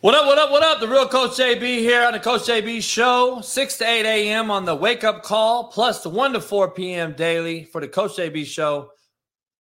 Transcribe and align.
What 0.00 0.14
up, 0.14 0.26
what 0.26 0.38
up, 0.38 0.52
what 0.52 0.62
up? 0.62 0.78
The 0.78 0.86
real 0.86 1.08
Coach 1.08 1.32
JB 1.32 1.60
here 1.80 2.04
on 2.04 2.12
the 2.12 2.20
Coach 2.20 2.42
JB 2.42 2.84
show, 2.84 3.40
6 3.40 3.78
to 3.78 3.84
8 3.84 4.06
a.m. 4.06 4.48
on 4.48 4.64
the 4.64 4.76
wake 4.76 5.02
up 5.02 5.24
call, 5.24 5.72
plus 5.72 6.04
the 6.04 6.08
1 6.08 6.34
to 6.34 6.40
4 6.40 6.70
p.m. 6.70 7.14
daily 7.14 7.64
for 7.64 7.80
the 7.80 7.88
Coach 7.88 8.12
JB 8.12 8.46
show. 8.46 8.90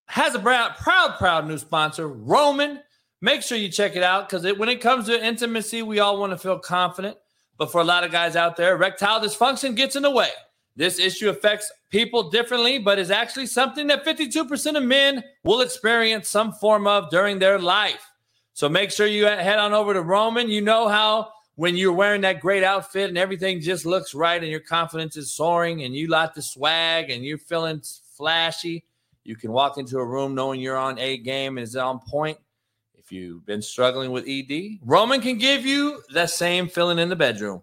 Has 0.05 0.36
a 0.36 0.39
proud, 0.39 0.75
proud, 0.78 1.18
proud 1.18 1.47
new 1.47 1.57
sponsor, 1.57 2.07
Roman. 2.07 2.82
Make 3.20 3.42
sure 3.42 3.57
you 3.57 3.70
check 3.70 3.96
it 3.96 4.04
out 4.04 4.29
because 4.29 4.43
when 4.57 4.70
it 4.70 4.79
comes 4.79 5.07
to 5.07 5.25
intimacy, 5.25 5.82
we 5.82 6.00
all 6.00 6.20
want 6.20 6.34
to 6.34 6.38
feel 6.38 6.60
confident. 6.60 7.18
But 7.57 7.71
for 7.71 7.82
a 7.82 7.83
lot 7.83 8.04
of 8.04 8.11
guys 8.11 8.36
out 8.36 8.57
there, 8.57 8.75
erectile 8.75 9.19
dysfunction 9.19 9.75
gets 9.75 9.96
in 9.96 10.04
the 10.04 10.11
way. 10.11 10.29
This 10.75 11.00
issue 11.00 11.29
affects 11.29 11.71
people 11.89 12.29
differently, 12.29 12.78
but 12.78 13.00
is 13.00 13.10
actually 13.10 13.47
something 13.47 13.88
that 13.88 14.06
52% 14.06 14.78
of 14.78 14.83
men 14.83 15.24
will 15.43 15.61
experience 15.61 16.29
some 16.29 16.54
form 16.54 16.86
of 16.86 17.10
during 17.10 17.39
their 17.39 17.57
life. 17.57 18.07
So 18.57 18.68
make 18.68 18.89
sure 18.89 19.06
you 19.06 19.25
head 19.25 19.60
on 19.60 19.75
over 19.75 19.93
to 19.93 20.02
Roman. 20.02 20.50
You 20.50 20.61
know 20.61 20.88
how 20.88 21.32
when 21.57 21.78
you're 21.78 21.93
wearing 21.93 22.21
that 22.21 22.39
great 22.39 22.64
outfit 22.64 23.07
and 23.07 23.15
everything 23.15 23.61
just 23.61 23.86
looks 23.86 24.15
right 24.15 24.42
and 24.42 24.50
your 24.50 24.61
confidence 24.61 25.15
is 25.15 25.29
soaring 25.29 25.84
and 25.84 25.93
you 25.96 26.07
like 26.07 26.34
the 26.34 26.42
swag 26.42 27.12
and 27.12 27.24
you're 27.24 27.38
feeling 27.38 27.84
flashy, 28.15 28.84
you 29.24 29.36
can 29.36 29.51
walk 29.51 29.78
into 29.78 30.00
a 30.00 30.04
room 30.04 30.34
knowing 30.34 30.60
you're 30.60 30.75
on 30.75 30.98
a 30.98 31.18
game 31.20 31.60
and 31.60 31.64
is 31.64 31.75
on 31.75 32.00
point. 32.00 32.39
If 32.98 33.12
you've 33.12 33.45
been 33.45 33.62
struggling 33.62 34.09
with 34.09 34.28
ED, 34.28 34.80
Roman 34.81 35.22
can 35.22 35.38
give 35.38 35.64
you 35.64 36.02
that 36.16 36.31
same 36.31 36.67
feeling 36.67 36.98
in 36.98 37.09
the 37.09 37.16
bedroom. 37.16 37.62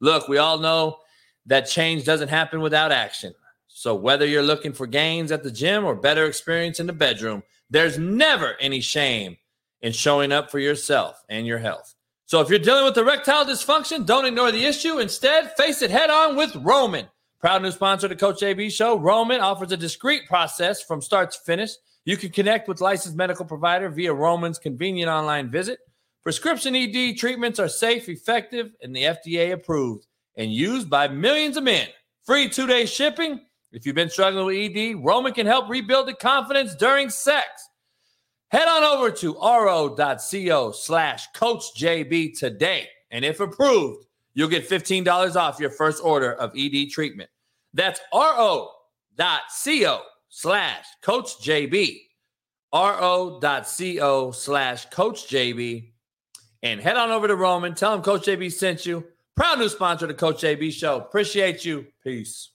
Look, 0.00 0.26
we 0.26 0.38
all 0.38 0.58
know 0.58 0.98
that 1.46 1.68
change 1.68 2.04
doesn't 2.04 2.26
happen 2.26 2.60
without 2.60 2.90
action. 2.90 3.34
So 3.68 3.94
whether 3.94 4.26
you're 4.26 4.42
looking 4.42 4.72
for 4.72 4.88
gains 4.88 5.30
at 5.30 5.44
the 5.44 5.52
gym 5.52 5.84
or 5.84 5.94
better 5.94 6.24
experience 6.24 6.80
in 6.80 6.88
the 6.88 6.92
bedroom, 6.92 7.44
there's 7.70 8.00
never 8.00 8.56
any 8.58 8.80
shame 8.80 9.36
and 9.84 9.94
showing 9.94 10.32
up 10.32 10.50
for 10.50 10.58
yourself 10.58 11.22
and 11.28 11.46
your 11.46 11.58
health. 11.58 11.94
So 12.26 12.40
if 12.40 12.48
you're 12.48 12.58
dealing 12.58 12.86
with 12.86 12.96
erectile 12.96 13.44
dysfunction, 13.44 14.06
don't 14.06 14.24
ignore 14.24 14.50
the 14.50 14.64
issue. 14.64 14.98
Instead, 14.98 15.52
face 15.56 15.82
it 15.82 15.90
head 15.90 16.10
on 16.10 16.36
with 16.36 16.56
Roman. 16.56 17.06
Proud 17.38 17.62
new 17.62 17.70
sponsor 17.70 18.06
of 18.06 18.10
the 18.10 18.16
Coach 18.16 18.40
JB 18.40 18.72
show, 18.72 18.98
Roman 18.98 19.42
offers 19.42 19.70
a 19.70 19.76
discreet 19.76 20.26
process 20.26 20.82
from 20.82 21.02
start 21.02 21.30
to 21.32 21.38
finish. 21.40 21.72
You 22.06 22.16
can 22.16 22.30
connect 22.30 22.66
with 22.66 22.80
licensed 22.80 23.16
medical 23.16 23.44
provider 23.44 23.90
via 23.90 24.12
Roman's 24.14 24.58
convenient 24.58 25.10
online 25.10 25.50
visit. 25.50 25.80
Prescription 26.22 26.74
ED 26.74 27.18
treatments 27.18 27.58
are 27.58 27.68
safe, 27.68 28.08
effective, 28.08 28.72
and 28.82 28.96
the 28.96 29.02
FDA 29.02 29.52
approved 29.52 30.06
and 30.36 30.50
used 30.50 30.88
by 30.88 31.08
millions 31.08 31.58
of 31.58 31.64
men. 31.64 31.88
Free 32.24 32.48
two-day 32.48 32.86
shipping. 32.86 33.42
If 33.70 33.84
you've 33.84 33.94
been 33.94 34.08
struggling 34.08 34.46
with 34.46 34.76
ED, 34.76 35.04
Roman 35.04 35.34
can 35.34 35.46
help 35.46 35.68
rebuild 35.68 36.08
the 36.08 36.14
confidence 36.14 36.74
during 36.74 37.10
sex. 37.10 37.68
Head 38.54 38.68
on 38.68 38.84
over 38.84 39.10
to 39.10 39.34
ro.co 39.34 40.70
slash 40.70 41.26
coach 41.32 41.74
JB 41.76 42.38
today. 42.38 42.86
And 43.10 43.24
if 43.24 43.40
approved, 43.40 44.06
you'll 44.34 44.48
get 44.48 44.68
$15 44.68 45.34
off 45.34 45.58
your 45.58 45.70
first 45.70 46.00
order 46.04 46.34
of 46.34 46.52
ED 46.56 46.90
treatment. 46.92 47.30
That's 47.72 47.98
ro.co 48.12 50.02
slash 50.28 50.84
coach 51.02 51.36
JB. 51.42 51.98
ro.co 52.72 54.30
slash 54.30 54.84
coach 54.86 55.26
JB. 55.26 55.90
And 56.62 56.80
head 56.80 56.96
on 56.96 57.10
over 57.10 57.26
to 57.26 57.34
Roman. 57.34 57.74
Tell 57.74 57.92
him 57.92 58.02
Coach 58.02 58.22
JB 58.26 58.52
sent 58.52 58.86
you. 58.86 59.04
Proud 59.34 59.58
new 59.58 59.68
sponsor 59.68 60.04
of 60.04 60.10
the 60.10 60.14
Coach 60.14 60.42
JB 60.42 60.70
show. 60.72 60.98
Appreciate 60.98 61.64
you. 61.64 61.88
Peace. 62.04 62.53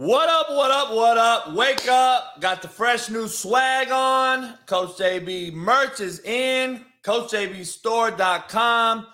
What 0.00 0.30
up, 0.30 0.48
what 0.48 0.70
up, 0.70 0.94
what 0.94 1.18
up? 1.18 1.52
Wake 1.52 1.86
up. 1.86 2.40
Got 2.40 2.62
the 2.62 2.68
fresh 2.68 3.10
new 3.10 3.28
swag 3.28 3.90
on. 3.90 4.54
Coach 4.64 4.96
JB 4.96 5.52
merch 5.52 6.00
is 6.00 6.20
in. 6.20 6.86
CoachJBStore.com. 7.02 9.06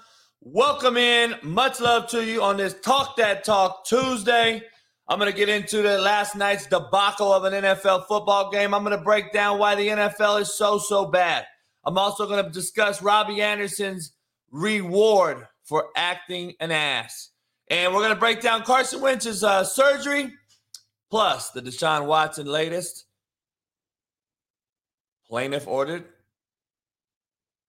Welcome 0.43 0.97
in. 0.97 1.35
Much 1.43 1.81
love 1.81 2.07
to 2.11 2.25
you 2.25 2.41
on 2.41 2.57
this 2.57 2.77
Talk 2.83 3.17
That 3.17 3.43
Talk 3.43 3.85
Tuesday. 3.85 4.63
I'm 5.09 5.19
going 5.19 5.29
to 5.29 5.37
get 5.37 5.49
into 5.49 5.83
the 5.83 5.99
last 5.99 6.37
night's 6.37 6.67
debacle 6.67 7.33
of 7.33 7.43
an 7.43 7.65
NFL 7.65 8.07
football 8.07 8.53
game. 8.53 8.73
I'm 8.73 8.85
going 8.85 8.97
to 8.97 9.03
break 9.03 9.33
down 9.33 9.59
why 9.59 9.75
the 9.75 9.89
NFL 9.89 10.43
is 10.43 10.57
so, 10.57 10.79
so 10.79 11.07
bad. 11.07 11.47
I'm 11.85 11.99
also 11.99 12.29
going 12.29 12.45
to 12.45 12.51
discuss 12.53 13.03
Robbie 13.03 13.43
Anderson's 13.43 14.13
reward 14.53 15.49
for 15.65 15.87
acting 15.97 16.55
an 16.61 16.71
ass. 16.71 17.31
And 17.71 17.93
we're 17.93 18.03
going 18.03 18.15
to 18.15 18.21
break 18.21 18.41
down 18.41 18.63
Carson 18.63 19.01
Wentz's 19.01 19.43
uh, 19.43 19.65
surgery 19.65 20.33
Plus, 21.17 21.49
the 21.49 21.63
Deshaun 21.63 22.05
Watson 22.05 22.47
latest 22.47 23.07
plaintiff 25.27 25.67
ordered 25.67 26.05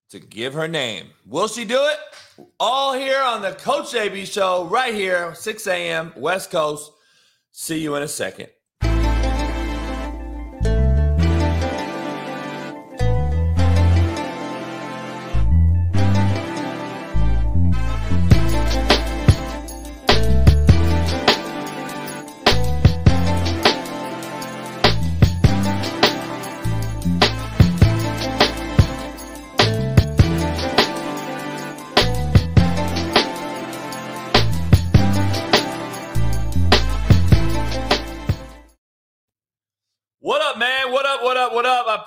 to 0.10 0.20
give 0.20 0.54
her 0.54 0.68
name. 0.68 1.12
Will 1.26 1.48
she 1.48 1.64
do 1.64 1.82
it? 1.82 2.46
All 2.60 2.92
here 2.92 3.22
on 3.22 3.42
the 3.42 3.54
Coach 3.54 3.94
JB 3.94 4.30
show, 4.30 4.66
right 4.66 4.94
here, 4.94 5.34
6 5.34 5.66
a.m. 5.66 6.12
West 6.18 6.52
Coast. 6.52 6.92
See 7.54 7.80
you 7.80 7.96
in 7.96 8.04
a 8.04 8.08
second. 8.10 8.50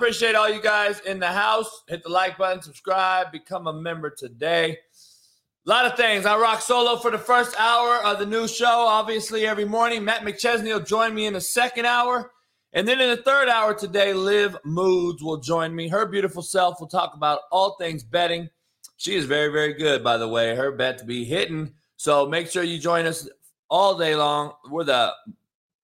Appreciate 0.00 0.34
all 0.34 0.48
you 0.48 0.62
guys 0.62 0.98
in 1.00 1.18
the 1.18 1.26
house. 1.26 1.84
Hit 1.86 2.02
the 2.02 2.08
like 2.08 2.38
button, 2.38 2.62
subscribe, 2.62 3.30
become 3.30 3.66
a 3.66 3.72
member 3.74 4.08
today. 4.08 4.78
A 5.66 5.68
lot 5.68 5.84
of 5.84 5.94
things. 5.94 6.24
I 6.24 6.38
rock 6.38 6.62
solo 6.62 6.96
for 6.96 7.10
the 7.10 7.18
first 7.18 7.54
hour 7.58 8.02
of 8.02 8.18
the 8.18 8.24
new 8.24 8.48
show, 8.48 8.64
obviously, 8.66 9.46
every 9.46 9.66
morning. 9.66 10.02
Matt 10.02 10.22
McChesney 10.22 10.72
will 10.72 10.80
join 10.80 11.14
me 11.14 11.26
in 11.26 11.34
the 11.34 11.40
second 11.42 11.84
hour. 11.84 12.32
And 12.72 12.88
then 12.88 12.98
in 12.98 13.10
the 13.10 13.22
third 13.22 13.50
hour 13.50 13.74
today, 13.74 14.14
Liv 14.14 14.56
Moods 14.64 15.22
will 15.22 15.36
join 15.36 15.76
me. 15.76 15.86
Her 15.86 16.06
beautiful 16.06 16.40
self 16.40 16.80
will 16.80 16.88
talk 16.88 17.12
about 17.14 17.40
all 17.52 17.76
things 17.76 18.02
betting. 18.02 18.48
She 18.96 19.16
is 19.16 19.26
very, 19.26 19.52
very 19.52 19.74
good, 19.74 20.02
by 20.02 20.16
the 20.16 20.28
way. 20.28 20.56
Her 20.56 20.72
bet 20.72 20.96
to 21.00 21.04
be 21.04 21.26
hitting. 21.26 21.74
So 21.98 22.24
make 22.24 22.50
sure 22.50 22.62
you 22.62 22.78
join 22.78 23.04
us 23.04 23.28
all 23.68 23.98
day 23.98 24.16
long. 24.16 24.52
We're 24.70 24.84
the 24.84 25.12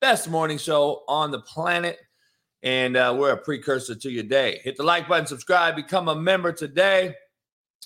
best 0.00 0.30
morning 0.30 0.56
show 0.56 1.02
on 1.06 1.30
the 1.30 1.40
planet 1.40 1.98
and 2.62 2.96
uh, 2.96 3.14
we're 3.16 3.32
a 3.32 3.36
precursor 3.36 3.94
to 3.94 4.10
your 4.10 4.24
day. 4.24 4.60
Hit 4.64 4.76
the 4.76 4.82
like 4.82 5.08
button, 5.08 5.26
subscribe, 5.26 5.76
become 5.76 6.08
a 6.08 6.16
member 6.16 6.52
today. 6.52 7.14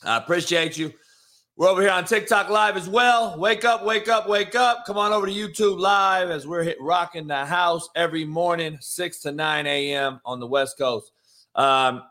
I 0.04 0.16
appreciate 0.16 0.78
you. 0.78 0.92
We're 1.56 1.69
over 1.69 1.82
here 1.82 1.91
on 1.91 2.06
TikTok 2.06 2.48
Live 2.48 2.78
as 2.78 2.88
well. 2.88 3.38
Wake 3.38 3.66
up, 3.66 3.84
wake 3.84 4.09
up, 4.09 4.26
wake 4.26 4.54
up. 4.54 4.84
Come 4.86 4.97
on 4.97 5.12
over 5.12 5.26
to 5.26 5.33
YouTube 5.33 5.78
Live 5.78 6.30
as 6.30 6.47
we're 6.47 6.62
hit 6.62 6.78
rocking 6.80 7.27
the 7.27 7.44
house 7.44 7.86
every 7.94 8.24
morning, 8.24 8.78
6 8.80 9.18
to 9.21 9.33
9 9.33 9.66
a.m. 9.66 10.21
on 10.24 10.41
the 10.41 10.47
West 10.47 10.78
Coast. 10.78 11.12
Um, 11.54 12.03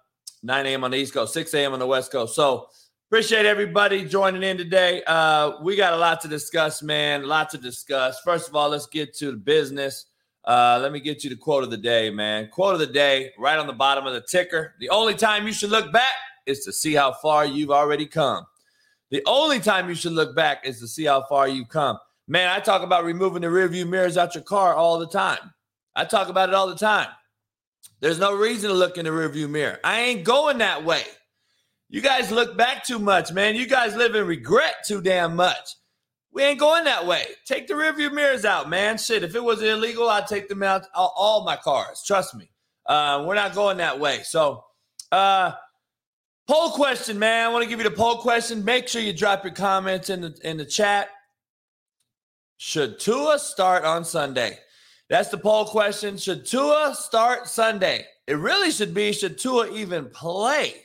9 0.44 0.66
a.m. 0.68 0.83
on 0.83 0.92
the 0.92 0.98
East 0.98 1.13
Coast, 1.13 1.33
6 1.33 1.51
a.m. 1.56 1.74
on 1.74 1.80
the 1.80 1.88
West 1.88 2.12
Coast. 2.12 2.36
So 2.36 2.68
appreciate 3.10 3.48
everybody 3.48 4.06
joining 4.06 4.44
in 4.44 4.56
today. 4.56 5.01
Uh, 5.07 5.54
we 5.63 5.75
got 5.75 5.94
a 5.94 5.98
lot 5.98 6.22
to 6.22 6.28
discuss, 6.28 6.83
man. 6.83 7.24
A 7.24 7.25
lot 7.25 7.50
to 7.50 7.57
discuss. 7.57 8.19
First 8.19 8.50
of 8.50 8.56
all, 8.56 8.69
let's 8.69 8.86
get 8.86 9.16
to 9.16 9.31
the 9.31 9.38
business. 9.38 10.06
Uh, 10.45 10.80
let 10.81 10.91
me 10.91 11.00
get 11.00 11.24
you 11.24 11.30
the 11.30 11.36
quote 11.36 11.63
of 11.63 11.69
the 11.69 11.77
day, 11.77 12.09
man. 12.09 12.50
Quote 12.50 12.74
of 12.74 12.80
the 12.80 12.88
day, 12.88 13.31
right 13.38 13.57
on 13.57 13.68
the 13.68 13.74
bottom 13.74 14.06
of 14.06 14.13
the 14.13 14.21
ticker. 14.21 14.74
The 14.80 14.89
only 14.89 15.13
time 15.13 15.45
you 15.45 15.53
should 15.53 15.69
look 15.69 15.91
back 15.91 16.13
is 16.45 16.63
to 16.65 16.74
see 16.74 16.94
how 16.94 17.13
far 17.13 17.45
you've 17.45 17.71
already 17.71 18.06
come. 18.06 18.45
The 19.12 19.24
only 19.25 19.59
time 19.59 19.89
you 19.89 19.95
should 19.95 20.13
look 20.13 20.36
back 20.36 20.65
is 20.65 20.80
to 20.80 20.88
see 20.88 21.06
how 21.06 21.24
far 21.27 21.47
you've 21.47 21.69
come. 21.69 21.97
Man, 22.27 22.50
I 22.50 22.59
talk 22.59 22.83
about 22.83 23.06
removing 23.06 23.41
the 23.41 23.47
rearview 23.47 23.88
mirrors 23.88 24.18
out 24.18 24.36
your 24.36 24.44
car 24.44 24.75
all 24.75 25.00
the 25.00 25.07
time. 25.07 25.53
I 25.95 26.06
talk 26.06 26.30
about 26.30 26.50
it 26.50 26.56
all 26.56 26.68
the 26.68 26.75
time. 26.75 27.09
There's 28.01 28.19
no 28.19 28.35
reason 28.35 28.69
to 28.69 28.75
look 28.75 28.97
in 28.97 29.06
the 29.06 29.12
rearview 29.12 29.50
mirror. 29.50 29.80
I 29.83 30.01
ain't 30.01 30.24
going 30.24 30.59
that 30.59 30.85
way. 30.85 31.03
You 31.89 32.01
guys 32.01 32.31
look 32.31 32.56
back 32.56 32.85
too 32.85 33.00
much, 33.00 33.31
man. 33.31 33.56
You 33.56 33.68
guys 33.68 33.95
live 33.95 34.13
in 34.15 34.27
regret 34.27 34.75
too 34.85 35.01
damn 35.01 35.35
much. 35.35 35.75
We 36.31 36.44
ain't 36.44 36.60
going 36.60 36.84
that 36.84 37.06
way. 37.06 37.26
Take 37.46 37.68
the 37.68 37.74
rearview 37.74 38.14
mirrors 38.14 38.46
out, 38.46 38.70
man. 38.70 38.98
Shit, 38.98 39.24
if 39.24 39.36
it 39.36 39.44
was 39.44 39.62
illegal, 39.62 40.10
I'd 40.10 40.28
take 40.28 40.48
them 40.48 40.62
out 40.62 40.86
all, 40.94 41.44
my 41.44 41.56
cars. 41.56 42.04
Trust 42.06 42.36
me. 42.36 42.50
Uh, 42.86 43.24
we're 43.28 43.36
not 43.36 43.56
going 43.56 43.78
that 43.78 44.00
way. 44.00 44.22
So, 44.24 44.64
uh, 45.12 45.54
poll 46.48 46.72
question, 46.72 47.18
man. 47.18 47.48
I 47.48 47.50
want 47.50 47.64
to 47.64 47.70
give 47.70 47.80
you 47.80 47.90
the 47.90 47.96
poll 47.96 48.18
question. 48.18 48.64
Make 48.64 48.88
sure 48.88 49.02
you 49.02 49.14
drop 49.14 49.44
your 49.44 49.54
comments 49.54 50.10
in 50.10 50.22
the 50.22 50.38
in 50.44 50.58
the 50.58 50.66
chat. 50.66 51.10
Should 52.58 53.00
Tua 53.00 53.40
start 53.40 53.84
on 53.86 54.04
Sunday? 54.04 54.60
That's 55.10 55.30
the 55.30 55.38
poll 55.38 55.66
question. 55.66 56.18
Should 56.18 56.46
Tua 56.46 56.94
start 56.96 57.48
Sunday? 57.48 58.06
It 58.28 58.36
really 58.36 58.70
should 58.70 58.94
be 58.94 59.12
should 59.14 59.40
Tua 59.40 59.72
even 59.72 60.10
play? 60.10 60.76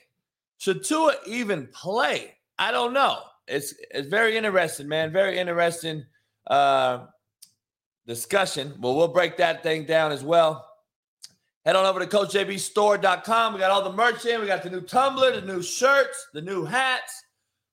Should 0.58 0.84
Tua 0.84 1.16
even 1.26 1.68
play? 1.72 2.34
I 2.58 2.70
don't 2.70 2.94
know. 2.94 3.18
It's 3.46 3.74
it's 3.90 4.08
very 4.08 4.36
interesting, 4.36 4.88
man. 4.88 5.12
Very 5.12 5.38
interesting 5.38 6.04
uh, 6.46 7.06
discussion. 8.06 8.74
Well, 8.80 8.96
we'll 8.96 9.08
break 9.08 9.36
that 9.38 9.62
thing 9.62 9.84
down 9.84 10.12
as 10.12 10.24
well. 10.24 10.66
Head 11.64 11.76
on 11.76 11.86
over 11.86 12.00
to 12.00 12.06
CoachJBStore.com. 12.06 13.54
We 13.54 13.60
got 13.60 13.70
all 13.70 13.82
the 13.82 13.92
merch 13.92 14.26
in. 14.26 14.40
We 14.40 14.46
got 14.46 14.62
the 14.62 14.70
new 14.70 14.82
tumbler, 14.82 15.40
the 15.40 15.46
new 15.46 15.62
shirts, 15.62 16.28
the 16.34 16.42
new 16.42 16.64
hats. 16.64 17.24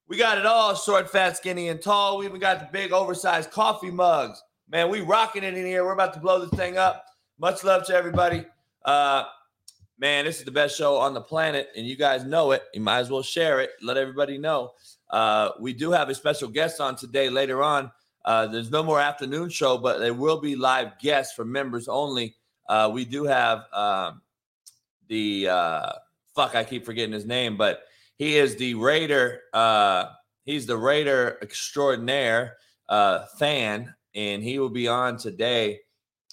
We 0.08 0.18
got 0.18 0.38
it 0.38 0.46
all 0.46 0.76
short, 0.76 1.10
fat, 1.10 1.38
skinny, 1.38 1.70
and 1.70 1.82
tall. 1.82 2.18
We 2.18 2.26
even 2.26 2.40
got 2.40 2.60
the 2.60 2.70
big, 2.72 2.94
oversized 2.94 3.52
coffee 3.52 3.92
mugs. 3.92 4.42
Man, 4.70 4.90
we 4.90 5.02
rocking 5.02 5.44
it 5.44 5.58
in 5.58 5.66
here. 5.66 5.84
We're 5.84 5.94
about 5.94 6.14
to 6.14 6.22
blow 6.22 6.40
this 6.40 6.58
thing 6.58 6.78
up. 6.78 7.06
Much 7.38 7.64
love 7.64 7.86
to 7.88 7.94
everybody. 7.94 8.46
Uh, 8.86 9.26
man, 10.00 10.24
this 10.24 10.40
is 10.40 10.46
the 10.46 10.52
best 10.52 10.78
show 10.78 10.98
on 10.98 11.14
the 11.14 11.22
planet, 11.22 11.70
and 11.76 11.86
you 11.86 11.98
guys 11.98 12.24
know 12.24 12.52
it. 12.52 12.64
You 12.74 12.80
might 12.80 13.00
as 13.00 13.10
well 13.10 13.24
share 13.24 13.60
it. 13.60 13.72
Let 13.82 13.98
everybody 13.98 14.38
know. 14.38 14.72
Uh, 15.12 15.52
we 15.60 15.74
do 15.74 15.92
have 15.92 16.10
a 16.10 16.16
special 16.16 16.48
guest 16.48 16.80
on 16.80 16.96
today 16.96 17.30
later 17.30 17.62
on. 17.62 17.92
Uh, 18.24 18.48
there's 18.48 18.72
no 18.72 18.84
more 18.84 19.00
afternoon 19.00 19.50
show, 19.50 19.78
but 19.78 20.00
there 20.00 20.14
will 20.14 20.40
be 20.40 20.56
live 20.56 20.98
guests 21.00 21.34
for 21.34 21.44
members 21.44 21.88
only. 21.88 22.36
Uh, 22.70 22.90
we 22.94 23.04
do 23.04 23.26
have 23.26 23.66
um, 23.74 24.22
the 25.08 25.50
uh, 25.50 25.92
fuck. 26.36 26.56
I 26.56 26.64
keep 26.64 26.86
forgetting 26.86 27.14
his 27.14 27.26
name, 27.26 27.58
but 27.58 27.84
he 28.18 28.38
is 28.38 28.56
the 28.56 28.76
Raider. 28.76 29.42
Uh, 29.54 30.06
he's 30.46 30.66
the 30.66 30.78
Raider 30.78 31.38
extraordinaire 31.42 32.58
fan, 33.38 33.94
and 34.16 34.44
he 34.44 34.60
will 34.60 34.70
be 34.70 34.88
on 34.88 35.18
today 35.18 35.80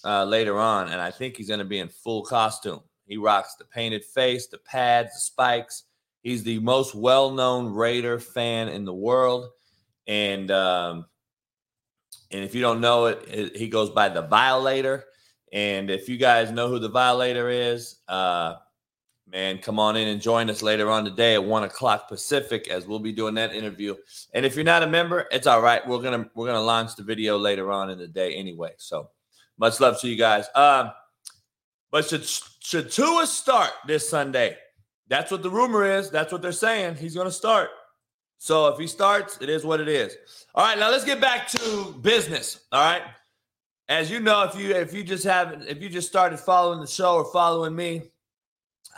later 0.05 0.59
on. 0.59 0.89
And 0.89 1.01
I 1.01 1.11
think 1.11 1.37
he's 1.37 1.49
going 1.49 1.59
to 1.59 1.65
be 1.65 1.79
in 1.79 1.89
full 1.89 2.23
costume. 2.23 2.81
He 3.07 3.17
rocks 3.17 3.55
the 3.55 3.65
painted 3.65 4.05
face, 4.05 4.47
the 4.47 4.59
pads, 4.59 5.15
the 5.15 5.21
spikes. 5.21 5.85
He's 6.23 6.43
the 6.43 6.59
most 6.59 6.95
well-known 6.95 7.73
Raider 7.73 8.19
fan 8.19 8.69
in 8.69 8.85
the 8.85 8.95
world, 8.95 9.49
and 10.07 10.51
um, 10.51 11.07
and 12.31 12.45
if 12.45 12.55
you 12.55 12.61
don't 12.61 12.81
know 12.81 13.07
it, 13.07 13.57
he 13.57 13.69
goes 13.69 13.91
by 13.91 14.09
the 14.09 14.23
Violator. 14.23 15.05
And 15.53 15.91
if 15.91 16.09
you 16.09 16.19
guys 16.19 16.51
know 16.51 16.69
who 16.69 16.79
the 16.79 16.91
Violator 16.91 17.49
is, 17.49 17.97
uh, 18.07 18.57
man, 19.31 19.59
come 19.59 19.79
on 19.79 19.97
in 19.97 20.09
and 20.09 20.21
join 20.21 20.51
us 20.51 20.63
later 20.63 20.91
on 20.91 21.05
today 21.05 21.35
at 21.35 21.45
one 21.45 21.65
o'clock 21.65 22.09
Pacific 22.09 22.69
as 22.69 22.87
we'll 22.87 22.99
be 22.99 23.13
doing 23.13 23.35
that 23.35 23.55
interview. 23.55 23.95
And 24.35 24.45
if 24.45 24.57
you're 24.57 24.65
not 24.65 24.83
a 24.83 24.87
member, 24.87 25.27
it's 25.31 25.47
all 25.47 25.63
right. 25.63 25.87
We're 25.87 26.03
gonna 26.03 26.29
we're 26.35 26.47
gonna 26.47 26.61
launch 26.61 26.97
the 26.97 27.03
video 27.03 27.39
later 27.39 27.73
on 27.73 27.91
in 27.91 27.99
the 27.99 28.09
day 28.09 28.35
anyway. 28.35 28.73
So 28.77 29.11
much 29.59 29.81
love 29.81 30.01
to 30.01 30.09
you 30.09 30.17
guys. 30.17 30.47
Um, 30.55 30.93
but 31.91 32.07
should 32.07 32.25
should 32.25 32.91
Tua 32.91 33.27
start 33.27 33.71
this 33.87 34.09
Sunday? 34.09 34.57
That's 35.09 35.31
what 35.31 35.43
the 35.43 35.51
rumor 35.51 35.85
is. 35.85 36.11
That's 36.11 36.33
what 36.33 36.43
they're 36.43 36.53
saying. 36.53 36.97
He's 36.97 37.15
gonna 37.15 37.31
start. 37.31 37.71
So 38.39 38.69
if 38.69 38.79
he 38.79 38.87
starts, 38.87 39.39
it 39.41 39.49
is 39.49 39.65
what 39.65 39.81
it 39.81 39.89
is. 39.89 40.17
All 40.55 40.65
right, 40.65 40.79
now 40.79 40.91
let's 40.91 41.05
get 41.05 41.21
back 41.21 41.49
to 41.49 41.95
business. 42.01 42.61
All 42.73 42.81
right 42.81 43.03
as 43.89 44.11
you 44.11 44.21
know, 44.21 44.43
if 44.43 44.55
you 44.55 44.75
if 44.75 44.93
you 44.93 45.03
just 45.03 45.25
haven't 45.25 45.67
if 45.67 45.81
you 45.83 45.89
just 45.89 46.09
started 46.09 46.39
following 46.39 46.81
the 46.81 46.87
show 46.87 47.15
or 47.15 47.25
following 47.25 47.75
me, 47.75 48.03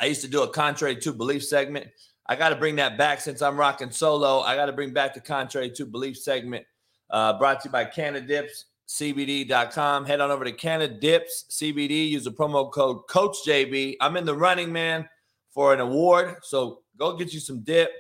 I 0.00 0.06
used 0.06 0.22
to 0.22 0.28
do 0.28 0.42
a 0.42 0.48
contrary 0.48 0.96
to 0.96 1.12
belief 1.12 1.44
segment. 1.44 1.86
I 2.26 2.34
got 2.36 2.48
to 2.50 2.56
bring 2.56 2.76
that 2.76 2.98
back 2.98 3.20
since 3.20 3.42
I'm 3.42 3.56
rocking 3.56 3.90
solo. 3.90 4.40
I 4.40 4.54
got 4.54 4.66
to 4.66 4.72
bring 4.72 4.92
back 4.92 5.14
the 5.14 5.20
contrary 5.20 5.70
to 5.70 5.86
belief 5.86 6.16
segment. 6.16 6.64
Uh, 7.08 7.36
brought 7.38 7.60
to 7.60 7.68
you 7.68 7.72
by 7.72 7.84
CannadipsCBD.com. 7.84 10.04
Head 10.04 10.20
on 10.20 10.30
over 10.30 10.44
to 10.44 10.52
Cannadips 10.52 11.48
CBD. 11.50 12.10
Use 12.10 12.22
the 12.24 12.30
promo 12.30 12.70
code 12.70 13.08
Coach 13.08 13.38
JB. 13.44 13.96
I'm 14.00 14.16
in 14.16 14.24
the 14.24 14.36
running, 14.36 14.72
man, 14.72 15.08
for 15.50 15.74
an 15.74 15.80
award. 15.80 16.36
So 16.42 16.80
go 16.98 17.16
get 17.16 17.32
you 17.32 17.40
some 17.40 17.60
dip. 17.60 17.90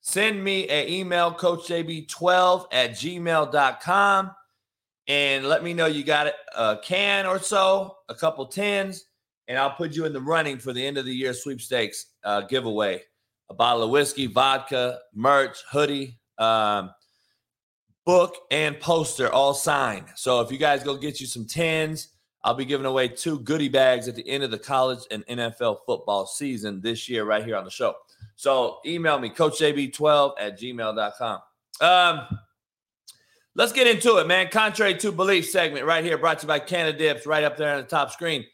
Send 0.00 0.42
me 0.42 0.68
an 0.68 0.88
email, 0.88 1.32
CoachJB12 1.32 2.66
at 2.72 2.90
gmail.com 2.90 4.32
and 5.08 5.46
let 5.46 5.64
me 5.64 5.74
know 5.74 5.86
you 5.86 6.04
got 6.04 6.32
a 6.56 6.78
can 6.82 7.26
or 7.26 7.38
so, 7.38 7.96
a 8.08 8.14
couple 8.14 8.46
tins, 8.46 9.04
and 9.48 9.58
I'll 9.58 9.74
put 9.74 9.94
you 9.94 10.04
in 10.04 10.12
the 10.12 10.20
running 10.20 10.58
for 10.58 10.72
the 10.72 10.84
end 10.84 10.98
of 10.98 11.04
the 11.04 11.14
year 11.14 11.34
sweepstakes 11.34 12.06
uh, 12.24 12.42
giveaway. 12.42 13.02
A 13.50 13.54
bottle 13.54 13.82
of 13.82 13.90
whiskey, 13.90 14.26
vodka, 14.26 15.00
merch, 15.12 15.58
hoodie, 15.70 16.18
um, 16.38 16.90
book, 18.06 18.36
and 18.50 18.78
poster 18.80 19.30
all 19.30 19.54
signed. 19.54 20.06
So 20.14 20.40
if 20.40 20.50
you 20.50 20.58
guys 20.58 20.82
go 20.82 20.96
get 20.96 21.20
you 21.20 21.26
some 21.26 21.44
tins, 21.44 22.08
I'll 22.44 22.54
be 22.54 22.64
giving 22.64 22.86
away 22.86 23.08
two 23.08 23.38
goodie 23.40 23.68
bags 23.68 24.08
at 24.08 24.16
the 24.16 24.28
end 24.28 24.42
of 24.42 24.50
the 24.50 24.58
college 24.58 25.00
and 25.10 25.24
NFL 25.26 25.78
football 25.86 26.26
season 26.26 26.80
this 26.80 27.08
year, 27.08 27.24
right 27.24 27.44
here 27.44 27.56
on 27.56 27.64
the 27.64 27.70
show. 27.70 27.94
So 28.36 28.78
email 28.84 29.18
me, 29.18 29.30
CoachJB12 29.30 30.34
at 30.40 30.58
gmail.com. 30.58 31.40
Um, 31.80 32.38
Let's 33.54 33.72
get 33.72 33.86
into 33.86 34.16
it, 34.16 34.26
man. 34.26 34.48
Contrary 34.48 34.94
to 34.96 35.12
belief 35.12 35.50
segment 35.50 35.84
right 35.84 36.02
here, 36.02 36.16
brought 36.16 36.38
to 36.38 36.44
you 36.44 36.48
by 36.48 36.58
Cannadips, 36.58 37.26
right 37.26 37.44
up 37.44 37.58
there 37.58 37.74
on 37.74 37.82
the 37.82 37.86
top 37.86 38.10
screen. 38.10 38.46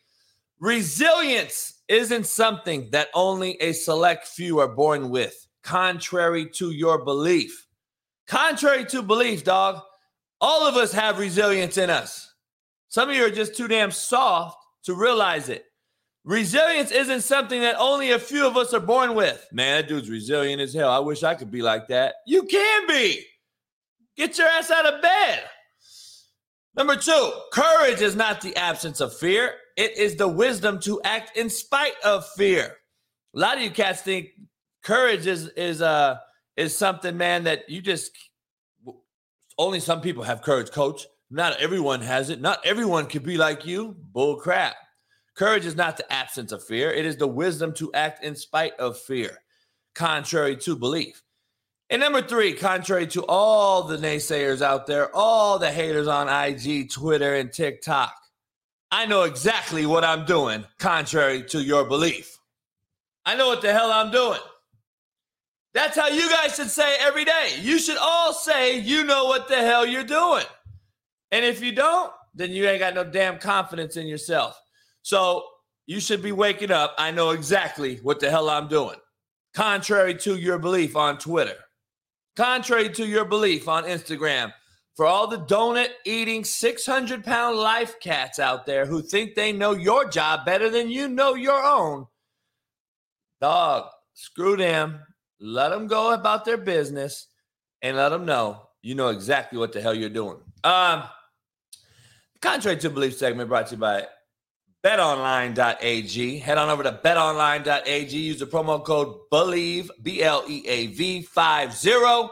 Resilience 0.58 1.82
isn't 1.86 2.26
something 2.26 2.90
that 2.90 3.08
only 3.14 3.56
a 3.60 3.72
select 3.72 4.26
few 4.26 4.58
are 4.58 4.66
born 4.66 5.08
with, 5.08 5.46
contrary 5.62 6.46
to 6.46 6.72
your 6.72 7.04
belief. 7.04 7.66
Contrary 8.26 8.84
to 8.86 9.00
belief, 9.00 9.44
dog, 9.44 9.80
all 10.40 10.66
of 10.66 10.74
us 10.74 10.92
have 10.92 11.20
resilience 11.20 11.78
in 11.78 11.90
us. 11.90 12.27
Some 12.88 13.10
of 13.10 13.16
you 13.16 13.24
are 13.24 13.30
just 13.30 13.56
too 13.56 13.68
damn 13.68 13.90
soft 13.90 14.58
to 14.84 14.94
realize 14.94 15.48
it. 15.48 15.64
Resilience 16.24 16.90
isn't 16.90 17.22
something 17.22 17.60
that 17.60 17.76
only 17.78 18.10
a 18.10 18.18
few 18.18 18.46
of 18.46 18.56
us 18.56 18.74
are 18.74 18.80
born 18.80 19.14
with. 19.14 19.46
Man, 19.52 19.80
that 19.80 19.88
dude's 19.88 20.10
resilient 20.10 20.60
as 20.60 20.74
hell. 20.74 20.90
I 20.90 20.98
wish 20.98 21.22
I 21.22 21.34
could 21.34 21.50
be 21.50 21.62
like 21.62 21.88
that. 21.88 22.16
You 22.26 22.42
can 22.42 22.86
be. 22.86 23.24
Get 24.16 24.36
your 24.36 24.48
ass 24.48 24.70
out 24.70 24.86
of 24.86 25.00
bed. 25.00 25.42
Number 26.74 26.96
two, 26.96 27.32
courage 27.52 28.00
is 28.00 28.14
not 28.14 28.40
the 28.40 28.54
absence 28.56 29.00
of 29.00 29.16
fear, 29.16 29.54
it 29.76 29.96
is 29.96 30.16
the 30.16 30.28
wisdom 30.28 30.80
to 30.80 31.00
act 31.02 31.36
in 31.36 31.50
spite 31.50 31.94
of 32.04 32.28
fear. 32.36 32.76
A 33.34 33.38
lot 33.38 33.56
of 33.56 33.62
you 33.62 33.70
cats 33.70 34.02
think 34.02 34.28
courage 34.82 35.26
is 35.26 35.48
is 35.48 35.82
uh 35.82 36.18
is 36.56 36.76
something, 36.76 37.16
man, 37.16 37.44
that 37.44 37.68
you 37.68 37.80
just 37.80 38.10
only 39.56 39.80
some 39.80 40.00
people 40.00 40.24
have 40.24 40.42
courage, 40.42 40.70
coach. 40.70 41.06
Not 41.30 41.60
everyone 41.60 42.00
has 42.00 42.30
it. 42.30 42.40
Not 42.40 42.64
everyone 42.64 43.06
can 43.06 43.22
be 43.22 43.36
like 43.36 43.66
you. 43.66 43.96
Bull 44.12 44.36
crap. 44.36 44.76
Courage 45.38 45.66
is 45.66 45.76
not 45.76 45.96
the 45.96 46.12
absence 46.12 46.50
of 46.50 46.64
fear, 46.64 46.90
it 46.90 47.06
is 47.06 47.16
the 47.16 47.28
wisdom 47.28 47.72
to 47.74 47.92
act 47.94 48.24
in 48.24 48.34
spite 48.34 48.74
of 48.80 48.98
fear, 48.98 49.38
contrary 49.94 50.56
to 50.56 50.74
belief. 50.74 51.22
And 51.90 52.00
number 52.00 52.20
three, 52.20 52.54
contrary 52.54 53.06
to 53.08 53.24
all 53.26 53.84
the 53.84 53.98
naysayers 53.98 54.62
out 54.62 54.88
there, 54.88 55.14
all 55.14 55.60
the 55.60 55.70
haters 55.70 56.08
on 56.08 56.28
IG, 56.28 56.90
Twitter, 56.90 57.36
and 57.36 57.52
TikTok, 57.52 58.12
I 58.90 59.06
know 59.06 59.22
exactly 59.22 59.86
what 59.86 60.02
I'm 60.02 60.24
doing, 60.24 60.64
contrary 60.80 61.44
to 61.50 61.62
your 61.62 61.84
belief. 61.84 62.36
I 63.24 63.36
know 63.36 63.46
what 63.46 63.62
the 63.62 63.72
hell 63.72 63.92
I'm 63.92 64.10
doing. 64.10 64.40
That's 65.72 65.96
how 65.96 66.08
you 66.08 66.28
guys 66.30 66.56
should 66.56 66.70
say 66.70 66.96
every 66.98 67.24
day. 67.24 67.58
You 67.60 67.78
should 67.78 67.98
all 67.98 68.32
say 68.32 68.80
you 68.80 69.04
know 69.04 69.26
what 69.26 69.46
the 69.46 69.56
hell 69.56 69.86
you're 69.86 70.02
doing. 70.02 70.44
And 71.30 71.44
if 71.44 71.62
you 71.62 71.72
don't, 71.72 72.12
then 72.34 72.52
you 72.52 72.66
ain't 72.66 72.80
got 72.80 72.94
no 72.94 73.04
damn 73.04 73.38
confidence 73.38 73.96
in 73.96 74.06
yourself. 74.06 74.58
So 75.02 75.44
you 75.86 76.00
should 76.00 76.22
be 76.22 76.32
waking 76.32 76.70
up. 76.70 76.94
I 76.98 77.10
know 77.10 77.30
exactly 77.30 77.96
what 78.02 78.20
the 78.20 78.30
hell 78.30 78.48
I'm 78.48 78.68
doing, 78.68 78.96
contrary 79.54 80.14
to 80.16 80.36
your 80.36 80.58
belief 80.58 80.96
on 80.96 81.18
Twitter. 81.18 81.56
Contrary 82.36 82.88
to 82.90 83.04
your 83.04 83.24
belief 83.24 83.66
on 83.66 83.82
Instagram, 83.84 84.52
for 84.96 85.06
all 85.06 85.26
the 85.26 85.38
donut 85.38 85.88
eating 86.04 86.44
600 86.44 87.24
pound 87.24 87.56
life 87.56 87.98
cats 88.00 88.38
out 88.38 88.64
there 88.64 88.86
who 88.86 89.02
think 89.02 89.34
they 89.34 89.52
know 89.52 89.72
your 89.72 90.08
job 90.08 90.44
better 90.46 90.70
than 90.70 90.88
you 90.88 91.08
know 91.08 91.34
your 91.34 91.60
own, 91.60 92.06
dog, 93.40 93.88
screw 94.14 94.56
them. 94.56 95.00
Let 95.40 95.70
them 95.70 95.86
go 95.86 96.12
about 96.12 96.44
their 96.44 96.56
business 96.56 97.26
and 97.82 97.96
let 97.96 98.10
them 98.10 98.24
know 98.24 98.68
you 98.82 98.94
know 98.94 99.08
exactly 99.08 99.58
what 99.58 99.72
the 99.72 99.80
hell 99.80 99.94
you're 99.94 100.08
doing. 100.08 100.38
Um, 100.64 101.04
contrary 102.40 102.76
to 102.78 102.90
belief 102.90 103.16
segment 103.16 103.48
brought 103.48 103.68
to 103.68 103.74
you 103.74 103.80
by 103.80 104.06
betonline.ag. 104.84 106.38
Head 106.38 106.58
on 106.58 106.70
over 106.70 106.82
to 106.82 107.00
betonline.ag. 107.04 108.16
Use 108.16 108.38
the 108.38 108.46
promo 108.46 108.84
code 108.84 109.16
BLEAV, 109.32 109.88
B 110.02 110.22
L 110.22 110.44
E 110.48 110.66
A 110.66 110.86
V 110.88 111.22
50. 111.22 112.28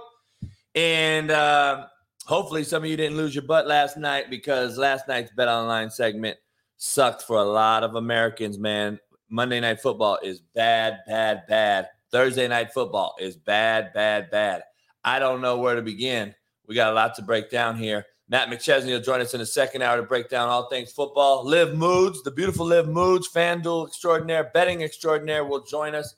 And 0.74 1.30
uh, 1.30 1.86
hopefully, 2.26 2.64
some 2.64 2.84
of 2.84 2.90
you 2.90 2.96
didn't 2.96 3.16
lose 3.16 3.34
your 3.34 3.44
butt 3.44 3.66
last 3.66 3.96
night 3.96 4.30
because 4.30 4.78
last 4.78 5.08
night's 5.08 5.32
Bet 5.32 5.48
Online 5.48 5.90
segment 5.90 6.36
sucked 6.76 7.22
for 7.22 7.36
a 7.36 7.44
lot 7.44 7.82
of 7.82 7.94
Americans, 7.94 8.58
man. 8.58 9.00
Monday 9.28 9.58
Night 9.58 9.80
Football 9.80 10.18
is 10.22 10.40
bad, 10.40 11.00
bad, 11.06 11.46
bad. 11.48 11.88
Thursday 12.12 12.46
Night 12.46 12.72
Football 12.72 13.16
is 13.18 13.36
bad, 13.36 13.92
bad, 13.92 14.30
bad. 14.30 14.62
I 15.02 15.18
don't 15.18 15.40
know 15.40 15.58
where 15.58 15.74
to 15.74 15.82
begin. 15.82 16.34
We 16.66 16.74
got 16.74 16.92
a 16.92 16.94
lot 16.94 17.14
to 17.16 17.22
break 17.22 17.50
down 17.50 17.76
here. 17.76 18.06
Matt 18.28 18.48
McChesney 18.48 18.88
will 18.88 19.00
join 19.00 19.20
us 19.20 19.34
in 19.34 19.40
the 19.40 19.46
second 19.46 19.82
hour 19.82 19.96
to 19.96 20.02
break 20.02 20.28
down 20.28 20.48
all 20.48 20.68
things 20.68 20.90
football. 20.90 21.44
Liv 21.44 21.76
Moods, 21.76 22.22
the 22.22 22.30
beautiful 22.30 22.66
Liv 22.66 22.88
Moods, 22.88 23.28
FanDuel 23.32 23.86
extraordinaire, 23.86 24.50
betting 24.52 24.82
extraordinaire, 24.82 25.44
will 25.44 25.62
join 25.62 25.94
us 25.94 26.16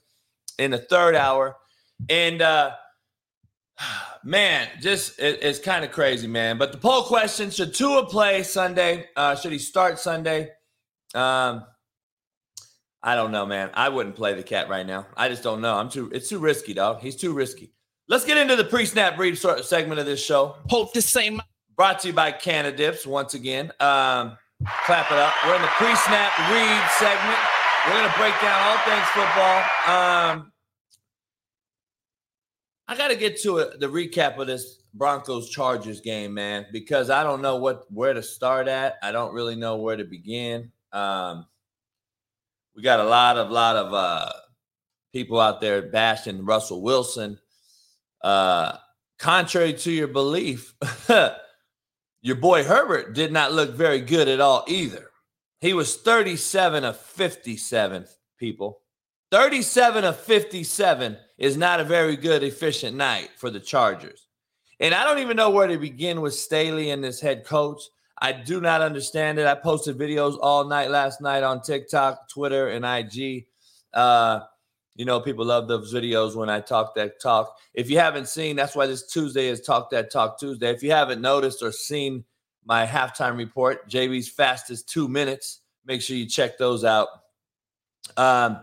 in 0.57 0.71
the 0.71 0.79
third 0.79 1.15
hour. 1.15 1.57
And 2.09 2.41
uh, 2.41 2.71
man, 4.23 4.67
just 4.81 5.19
it, 5.19 5.39
it's 5.43 5.59
kind 5.59 5.85
of 5.85 5.91
crazy, 5.91 6.27
man. 6.27 6.57
But 6.57 6.71
the 6.71 6.79
poll 6.79 7.03
question: 7.03 7.51
Should 7.51 7.75
Tua 7.75 8.05
play 8.05 8.41
Sunday? 8.43 9.07
Uh, 9.15 9.35
should 9.35 9.51
he 9.51 9.59
start 9.59 9.99
Sunday? 9.99 10.49
Um, 11.13 11.63
I 13.01 13.15
don't 13.15 13.31
know, 13.31 13.45
man. 13.45 13.69
I 13.73 13.89
wouldn't 13.89 14.15
play 14.15 14.33
the 14.33 14.43
cat 14.43 14.67
right 14.67 14.85
now. 14.85 15.07
I 15.15 15.29
just 15.29 15.43
don't 15.43 15.61
know. 15.61 15.75
I'm 15.75 15.89
too. 15.89 16.09
It's 16.11 16.27
too 16.27 16.39
risky, 16.39 16.73
dog. 16.73 17.01
He's 17.01 17.15
too 17.15 17.33
risky. 17.33 17.73
Let's 18.07 18.25
get 18.25 18.37
into 18.37 18.55
the 18.55 18.63
pre-snap 18.63 19.19
read 19.19 19.37
segment 19.37 19.99
of 19.99 20.07
this 20.07 20.23
show. 20.23 20.55
Hope 20.67 20.93
the 20.93 21.01
same. 21.01 21.39
Brought 21.79 21.99
to 21.99 22.09
you 22.09 22.13
by 22.13 22.33
Cannadips 22.33 23.07
once 23.07 23.35
again. 23.35 23.71
Um, 23.79 24.37
clap 24.83 25.09
it 25.13 25.17
up. 25.17 25.33
We're 25.45 25.55
in 25.55 25.61
the 25.61 25.69
pre-snap 25.69 26.37
read 26.51 26.89
segment. 26.97 27.39
We're 27.87 27.93
gonna 27.93 28.13
break 28.17 28.33
down 28.41 28.61
all 28.67 28.77
things 28.79 29.07
football. 29.13 29.59
Um, 29.87 30.51
I 32.85 32.97
got 32.97 33.07
to 33.11 33.15
get 33.15 33.41
to 33.43 33.59
it, 33.59 33.79
the 33.79 33.87
recap 33.87 34.37
of 34.39 34.47
this 34.47 34.81
Broncos 34.93 35.49
Chargers 35.51 36.01
game, 36.01 36.33
man, 36.33 36.65
because 36.73 37.09
I 37.09 37.23
don't 37.23 37.41
know 37.41 37.55
what 37.55 37.89
where 37.89 38.13
to 38.13 38.21
start 38.21 38.67
at. 38.67 38.97
I 39.01 39.13
don't 39.13 39.33
really 39.33 39.55
know 39.55 39.77
where 39.77 39.95
to 39.95 40.03
begin. 40.03 40.73
Um, 40.91 41.45
we 42.75 42.83
got 42.83 42.99
a 42.99 43.05
lot 43.05 43.37
of 43.37 43.51
lot 43.51 43.77
of 43.77 43.93
uh, 43.93 44.33
people 45.13 45.39
out 45.39 45.61
there 45.61 45.83
bashing 45.83 46.43
Russell 46.43 46.81
Wilson. 46.81 47.39
Uh, 48.21 48.75
contrary 49.17 49.71
to 49.75 49.91
your 49.93 50.09
belief, 50.09 50.73
your 52.21 52.35
boy 52.35 52.63
Herbert 52.63 53.13
did 53.13 53.31
not 53.31 53.53
look 53.53 53.75
very 53.75 54.01
good 54.01 54.27
at 54.27 54.41
all 54.41 54.63
either. 54.67 55.09
He 55.59 55.73
was 55.73 55.97
37 55.97 56.83
of 56.83 56.97
57 56.97 58.05
people. 58.37 58.81
37 59.31 60.03
of 60.03 60.19
57 60.19 61.17
is 61.37 61.55
not 61.55 61.79
a 61.79 61.83
very 61.83 62.15
good, 62.15 62.43
efficient 62.43 62.95
night 62.95 63.29
for 63.37 63.49
the 63.49 63.59
Chargers. 63.59 64.27
And 64.79 64.93
I 64.93 65.03
don't 65.03 65.19
even 65.19 65.37
know 65.37 65.49
where 65.49 65.67
to 65.67 65.77
begin 65.77 66.21
with 66.21 66.33
Staley 66.33 66.91
and 66.91 67.03
this 67.03 67.19
head 67.19 67.45
coach. 67.45 67.81
I 68.21 68.31
do 68.31 68.59
not 68.59 68.81
understand 68.81 69.37
it. 69.37 69.45
I 69.45 69.55
posted 69.55 69.97
videos 69.97 70.37
all 70.41 70.65
night 70.65 70.89
last 70.89 71.21
night 71.21 71.43
on 71.43 71.61
TikTok, 71.61 72.29
Twitter, 72.29 72.69
and 72.69 72.85
IG. 72.85 73.45
Uh, 73.93 74.41
you 74.99 75.05
know, 75.05 75.21
people 75.21 75.45
love 75.45 75.69
those 75.69 75.93
videos 75.93 76.35
when 76.35 76.49
I 76.49 76.59
talk 76.59 76.93
that 76.95 77.21
talk. 77.21 77.57
If 77.73 77.89
you 77.89 77.97
haven't 77.97 78.27
seen, 78.27 78.57
that's 78.57 78.75
why 78.75 78.85
this 78.85 79.07
Tuesday 79.07 79.47
is 79.47 79.61
Talk 79.61 79.89
That 79.91 80.11
Talk 80.11 80.37
Tuesday. 80.37 80.71
If 80.71 80.83
you 80.83 80.91
haven't 80.91 81.21
noticed 81.21 81.63
or 81.63 81.71
seen 81.71 82.25
my 82.65 82.85
halftime 82.85 83.37
report, 83.37 83.89
JB's 83.89 84.27
fastest 84.27 84.89
two 84.89 85.07
minutes, 85.07 85.61
make 85.85 86.01
sure 86.01 86.17
you 86.17 86.25
check 86.25 86.57
those 86.57 86.83
out. 86.83 87.07
Um, 88.17 88.59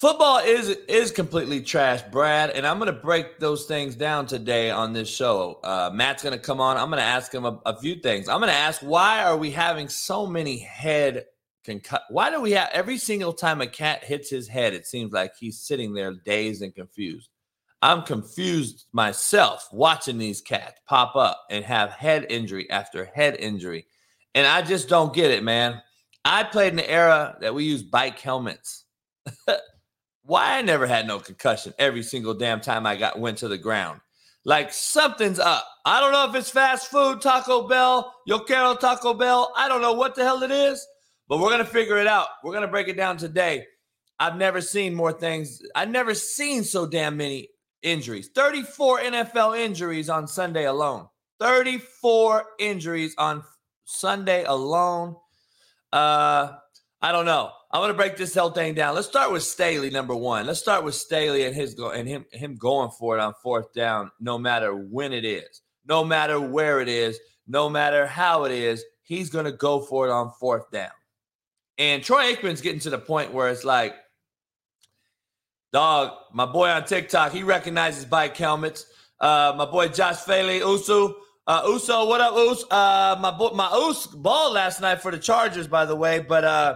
Football 0.00 0.40
is 0.40 0.68
is 0.88 1.12
completely 1.12 1.60
trash, 1.60 2.02
Brad, 2.10 2.50
and 2.50 2.66
I'm 2.66 2.78
to 2.92 2.92
break 2.92 3.38
those 3.38 3.66
things 3.66 3.94
down 3.94 4.26
today 4.26 4.68
on 4.68 4.92
this 4.92 5.08
show. 5.08 5.60
Uh, 5.62 5.90
Matt's 5.94 6.24
to 6.24 6.38
come 6.38 6.60
on. 6.60 6.76
I'm 6.76 6.90
to 7.00 7.00
ask 7.00 7.32
him 7.32 7.44
a, 7.44 7.60
a, 7.64 7.80
few 7.80 7.94
things. 7.94 8.28
I'm 8.28 8.40
to 8.40 8.52
ask 8.52 8.82
why 8.82 9.22
are 9.22 9.36
we 9.36 9.52
having 9.52 9.88
so 9.88 10.26
many 10.26 10.58
head 10.58 11.24
concut? 11.66 12.02
Why 12.10 12.30
do 12.30 12.40
we 12.40 12.52
have 12.52 12.68
every 12.72 12.98
single 12.98 13.32
time 13.32 13.60
a 13.60 13.66
cat 13.66 14.04
hits 14.04 14.30
his 14.30 14.48
head? 14.48 14.74
It 14.74 14.86
seems 14.86 15.12
like 15.12 15.34
he's 15.38 15.60
sitting 15.60 15.94
there 15.94 16.12
dazed 16.24 16.62
and 16.62 16.74
confused. 16.74 17.30
I'm 17.82 18.02
confused 18.02 18.86
myself 18.92 19.68
watching 19.72 20.16
these 20.16 20.40
cats 20.40 20.80
pop 20.86 21.16
up 21.16 21.44
and 21.50 21.64
have 21.64 21.90
head 21.90 22.26
injury 22.30 22.70
after 22.70 23.04
head 23.04 23.36
injury, 23.38 23.86
and 24.34 24.46
I 24.46 24.62
just 24.62 24.88
don't 24.88 25.14
get 25.14 25.30
it, 25.30 25.42
man. 25.42 25.82
I 26.24 26.44
played 26.44 26.70
in 26.70 26.76
the 26.76 26.90
era 26.90 27.36
that 27.40 27.54
we 27.54 27.64
use 27.64 27.82
bike 27.82 28.18
helmets. 28.18 28.84
why 30.24 30.56
I 30.56 30.62
never 30.62 30.86
had 30.86 31.06
no 31.06 31.18
concussion 31.18 31.74
every 31.78 32.02
single 32.02 32.34
damn 32.34 32.60
time 32.60 32.86
I 32.86 32.96
got 32.96 33.20
went 33.20 33.38
to 33.38 33.48
the 33.48 33.58
ground. 33.58 34.00
Like 34.46 34.72
something's 34.72 35.38
up. 35.38 35.66
I 35.84 36.00
don't 36.00 36.12
know 36.12 36.28
if 36.28 36.34
it's 36.34 36.50
fast 36.50 36.90
food, 36.90 37.20
Taco 37.20 37.68
Bell, 37.68 38.12
Yo 38.26 38.40
Quiero 38.40 38.74
Taco 38.74 39.14
Bell. 39.14 39.52
I 39.56 39.68
don't 39.68 39.82
know 39.82 39.92
what 39.92 40.14
the 40.14 40.24
hell 40.24 40.42
it 40.42 40.50
is, 40.50 40.86
but 41.28 41.38
we're 41.38 41.50
gonna 41.50 41.64
figure 41.64 41.98
it 41.98 42.06
out. 42.06 42.28
We're 42.42 42.52
gonna 42.52 42.68
break 42.68 42.88
it 42.88 42.96
down 42.96 43.16
today. 43.16 43.66
I've 44.18 44.36
never 44.36 44.60
seen 44.60 44.94
more 44.94 45.12
things. 45.12 45.60
I've 45.74 45.90
never 45.90 46.14
seen 46.14 46.64
so 46.64 46.86
damn 46.86 47.16
many 47.16 47.48
injuries. 47.82 48.30
34 48.34 49.00
NFL 49.00 49.58
injuries 49.58 50.08
on 50.08 50.26
Sunday 50.26 50.64
alone. 50.64 51.08
34 51.40 52.44
injuries 52.58 53.14
on 53.18 53.42
Sunday 53.84 54.44
alone. 54.44 55.16
Uh, 55.92 56.52
I 57.02 57.12
don't 57.12 57.26
know. 57.26 57.52
I'm 57.70 57.82
gonna 57.82 57.94
break 57.94 58.16
this 58.16 58.34
whole 58.34 58.50
thing 58.50 58.74
down. 58.74 58.94
Let's 58.94 59.08
start 59.08 59.32
with 59.32 59.42
Staley, 59.42 59.90
number 59.90 60.14
one. 60.14 60.46
Let's 60.46 60.60
start 60.60 60.84
with 60.84 60.94
Staley 60.94 61.44
and 61.44 61.54
his 61.54 61.74
go 61.74 61.90
and 61.90 62.08
him 62.08 62.24
him 62.32 62.56
going 62.56 62.90
for 62.90 63.18
it 63.18 63.20
on 63.20 63.34
fourth 63.42 63.72
down, 63.74 64.10
no 64.20 64.38
matter 64.38 64.74
when 64.74 65.12
it 65.12 65.24
is, 65.24 65.62
no 65.86 66.04
matter 66.04 66.40
where 66.40 66.80
it 66.80 66.88
is, 66.88 67.18
no 67.46 67.68
matter 67.68 68.06
how 68.06 68.44
it 68.44 68.52
is. 68.52 68.84
He's 69.02 69.28
gonna 69.28 69.52
go 69.52 69.80
for 69.80 70.06
it 70.06 70.12
on 70.12 70.32
fourth 70.40 70.70
down. 70.70 70.92
And 71.78 72.02
Troy 72.02 72.34
Aikman's 72.34 72.60
getting 72.60 72.80
to 72.80 72.90
the 72.90 72.98
point 72.98 73.32
where 73.32 73.48
it's 73.48 73.64
like, 73.64 73.94
dog, 75.72 76.12
my 76.32 76.46
boy 76.46 76.68
on 76.68 76.84
TikTok, 76.84 77.32
he 77.32 77.42
recognizes 77.42 78.04
bike 78.04 78.36
helmets. 78.36 78.86
Uh, 79.20 79.54
my 79.56 79.64
boy 79.64 79.88
Josh 79.88 80.16
Faley, 80.16 80.58
Usu, 80.58 81.14
uh, 81.46 81.62
Uso, 81.66 82.06
what 82.06 82.20
up, 82.20 82.34
Us? 82.34 82.64
Uh, 82.70 83.16
my 83.20 83.30
boy, 83.30 83.50
my 83.50 83.66
Us 83.66 84.06
ball 84.06 84.52
last 84.52 84.80
night 84.80 85.00
for 85.00 85.10
the 85.10 85.18
Chargers, 85.18 85.66
by 85.66 85.84
the 85.84 85.96
way, 85.96 86.18
but 86.20 86.44
uh 86.44 86.74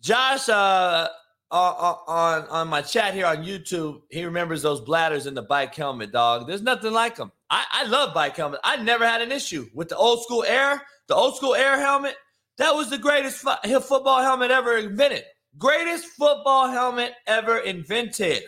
Josh, 0.00 0.48
uh, 0.48 1.08
on 1.50 2.46
on 2.48 2.68
my 2.68 2.82
chat 2.82 3.14
here 3.14 3.26
on 3.26 3.38
YouTube, 3.38 4.02
he 4.10 4.24
remembers 4.24 4.62
those 4.62 4.80
bladders 4.80 5.26
in 5.26 5.34
the 5.34 5.42
bike 5.42 5.74
helmet, 5.74 6.12
dog. 6.12 6.46
There's 6.46 6.62
nothing 6.62 6.92
like 6.92 7.16
them. 7.16 7.32
I, 7.50 7.64
I 7.72 7.84
love 7.86 8.14
bike 8.14 8.36
helmet. 8.36 8.60
I 8.64 8.76
never 8.76 9.06
had 9.06 9.22
an 9.22 9.32
issue 9.32 9.66
with 9.74 9.88
the 9.88 9.96
old 9.96 10.22
school 10.22 10.44
air, 10.44 10.82
the 11.08 11.14
old 11.14 11.36
school 11.36 11.54
air 11.54 11.80
helmet. 11.80 12.16
That 12.58 12.74
was 12.74 12.90
the 12.90 12.98
greatest 12.98 13.38
football 13.38 14.22
helmet 14.22 14.50
ever 14.50 14.76
invented. 14.78 15.24
Greatest 15.58 16.06
football 16.06 16.68
helmet 16.68 17.12
ever 17.26 17.58
invented. 17.58 18.44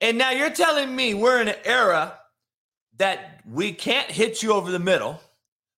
And 0.00 0.18
now 0.18 0.30
you're 0.30 0.50
telling 0.50 0.94
me 0.94 1.14
we're 1.14 1.40
in 1.40 1.48
an 1.48 1.56
era 1.64 2.18
that 2.98 3.40
we 3.50 3.72
can't 3.72 4.10
hit 4.10 4.42
you 4.42 4.52
over 4.52 4.70
the 4.70 4.78
middle. 4.78 5.20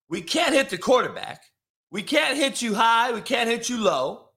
We 0.09 0.23
can't 0.23 0.55
hit 0.55 0.71
the 0.71 0.79
quarterback. 0.79 1.43
We 1.91 2.03
can't 2.03 2.37
hit 2.37 2.63
you 2.63 2.75
high. 2.75 3.13
We 3.13 3.21
can't 3.21 3.49
hit 3.49 3.69
you 3.69 3.79
low. 3.79 4.29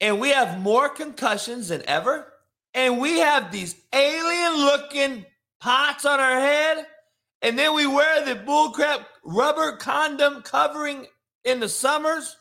And 0.00 0.20
we 0.20 0.30
have 0.30 0.60
more 0.60 0.88
concussions 0.88 1.68
than 1.68 1.82
ever. 1.88 2.32
And 2.74 3.00
we 3.00 3.18
have 3.18 3.50
these 3.50 3.74
alien 3.92 4.64
looking 4.64 5.26
pots 5.60 6.04
on 6.04 6.20
our 6.20 6.40
head. 6.40 6.86
And 7.42 7.58
then 7.58 7.74
we 7.74 7.86
wear 7.86 8.24
the 8.24 8.40
bullcrap 8.40 9.04
rubber 9.24 9.76
condom 9.76 10.42
covering 10.42 11.06
in 11.48 11.60
the 11.60 11.68
summers 11.68 12.36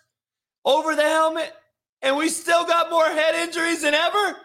over 0.65 0.95
the 0.95 1.03
helmet. 1.03 1.53
And 2.01 2.17
we 2.17 2.29
still 2.29 2.65
got 2.65 2.91
more 2.91 3.05
head 3.05 3.35
injuries 3.35 3.81
than 3.81 3.93
ever. 3.93 4.35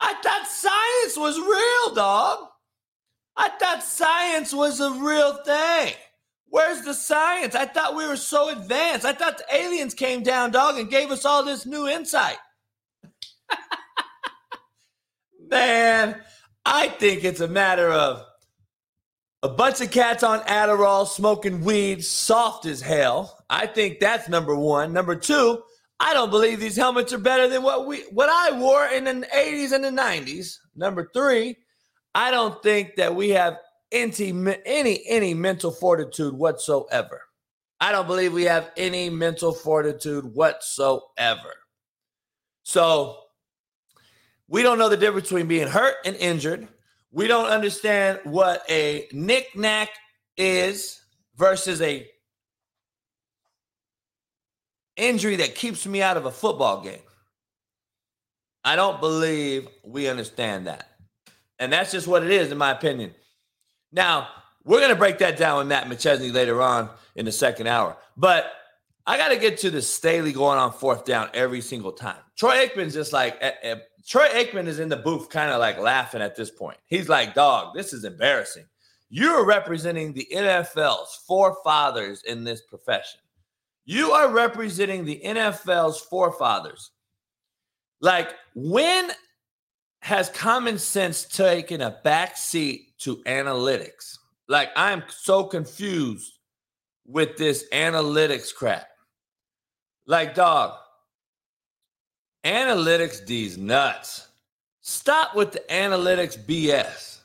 I 0.00 0.14
thought 0.22 0.46
science 0.46 1.16
was 1.16 1.38
real, 1.38 1.94
dog. 1.94 2.46
I 3.36 3.48
thought 3.48 3.82
science 3.82 4.52
was 4.52 4.80
a 4.80 4.90
real 4.92 5.36
thing. 5.44 5.94
Where's 6.48 6.82
the 6.82 6.94
science? 6.94 7.54
I 7.54 7.64
thought 7.64 7.96
we 7.96 8.06
were 8.06 8.16
so 8.16 8.50
advanced. 8.50 9.04
I 9.04 9.12
thought 9.12 9.38
the 9.38 9.56
aliens 9.56 9.94
came 9.94 10.22
down, 10.22 10.52
dog, 10.52 10.78
and 10.78 10.90
gave 10.90 11.10
us 11.10 11.24
all 11.24 11.44
this 11.44 11.66
new 11.66 11.88
insight. 11.88 12.36
Man, 15.48 16.20
I 16.64 16.88
think 16.88 17.24
it's 17.24 17.40
a 17.40 17.48
matter 17.48 17.90
of 17.90 18.24
a 19.42 19.48
bunch 19.48 19.80
of 19.80 19.90
cats 19.90 20.22
on 20.22 20.40
Adderall 20.40 21.08
smoking 21.08 21.64
weed, 21.64 22.04
soft 22.04 22.66
as 22.66 22.80
hell. 22.80 23.43
I 23.54 23.66
think 23.68 24.00
that's 24.00 24.28
number 24.28 24.56
one. 24.56 24.92
Number 24.92 25.14
two, 25.14 25.62
I 26.00 26.12
don't 26.12 26.30
believe 26.30 26.58
these 26.58 26.74
helmets 26.74 27.12
are 27.12 27.18
better 27.18 27.48
than 27.48 27.62
what 27.62 27.86
we 27.86 28.00
what 28.10 28.28
I 28.28 28.58
wore 28.58 28.84
in 28.86 29.04
the 29.04 29.28
80s 29.32 29.70
and 29.70 29.84
the 29.84 29.90
90s. 29.90 30.58
Number 30.74 31.08
three, 31.14 31.56
I 32.16 32.32
don't 32.32 32.60
think 32.64 32.96
that 32.96 33.14
we 33.14 33.28
have 33.30 33.58
any 33.92 34.12
any 34.66 35.04
any 35.06 35.34
mental 35.34 35.70
fortitude 35.70 36.34
whatsoever. 36.34 37.22
I 37.80 37.92
don't 37.92 38.08
believe 38.08 38.32
we 38.32 38.42
have 38.42 38.72
any 38.76 39.08
mental 39.08 39.52
fortitude 39.52 40.34
whatsoever. 40.34 41.54
So 42.64 43.20
we 44.48 44.64
don't 44.64 44.80
know 44.80 44.88
the 44.88 44.96
difference 44.96 45.28
between 45.28 45.46
being 45.46 45.68
hurt 45.68 45.94
and 46.04 46.16
injured. 46.16 46.66
We 47.12 47.28
don't 47.28 47.46
understand 47.46 48.18
what 48.24 48.64
a 48.68 49.06
knick-knack 49.12 49.90
is 50.36 51.00
versus 51.36 51.80
a 51.80 52.08
injury 54.96 55.36
that 55.36 55.54
keeps 55.54 55.86
me 55.86 56.02
out 56.02 56.16
of 56.16 56.26
a 56.26 56.30
football 56.30 56.80
game. 56.82 56.98
I 58.64 58.76
don't 58.76 59.00
believe 59.00 59.68
we 59.82 60.08
understand 60.08 60.66
that. 60.66 60.88
And 61.58 61.72
that's 61.72 61.92
just 61.92 62.06
what 62.08 62.24
it 62.24 62.30
is, 62.30 62.50
in 62.50 62.58
my 62.58 62.70
opinion. 62.70 63.14
Now, 63.92 64.28
We're 64.64 64.78
going 64.78 64.90
to 64.90 64.96
break 64.96 65.18
that 65.18 65.36
down 65.36 65.58
with 65.58 65.66
Matt 65.66 65.86
McChesney 65.88 66.32
later 66.32 66.62
on 66.62 66.88
in 67.16 67.26
the 67.26 67.32
second 67.32 67.66
hour. 67.66 67.96
But 68.16 68.50
I 69.06 69.18
got 69.18 69.28
to 69.28 69.36
get 69.36 69.58
to 69.58 69.70
the 69.70 69.82
Staley 69.82 70.32
going 70.32 70.58
on 70.58 70.72
fourth 70.72 71.04
down 71.04 71.28
every 71.34 71.60
single 71.60 71.92
time. 71.92 72.16
Troy 72.36 72.66
Aikman's 72.66 72.94
just 72.94 73.12
like, 73.12 73.36
uh, 73.42 73.66
uh, 73.66 73.76
Troy 74.06 74.26
Aikman 74.28 74.66
is 74.66 74.78
in 74.78 74.88
the 74.88 74.96
booth 74.96 75.28
kind 75.28 75.50
of 75.50 75.60
like 75.60 75.78
laughing 75.78 76.22
at 76.22 76.34
this 76.34 76.50
point. 76.50 76.78
He's 76.86 77.10
like, 77.10 77.34
dog, 77.34 77.74
this 77.74 77.92
is 77.92 78.04
embarrassing. 78.04 78.64
You're 79.10 79.44
representing 79.44 80.14
the 80.14 80.26
NFL's 80.34 81.22
forefathers 81.28 82.22
in 82.22 82.42
this 82.42 82.62
profession. 82.62 83.20
You 83.84 84.12
are 84.12 84.30
representing 84.30 85.04
the 85.04 85.20
NFL's 85.24 86.00
forefathers. 86.00 86.90
Like, 88.00 88.34
when 88.54 89.10
has 90.00 90.28
common 90.30 90.78
sense 90.78 91.24
taken 91.24 91.80
a 91.80 91.98
back 92.02 92.36
seat 92.36 92.98
to 92.98 93.16
analytics? 93.24 94.18
Like, 94.48 94.70
I'm 94.76 95.02
so 95.08 95.44
confused 95.44 96.38
with 97.06 97.36
this 97.36 97.66
analytics 97.72 98.54
crap. 98.54 98.86
Like, 100.06 100.34
dog, 100.34 100.78
analytics 102.44 103.24
these 103.26 103.56
nuts. 103.56 104.28
Stop 104.80 105.34
with 105.34 105.52
the 105.52 105.62
analytics 105.70 106.38
BS. 106.38 107.20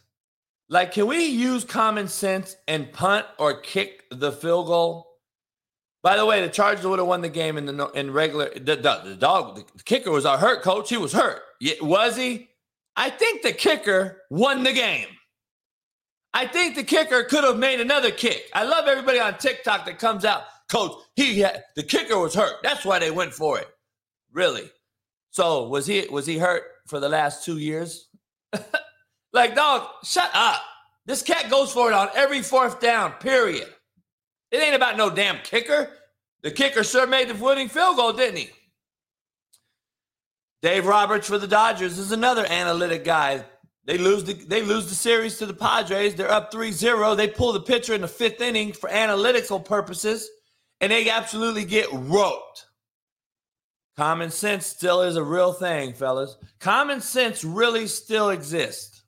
Like, 0.70 0.94
can 0.94 1.08
we 1.08 1.26
use 1.26 1.66
common 1.66 2.08
sense 2.08 2.56
and 2.68 2.92
punt 2.94 3.26
or 3.38 3.60
kick 3.60 4.06
the 4.12 4.32
field 4.32 4.68
goal? 4.68 5.09
By 6.02 6.16
the 6.16 6.26
way, 6.26 6.42
the 6.42 6.50
Chargers 6.50 6.86
would 6.86 7.00
have 7.00 7.08
won 7.08 7.22
the 7.22 7.30
game 7.30 7.58
in 7.58 7.66
the 7.66 7.88
in 7.88 8.12
regular. 8.12 8.50
The, 8.54 8.76
the, 8.78 9.02
the 9.04 9.16
dog, 9.20 9.56
the 9.76 9.84
kicker 9.84 10.12
was 10.12 10.26
our 10.26 10.38
hurt. 10.38 10.62
Coach, 10.62 10.90
he 10.90 10.98
was 10.98 11.12
hurt. 11.12 11.42
Was 11.82 12.16
he? 12.16 12.50
I 12.96 13.10
think 13.10 13.42
the 13.42 13.52
kicker 13.52 14.22
won 14.30 14.64
the 14.64 14.72
game. 14.74 15.08
I 16.34 16.46
think 16.46 16.76
the 16.76 16.84
kicker 16.84 17.24
could 17.24 17.44
have 17.44 17.58
made 17.58 17.82
another 17.82 18.12
kick. 18.12 18.50
I 18.54 18.64
love 18.64 18.88
everybody 18.88 19.20
on 19.20 19.38
TikTok 19.38 19.86
that 19.86 20.00
comes 20.00 20.24
out, 20.24 20.44
coach. 20.70 20.94
He 21.16 21.44
the 21.76 21.84
kicker 21.84 22.18
was 22.18 22.34
hurt. 22.34 22.58
That's 22.64 22.86
why 22.86 23.00
they 23.00 23.12
went 23.12 23.34
for 23.34 23.60
it. 23.60 23.68
Really? 24.32 24.70
So 25.32 25.68
was 25.68 25.86
he 25.86 26.08
was 26.10 26.26
he 26.26 26.38
hurt 26.38 26.64
for 26.88 27.00
the 27.00 27.10
last 27.10 27.44
two 27.44 27.58
years? 27.58 28.08
like, 29.34 29.56
dog, 29.56 29.88
shut 30.04 30.30
up. 30.34 30.62
This 31.06 31.22
cat 31.24 31.50
goes 31.50 31.74
for 31.74 31.90
it 31.90 31.94
on 31.94 32.10
every 32.16 32.42
fourth 32.42 32.80
down. 32.80 33.14
Period. 33.14 33.68
It 34.52 34.58
ain't 34.58 34.76
about 34.76 34.98
no 34.98 35.10
damn 35.10 35.40
kicker. 35.44 35.90
The 36.42 36.52
kicker 36.52 36.84
sure 36.84 37.08
made 37.08 37.30
the 37.30 37.36
winning 37.36 37.70
field 37.70 37.98
goal, 37.98 38.14
didn't 38.14 38.38
he? 38.38 38.50
Dave 40.62 40.86
Roberts 40.86 41.28
for 41.28 41.38
the 41.38 41.48
Dodgers 41.48 41.98
is 41.98 42.12
another 42.12 42.46
analytic 42.50 43.04
guy 43.04 43.46
they 43.90 43.98
lose 43.98 44.24
the 44.24 44.34
they 44.34 44.62
lose 44.62 44.88
the 44.88 44.94
series 44.94 45.40
to 45.40 45.48
the 45.48 45.54
Padres. 45.56 46.14
They're 46.14 46.30
up 46.30 46.54
3-0. 46.54 47.18
They 47.18 47.28
pull 47.28 47.54
the 47.54 47.60
pitcher 47.60 47.96
in 47.96 48.02
the 48.02 48.08
fifth 48.08 48.40
inning 48.40 48.72
for 48.72 48.88
analytical 48.88 49.60
purposes, 49.60 50.30
and 50.80 50.92
they 50.92 51.10
absolutely 51.10 51.66
get 51.66 51.88
roped. 51.92 52.68
Common 53.98 54.30
sense 54.30 54.68
still 54.68 55.02
is 55.02 55.16
a 55.16 55.24
real 55.24 55.54
thing, 55.54 55.94
fellas. 55.94 56.38
Common 56.60 57.02
sense 57.02 57.44
really 57.44 57.88
still 57.88 58.30
exists. 58.30 59.02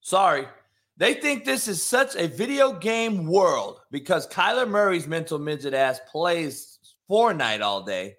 Sorry. 0.00 0.46
They 0.96 1.14
think 1.14 1.44
this 1.44 1.68
is 1.68 1.84
such 1.84 2.16
a 2.16 2.26
video 2.26 2.72
game 2.72 3.26
world 3.26 3.80
because 3.90 4.26
Kyler 4.26 4.68
Murray's 4.68 5.06
mental 5.06 5.38
midget 5.38 5.74
ass 5.74 6.00
plays 6.10 6.78
Fortnite 7.10 7.60
all 7.60 7.82
day 7.82 8.16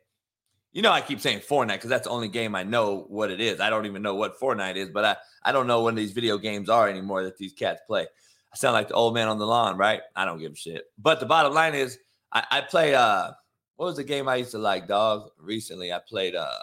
you 0.78 0.84
know, 0.84 0.92
I 0.92 1.02
keep 1.02 1.20
saying 1.20 1.40
Fortnite 1.40 1.74
because 1.74 1.90
that's 1.90 2.04
the 2.04 2.12
only 2.12 2.28
game 2.28 2.54
I 2.54 2.62
know 2.62 3.06
what 3.10 3.32
it 3.32 3.42
is. 3.42 3.60
I 3.60 3.72
don't 3.72 3.88
even 3.88 4.04
know 4.04 4.14
what 4.14 4.40
Fortnite 4.40 4.76
is, 4.76 4.90
but 4.90 5.04
I, 5.04 5.16
I 5.44 5.52
don't 5.52 5.66
know 5.66 5.82
when 5.82 5.96
these 5.96 6.12
video 6.12 6.38
games 6.38 6.70
are 6.70 6.88
anymore 6.88 7.24
that 7.24 7.36
these 7.36 7.52
cats 7.52 7.82
play. 7.88 8.04
I 8.04 8.56
sound 8.56 8.74
like 8.74 8.90
the 8.90 8.94
old 8.94 9.16
man 9.16 9.28
on 9.28 9.40
the 9.40 9.48
lawn, 9.48 9.76
right? 9.76 10.02
I 10.16 10.24
don't 10.24 10.38
give 10.38 10.52
a 10.52 10.56
shit. 10.56 10.84
But 11.00 11.20
the 11.20 11.26
bottom 11.26 11.52
line 11.52 11.74
is, 11.74 11.98
I, 12.32 12.46
I 12.52 12.62
played. 12.62 12.94
Uh, 12.94 13.32
what 13.78 13.88
was 13.88 13.96
the 13.96 14.04
game 14.04 14.28
I 14.28 14.36
used 14.36 14.52
to 14.52 14.60
like, 14.60 14.88
dog? 14.88 15.32
Recently, 15.40 15.92
I 15.92 16.00
played 16.08 16.36
uh, 16.36 16.60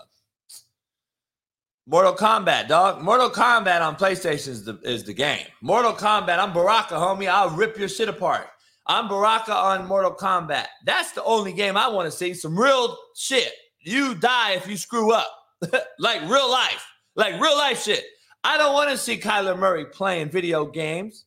Mortal 1.86 2.14
Kombat, 2.14 2.68
dog. 2.68 3.02
Mortal 3.02 3.28
Kombat 3.28 3.82
on 3.82 3.96
PlayStation 3.96 4.48
is 4.48 4.64
the, 4.64 4.78
is 4.84 5.04
the 5.04 5.12
game. 5.12 5.46
Mortal 5.60 5.92
Kombat. 5.92 6.38
I'm 6.38 6.54
Baraka, 6.54 6.94
homie. 6.94 7.28
I'll 7.28 7.50
rip 7.50 7.76
your 7.76 7.88
shit 7.88 8.08
apart. 8.08 8.46
I'm 8.86 9.06
Baraka 9.06 9.54
on 9.54 9.86
Mortal 9.86 10.14
Kombat. 10.14 10.66
That's 10.86 11.12
the 11.12 11.22
only 11.24 11.52
game 11.52 11.76
I 11.76 11.88
want 11.88 12.10
to 12.10 12.16
see. 12.16 12.32
Some 12.32 12.58
real 12.58 12.96
shit 13.14 13.52
you 13.80 14.14
die 14.14 14.52
if 14.52 14.66
you 14.66 14.78
screw 14.78 15.12
up, 15.12 15.28
like 15.98 16.22
real 16.22 16.50
life, 16.50 16.86
like 17.16 17.38
real 17.40 17.56
life 17.56 17.82
shit. 17.82 18.04
I 18.42 18.56
don't 18.56 18.72
want 18.72 18.90
to 18.90 18.98
see 18.98 19.18
Kyler 19.18 19.58
Murray 19.58 19.84
playing 19.84 20.30
video 20.30 20.66
games. 20.66 21.26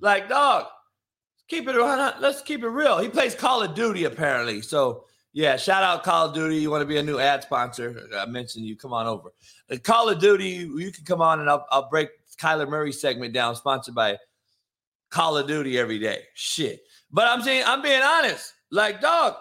Like, 0.00 0.28
dog, 0.28 0.66
keep 1.48 1.68
it. 1.68 1.76
Let's 1.76 2.42
keep 2.42 2.62
it 2.62 2.68
real. 2.68 2.98
He 2.98 3.08
plays 3.08 3.34
Call 3.34 3.62
of 3.62 3.74
Duty 3.74 4.04
apparently. 4.04 4.62
So 4.62 5.05
yeah, 5.36 5.58
shout 5.58 5.82
out 5.82 6.02
Call 6.02 6.28
of 6.28 6.34
Duty. 6.34 6.56
You 6.56 6.70
want 6.70 6.80
to 6.80 6.86
be 6.86 6.96
a 6.96 7.02
new 7.02 7.18
ad 7.18 7.42
sponsor? 7.42 8.08
I 8.16 8.24
mentioned 8.24 8.64
you. 8.64 8.74
Come 8.74 8.94
on 8.94 9.06
over. 9.06 9.34
Uh, 9.70 9.76
Call 9.76 10.08
of 10.08 10.18
Duty. 10.18 10.46
You 10.46 10.90
can 10.90 11.04
come 11.04 11.20
on 11.20 11.40
and 11.40 11.50
I'll, 11.50 11.66
I'll 11.70 11.90
break 11.90 12.08
Kyler 12.38 12.66
Murray 12.66 12.90
segment 12.90 13.34
down. 13.34 13.54
Sponsored 13.54 13.94
by 13.94 14.16
Call 15.10 15.36
of 15.36 15.46
Duty 15.46 15.78
every 15.78 15.98
day. 15.98 16.22
Shit. 16.32 16.80
But 17.12 17.28
I'm 17.28 17.42
saying 17.42 17.64
I'm 17.66 17.82
being 17.82 18.00
honest. 18.00 18.54
Like, 18.70 19.02
dog, 19.02 19.34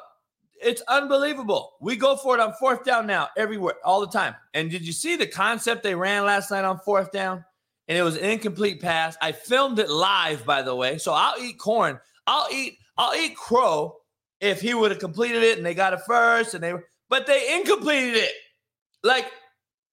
it's 0.61 0.81
unbelievable. 0.89 1.75
We 1.79 1.95
go 1.95 2.17
for 2.17 2.35
it 2.35 2.41
on 2.41 2.51
fourth 2.59 2.83
down 2.83 3.07
now, 3.07 3.29
everywhere, 3.37 3.75
all 3.85 4.01
the 4.01 4.11
time. 4.11 4.35
And 4.53 4.69
did 4.69 4.85
you 4.85 4.91
see 4.91 5.15
the 5.15 5.27
concept 5.27 5.81
they 5.81 5.95
ran 5.95 6.25
last 6.25 6.51
night 6.51 6.65
on 6.65 6.77
fourth 6.79 7.13
down? 7.13 7.45
And 7.87 7.97
it 7.97 8.01
was 8.01 8.17
an 8.17 8.25
incomplete 8.25 8.81
pass. 8.81 9.15
I 9.21 9.31
filmed 9.31 9.79
it 9.79 9.89
live, 9.89 10.45
by 10.45 10.61
the 10.61 10.75
way. 10.75 10.97
So 10.97 11.13
I'll 11.13 11.41
eat 11.41 11.57
corn. 11.57 12.01
I'll 12.27 12.51
eat, 12.51 12.79
I'll 12.97 13.15
eat 13.15 13.37
crow 13.37 13.95
if 14.41 14.61
he 14.61 14.73
would 14.73 14.91
have 14.91 14.99
completed 14.99 15.43
it 15.43 15.57
and 15.57 15.65
they 15.65 15.73
got 15.73 15.93
it 15.93 16.01
first 16.05 16.53
and 16.53 16.63
they 16.63 16.73
but 17.09 17.27
they 17.27 17.55
incompleted 17.55 18.15
it. 18.15 18.33
Like 19.03 19.31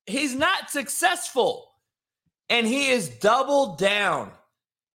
he's 0.07 0.35
not 0.35 0.71
successful. 0.71 1.69
And 2.49 2.67
he 2.67 2.91
is 2.91 3.09
doubled 3.09 3.79
down. 3.79 4.31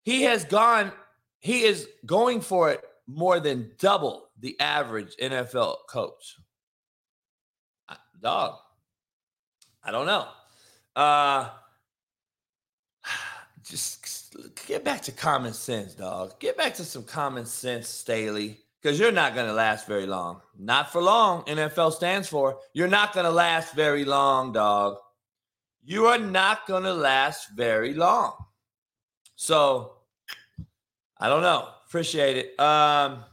He 0.03 0.23
has 0.23 0.43
gone, 0.43 0.91
he 1.39 1.63
is 1.63 1.87
going 2.05 2.41
for 2.41 2.71
it 2.71 2.83
more 3.07 3.39
than 3.39 3.71
double 3.79 4.29
the 4.39 4.59
average 4.59 5.15
NFL 5.21 5.77
coach? 5.89 6.37
Dog, 8.21 8.57
I 9.83 9.91
don't 9.91 10.05
know. 10.05 10.27
Uh, 10.95 11.49
just 13.65 14.35
get 14.65 14.83
back 14.83 15.01
to 15.03 15.11
common 15.11 15.53
sense, 15.53 15.93
dog. 15.93 16.39
Get 16.39 16.57
back 16.57 16.73
to 16.75 16.85
some 16.85 17.03
common 17.03 17.45
sense, 17.45 17.89
Staley, 17.89 18.59
because 18.83 18.99
you're 18.99 19.13
not 19.13 19.33
going 19.33 19.47
to 19.47 19.53
last 19.53 19.87
very 19.87 20.05
long. 20.05 20.41
Not 20.59 20.91
for 20.91 21.01
long, 21.01 21.43
NFL 21.43 21.93
stands 21.93 22.27
for. 22.27 22.59
You're 22.73 22.89
not 22.89 23.13
going 23.13 23.25
to 23.25 23.31
last 23.31 23.73
very 23.73 24.03
long, 24.03 24.51
dog. 24.51 24.97
You 25.85 26.07
are 26.07 26.17
not 26.17 26.67
going 26.67 26.83
to 26.83 26.93
last 26.93 27.49
very 27.55 27.93
long. 27.93 28.33
So, 29.35 29.93
I 31.17 31.29
don't 31.29 31.41
know. 31.41 31.69
Appreciate 31.87 32.37
it. 32.37 32.59
Um, 32.59 33.23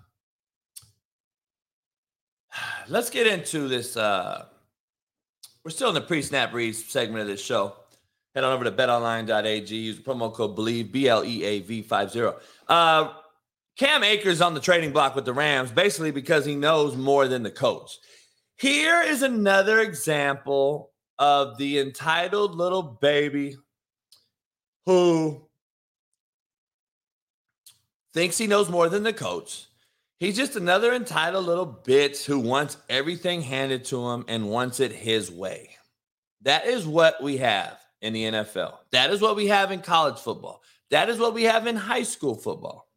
let's 2.88 3.10
get 3.10 3.26
into 3.26 3.66
this. 3.66 3.96
Uh, 3.96 4.46
we're 5.64 5.72
still 5.72 5.88
in 5.88 5.94
the 5.94 6.00
pre-snap 6.00 6.54
reads 6.54 6.84
segment 6.84 7.22
of 7.22 7.26
this 7.26 7.44
show. 7.44 7.74
Head 8.36 8.44
on 8.44 8.52
over 8.52 8.64
to 8.64 8.70
betonline.ag. 8.70 9.74
Use 9.74 9.96
the 9.96 10.02
promo 10.02 10.32
code 10.32 10.56
BLEAV, 10.56 10.92
B-L-E-A-V 10.92 11.82
50. 11.82 12.30
Uh, 12.68 13.12
Cam 13.76 14.02
Akers 14.02 14.40
on 14.40 14.54
the 14.54 14.60
trading 14.60 14.92
block 14.92 15.14
with 15.14 15.24
the 15.24 15.32
Rams, 15.32 15.72
basically 15.72 16.10
because 16.10 16.44
he 16.44 16.54
knows 16.54 16.96
more 16.96 17.28
than 17.28 17.42
the 17.42 17.50
coach. 17.50 17.98
Here 18.56 19.02
is 19.02 19.22
another 19.22 19.80
example 19.80 20.90
of 21.18 21.56
the 21.56 21.78
entitled 21.78 22.54
little 22.54 22.82
baby 22.82 23.56
who 24.86 25.46
thinks 28.12 28.36
he 28.36 28.46
knows 28.46 28.68
more 28.68 28.88
than 28.88 29.02
the 29.02 29.12
coach 29.12 29.66
He's 30.20 30.36
just 30.36 30.54
another 30.54 30.92
entitled 30.92 31.46
little 31.46 31.66
bitch 31.66 32.26
who 32.26 32.38
wants 32.38 32.76
everything 32.90 33.40
handed 33.40 33.86
to 33.86 34.06
him 34.06 34.26
and 34.28 34.50
wants 34.50 34.78
it 34.78 34.92
his 34.92 35.32
way. 35.32 35.70
That 36.42 36.66
is 36.66 36.86
what 36.86 37.22
we 37.22 37.38
have 37.38 37.78
in 38.02 38.12
the 38.12 38.24
NFL. 38.24 38.76
That 38.92 39.08
is 39.10 39.22
what 39.22 39.34
we 39.34 39.46
have 39.46 39.70
in 39.70 39.80
college 39.80 40.18
football. 40.18 40.62
That 40.90 41.08
is 41.08 41.18
what 41.18 41.32
we 41.32 41.44
have 41.44 41.66
in 41.66 41.74
high 41.74 42.02
school 42.02 42.34
football. 42.34 42.89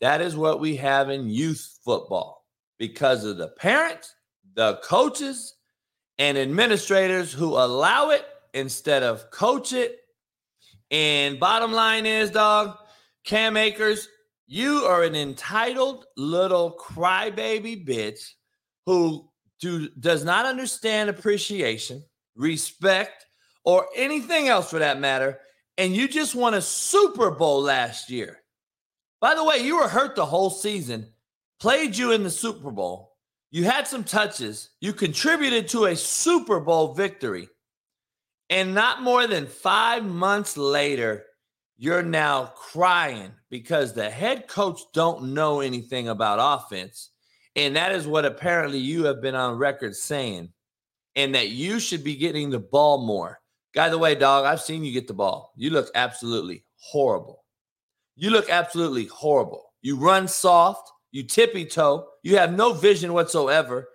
That 0.00 0.20
is 0.20 0.36
what 0.36 0.60
we 0.60 0.76
have 0.76 1.10
in 1.10 1.28
youth 1.28 1.78
football 1.84 2.44
because 2.78 3.24
of 3.24 3.36
the 3.36 3.48
parents, 3.48 4.14
the 4.54 4.80
coaches, 4.84 5.54
and 6.18 6.38
administrators 6.38 7.32
who 7.32 7.54
allow 7.54 8.10
it 8.10 8.24
instead 8.54 9.02
of 9.02 9.30
coach 9.30 9.72
it. 9.72 9.98
And 10.90 11.38
bottom 11.38 11.72
line 11.72 12.06
is, 12.06 12.30
dog, 12.30 12.76
Cam 13.24 13.56
Akers 13.56 14.08
you 14.50 14.86
are 14.86 15.02
an 15.02 15.14
entitled 15.14 16.06
little 16.16 16.74
crybaby 16.80 17.86
bitch 17.86 18.30
who 18.86 19.28
do, 19.60 19.90
does 20.00 20.24
not 20.24 20.46
understand 20.46 21.10
appreciation, 21.10 22.02
respect, 22.34 23.26
or 23.64 23.86
anything 23.94 24.48
else 24.48 24.70
for 24.70 24.78
that 24.78 25.00
matter. 25.00 25.38
And 25.76 25.94
you 25.94 26.08
just 26.08 26.34
won 26.34 26.54
a 26.54 26.62
Super 26.62 27.30
Bowl 27.30 27.60
last 27.60 28.08
year. 28.08 28.40
By 29.20 29.34
the 29.34 29.44
way, 29.44 29.58
you 29.58 29.78
were 29.78 29.88
hurt 29.88 30.14
the 30.14 30.26
whole 30.26 30.50
season, 30.50 31.06
played 31.58 31.96
you 31.96 32.12
in 32.12 32.22
the 32.22 32.30
Super 32.30 32.70
Bowl. 32.70 33.16
You 33.50 33.64
had 33.64 33.86
some 33.88 34.04
touches. 34.04 34.70
You 34.80 34.92
contributed 34.92 35.68
to 35.68 35.86
a 35.86 35.96
Super 35.96 36.60
Bowl 36.60 36.94
victory. 36.94 37.48
And 38.50 38.74
not 38.74 39.02
more 39.02 39.26
than 39.26 39.46
five 39.46 40.04
months 40.04 40.56
later, 40.56 41.24
you're 41.76 42.02
now 42.02 42.52
crying 42.56 43.32
because 43.50 43.92
the 43.92 44.08
head 44.08 44.48
coach 44.48 44.80
don't 44.92 45.34
know 45.34 45.60
anything 45.60 46.08
about 46.08 46.38
offense. 46.40 47.10
And 47.56 47.76
that 47.76 47.92
is 47.92 48.06
what 48.06 48.24
apparently 48.24 48.78
you 48.78 49.04
have 49.04 49.20
been 49.20 49.34
on 49.34 49.58
record 49.58 49.96
saying. 49.96 50.50
And 51.16 51.34
that 51.34 51.48
you 51.48 51.80
should 51.80 52.04
be 52.04 52.14
getting 52.14 52.50
the 52.50 52.60
ball 52.60 53.04
more. 53.04 53.40
By 53.74 53.88
the 53.88 53.98
way, 53.98 54.14
dog, 54.14 54.44
I've 54.44 54.60
seen 54.60 54.84
you 54.84 54.92
get 54.92 55.08
the 55.08 55.14
ball. 55.14 55.52
You 55.56 55.70
look 55.70 55.90
absolutely 55.94 56.64
horrible. 56.76 57.44
You 58.20 58.30
look 58.30 58.50
absolutely 58.50 59.04
horrible. 59.04 59.72
You 59.80 59.96
run 59.96 60.26
soft, 60.26 60.90
you 61.12 61.22
tippy 61.22 61.64
toe, 61.64 62.04
you 62.24 62.36
have 62.36 62.52
no 62.52 62.72
vision 62.72 63.12
whatsoever. 63.12 63.88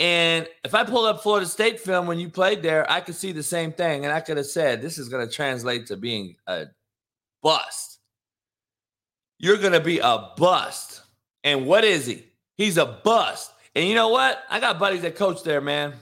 And 0.00 0.48
if 0.64 0.74
I 0.74 0.82
pulled 0.82 1.06
up 1.06 1.22
Florida 1.22 1.46
State 1.46 1.78
film 1.78 2.08
when 2.08 2.18
you 2.18 2.28
played 2.28 2.60
there, 2.60 2.90
I 2.90 3.00
could 3.00 3.14
see 3.14 3.30
the 3.30 3.42
same 3.42 3.72
thing. 3.72 4.04
And 4.04 4.12
I 4.12 4.18
could 4.18 4.36
have 4.36 4.46
said, 4.46 4.82
this 4.82 4.98
is 4.98 5.08
going 5.08 5.26
to 5.26 5.32
translate 5.32 5.86
to 5.86 5.96
being 5.96 6.34
a 6.48 6.66
bust. 7.40 8.00
You're 9.38 9.58
going 9.58 9.72
to 9.72 9.80
be 9.80 10.00
a 10.00 10.30
bust. 10.36 11.02
And 11.44 11.64
what 11.64 11.84
is 11.84 12.04
he? 12.04 12.24
He's 12.56 12.78
a 12.78 12.86
bust. 12.86 13.52
And 13.76 13.86
you 13.86 13.94
know 13.94 14.08
what? 14.08 14.42
I 14.50 14.58
got 14.58 14.80
buddies 14.80 15.02
that 15.02 15.14
coach 15.14 15.44
there, 15.44 15.60
man. 15.60 15.94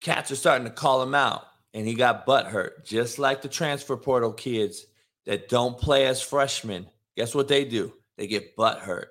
Cats 0.00 0.32
are 0.32 0.36
starting 0.36 0.66
to 0.66 0.72
call 0.72 1.00
him 1.00 1.14
out. 1.14 1.44
And 1.72 1.86
he 1.86 1.94
got 1.94 2.26
butt 2.26 2.46
hurt, 2.46 2.84
just 2.84 3.20
like 3.20 3.42
the 3.42 3.48
transfer 3.48 3.96
portal 3.96 4.32
kids 4.32 4.86
that 5.28 5.50
don't 5.50 5.78
play 5.78 6.06
as 6.06 6.22
freshmen. 6.22 6.86
Guess 7.14 7.34
what 7.34 7.48
they 7.48 7.66
do? 7.66 7.92
They 8.16 8.26
get 8.26 8.56
butt 8.56 8.78
hurt. 8.78 9.10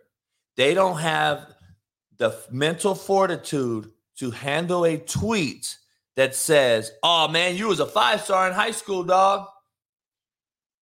They 0.58 0.74
don't 0.74 0.98
have 0.98 1.54
the 2.18 2.36
mental 2.52 2.96
fortitude 2.96 3.92
to 4.18 4.32
handle 4.32 4.84
a 4.84 4.98
tweet 4.98 5.78
that 6.16 6.34
says, 6.34 6.92
"Oh 7.04 7.28
man, 7.28 7.56
you 7.56 7.68
was 7.68 7.80
a 7.80 7.86
five 7.86 8.22
star 8.22 8.48
in 8.48 8.54
high 8.54 8.72
school, 8.72 9.04
dog. 9.04 9.48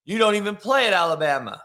You 0.05 0.17
don't 0.17 0.35
even 0.35 0.55
play 0.55 0.87
at 0.87 0.93
Alabama." 0.93 1.61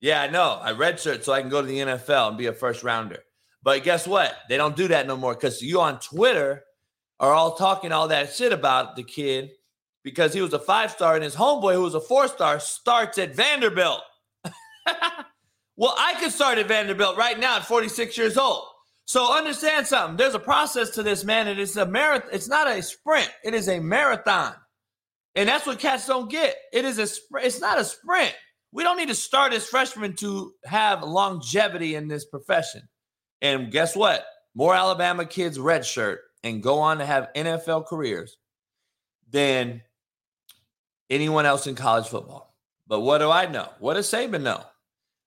Yeah, 0.00 0.22
I 0.22 0.28
know. 0.28 0.60
I 0.62 0.72
redshirt 0.72 1.24
so 1.24 1.32
I 1.32 1.40
can 1.40 1.50
go 1.50 1.60
to 1.60 1.66
the 1.66 1.80
NFL 1.80 2.28
and 2.28 2.38
be 2.38 2.46
a 2.46 2.52
first 2.52 2.84
rounder. 2.84 3.24
But 3.64 3.82
guess 3.82 4.06
what? 4.06 4.36
They 4.48 4.56
don't 4.56 4.76
do 4.76 4.86
that 4.88 5.08
no 5.08 5.16
more 5.16 5.34
because 5.34 5.60
you 5.60 5.80
on 5.80 5.98
Twitter 5.98 6.62
are 7.18 7.32
all 7.32 7.56
talking 7.56 7.90
all 7.90 8.06
that 8.08 8.32
shit 8.32 8.52
about 8.52 8.94
the 8.94 9.02
kid 9.02 9.50
because 10.02 10.32
he 10.32 10.40
was 10.40 10.52
a 10.52 10.58
five 10.58 10.90
star 10.90 11.14
and 11.14 11.24
his 11.24 11.36
homeboy, 11.36 11.74
who 11.74 11.82
was 11.82 11.94
a 11.94 12.00
four 12.00 12.28
star, 12.28 12.60
starts 12.60 13.18
at 13.18 13.34
Vanderbilt. 13.34 14.00
well, 15.76 15.94
I 15.98 16.14
could 16.20 16.32
start 16.32 16.58
at 16.58 16.68
Vanderbilt 16.68 17.16
right 17.16 17.38
now 17.38 17.56
at 17.56 17.64
46 17.64 18.16
years 18.16 18.36
old. 18.36 18.64
So 19.06 19.34
understand 19.34 19.86
something. 19.86 20.16
There's 20.16 20.34
a 20.34 20.38
process 20.38 20.90
to 20.90 21.02
this, 21.02 21.24
man. 21.24 21.48
It 21.48 21.58
is 21.58 21.76
a 21.76 21.86
marathon. 21.86 22.28
It's 22.32 22.48
not 22.48 22.68
a 22.68 22.82
sprint. 22.82 23.30
It 23.42 23.54
is 23.54 23.68
a 23.68 23.80
marathon. 23.80 24.54
And 25.34 25.48
that's 25.48 25.66
what 25.66 25.78
cats 25.78 26.06
don't 26.06 26.30
get. 26.30 26.56
It 26.72 26.84
is 26.84 26.98
a 26.98 27.06
sprint. 27.06 27.46
It's 27.46 27.60
not 27.60 27.78
a 27.78 27.84
sprint. 27.84 28.34
We 28.70 28.82
don't 28.82 28.98
need 28.98 29.08
to 29.08 29.14
start 29.14 29.54
as 29.54 29.66
freshmen 29.66 30.14
to 30.16 30.52
have 30.64 31.02
longevity 31.02 31.94
in 31.94 32.06
this 32.06 32.26
profession. 32.26 32.82
And 33.40 33.70
guess 33.72 33.96
what? 33.96 34.26
More 34.54 34.74
Alabama 34.74 35.24
kids 35.24 35.56
redshirt 35.56 36.18
and 36.42 36.62
go 36.62 36.78
on 36.78 36.98
to 36.98 37.06
have 37.06 37.30
NFL 37.34 37.86
careers 37.86 38.36
than 39.30 39.82
anyone 41.10 41.46
else 41.46 41.66
in 41.66 41.74
college 41.74 42.08
football. 42.08 42.54
But 42.86 43.00
what 43.00 43.18
do 43.18 43.30
I 43.30 43.46
know? 43.46 43.68
What 43.78 43.94
does 43.94 44.10
Saban 44.10 44.42
know? 44.42 44.64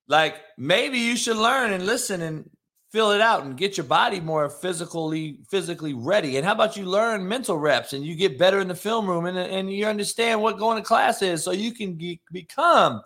Like 0.08 0.36
maybe 0.58 1.00
you 1.00 1.15
should 1.15 1.38
learn 1.38 1.74
and 1.74 1.86
listen 1.86 2.22
and 2.22 2.50
fill 2.91 3.12
it 3.12 3.22
out 3.22 3.44
and 3.44 3.58
get 3.58 3.78
your 3.78 3.86
body 3.86 4.20
more 4.20 4.50
physically 4.50 5.39
physically 5.50 5.94
ready. 5.94 6.38
And 6.38 6.46
how 6.46 6.52
about 6.54 6.76
you 6.76 6.86
learn 6.86 7.28
mental 7.28 7.58
reps 7.58 7.94
and 7.94 8.06
you 8.06 8.15
get 8.15 8.38
better 8.38 8.60
in 8.60 8.67
the 8.67 8.76
film 8.76 9.08
room 9.08 9.26
and, 9.26 9.38
and 9.38 9.72
you 9.72 9.86
understand 9.86 10.41
what 10.41 10.58
going 10.58 10.78
to 10.78 10.84
class 10.84 11.22
is 11.22 11.44
so 11.44 11.52
you 11.52 11.72
can 11.74 11.98
ge- 11.98 12.20
become 12.32 13.02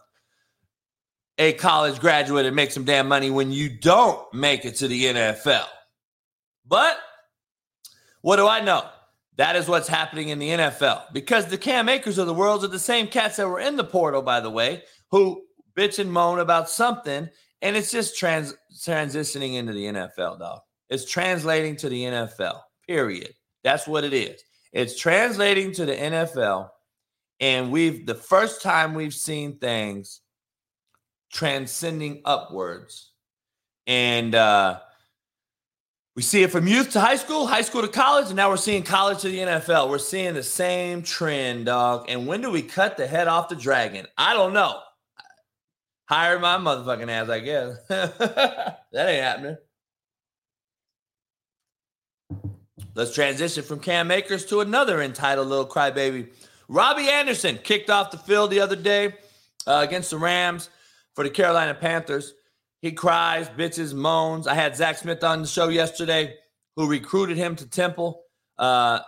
a 1.38 1.54
college 1.54 2.00
graduate 2.00 2.46
and 2.46 2.56
make 2.56 2.72
some 2.72 2.86
damn 2.86 3.08
money 3.08 3.30
when 3.30 3.52
you 3.52 3.70
don't 3.70 4.34
make 4.34 4.66
it 4.66 4.76
to 4.76 4.88
the 4.88 5.06
NFL. 5.06 5.66
But 6.66 6.98
what 8.22 8.38
do 8.38 8.48
I 8.48 8.62
know? 8.62 8.86
That 9.38 9.56
is 9.56 9.68
what's 9.68 9.88
happening 9.88 10.30
in 10.30 10.40
the 10.40 10.50
NFL 10.50 11.12
because 11.14 11.48
the 11.48 11.58
Cam 11.58 11.90
Akers 11.90 12.18
of 12.18 12.28
the 12.28 12.34
world 12.34 12.64
are 12.64 12.70
the 12.70 12.80
same 12.80 13.08
cats 13.08 13.36
that 13.36 13.48
were 13.48 13.60
in 13.60 13.76
the 13.76 13.84
portal, 13.84 14.22
by 14.22 14.40
the 14.40 14.50
way, 14.50 14.84
who 15.12 15.44
bitch 15.78 16.00
and 16.00 16.12
moan 16.12 16.40
about 16.40 16.70
something 16.70 17.30
and 17.62 17.76
it's 17.76 17.92
just 17.92 18.18
trans 18.18 18.54
transitioning 18.78 19.56
into 19.56 19.74
the 19.74 19.86
NFL, 19.86 20.40
dog. 20.40 20.60
It's 20.90 21.10
translating 21.10 21.76
to 21.78 21.90
the 21.90 22.04
NFL. 22.04 22.60
Period. 22.88 23.34
That's 23.64 23.88
what 23.88 24.04
it 24.04 24.14
is. 24.14 24.42
It's 24.72 25.00
translating 25.00 25.72
to 25.74 25.86
the 25.86 25.96
NFL, 25.96 26.70
and 27.40 27.72
we've 27.72 28.06
the 28.06 28.14
first 28.14 28.62
time 28.62 28.94
we've 28.94 29.16
seen 29.16 29.58
things 29.58 30.22
transcending 31.32 32.22
upwards, 32.26 33.12
and 33.88 34.36
uh, 34.36 34.80
we 36.16 36.22
see 36.22 36.44
it 36.44 36.52
from 36.52 36.66
youth 36.66 36.92
to 36.92 37.02
high 37.02 37.18
school, 37.18 37.46
high 37.46 37.62
school 37.62 37.82
to 37.82 37.90
college, 37.90 38.28
and 38.28 38.38
now 38.38 38.50
we're 38.50 38.56
seeing 38.56 38.84
college 38.84 39.20
to 39.20 39.28
the 39.28 39.40
NFL. 39.40 39.90
We're 39.90 39.98
seeing 39.98 40.34
the 40.34 40.44
same 40.44 41.04
trend, 41.04 41.66
dog. 41.66 42.06
And 42.08 42.26
when 42.26 42.40
do 42.40 42.50
we 42.50 42.62
cut 42.62 42.96
the 42.96 43.06
head 43.06 43.28
off 43.28 43.50
the 43.50 43.56
dragon? 43.56 44.08
I 44.18 44.34
don't 44.34 44.54
know. 44.54 44.80
Hire 46.06 46.40
my 46.40 46.58
motherfucking 46.58 47.10
ass, 47.10 47.30
I 47.30 47.40
guess. 47.40 47.78
that 47.90 48.80
ain't 48.94 49.24
happening. 49.24 49.58
Let's 52.94 53.14
transition 53.14 53.64
from 53.64 53.82
Cam 53.82 54.10
Akers 54.10 54.46
to 54.46 54.62
another 54.62 55.02
entitled 55.02 55.50
little 55.50 55.66
crybaby. 55.66 56.30
Robbie 56.70 57.10
Anderson 57.10 57.60
kicked 57.62 57.90
off 57.90 58.12
the 58.12 58.18
field 58.18 58.52
the 58.52 58.62
other 58.62 58.78
day 58.78 59.16
uh, 59.68 59.84
against 59.86 60.12
the 60.12 60.18
Rams 60.18 60.70
for 61.14 61.26
the 61.26 61.30
Carolina 61.30 61.74
Panthers. 61.74 62.34
He 62.86 62.92
cries, 62.92 63.50
bitches, 63.50 63.96
moans. 63.96 64.46
I 64.46 64.54
had 64.54 64.76
Zach 64.76 65.00
Smith 65.00 65.24
on 65.24 65.42
the 65.42 65.48
show 65.48 65.70
yesterday 65.70 66.36
who 66.76 66.88
recruited 66.88 67.36
him 67.36 67.56
to 67.56 67.68
Temple. 67.68 68.22
Uh, 68.60 69.00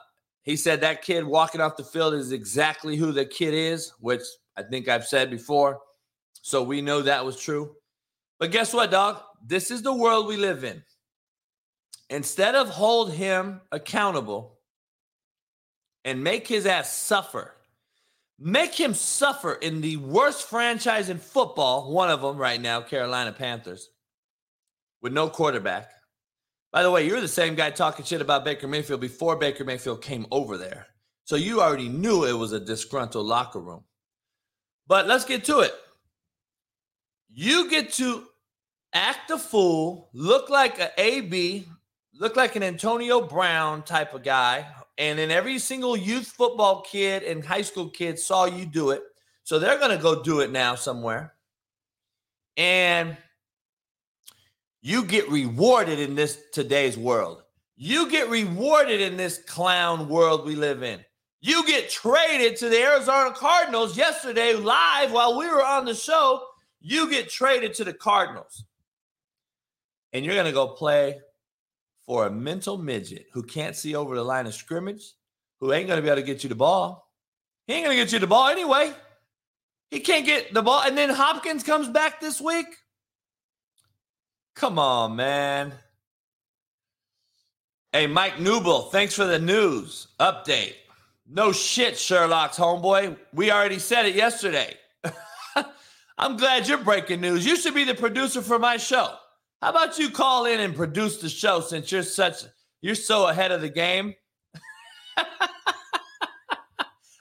he 0.41 0.55
said 0.55 0.81
that 0.81 1.03
kid 1.03 1.23
walking 1.23 1.61
off 1.61 1.77
the 1.77 1.83
field 1.83 2.15
is 2.15 2.31
exactly 2.31 2.95
who 2.95 3.11
the 3.11 3.23
kid 3.23 3.53
is, 3.53 3.93
which 3.99 4.23
I 4.55 4.63
think 4.63 4.87
I've 4.87 5.05
said 5.05 5.29
before. 5.29 5.79
So 6.41 6.63
we 6.63 6.81
know 6.81 7.03
that 7.03 7.23
was 7.23 7.39
true. 7.39 7.75
But 8.39 8.49
guess 8.49 8.73
what, 8.73 8.89
dog? 8.89 9.21
This 9.45 9.69
is 9.69 9.83
the 9.83 9.93
world 9.93 10.25
we 10.25 10.37
live 10.37 10.63
in. 10.63 10.81
Instead 12.09 12.55
of 12.55 12.69
hold 12.69 13.11
him 13.11 13.61
accountable 13.71 14.57
and 16.03 16.23
make 16.23 16.47
his 16.47 16.65
ass 16.65 16.91
suffer, 16.91 17.56
make 18.39 18.73
him 18.73 18.93
suffer 18.93 19.53
in 19.53 19.81
the 19.81 19.97
worst 19.97 20.47
franchise 20.47 21.09
in 21.09 21.17
football, 21.17 21.91
one 21.91 22.09
of 22.09 22.21
them 22.21 22.37
right 22.37 22.61
now, 22.61 22.81
Carolina 22.81 23.31
Panthers, 23.31 23.89
with 25.01 25.13
no 25.13 25.29
quarterback. 25.29 25.91
By 26.71 26.83
the 26.83 26.91
way, 26.91 27.07
you're 27.07 27.21
the 27.21 27.27
same 27.27 27.55
guy 27.55 27.71
talking 27.71 28.05
shit 28.05 28.21
about 28.21 28.45
Baker 28.45 28.67
Mayfield 28.67 29.01
before 29.01 29.35
Baker 29.35 29.63
Mayfield 29.63 30.01
came 30.01 30.27
over 30.31 30.57
there. 30.57 30.87
So 31.23 31.35
you 31.35 31.61
already 31.61 31.89
knew 31.89 32.25
it 32.25 32.33
was 32.33 32.53
a 32.53 32.59
disgruntled 32.59 33.25
locker 33.25 33.59
room. 33.59 33.83
But 34.87 35.07
let's 35.07 35.25
get 35.25 35.43
to 35.45 35.59
it. 35.59 35.73
You 37.29 37.69
get 37.69 37.91
to 37.93 38.23
act 38.93 39.31
a 39.31 39.37
fool, 39.37 40.09
look 40.13 40.49
like 40.49 40.79
an 40.79 40.89
AB, 40.97 41.67
look 42.13 42.35
like 42.35 42.55
an 42.55 42.63
Antonio 42.63 43.21
Brown 43.21 43.83
type 43.83 44.13
of 44.13 44.23
guy. 44.23 44.65
And 44.97 45.19
then 45.19 45.29
every 45.29 45.59
single 45.59 45.95
youth 45.95 46.27
football 46.27 46.81
kid 46.81 47.23
and 47.23 47.45
high 47.45 47.61
school 47.61 47.89
kid 47.89 48.17
saw 48.17 48.45
you 48.45 48.65
do 48.65 48.91
it. 48.91 49.03
So 49.43 49.59
they're 49.59 49.79
going 49.79 49.95
to 49.95 50.01
go 50.01 50.23
do 50.23 50.39
it 50.39 50.51
now 50.51 50.75
somewhere. 50.75 51.33
And 52.57 53.15
you 54.81 55.03
get 55.03 55.29
rewarded 55.29 55.99
in 55.99 56.15
this 56.15 56.39
today's 56.51 56.97
world. 56.97 57.43
You 57.75 58.09
get 58.09 58.29
rewarded 58.29 59.01
in 59.01 59.17
this 59.17 59.37
clown 59.43 60.09
world 60.09 60.45
we 60.45 60.55
live 60.55 60.81
in. 60.81 60.99
You 61.41 61.65
get 61.67 61.91
traded 61.91 62.57
to 62.57 62.69
the 62.69 62.81
Arizona 62.81 63.31
Cardinals 63.31 63.95
yesterday 63.95 64.53
live 64.53 65.11
while 65.11 65.37
we 65.37 65.47
were 65.47 65.63
on 65.63 65.85
the 65.85 65.93
show 65.93 66.43
you 66.81 67.09
get 67.09 67.29
traded 67.29 67.73
to 67.75 67.83
the 67.83 67.93
Cardinals 67.93 68.63
and 70.13 70.23
you're 70.23 70.35
going 70.35 70.45
to 70.45 70.51
go 70.51 70.69
play 70.69 71.19
for 72.07 72.25
a 72.25 72.31
mental 72.31 72.77
midget 72.77 73.27
who 73.33 73.43
can't 73.43 73.75
see 73.75 73.93
over 73.93 74.15
the 74.15 74.23
line 74.23 74.47
of 74.47 74.53
scrimmage, 74.53 75.13
who 75.59 75.73
ain't 75.73 75.87
going 75.87 75.97
to 75.97 76.01
be 76.01 76.07
able 76.07 76.21
to 76.21 76.25
get 76.25 76.41
you 76.41 76.49
the 76.49 76.55
ball. 76.55 77.11
He 77.67 77.73
ain't 77.73 77.85
going 77.85 77.97
to 77.97 78.01
get 78.01 78.13
you 78.13 78.19
the 78.19 78.27
ball 78.27 78.47
anyway. 78.47 78.93
He 79.91 79.99
can't 79.99 80.25
get 80.25 80.53
the 80.53 80.61
ball. 80.61 80.81
And 80.83 80.97
then 80.97 81.09
Hopkins 81.09 81.63
comes 81.63 81.89
back 81.89 82.21
this 82.21 82.39
week. 82.39 82.67
Come 84.55 84.79
on, 84.79 85.17
man. 85.17 85.73
Hey, 87.91 88.07
Mike 88.07 88.37
Newble, 88.37 88.89
thanks 88.91 89.13
for 89.13 89.25
the 89.25 89.39
news 89.39 90.07
update. 90.19 90.75
No 91.29 91.51
shit, 91.51 91.97
Sherlock's 91.97 92.57
homeboy. 92.57 93.17
We 93.33 93.51
already 93.51 93.79
said 93.79 94.05
it 94.05 94.15
yesterday. 94.15 94.75
I'm 96.17 96.37
glad 96.37 96.67
you're 96.67 96.77
breaking 96.77 97.21
news. 97.21 97.45
You 97.45 97.57
should 97.57 97.75
be 97.75 97.83
the 97.83 97.93
producer 97.93 98.41
for 98.41 98.59
my 98.59 98.77
show. 98.77 99.13
How 99.61 99.69
about 99.71 99.97
you 99.97 100.09
call 100.11 100.45
in 100.45 100.59
and 100.59 100.75
produce 100.75 101.17
the 101.17 101.29
show 101.29 101.61
since 101.61 101.91
you're 101.91 102.03
such 102.03 102.43
you're 102.81 102.95
so 102.95 103.27
ahead 103.27 103.51
of 103.51 103.61
the 103.61 103.69
game? 103.69 104.13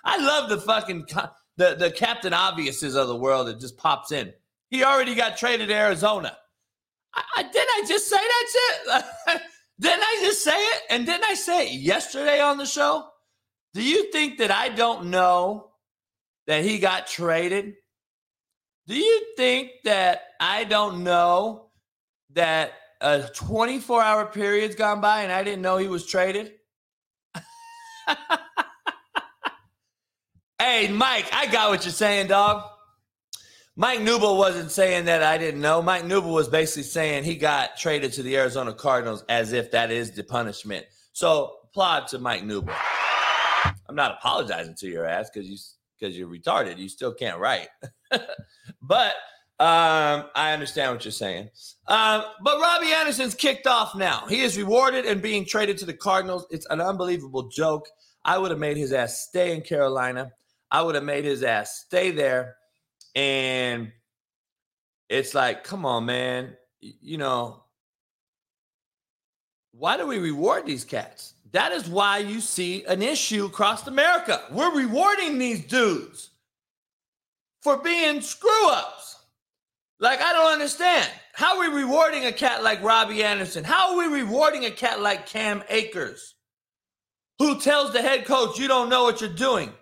I 0.04 0.18
love 0.18 0.50
the 0.50 0.58
fucking 0.58 1.06
the 1.56 1.76
the 1.76 1.90
Captain 1.90 2.32
Obviouses 2.32 2.94
of 2.94 3.08
the 3.08 3.16
world 3.16 3.48
that 3.48 3.58
just 3.58 3.78
pops 3.78 4.12
in. 4.12 4.34
He 4.68 4.84
already 4.84 5.14
got 5.14 5.38
traded 5.38 5.68
to 5.68 5.74
Arizona. 5.74 6.36
I, 7.14 7.22
I 7.36 7.42
didn't 7.42 7.56
I 7.56 7.84
just 7.88 8.08
say 8.08 8.16
that 8.16 8.46
shit? 8.52 9.42
didn't 9.80 10.02
I 10.02 10.18
just 10.22 10.44
say 10.44 10.56
it? 10.56 10.82
And 10.90 11.06
didn't 11.06 11.24
I 11.24 11.34
say 11.34 11.68
it 11.68 11.72
yesterday 11.80 12.40
on 12.40 12.58
the 12.58 12.66
show? 12.66 13.08
Do 13.72 13.82
you 13.82 14.10
think 14.12 14.38
that 14.38 14.50
I 14.50 14.68
don't 14.68 15.06
know 15.06 15.70
that 16.46 16.64
he 16.64 16.78
got 16.78 17.06
traded? 17.06 17.74
Do 18.86 18.94
you 18.94 19.34
think 19.36 19.70
that 19.84 20.22
I 20.38 20.64
don't 20.64 21.02
know 21.02 21.65
that 22.36 22.72
a 23.00 23.24
24 23.34 24.02
hour 24.02 24.26
period's 24.26 24.76
gone 24.76 25.00
by 25.00 25.22
and 25.22 25.32
I 25.32 25.42
didn't 25.42 25.62
know 25.62 25.76
he 25.76 25.88
was 25.88 26.06
traded? 26.06 26.52
hey, 30.58 30.88
Mike, 30.88 31.28
I 31.32 31.46
got 31.50 31.70
what 31.70 31.84
you're 31.84 31.92
saying, 31.92 32.28
dog. 32.28 32.62
Mike 33.78 34.00
Newble 34.00 34.38
wasn't 34.38 34.70
saying 34.70 35.04
that 35.04 35.22
I 35.22 35.36
didn't 35.36 35.60
know. 35.60 35.82
Mike 35.82 36.04
Newble 36.04 36.32
was 36.32 36.48
basically 36.48 36.84
saying 36.84 37.24
he 37.24 37.34
got 37.34 37.76
traded 37.76 38.14
to 38.14 38.22
the 38.22 38.36
Arizona 38.36 38.72
Cardinals 38.72 39.22
as 39.28 39.52
if 39.52 39.70
that 39.72 39.90
is 39.90 40.12
the 40.12 40.24
punishment. 40.24 40.86
So 41.12 41.56
applaud 41.64 42.06
to 42.08 42.18
Mike 42.18 42.42
Newble. 42.42 42.72
I'm 43.88 43.94
not 43.94 44.12
apologizing 44.18 44.76
to 44.76 44.88
your 44.88 45.04
ass 45.04 45.28
because 45.32 45.48
you 45.48 45.58
because 45.98 46.16
you're 46.16 46.28
retarded. 46.28 46.78
You 46.78 46.88
still 46.88 47.12
can't 47.12 47.38
write. 47.38 47.68
but 48.82 49.14
um, 49.58 50.24
I 50.34 50.52
understand 50.52 50.92
what 50.92 51.04
you're 51.04 51.12
saying. 51.12 51.48
Um, 51.88 52.24
but 52.42 52.60
Robbie 52.60 52.92
Anderson's 52.92 53.34
kicked 53.34 53.66
off 53.66 53.94
now. 53.94 54.26
He 54.28 54.40
is 54.40 54.58
rewarded 54.58 55.06
and 55.06 55.22
being 55.22 55.46
traded 55.46 55.78
to 55.78 55.86
the 55.86 55.94
Cardinals. 55.94 56.46
It's 56.50 56.66
an 56.66 56.80
unbelievable 56.80 57.48
joke. 57.48 57.88
I 58.24 58.36
would 58.36 58.50
have 58.50 58.60
made 58.60 58.76
his 58.76 58.92
ass 58.92 59.26
stay 59.28 59.54
in 59.54 59.62
Carolina. 59.62 60.32
I 60.70 60.82
would 60.82 60.94
have 60.94 61.04
made 61.04 61.24
his 61.24 61.42
ass 61.42 61.84
stay 61.86 62.10
there. 62.10 62.56
And 63.14 63.92
it's 65.08 65.34
like, 65.34 65.64
come 65.64 65.86
on, 65.86 66.04
man. 66.04 66.54
You 66.80 67.16
know, 67.16 67.64
why 69.72 69.96
do 69.96 70.06
we 70.06 70.18
reward 70.18 70.66
these 70.66 70.84
cats? 70.84 71.32
That 71.52 71.72
is 71.72 71.88
why 71.88 72.18
you 72.18 72.40
see 72.42 72.84
an 72.84 73.00
issue 73.00 73.46
across 73.46 73.86
America. 73.86 74.42
We're 74.50 74.76
rewarding 74.76 75.38
these 75.38 75.64
dudes 75.64 76.30
for 77.62 77.78
being 77.78 78.20
screw 78.20 78.70
ups. 78.70 78.95
Like, 79.98 80.20
I 80.20 80.32
don't 80.32 80.52
understand. 80.52 81.10
How 81.32 81.56
are 81.56 81.68
we 81.68 81.74
rewarding 81.74 82.26
a 82.26 82.32
cat 82.32 82.62
like 82.62 82.82
Robbie 82.82 83.24
Anderson? 83.24 83.64
How 83.64 83.92
are 83.92 83.98
we 83.98 84.20
rewarding 84.20 84.64
a 84.64 84.70
cat 84.70 85.00
like 85.00 85.26
Cam 85.26 85.62
Akers, 85.68 86.34
who 87.38 87.58
tells 87.60 87.92
the 87.92 88.02
head 88.02 88.26
coach, 88.26 88.58
you 88.58 88.68
don't 88.68 88.90
know 88.90 89.04
what 89.04 89.20
you're 89.20 89.30
doing? 89.30 89.72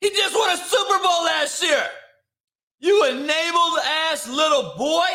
He 0.00 0.10
just 0.10 0.34
won 0.34 0.50
a 0.50 0.56
Super 0.56 1.02
Bowl 1.02 1.24
last 1.24 1.62
year. 1.62 1.86
You 2.80 3.06
enabled 3.06 3.78
ass 3.84 4.28
little 4.28 4.74
boy. 4.76 5.06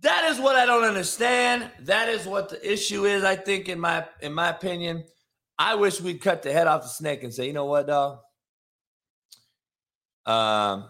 That 0.00 0.30
is 0.30 0.40
what 0.40 0.56
I 0.56 0.64
don't 0.64 0.84
understand. 0.84 1.70
That 1.80 2.08
is 2.08 2.26
what 2.26 2.48
the 2.48 2.72
issue 2.72 3.04
is. 3.04 3.22
I 3.22 3.36
think, 3.36 3.68
in 3.68 3.78
my 3.78 4.06
in 4.22 4.32
my 4.32 4.48
opinion, 4.48 5.04
I 5.58 5.74
wish 5.74 6.00
we'd 6.00 6.22
cut 6.22 6.42
the 6.42 6.52
head 6.52 6.66
off 6.66 6.82
the 6.82 6.88
snake 6.88 7.22
and 7.22 7.34
say, 7.34 7.46
you 7.46 7.52
know 7.52 7.66
what, 7.66 7.86
dog? 7.86 8.20
Um, 10.24 10.88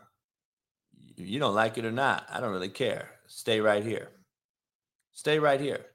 you 1.21 1.39
don't 1.39 1.55
like 1.55 1.79
it 1.79 1.85
or 1.85 1.93
not. 1.93 2.27
I 2.31 2.41
don't 2.41 2.53
really 2.53 2.69
care. 2.69 3.11
Stay 3.27 3.61
right 3.61 3.85
here. 3.85 4.09
Stay 5.13 5.39
right 5.39 5.61
here. 5.61 5.87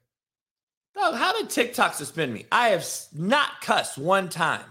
Dog, 0.94 1.14
how 1.14 1.32
did 1.38 1.50
TikTok 1.50 1.94
suspend 1.94 2.32
me? 2.32 2.46
I 2.50 2.68
have 2.68 2.86
not 3.12 3.60
cussed 3.60 3.98
one 3.98 4.28
time. 4.28 4.64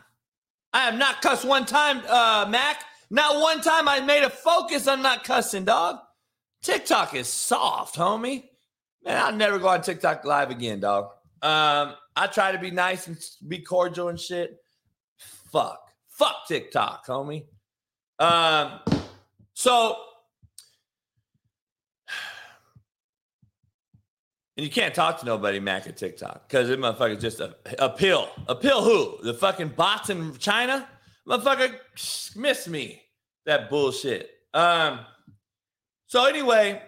I 0.74 0.80
have 0.80 0.98
not 0.98 1.22
cussed 1.22 1.46
one 1.46 1.66
time, 1.66 2.02
uh, 2.10 2.46
Mac. 2.50 2.84
Not 3.10 3.40
one 3.40 3.62
time 3.62 3.88
I 3.88 4.00
made 4.00 4.24
a 4.24 4.30
focus 4.30 4.88
on 4.88 5.02
not 5.04 5.24
cussing, 5.24 5.66
dog. 5.66 6.00
TikTok 6.64 7.14
is 7.14 7.28
soft, 7.28 7.96
homie. 7.96 8.46
Man, 9.04 9.24
I'll 9.24 9.36
never 9.36 9.60
go 9.60 9.68
on 9.68 9.82
TikTok 9.82 10.26
live 10.26 10.50
again, 10.50 10.80
dog. 10.80 11.12
Um, 11.42 11.94
I 12.16 12.28
try 12.28 12.52
to 12.52 12.58
be 12.58 12.72
nice 12.72 13.06
and 13.08 13.18
be 13.48 13.60
cordial 13.60 14.10
and 14.10 14.20
shit. 14.20 14.58
Fuck. 15.52 15.80
Fuck 16.10 16.48
TikTok, 16.48 17.06
homie. 17.06 17.46
Um, 18.18 18.80
so 19.54 19.98
And 24.58 24.66
you 24.66 24.72
can't 24.72 24.96
talk 24.96 25.20
to 25.20 25.26
nobody, 25.26 25.60
Mac, 25.60 25.86
at 25.86 25.98
TikTok, 25.98 26.48
because 26.48 26.70
it 26.70 26.80
motherfucker 26.80 27.20
just 27.20 27.42
a, 27.42 27.56
a 27.78 27.90
pill. 27.90 28.30
A 28.48 28.56
pill 28.56 28.84
who? 28.84 29.22
The 29.22 29.34
fucking 29.34 29.70
bots 29.70 30.10
in 30.10 30.38
China? 30.38 30.88
Motherfucker, 31.28 31.76
miss 32.36 32.68
me. 32.68 33.02
That 33.46 33.70
bullshit. 33.70 34.30
Um, 34.54 35.02
so 36.08 36.26
anyway, 36.26 36.82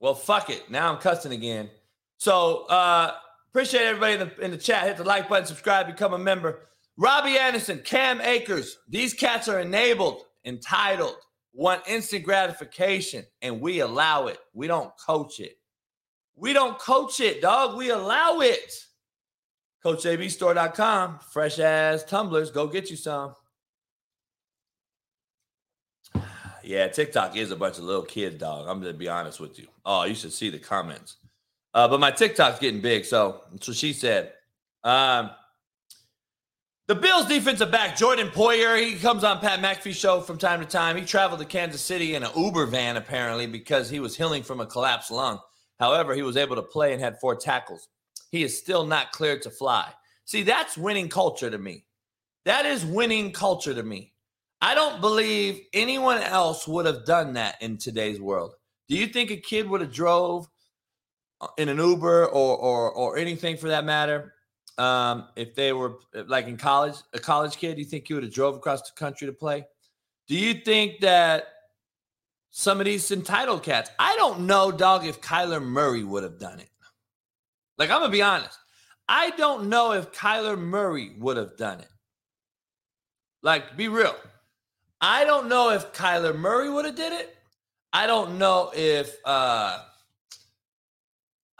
well, 0.00 0.14
fuck 0.14 0.50
it. 0.50 0.70
Now 0.70 0.92
I'm 0.92 0.98
cussing 0.98 1.32
again. 1.32 1.68
So 2.16 2.64
uh 2.66 3.14
appreciate 3.50 3.82
everybody 3.82 4.14
in 4.14 4.20
the, 4.20 4.44
in 4.44 4.50
the 4.50 4.56
chat. 4.56 4.86
Hit 4.86 4.96
the 4.96 5.04
like 5.04 5.28
button, 5.28 5.46
subscribe, 5.46 5.86
become 5.86 6.14
a 6.14 6.18
member. 6.18 6.60
Robbie 6.96 7.38
Anderson, 7.38 7.80
Cam 7.84 8.20
Akers, 8.20 8.78
these 8.88 9.14
cats 9.14 9.48
are 9.48 9.60
enabled, 9.60 10.22
entitled, 10.44 11.16
want 11.52 11.82
instant 11.86 12.24
gratification, 12.24 13.24
and 13.42 13.60
we 13.60 13.80
allow 13.80 14.26
it. 14.26 14.38
We 14.52 14.66
don't 14.66 14.92
coach 15.06 15.38
it. 15.40 15.58
We 16.38 16.52
don't 16.52 16.78
coach 16.78 17.20
it, 17.20 17.42
dog. 17.42 17.76
We 17.76 17.90
allow 17.90 18.40
it. 18.40 18.72
CoachJBStore.com, 19.84 21.20
fresh 21.30 21.58
ass 21.58 22.04
tumblers. 22.04 22.50
Go 22.50 22.66
get 22.66 22.90
you 22.90 22.96
some. 22.96 23.34
Yeah, 26.62 26.88
TikTok 26.88 27.36
is 27.36 27.50
a 27.50 27.56
bunch 27.56 27.78
of 27.78 27.84
little 27.84 28.02
kids, 28.02 28.36
dog. 28.36 28.68
I'm 28.68 28.80
gonna 28.80 28.92
be 28.92 29.08
honest 29.08 29.40
with 29.40 29.58
you. 29.58 29.68
Oh, 29.86 30.04
you 30.04 30.14
should 30.14 30.32
see 30.32 30.50
the 30.50 30.58
comments. 30.58 31.16
Uh, 31.72 31.88
but 31.88 32.00
my 32.00 32.10
TikTok's 32.10 32.58
getting 32.58 32.80
big, 32.80 33.04
so 33.04 33.42
that's 33.50 33.66
what 33.66 33.76
she 33.76 33.92
said. 33.92 34.32
Um, 34.84 35.30
the 36.86 36.94
Bills 36.94 37.26
defensive 37.26 37.70
back, 37.70 37.96
Jordan 37.96 38.28
Poyer, 38.28 38.78
he 38.78 38.96
comes 38.96 39.24
on 39.24 39.38
Pat 39.40 39.60
McAfee 39.60 39.94
show 39.94 40.20
from 40.20 40.38
time 40.38 40.60
to 40.60 40.66
time. 40.66 40.96
He 40.96 41.04
traveled 41.04 41.40
to 41.40 41.46
Kansas 41.46 41.82
City 41.82 42.14
in 42.14 42.22
an 42.22 42.30
Uber 42.36 42.66
van, 42.66 42.96
apparently, 42.96 43.46
because 43.46 43.90
he 43.90 44.00
was 44.00 44.16
healing 44.16 44.42
from 44.42 44.60
a 44.60 44.66
collapsed 44.66 45.10
lung. 45.10 45.38
However, 45.78 46.14
he 46.14 46.22
was 46.22 46.36
able 46.36 46.56
to 46.56 46.62
play 46.62 46.92
and 46.92 47.00
had 47.00 47.20
four 47.20 47.36
tackles. 47.36 47.88
He 48.30 48.42
is 48.42 48.58
still 48.58 48.84
not 48.84 49.12
cleared 49.12 49.42
to 49.42 49.50
fly. 49.50 49.92
See, 50.24 50.42
that's 50.42 50.76
winning 50.76 51.08
culture 51.08 51.50
to 51.50 51.58
me. 51.58 51.86
That 52.44 52.66
is 52.66 52.84
winning 52.84 53.32
culture 53.32 53.74
to 53.74 53.82
me. 53.82 54.12
I 54.60 54.74
don't 54.74 55.00
believe 55.00 55.60
anyone 55.72 56.20
else 56.20 56.66
would 56.66 56.86
have 56.86 57.04
done 57.04 57.34
that 57.34 57.56
in 57.60 57.78
today's 57.78 58.20
world. 58.20 58.54
Do 58.88 58.96
you 58.96 59.06
think 59.06 59.30
a 59.30 59.36
kid 59.36 59.68
would 59.68 59.80
have 59.80 59.92
drove 59.92 60.48
uh, 61.40 61.48
in 61.58 61.68
an 61.68 61.78
Uber 61.78 62.26
or 62.26 62.56
or 62.56 62.90
or 62.90 63.16
anything 63.16 63.56
for 63.56 63.68
that 63.68 63.84
matter? 63.84 64.34
Um, 64.78 65.28
if 65.36 65.54
they 65.54 65.72
were 65.72 65.98
like 66.26 66.46
in 66.46 66.56
college, 66.56 66.94
a 67.12 67.18
college 67.18 67.56
kid, 67.56 67.74
do 67.74 67.82
you 67.82 67.86
think 67.86 68.08
he 68.08 68.14
would 68.14 68.22
have 68.22 68.32
drove 68.32 68.56
across 68.56 68.82
the 68.82 68.94
country 68.96 69.26
to 69.26 69.32
play? 69.32 69.64
Do 70.26 70.36
you 70.36 70.54
think 70.54 71.00
that 71.00 71.46
some 72.58 72.80
of 72.80 72.86
these 72.86 73.12
entitled 73.12 73.62
cats? 73.62 73.88
I 74.00 74.16
don't 74.16 74.40
know, 74.40 74.72
dog, 74.72 75.06
if 75.06 75.20
Kyler 75.20 75.62
Murray 75.62 76.02
would 76.02 76.24
have 76.24 76.40
done 76.40 76.58
it. 76.58 76.68
Like 77.78 77.88
I'm 77.88 78.00
gonna 78.00 78.10
be 78.10 78.20
honest, 78.20 78.58
I 79.08 79.30
don't 79.30 79.68
know 79.68 79.92
if 79.92 80.12
Kyler 80.12 80.58
Murray 80.58 81.12
would 81.18 81.36
have 81.36 81.56
done 81.56 81.78
it. 81.78 81.88
Like, 83.42 83.76
be 83.76 83.86
real. 83.86 84.16
I 85.00 85.24
don't 85.24 85.48
know 85.48 85.70
if 85.70 85.92
Kyler 85.92 86.36
Murray 86.36 86.68
would 86.68 86.84
have 86.84 86.96
did 86.96 87.12
it. 87.12 87.36
I 87.92 88.08
don't 88.08 88.38
know 88.38 88.72
if 88.74 89.16
uh 89.24 89.78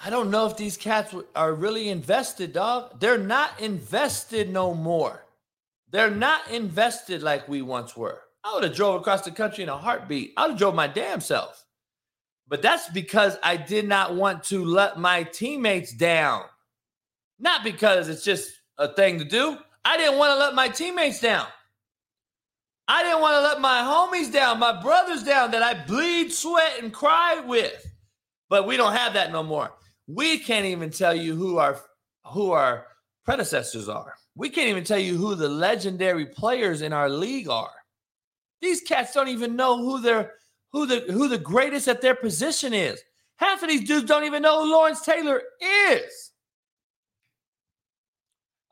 I 0.01 0.11
don't 0.11 0.33
know 0.33 0.47
if 0.47 0.57
these 0.57 0.77
cats 0.77 1.15
are 1.37 1.55
really 1.55 1.91
invested, 1.91 2.53
dog. 2.53 2.99
They're 2.99 3.19
not 3.19 3.61
invested 3.61 4.51
no 4.51 4.75
more. 4.75 5.25
They're 5.91 6.11
not 6.11 6.51
invested 6.51 7.23
like 7.23 7.49
we 7.49 7.63
once 7.63 7.97
were. 7.97 8.23
I 8.45 8.55
would 8.55 8.65
have 8.65 8.75
drove 8.75 9.01
across 9.01 9.23
the 9.23 9.31
country 9.31 9.63
in 9.63 9.69
a 9.69 9.77
heartbeat. 9.77 10.33
I 10.37 10.43
would 10.43 10.51
have 10.53 10.59
drove 10.59 10.75
my 10.75 10.87
damn 10.87 11.21
self. 11.21 11.65
But 12.49 12.63
that's 12.63 12.89
because 12.89 13.37
I 13.43 13.57
did 13.57 13.87
not 13.87 14.15
want 14.15 14.45
to 14.45 14.65
let 14.65 14.99
my 14.99 15.23
teammates 15.25 15.93
down. 15.93 16.45
Not 17.39 17.63
because 17.63 18.09
it's 18.09 18.25
just 18.25 18.51
a 18.79 18.93
thing 18.95 19.19
to 19.19 19.25
do. 19.25 19.59
I 19.85 19.97
didn't 19.97 20.19
want 20.19 20.33
to 20.33 20.39
let 20.39 20.55
my 20.55 20.69
teammates 20.69 21.21
down. 21.21 21.47
I 22.89 23.03
didn't 23.03 23.21
want 23.21 23.35
to 23.35 23.43
let 23.43 23.61
my 23.61 23.81
homies 23.81 24.33
down, 24.33 24.59
my 24.59 24.81
brothers 24.81 25.23
down 25.23 25.51
that 25.51 25.63
I 25.63 25.75
bleed, 25.85 26.33
sweat, 26.33 26.83
and 26.83 26.93
cry 26.93 27.41
with. 27.47 27.87
But 28.49 28.67
we 28.67 28.79
don't 28.79 28.95
have 28.95 29.13
that 29.13 29.31
no 29.31 29.43
more. 29.43 29.71
We 30.07 30.39
can't 30.39 30.65
even 30.65 30.91
tell 30.91 31.15
you 31.15 31.35
who 31.37 31.59
our 31.59 31.79
who 32.25 32.53
our 32.53 32.87
predecessors 33.25 33.91
are. 33.91 34.15
We 34.35 34.49
can't 34.49 34.69
even 34.69 34.85
tell 34.85 34.99
you 34.99 35.17
who 35.17 35.35
the 35.35 35.49
legendary 35.49 36.25
players 36.25 36.81
in 36.81 36.95
our 36.95 37.11
league 37.11 37.49
are. 37.49 37.71
These 38.61 38.83
cats 38.83 39.15
don't 39.15 39.29
even 39.29 39.57
know 39.57 39.79
who 39.79 40.01
their 40.01 40.35
who 40.73 40.87
the 40.87 41.01
who 41.13 41.29
the 41.29 41.39
greatest 41.39 41.89
at 41.89 42.01
their 42.01 42.15
position 42.15 42.73
is. 42.73 43.01
Half 43.37 43.63
of 43.63 43.69
these 43.69 43.87
dudes 43.87 44.07
don't 44.07 44.25
even 44.25 44.43
know 44.43 44.65
who 44.65 44.73
Lawrence 44.73 45.03
Taylor 45.03 45.43
is. 45.63 46.33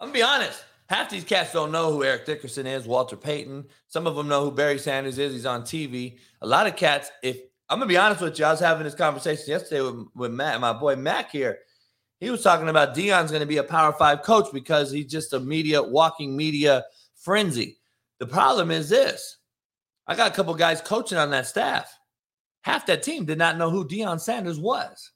I'm 0.01 0.09
gonna 0.09 0.13
be 0.13 0.23
honest. 0.23 0.65
Half 0.89 1.11
these 1.11 1.25
cats 1.25 1.53
don't 1.53 1.73
know 1.73 1.93
who 1.93 2.05
Eric 2.05 2.27
Dickerson 2.27 2.67
is, 2.67 2.87
Walter 2.87 3.17
Payton. 3.17 3.65
Some 3.89 4.07
of 4.07 4.15
them 4.15 4.29
know 4.29 4.45
who 4.45 4.51
Barry 4.53 4.79
Sanders 4.79 5.19
is. 5.19 5.33
He's 5.33 5.47
on 5.47 5.63
TV. 5.63 6.19
A 6.43 6.47
lot 6.47 6.67
of 6.67 6.77
cats, 6.77 7.11
if 7.23 7.39
I'm 7.69 7.79
gonna 7.79 7.89
be 7.89 7.97
honest 7.97 8.21
with 8.21 8.39
you, 8.39 8.45
I 8.45 8.51
was 8.51 8.61
having 8.61 8.85
this 8.85 8.95
conversation 8.95 9.45
yesterday 9.49 9.81
with, 9.81 10.07
with 10.15 10.33
Matt, 10.33 10.61
my 10.61 10.73
boy 10.73 10.97
Mac 10.97 11.31
here. 11.31 11.59
He 12.21 12.31
was 12.31 12.43
talking 12.43 12.69
about 12.69 12.95
Deion's 12.95 13.33
gonna 13.33 13.47
be 13.47 13.57
a 13.57 13.65
power 13.65 13.93
five 13.93 14.23
coach 14.23 14.47
because 14.53 14.91
he's 14.91 15.11
just 15.11 15.33
a 15.33 15.41
media, 15.41 15.83
walking 15.83 16.37
media 16.37 16.85
frenzy. 17.17 17.79
The 18.19 18.27
problem 18.27 18.71
is 18.71 18.89
this 18.89 19.39
I 20.07 20.15
got 20.15 20.31
a 20.31 20.35
couple 20.35 20.55
guys 20.55 20.81
coaching 20.81 21.19
on 21.19 21.31
that 21.31 21.47
staff. 21.47 21.93
Half 22.63 22.87
that 22.87 23.03
team 23.03 23.25
did 23.25 23.39
not 23.39 23.59
know 23.59 23.71
who 23.71 23.87
Deion 23.87 24.21
Sanders 24.21 24.59
was. 24.59 25.13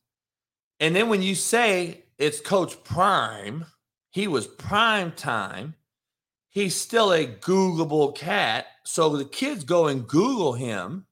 And 0.78 0.94
then 0.96 1.08
when 1.08 1.22
you 1.22 1.34
say 1.34 2.04
it's 2.18 2.40
Coach 2.40 2.82
Prime, 2.84 3.66
he 4.10 4.26
was 4.26 4.46
prime 4.46 5.12
time. 5.12 5.74
He's 6.50 6.74
still 6.74 7.12
a 7.12 7.26
Googleable 7.26 8.16
cat. 8.16 8.66
So 8.84 9.16
the 9.16 9.24
kids 9.24 9.62
go 9.64 9.86
and 9.86 10.06
Google 10.06 10.52
him. 10.52 11.06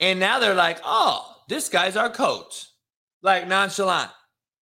And 0.00 0.18
now 0.18 0.38
they're 0.38 0.54
like, 0.54 0.80
oh, 0.84 1.36
this 1.48 1.68
guy's 1.68 1.96
our 1.96 2.10
coach. 2.10 2.66
Like 3.22 3.46
nonchalant. 3.46 4.10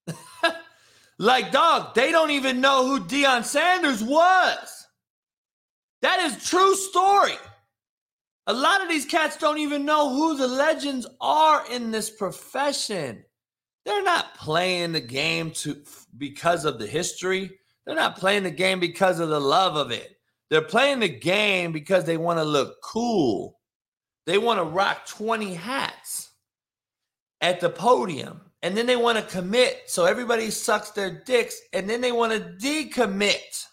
like, 1.19 1.53
dog, 1.53 1.95
they 1.95 2.11
don't 2.11 2.31
even 2.31 2.61
know 2.61 2.87
who 2.87 3.05
Deion 3.05 3.45
Sanders 3.45 4.03
was. 4.03 4.87
That 6.03 6.21
is 6.21 6.49
true 6.49 6.75
story. 6.75 7.37
A 8.47 8.53
lot 8.53 8.83
of 8.83 8.89
these 8.89 9.05
cats 9.05 9.37
don't 9.37 9.59
even 9.59 9.85
know 9.85 10.15
who 10.15 10.37
the 10.37 10.47
legends 10.47 11.07
are 11.21 11.65
in 11.71 11.91
this 11.91 12.11
profession. 12.11 13.25
They're 13.85 14.05
not 14.05 14.35
playing 14.35 14.93
the 14.93 15.01
game 15.01 15.51
to 15.53 15.83
because 16.17 16.65
of 16.65 16.79
the 16.79 16.87
history. 16.87 17.59
They're 17.85 17.95
not 17.97 18.17
playing 18.17 18.45
the 18.45 18.51
game 18.51 18.81
because 18.81 19.21
of 19.21 19.29
the 19.29 19.41
love 19.41 19.77
of 19.77 19.91
it. 19.91 20.17
They're 20.51 20.63
playing 20.63 21.01
the 21.01 21.09
game 21.09 21.73
because 21.73 22.05
they 22.05 22.17
want 22.17 22.39
to 22.39 22.45
look 22.45 22.77
cool. 22.83 23.59
They 24.27 24.39
want 24.39 24.59
to 24.59 24.65
rock 24.65 25.07
20 25.07 25.55
hats 25.55 26.31
at 27.41 27.61
the 27.61 27.71
podium. 27.71 28.41
And 28.63 28.77
then 28.77 28.87
they 28.87 28.97
want 28.97 29.19
to 29.19 29.25
commit. 29.25 29.83
So 29.87 30.05
everybody 30.05 30.51
sucks 30.51 30.91
their 30.91 31.23
dicks. 31.25 31.61
And 31.73 31.89
then 31.89 32.01
they 32.01 32.13
want 32.13 32.33
to 32.33 32.41
decommit. 32.41 33.67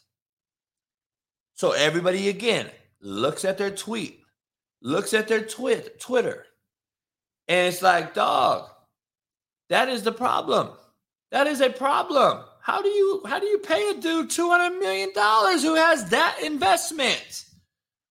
So 1.56 1.72
everybody 1.72 2.30
again 2.30 2.70
looks 3.02 3.46
at 3.46 3.58
their 3.58 3.72
tweet, 3.72 4.20
looks 4.84 5.14
at 5.14 5.28
their 5.28 5.44
twit, 5.44 6.00
Twitter. 6.00 6.46
And 7.48 7.74
it's 7.74 7.82
like, 7.82 8.14
dog, 8.14 8.70
that 9.70 9.90
is 9.90 10.04
the 10.04 10.12
problem. 10.12 10.70
That 11.32 11.48
is 11.48 11.62
a 11.62 11.70
problem. 11.72 12.44
How 12.62 12.82
do 12.82 12.90
you 12.90 13.24
how 13.26 13.40
do 13.40 13.48
you 13.48 13.58
pay 13.58 13.90
a 13.90 13.96
dude 13.96 14.30
two 14.30 14.50
hundred 14.50 14.80
million 14.80 15.12
dollars 15.14 15.64
who 15.64 15.76
has 15.76 16.10
that 16.10 16.38
investment? 16.44 17.46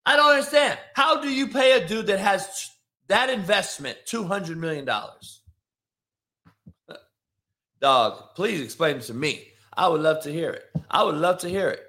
I 0.05 0.17
don't 0.17 0.31
understand. 0.31 0.77
How 0.93 1.21
do 1.21 1.29
you 1.29 1.47
pay 1.47 1.81
a 1.81 1.87
dude 1.87 2.07
that 2.07 2.19
has 2.19 2.69
that 3.07 3.29
investment 3.29 3.97
two 4.05 4.25
hundred 4.25 4.57
million 4.57 4.85
dollars? 4.85 5.41
Dog, 7.81 8.35
please 8.35 8.61
explain 8.61 8.99
to 8.99 9.13
me. 9.13 9.47
I 9.75 9.87
would 9.87 10.01
love 10.01 10.21
to 10.23 10.31
hear 10.31 10.51
it. 10.51 10.65
I 10.91 11.03
would 11.03 11.15
love 11.15 11.39
to 11.39 11.49
hear 11.49 11.69
it. 11.69 11.81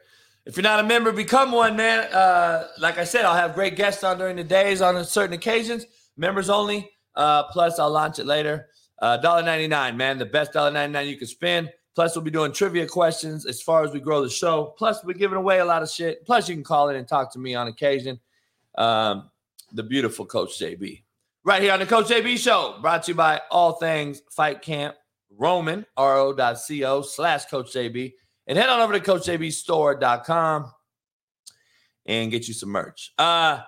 If 0.47 0.57
you're 0.57 0.63
not 0.63 0.81
a 0.81 0.83
member, 0.83 1.11
become 1.11 1.53
one, 1.53 1.75
man. 1.75 2.01
Uh, 2.13 2.69
like 2.79 2.99
I 2.99 3.05
said, 3.05 3.25
I'll 3.25 3.35
have 3.35 3.55
great 3.55 3.77
guests 3.77 4.05
on 4.05 4.19
during 4.19 4.37
the 4.37 4.45
days 4.45 4.83
on 4.83 5.03
certain 5.05 5.33
occasions. 5.33 5.87
Members 6.17 6.51
only. 6.51 6.91
Uh, 7.17 7.45
plus, 7.45 7.79
I'll 7.79 7.91
launch 7.91 8.19
it 8.19 8.27
later. 8.27 8.69
Uh, 8.99 9.19
$1.99, 9.23 9.97
man. 9.97 10.19
The 10.19 10.27
best 10.27 10.53
$1.99 10.53 11.09
you 11.09 11.17
can 11.17 11.27
spend. 11.27 11.71
Plus, 11.95 12.15
we'll 12.15 12.25
be 12.25 12.31
doing 12.31 12.53
trivia 12.53 12.87
questions 12.87 13.47
as 13.47 13.63
far 13.63 13.85
as 13.85 13.93
we 13.93 14.01
grow 14.01 14.23
the 14.23 14.29
show. 14.29 14.75
Plus, 14.77 15.03
we're 15.05 15.15
giving 15.15 15.39
away 15.39 15.61
a 15.61 15.65
lot 15.65 15.83
of 15.83 15.91
shit. 15.91 16.27
Plus, 16.27 16.49
you 16.49 16.55
can 16.55 16.65
call 16.65 16.89
in 16.91 16.97
and 16.97 17.07
talk 17.09 17.33
to 17.33 17.39
me 17.39 17.55
on 17.55 17.69
occasion. 17.69 18.21
Um, 18.77 19.31
the 19.73 19.83
beautiful 19.83 20.27
Coach 20.27 20.59
JB. 20.59 21.03
Right 21.45 21.63
here 21.63 21.73
on 21.73 21.79
the 21.79 21.87
Coach 21.87 22.07
JB 22.07 22.39
Show, 22.39 22.79
brought 22.81 23.05
to 23.05 23.13
you 23.13 23.15
by 23.15 23.41
All 23.51 23.73
Things 23.73 24.23
Fight 24.31 24.63
Camp, 24.63 24.97
Roman, 25.31 25.87
ro.co 25.97 27.03
slash 27.03 27.45
Coach 27.47 27.73
JB. 27.73 28.15
And 28.47 28.59
head 28.59 28.69
on 28.69 28.81
over 28.81 28.93
to 28.93 29.01
CoachJBStore.com 29.01 30.73
and 32.07 32.31
get 32.31 32.47
you 32.47 32.55
some 32.55 32.69
merch. 32.69 33.13
Uh, 33.17 33.61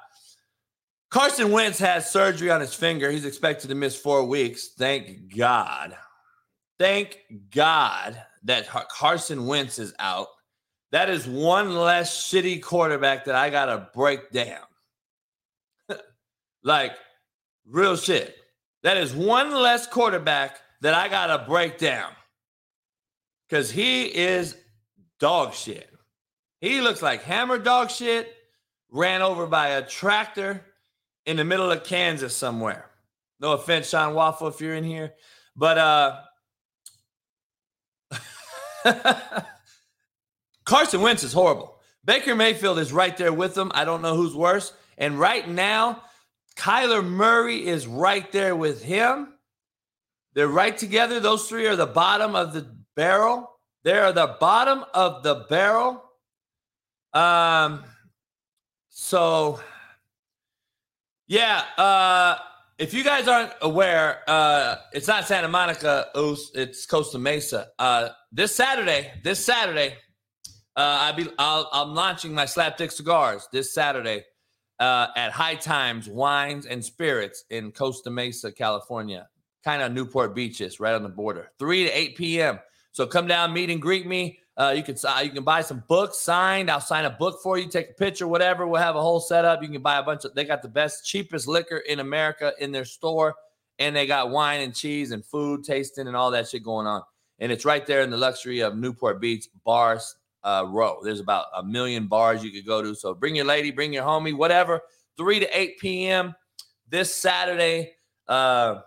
Carson 1.11 1.51
Wentz 1.51 1.79
has 1.79 2.11
surgery 2.11 2.51
on 2.51 2.61
his 2.61 2.75
finger. 2.75 3.11
He's 3.11 3.25
expected 3.25 3.69
to 3.69 3.75
miss 3.75 3.99
four 3.99 4.25
weeks. 4.25 4.69
Thank 4.77 5.35
God. 5.35 5.97
Thank 6.79 7.19
God 7.55 8.21
that 8.45 8.69
Carson 8.69 9.47
Wentz 9.47 9.79
is 9.79 9.95
out. 9.99 10.29
That 10.93 11.09
is 11.09 11.27
one 11.27 11.75
less 11.75 12.31
shitty 12.31 12.63
quarterback 12.63 13.25
that 13.25 13.35
I 13.35 13.51
got 13.51 13.67
to 13.67 13.89
break 13.95 14.31
down. 14.31 14.63
like, 16.63 16.93
real 17.67 17.97
shit. 17.97 18.37
That 18.83 18.97
is 18.97 19.15
one 19.15 19.53
less 19.53 19.87
quarterback 19.87 20.61
that 20.83 20.95
I 20.95 21.09
got 21.09 21.27
to 21.27 21.47
break 21.49 21.79
down 21.79 22.13
because 23.49 23.71
he 23.71 24.05
is 24.05 24.57
dog 25.21 25.55
shit. 25.55 25.89
He 26.61 26.81
looks 26.81 27.03
like 27.03 27.23
hammer 27.23 27.59
dog 27.59 27.91
shit, 27.91 28.33
ran 28.91 29.23
over 29.23 29.47
by 29.47 29.69
a 29.69 29.87
tractor 29.87 30.65
in 31.25 31.37
the 31.37 31.45
middle 31.45 31.71
of 31.71 31.85
Kansas 31.85 32.35
somewhere. 32.37 32.91
No 33.41 33.53
offense, 33.53 33.89
Sean 33.89 34.15
Waffle, 34.15 34.49
if 34.49 34.61
you're 34.61 34.75
in 34.75 34.85
here. 34.85 35.15
But 35.55 35.79
uh 35.79 36.21
Carson 40.65 41.01
Wentz 41.01 41.23
is 41.23 41.33
horrible. 41.33 41.81
Baker 42.05 42.35
Mayfield 42.35 42.79
is 42.79 42.93
right 42.93 43.17
there 43.17 43.33
with 43.33 43.57
him. 43.57 43.73
I 43.75 43.85
don't 43.85 44.03
know 44.03 44.15
who's 44.17 44.35
worse. 44.35 44.73
And 44.97 45.19
right 45.19 45.49
now, 45.49 46.03
Kyler 46.57 47.05
Murray 47.05 47.67
is 47.67 47.87
right 47.87 48.31
there 48.33 48.57
with 48.57 48.83
him. 48.83 49.35
They're 50.35 50.49
right 50.49 50.77
together. 50.77 51.21
Those 51.21 51.49
three 51.49 51.67
are 51.67 51.77
the 51.77 51.87
bottom 51.87 52.35
of 52.35 52.53
the 52.53 52.67
barrel. 52.95 53.56
They 53.87 53.97
are 53.97 54.13
the 54.13 54.37
bottom 54.41 54.85
of 54.95 55.23
the 55.23 55.47
barrel. 55.49 56.03
Um, 57.15 57.85
so 58.89 59.61
yeah, 61.29 61.63
uh, 61.79 62.39
if 62.81 62.93
you 62.93 63.05
guys 63.05 63.29
aren't 63.29 63.53
aware, 63.63 64.23
uh, 64.27 64.79
it's 64.93 65.07
not 65.07 65.29
Santa 65.29 65.47
Monica, 65.47 66.09
it's 66.17 66.85
Costa 66.85 67.21
Mesa. 67.21 67.69
Uh, 67.79 68.09
this 68.33 68.53
Saturday, 68.53 69.13
this 69.23 69.45
Saturday, 69.45 69.95
uh, 70.75 70.81
I 71.03 71.13
be 71.13 71.29
I'll, 71.39 71.71
I'm 71.73 71.95
launching 71.95 72.35
my 72.35 72.45
slapdick 72.45 72.91
cigars 72.91 73.49
this 73.53 73.73
Saturday 73.73 74.25
uh, 74.81 75.07
at 75.15 75.31
High 75.31 75.55
Times 75.55 76.09
Wines 76.09 76.67
and 76.67 76.85
Spirits 76.85 77.45
in 77.51 77.71
Costa 77.71 78.11
Mesa, 78.11 78.51
California, 78.51 79.29
kind 79.63 79.81
of 79.81 79.93
Newport 79.93 80.35
Beaches, 80.35 80.81
right 80.81 80.95
on 80.97 81.05
the 81.05 81.09
border. 81.09 81.53
Three 81.61 81.85
to 81.85 81.91
eight 81.97 82.17
p.m. 82.17 82.59
So 82.97 83.07
come 83.07 83.27
down, 83.27 83.53
meet 83.53 83.69
and 83.69 83.81
greet 83.81 84.07
me. 84.07 84.39
Uh, 84.57 84.73
you 84.75 84.83
can 84.83 84.97
you 85.23 85.31
can 85.31 85.45
buy 85.45 85.61
some 85.61 85.85
books 85.87 86.17
signed. 86.17 86.71
I'll 86.71 86.81
sign 86.81 87.05
a 87.05 87.11
book 87.11 87.41
for 87.43 87.59
you. 87.59 87.69
Take 87.69 87.91
a 87.91 87.93
picture, 87.93 88.27
whatever. 88.27 88.67
We'll 88.67 88.81
have 88.81 88.97
a 88.97 89.03
whole 89.03 89.21
setup. 89.21 89.61
You 89.63 89.69
can 89.69 89.83
buy 89.83 89.99
a 89.99 90.03
bunch 90.03 90.25
of. 90.25 90.35
They 90.35 90.47
got 90.47 90.63
the 90.63 90.71
best, 90.71 91.05
cheapest 91.05 91.47
liquor 91.47 91.77
in 91.77 92.01
America 92.01 92.55
in 92.59 92.73
their 92.73 92.87
store, 92.87 93.35
and 93.79 93.95
they 93.95 94.07
got 94.07 94.31
wine 94.31 94.63
and 94.63 94.75
cheese 94.75 95.11
and 95.11 95.23
food 95.23 95.63
tasting 95.63 96.09
and 96.09 96.17
all 96.17 96.31
that 96.31 96.49
shit 96.49 96.63
going 96.63 96.87
on. 96.87 97.03
And 97.39 97.53
it's 97.53 97.67
right 97.67 97.85
there 97.85 98.01
in 98.01 98.09
the 98.09 98.17
luxury 98.17 98.61
of 98.61 98.79
Newport 98.79 99.21
Beach 99.21 99.45
Bars 99.63 100.17
uh, 100.43 100.65
Row. 100.67 101.01
There's 101.03 101.21
about 101.21 101.49
a 101.55 101.63
million 101.63 102.07
bars 102.07 102.43
you 102.43 102.51
could 102.51 102.65
go 102.65 102.81
to. 102.81 102.95
So 102.95 103.13
bring 103.13 103.37
your 103.37 103.45
lady, 103.45 103.73
bring 103.73 103.93
your 103.93 104.05
homie, 104.05 104.35
whatever. 104.35 104.81
3 105.19 105.41
to 105.41 105.61
8 105.61 105.79
p.m. 105.81 106.35
this 106.89 107.15
Saturday. 107.15 107.93
Uh, 108.27 108.81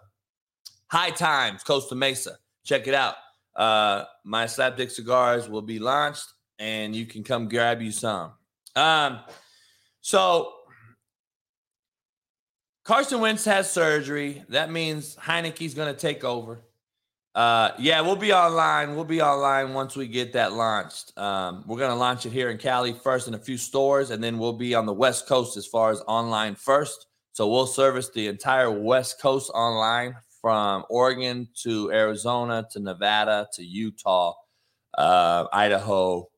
high 0.88 1.12
times, 1.12 1.62
Costa 1.64 1.94
Mesa. 1.94 2.40
Check 2.64 2.88
it 2.88 2.96
out. 2.96 3.14
Uh, 3.60 4.06
my 4.24 4.46
slapdick 4.46 4.90
cigars 4.90 5.50
will 5.50 5.62
be 5.62 5.80
launched 5.80 6.26
and 6.60 6.96
you 6.96 7.06
can 7.06 7.24
come 7.24 7.50
grab 7.50 7.82
you 7.82 7.92
some. 7.92 8.32
Um, 8.74 9.20
so 10.00 10.54
Carson 12.86 13.20
Wentz 13.20 13.44
has 13.44 13.70
surgery. 13.70 14.44
That 14.48 14.72
means 14.72 15.18
Heinicke's 15.18 15.74
going 15.74 15.94
to 15.94 16.00
take 16.00 16.24
over. 16.24 16.62
Uh, 17.36 17.72
yeah, 17.78 18.00
we'll 18.00 18.16
be 18.16 18.32
online. 18.32 18.96
We'll 18.96 19.04
be 19.04 19.22
online 19.22 19.74
once 19.74 19.96
we 19.98 20.08
get 20.08 20.34
that 20.34 20.54
launched. 20.54 21.18
Um, 21.18 21.66
we're 21.68 21.78
going 21.78 21.92
to 21.92 21.98
launch 21.98 22.26
it 22.26 22.32
here 22.32 22.50
in 22.50 22.58
Cali 22.58 22.94
first 22.94 23.28
in 23.28 23.34
a 23.34 23.40
few 23.40 23.58
stores, 23.58 24.10
and 24.10 24.24
then 24.24 24.40
we'll 24.40 24.54
be 24.54 24.74
on 24.74 24.86
the 24.86 24.94
West 24.94 25.28
Coast 25.28 25.58
as 25.58 25.68
far 25.68 25.92
as 25.92 26.02
online 26.08 26.56
first. 26.56 27.08
So 27.34 27.48
we'll 27.50 27.68
service 27.68 28.10
the 28.10 28.28
entire 28.28 28.72
West 28.72 29.22
Coast 29.22 29.52
online 29.54 30.16
from 30.42 30.86
Oregon 30.90 31.48
to 31.64 31.92
Arizona 31.92 32.68
to 32.72 32.80
Nevada 32.80 33.48
to 33.54 33.64
Utah, 33.64 34.34
uh, 34.98 35.46
Idaho. 35.52 36.30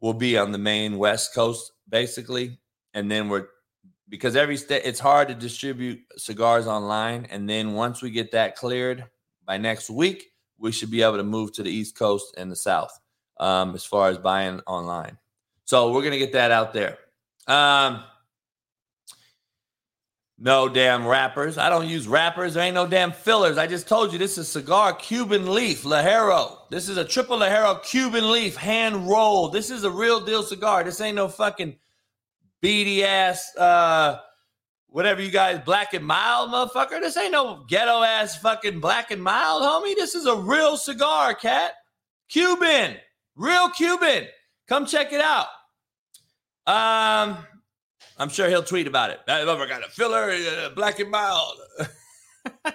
We'll 0.00 0.14
be 0.14 0.36
on 0.36 0.52
the 0.52 0.58
main 0.58 0.98
West 0.98 1.34
Coast 1.34 1.72
basically, 1.88 2.58
and 2.94 3.10
then 3.10 3.28
we're 3.28 3.46
because 4.08 4.36
every 4.36 4.56
state 4.56 4.82
it's 4.84 5.00
hard 5.00 5.28
to 5.28 5.34
distribute 5.34 6.00
cigars 6.16 6.66
online. 6.66 7.26
And 7.30 7.48
then 7.48 7.72
once 7.72 8.02
we 8.02 8.10
get 8.10 8.32
that 8.32 8.56
cleared 8.56 9.04
by 9.46 9.56
next 9.56 9.90
week, 9.90 10.32
we 10.58 10.72
should 10.72 10.90
be 10.90 11.02
able 11.02 11.16
to 11.16 11.24
move 11.24 11.52
to 11.54 11.62
the 11.62 11.70
East 11.70 11.98
Coast 11.98 12.34
and 12.36 12.50
the 12.50 12.56
South 12.56 12.98
um, 13.40 13.74
as 13.74 13.84
far 13.84 14.08
as 14.08 14.18
buying 14.18 14.60
online. 14.66 15.18
So 15.64 15.92
we're 15.92 16.02
gonna 16.02 16.18
get 16.18 16.32
that 16.32 16.50
out 16.50 16.72
there. 16.72 16.98
Um, 17.46 18.04
no 20.38 20.68
damn 20.68 21.06
wrappers. 21.06 21.58
I 21.58 21.68
don't 21.70 21.88
use 21.88 22.08
wrappers. 22.08 22.54
There 22.54 22.64
ain't 22.64 22.74
no 22.74 22.86
damn 22.86 23.12
fillers. 23.12 23.56
I 23.56 23.66
just 23.66 23.86
told 23.86 24.12
you 24.12 24.18
this 24.18 24.36
is 24.36 24.48
cigar 24.48 24.92
Cuban 24.94 25.52
leaf 25.52 25.84
Ligero. 25.84 26.58
This 26.70 26.88
is 26.88 26.96
a 26.96 27.04
triple 27.04 27.38
Ligero 27.38 27.82
Cuban 27.84 28.30
leaf 28.30 28.56
hand 28.56 29.08
rolled. 29.08 29.52
This 29.52 29.70
is 29.70 29.84
a 29.84 29.90
real 29.90 30.20
deal 30.20 30.42
cigar. 30.42 30.82
This 30.82 31.00
ain't 31.00 31.16
no 31.16 31.28
fucking 31.28 31.76
beady 32.60 33.04
ass 33.04 33.54
uh 33.58 34.18
whatever 34.86 35.20
you 35.20 35.30
guys 35.30 35.60
black 35.64 35.94
and 35.94 36.04
mild 36.04 36.50
motherfucker. 36.50 37.00
This 37.00 37.16
ain't 37.16 37.32
no 37.32 37.64
ghetto 37.68 38.02
ass 38.02 38.36
fucking 38.38 38.80
black 38.80 39.12
and 39.12 39.22
mild, 39.22 39.62
homie. 39.62 39.94
This 39.94 40.14
is 40.14 40.26
a 40.26 40.36
real 40.36 40.76
cigar, 40.76 41.34
cat. 41.34 41.74
Cuban. 42.28 42.96
Real 43.36 43.68
Cuban. 43.70 44.26
Come 44.66 44.86
check 44.86 45.12
it 45.12 45.20
out. 45.20 45.46
Um 46.66 47.38
I'm 48.18 48.28
sure 48.28 48.48
he'll 48.48 48.62
tweet 48.62 48.86
about 48.86 49.10
it. 49.10 49.20
I've 49.26 49.48
ever 49.48 49.66
got 49.66 49.84
a 49.84 49.90
filler, 49.90 50.30
uh, 50.30 50.70
black 50.70 51.00
and 51.00 51.10
mild. 51.10 51.58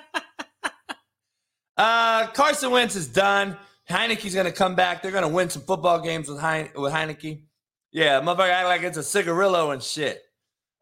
uh, 1.77 2.27
Carson 2.27 2.71
Wentz 2.71 2.95
is 2.95 3.07
done. 3.07 3.57
Heinicke's 3.89 4.33
going 4.33 4.45
to 4.45 4.51
come 4.51 4.75
back. 4.75 5.01
They're 5.01 5.11
going 5.11 5.23
to 5.23 5.29
win 5.29 5.49
some 5.49 5.63
football 5.63 6.01
games 6.01 6.27
with, 6.27 6.39
Heine- 6.39 6.71
with 6.75 6.93
Heinicke. 6.93 7.43
Yeah, 7.91 8.21
motherfucker 8.21 8.49
act 8.49 8.67
like 8.67 8.83
it's 8.83 8.97
a 8.97 9.03
cigarillo 9.03 9.71
and 9.71 9.81
shit. 9.81 10.21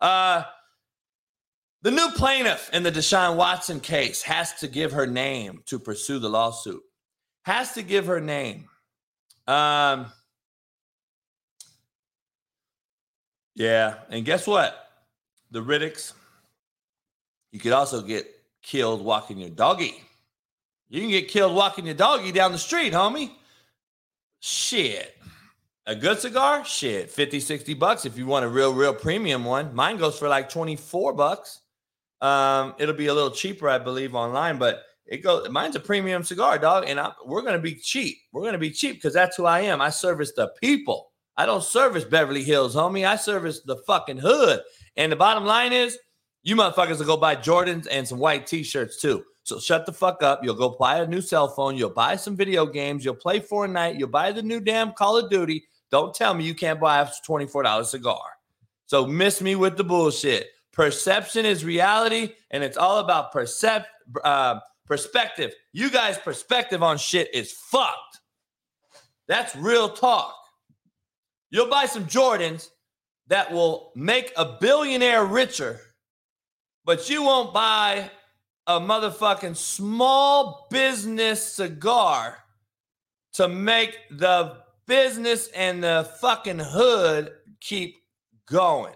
Uh, 0.02 0.44
the 1.84 1.92
new 1.92 2.10
plaintiff 2.16 2.70
in 2.74 2.84
the 2.84 2.92
Deshaun 2.92 3.38
Watson 3.38 3.80
case 3.80 4.22
has 4.24 4.54
to 4.56 4.68
give 4.68 4.92
her 4.92 5.08
name 5.08 5.62
to 5.68 5.80
pursue 5.80 6.20
the 6.20 6.30
lawsuit. 6.30 6.82
Has 7.44 7.74
to 7.74 7.82
give 7.82 8.08
her 8.08 8.20
name. 8.20 8.68
Um, 9.48 10.08
Yeah, 13.58 13.96
and 14.12 14.24
guess 14.24 14.46
what? 14.46 14.88
The 15.50 15.64
Riddicks, 15.64 16.14
you 17.52 17.60
could 17.60 17.72
also 17.72 18.04
get 18.04 18.28
killed 18.62 19.04
walking 19.04 19.40
your 19.40 19.50
doggy. 19.50 20.00
You 20.90 21.02
can 21.02 21.10
get 21.10 21.28
killed 21.28 21.56
walking 21.56 21.88
your 21.88 21.96
doggy 21.96 22.32
down 22.32 22.52
the 22.52 22.60
street, 22.60 22.94
homie. 22.94 23.32
Shit. 24.42 25.18
A 25.88 25.96
good 25.96 26.20
cigar? 26.20 26.66
Shit. 26.66 27.10
50, 27.10 27.40
60 27.40 27.74
bucks 27.74 28.06
if 28.06 28.16
you 28.16 28.28
want 28.28 28.46
a 28.46 28.48
real, 28.48 28.76
real 28.76 28.94
premium 28.94 29.44
one. 29.44 29.74
Mine 29.74 29.98
goes 29.98 30.20
for 30.20 30.30
like 30.30 30.50
24 30.50 31.14
bucks. 31.14 31.62
Um, 32.22 32.76
it'll 32.78 32.94
be 32.94 33.08
a 33.08 33.14
little 33.14 33.32
cheaper, 33.32 33.68
I 33.70 33.80
believe, 33.80 34.14
online, 34.14 34.60
but 34.60 34.84
it 35.08 35.24
goes 35.24 35.50
mine's 35.50 35.76
a 35.76 35.80
premium 35.80 36.24
cigar, 36.24 36.60
dog. 36.60 36.84
And 36.88 37.00
I, 37.00 37.12
we're 37.26 37.42
gonna 37.42 37.58
be 37.58 37.74
cheap. 37.74 38.18
We're 38.32 38.44
gonna 38.44 38.60
be 38.60 38.72
cheap 38.72 38.98
because 38.98 39.16
that's 39.16 39.36
who 39.36 39.46
I 39.46 39.62
am. 39.62 39.82
I 39.82 39.90
service 39.90 40.34
the 40.34 40.50
people. 40.62 41.12
I 41.38 41.46
don't 41.46 41.64
service 41.64 42.04
Beverly 42.04 42.44
Hills, 42.44 42.76
homie. 42.76 43.08
I 43.08 43.16
service 43.16 43.62
the 43.62 43.78
fucking 43.88 44.18
hood. 44.18 44.62
And 44.96 45.12
the 45.12 45.16
bottom 45.16 45.46
line 45.46 45.72
is, 45.72 45.98
you 46.44 46.56
motherfuckers 46.56 47.00
will 47.00 47.06
go 47.06 47.18
buy 47.18 47.36
Jordans 47.36 47.88
and 47.90 48.08
some 48.08 48.20
white 48.20 48.48
t-shirts 48.48 49.00
too. 49.00 49.24
So 49.44 49.60
shut 49.60 49.86
the 49.86 49.94
fuck 49.94 50.24
up. 50.24 50.44
You'll 50.44 50.56
go 50.56 50.76
buy 50.80 50.98
a 50.98 51.08
new 51.08 51.22
cell 51.22 51.48
phone. 51.48 51.78
You'll 51.78 51.90
buy 51.92 52.16
some 52.16 52.36
video 52.36 52.66
games. 52.66 53.06
You'll 53.06 53.16
play 53.16 53.40
Fortnite. 53.40 53.98
You'll 53.98 54.10
buy 54.10 54.32
the 54.32 54.42
new 54.42 54.60
damn 54.60 54.92
Call 54.94 55.18
of 55.18 55.30
Duty. 55.30 55.64
Don't 55.92 56.14
tell 56.14 56.34
me 56.34 56.44
you 56.44 56.56
can't 56.56 56.80
buy 56.80 57.00
a 57.00 57.08
$24 57.28 57.86
cigar. 57.86 58.20
So 58.88 59.06
miss 59.06 59.42
me 59.42 59.56
with 59.56 59.78
the 59.78 59.84
bullshit. 59.84 60.48
Perception 60.74 61.46
is 61.46 61.64
reality, 61.64 62.34
and 62.52 62.64
it's 62.64 62.78
all 62.78 63.00
about 63.00 63.34
percep- 63.34 63.86
uh, 64.24 64.60
perspective. 64.86 65.54
You 65.74 65.90
guys' 65.90 66.18
perspective 66.18 66.84
on 66.84 66.98
shit 66.98 67.34
is 67.34 67.52
fucked. 67.52 68.20
That's 69.28 69.56
real 69.56 69.90
talk. 69.90 70.36
You'll 71.50 71.70
buy 71.70 71.86
some 71.86 72.06
Jordans 72.06 72.70
that 73.28 73.52
will 73.52 73.92
make 73.96 74.32
a 74.36 74.58
billionaire 74.60 75.26
richer, 75.26 75.80
but 76.86 77.10
you 77.10 77.24
won't 77.24 77.54
buy 77.54 78.10
a 78.66 78.80
motherfucking 78.80 79.56
small 79.56 80.68
business 80.70 81.42
cigar 81.42 82.38
to 83.34 83.48
make 83.48 83.98
the 84.12 84.58
business 84.88 85.48
and 85.56 85.84
the 85.84 86.10
fucking 86.20 86.60
hood 86.60 87.32
keep 87.62 87.96
going. 88.50 88.96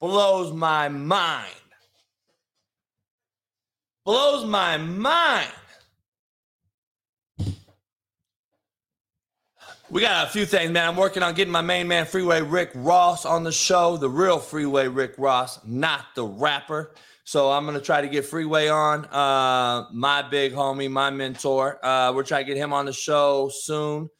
Blows 0.00 0.52
my 0.52 0.88
mind. 0.88 1.50
Blows 4.04 4.44
my 4.44 4.76
mind. 4.76 5.48
We 9.94 10.00
got 10.00 10.26
a 10.26 10.30
few 10.30 10.44
things, 10.44 10.72
man. 10.72 10.88
I'm 10.88 10.96
working 10.96 11.22
on 11.22 11.34
getting 11.34 11.52
my 11.52 11.60
main 11.60 11.86
man, 11.86 12.04
Freeway 12.04 12.42
Rick 12.42 12.72
Ross, 12.74 13.24
on 13.24 13.44
the 13.44 13.52
show. 13.52 13.96
The 13.96 14.10
real 14.10 14.40
Freeway 14.40 14.88
Rick 14.88 15.14
Ross, 15.18 15.64
not 15.64 16.06
the 16.16 16.24
rapper. 16.26 16.94
So 17.22 17.52
I'm 17.52 17.64
gonna 17.64 17.78
try 17.78 18.00
to 18.00 18.08
get 18.08 18.24
Freeway 18.24 18.66
on. 18.66 19.04
Uh, 19.04 19.86
my 19.92 20.20
big 20.22 20.52
homie, 20.52 20.90
my 20.90 21.10
mentor. 21.10 21.78
Uh, 21.86 22.12
we're 22.12 22.24
trying 22.24 22.44
to 22.44 22.52
get 22.52 22.56
him 22.56 22.72
on 22.72 22.86
the 22.86 22.92
show 22.92 23.48
soon. 23.54 24.10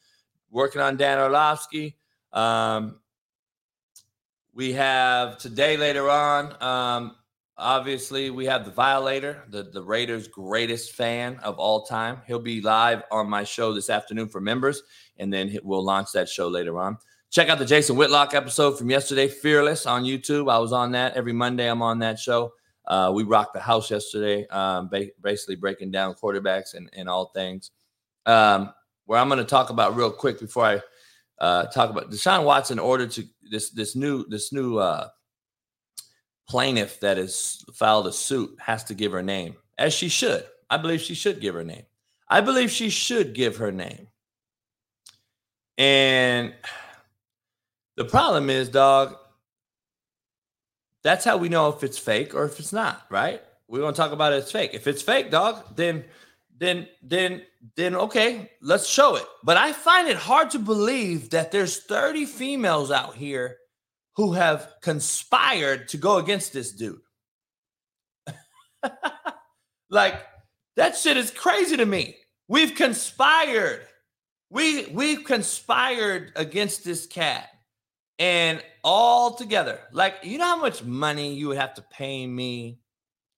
Working 0.49 0.79
on 0.79 0.95
Dan 0.95 1.19
Orlovsky. 1.19 1.97
Um, 2.31 3.01
we 4.53 4.71
have 4.71 5.37
today 5.39 5.75
later 5.75 6.09
on. 6.09 6.55
Um, 6.63 7.17
obviously, 7.57 8.29
we 8.29 8.45
have 8.45 8.63
the 8.63 8.71
Violator, 8.71 9.43
the 9.49 9.63
the 9.63 9.81
Raiders' 9.81 10.29
greatest 10.29 10.93
fan 10.93 11.37
of 11.43 11.59
all 11.59 11.83
time. 11.83 12.21
He'll 12.27 12.39
be 12.39 12.61
live 12.61 13.03
on 13.11 13.29
my 13.29 13.43
show 13.43 13.73
this 13.73 13.89
afternoon 13.89 14.29
for 14.29 14.39
members 14.39 14.81
and 15.17 15.31
then 15.31 15.57
we'll 15.63 15.83
launch 15.83 16.11
that 16.13 16.29
show 16.29 16.47
later 16.47 16.79
on. 16.79 16.97
Check 17.31 17.49
out 17.49 17.59
the 17.59 17.65
Jason 17.65 17.95
Whitlock 17.95 18.33
episode 18.33 18.77
from 18.77 18.89
yesterday, 18.89 19.27
Fearless 19.27 19.85
on 19.85 20.03
YouTube. 20.03 20.49
I 20.51 20.59
was 20.59 20.71
on 20.71 20.91
that 20.93 21.15
every 21.15 21.33
Monday. 21.33 21.69
I'm 21.69 21.81
on 21.81 21.99
that 21.99 22.19
show. 22.19 22.53
Uh, 22.87 23.11
we 23.13 23.23
rocked 23.23 23.53
the 23.53 23.59
house 23.59 23.89
yesterday, 23.89 24.47
um, 24.47 24.89
ba- 24.89 25.09
basically 25.21 25.55
breaking 25.55 25.91
down 25.91 26.13
quarterbacks 26.13 26.75
and, 26.75 26.89
and 26.93 27.09
all 27.09 27.31
things. 27.33 27.71
Um, 28.25 28.73
where 29.05 29.19
I'm 29.19 29.27
going 29.27 29.39
to 29.39 29.45
talk 29.45 29.69
about 29.69 29.95
real 29.95 30.11
quick 30.11 30.39
before 30.39 30.65
I 30.65 30.81
uh, 31.39 31.65
talk 31.65 31.89
about 31.89 32.11
Deshaun 32.11 32.45
Watson 32.45 32.79
ordered 32.79 33.11
to 33.11 33.23
this 33.51 33.71
this 33.71 33.95
new 33.95 34.25
this 34.29 34.53
new 34.53 34.77
uh, 34.77 35.09
plaintiff 36.47 36.99
that 37.01 37.17
has 37.17 37.63
filed 37.73 38.07
a 38.07 38.13
suit 38.13 38.55
has 38.59 38.83
to 38.85 38.93
give 38.93 39.11
her 39.11 39.23
name 39.23 39.55
as 39.77 39.93
she 39.93 40.09
should. 40.09 40.45
I 40.69 40.77
believe 40.77 41.01
she 41.01 41.15
should 41.15 41.41
give 41.41 41.55
her 41.55 41.63
name. 41.63 41.85
I 42.29 42.41
believe 42.41 42.71
she 42.71 42.89
should 42.89 43.33
give 43.33 43.57
her 43.57 43.71
name. 43.71 44.07
And 45.77 46.53
the 47.97 48.05
problem 48.05 48.49
is, 48.49 48.69
dog, 48.69 49.15
that's 51.03 51.25
how 51.25 51.37
we 51.37 51.49
know 51.49 51.69
if 51.69 51.83
it's 51.83 51.97
fake 51.97 52.33
or 52.33 52.45
if 52.45 52.59
it's 52.59 52.73
not, 52.73 53.05
right? 53.09 53.41
We're 53.67 53.81
gonna 53.81 53.93
talk 53.93 54.11
about 54.11 54.33
it 54.33 54.43
as 54.43 54.51
fake. 54.51 54.71
If 54.73 54.87
it's 54.87 55.01
fake, 55.01 55.31
dog, 55.31 55.75
then 55.75 56.05
then 56.57 56.87
then 57.03 57.41
then 57.75 57.95
okay, 57.95 58.51
let's 58.61 58.87
show 58.87 59.15
it. 59.15 59.25
But 59.43 59.57
I 59.57 59.73
find 59.73 60.07
it 60.07 60.17
hard 60.17 60.51
to 60.51 60.59
believe 60.59 61.31
that 61.31 61.51
there's 61.51 61.83
30 61.83 62.25
females 62.25 62.91
out 62.91 63.15
here 63.15 63.57
who 64.15 64.33
have 64.33 64.71
conspired 64.81 65.89
to 65.89 65.97
go 65.97 66.17
against 66.17 66.53
this 66.53 66.71
dude. 66.71 67.01
like 69.89 70.21
that 70.75 70.95
shit 70.95 71.17
is 71.17 71.31
crazy 71.31 71.77
to 71.77 71.85
me. 71.85 72.15
We've 72.47 72.75
conspired 72.75 73.87
we 74.49 74.85
we've 74.87 75.23
conspired 75.23 76.31
against 76.35 76.83
this 76.83 77.05
cat 77.05 77.49
and 78.19 78.63
all 78.83 79.33
together 79.33 79.79
like 79.91 80.15
you 80.23 80.37
know 80.37 80.45
how 80.45 80.57
much 80.57 80.83
money 80.83 81.33
you 81.33 81.49
would 81.49 81.57
have 81.57 81.73
to 81.75 81.81
pay 81.81 82.25
me? 82.25 82.79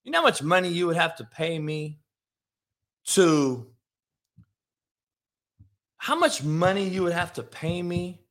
You 0.03 0.11
know 0.11 0.19
how 0.19 0.25
much 0.25 0.43
money 0.43 0.69
you 0.69 0.87
would 0.87 0.97
have 0.97 1.15
to 1.17 1.23
pay 1.23 1.57
me 1.59 1.99
to 3.07 3.67
how 5.97 6.15
much 6.15 6.43
money 6.43 6.87
you 6.87 7.03
would 7.03 7.13
have 7.13 7.33
to 7.33 7.43
pay 7.43 7.81
me 7.81 8.21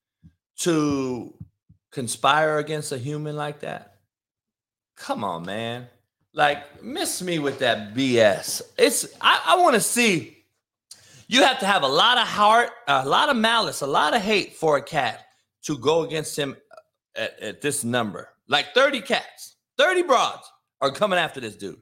to 0.59 1.35
conspire 1.91 2.59
against 2.59 2.93
a 2.93 2.99
human 2.99 3.37
like 3.37 3.61
that? 3.61 3.97
Come 4.97 5.25
on 5.25 5.45
man. 5.45 5.89
Like 6.33 6.83
miss 6.83 7.23
me 7.23 7.39
with 7.39 7.61
that 7.61 7.95
bs 7.95 8.61
it's 8.77 9.07
i, 9.23 9.43
I 9.47 9.63
want 9.63 9.75
to 9.75 9.81
see 9.81 10.36
you 11.29 11.43
have 11.43 11.59
to 11.61 11.67
have 11.67 11.83
a 11.83 11.89
lot 11.89 12.19
of 12.19 12.27
heart, 12.27 12.71
a 12.89 13.07
lot 13.07 13.29
of 13.29 13.37
malice, 13.37 13.81
a 13.81 13.87
lot 13.87 14.15
of 14.15 14.23
hate 14.23 14.55
for 14.55 14.77
a 14.77 14.83
cat 14.83 15.27
to 15.63 15.77
go 15.79 16.03
against 16.03 16.39
him 16.39 16.57
at, 17.17 17.39
at 17.41 17.61
this 17.61 17.85
number. 17.85 18.29
Like 18.49 18.75
30 18.75 19.01
cats, 19.01 19.57
30 19.79 20.03
broads 20.03 20.51
are 20.81 20.91
coming 20.91 21.19
after 21.19 21.41
this 21.41 21.57
dude. 21.57 21.81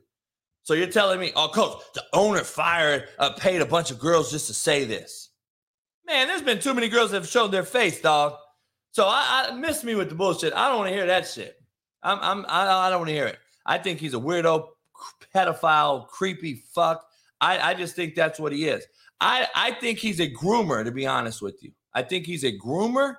So 0.62 0.72
you're 0.72 0.86
telling 0.86 1.20
me, 1.20 1.30
oh, 1.36 1.48
coach, 1.48 1.82
the 1.94 2.02
owner 2.14 2.42
fired, 2.42 3.08
uh, 3.18 3.32
paid 3.32 3.60
a 3.60 3.66
bunch 3.66 3.90
of 3.90 3.98
girls 3.98 4.30
just 4.30 4.46
to 4.46 4.54
say 4.54 4.84
this. 4.84 5.28
Man, 6.06 6.26
there's 6.26 6.42
been 6.42 6.58
too 6.58 6.72
many 6.72 6.88
girls 6.88 7.10
that 7.10 7.18
have 7.18 7.28
shown 7.28 7.50
their 7.50 7.64
face, 7.64 8.00
dog. 8.00 8.34
So 8.92 9.04
I, 9.06 9.48
I 9.50 9.54
miss 9.54 9.84
me 9.84 9.94
with 9.94 10.08
the 10.08 10.14
bullshit. 10.14 10.54
I 10.54 10.68
don't 10.68 10.78
want 10.78 10.88
to 10.88 10.94
hear 10.94 11.06
that 11.06 11.26
shit. 11.26 11.56
I'm, 12.02 12.18
I'm 12.20 12.46
I, 12.48 12.86
I 12.86 12.90
don't 12.90 13.00
want 13.00 13.08
to 13.08 13.14
hear 13.14 13.26
it. 13.26 13.38
I 13.66 13.76
think 13.76 13.98
he's 13.98 14.14
a 14.14 14.18
weirdo, 14.18 14.68
pedophile, 15.34 16.06
creepy 16.08 16.62
fuck. 16.74 17.04
I, 17.40 17.70
I 17.70 17.74
just 17.74 17.96
think 17.96 18.14
that's 18.14 18.38
what 18.38 18.52
he 18.52 18.68
is. 18.68 18.86
I, 19.20 19.46
I 19.54 19.70
think 19.72 19.98
he's 19.98 20.20
a 20.20 20.30
groomer, 20.30 20.84
to 20.84 20.90
be 20.90 21.06
honest 21.06 21.40
with 21.40 21.62
you. 21.62 21.72
I 21.94 22.02
think 22.02 22.26
he's 22.26 22.44
a 22.44 22.52
groomer, 22.52 23.16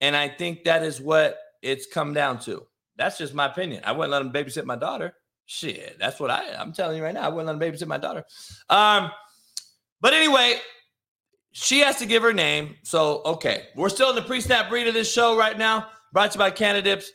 and 0.00 0.16
I 0.16 0.28
think 0.28 0.64
that 0.64 0.82
is 0.82 1.00
what 1.00 1.38
it's 1.62 1.86
come 1.86 2.14
down 2.14 2.38
to. 2.40 2.66
That's 2.96 3.18
just 3.18 3.34
my 3.34 3.46
opinion. 3.46 3.82
I 3.84 3.92
wouldn't 3.92 4.12
let 4.12 4.22
him 4.22 4.32
babysit 4.32 4.64
my 4.64 4.76
daughter. 4.76 5.14
Shit, 5.46 5.96
that's 5.98 6.18
what 6.18 6.30
I. 6.30 6.54
I'm 6.54 6.72
telling 6.72 6.96
you 6.96 7.04
right 7.04 7.14
now. 7.14 7.22
I 7.22 7.28
wouldn't 7.28 7.46
let 7.46 7.68
him 7.68 7.74
babysit 7.74 7.86
my 7.86 7.98
daughter. 7.98 8.24
Um, 8.68 9.10
but 10.00 10.14
anyway, 10.14 10.58
she 11.52 11.80
has 11.80 11.96
to 11.98 12.06
give 12.06 12.22
her 12.22 12.32
name. 12.32 12.76
So 12.82 13.22
okay, 13.24 13.68
we're 13.76 13.88
still 13.88 14.10
in 14.10 14.16
the 14.16 14.22
pre-snap 14.22 14.70
read 14.70 14.88
of 14.88 14.94
this 14.94 15.12
show 15.12 15.36
right 15.36 15.56
now. 15.56 15.88
Brought 16.12 16.32
to 16.32 16.36
you 16.36 16.38
by 16.38 16.50
Cannadips. 16.50 17.06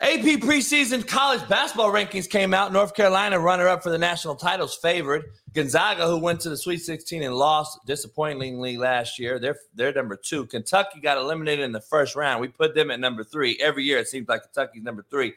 AP 0.00 0.40
preseason 0.40 1.06
college 1.06 1.46
basketball 1.48 1.92
rankings 1.92 2.28
came 2.28 2.52
out. 2.52 2.72
North 2.72 2.94
Carolina, 2.94 3.38
runner 3.38 3.68
up 3.68 3.82
for 3.82 3.90
the 3.90 3.98
national 3.98 4.34
titles, 4.34 4.74
favored. 4.74 5.24
Gonzaga, 5.52 6.06
who 6.06 6.18
went 6.18 6.40
to 6.40 6.50
the 6.50 6.56
Sweet 6.56 6.78
16 6.78 7.22
and 7.22 7.34
lost 7.34 7.78
disappointingly 7.86 8.76
last 8.76 9.20
year, 9.20 9.38
they're 9.38 9.56
they're 9.74 9.92
number 9.92 10.16
two. 10.16 10.46
Kentucky 10.46 11.00
got 11.00 11.16
eliminated 11.16 11.64
in 11.64 11.72
the 11.72 11.80
first 11.80 12.16
round. 12.16 12.40
We 12.40 12.48
put 12.48 12.74
them 12.74 12.90
at 12.90 12.98
number 12.98 13.22
three. 13.22 13.56
Every 13.62 13.84
year 13.84 13.98
it 13.98 14.08
seems 14.08 14.28
like 14.28 14.42
Kentucky's 14.42 14.82
number 14.82 15.06
three. 15.08 15.34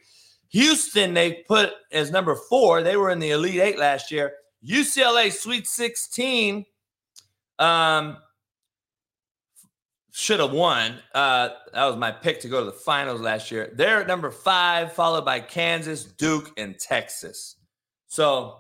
Houston, 0.49 1.13
they 1.13 1.45
put 1.47 1.73
as 1.91 2.09
number 2.09 2.35
four. 2.35 2.81
They 2.81 2.97
were 2.97 3.11
in 3.11 3.19
the 3.19 3.31
Elite 3.31 3.59
Eight 3.59 3.77
last 3.77 4.11
year. 4.11 4.33
UCLA 4.67 5.31
Sweet 5.31 5.67
16. 5.67 6.65
Um, 7.59 8.17
should 10.18 10.39
have 10.39 10.51
won. 10.51 10.95
Uh, 11.13 11.49
that 11.74 11.86
was 11.86 11.95
my 11.95 12.11
pick 12.11 12.39
to 12.39 12.47
go 12.47 12.59
to 12.59 12.65
the 12.65 12.72
finals 12.72 13.22
last 13.22 13.51
year. 13.51 13.72
They're 13.76 14.01
at 14.01 14.07
number 14.07 14.32
five, 14.32 14.93
followed 14.93 15.26
by 15.26 15.39
Kansas, 15.39 16.03
Duke, 16.05 16.51
and 16.57 16.78
Texas. 16.80 17.55
So 18.07 18.55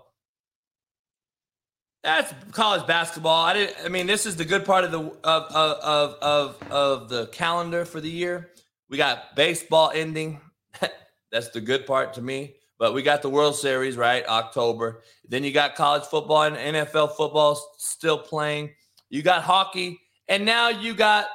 that's 2.03 2.31
college 2.51 2.85
basketball. 2.85 3.43
I 3.43 3.53
didn't. 3.55 3.75
I 3.83 3.87
mean, 3.87 4.05
this 4.05 4.27
is 4.27 4.35
the 4.35 4.45
good 4.45 4.65
part 4.65 4.83
of 4.83 4.91
the 4.91 4.99
of 4.99 5.43
of 5.51 6.13
of 6.21 6.71
of 6.71 7.09
the 7.09 7.25
calendar 7.27 7.85
for 7.85 8.01
the 8.01 8.09
year. 8.09 8.51
We 8.87 8.97
got 8.97 9.35
baseball 9.35 9.91
ending. 9.95 10.39
that's 11.31 11.49
the 11.49 11.61
good 11.61 11.87
part 11.87 12.13
to 12.13 12.21
me. 12.21 12.57
But 12.77 12.93
we 12.93 13.01
got 13.01 13.23
the 13.23 13.31
World 13.31 13.55
Series 13.55 13.97
right 13.97 14.23
October. 14.27 15.01
Then 15.27 15.43
you 15.43 15.51
got 15.51 15.73
college 15.73 16.03
football 16.03 16.43
and 16.43 16.55
NFL 16.55 17.15
football 17.15 17.59
still 17.79 18.19
playing. 18.19 18.75
You 19.09 19.23
got 19.23 19.41
hockey, 19.41 19.99
and 20.27 20.45
now 20.45 20.69
you 20.69 20.93
got 20.93 21.25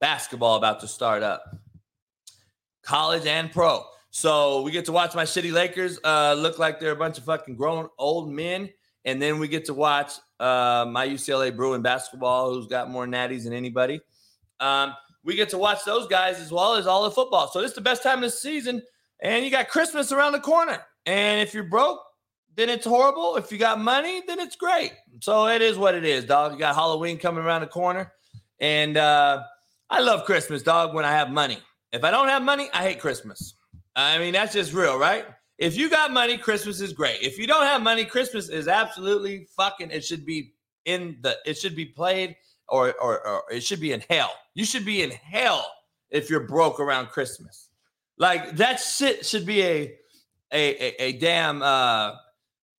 basketball 0.00 0.56
about 0.56 0.80
to 0.80 0.88
start 0.88 1.22
up, 1.22 1.56
college 2.82 3.26
and 3.26 3.52
pro. 3.52 3.84
So 4.10 4.62
we 4.62 4.72
get 4.72 4.84
to 4.86 4.92
watch 4.92 5.14
my 5.14 5.24
shitty 5.24 5.52
Lakers 5.52 6.00
uh, 6.04 6.34
look 6.36 6.58
like 6.58 6.80
they're 6.80 6.92
a 6.92 6.96
bunch 6.96 7.18
of 7.18 7.24
fucking 7.24 7.54
grown 7.54 7.88
old 7.98 8.30
men. 8.30 8.70
And 9.04 9.22
then 9.22 9.38
we 9.38 9.48
get 9.48 9.64
to 9.66 9.74
watch 9.74 10.12
uh, 10.40 10.86
my 10.90 11.06
UCLA 11.06 11.54
Bruin 11.54 11.80
basketball, 11.80 12.52
who's 12.52 12.66
got 12.66 12.90
more 12.90 13.06
natties 13.06 13.44
than 13.44 13.52
anybody. 13.52 14.00
Um, 14.58 14.94
we 15.24 15.36
get 15.36 15.48
to 15.50 15.58
watch 15.58 15.84
those 15.84 16.06
guys 16.06 16.40
as 16.40 16.50
well 16.50 16.74
as 16.74 16.86
all 16.86 17.04
the 17.04 17.10
football. 17.10 17.48
So 17.48 17.60
this 17.60 17.70
is 17.70 17.74
the 17.74 17.82
best 17.82 18.02
time 18.02 18.18
of 18.18 18.22
the 18.22 18.30
season. 18.30 18.82
And 19.20 19.44
you 19.44 19.50
got 19.50 19.68
Christmas 19.68 20.12
around 20.12 20.32
the 20.32 20.40
corner. 20.40 20.82
And 21.06 21.40
if 21.40 21.54
you're 21.54 21.64
broke, 21.64 22.00
then 22.56 22.68
it's 22.68 22.86
horrible. 22.86 23.36
If 23.36 23.52
you 23.52 23.58
got 23.58 23.80
money, 23.80 24.22
then 24.26 24.40
it's 24.40 24.56
great. 24.56 24.92
So 25.20 25.46
it 25.46 25.62
is 25.62 25.78
what 25.78 25.94
it 25.94 26.04
is, 26.04 26.24
dog. 26.24 26.52
You 26.52 26.58
got 26.58 26.74
Halloween 26.74 27.18
coming 27.18 27.44
around 27.44 27.60
the 27.60 27.68
corner. 27.68 28.12
And 28.58 28.96
uh, 28.96 29.44
I 29.90 30.00
love 30.00 30.24
Christmas, 30.24 30.62
dog, 30.62 30.94
when 30.94 31.04
I 31.04 31.10
have 31.10 31.30
money. 31.30 31.58
If 31.92 32.04
I 32.04 32.12
don't 32.12 32.28
have 32.28 32.42
money, 32.42 32.68
I 32.72 32.84
hate 32.84 33.00
Christmas. 33.00 33.54
I 33.96 34.18
mean, 34.18 34.32
that's 34.32 34.52
just 34.52 34.72
real, 34.72 34.96
right? 34.96 35.26
If 35.58 35.76
you 35.76 35.90
got 35.90 36.12
money, 36.12 36.38
Christmas 36.38 36.80
is 36.80 36.92
great. 36.92 37.20
If 37.20 37.38
you 37.38 37.46
don't 37.46 37.66
have 37.66 37.82
money, 37.82 38.04
Christmas 38.04 38.48
is 38.48 38.68
absolutely 38.68 39.48
fucking, 39.56 39.90
it 39.90 40.04
should 40.04 40.24
be 40.24 40.54
in 40.84 41.18
the, 41.22 41.36
it 41.44 41.58
should 41.58 41.74
be 41.74 41.86
played 41.86 42.36
or, 42.68 42.94
or, 43.02 43.26
or 43.26 43.42
it 43.50 43.62
should 43.62 43.80
be 43.80 43.92
in 43.92 44.02
hell. 44.08 44.32
You 44.54 44.64
should 44.64 44.84
be 44.84 45.02
in 45.02 45.10
hell 45.10 45.66
if 46.10 46.30
you're 46.30 46.46
broke 46.46 46.78
around 46.78 47.08
Christmas. 47.08 47.68
Like 48.16 48.56
that 48.56 48.76
shit 48.76 49.26
should 49.26 49.44
be 49.44 49.62
a, 49.62 49.94
a, 50.52 50.84
a, 50.84 51.02
a 51.02 51.12
damn, 51.14 51.62
uh, 51.62 52.14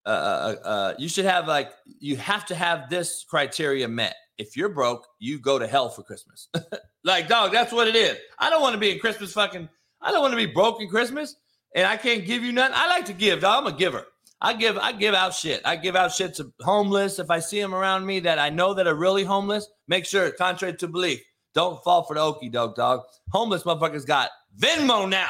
uh, 0.07 0.09
uh, 0.09 0.57
uh, 0.65 0.95
you 0.97 1.09
should 1.09 1.25
have 1.25 1.49
like, 1.49 1.73
you 1.99 2.17
have 2.17 2.47
to 2.47 2.55
have 2.55 2.89
this 2.89 3.25
criteria 3.29 3.89
met 3.89 4.15
if 4.41 4.57
you're 4.57 4.71
broke, 4.71 5.07
you 5.19 5.39
go 5.39 5.59
to 5.59 5.67
hell 5.67 5.91
for 5.91 6.03
Christmas. 6.03 6.49
like, 7.05 7.29
dog, 7.29 7.53
that's 7.53 7.73
what 7.73 7.87
it 7.87 7.95
is. 7.95 8.17
I 8.39 8.49
don't 8.49 8.63
want 8.63 8.73
to 8.73 8.79
be 8.79 8.91
in 8.91 8.99
Christmas 8.99 9.33
fucking, 9.33 9.69
I 10.01 10.11
don't 10.11 10.23
want 10.23 10.33
to 10.33 10.37
be 10.37 10.47
broke 10.47 10.81
in 10.81 10.89
Christmas 10.89 11.37
and 11.75 11.87
I 11.87 11.97
can't 11.97 12.25
give 12.25 12.43
you 12.43 12.53
nothing. 12.53 12.75
I 12.77 12.89
like 12.89 13.05
to 13.07 13.13
give, 13.13 13.41
dog. 13.41 13.67
I'm 13.67 13.73
a 13.73 13.77
giver. 13.77 14.07
I 14.41 14.55
give, 14.55 14.79
I 14.79 14.93
give 14.93 15.15
out 15.15 15.35
shit. 15.35 15.61
I 15.67 15.77
give 15.77 15.95
out 15.95 16.13
shit 16.13 16.35
to 16.37 16.51
homeless. 16.61 17.19
If 17.19 17.31
I 17.31 17.41
see 17.41 17.61
them 17.61 17.75
around 17.75 18.07
me 18.07 18.21
that 18.21 18.39
I 18.39 18.49
know 18.49 18.73
that 18.73 18.87
are 18.87 18.95
really 18.95 19.25
homeless, 19.25 19.69
make 19.87 20.07
sure, 20.07 20.31
contrary 20.31 20.75
to 20.79 20.89
belief, 20.89 21.21
don't 21.55 21.83
fall 21.85 22.05
for 22.05 22.15
the 22.15 22.21
okey 22.21 22.49
doke, 22.49 22.77
dog. 22.77 23.03
Homeless 23.33 23.65
motherfuckers 23.65 24.07
got 24.07 24.31
Venmo 24.59 25.09
now. 25.09 25.29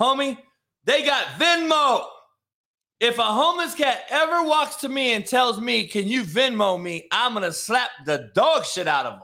Homie, 0.00 0.36
they 0.84 1.04
got 1.04 1.26
Venmo. 1.38 2.04
If 3.00 3.18
a 3.18 3.22
homeless 3.22 3.74
cat 3.74 4.04
ever 4.10 4.42
walks 4.44 4.76
to 4.76 4.88
me 4.88 5.14
and 5.14 5.24
tells 5.24 5.58
me, 5.58 5.86
Can 5.86 6.06
you 6.06 6.22
Venmo 6.22 6.80
me? 6.80 7.08
I'm 7.10 7.34
to 7.34 7.52
slap 7.52 7.90
the 8.04 8.30
dog 8.34 8.66
shit 8.66 8.86
out 8.86 9.06
of 9.06 9.14
him. 9.14 9.22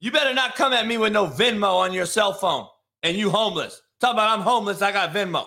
You 0.00 0.10
better 0.10 0.32
not 0.32 0.56
come 0.56 0.72
at 0.72 0.86
me 0.86 0.96
with 0.96 1.12
no 1.12 1.26
Venmo 1.26 1.74
on 1.74 1.92
your 1.92 2.06
cell 2.06 2.32
phone 2.32 2.66
and 3.02 3.16
you 3.18 3.28
homeless. 3.28 3.82
Talk 4.00 4.14
about 4.14 4.38
I'm 4.38 4.42
homeless, 4.42 4.80
I 4.80 4.92
got 4.92 5.12
Venmo. 5.12 5.46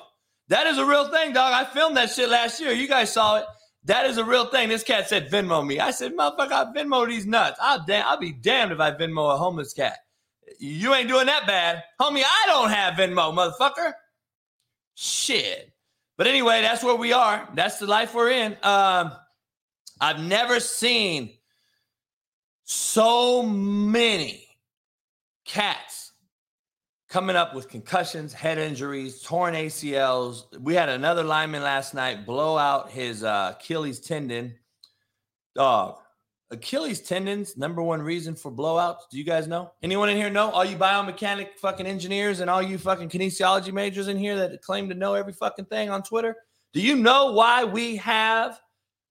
That 0.50 0.68
is 0.68 0.78
a 0.78 0.86
real 0.86 1.10
thing, 1.10 1.34
dog. 1.34 1.54
I 1.54 1.66
filmed 1.66 1.98
that 1.98 2.12
shit 2.12 2.30
last 2.30 2.62
year. 2.62 2.72
You 2.72 2.88
guys 2.88 3.12
saw 3.12 3.38
it. 3.38 3.46
That 3.86 4.06
is 4.06 4.18
a 4.18 4.24
real 4.24 4.46
thing. 4.46 4.70
This 4.70 4.84
cat 4.84 5.10
said 5.10 5.30
Venmo 5.30 5.66
me. 5.66 5.80
I 5.80 5.90
said, 5.90 6.16
motherfucker, 6.16 6.52
I 6.52 6.66
Venmo 6.66 7.08
these 7.08 7.26
nuts. 7.26 7.58
I'll, 7.60 7.84
da- 7.84 8.04
I'll 8.06 8.20
be 8.20 8.32
damned 8.32 8.72
if 8.72 8.80
I 8.80 8.92
Venmo 8.92 9.34
a 9.34 9.38
homeless 9.38 9.74
cat. 9.74 9.98
You 10.60 10.94
ain't 10.94 11.10
doing 11.10 11.26
that 11.26 11.48
bad. 11.48 11.82
Homie, 12.00 12.24
I 12.24 12.44
don't 12.46 12.70
have 12.70 12.94
Venmo, 12.94 13.34
motherfucker. 13.34 13.94
Shit. 14.94 15.73
But 16.18 16.28
anyway, 16.28 16.62
that's 16.62 16.84
where 16.84 16.96
we 16.96 17.14
are. 17.14 17.48
That's 17.56 17.80
the 17.80 17.88
life 17.88 18.14
we're 18.14 18.32
in. 18.32 18.56
Um, 18.62 19.14
I've 20.00 20.20
never 20.20 20.60
seen 20.60 21.32
so 22.64 23.44
many 23.44 24.48
cats 25.46 26.12
coming 27.10 27.36
up 27.36 27.54
with 27.54 27.70
concussions, 27.70 28.34
head 28.34 28.58
injuries, 28.58 29.22
torn 29.22 29.54
ACLs. 29.54 30.44
We 30.60 30.74
had 30.74 30.90
another 30.90 31.24
lineman 31.24 31.62
last 31.62 31.94
night 31.94 32.26
blow 32.26 32.58
out 32.58 32.92
his 32.92 33.24
uh, 33.24 33.56
Achilles 33.56 34.00
tendon. 34.00 34.56
Dog, 35.56 36.00
Achilles 36.54 37.02
tendons, 37.02 37.58
number 37.58 37.82
one 37.82 38.02
reason 38.02 38.36
for 38.36 38.52
blowouts. 38.52 39.10
Do 39.10 39.18
you 39.18 39.24
guys 39.24 39.48
know? 39.48 39.72
Anyone 39.82 40.10
in 40.10 40.18
here 40.18 40.30
know? 40.30 40.52
All 40.52 40.64
you 40.64 40.78
biomechanic 40.78 41.58
fucking 41.58 41.88
engineers 41.88 42.40
and 42.40 42.50
all 42.50 42.62
you 42.62 42.78
fucking 42.78 43.10
kinesiology 43.10 43.74
majors 43.74 44.08
in 44.08 44.18
here 44.18 44.36
that 44.36 44.62
claim 44.62 44.88
to 44.90 44.96
know 44.96 45.16
every 45.16 45.34
fucking 45.34 45.66
thing 45.66 45.90
on 45.90 46.04
Twitter. 46.04 46.36
Do 46.72 46.80
you 46.80 46.96
know 46.96 47.32
why 47.32 47.64
we 47.64 47.96
have 47.98 48.60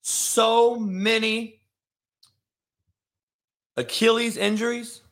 so 0.03 0.77
many 0.77 1.61
Achilles 3.77 4.37
injuries? 4.37 5.03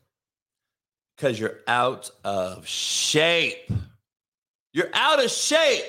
Because 1.16 1.38
you're 1.38 1.58
out 1.66 2.10
of 2.24 2.66
shape. 2.66 3.70
You're 4.72 4.90
out 4.94 5.22
of 5.22 5.30
shape. 5.30 5.84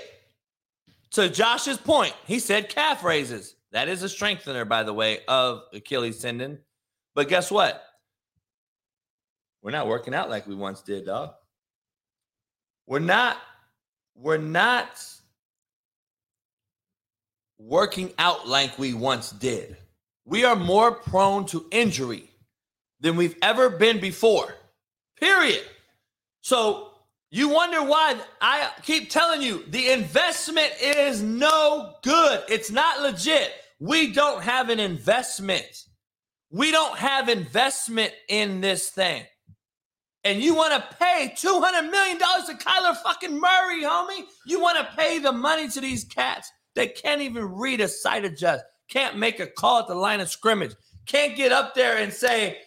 To 1.12 1.30
Josh's 1.30 1.78
point, 1.78 2.16
he 2.26 2.40
said 2.40 2.70
calf 2.70 3.04
raises. 3.04 3.56
That 3.72 3.88
is 3.88 4.04
a 4.04 4.10
strengthener, 4.10 4.66
by 4.66 4.84
the 4.84 4.94
way, 4.94 5.20
of 5.28 5.64
Achilles 5.74 6.20
tendon. 6.20 6.60
But 7.16 7.30
guess 7.30 7.50
what? 7.50 7.84
We're 9.62 9.72
not 9.72 9.88
working 9.88 10.14
out 10.14 10.30
like 10.30 10.48
we 10.48 10.56
once 10.56 10.82
did, 10.82 11.06
dog. 11.06 11.34
We're 12.88 13.00
not, 13.00 13.38
we're 14.16 14.38
not 14.38 15.06
working 17.60 18.12
out 18.18 18.48
like 18.48 18.78
we 18.78 18.94
once 18.94 19.32
did. 19.32 19.78
We 20.26 20.46
are 20.46 20.56
more 20.56 20.92
prone 20.92 21.46
to 21.48 21.66
injury 21.72 22.30
than 23.00 23.16
we've 23.16 23.36
ever 23.42 23.70
been 23.70 24.00
before. 24.00 24.54
Period. 25.20 25.64
So 26.42 26.90
you 27.30 27.50
wonder 27.50 27.84
why 27.84 28.20
I 28.42 28.72
keep 28.84 29.10
telling 29.10 29.42
you 29.42 29.64
the 29.70 29.90
investment 29.92 30.74
is 30.82 31.22
no 31.22 31.96
good. 32.02 32.44
It's 32.50 32.72
not 32.72 33.02
legit. 33.02 33.54
We 33.82 34.14
don't 34.14 34.44
have 34.44 34.70
an 34.70 34.80
investment. 34.80 35.86
We 36.52 36.70
don't 36.70 37.00
have 37.00 37.30
investment 37.30 38.14
in 38.30 38.62
this 38.62 38.92
thing. 38.92 39.24
And 40.24 40.40
you 40.40 40.54
want 40.54 40.74
to 40.74 40.98
pay 40.98 41.34
$200 41.36 41.90
million 41.90 42.20
to 42.20 42.64
Kyler 42.64 42.96
fucking 42.98 43.40
Murray, 43.40 43.82
homie? 43.82 44.26
You 44.46 44.62
want 44.62 44.78
to 44.78 44.96
pay 44.96 45.18
the 45.18 45.32
money 45.32 45.68
to 45.70 45.82
these 45.82 46.04
cats 46.04 46.52
that 46.76 46.96
can't 46.96 47.22
even 47.22 47.44
read 47.44 47.82
a 47.82 47.88
sight 47.88 48.24
adjust, 48.24 48.64
can't 48.88 49.18
make 49.18 49.40
a 49.40 49.48
call 49.48 49.80
at 49.80 49.88
the 49.88 49.96
line 49.96 50.20
of 50.20 50.30
scrimmage, 50.30 50.76
can't 51.08 51.36
get 51.36 51.52
up 51.52 51.74
there 51.74 51.98
and 51.98 52.14
say, 52.14 52.60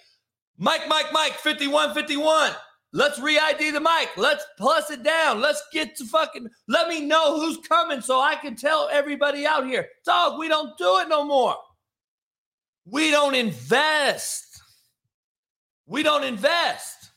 Mike, 0.58 0.88
Mike, 0.88 1.12
Mike, 1.12 1.34
51 1.34 1.94
51. 1.94 2.50
Let's 2.96 3.18
re-ID 3.18 3.72
the 3.72 3.80
Mike. 3.80 4.16
Let's 4.16 4.46
plus 4.56 4.88
it 4.88 5.02
down. 5.02 5.40
Let's 5.40 5.60
get 5.72 5.96
to 5.96 6.04
fucking 6.04 6.46
let 6.68 6.86
me 6.86 7.00
know 7.00 7.40
who's 7.40 7.58
coming 7.66 8.00
so 8.00 8.20
I 8.20 8.36
can 8.36 8.54
tell 8.54 8.88
everybody 8.90 9.44
out 9.44 9.66
here. 9.66 9.88
Dog, 10.06 10.38
we 10.38 10.46
don't 10.46 10.78
do 10.78 10.98
it 11.00 11.08
no 11.08 11.24
more. 11.24 11.56
We 12.86 13.10
don't 13.10 13.34
invest. 13.34 14.62
We 15.86 16.04
don't 16.04 16.22
invest. 16.22 17.10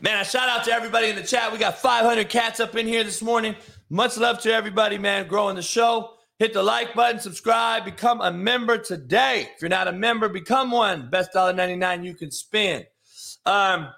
Man, 0.00 0.20
a 0.20 0.24
shout 0.24 0.48
out 0.48 0.64
to 0.66 0.72
everybody 0.72 1.08
in 1.08 1.16
the 1.16 1.22
chat. 1.24 1.50
We 1.50 1.58
got 1.58 1.78
500 1.78 2.28
cats 2.28 2.60
up 2.60 2.76
in 2.76 2.86
here 2.86 3.02
this 3.02 3.22
morning. 3.22 3.56
Much 3.90 4.16
love 4.16 4.40
to 4.42 4.54
everybody, 4.54 4.98
man, 4.98 5.26
growing 5.26 5.56
the 5.56 5.62
show. 5.62 6.14
Hit 6.38 6.52
the 6.52 6.62
like 6.62 6.94
button, 6.94 7.18
subscribe, 7.18 7.84
become 7.84 8.20
a 8.20 8.30
member 8.30 8.78
today. 8.78 9.48
If 9.54 9.62
you're 9.62 9.68
not 9.68 9.88
a 9.88 9.92
member, 9.92 10.28
become 10.28 10.70
one. 10.70 11.10
Best 11.10 11.32
dollar 11.32 11.52
99 11.52 12.04
you 12.04 12.14
can 12.14 12.30
spend. 12.30 12.86
Um, 13.46 13.88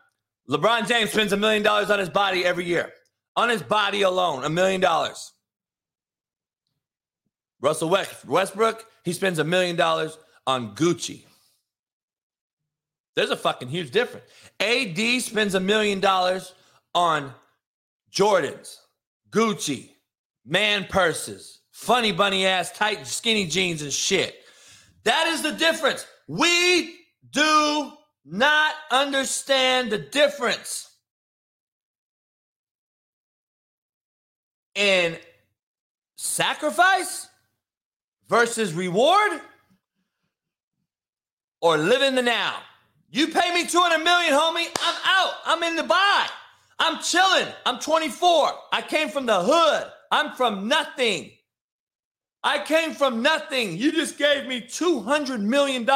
LeBron 0.49 0.87
James 0.87 1.11
spends 1.11 1.33
a 1.33 1.37
million 1.37 1.63
dollars 1.63 1.91
on 1.91 1.99
his 1.99 2.09
body 2.09 2.45
every 2.45 2.65
year. 2.65 2.93
On 3.37 3.49
his 3.49 3.63
body 3.63 4.03
alone, 4.03 4.45
a 4.45 4.51
million 4.51 4.81
dollars. 4.81 5.33
Russell 7.61 7.91
Westbrook, 7.91 8.87
he 9.05 9.13
spends 9.13 9.39
a 9.39 9.45
million 9.45 9.77
dollars 9.77 10.19
on 10.47 10.75
Gucci. 10.75 11.25
There's 13.17 13.31
a 13.31 13.37
fucking 13.37 13.69
huge 13.69 13.91
difference. 13.91 14.27
AD 14.61 15.23
spends 15.23 15.55
a 15.55 15.61
million 15.61 16.01
dollars 16.01 16.53
on 16.95 17.35
Jordans, 18.13 18.77
Gucci, 19.31 19.91
man 20.45 20.87
purses, 20.89 21.61
funny 21.73 22.13
bunny 22.13 22.47
ass 22.47 22.71
tight 22.73 23.07
skinny 23.07 23.47
jeans 23.47 23.83
and 23.83 23.93
shit. 23.93 24.37
That 25.05 25.27
is 25.29 25.43
the 25.43 25.53
difference. 25.53 26.07
We 26.29 26.97
do 27.31 27.93
not 28.29 28.75
understand 28.91 29.91
the 29.91 29.99
difference 29.99 30.91
in 34.75 35.17
sacrifice 36.17 37.29
versus 38.29 38.75
reward 38.75 39.41
or 41.61 41.79
live 41.79 42.03
in 42.03 42.15
the 42.15 42.23
now. 42.23 42.57
You 43.11 43.29
pay 43.29 43.55
me 43.55 43.67
200 43.67 44.03
million, 44.03 44.33
homie, 44.33 44.67
I'm 44.83 44.97
out. 45.05 45.33
I'm 45.45 45.63
in 45.63 45.77
the 45.77 45.85
buy. 45.85 46.27
I'm 46.79 47.01
chilling. 47.03 47.47
I'm 47.65 47.79
24. 47.79 48.51
I 48.73 48.83
came 48.83 49.09
from 49.09 49.27
the 49.27 49.41
hood. 49.41 49.91
I'm 50.11 50.33
from 50.33 50.69
nothing. 50.69 51.31
I 52.43 52.59
came 52.59 52.93
from 52.93 53.23
nothing. 53.23 53.77
You 53.77 53.93
just 53.93 54.19
gave 54.19 54.47
me 54.47 54.61
$200 54.61 55.41
million. 55.41 55.89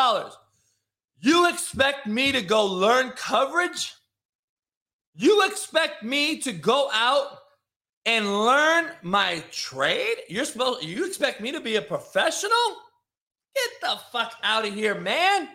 You 1.21 1.49
expect 1.51 2.07
me 2.07 2.33
to 2.33 2.41
go 2.41 2.65
learn 2.65 3.11
coverage? 3.11 3.95
You 5.15 5.45
expect 5.47 6.03
me 6.03 6.39
to 6.39 6.53
go 6.53 6.89
out 6.93 7.39
and 8.07 8.45
learn 8.45 8.93
my 9.03 9.45
trade? 9.51 10.17
You're 10.29 10.47
supposed 10.47 10.83
you 10.83 11.07
expect 11.07 11.41
me 11.41 11.53
to 11.53 11.61
be 11.61 11.77
a 11.77 11.83
professional? 11.83 12.53
Get 13.55 13.71
the 13.83 14.01
fuck 14.11 14.35
out 14.43 14.67
of 14.67 14.75
here, 14.75 14.99
man. 14.99 15.49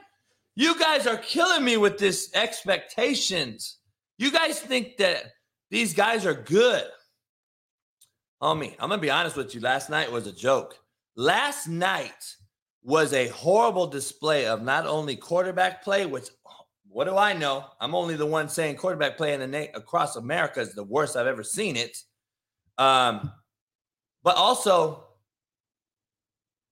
You 0.55 0.77
guys 0.79 1.07
are 1.07 1.17
killing 1.17 1.63
me 1.63 1.77
with 1.77 1.97
this 1.97 2.29
expectations. 2.35 3.77
You 4.17 4.31
guys 4.31 4.59
think 4.59 4.97
that 4.97 5.31
these 5.71 5.93
guys 5.93 6.25
are 6.25 6.33
good. 6.33 6.85
Homie, 8.41 8.75
I'm 8.79 8.89
gonna 8.89 9.01
be 9.01 9.09
honest 9.09 9.35
with 9.35 9.55
you. 9.55 9.61
Last 9.61 9.89
night 9.89 10.11
was 10.11 10.27
a 10.27 10.31
joke. 10.31 10.77
Last 11.15 11.67
night 11.67 12.35
was 12.85 13.13
a 13.13 13.27
horrible 13.29 13.87
display 13.87 14.45
of 14.45 14.61
not 14.61 14.85
only 14.85 15.15
quarterback 15.15 15.83
play, 15.83 16.05
which 16.05 16.29
what 16.87 17.05
do 17.05 17.17
I 17.17 17.33
know? 17.33 17.65
I'm 17.81 17.95
only 17.95 18.15
the 18.15 18.27
one 18.27 18.47
saying 18.47 18.77
quarterback 18.77 19.17
play 19.17 19.33
in 19.33 19.39
the 19.41 19.47
na- 19.47 19.73
across 19.73 20.15
America 20.15 20.61
is 20.61 20.75
the 20.75 20.83
worst 20.83 21.17
I've 21.17 21.27
ever 21.27 21.43
seen 21.43 21.75
it. 21.75 21.97
Um, 22.77 23.31
but 24.23 24.37
also, 24.37 25.03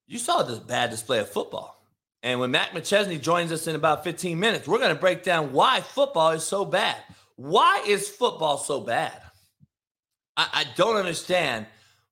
you 0.07 0.19
saw 0.19 0.43
this 0.43 0.59
bad 0.59 0.91
display 0.91 1.19
of 1.19 1.29
football. 1.29 1.83
And 2.21 2.39
when 2.39 2.51
Matt 2.51 2.71
McChesney 2.71 3.19
joins 3.19 3.51
us 3.51 3.67
in 3.67 3.75
about 3.75 4.05
15 4.05 4.39
minutes, 4.39 4.67
we're 4.67 4.77
going 4.77 4.95
to 4.95 5.01
break 5.01 5.23
down 5.23 5.51
why 5.51 5.81
football 5.81 6.29
is 6.31 6.43
so 6.45 6.63
bad. 6.63 6.95
Why 7.35 7.83
is 7.85 8.07
football 8.07 8.57
so 8.57 8.79
bad? 8.79 9.19
I, 10.37 10.47
I 10.53 10.65
don't 10.75 10.95
understand 10.95 11.65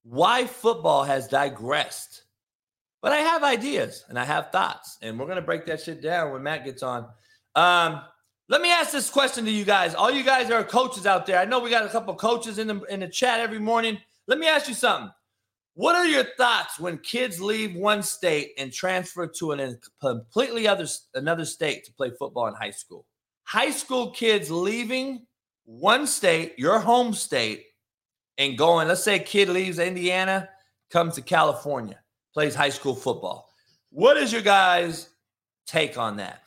why 0.04 0.47
football 0.47 1.04
has 1.04 1.28
digressed 1.28 2.20
but 3.02 3.12
I 3.12 3.18
have 3.18 3.43
ideas 3.43 4.06
and 4.10 4.18
I 4.20 4.26
have 4.26 4.52
thoughts, 4.52 4.97
and 5.02 5.20
we're 5.20 5.28
gonna 5.28 5.41
break 5.41 5.66
that 5.66 5.82
shit 5.82 6.02
down 6.02 6.32
when 6.32 6.43
Matt 6.43 6.66
gets 6.66 6.84
on. 6.84 7.08
Um, 7.56 8.02
let 8.47 8.62
me 8.62 8.72
ask 8.72 8.91
this 8.91 9.10
question 9.10 9.45
to 9.45 9.52
you 9.52 9.64
guys. 9.64 9.95
All 9.95 10.12
you 10.12 10.24
guys 10.24 10.52
are 10.52 10.64
coaches 10.64 11.06
out 11.06 11.26
there. 11.26 11.39
I 11.39 11.45
know 11.45 11.60
we 11.60 11.70
got 11.70 11.86
a 11.86 11.89
couple 11.89 12.14
coaches 12.16 12.60
in 12.60 12.68
the 12.68 12.82
in 12.84 12.99
the 12.99 13.08
chat 13.08 13.39
every 13.39 13.60
morning. 13.60 13.97
Let 14.28 14.39
me 14.39 14.47
ask 14.47 14.68
you 14.68 14.76
something. 14.76 15.12
What 15.74 15.95
are 15.95 16.06
your 16.06 16.26
thoughts 16.38 16.80
when 16.80 16.97
kids 16.97 17.39
leave 17.39 17.76
one 17.76 18.04
state 18.04 18.52
and 18.58 18.72
transfer 18.72 19.26
to 19.26 19.54
an 19.54 19.80
completely 20.02 20.68
other 20.68 20.86
another 21.16 21.45
state 21.45 21.86
to 21.86 21.93
play 21.93 22.12
football 22.20 22.47
in 22.47 22.54
high 22.54 22.72
school? 22.72 23.06
High 23.43 23.72
school 23.72 24.12
kids 24.12 24.52
leaving 24.52 25.26
one 25.64 26.06
state, 26.06 26.54
your 26.58 26.80
home 26.80 27.14
state, 27.14 27.66
and 28.38 28.58
going. 28.58 28.89
Let's 28.89 29.04
say 29.04 29.16
a 29.16 29.20
kid 29.20 29.47
leaves 29.49 29.80
Indiana, 29.80 30.49
comes 30.89 31.16
to 31.16 31.22
California 31.22 32.02
plays 32.34 32.55
high 32.55 32.69
school 32.69 32.95
football. 32.95 33.49
What 33.89 34.17
is 34.17 34.32
your 34.32 34.41
guys' 34.41 35.09
take 35.65 35.97
on 35.97 36.17
that? 36.17 36.41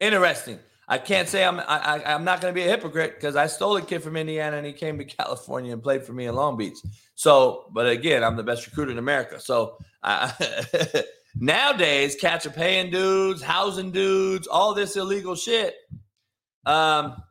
Interesting. 0.00 0.58
I 0.86 0.98
can't 0.98 1.28
say 1.28 1.44
I'm 1.44 1.60
I, 1.60 2.02
am 2.04 2.24
not 2.24 2.40
going 2.40 2.52
to 2.52 2.54
be 2.54 2.66
a 2.66 2.70
hypocrite 2.70 3.14
because 3.14 3.36
I 3.36 3.46
stole 3.46 3.76
a 3.76 3.82
kid 3.82 4.02
from 4.02 4.16
Indiana 4.16 4.58
and 4.58 4.66
he 4.66 4.72
came 4.72 4.98
to 4.98 5.04
California 5.04 5.72
and 5.72 5.82
played 5.82 6.04
for 6.04 6.12
me 6.12 6.26
in 6.26 6.34
Long 6.34 6.56
Beach. 6.56 6.78
So, 7.14 7.70
but 7.72 7.88
again, 7.88 8.22
I'm 8.22 8.36
the 8.36 8.42
best 8.42 8.66
recruiter 8.66 8.92
in 8.92 8.98
America. 8.98 9.40
So 9.40 9.78
I, 10.02 10.32
nowadays, 11.34 12.16
cats 12.16 12.44
are 12.44 12.50
paying 12.50 12.90
dudes, 12.90 13.42
housing 13.42 13.92
dudes, 13.92 14.46
all 14.46 14.74
this 14.74 14.96
illegal 14.96 15.34
shit. 15.34 15.74
Um, 16.66 17.22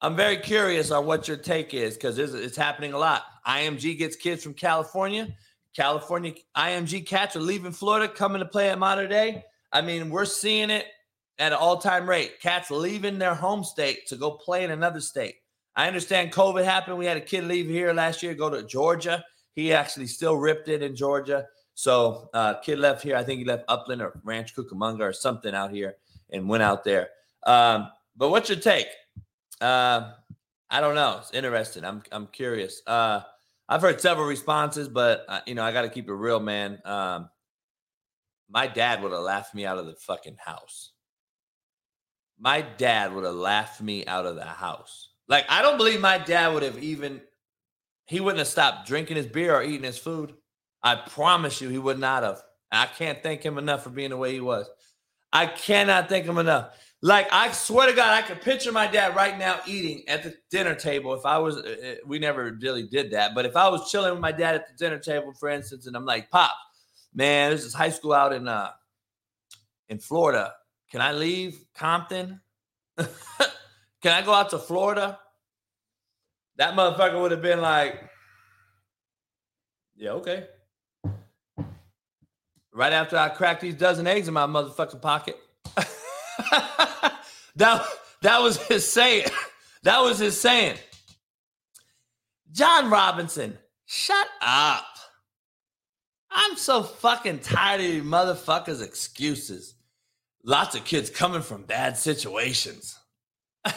I'm 0.00 0.16
very 0.16 0.38
curious 0.38 0.90
on 0.90 1.04
what 1.04 1.28
your 1.28 1.36
take 1.36 1.74
is 1.74 1.94
because 1.94 2.18
it's, 2.18 2.32
it's 2.32 2.56
happening 2.56 2.94
a 2.94 2.98
lot. 2.98 3.24
IMG 3.46 3.98
gets 3.98 4.16
kids 4.16 4.42
from 4.42 4.54
California 4.54 5.28
California 5.74 6.34
IMG 6.56 7.06
Cats 7.06 7.36
are 7.36 7.40
leaving 7.40 7.72
Florida, 7.72 8.12
coming 8.12 8.40
to 8.40 8.46
play 8.46 8.70
at 8.70 8.78
Mater 8.78 9.06
Dei. 9.06 9.44
I 9.72 9.82
mean, 9.82 10.10
we're 10.10 10.24
seeing 10.24 10.70
it 10.70 10.86
at 11.38 11.52
an 11.52 11.58
all-time 11.58 12.08
rate. 12.08 12.40
Cats 12.40 12.70
leaving 12.70 13.18
their 13.18 13.34
home 13.34 13.64
state 13.64 14.06
to 14.08 14.16
go 14.16 14.32
play 14.32 14.64
in 14.64 14.70
another 14.70 15.00
state. 15.00 15.36
I 15.76 15.86
understand 15.86 16.32
COVID 16.32 16.64
happened. 16.64 16.98
We 16.98 17.06
had 17.06 17.16
a 17.16 17.22
kid 17.22 17.44
leave 17.44 17.66
here 17.66 17.92
last 17.92 18.22
year, 18.22 18.34
go 18.34 18.50
to 18.50 18.62
Georgia. 18.62 19.24
He 19.54 19.72
actually 19.72 20.08
still 20.08 20.36
ripped 20.36 20.68
it 20.68 20.82
in 20.82 20.96
Georgia. 20.96 21.46
So 21.74 22.28
uh, 22.34 22.54
kid 22.54 22.78
left 22.78 23.02
here. 23.02 23.16
I 23.16 23.24
think 23.24 23.38
he 23.38 23.44
left 23.44 23.64
Upland 23.68 24.02
or 24.02 24.20
Rancho 24.24 24.62
Cucamonga 24.62 25.00
or 25.00 25.12
something 25.12 25.54
out 25.54 25.70
here 25.70 25.96
and 26.30 26.48
went 26.48 26.62
out 26.62 26.84
there. 26.84 27.08
Um, 27.46 27.88
but 28.16 28.30
what's 28.30 28.48
your 28.48 28.58
take? 28.58 28.88
Uh, 29.60 30.12
I 30.68 30.80
don't 30.80 30.94
know. 30.94 31.18
It's 31.20 31.32
interesting. 31.32 31.84
I'm 31.84 32.02
I'm 32.12 32.26
curious. 32.26 32.82
Uh, 32.86 33.22
I've 33.70 33.82
heard 33.82 34.00
several 34.00 34.26
responses, 34.26 34.88
but 34.88 35.24
uh, 35.28 35.40
you 35.46 35.54
know, 35.54 35.62
I 35.62 35.70
got 35.70 35.82
to 35.82 35.88
keep 35.88 36.08
it 36.08 36.12
real, 36.12 36.40
man. 36.40 36.80
Um, 36.84 37.30
my 38.50 38.66
dad 38.66 39.00
would 39.00 39.12
have 39.12 39.20
laughed 39.20 39.54
me 39.54 39.64
out 39.64 39.78
of 39.78 39.86
the 39.86 39.94
fucking 39.94 40.38
house. 40.44 40.90
My 42.36 42.62
dad 42.62 43.14
would 43.14 43.24
have 43.24 43.34
laughed 43.34 43.80
me 43.80 44.04
out 44.06 44.26
of 44.26 44.34
the 44.34 44.44
house. 44.44 45.10
Like, 45.28 45.46
I 45.48 45.62
don't 45.62 45.76
believe 45.76 46.00
my 46.00 46.18
dad 46.18 46.52
would 46.52 46.64
have 46.64 46.82
even, 46.82 47.20
he 48.06 48.18
wouldn't 48.18 48.40
have 48.40 48.48
stopped 48.48 48.88
drinking 48.88 49.18
his 49.18 49.26
beer 49.26 49.54
or 49.54 49.62
eating 49.62 49.84
his 49.84 49.98
food. 49.98 50.34
I 50.82 50.96
promise 50.96 51.60
you, 51.60 51.68
he 51.68 51.78
would 51.78 52.00
not 52.00 52.24
have. 52.24 52.42
I 52.72 52.86
can't 52.86 53.22
thank 53.22 53.44
him 53.44 53.56
enough 53.56 53.84
for 53.84 53.90
being 53.90 54.10
the 54.10 54.16
way 54.16 54.32
he 54.32 54.40
was. 54.40 54.68
I 55.32 55.46
cannot 55.46 56.08
thank 56.08 56.26
him 56.26 56.38
enough. 56.38 56.76
Like 57.02 57.28
I 57.32 57.50
swear 57.52 57.88
to 57.88 57.96
God, 57.96 58.12
I 58.12 58.20
could 58.20 58.42
picture 58.42 58.72
my 58.72 58.86
dad 58.86 59.16
right 59.16 59.38
now 59.38 59.60
eating 59.66 60.06
at 60.06 60.22
the 60.22 60.34
dinner 60.50 60.74
table. 60.74 61.14
If 61.14 61.24
I 61.24 61.38
was, 61.38 61.56
uh, 61.56 61.60
uh, 61.82 61.94
we 62.06 62.18
never 62.18 62.56
really 62.60 62.82
did 62.82 63.12
that, 63.12 63.34
but 63.34 63.46
if 63.46 63.56
I 63.56 63.68
was 63.70 63.90
chilling 63.90 64.12
with 64.12 64.20
my 64.20 64.32
dad 64.32 64.54
at 64.54 64.68
the 64.68 64.74
dinner 64.74 64.98
table, 64.98 65.32
for 65.32 65.48
instance, 65.48 65.86
and 65.86 65.96
I'm 65.96 66.04
like, 66.04 66.30
"Pop, 66.30 66.52
man, 67.14 67.52
this 67.52 67.64
is 67.64 67.72
high 67.72 67.88
school 67.88 68.12
out 68.12 68.34
in 68.34 68.46
uh 68.46 68.72
in 69.88 69.98
Florida. 69.98 70.52
Can 70.90 71.00
I 71.00 71.12
leave 71.12 71.64
Compton? 71.74 72.42
Can 72.98 73.08
I 74.12 74.20
go 74.20 74.34
out 74.34 74.50
to 74.50 74.58
Florida?" 74.58 75.18
That 76.56 76.74
motherfucker 76.74 77.18
would 77.22 77.30
have 77.30 77.40
been 77.40 77.62
like, 77.62 78.10
"Yeah, 79.96 80.10
okay." 80.10 80.48
Right 82.74 82.92
after 82.92 83.16
I 83.16 83.30
cracked 83.30 83.62
these 83.62 83.74
dozen 83.74 84.06
eggs 84.06 84.28
in 84.28 84.34
my 84.34 84.46
motherfucking 84.46 85.00
pocket. 85.00 85.38
that 87.56 87.86
that 88.22 88.40
was 88.40 88.56
his 88.66 88.90
saying. 88.90 89.26
That 89.82 90.00
was 90.00 90.18
his 90.18 90.38
saying. 90.38 90.76
John 92.52 92.90
Robinson, 92.90 93.56
shut 93.86 94.28
up. 94.42 94.84
I'm 96.30 96.56
so 96.56 96.82
fucking 96.82 97.38
tired 97.38 97.80
of 97.80 97.86
you 97.86 98.02
motherfuckers' 98.02 98.84
excuses. 98.84 99.74
Lots 100.44 100.74
of 100.74 100.84
kids 100.84 101.08
coming 101.08 101.40
from 101.42 101.62
bad 101.62 101.96
situations. 101.96 102.98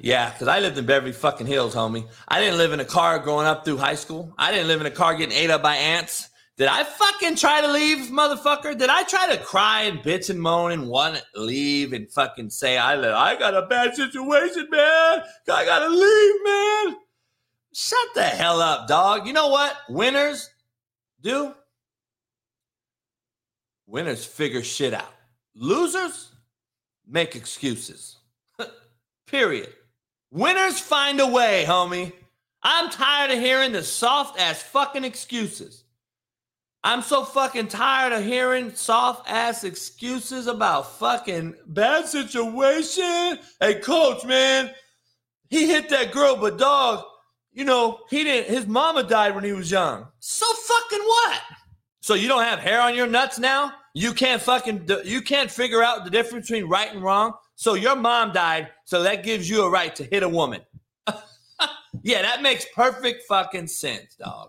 yeah, 0.00 0.30
because 0.30 0.48
I 0.48 0.58
lived 0.60 0.78
in 0.78 0.86
Beverly 0.86 1.12
fucking 1.12 1.46
Hills, 1.46 1.76
homie. 1.76 2.08
I 2.28 2.40
didn't 2.40 2.58
live 2.58 2.72
in 2.72 2.80
a 2.80 2.84
car 2.84 3.20
growing 3.20 3.46
up 3.46 3.64
through 3.64 3.76
high 3.78 3.94
school. 3.94 4.34
I 4.36 4.50
didn't 4.50 4.66
live 4.66 4.80
in 4.80 4.86
a 4.86 4.90
car 4.90 5.14
getting 5.14 5.36
ate 5.36 5.50
up 5.50 5.62
by 5.62 5.76
ants. 5.76 6.28
Did 6.58 6.68
I 6.68 6.84
fucking 6.84 7.36
try 7.36 7.62
to 7.62 7.72
leave, 7.72 8.10
motherfucker? 8.10 8.76
Did 8.76 8.90
I 8.90 9.04
try 9.04 9.34
to 9.34 9.42
cry 9.42 9.82
and 9.82 10.00
bitch 10.00 10.28
and 10.28 10.40
moan 10.40 10.72
and 10.72 10.88
want 10.88 11.16
to 11.16 11.40
leave 11.40 11.94
and 11.94 12.10
fucking 12.10 12.50
say 12.50 12.76
I 12.76 12.92
I 12.94 13.38
got 13.38 13.54
a 13.54 13.66
bad 13.66 13.94
situation, 13.94 14.68
man. 14.70 15.22
I 15.50 15.64
gotta 15.64 15.88
leave, 15.88 16.44
man. 16.44 17.00
Shut 17.72 18.08
the 18.14 18.24
hell 18.24 18.60
up, 18.60 18.86
dog. 18.86 19.26
You 19.26 19.32
know 19.32 19.48
what? 19.48 19.74
Winners 19.88 20.50
do. 21.22 21.54
Winners 23.86 24.24
figure 24.24 24.62
shit 24.62 24.92
out. 24.92 25.12
Losers 25.54 26.32
make 27.06 27.34
excuses. 27.34 28.18
Period. 29.26 29.72
Winners 30.30 30.78
find 30.78 31.18
a 31.20 31.26
way, 31.26 31.64
homie. 31.66 32.12
I'm 32.62 32.90
tired 32.90 33.30
of 33.30 33.38
hearing 33.38 33.72
the 33.72 33.82
soft 33.82 34.38
ass 34.38 34.62
fucking 34.62 35.04
excuses. 35.04 35.81
I'm 36.84 37.02
so 37.02 37.24
fucking 37.24 37.68
tired 37.68 38.12
of 38.12 38.24
hearing 38.24 38.74
soft 38.74 39.30
ass 39.30 39.62
excuses 39.62 40.48
about 40.48 40.98
fucking 40.98 41.54
bad 41.66 42.08
situation. 42.08 43.38
Hey, 43.60 43.76
coach, 43.80 44.24
man, 44.24 44.72
he 45.48 45.68
hit 45.68 45.88
that 45.90 46.10
girl, 46.10 46.36
but 46.36 46.58
dog, 46.58 47.04
you 47.52 47.64
know, 47.64 48.00
he 48.10 48.24
didn't, 48.24 48.52
his 48.52 48.66
mama 48.66 49.04
died 49.04 49.34
when 49.34 49.44
he 49.44 49.52
was 49.52 49.70
young. 49.70 50.08
So 50.18 50.46
fucking 50.46 51.06
what? 51.06 51.40
So 52.00 52.14
you 52.14 52.26
don't 52.26 52.42
have 52.42 52.58
hair 52.58 52.80
on 52.80 52.96
your 52.96 53.06
nuts 53.06 53.38
now? 53.38 53.74
You 53.94 54.12
can't 54.12 54.42
fucking, 54.42 54.88
you 55.04 55.22
can't 55.22 55.50
figure 55.50 55.84
out 55.84 56.04
the 56.04 56.10
difference 56.10 56.48
between 56.48 56.68
right 56.68 56.92
and 56.92 57.02
wrong? 57.02 57.34
So 57.54 57.74
your 57.74 57.94
mom 57.94 58.32
died, 58.32 58.70
so 58.86 59.04
that 59.04 59.22
gives 59.22 59.48
you 59.48 59.62
a 59.62 59.70
right 59.70 59.94
to 59.94 60.04
hit 60.04 60.24
a 60.24 60.28
woman. 60.28 60.62
yeah, 62.02 62.22
that 62.22 62.42
makes 62.42 62.66
perfect 62.74 63.22
fucking 63.28 63.68
sense, 63.68 64.16
dog. 64.16 64.48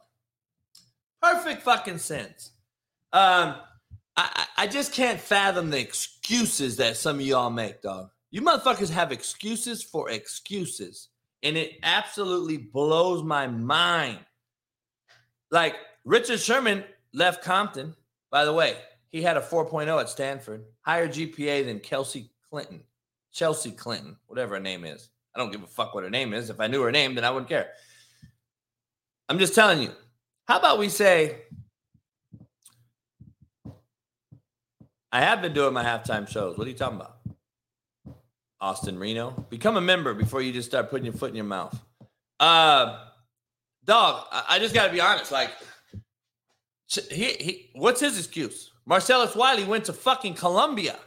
Perfect 1.24 1.62
fucking 1.62 2.00
sense. 2.00 2.52
Um, 3.14 3.56
I, 4.18 4.46
I 4.58 4.68
just 4.68 4.92
can't 4.92 5.18
fathom 5.18 5.70
the 5.70 5.80
excuses 5.80 6.76
that 6.78 6.98
some 6.98 7.16
of 7.16 7.22
y'all 7.22 7.50
make, 7.50 7.82
dog. 7.82 8.10
You 8.30 8.42
motherfuckers 8.42 8.90
have 8.90 9.14
excuses 9.14 9.82
for 9.82 10.10
excuses, 10.10 11.08
and 11.42 11.56
it 11.56 11.80
absolutely 11.82 12.58
blows 12.58 13.24
my 13.24 13.48
mind. 13.48 14.20
Like 15.50 15.76
Richard 16.04 16.42
Sherman 16.42 16.84
left 17.14 17.42
Compton, 17.42 17.96
by 18.30 18.44
the 18.44 18.52
way, 18.52 18.76
he 19.10 19.22
had 19.22 19.38
a 19.38 19.42
4.0 19.42 20.02
at 20.02 20.10
Stanford, 20.10 20.66
higher 20.82 21.08
GPA 21.08 21.66
than 21.66 21.80
Kelsey 21.80 22.32
Clinton. 22.50 22.84
Chelsea 23.32 23.72
Clinton, 23.72 24.18
whatever 24.28 24.56
her 24.56 24.62
name 24.62 24.84
is. 24.84 25.10
I 25.34 25.40
don't 25.40 25.52
give 25.52 25.64
a 25.64 25.68
fuck 25.68 25.96
what 25.96 26.04
her 26.04 26.10
name 26.10 26.34
is. 26.34 26.50
If 26.50 26.60
I 26.60 26.68
knew 26.68 26.82
her 26.82 26.92
name, 26.92 27.16
then 27.16 27.24
I 27.24 27.32
wouldn't 27.32 27.50
care. 27.50 27.70
I'm 29.30 29.40
just 29.40 29.56
telling 29.56 29.82
you. 29.82 29.92
How 30.48 30.60
about 30.60 30.78
we 30.78 30.90
say, 30.90 31.38
I 35.12 35.22
have 35.22 35.42
been 35.42 35.54
doing 35.54 35.74
my 35.74 35.84
halftime 35.84 36.28
shows. 36.28 36.58
What 36.58 36.68
are 36.68 36.70
you 36.70 36.76
talking 36.76 36.98
about? 36.98 37.18
Austin 38.60 38.98
Reno. 38.98 39.32
Become 39.50 39.78
a 39.78 39.82
member 39.82 40.14
before 40.14 40.42
you 40.42 40.52
just 40.52 40.70
start 40.70 40.90
putting 40.90 41.06
your 41.06 41.14
foot 41.14 41.30
in 41.30 41.36
your 41.36 41.46
mouth. 41.46 41.80
Uh, 42.40 43.06
dog, 43.86 44.26
I, 44.32 44.60
just 44.60 44.74
got 44.74 44.88
to 44.88 44.92
be 44.92 45.00
honest. 45.00 45.32
Like, 45.32 45.52
he, 46.88 47.26
he, 47.34 47.70
what's 47.74 48.00
his 48.02 48.18
excuse? 48.18 48.72
Marcellus 48.86 49.36
Wiley 49.36 49.64
went 49.64 49.86
to 49.86 49.94
fucking 49.94 50.34
Columbia 50.34 50.98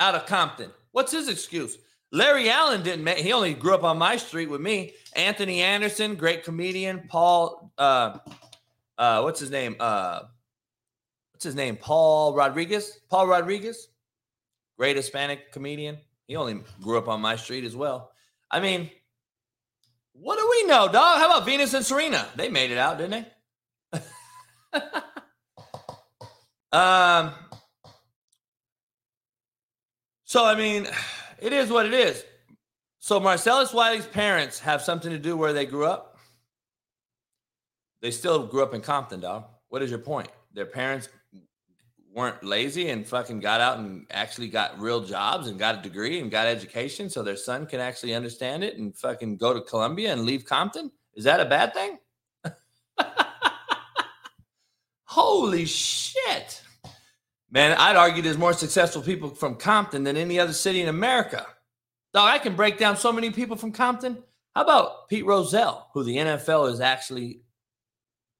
out 0.00 0.14
of 0.14 0.26
Compton. 0.26 0.70
What's 0.92 1.12
his 1.12 1.28
excuse? 1.28 1.78
Larry 2.10 2.48
Allen 2.48 2.82
didn't 2.82 3.04
make, 3.04 3.18
he 3.18 3.32
only 3.32 3.54
grew 3.54 3.74
up 3.74 3.84
on 3.84 3.98
my 3.98 4.16
street 4.16 4.48
with 4.48 4.60
me. 4.60 4.94
Anthony 5.14 5.60
Anderson, 5.60 6.14
great 6.14 6.42
comedian. 6.42 7.06
Paul, 7.08 7.70
uh, 7.76 8.18
uh, 8.98 9.22
what's 9.22 9.40
his 9.40 9.50
name? 9.50 9.76
Uh, 9.78 10.20
what's 11.32 11.44
his 11.44 11.54
name? 11.54 11.76
Paul 11.76 12.34
Rodriguez. 12.34 12.98
Paul 13.08 13.28
Rodriguez, 13.28 13.88
great 14.76 14.96
Hispanic 14.96 15.52
comedian. 15.52 15.98
He 16.26 16.36
only 16.36 16.60
grew 16.82 16.98
up 16.98 17.08
on 17.08 17.20
my 17.20 17.36
street 17.36 17.64
as 17.64 17.74
well. 17.74 18.10
I 18.50 18.60
mean, 18.60 18.90
what 20.12 20.38
do 20.38 20.48
we 20.50 20.66
know, 20.66 20.88
dog? 20.88 21.18
How 21.18 21.26
about 21.26 21.46
Venus 21.46 21.74
and 21.74 21.84
Serena? 21.84 22.26
They 22.36 22.48
made 22.48 22.70
it 22.70 22.78
out, 22.78 22.98
didn't 22.98 23.26
they? 23.92 24.00
um, 26.72 27.32
so, 30.24 30.44
I 30.44 30.54
mean, 30.56 30.88
it 31.40 31.52
is 31.52 31.70
what 31.70 31.86
it 31.86 31.94
is. 31.94 32.24
So, 32.98 33.20
Marcellus 33.20 33.72
Wiley's 33.72 34.06
parents 34.06 34.58
have 34.60 34.82
something 34.82 35.10
to 35.10 35.18
do 35.18 35.36
where 35.36 35.52
they 35.52 35.66
grew 35.66 35.86
up. 35.86 36.07
They 38.00 38.10
still 38.10 38.46
grew 38.46 38.62
up 38.62 38.74
in 38.74 38.80
Compton, 38.80 39.20
dog. 39.20 39.44
What 39.68 39.82
is 39.82 39.90
your 39.90 39.98
point? 39.98 40.28
Their 40.54 40.66
parents 40.66 41.08
weren't 42.12 42.42
lazy 42.42 42.90
and 42.90 43.06
fucking 43.06 43.40
got 43.40 43.60
out 43.60 43.78
and 43.78 44.06
actually 44.10 44.48
got 44.48 44.78
real 44.80 45.00
jobs 45.00 45.48
and 45.48 45.58
got 45.58 45.78
a 45.78 45.82
degree 45.82 46.20
and 46.20 46.30
got 46.30 46.46
education 46.46 47.10
so 47.10 47.22
their 47.22 47.36
son 47.36 47.66
can 47.66 47.80
actually 47.80 48.14
understand 48.14 48.64
it 48.64 48.76
and 48.76 48.96
fucking 48.96 49.36
go 49.36 49.52
to 49.52 49.60
Columbia 49.60 50.12
and 50.12 50.22
leave 50.22 50.44
Compton? 50.44 50.90
Is 51.14 51.24
that 51.24 51.40
a 51.40 51.44
bad 51.44 51.74
thing? 51.74 51.98
Holy 55.04 55.64
shit. 55.64 56.62
Man, 57.50 57.76
I'd 57.78 57.96
argue 57.96 58.22
there's 58.22 58.38
more 58.38 58.52
successful 58.52 59.02
people 59.02 59.30
from 59.30 59.54
Compton 59.54 60.04
than 60.04 60.16
any 60.16 60.38
other 60.38 60.52
city 60.52 60.80
in 60.80 60.88
America. 60.88 61.46
Dog, 62.12 62.28
I 62.28 62.38
can 62.38 62.56
break 62.56 62.78
down 62.78 62.96
so 62.96 63.12
many 63.12 63.30
people 63.30 63.56
from 63.56 63.72
Compton. 63.72 64.22
How 64.54 64.62
about 64.62 65.08
Pete 65.08 65.24
Rozelle, 65.24 65.88
who 65.94 66.04
the 66.04 66.16
NFL 66.16 66.72
is 66.72 66.80
actually 66.80 67.42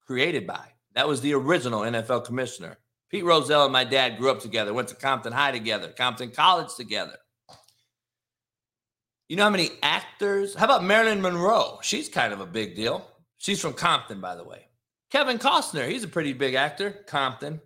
created 0.09 0.47
by? 0.47 0.65
That 0.95 1.07
was 1.07 1.21
the 1.21 1.35
original 1.35 1.83
NFL 1.83 2.25
commissioner. 2.25 2.79
Pete 3.11 3.25
Rozelle 3.25 3.65
and 3.65 3.73
my 3.73 3.85
dad 3.85 4.19
grew 4.19 4.31
up 4.31 4.41
together, 4.41 4.73
went 4.73 4.89
to 4.89 4.95
Compton 4.95 5.33
High 5.33 5.53
together, 5.53 5.93
Compton 5.97 6.31
College 6.31 6.75
together. 6.75 7.17
You 9.29 9.37
know 9.37 9.45
how 9.45 9.51
many 9.51 9.71
actors? 9.83 10.55
How 10.55 10.65
about 10.65 10.83
Marilyn 10.83 11.21
Monroe? 11.21 11.79
She's 11.83 12.09
kind 12.09 12.33
of 12.33 12.41
a 12.41 12.47
big 12.47 12.75
deal. 12.75 13.07
She's 13.37 13.61
from 13.61 13.75
Compton, 13.75 14.21
by 14.21 14.35
the 14.35 14.45
way. 14.45 14.69
Kevin 15.11 15.39
Costner, 15.39 15.87
he's 15.87 16.05
a 16.05 16.09
pretty 16.09 16.33
big 16.33 16.55
actor, 16.55 17.05
Compton. 17.07 17.61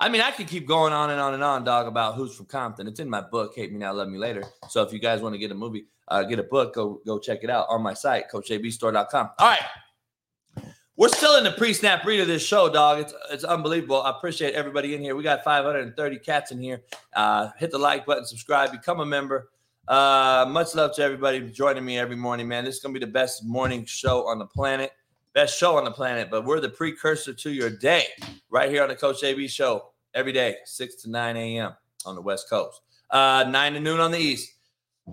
I 0.00 0.08
mean, 0.08 0.22
I 0.22 0.30
could 0.30 0.48
keep 0.48 0.66
going 0.66 0.94
on 0.94 1.10
and 1.10 1.20
on 1.20 1.34
and 1.34 1.44
on, 1.44 1.62
dog, 1.62 1.86
about 1.86 2.14
who's 2.14 2.34
from 2.34 2.46
Compton. 2.46 2.88
It's 2.88 3.00
in 3.00 3.08
my 3.08 3.20
book, 3.20 3.52
Hate 3.54 3.70
Me 3.70 3.78
Now, 3.78 3.92
Love 3.92 4.08
Me 4.08 4.18
Later. 4.18 4.42
So 4.70 4.82
if 4.82 4.92
you 4.94 4.98
guys 4.98 5.20
want 5.20 5.34
to 5.34 5.38
get 5.38 5.50
a 5.50 5.54
movie, 5.54 5.84
uh, 6.08 6.22
get 6.22 6.38
a 6.38 6.42
book, 6.42 6.74
go 6.74 7.02
go 7.06 7.18
check 7.18 7.40
it 7.42 7.50
out 7.50 7.66
on 7.68 7.82
my 7.82 7.92
site, 7.92 8.30
CoachJBStore.com. 8.32 9.30
All 9.38 9.48
right. 9.48 9.62
We're 11.02 11.08
still 11.08 11.36
in 11.36 11.42
the 11.42 11.50
pre-snap 11.50 12.04
read 12.04 12.20
of 12.20 12.28
this 12.28 12.46
show, 12.46 12.68
dog. 12.68 13.00
It's 13.00 13.12
it's 13.28 13.42
unbelievable. 13.42 14.02
I 14.02 14.10
appreciate 14.10 14.54
everybody 14.54 14.94
in 14.94 15.00
here. 15.00 15.16
We 15.16 15.24
got 15.24 15.42
530 15.42 16.18
cats 16.20 16.52
in 16.52 16.62
here. 16.62 16.80
Uh, 17.12 17.48
hit 17.58 17.72
the 17.72 17.78
like 17.78 18.06
button, 18.06 18.24
subscribe, 18.24 18.70
become 18.70 19.00
a 19.00 19.04
member. 19.04 19.50
Uh, 19.88 20.46
much 20.48 20.76
love 20.76 20.94
to 20.94 21.02
everybody 21.02 21.40
joining 21.50 21.84
me 21.84 21.98
every 21.98 22.14
morning, 22.14 22.46
man. 22.46 22.64
This 22.64 22.76
is 22.76 22.80
gonna 22.80 22.92
be 22.92 23.00
the 23.00 23.08
best 23.08 23.44
morning 23.44 23.84
show 23.84 24.28
on 24.28 24.38
the 24.38 24.46
planet, 24.46 24.92
best 25.34 25.58
show 25.58 25.76
on 25.76 25.82
the 25.82 25.90
planet. 25.90 26.28
But 26.30 26.44
we're 26.44 26.60
the 26.60 26.68
precursor 26.68 27.34
to 27.34 27.50
your 27.50 27.68
day, 27.68 28.04
right 28.48 28.70
here 28.70 28.84
on 28.84 28.88
the 28.88 28.94
Coach 28.94 29.22
JB 29.22 29.50
Show 29.50 29.88
every 30.14 30.30
day, 30.30 30.58
6 30.66 31.02
to 31.02 31.10
9 31.10 31.36
a.m. 31.36 31.72
on 32.06 32.14
the 32.14 32.22
West 32.22 32.48
Coast, 32.48 32.80
uh, 33.10 33.44
9 33.48 33.72
to 33.72 33.80
noon 33.80 33.98
on 33.98 34.12
the 34.12 34.18
East. 34.18 34.52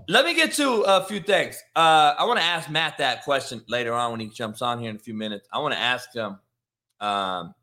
Let 0.08 0.26
me 0.26 0.34
get 0.34 0.54
to 0.54 0.82
a 0.82 1.04
few 1.04 1.20
things. 1.20 1.62
Uh, 1.76 2.16
I 2.18 2.26
want 2.26 2.40
to 2.40 2.46
ask 2.46 2.70
Matt 2.70 2.98
that 2.98 3.24
question 3.24 3.64
later 3.68 3.94
on 3.94 4.12
when 4.12 4.20
he 4.20 4.30
jumps 4.30 4.62
on 4.62 4.80
here 4.80 4.90
in 4.90 4.96
a 4.96 5.00
few 5.00 5.14
minutes. 5.14 5.48
I 5.52 5.60
want 5.60 5.74
to 5.74 5.80
ask 5.80 6.14
him. 6.14 6.40
Um, 7.00 7.54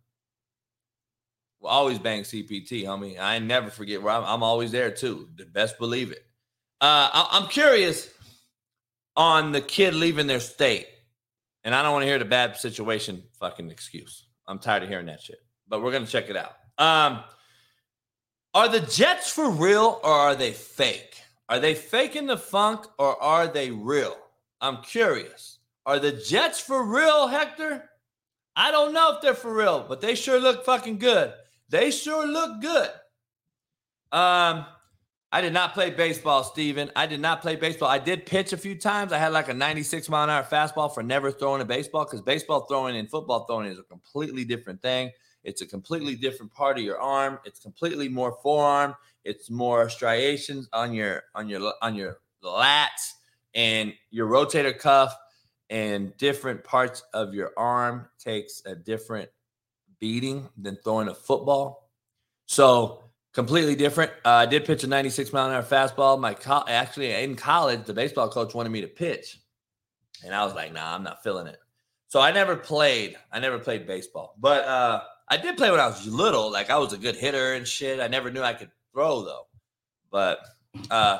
we'll 1.60 1.70
always 1.70 1.98
bang 1.98 2.22
CPT, 2.22 2.84
homie. 2.84 3.18
I 3.18 3.38
never 3.38 3.70
forget 3.70 4.02
where 4.02 4.14
I'm, 4.14 4.24
I'm 4.24 4.42
always 4.42 4.70
there 4.70 4.90
too. 4.90 5.28
The 5.36 5.44
best 5.46 5.78
believe 5.78 6.12
it. 6.12 6.24
Uh, 6.80 7.10
I, 7.12 7.28
I'm 7.32 7.48
curious 7.48 8.10
on 9.16 9.52
the 9.52 9.60
kid 9.60 9.94
leaving 9.94 10.26
their 10.26 10.40
state, 10.40 10.86
and 11.64 11.74
I 11.74 11.82
don't 11.82 11.92
want 11.92 12.02
to 12.02 12.08
hear 12.08 12.18
the 12.18 12.24
bad 12.24 12.56
situation 12.56 13.22
fucking 13.40 13.70
excuse. 13.70 14.26
I'm 14.46 14.58
tired 14.58 14.82
of 14.82 14.88
hearing 14.88 15.06
that 15.06 15.20
shit. 15.20 15.38
But 15.68 15.82
we're 15.82 15.92
gonna 15.92 16.06
check 16.06 16.30
it 16.30 16.36
out. 16.36 16.52
Um, 16.78 17.24
are 18.54 18.68
the 18.68 18.80
Jets 18.80 19.30
for 19.30 19.50
real 19.50 20.00
or 20.04 20.10
are 20.10 20.34
they 20.34 20.52
fake? 20.52 21.20
Are 21.48 21.60
they 21.60 21.74
faking 21.74 22.26
the 22.26 22.36
funk 22.36 22.86
or 22.98 23.20
are 23.22 23.46
they 23.46 23.70
real? 23.70 24.16
I'm 24.60 24.82
curious. 24.82 25.58
Are 25.84 25.98
the 25.98 26.12
Jets 26.12 26.58
for 26.58 26.84
real, 26.84 27.28
Hector? 27.28 27.88
I 28.56 28.70
don't 28.70 28.92
know 28.92 29.14
if 29.14 29.22
they're 29.22 29.34
for 29.34 29.54
real, 29.54 29.84
but 29.88 30.00
they 30.00 30.14
sure 30.14 30.40
look 30.40 30.64
fucking 30.64 30.98
good. 30.98 31.32
They 31.68 31.90
sure 31.90 32.26
look 32.26 32.60
good. 32.60 32.90
Um, 34.10 34.66
I 35.30 35.40
did 35.40 35.52
not 35.52 35.74
play 35.74 35.90
baseball, 35.90 36.42
Steven. 36.42 36.90
I 36.96 37.06
did 37.06 37.20
not 37.20 37.42
play 37.42 37.56
baseball. 37.56 37.88
I 37.88 37.98
did 37.98 38.24
pitch 38.24 38.52
a 38.52 38.56
few 38.56 38.74
times. 38.74 39.12
I 39.12 39.18
had 39.18 39.32
like 39.32 39.48
a 39.48 39.54
96 39.54 40.08
mile 40.08 40.24
an 40.24 40.30
hour 40.30 40.42
fastball 40.42 40.92
for 40.92 41.02
never 41.02 41.30
throwing 41.30 41.60
a 41.60 41.64
baseball 41.64 42.04
because 42.04 42.22
baseball 42.22 42.66
throwing 42.66 42.96
and 42.96 43.10
football 43.10 43.44
throwing 43.44 43.66
is 43.66 43.78
a 43.78 43.82
completely 43.82 44.44
different 44.44 44.80
thing. 44.80 45.10
It's 45.44 45.60
a 45.60 45.66
completely 45.66 46.16
different 46.16 46.52
part 46.52 46.78
of 46.78 46.84
your 46.84 47.00
arm. 47.00 47.38
It's 47.44 47.60
completely 47.60 48.08
more 48.08 48.38
forearm. 48.42 48.94
It's 49.26 49.50
more 49.50 49.88
striations 49.88 50.68
on 50.72 50.94
your 50.94 51.24
on 51.34 51.48
your 51.48 51.72
on 51.82 51.94
your 51.94 52.18
lats, 52.42 53.12
and 53.54 53.92
your 54.10 54.28
rotator 54.28 54.78
cuff 54.78 55.14
and 55.68 56.16
different 56.16 56.62
parts 56.62 57.02
of 57.12 57.34
your 57.34 57.52
arm 57.56 58.08
takes 58.18 58.62
a 58.66 58.74
different 58.74 59.28
beating 59.98 60.48
than 60.56 60.78
throwing 60.84 61.08
a 61.08 61.14
football. 61.14 61.90
So 62.46 63.02
completely 63.32 63.74
different. 63.74 64.12
Uh, 64.24 64.30
I 64.30 64.46
did 64.46 64.64
pitch 64.64 64.84
a 64.84 64.86
96 64.86 65.32
mile 65.32 65.48
an 65.48 65.54
hour 65.54 65.62
fastball. 65.62 66.20
My 66.20 66.34
co- 66.34 66.64
actually 66.68 67.12
in 67.12 67.34
college, 67.34 67.84
the 67.84 67.94
baseball 67.94 68.28
coach 68.28 68.54
wanted 68.54 68.70
me 68.70 68.82
to 68.82 68.88
pitch, 68.88 69.40
and 70.24 70.34
I 70.34 70.44
was 70.44 70.54
like, 70.54 70.72
"Nah, 70.72 70.94
I'm 70.94 71.02
not 71.02 71.22
feeling 71.22 71.46
it." 71.46 71.58
So 72.08 72.20
I 72.20 72.30
never 72.30 72.56
played. 72.56 73.16
I 73.32 73.40
never 73.40 73.58
played 73.58 73.86
baseball, 73.86 74.36
but 74.38 74.64
uh, 74.64 75.02
I 75.28 75.36
did 75.36 75.56
play 75.56 75.70
when 75.70 75.80
I 75.80 75.86
was 75.86 76.06
little. 76.06 76.50
Like 76.52 76.70
I 76.70 76.78
was 76.78 76.92
a 76.92 76.98
good 76.98 77.16
hitter 77.16 77.54
and 77.54 77.66
shit. 77.66 78.00
I 78.00 78.06
never 78.06 78.30
knew 78.30 78.42
I 78.42 78.54
could 78.54 78.70
throw 78.96 79.22
though. 79.22 79.46
But 80.10 80.38
uh, 80.90 81.18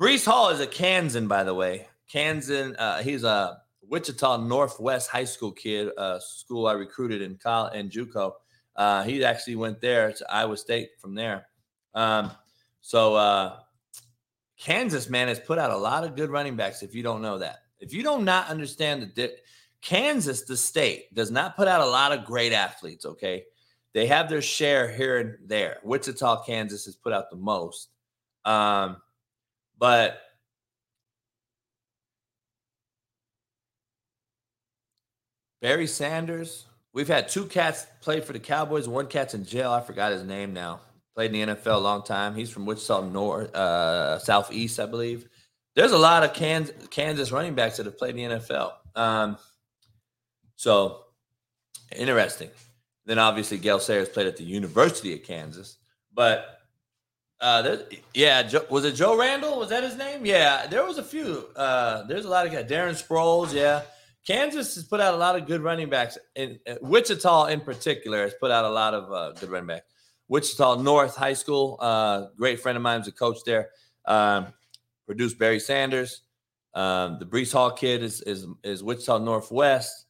Breece 0.00 0.24
Hall 0.24 0.50
is 0.50 0.60
a 0.60 0.66
Kansan, 0.66 1.26
by 1.26 1.42
the 1.42 1.54
way. 1.54 1.88
Kansan, 2.10 2.76
uh, 2.76 3.02
he's 3.02 3.24
a 3.24 3.58
Wichita 3.82 4.36
Northwest 4.38 5.10
high 5.10 5.24
school 5.24 5.50
kid, 5.50 5.90
uh, 5.98 6.20
school 6.20 6.68
I 6.68 6.72
recruited 6.72 7.22
in 7.22 7.38
college 7.38 7.72
and 7.74 7.90
JUCO. 7.90 8.32
Uh, 8.76 9.02
he 9.02 9.24
actually 9.24 9.56
went 9.56 9.80
there 9.80 10.12
to 10.12 10.32
Iowa 10.32 10.56
State 10.56 10.90
from 11.00 11.14
there. 11.14 11.46
Um, 11.94 12.30
so 12.82 13.16
uh, 13.16 13.56
Kansas, 14.56 15.10
man, 15.10 15.26
has 15.26 15.40
put 15.40 15.58
out 15.58 15.70
a 15.72 15.76
lot 15.76 16.04
of 16.04 16.14
good 16.14 16.30
running 16.30 16.54
backs. 16.54 16.82
If 16.82 16.94
you 16.94 17.02
don't 17.02 17.22
know 17.22 17.38
that, 17.38 17.60
if 17.80 17.92
you 17.92 18.04
do 18.04 18.20
not 18.20 18.48
understand 18.48 19.02
the 19.02 19.06
di- 19.06 19.34
Kansas, 19.82 20.42
the 20.42 20.56
state, 20.56 21.12
does 21.14 21.30
not 21.30 21.56
put 21.56 21.68
out 21.68 21.80
a 21.80 21.86
lot 21.86 22.12
of 22.12 22.24
great 22.24 22.52
athletes. 22.52 23.06
Okay, 23.06 23.44
they 23.96 24.08
have 24.08 24.28
their 24.28 24.42
share 24.42 24.92
here 24.92 25.16
and 25.16 25.48
there. 25.48 25.78
Wichita, 25.82 26.42
Kansas, 26.44 26.84
has 26.84 26.96
put 26.96 27.14
out 27.14 27.30
the 27.30 27.36
most. 27.36 27.88
Um, 28.44 28.98
but 29.78 30.20
Barry 35.62 35.86
Sanders, 35.86 36.66
we've 36.92 37.08
had 37.08 37.30
two 37.30 37.46
cats 37.46 37.86
play 38.02 38.20
for 38.20 38.34
the 38.34 38.38
Cowboys. 38.38 38.86
One 38.86 39.06
cat's 39.06 39.32
in 39.32 39.46
jail. 39.46 39.72
I 39.72 39.80
forgot 39.80 40.12
his 40.12 40.24
name 40.24 40.52
now. 40.52 40.80
Played 41.14 41.34
in 41.34 41.48
the 41.48 41.54
NFL 41.54 41.76
a 41.76 41.78
long 41.78 42.02
time. 42.02 42.34
He's 42.34 42.50
from 42.50 42.66
Wichita 42.66 43.08
North, 43.08 43.54
uh, 43.54 44.18
Southeast, 44.18 44.78
I 44.78 44.84
believe. 44.84 45.26
There's 45.74 45.92
a 45.92 45.98
lot 45.98 46.22
of 46.22 46.34
Kansas, 46.34 46.74
Kansas 46.88 47.32
running 47.32 47.54
backs 47.54 47.78
that 47.78 47.86
have 47.86 47.96
played 47.96 48.14
in 48.18 48.28
the 48.28 48.36
NFL. 48.36 48.72
Um, 48.94 49.38
so 50.56 51.00
interesting. 51.96 52.50
Then 53.06 53.18
obviously 53.18 53.56
Gale 53.56 53.78
Sayers 53.78 54.08
played 54.08 54.26
at 54.26 54.36
the 54.36 54.44
University 54.44 55.14
of 55.14 55.22
Kansas. 55.22 55.78
But 56.12 56.60
uh, 57.40 57.62
there, 57.62 57.82
yeah, 58.14 58.42
Joe, 58.42 58.66
was 58.68 58.84
it 58.84 58.94
Joe 58.94 59.16
Randle? 59.16 59.58
Was 59.58 59.70
that 59.70 59.84
his 59.84 59.96
name? 59.96 60.26
Yeah, 60.26 60.66
there 60.66 60.84
was 60.84 60.98
a 60.98 61.02
few. 61.02 61.46
Uh, 61.54 62.02
there's 62.04 62.24
a 62.24 62.28
lot 62.28 62.46
of 62.46 62.52
guys. 62.52 62.64
Darren 62.64 63.00
Sproles, 63.00 63.52
yeah. 63.52 63.82
Kansas 64.26 64.74
has 64.74 64.84
put 64.84 65.00
out 65.00 65.14
a 65.14 65.16
lot 65.16 65.36
of 65.36 65.46
good 65.46 65.60
running 65.62 65.88
backs. 65.88 66.18
Uh, 66.36 66.46
Wichita, 66.80 67.46
in 67.46 67.60
particular, 67.60 68.22
has 68.22 68.34
put 68.40 68.50
out 68.50 68.64
a 68.64 68.70
lot 68.70 68.92
of 68.92 69.12
uh, 69.12 69.32
good 69.32 69.50
running 69.50 69.68
backs. 69.68 69.86
Wichita 70.28 70.82
North 70.82 71.14
High 71.14 71.34
School, 71.34 71.76
uh, 71.80 72.26
great 72.36 72.58
friend 72.58 72.76
of 72.76 72.82
mine 72.82 72.98
was 72.98 73.08
a 73.08 73.12
coach 73.12 73.38
there. 73.46 73.70
Um, 74.04 74.48
produced 75.06 75.38
Barry 75.38 75.60
Sanders. 75.60 76.22
Um, 76.74 77.18
the 77.20 77.24
Breece 77.24 77.52
Hall 77.52 77.70
kid 77.70 78.02
is 78.02 78.20
is, 78.22 78.46
is 78.64 78.82
Wichita 78.82 79.18
Northwest. 79.18 80.05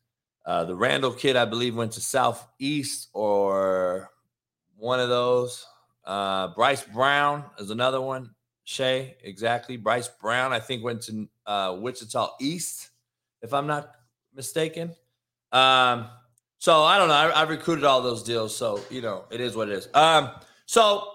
Uh, 0.46 0.64
the 0.64 0.74
Randle 0.76 1.12
kid, 1.12 1.34
I 1.34 1.44
believe, 1.44 1.74
went 1.74 1.92
to 1.92 2.00
Southeast 2.00 3.08
or 3.12 4.10
one 4.76 5.00
of 5.00 5.08
those. 5.08 5.66
Uh, 6.04 6.48
Bryce 6.54 6.84
Brown 6.84 7.44
is 7.58 7.70
another 7.70 8.00
one. 8.00 8.30
Shay, 8.62 9.16
exactly. 9.22 9.76
Bryce 9.76 10.08
Brown, 10.08 10.52
I 10.52 10.60
think, 10.60 10.84
went 10.84 11.02
to 11.02 11.28
uh, 11.46 11.76
Wichita 11.80 12.30
East, 12.40 12.90
if 13.42 13.52
I'm 13.52 13.66
not 13.66 13.90
mistaken. 14.34 14.94
Um, 15.50 16.06
so 16.58 16.82
I 16.82 16.98
don't 16.98 17.08
know. 17.08 17.14
I, 17.14 17.28
I 17.28 17.42
recruited 17.42 17.84
all 17.84 18.00
those 18.00 18.22
deals, 18.22 18.56
so 18.56 18.80
you 18.90 19.02
know 19.02 19.24
it 19.30 19.40
is 19.40 19.56
what 19.56 19.68
it 19.68 19.74
is. 19.74 19.88
Um, 19.94 20.30
so 20.66 21.08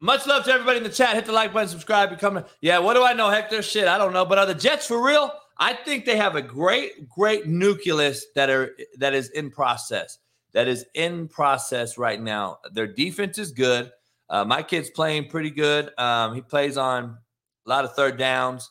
much 0.00 0.26
love 0.26 0.44
to 0.44 0.52
everybody 0.52 0.78
in 0.78 0.84
the 0.84 0.90
chat. 0.90 1.14
Hit 1.14 1.26
the 1.26 1.32
like 1.32 1.52
button, 1.52 1.68
subscribe, 1.68 2.10
become. 2.10 2.38
A, 2.38 2.46
yeah, 2.60 2.78
what 2.78 2.94
do 2.94 3.04
I 3.04 3.12
know, 3.12 3.30
Hector? 3.30 3.62
Shit, 3.62 3.88
I 3.88 3.98
don't 3.98 4.12
know. 4.12 4.24
But 4.24 4.38
are 4.38 4.46
the 4.46 4.54
Jets 4.54 4.86
for 4.86 5.02
real? 5.02 5.32
I 5.60 5.74
think 5.74 6.06
they 6.06 6.16
have 6.16 6.36
a 6.36 6.42
great, 6.42 7.06
great 7.06 7.46
nucleus 7.46 8.26
that 8.34 8.48
are 8.48 8.74
that 8.96 9.12
is 9.12 9.28
in 9.28 9.50
process. 9.50 10.18
That 10.52 10.66
is 10.66 10.86
in 10.94 11.28
process 11.28 11.98
right 11.98 12.20
now. 12.20 12.58
Their 12.72 12.86
defense 12.86 13.38
is 13.38 13.52
good. 13.52 13.92
Uh, 14.28 14.44
my 14.44 14.62
kid's 14.62 14.90
playing 14.90 15.28
pretty 15.28 15.50
good. 15.50 15.90
Um, 15.98 16.34
he 16.34 16.40
plays 16.40 16.76
on 16.76 17.18
a 17.66 17.68
lot 17.68 17.84
of 17.84 17.94
third 17.94 18.16
downs, 18.16 18.70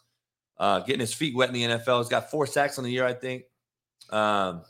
uh, 0.57 0.79
getting 0.79 0.99
his 0.99 1.13
feet 1.13 1.35
wet 1.35 1.49
in 1.49 1.53
the 1.53 1.63
NFL. 1.63 1.99
He's 1.99 2.09
got 2.09 2.31
four 2.31 2.47
sacks 2.47 2.79
on 2.79 2.83
the 2.83 2.91
year, 2.91 3.05
I 3.05 3.13
think. 3.13 3.43
Um, 4.09 4.63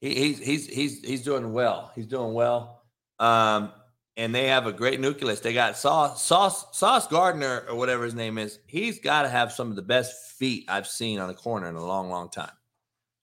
he, 0.00 0.14
he's 0.14 0.38
he's 0.40 0.66
he's 0.66 1.00
he's 1.00 1.22
doing 1.22 1.52
well. 1.52 1.92
He's 1.94 2.06
doing 2.06 2.34
well. 2.34 2.82
Um, 3.20 3.72
and 4.16 4.34
they 4.34 4.46
have 4.48 4.66
a 4.66 4.72
great 4.72 5.00
nucleus. 5.00 5.40
They 5.40 5.52
got 5.52 5.76
Sauce 5.76 6.22
Sauce 6.22 6.66
Sauce 6.76 7.06
Gardner 7.06 7.64
or 7.68 7.76
whatever 7.76 8.04
his 8.04 8.14
name 8.14 8.38
is. 8.38 8.58
He's 8.66 8.98
got 8.98 9.22
to 9.22 9.28
have 9.28 9.52
some 9.52 9.70
of 9.70 9.76
the 9.76 9.82
best 9.82 10.32
feet 10.32 10.64
I've 10.68 10.86
seen 10.86 11.18
on 11.18 11.30
a 11.30 11.34
corner 11.34 11.68
in 11.68 11.74
a 11.74 11.84
long, 11.84 12.10
long 12.10 12.30
time. 12.30 12.52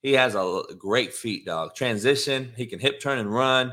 He 0.02 0.12
has 0.12 0.34
a 0.34 0.62
great 0.78 1.14
feet, 1.14 1.46
dog. 1.46 1.74
Transition. 1.74 2.52
He 2.56 2.66
can 2.66 2.78
hip 2.78 3.00
turn 3.00 3.18
and 3.18 3.32
run. 3.32 3.72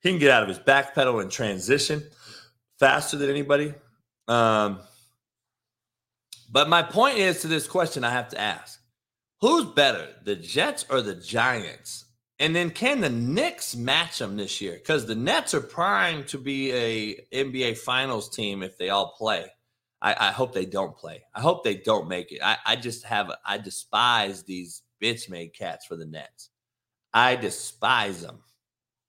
He 0.00 0.10
can 0.10 0.18
get 0.18 0.30
out 0.30 0.42
of 0.42 0.48
his 0.48 0.58
back 0.58 0.94
pedal 0.94 1.20
and 1.20 1.30
transition 1.30 2.02
faster 2.78 3.16
than 3.16 3.30
anybody. 3.30 3.74
Um, 4.28 4.80
but 6.50 6.68
my 6.68 6.82
point 6.82 7.18
is 7.18 7.42
to 7.42 7.48
this 7.48 7.66
question 7.66 8.02
I 8.02 8.10
have 8.10 8.28
to 8.30 8.40
ask 8.40 8.80
who's 9.40 9.66
better, 9.66 10.08
the 10.24 10.36
Jets 10.36 10.86
or 10.88 11.02
the 11.02 11.14
Giants? 11.14 12.05
And 12.38 12.54
then 12.54 12.70
can 12.70 13.00
the 13.00 13.08
Knicks 13.08 13.74
match 13.74 14.18
them 14.18 14.36
this 14.36 14.60
year? 14.60 14.74
Because 14.74 15.06
the 15.06 15.14
Nets 15.14 15.54
are 15.54 15.60
primed 15.60 16.28
to 16.28 16.38
be 16.38 16.72
a 16.72 17.24
NBA 17.32 17.78
Finals 17.78 18.28
team 18.28 18.62
if 18.62 18.76
they 18.76 18.90
all 18.90 19.14
play. 19.16 19.46
I, 20.02 20.28
I, 20.28 20.30
hope 20.30 20.52
they 20.52 20.66
don't 20.66 20.94
play. 20.94 21.22
I 21.34 21.40
hope 21.40 21.64
they 21.64 21.76
don't 21.76 22.08
make 22.08 22.30
it. 22.32 22.40
I, 22.44 22.58
I 22.66 22.76
just 22.76 23.04
have 23.04 23.32
I 23.44 23.56
despise 23.56 24.42
these 24.42 24.82
bitch 25.02 25.30
made 25.30 25.54
cats 25.54 25.86
for 25.86 25.96
the 25.96 26.04
Nets. 26.04 26.50
I 27.14 27.36
despise 27.36 28.20
them. 28.20 28.40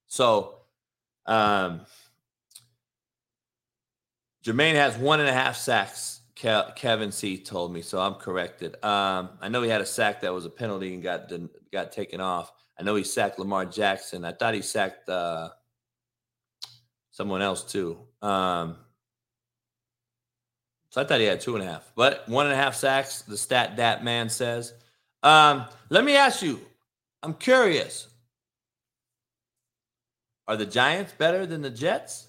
So 0.08 0.60
um, 1.26 1.82
Jermaine 4.46 4.76
has 4.76 4.98
one 4.98 5.20
and 5.20 5.28
a 5.28 5.34
half 5.34 5.58
sacks. 5.58 6.22
Ke- 6.38 6.76
Kevin 6.76 7.12
C 7.12 7.38
told 7.38 7.74
me, 7.74 7.82
so 7.82 8.00
I'm 8.00 8.14
corrected. 8.14 8.82
Um, 8.84 9.30
I 9.42 9.50
know 9.50 9.62
he 9.62 9.70
had 9.70 9.82
a 9.82 9.86
sack 9.86 10.22
that 10.22 10.34
was 10.34 10.46
a 10.46 10.50
penalty 10.50 10.94
and 10.94 11.04
got 11.04 11.32
got 11.74 11.92
taken 11.92 12.22
off. 12.22 12.52
I 12.80 12.84
know 12.84 12.96
he 12.96 13.04
sacked 13.04 13.40
Lamar 13.40 13.66
Jackson. 13.66 14.24
I 14.24 14.32
thought 14.32 14.54
he 14.54 14.62
sacked 14.62 15.10
uh, 15.10 15.50
someone 17.12 17.42
else 17.42 17.64
too. 17.64 17.98
Um, 18.22 18.78
so 20.90 21.02
I 21.02 21.04
thought 21.04 21.20
he 21.20 21.26
had 21.26 21.42
two 21.42 21.56
and 21.56 21.64
a 21.64 21.68
half, 21.68 21.92
but 21.96 22.28
one 22.30 22.46
and 22.46 22.54
a 22.54 22.58
half 22.58 22.76
sacks. 22.76 23.22
The 23.22 23.38
stat 23.38 23.78
that 23.78 24.04
man 24.04 24.30
says. 24.30 24.74
Um, 25.24 25.66
let 25.90 26.04
me 26.04 26.16
ask 26.16 26.42
you. 26.42 26.62
I'm 27.24 27.34
curious. 27.34 28.08
Are 30.48 30.56
the 30.56 30.66
Giants 30.66 31.12
better 31.18 31.46
than 31.46 31.62
the 31.62 31.70
Jets? 31.70 32.28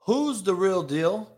Who's 0.00 0.42
the 0.42 0.54
real 0.54 0.82
deal? 0.82 1.30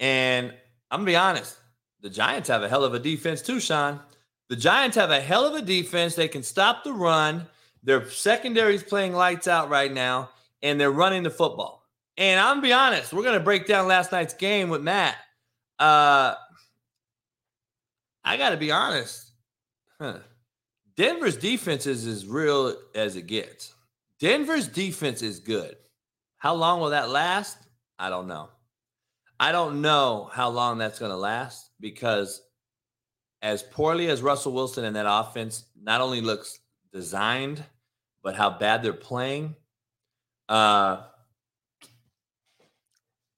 And 0.00 0.54
I'm 0.90 1.00
gonna 1.00 1.06
be 1.06 1.16
honest, 1.16 1.58
the 2.00 2.08
Giants 2.08 2.48
have 2.48 2.62
a 2.62 2.68
hell 2.68 2.84
of 2.84 2.94
a 2.94 2.98
defense 2.98 3.42
too, 3.42 3.60
Sean. 3.60 4.00
The 4.48 4.56
Giants 4.56 4.96
have 4.96 5.10
a 5.10 5.20
hell 5.20 5.44
of 5.44 5.54
a 5.54 5.62
defense. 5.62 6.14
They 6.14 6.28
can 6.28 6.42
stop 6.42 6.84
the 6.84 6.92
run. 6.92 7.46
Their 7.86 8.10
secondary 8.10 8.74
is 8.74 8.82
playing 8.82 9.14
lights 9.14 9.48
out 9.48 9.70
right 9.70 9.92
now, 9.92 10.28
and 10.62 10.78
they're 10.78 10.90
running 10.90 11.22
the 11.22 11.30
football. 11.30 11.82
And 12.18 12.38
I'm 12.38 12.60
be 12.60 12.72
honest, 12.72 13.14
we're 13.14 13.24
gonna 13.24 13.40
break 13.40 13.66
down 13.66 13.88
last 13.88 14.12
night's 14.12 14.34
game 14.34 14.68
with 14.68 14.82
Matt. 14.82 15.16
Uh, 15.78 16.34
I 18.22 18.36
gotta 18.36 18.58
be 18.58 18.70
honest. 18.70 19.30
Huh. 19.98 20.18
Denver's 20.96 21.36
defense 21.36 21.86
is 21.86 22.06
as 22.06 22.26
real 22.26 22.74
as 22.94 23.16
it 23.16 23.26
gets. 23.26 23.74
Denver's 24.18 24.66
defense 24.66 25.22
is 25.22 25.40
good. 25.40 25.76
How 26.38 26.54
long 26.54 26.80
will 26.80 26.90
that 26.90 27.10
last? 27.10 27.58
I 27.98 28.08
don't 28.08 28.26
know. 28.26 28.48
I 29.38 29.52
don't 29.52 29.82
know 29.82 30.30
how 30.32 30.48
long 30.48 30.78
that's 30.78 30.98
going 30.98 31.10
to 31.10 31.16
last 31.16 31.70
because 31.80 32.40
as 33.42 33.62
poorly 33.62 34.08
as 34.08 34.22
Russell 34.22 34.52
Wilson 34.52 34.84
and 34.84 34.96
that 34.96 35.06
offense 35.06 35.66
not 35.80 36.00
only 36.00 36.22
looks 36.22 36.58
designed, 36.92 37.62
but 38.26 38.34
how 38.34 38.50
bad 38.50 38.82
they're 38.82 38.92
playing, 38.92 39.54
uh, 40.48 41.04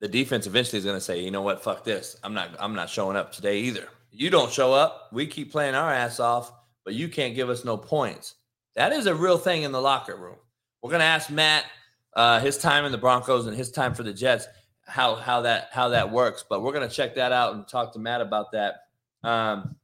the 0.01 0.09
defense 0.09 0.47
eventually 0.47 0.79
is 0.79 0.85
going 0.87 0.97
to 0.97 1.01
say, 1.01 1.23
you 1.23 1.31
know 1.31 1.43
what, 1.43 1.63
fuck 1.63 1.85
this. 1.85 2.17
I'm 2.25 2.33
not. 2.33 2.57
I'm 2.59 2.75
not 2.75 2.89
showing 2.89 3.15
up 3.15 3.31
today 3.31 3.59
either. 3.59 3.87
You 4.11 4.31
don't 4.31 4.51
show 4.51 4.73
up. 4.73 5.11
We 5.13 5.27
keep 5.27 5.53
playing 5.53 5.75
our 5.75 5.93
ass 5.93 6.21
off, 6.21 6.51
but 6.87 6.95
you 6.95 7.11
can't 7.11 7.35
give 7.35 7.51
us 7.51 7.67
no 7.67 7.77
points. 7.77 8.37
That 8.77 8.95
is 8.95 9.05
a 9.05 9.15
real 9.15 9.37
thing 9.37 9.65
in 9.65 9.73
the 9.73 9.81
locker 9.81 10.17
room. 10.17 10.39
We're 10.81 10.89
going 10.89 11.01
to 11.01 11.05
ask 11.05 11.29
Matt 11.29 11.67
uh, 12.17 12.41
his 12.41 12.57
time 12.57 12.87
in 12.87 12.91
the 12.91 12.97
Broncos 12.97 13.47
and 13.47 13.55
his 13.55 13.71
time 13.71 13.93
for 13.93 14.05
the 14.05 14.15
Jets 14.15 14.49
how 14.87 15.17
how 15.17 15.43
that 15.43 15.69
how 15.71 15.91
that 15.91 16.11
works. 16.11 16.47
But 16.49 16.63
we're 16.63 16.73
going 16.73 16.89
to 16.89 16.95
check 16.95 17.15
that 17.17 17.31
out 17.31 17.53
and 17.55 17.69
talk 17.69 17.93
to 17.93 17.99
Matt 17.99 18.23
about 18.23 18.53
that 18.53 18.77
Um, 19.23 19.77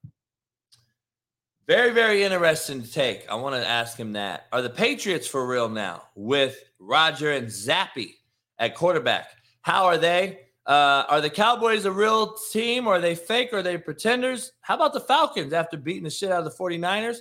very, 1.66 1.92
very 1.92 2.22
interesting 2.22 2.82
to 2.82 2.90
take. 2.90 3.28
I 3.30 3.34
want 3.36 3.54
to 3.54 3.66
ask 3.66 3.96
him 3.96 4.12
that. 4.12 4.46
Are 4.52 4.62
the 4.62 4.70
Patriots 4.70 5.26
for 5.26 5.46
real 5.46 5.68
now 5.68 6.02
with 6.14 6.62
Roger 6.78 7.32
and 7.32 7.48
Zappe 7.48 8.14
at 8.58 8.74
quarterback? 8.74 9.28
How 9.62 9.86
are 9.86 9.96
they? 9.96 10.40
Uh, 10.66 11.04
are 11.08 11.20
the 11.20 11.30
Cowboys 11.30 11.84
a 11.84 11.92
real 11.92 12.34
team 12.52 12.86
or 12.86 12.96
are 12.96 13.00
they 13.00 13.14
fake 13.14 13.50
or 13.52 13.58
are 13.58 13.62
they 13.62 13.78
pretenders? 13.78 14.52
How 14.60 14.74
about 14.74 14.92
the 14.92 15.00
Falcons 15.00 15.52
after 15.52 15.76
beating 15.76 16.04
the 16.04 16.10
shit 16.10 16.30
out 16.30 16.38
of 16.38 16.44
the 16.44 16.58
49ers? 16.58 17.18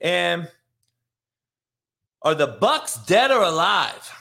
And 0.00 0.48
are 2.22 2.34
the 2.34 2.46
Bucks 2.46 2.98
dead 3.06 3.30
or 3.30 3.42
alive? 3.42 4.12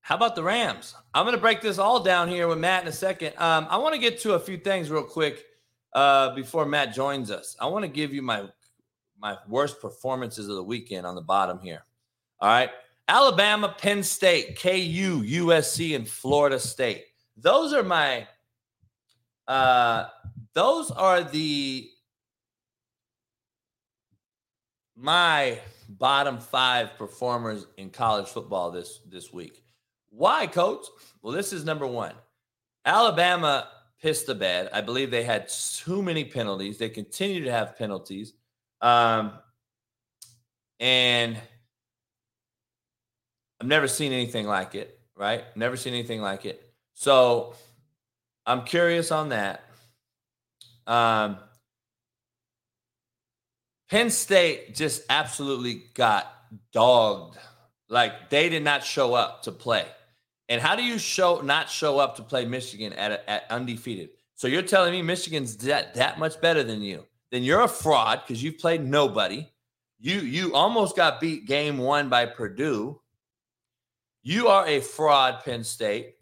How 0.00 0.16
about 0.16 0.34
the 0.34 0.42
Rams? 0.42 0.94
I'm 1.14 1.24
going 1.24 1.34
to 1.34 1.40
break 1.40 1.60
this 1.60 1.78
all 1.78 2.00
down 2.00 2.28
here 2.28 2.48
with 2.48 2.58
Matt 2.58 2.82
in 2.82 2.88
a 2.88 2.92
second. 2.92 3.34
Um, 3.38 3.66
I 3.70 3.76
want 3.78 3.94
to 3.94 4.00
get 4.00 4.18
to 4.20 4.34
a 4.34 4.40
few 4.40 4.58
things 4.58 4.90
real 4.90 5.02
quick 5.02 5.44
uh, 5.94 6.34
before 6.34 6.66
Matt 6.66 6.94
joins 6.94 7.30
us. 7.30 7.56
I 7.60 7.66
want 7.66 7.84
to 7.84 7.88
give 7.88 8.12
you 8.12 8.22
my 8.22 8.48
my 9.22 9.38
worst 9.48 9.80
performances 9.80 10.48
of 10.48 10.56
the 10.56 10.62
weekend 10.62 11.06
on 11.06 11.14
the 11.14 11.22
bottom 11.22 11.60
here. 11.60 11.84
All 12.40 12.48
right. 12.48 12.70
Alabama, 13.08 13.74
Penn 13.78 14.02
State, 14.02 14.60
KU, 14.60 15.22
USC, 15.22 15.94
and 15.94 16.08
Florida 16.08 16.58
State. 16.58 17.04
Those 17.36 17.72
are 17.72 17.84
my 17.84 18.26
uh 19.48 20.06
those 20.54 20.90
are 20.90 21.22
the 21.22 21.88
my 24.96 25.58
bottom 25.88 26.38
five 26.38 26.96
performers 26.96 27.66
in 27.76 27.90
college 27.90 28.28
football 28.28 28.70
this 28.70 29.00
this 29.08 29.32
week. 29.32 29.62
Why, 30.10 30.46
coach? 30.46 30.86
Well, 31.22 31.32
this 31.32 31.52
is 31.52 31.64
number 31.64 31.86
one. 31.86 32.14
Alabama 32.84 33.68
pissed 34.00 34.26
the 34.26 34.34
bed. 34.34 34.68
I 34.72 34.80
believe 34.80 35.10
they 35.10 35.22
had 35.22 35.48
too 35.48 36.02
many 36.02 36.24
penalties. 36.24 36.78
They 36.78 36.88
continue 36.88 37.44
to 37.44 37.52
have 37.52 37.78
penalties. 37.78 38.34
Um, 38.82 39.32
and 40.80 41.38
I've 43.60 43.68
never 43.68 43.86
seen 43.86 44.12
anything 44.12 44.46
like 44.46 44.74
it, 44.74 44.98
right? 45.16 45.44
Never 45.56 45.76
seen 45.76 45.94
anything 45.94 46.20
like 46.20 46.44
it. 46.44 46.60
So 46.94 47.54
I'm 48.44 48.64
curious 48.64 49.12
on 49.12 49.28
that. 49.28 49.62
Um, 50.86 51.38
Penn 53.88 54.10
State 54.10 54.74
just 54.74 55.02
absolutely 55.08 55.84
got 55.94 56.26
dogged. 56.72 57.38
Like 57.88 58.30
they 58.30 58.48
did 58.48 58.64
not 58.64 58.82
show 58.84 59.14
up 59.14 59.42
to 59.44 59.52
play. 59.52 59.86
And 60.48 60.60
how 60.60 60.74
do 60.74 60.82
you 60.82 60.98
show 60.98 61.40
not 61.40 61.70
show 61.70 61.98
up 61.98 62.16
to 62.16 62.22
play 62.22 62.44
Michigan 62.44 62.92
at, 62.94 63.24
at 63.28 63.44
undefeated? 63.48 64.10
So 64.34 64.48
you're 64.48 64.62
telling 64.62 64.92
me 64.92 65.02
Michigan's 65.02 65.56
that 65.58 65.94
that 65.94 66.18
much 66.18 66.40
better 66.40 66.64
than 66.64 66.82
you? 66.82 67.04
Then 67.32 67.42
you're 67.42 67.62
a 67.62 67.68
fraud 67.68 68.22
because 68.22 68.42
you've 68.42 68.58
played 68.58 68.84
nobody. 68.84 69.48
You 69.98 70.20
you 70.20 70.54
almost 70.54 70.94
got 70.94 71.18
beat 71.18 71.46
game 71.46 71.78
one 71.78 72.08
by 72.08 72.26
Purdue. 72.26 73.00
You 74.22 74.48
are 74.48 74.66
a 74.66 74.80
fraud, 74.80 75.42
Penn 75.42 75.64
State. 75.64 76.16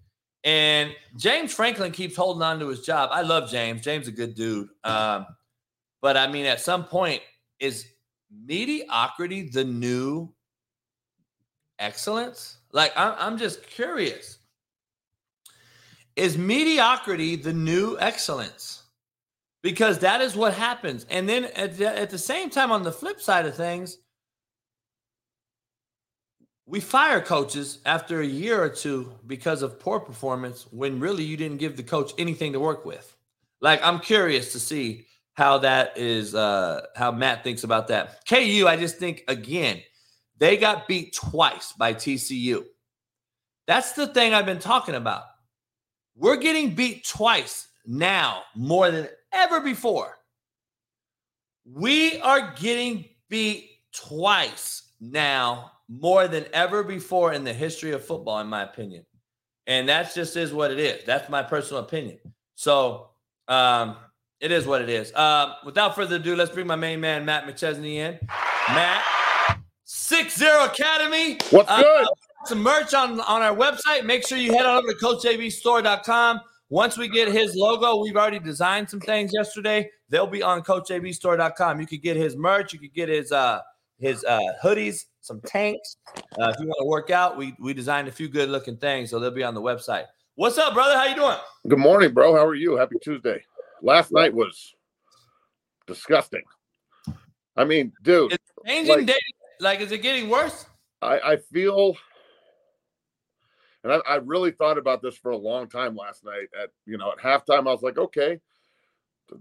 And 0.44 0.94
James 1.16 1.52
Franklin 1.52 1.92
keeps 1.92 2.16
holding 2.16 2.42
on 2.42 2.60
to 2.60 2.68
his 2.68 2.80
job. 2.80 3.10
I 3.12 3.22
love 3.22 3.50
James. 3.50 3.82
James 3.82 4.08
a 4.08 4.12
good 4.12 4.34
dude. 4.34 4.68
Um, 4.84 5.26
but 6.00 6.16
I 6.16 6.28
mean, 6.28 6.46
at 6.46 6.60
some 6.60 6.84
point, 6.84 7.20
is 7.58 7.86
mediocrity 8.30 9.50
the 9.50 9.64
new 9.64 10.32
excellence? 11.78 12.58
Like, 12.72 12.92
I'm, 12.96 13.14
I'm 13.18 13.38
just 13.38 13.66
curious. 13.66 14.38
Is 16.16 16.38
mediocrity 16.38 17.36
the 17.36 17.52
new 17.52 17.98
excellence? 17.98 18.79
Because 19.62 19.98
that 19.98 20.20
is 20.20 20.34
what 20.34 20.54
happens. 20.54 21.04
And 21.10 21.28
then 21.28 21.44
at 21.44 21.76
the, 21.76 21.86
at 21.86 22.10
the 22.10 22.18
same 22.18 22.48
time, 22.48 22.72
on 22.72 22.82
the 22.82 22.92
flip 22.92 23.20
side 23.20 23.44
of 23.46 23.54
things, 23.54 23.98
we 26.70 26.78
fire 26.78 27.20
coaches 27.20 27.80
after 27.84 28.20
a 28.20 28.26
year 28.26 28.62
or 28.62 28.68
two 28.68 29.12
because 29.26 29.62
of 29.62 29.80
poor 29.80 29.98
performance 29.98 30.66
when 30.70 31.00
really 31.00 31.24
you 31.24 31.36
didn't 31.36 31.58
give 31.58 31.76
the 31.76 31.82
coach 31.82 32.12
anything 32.16 32.52
to 32.52 32.60
work 32.60 32.84
with. 32.84 33.16
Like 33.60 33.80
I'm 33.82 33.98
curious 33.98 34.52
to 34.52 34.60
see 34.60 35.06
how 35.34 35.58
that 35.58 35.98
is 35.98 36.34
uh 36.34 36.86
how 36.94 37.10
Matt 37.10 37.42
thinks 37.42 37.64
about 37.64 37.88
that. 37.88 38.24
KU, 38.28 38.66
I 38.68 38.76
just 38.76 38.98
think 38.98 39.24
again, 39.26 39.82
they 40.38 40.56
got 40.56 40.86
beat 40.86 41.12
twice 41.12 41.72
by 41.72 41.92
TCU. 41.92 42.64
That's 43.66 43.92
the 43.92 44.06
thing 44.06 44.32
I've 44.32 44.46
been 44.46 44.60
talking 44.60 44.94
about. 44.94 45.24
We're 46.14 46.36
getting 46.36 46.74
beat 46.74 47.04
twice 47.04 47.66
now 47.84 48.42
more 48.54 48.90
than 48.92 49.08
ever 49.32 49.60
before. 49.60 50.18
We 51.64 52.20
are 52.20 52.54
getting 52.58 53.06
beat 53.28 53.70
twice 53.92 54.90
now 55.00 55.72
more 55.88 56.28
than 56.28 56.46
ever 56.52 56.82
before 56.82 57.32
in 57.32 57.44
the 57.44 57.52
history 57.52 57.92
of 57.92 58.04
football, 58.04 58.40
in 58.40 58.46
my 58.46 58.62
opinion. 58.62 59.04
And 59.66 59.88
that 59.88 60.14
just 60.14 60.36
is 60.36 60.52
what 60.52 60.70
it 60.70 60.78
is. 60.78 61.04
That's 61.04 61.28
my 61.28 61.42
personal 61.42 61.82
opinion. 61.82 62.18
So 62.54 63.10
um, 63.48 63.96
it 64.40 64.52
is 64.52 64.66
what 64.66 64.82
it 64.82 64.88
is. 64.88 65.12
Uh, 65.14 65.54
without 65.64 65.94
further 65.94 66.16
ado, 66.16 66.34
let's 66.34 66.50
bring 66.50 66.66
my 66.66 66.76
main 66.76 67.00
man, 67.00 67.24
Matt 67.24 67.46
McChesney, 67.46 67.96
in. 67.96 68.18
Matt, 68.68 69.04
Six 69.84 70.38
Zero 70.38 70.64
Academy. 70.64 71.38
What's 71.50 71.70
uh, 71.70 71.82
good? 71.82 72.06
Some 72.46 72.62
merch 72.62 72.94
on, 72.94 73.20
on 73.20 73.42
our 73.42 73.54
website. 73.54 74.04
Make 74.04 74.26
sure 74.26 74.38
you 74.38 74.52
head 74.52 74.64
on 74.64 74.78
over 74.78 74.88
to 74.88 74.94
CoachJBStore.com. 74.94 76.40
Once 76.70 76.96
we 76.96 77.08
get 77.08 77.26
his 77.26 77.56
logo, 77.56 77.96
we've 78.00 78.16
already 78.16 78.38
designed 78.38 78.88
some 78.88 79.00
things 79.00 79.32
yesterday. 79.34 79.90
They'll 80.08 80.26
be 80.26 80.40
on 80.40 80.62
CoachJBStore.com. 80.62 81.80
You 81.80 81.86
could 81.86 82.00
get 82.00 82.16
his 82.16 82.36
merch. 82.36 82.72
You 82.72 82.78
could 82.78 82.94
get 82.94 83.08
his 83.08 83.32
uh, 83.32 83.60
his 83.98 84.24
uh, 84.24 84.38
hoodies, 84.62 85.06
some 85.20 85.40
tanks. 85.40 85.96
Uh, 86.16 86.48
if 86.48 86.60
you 86.60 86.66
want 86.66 86.78
to 86.80 86.86
work 86.86 87.10
out, 87.10 87.36
we 87.36 87.54
we 87.58 87.74
designed 87.74 88.06
a 88.06 88.12
few 88.12 88.28
good 88.28 88.48
looking 88.48 88.76
things, 88.76 89.10
so 89.10 89.18
they'll 89.18 89.32
be 89.32 89.42
on 89.42 89.54
the 89.54 89.60
website. 89.60 90.04
What's 90.36 90.58
up, 90.58 90.72
brother? 90.72 90.94
How 90.94 91.06
you 91.06 91.16
doing? 91.16 91.36
Good 91.68 91.80
morning, 91.80 92.14
bro. 92.14 92.34
How 92.34 92.46
are 92.46 92.54
you? 92.54 92.76
Happy 92.76 92.96
Tuesday. 93.02 93.42
Last 93.82 94.12
night 94.12 94.32
was 94.32 94.74
disgusting. 95.88 96.44
I 97.56 97.64
mean, 97.64 97.92
dude, 98.02 98.32
it's 98.32 98.52
changing 98.64 98.96
like, 98.96 99.06
day. 99.06 99.18
Like, 99.58 99.80
is 99.80 99.90
it 99.90 99.98
getting 99.98 100.30
worse? 100.30 100.66
I, 101.02 101.18
I 101.18 101.36
feel, 101.52 101.96
and 103.82 103.92
I, 103.92 103.98
I 104.06 104.16
really 104.16 104.50
thought 104.50 104.78
about 104.78 105.02
this 105.02 105.16
for 105.16 105.30
a 105.30 105.36
long 105.36 105.68
time 105.68 105.96
last 105.96 106.24
night. 106.24 106.48
At 106.60 106.70
you 106.86 106.98
know, 106.98 107.12
at 107.12 107.18
halftime, 107.18 107.60
I 107.60 107.72
was 107.72 107.82
like, 107.82 107.98
okay, 107.98 108.40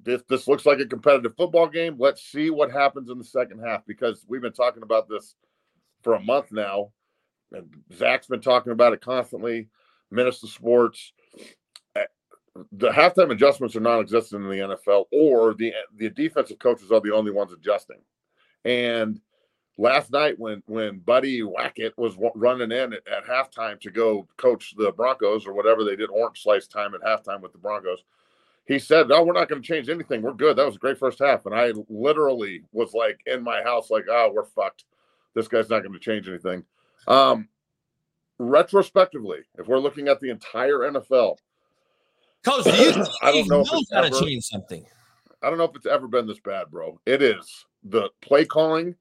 this 0.04 0.22
this 0.30 0.48
looks 0.48 0.66
like 0.66 0.80
a 0.80 0.86
competitive 0.86 1.36
football 1.36 1.68
game. 1.68 1.96
Let's 2.00 2.24
see 2.24 2.50
what 2.50 2.72
happens 2.72 3.10
in 3.10 3.18
the 3.18 3.24
second 3.24 3.60
half 3.60 3.86
because 3.86 4.26
we've 4.28 4.42
been 4.42 4.54
talking 4.54 4.84
about 4.84 5.10
this 5.10 5.36
for 6.02 6.14
a 6.14 6.22
month 6.22 6.52
now, 6.52 6.92
and 7.52 7.68
Zach's 7.94 8.28
been 8.28 8.42
talking 8.42 8.72
about 8.72 8.94
it 8.94 9.02
constantly. 9.02 9.70
Minister 10.12 10.48
Sports, 10.48 11.14
eh, 11.96 12.06
the 12.72 12.90
halftime 12.90 13.32
adjustments 13.32 13.76
are 13.76 13.82
non-existent 13.82 14.44
in 14.44 14.50
the 14.50 14.76
NFL, 14.76 15.06
or 15.12 15.54
the 15.54 15.74
the 15.96 16.10
defensive 16.10 16.60
coaches 16.60 16.92
are 16.92 17.02
the 17.02 17.14
only 17.14 17.32
ones 17.32 17.52
adjusting. 17.52 18.00
And 18.66 19.20
last 19.80 20.12
night, 20.12 20.38
when 20.38 20.62
when 20.68 21.00
Buddy 21.00 21.42
Wackett 21.42 21.92
was 21.98 22.16
running 22.36 22.72
in 22.72 22.94
at, 22.94 23.08
at 23.08 23.26
halftime 23.26 23.80
to 23.82 23.90
go 23.90 24.28
coach 24.38 24.76
the 24.78 24.92
Broncos 24.92 25.48
or 25.48 25.54
whatever 25.54 25.84
they 25.84 25.96
did, 25.96 26.10
orange 26.10 26.44
slice 26.44 26.68
time 26.68 26.94
at 26.94 27.02
halftime 27.02 27.42
with 27.42 27.54
the 27.54 27.58
Broncos 27.58 28.04
he 28.70 28.78
said, 28.78 29.08
"No, 29.08 29.24
we're 29.24 29.34
not 29.34 29.50
going 29.50 29.62
to 29.62 29.68
change 29.68 29.90
anything. 29.90 30.22
We're 30.22 30.32
good. 30.32 30.56
That 30.56 30.66
was 30.66 30.76
a 30.76 30.80
great 30.80 31.00
first 31.00 31.18
half." 31.18 31.48
And 31.48 31.56
I 31.56 31.74
literally 31.90 32.62
was 32.72 32.94
like 32.94 33.20
in 33.26 33.44
my 33.44 33.64
house, 33.64 33.90
like, 33.90 34.06
"Oh, 34.08 34.32
we're 34.32 34.46
fucked. 34.46 34.86
This 35.34 35.48
guy's 35.48 35.72
not 35.72 35.82
going 35.82 35.94
to 35.94 36.00
change 36.00 36.30
anything." 36.30 36.64
Um, 37.08 37.50
retrospectively, 38.38 39.40
if 39.58 39.68
we're 39.68 39.80
looking 39.80 40.08
at 40.08 40.20
the 40.20 40.30
entire 40.30 40.82
NFL, 40.82 41.38
Coach, 42.46 42.64
do 42.64 42.72
you 42.72 43.06
I 43.24 43.32
don't 43.32 43.48
know 43.48 43.62
if 43.62 43.70
it's 43.74 43.92
ever, 43.92 44.10
change 44.12 44.44
something. 44.44 44.86
I 45.42 45.50
don't 45.50 45.58
know 45.58 45.66
if 45.66 45.76
it's 45.76 45.88
ever 45.88 46.08
been 46.08 46.28
this 46.28 46.40
bad, 46.40 46.70
bro. 46.70 47.02
It 47.08 47.24
is 47.24 47.66
the 47.84 48.12
play 48.22 48.46
calling, 48.46 48.96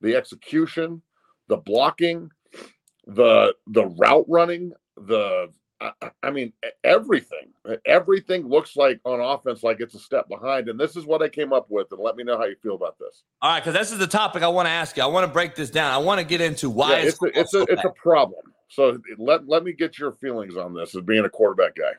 the 0.00 0.16
execution, 0.16 1.02
the 1.48 1.56
blocking, 1.56 2.30
the 3.06 3.54
the 3.68 3.86
route 3.86 4.26
running, 4.28 4.72
the 4.96 5.48
I, 5.80 5.92
I 6.22 6.30
mean, 6.30 6.52
everything, 6.84 7.52
everything 7.84 8.48
looks 8.48 8.76
like 8.76 8.98
on 9.04 9.20
offense 9.20 9.62
like 9.62 9.80
it's 9.80 9.94
a 9.94 9.98
step 9.98 10.28
behind. 10.28 10.68
And 10.68 10.80
this 10.80 10.96
is 10.96 11.04
what 11.04 11.22
I 11.22 11.28
came 11.28 11.52
up 11.52 11.66
with. 11.68 11.88
And 11.92 12.00
let 12.00 12.16
me 12.16 12.24
know 12.24 12.38
how 12.38 12.44
you 12.44 12.56
feel 12.62 12.74
about 12.74 12.98
this. 12.98 13.24
All 13.42 13.50
right, 13.50 13.60
because 13.60 13.74
this 13.74 13.92
is 13.92 13.98
the 13.98 14.06
topic 14.06 14.42
I 14.42 14.48
want 14.48 14.66
to 14.66 14.70
ask 14.70 14.96
you. 14.96 15.02
I 15.02 15.06
want 15.06 15.26
to 15.26 15.32
break 15.32 15.54
this 15.54 15.70
down. 15.70 15.92
I 15.92 15.98
want 15.98 16.18
to 16.18 16.26
get 16.26 16.40
into 16.40 16.70
why 16.70 16.92
yeah, 16.92 17.08
it's, 17.08 17.22
a, 17.22 17.38
it's 17.38 17.54
a 17.54 17.62
it's 17.68 17.84
a 17.84 17.90
problem. 17.90 18.40
So 18.68 18.98
let 19.18 19.46
let 19.46 19.64
me 19.64 19.72
get 19.72 19.98
your 19.98 20.12
feelings 20.12 20.56
on 20.56 20.74
this 20.74 20.94
as 20.94 21.02
being 21.02 21.24
a 21.24 21.30
quarterback 21.30 21.76
guy. 21.76 21.92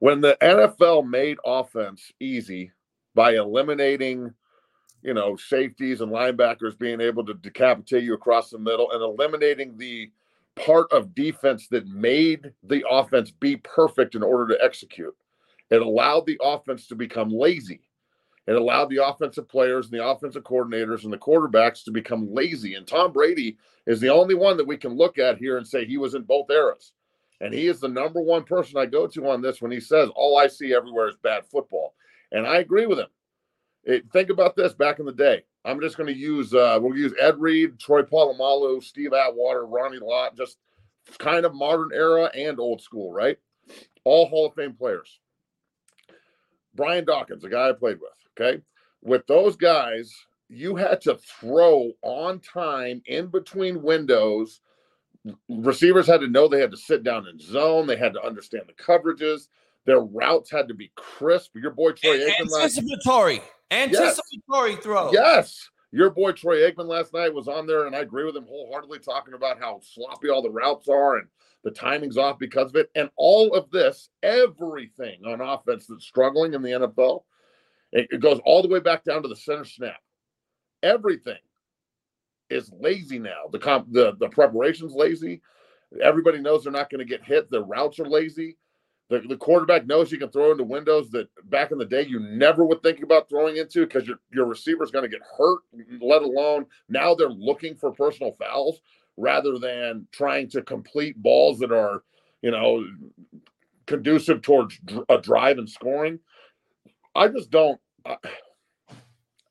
When 0.00 0.20
the 0.20 0.36
NFL 0.40 1.08
made 1.08 1.38
offense 1.44 2.12
easy 2.20 2.72
by 3.14 3.34
eliminating, 3.34 4.32
you 5.08 5.14
know, 5.14 5.36
safeties 5.36 6.02
and 6.02 6.12
linebackers 6.12 6.78
being 6.78 7.00
able 7.00 7.24
to 7.24 7.32
decapitate 7.32 8.04
you 8.04 8.12
across 8.12 8.50
the 8.50 8.58
middle 8.58 8.90
and 8.90 9.02
eliminating 9.02 9.74
the 9.78 10.12
part 10.54 10.86
of 10.92 11.14
defense 11.14 11.66
that 11.68 11.88
made 11.88 12.52
the 12.62 12.84
offense 12.90 13.30
be 13.30 13.56
perfect 13.56 14.14
in 14.14 14.22
order 14.22 14.54
to 14.54 14.62
execute. 14.62 15.16
It 15.70 15.80
allowed 15.80 16.26
the 16.26 16.38
offense 16.42 16.86
to 16.88 16.94
become 16.94 17.30
lazy. 17.30 17.80
It 18.46 18.54
allowed 18.54 18.90
the 18.90 19.02
offensive 19.02 19.48
players 19.48 19.86
and 19.86 19.98
the 19.98 20.06
offensive 20.06 20.42
coordinators 20.42 21.04
and 21.04 21.12
the 21.12 21.16
quarterbacks 21.16 21.84
to 21.84 21.90
become 21.90 22.30
lazy. 22.30 22.74
And 22.74 22.86
Tom 22.86 23.10
Brady 23.10 23.56
is 23.86 23.98
the 23.98 24.10
only 24.10 24.34
one 24.34 24.58
that 24.58 24.66
we 24.66 24.76
can 24.76 24.94
look 24.94 25.16
at 25.16 25.38
here 25.38 25.56
and 25.56 25.66
say 25.66 25.86
he 25.86 25.96
was 25.96 26.14
in 26.14 26.20
both 26.20 26.50
eras. 26.50 26.92
And 27.40 27.54
he 27.54 27.66
is 27.66 27.80
the 27.80 27.88
number 27.88 28.20
one 28.20 28.44
person 28.44 28.76
I 28.76 28.84
go 28.84 29.06
to 29.06 29.26
on 29.30 29.40
this 29.40 29.62
when 29.62 29.70
he 29.70 29.80
says, 29.80 30.10
All 30.14 30.36
I 30.36 30.48
see 30.48 30.74
everywhere 30.74 31.08
is 31.08 31.16
bad 31.22 31.46
football. 31.46 31.94
And 32.30 32.46
I 32.46 32.58
agree 32.58 32.84
with 32.84 32.98
him. 32.98 33.08
It, 33.84 34.10
think 34.12 34.30
about 34.30 34.56
this 34.56 34.74
back 34.74 34.98
in 34.98 35.06
the 35.06 35.12
day. 35.12 35.44
I'm 35.64 35.80
just 35.80 35.96
going 35.96 36.12
to 36.12 36.18
use, 36.18 36.54
uh, 36.54 36.78
we'll 36.80 36.96
use 36.96 37.14
Ed 37.20 37.38
Reed, 37.38 37.78
Troy 37.78 38.02
Polamalu, 38.02 38.82
Steve 38.82 39.12
Atwater, 39.12 39.66
Ronnie 39.66 39.98
Lott, 39.98 40.36
just 40.36 40.58
kind 41.18 41.44
of 41.44 41.54
modern 41.54 41.90
era 41.92 42.30
and 42.34 42.58
old 42.60 42.80
school, 42.80 43.12
right? 43.12 43.38
All 44.04 44.26
Hall 44.26 44.46
of 44.46 44.54
Fame 44.54 44.74
players. 44.74 45.18
Brian 46.74 47.04
Dawkins, 47.04 47.44
a 47.44 47.48
guy 47.48 47.68
I 47.70 47.72
played 47.72 47.98
with, 48.00 48.12
okay? 48.38 48.62
With 49.02 49.26
those 49.26 49.56
guys, 49.56 50.14
you 50.48 50.76
had 50.76 51.00
to 51.02 51.18
throw 51.40 51.92
on 52.02 52.40
time 52.40 53.02
in 53.06 53.26
between 53.26 53.82
windows. 53.82 54.60
Receivers 55.48 56.06
had 56.06 56.20
to 56.20 56.28
know 56.28 56.48
they 56.48 56.60
had 56.60 56.70
to 56.70 56.76
sit 56.76 57.02
down 57.02 57.26
in 57.26 57.38
zone. 57.38 57.86
They 57.86 57.96
had 57.96 58.14
to 58.14 58.24
understand 58.24 58.64
the 58.66 58.82
coverages. 58.82 59.48
Their 59.84 60.00
routes 60.00 60.50
had 60.50 60.68
to 60.68 60.74
be 60.74 60.92
crisp. 60.94 61.56
Your 61.56 61.70
boy 61.70 61.92
Troy 61.92 62.18
Aikman. 62.18 62.54
Anticipatory. 62.54 63.40
Anticipatory 63.70 64.72
yes. 64.72 64.82
throw. 64.82 65.12
Yes. 65.12 65.68
Your 65.90 66.10
boy 66.10 66.32
Troy 66.32 66.58
Aikman 66.58 66.86
last 66.86 67.14
night 67.14 67.32
was 67.32 67.48
on 67.48 67.66
there, 67.66 67.86
and 67.86 67.96
I 67.96 68.00
agree 68.00 68.24
with 68.24 68.36
him 68.36 68.46
wholeheartedly, 68.46 68.98
talking 68.98 69.34
about 69.34 69.58
how 69.58 69.80
sloppy 69.82 70.28
all 70.28 70.42
the 70.42 70.50
routes 70.50 70.88
are 70.88 71.16
and 71.16 71.28
the 71.64 71.70
timing's 71.70 72.18
off 72.18 72.38
because 72.38 72.70
of 72.70 72.76
it. 72.76 72.90
And 72.94 73.10
all 73.16 73.54
of 73.54 73.70
this, 73.70 74.10
everything 74.22 75.24
on 75.26 75.40
offense 75.40 75.86
that's 75.86 76.04
struggling 76.04 76.54
in 76.54 76.62
the 76.62 76.70
NFL, 76.70 77.24
it, 77.92 78.06
it 78.10 78.20
goes 78.20 78.40
all 78.44 78.62
the 78.62 78.68
way 78.68 78.80
back 78.80 79.04
down 79.04 79.22
to 79.22 79.28
the 79.28 79.36
center 79.36 79.64
snap. 79.64 79.96
Everything 80.82 81.38
is 82.50 82.70
lazy 82.78 83.18
now. 83.18 83.48
The 83.50 83.58
comp, 83.58 83.92
the 83.92 84.14
the 84.18 84.28
preparation's 84.28 84.94
lazy. 84.94 85.42
Everybody 86.02 86.38
knows 86.38 86.64
they're 86.64 86.72
not 86.72 86.90
going 86.90 87.00
to 87.00 87.04
get 87.04 87.24
hit. 87.24 87.50
The 87.50 87.64
routes 87.64 87.98
are 87.98 88.08
lazy. 88.08 88.56
The, 89.08 89.20
the 89.20 89.36
quarterback 89.36 89.86
knows 89.86 90.12
you 90.12 90.18
can 90.18 90.30
throw 90.30 90.52
into 90.52 90.64
windows 90.64 91.10
that 91.10 91.28
back 91.48 91.72
in 91.72 91.78
the 91.78 91.86
day 91.86 92.04
you 92.06 92.20
never 92.20 92.64
would 92.64 92.82
think 92.82 93.02
about 93.02 93.28
throwing 93.28 93.56
into 93.56 93.86
because 93.86 94.06
your, 94.06 94.18
your 94.30 94.44
receiver 94.44 94.84
is 94.84 94.90
going 94.90 95.04
to 95.04 95.08
get 95.08 95.26
hurt, 95.36 95.60
let 96.00 96.22
alone 96.22 96.66
now 96.88 97.14
they're 97.14 97.30
looking 97.30 97.74
for 97.74 97.90
personal 97.90 98.36
fouls 98.38 98.80
rather 99.16 99.58
than 99.58 100.06
trying 100.12 100.48
to 100.50 100.62
complete 100.62 101.16
balls 101.22 101.58
that 101.58 101.72
are, 101.72 102.02
you 102.42 102.50
know, 102.50 102.84
conducive 103.86 104.42
towards 104.42 104.78
a 105.08 105.18
drive 105.18 105.58
and 105.58 105.68
scoring. 105.68 106.18
I 107.14 107.28
just 107.28 107.50
don't. 107.50 107.80
I, 108.04 108.16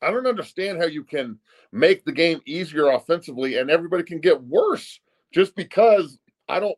I 0.01 0.11
don't 0.11 0.27
understand 0.27 0.77
how 0.77 0.85
you 0.85 1.03
can 1.03 1.39
make 1.71 2.05
the 2.05 2.11
game 2.11 2.39
easier 2.45 2.89
offensively 2.89 3.57
and 3.57 3.69
everybody 3.69 4.03
can 4.03 4.19
get 4.19 4.41
worse 4.43 4.99
just 5.33 5.55
because 5.55 6.19
I 6.47 6.59
don't 6.59 6.77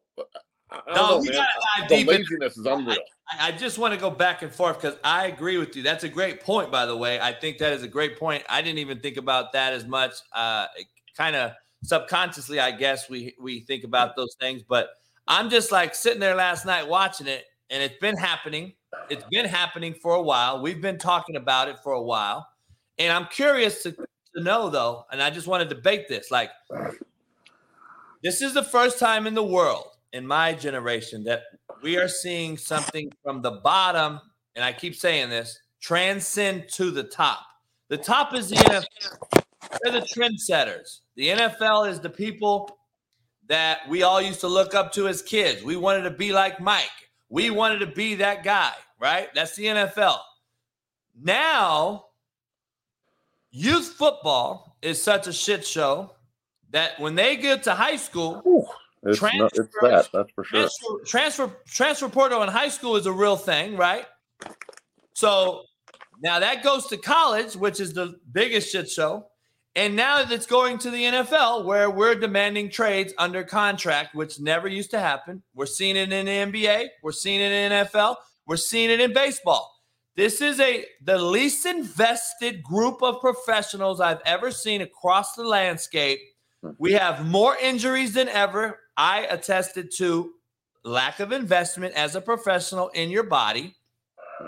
no, 0.93 1.20
we 1.20 1.32
got 1.32 1.47
to 1.47 1.82
dive 1.82 1.89
the 1.89 1.95
deep. 1.97 2.07
laziness 2.07 2.57
is 2.57 2.65
unreal. 2.65 2.97
I, 3.30 3.47
I, 3.47 3.51
just 3.51 3.78
want 3.78 3.93
to 3.93 3.99
go 3.99 4.09
back 4.09 4.41
and 4.41 4.51
forth 4.51 4.82
because 4.82 4.97
I 5.03 5.28
agree 5.28 5.57
with 5.57 5.76
you. 5.76 5.84
That's 5.84 6.03
a 6.03 6.09
great 6.09 6.41
point, 6.41 6.72
by 6.72 6.86
the 6.86 6.95
way. 6.95 7.20
I 7.20 7.34
think 7.34 7.57
that 7.59 7.74
is 7.74 7.84
a 7.84 7.88
great 7.88 8.20
point. 8.20 8.43
I 8.49 8.61
didn't 8.61 8.80
even 8.80 8.99
think 8.99 9.17
about 9.17 9.53
that 9.53 9.74
as 9.74 9.86
much. 9.86 10.13
Uh, 10.34 10.67
kind 11.17 11.36
of 11.36 11.51
subconsciously, 11.84 12.59
I 12.59 12.72
guess 12.72 13.09
we 13.09 13.36
we 13.39 13.61
think 13.61 13.84
about 13.84 14.15
those 14.15 14.36
things. 14.39 14.61
But 14.67 14.89
I'm 15.28 15.49
just 15.49 15.72
like 15.72 15.95
sitting 15.95 16.20
there 16.20 16.36
last 16.36 16.65
night 16.65 16.88
watching 16.88 17.28
it, 17.28 17.45
and 17.70 17.82
it's 17.82 17.97
been 17.99 18.17
happening. 18.17 18.74
It's 19.09 19.26
been 19.32 19.45
happening 19.45 19.93
for 19.93 20.13
a 20.13 20.22
while. 20.22 20.61
We've 20.61 20.82
been 20.82 20.97
talking 20.97 21.36
about 21.36 21.67
it 21.67 21.78
for 21.84 21.93
a 21.93 22.01
while, 22.01 22.47
and 22.97 23.11
I'm 23.11 23.26
curious 23.26 23.84
to, 23.84 23.91
to 23.91 24.07
know 24.36 24.70
though, 24.70 25.05
and 25.11 25.22
I 25.22 25.30
just 25.30 25.47
want 25.47 25.67
to 25.67 25.76
debate 25.76 26.07
this. 26.07 26.30
Like, 26.30 26.51
this 28.22 28.41
is 28.41 28.53
the 28.53 28.63
first 28.63 28.99
time 28.99 29.26
in 29.26 29.34
the 29.34 29.43
world 29.43 29.95
in 30.14 30.26
my 30.26 30.53
generation 30.53 31.24
that 31.26 31.43
we 31.82 31.97
are 31.97 32.07
seeing 32.07 32.57
something 32.57 33.12
from 33.24 33.41
the 33.41 33.51
bottom, 33.64 34.20
and 34.55 34.66
I 34.66 34.74
keep 34.74 34.95
saying 34.95 35.30
this, 35.30 35.60
transcend 35.80 36.68
to 36.74 36.91
the 36.91 37.03
top. 37.03 37.39
The 37.89 37.97
top 37.97 38.34
is 38.34 38.49
the 38.49 38.55
NFL. 38.55 39.43
They're 39.84 39.93
the 39.93 40.01
trendsetters. 40.01 40.99
The 41.16 41.30
NFL 41.30 41.89
is 41.89 41.99
the 41.99 42.10
people 42.10 42.78
that 43.47 43.80
we 43.89 44.03
all 44.03 44.22
used 44.22 44.39
to 44.41 44.47
look 44.47 44.76
up 44.76 44.91
to 44.93 45.07
as 45.07 45.22
kids. 45.22 45.64
We 45.64 45.76
wanted 45.76 46.03
to 46.03 46.12
be 46.12 46.32
like 46.32 46.60
Mike. 46.60 46.89
We 47.30 47.49
wanted 47.49 47.80
to 47.80 47.88
be 47.88 48.16
that 48.16 48.43
guy, 48.43 48.74
right? 48.99 49.30
That's 49.34 49.55
the 49.55 49.66
NFL. 49.66 50.18
Now, 51.22 52.05
youth 53.51 53.95
football 53.97 54.78
is 54.82 55.01
such 55.01 55.28
a 55.28 55.34
shit 55.34 55.66
show 55.66 56.12
that 56.72 56.99
when 56.99 57.16
they 57.16 57.36
get 57.36 57.64
to 57.64 57.74
high 57.74 57.95
school, 57.95 58.41
Ooh. 58.45 58.66
It's, 59.04 59.22
not, 59.22 59.52
it's 59.56 59.76
that, 59.82 60.10
that's 60.12 60.32
for 60.34 60.43
sure. 60.43 60.62
Transfer, 60.62 61.06
transfer 61.06 61.58
transfer 61.68 62.10
portal 62.10 62.43
in 62.43 62.50
high 62.50 62.70
school 62.70 62.95
is 62.95 63.06
a 63.06 63.12
real 63.12 63.38
thing, 63.38 63.78
right? 63.78 64.06
So 65.14 65.64
now 66.22 66.39
that 66.39 66.64
goes 66.64 66.88
to 66.88 66.97
college, 66.97 67.56
which 67.56 67.80
is 67.80 67.93
the 67.93 68.20
biggest 68.32 68.72
shit 68.72 68.89
show. 68.89 69.28
And 69.76 69.95
now 69.95 70.18
that 70.18 70.32
it's 70.32 70.45
going 70.45 70.80
to 70.80 70.91
the 70.91 71.04
NFL 71.04 71.64
where 71.64 71.89
we're 71.89 72.16
demanding 72.16 72.70
trades 72.70 73.14
under 73.18 73.43
contract, 73.43 74.16
which 74.16 74.39
never 74.39 74.68
used 74.68 74.91
to 74.91 75.00
happen. 75.00 75.43
We're 75.54 75.68
seeing 75.68 75.95
it 75.95 76.12
in 76.12 76.26
the 76.26 76.32
NBA, 76.32 76.88
we're 77.04 77.12
seeing 77.12 77.39
it 77.39 77.52
in 77.52 77.72
NFL, 77.72 78.18
we're 78.45 78.58
seeing 78.58 78.89
it 78.89 79.00
in 79.00 79.14
baseball. 79.14 79.72
This 80.16 80.41
is 80.41 80.60
a 80.60 80.86
the 81.02 81.18
least 81.18 81.66
invested 81.66 82.62
group 82.62 83.02
of 83.02 83.22
professionals 83.22 84.02
I've 84.02 84.20
ever 84.26 84.52
seen 84.52 84.82
across 84.82 85.36
the 85.36 85.45
landscape. 85.45 86.20
Hmm. 86.62 86.72
We 86.78 86.93
have 86.93 87.26
more 87.26 87.56
injuries 87.56 88.14
than 88.14 88.28
ever. 88.28 88.80
I 89.00 89.22
attested 89.30 89.91
to 89.97 90.34
lack 90.84 91.21
of 91.21 91.32
investment 91.32 91.93
as 91.96 92.16
a 92.16 92.21
professional 92.21 92.89
in 92.89 93.09
your 93.09 93.24
body. 93.24 93.74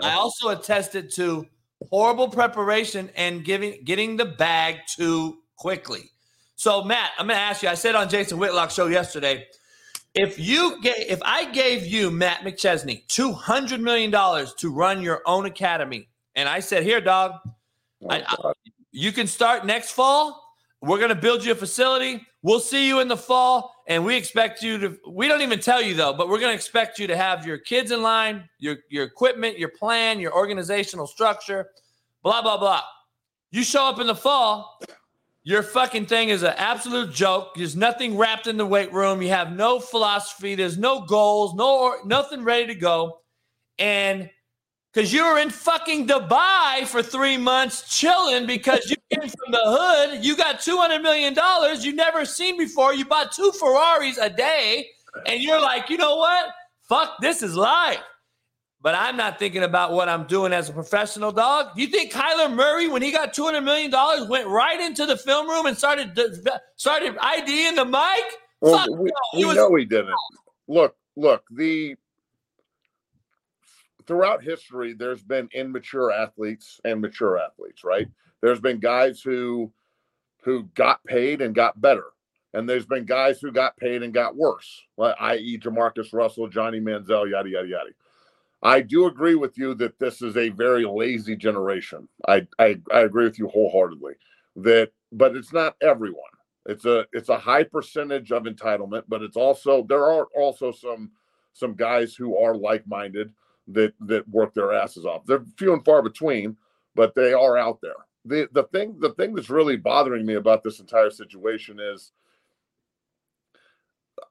I 0.02 0.12
also 0.12 0.50
attested 0.50 1.10
to 1.14 1.46
horrible 1.88 2.28
preparation 2.28 3.10
and 3.16 3.44
giving 3.44 3.82
getting 3.84 4.18
the 4.18 4.26
bag 4.26 4.80
too 4.86 5.38
quickly. 5.56 6.10
So 6.56 6.84
Matt, 6.84 7.12
I'm 7.18 7.26
going 7.26 7.36
to 7.36 7.42
ask 7.42 7.62
you. 7.62 7.70
I 7.70 7.74
said 7.74 7.94
on 7.94 8.10
Jason 8.10 8.38
Whitlock's 8.38 8.74
show 8.74 8.88
yesterday, 8.88 9.46
if 10.14 10.38
you 10.38 10.80
gave, 10.82 10.96
if 10.98 11.20
I 11.24 11.50
gave 11.50 11.86
you 11.86 12.10
Matt 12.10 12.42
McChesney 12.42 13.06
two 13.08 13.32
hundred 13.32 13.80
million 13.80 14.10
dollars 14.10 14.52
to 14.58 14.70
run 14.70 15.00
your 15.00 15.22
own 15.24 15.46
academy, 15.46 16.08
and 16.34 16.46
I 16.46 16.60
said, 16.60 16.82
"Here, 16.82 17.00
dog, 17.00 17.32
oh, 17.44 18.08
I, 18.10 18.22
I, 18.28 18.52
you 18.90 19.12
can 19.12 19.26
start 19.26 19.64
next 19.64 19.92
fall. 19.92 20.42
We're 20.82 20.98
going 20.98 21.08
to 21.08 21.14
build 21.14 21.44
you 21.44 21.52
a 21.52 21.54
facility. 21.54 22.26
We'll 22.42 22.60
see 22.60 22.88
you 22.88 23.00
in 23.00 23.08
the 23.08 23.16
fall, 23.16 23.72
and 23.88 24.04
we 24.04 24.16
expect 24.16 24.62
you 24.62 24.78
to. 24.78 24.98
We 25.08 25.28
don't 25.28 25.42
even 25.42 25.60
tell 25.60 25.82
you 25.82 25.94
though, 25.94 26.12
but 26.12 26.28
we're 26.28 26.38
going 26.38 26.52
to 26.52 26.56
expect 26.56 26.98
you 26.98 27.06
to 27.06 27.16
have 27.16 27.46
your 27.46 27.58
kids 27.58 27.90
in 27.90 28.02
line, 28.02 28.48
your 28.58 28.76
your 28.88 29.04
equipment, 29.04 29.58
your 29.58 29.70
plan, 29.70 30.20
your 30.20 30.34
organizational 30.34 31.06
structure, 31.06 31.68
blah 32.22 32.42
blah 32.42 32.58
blah. 32.58 32.82
You 33.50 33.62
show 33.62 33.84
up 33.84 34.00
in 34.00 34.06
the 34.06 34.14
fall, 34.14 34.80
your 35.44 35.62
fucking 35.62 36.06
thing 36.06 36.28
is 36.28 36.42
an 36.42 36.54
absolute 36.56 37.12
joke. 37.12 37.54
There's 37.56 37.76
nothing 37.76 38.16
wrapped 38.16 38.46
in 38.46 38.56
the 38.56 38.66
weight 38.66 38.92
room. 38.92 39.20
You 39.20 39.30
have 39.30 39.52
no 39.52 39.80
philosophy. 39.80 40.54
There's 40.54 40.78
no 40.78 41.00
goals, 41.04 41.54
no 41.54 41.96
nothing 42.04 42.44
ready 42.44 42.66
to 42.68 42.74
go, 42.74 43.20
and 43.78 44.30
because 44.92 45.12
you 45.12 45.24
were 45.24 45.38
in 45.38 45.50
fucking 45.50 46.06
Dubai 46.06 46.86
for 46.86 47.02
three 47.02 47.36
months 47.38 47.98
chilling 47.98 48.46
because 48.46 48.90
you 48.90 48.96
came 49.10 49.28
from 49.28 49.50
the 49.52 49.60
hood. 49.62 50.24
You 50.24 50.36
got 50.36 50.60
$200 50.60 51.02
million 51.02 51.34
you 51.80 51.94
never 51.94 52.24
seen 52.24 52.58
before. 52.58 52.92
You 52.94 53.04
bought 53.06 53.32
two 53.32 53.52
Ferraris 53.58 54.18
a 54.18 54.28
day, 54.28 54.86
and 55.26 55.42
you're 55.42 55.60
like, 55.60 55.88
you 55.88 55.96
know 55.96 56.16
what? 56.16 56.46
Fuck, 56.88 57.20
this 57.20 57.42
is 57.42 57.54
life. 57.56 58.00
But 58.82 58.96
I'm 58.96 59.16
not 59.16 59.38
thinking 59.38 59.62
about 59.62 59.92
what 59.92 60.08
I'm 60.08 60.24
doing 60.26 60.52
as 60.52 60.68
a 60.68 60.72
professional 60.72 61.30
dog. 61.30 61.68
Do 61.76 61.82
you 61.82 61.86
think 61.88 62.12
Kyler 62.12 62.52
Murray, 62.52 62.88
when 62.88 63.00
he 63.00 63.12
got 63.12 63.32
$200 63.32 63.62
million, 63.62 63.92
went 64.28 64.48
right 64.48 64.80
into 64.80 65.06
the 65.06 65.16
film 65.16 65.48
room 65.48 65.66
and 65.66 65.78
started 65.78 66.18
started 66.76 67.16
IDing 67.20 67.76
the 67.76 67.84
Mike? 67.84 68.20
Well, 68.60 68.78
Fuck 68.78 68.88
we, 68.98 69.04
no. 69.06 69.38
we 69.38 69.44
was- 69.44 69.56
know 69.56 69.74
he 69.76 69.84
didn't. 69.84 70.14
Look, 70.68 70.96
look, 71.16 71.44
the 71.50 71.94
throughout 74.06 74.42
history, 74.42 74.94
there's 74.94 75.22
been 75.22 75.48
immature 75.52 76.10
athletes 76.10 76.80
and 76.84 77.00
mature 77.00 77.38
athletes, 77.38 77.84
right? 77.84 78.08
There's 78.40 78.60
been 78.60 78.78
guys 78.78 79.20
who 79.20 79.72
who 80.42 80.64
got 80.74 81.04
paid 81.04 81.40
and 81.40 81.54
got 81.54 81.80
better, 81.80 82.06
and 82.52 82.68
there's 82.68 82.86
been 82.86 83.04
guys 83.04 83.40
who 83.40 83.52
got 83.52 83.76
paid 83.76 84.02
and 84.02 84.12
got 84.12 84.36
worse, 84.36 84.82
like, 84.96 85.14
i.e., 85.20 85.58
JaMarcus 85.58 86.12
Russell, 86.12 86.48
Johnny 86.48 86.80
Manziel, 86.80 87.30
yada 87.30 87.48
yada 87.48 87.68
yada. 87.68 87.90
I 88.62 88.80
do 88.80 89.06
agree 89.06 89.34
with 89.34 89.58
you 89.58 89.74
that 89.74 89.98
this 89.98 90.22
is 90.22 90.36
a 90.36 90.48
very 90.50 90.84
lazy 90.84 91.36
generation. 91.36 92.08
I 92.28 92.46
I, 92.58 92.78
I 92.92 93.00
agree 93.00 93.24
with 93.24 93.38
you 93.38 93.48
wholeheartedly. 93.48 94.14
That, 94.56 94.92
but 95.12 95.34
it's 95.34 95.52
not 95.52 95.76
everyone. 95.80 96.22
It's 96.66 96.84
a 96.84 97.06
it's 97.12 97.28
a 97.28 97.38
high 97.38 97.64
percentage 97.64 98.30
of 98.30 98.44
entitlement, 98.44 99.04
but 99.08 99.22
it's 99.22 99.36
also 99.36 99.84
there 99.88 100.04
are 100.04 100.26
also 100.36 100.70
some 100.72 101.10
some 101.52 101.74
guys 101.74 102.14
who 102.14 102.36
are 102.36 102.56
like 102.56 102.86
minded 102.86 103.32
that 103.68 103.94
that 104.00 104.28
work 104.28 104.54
their 104.54 104.72
asses 104.72 105.04
off. 105.04 105.24
They're 105.26 105.44
few 105.56 105.72
and 105.72 105.84
far 105.84 106.02
between, 106.02 106.56
but 106.94 107.14
they 107.14 107.32
are 107.32 107.56
out 107.56 107.80
there. 107.80 107.92
The 108.24 108.48
the 108.52 108.64
thing 108.64 108.96
the 108.98 109.10
thing 109.14 109.34
that's 109.34 109.50
really 109.50 109.76
bothering 109.76 110.26
me 110.26 110.34
about 110.34 110.62
this 110.62 110.80
entire 110.80 111.10
situation 111.10 111.78
is 111.80 112.12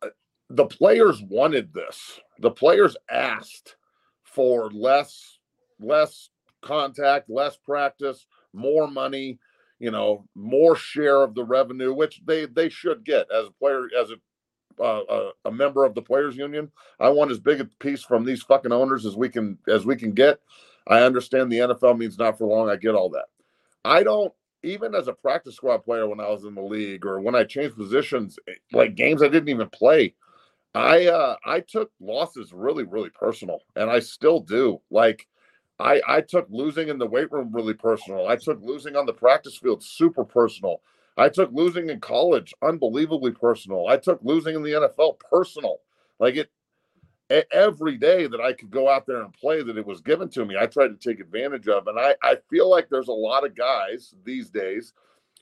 uh, 0.01 0.07
the 0.49 0.65
players 0.65 1.21
wanted 1.21 1.73
this. 1.73 2.19
The 2.39 2.51
players 2.51 2.95
asked 3.09 3.75
for 4.23 4.69
less 4.71 5.39
less 5.79 6.29
contact, 6.61 7.29
less 7.29 7.57
practice, 7.57 8.25
more 8.53 8.87
money, 8.87 9.39
you 9.79 9.91
know, 9.91 10.25
more 10.35 10.75
share 10.75 11.23
of 11.23 11.33
the 11.33 11.43
revenue, 11.43 11.93
which 11.93 12.21
they 12.25 12.45
they 12.45 12.69
should 12.69 13.03
get 13.03 13.27
as 13.31 13.47
a 13.47 13.51
player 13.51 13.87
as 13.99 14.11
a 14.11 14.15
a, 14.83 15.31
a, 15.45 15.51
member 15.51 15.85
of 15.85 15.95
the 15.95 16.01
players 16.01 16.35
union. 16.35 16.71
I 16.99 17.09
want 17.09 17.31
as 17.31 17.39
big 17.39 17.61
a 17.61 17.65
piece 17.65 18.03
from 18.03 18.25
these 18.25 18.41
fucking 18.43 18.71
owners 18.71 19.05
as 19.05 19.15
we 19.15 19.29
can 19.29 19.57
as 19.67 19.85
we 19.85 19.95
can 19.95 20.11
get. 20.11 20.39
I 20.87 21.01
understand 21.01 21.51
the 21.51 21.59
NFL 21.59 21.97
means 21.97 22.17
not 22.17 22.37
for 22.37 22.47
long. 22.47 22.69
I 22.69 22.75
get 22.75 22.95
all 22.95 23.09
that. 23.11 23.25
I 23.85 24.03
don't 24.03 24.33
even 24.63 24.93
as 24.95 25.07
a 25.07 25.13
practice 25.13 25.55
squad 25.55 25.79
player 25.79 26.07
when 26.07 26.19
I 26.19 26.29
was 26.29 26.43
in 26.43 26.55
the 26.55 26.61
league 26.61 27.05
or 27.05 27.19
when 27.19 27.35
I 27.35 27.43
changed 27.43 27.75
positions, 27.75 28.37
eh, 28.47 28.53
like 28.73 28.95
games 28.95 29.23
I 29.23 29.27
didn't 29.27 29.49
even 29.49 29.69
play. 29.69 30.15
I 30.73 31.07
uh 31.07 31.35
I 31.45 31.59
took 31.59 31.91
losses 31.99 32.53
really 32.53 32.83
really 32.83 33.09
personal 33.09 33.59
and 33.75 33.89
I 33.89 33.99
still 33.99 34.39
do. 34.39 34.81
Like 34.89 35.27
I 35.79 36.01
I 36.07 36.21
took 36.21 36.47
losing 36.49 36.89
in 36.89 36.97
the 36.97 37.07
weight 37.07 37.31
room 37.31 37.51
really 37.51 37.73
personal. 37.73 38.27
I 38.27 38.35
took 38.35 38.61
losing 38.61 38.95
on 38.95 39.05
the 39.05 39.13
practice 39.13 39.57
field 39.57 39.83
super 39.83 40.23
personal. 40.23 40.81
I 41.17 41.29
took 41.29 41.51
losing 41.51 41.89
in 41.89 41.99
college 41.99 42.53
unbelievably 42.61 43.31
personal. 43.31 43.87
I 43.87 43.97
took 43.97 44.19
losing 44.23 44.55
in 44.55 44.63
the 44.63 44.71
NFL 44.71 45.19
personal. 45.19 45.79
Like 46.19 46.35
it 46.35 46.49
every 47.51 47.97
day 47.97 48.27
that 48.27 48.41
I 48.41 48.53
could 48.53 48.71
go 48.71 48.89
out 48.89 49.05
there 49.05 49.21
and 49.21 49.33
play 49.33 49.63
that 49.63 49.77
it 49.77 49.85
was 49.85 50.01
given 50.01 50.29
to 50.29 50.45
me, 50.45 50.55
I 50.59 50.65
tried 50.65 50.89
to 50.89 50.95
take 50.95 51.19
advantage 51.19 51.67
of. 51.67 51.87
And 51.87 51.99
I, 51.99 52.15
I 52.21 52.37
feel 52.49 52.69
like 52.69 52.89
there's 52.89 53.07
a 53.07 53.13
lot 53.13 53.45
of 53.45 53.55
guys 53.55 54.13
these 54.25 54.49
days, 54.49 54.93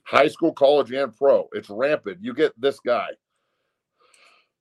high 0.04 0.28
school, 0.28 0.52
college, 0.52 0.92
and 0.92 1.16
pro. 1.16 1.48
It's 1.52 1.70
rampant. 1.70 2.18
You 2.20 2.34
get 2.34 2.58
this 2.60 2.80
guy. 2.80 3.08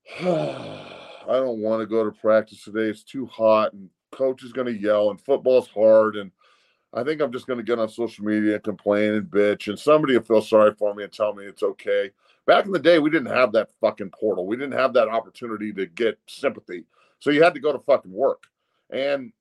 I 0.20 1.34
don't 1.34 1.62
want 1.62 1.82
to 1.82 1.86
go 1.86 2.04
to 2.04 2.12
practice 2.12 2.64
today. 2.64 2.90
It's 2.90 3.04
too 3.04 3.28
hot, 3.28 3.74
and 3.74 3.90
coach 4.12 4.44
is 4.44 4.54
going 4.54 4.68
to 4.68 4.82
yell, 4.82 5.12
and 5.12 5.22
football's 5.22 5.68
hard, 5.68 6.16
and 6.16 6.32
I 6.94 7.04
think 7.04 7.22
I'm 7.22 7.32
just 7.32 7.46
going 7.46 7.58
to 7.58 7.64
get 7.64 7.80
on 7.80 7.90
social 7.90 8.26
media 8.26 8.56
and 8.56 8.64
complain 8.64 9.14
and 9.14 9.28
bitch, 9.28 9.68
and 9.68 9.78
somebody 9.78 10.18
will 10.18 10.24
feel 10.24 10.42
sorry 10.42 10.74
for 10.74 10.94
me 10.96 11.04
and 11.04 11.14
tell 11.14 11.34
me 11.34 11.46
it's 11.46 11.62
okay. 11.62 12.12
Back 12.48 12.66
in 12.66 12.72
the 12.72 12.80
day, 12.80 12.98
we 12.98 13.12
didn't 13.12 13.34
have 13.34 13.52
that 13.52 13.70
fucking 13.80 14.10
portal. 14.10 14.48
We 14.48 14.56
didn't 14.56 14.78
have 14.78 14.94
that 14.94 15.08
opportunity 15.08 15.72
to 15.74 15.86
get 15.86 16.18
sympathy. 16.28 16.86
So 17.20 17.30
you 17.30 17.44
had 17.44 17.54
to 17.54 17.60
go 17.60 17.72
to 17.72 17.80
fucking 17.80 18.12
work. 18.12 18.48
And 18.90 19.32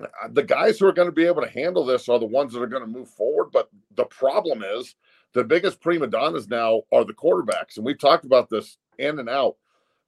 uh, 0.00 0.28
the 0.30 0.44
guys 0.44 0.78
who 0.78 0.86
are 0.86 0.92
going 0.92 1.08
to 1.08 1.12
be 1.12 1.26
able 1.26 1.42
to 1.42 1.50
handle 1.50 1.84
this 1.84 2.08
are 2.08 2.20
the 2.20 2.26
ones 2.26 2.52
that 2.52 2.62
are 2.62 2.68
going 2.68 2.84
to 2.84 2.88
move 2.88 3.08
forward. 3.08 3.48
But 3.52 3.68
the 3.96 4.04
problem 4.04 4.62
is 4.62 4.94
the 5.32 5.42
biggest 5.42 5.80
prima 5.80 6.06
donnas 6.06 6.48
now 6.48 6.82
are 6.92 7.04
the 7.04 7.12
quarterbacks. 7.12 7.76
And 7.76 7.84
we've 7.84 7.98
talked 7.98 8.24
about 8.24 8.48
this 8.48 8.76
in 8.98 9.18
and 9.18 9.28
out. 9.28 9.56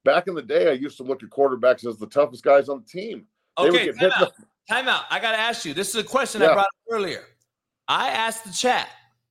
Back 0.04 0.28
in 0.28 0.34
the 0.34 0.42
day, 0.42 0.68
I 0.68 0.74
used 0.74 0.98
to 0.98 1.02
look 1.02 1.24
at 1.24 1.30
quarterbacks 1.30 1.84
as 1.84 1.96
the 1.96 2.06
toughest 2.06 2.44
guys 2.44 2.68
on 2.68 2.80
the 2.82 2.86
team. 2.86 3.26
Okay, 3.58 3.90
time 3.92 4.12
out. 4.16 4.36
The- 4.36 4.44
time 4.70 4.88
out. 4.88 5.04
I 5.10 5.18
got 5.18 5.32
to 5.32 5.38
ask 5.38 5.64
you. 5.64 5.74
This 5.74 5.88
is 5.88 5.96
a 5.96 6.04
question 6.04 6.40
yeah. 6.40 6.50
I 6.50 6.52
brought 6.54 6.66
up 6.66 6.74
earlier. 6.90 7.24
I 7.88 8.10
asked 8.10 8.44
the 8.44 8.52
chat. 8.52 8.88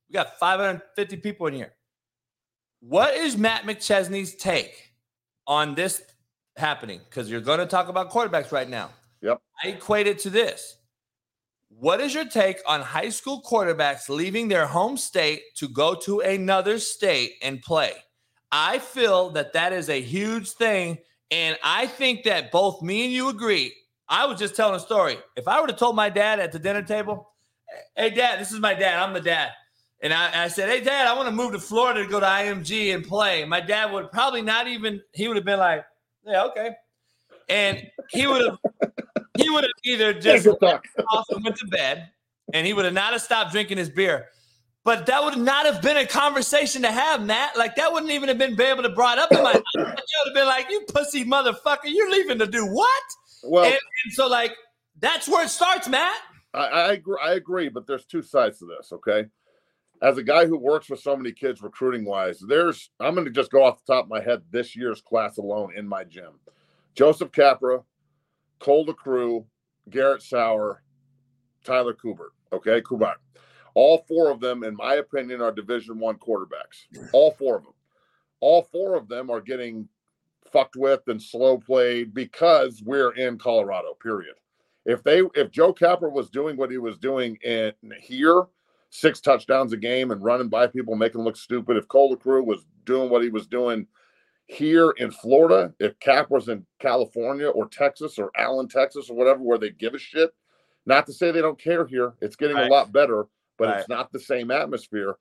We 0.08 0.14
got 0.14 0.38
550 0.38 1.16
people 1.16 1.46
in 1.46 1.54
here. 1.54 1.72
What 2.80 3.14
is 3.14 3.36
Matt 3.36 3.62
McChesney's 3.62 4.34
take 4.34 4.92
on 5.46 5.74
this 5.74 6.02
happening? 6.56 7.00
Because 7.08 7.30
you're 7.30 7.40
going 7.40 7.58
to 7.58 7.66
talk 7.66 7.88
about 7.88 8.10
quarterbacks 8.10 8.52
right 8.52 8.68
now. 8.68 8.90
Yep. 9.22 9.40
I 9.64 9.68
equate 9.68 10.06
it 10.06 10.18
to 10.20 10.30
this. 10.30 10.76
What 11.68 12.00
is 12.00 12.14
your 12.14 12.26
take 12.26 12.58
on 12.66 12.80
high 12.80 13.10
school 13.10 13.42
quarterbacks 13.42 14.08
leaving 14.08 14.48
their 14.48 14.66
home 14.66 14.96
state 14.96 15.42
to 15.56 15.68
go 15.68 15.94
to 15.94 16.20
another 16.20 16.78
state 16.78 17.34
and 17.42 17.62
play? 17.62 17.92
I 18.52 18.78
feel 18.78 19.30
that 19.30 19.52
that 19.52 19.72
is 19.72 19.88
a 19.88 20.00
huge 20.00 20.50
thing. 20.50 20.98
And 21.30 21.56
I 21.62 21.86
think 21.86 22.24
that 22.24 22.50
both 22.50 22.82
me 22.82 23.04
and 23.04 23.12
you 23.12 23.28
agree. 23.28 23.72
I 24.10 24.26
was 24.26 24.40
just 24.40 24.56
telling 24.56 24.74
a 24.74 24.80
story. 24.80 25.18
If 25.36 25.46
I 25.46 25.60
would 25.60 25.70
have 25.70 25.78
told 25.78 25.94
my 25.94 26.10
dad 26.10 26.40
at 26.40 26.50
the 26.50 26.58
dinner 26.58 26.82
table, 26.82 27.30
hey, 27.96 28.10
dad, 28.10 28.40
this 28.40 28.50
is 28.50 28.58
my 28.58 28.74
dad. 28.74 28.98
I'm 28.98 29.14
the 29.14 29.20
dad. 29.20 29.50
And 30.02 30.12
I, 30.12 30.44
I, 30.44 30.48
said, 30.48 30.68
hey, 30.68 30.80
dad, 30.82 31.06
I 31.06 31.14
want 31.14 31.28
to 31.28 31.34
move 31.34 31.52
to 31.52 31.60
Florida 31.60 32.02
to 32.02 32.10
go 32.10 32.18
to 32.18 32.26
IMG 32.26 32.92
and 32.92 33.04
play. 33.04 33.44
My 33.44 33.60
dad 33.60 33.92
would 33.92 34.10
probably 34.10 34.42
not 34.42 34.66
even, 34.66 35.00
he 35.12 35.28
would 35.28 35.36
have 35.36 35.44
been 35.44 35.60
like, 35.60 35.84
yeah, 36.26 36.44
okay. 36.44 36.70
And 37.48 37.86
he 38.10 38.26
would 38.26 38.46
have, 38.46 38.58
he 39.38 39.48
would 39.48 39.62
have 39.62 39.72
either 39.84 40.12
just 40.12 40.46
off 40.46 41.26
and 41.30 41.44
went 41.44 41.56
to 41.56 41.66
bed 41.66 42.10
and 42.52 42.66
he 42.66 42.72
would 42.72 42.84
have 42.84 42.94
not 42.94 43.12
have 43.12 43.22
stopped 43.22 43.52
drinking 43.52 43.78
his 43.78 43.90
beer. 43.90 44.26
But 44.82 45.06
that 45.06 45.22
would 45.22 45.36
not 45.36 45.66
have 45.66 45.82
been 45.82 45.98
a 45.98 46.06
conversation 46.06 46.82
to 46.82 46.90
have, 46.90 47.22
Matt. 47.22 47.56
Like 47.56 47.76
that 47.76 47.92
wouldn't 47.92 48.10
even 48.10 48.28
have 48.28 48.38
been 48.38 48.58
able 48.60 48.82
to 48.82 48.88
brought 48.88 49.18
up 49.18 49.30
in 49.30 49.42
my. 49.42 49.52
you 49.52 49.60
would 49.82 49.86
have 49.86 50.34
been 50.34 50.46
like, 50.46 50.70
"You 50.70 50.86
pussy 50.88 51.22
motherfucker, 51.22 51.84
you're 51.84 52.10
leaving 52.10 52.38
to 52.38 52.46
do 52.46 52.64
what?" 52.64 53.02
Well, 53.42 53.64
and, 53.64 53.72
and 54.04 54.12
so 54.12 54.26
like 54.26 54.54
that's 54.98 55.28
where 55.28 55.44
it 55.44 55.50
starts, 55.50 55.88
Matt. 55.88 56.16
I, 56.52 56.66
I 56.66 56.92
agree. 56.92 57.18
I 57.22 57.32
agree, 57.34 57.68
but 57.68 57.86
there's 57.86 58.04
two 58.04 58.22
sides 58.22 58.58
to 58.58 58.66
this. 58.66 58.92
Okay, 58.92 59.26
as 60.02 60.18
a 60.18 60.22
guy 60.22 60.46
who 60.46 60.58
works 60.58 60.88
with 60.88 61.00
so 61.00 61.16
many 61.16 61.32
kids 61.32 61.62
recruiting 61.62 62.04
wise, 62.04 62.40
there's 62.40 62.90
I'm 63.00 63.14
going 63.14 63.26
to 63.26 63.32
just 63.32 63.50
go 63.50 63.64
off 63.64 63.84
the 63.84 63.92
top 63.92 64.04
of 64.04 64.10
my 64.10 64.22
head 64.22 64.42
this 64.50 64.74
year's 64.74 65.00
class 65.00 65.38
alone 65.38 65.72
in 65.76 65.86
my 65.86 66.04
gym. 66.04 66.40
Joseph 66.94 67.32
Capra, 67.32 67.80
Cole 68.58 68.86
DeCrew, 68.86 69.44
Garrett 69.88 70.22
Sauer, 70.22 70.82
Tyler 71.64 71.94
Kubert. 71.94 72.30
Okay, 72.52 72.80
Kubert. 72.80 73.16
All 73.74 74.04
four 74.08 74.30
of 74.30 74.40
them, 74.40 74.64
in 74.64 74.74
my 74.74 74.94
opinion, 74.94 75.40
are 75.40 75.52
Division 75.52 75.98
One 75.98 76.16
quarterbacks. 76.16 76.86
All 77.12 77.30
four 77.30 77.56
of 77.56 77.64
them. 77.64 77.74
All 78.40 78.62
four 78.72 78.96
of 78.96 79.08
them 79.08 79.30
are 79.30 79.40
getting 79.40 79.88
fucked 80.52 80.76
with 80.76 81.00
and 81.08 81.22
slow 81.22 81.58
played 81.58 82.14
because 82.14 82.82
we're 82.84 83.12
in 83.12 83.38
Colorado. 83.38 83.94
Period. 84.02 84.34
If 84.86 85.02
they, 85.02 85.22
if 85.34 85.50
Joe 85.50 85.72
Capra 85.72 86.10
was 86.10 86.30
doing 86.30 86.56
what 86.56 86.70
he 86.70 86.78
was 86.78 86.98
doing 86.98 87.36
in 87.44 87.72
here, 88.00 88.44
six 88.90 89.20
touchdowns 89.20 89.72
a 89.72 89.76
game 89.76 90.10
and 90.10 90.22
running 90.22 90.48
by 90.48 90.66
people, 90.66 90.96
making 90.96 91.18
them 91.18 91.26
look 91.26 91.36
stupid, 91.36 91.76
if 91.76 91.86
Cole 91.88 92.16
Crew 92.16 92.42
was 92.42 92.64
doing 92.84 93.10
what 93.10 93.22
he 93.22 93.28
was 93.28 93.46
doing 93.46 93.86
here 94.46 94.90
in 94.96 95.10
Florida, 95.10 95.72
if 95.78 95.98
Cap 96.00 96.30
was 96.30 96.48
in 96.48 96.66
California 96.80 97.48
or 97.48 97.68
Texas 97.68 98.18
or 98.18 98.30
Allen, 98.36 98.68
Texas 98.68 99.10
or 99.10 99.16
whatever, 99.16 99.40
where 99.40 99.58
they 99.58 99.70
give 99.70 99.94
a 99.94 99.98
shit, 99.98 100.30
not 100.86 101.06
to 101.06 101.12
say 101.12 101.30
they 101.30 101.42
don't 101.42 101.60
care 101.60 101.86
here, 101.86 102.14
it's 102.20 102.36
getting 102.36 102.56
right. 102.56 102.66
a 102.66 102.72
lot 102.72 102.90
better 102.90 103.26
but 103.60 103.68
right. 103.68 103.80
it's 103.80 103.88
not 103.90 104.10
the 104.10 104.18
same 104.18 104.50
atmosphere. 104.50 105.16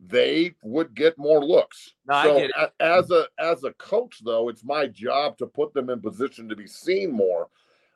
They 0.00 0.54
would 0.62 0.94
get 0.94 1.18
more 1.18 1.44
looks. 1.44 1.92
No, 2.06 2.22
so 2.22 2.68
as 2.78 3.10
a 3.10 3.26
as 3.38 3.64
a 3.64 3.72
coach, 3.72 4.20
though, 4.24 4.48
it's 4.48 4.64
my 4.64 4.86
job 4.86 5.36
to 5.38 5.46
put 5.46 5.74
them 5.74 5.90
in 5.90 6.00
position 6.00 6.48
to 6.48 6.56
be 6.56 6.66
seen 6.68 7.10
more. 7.10 7.48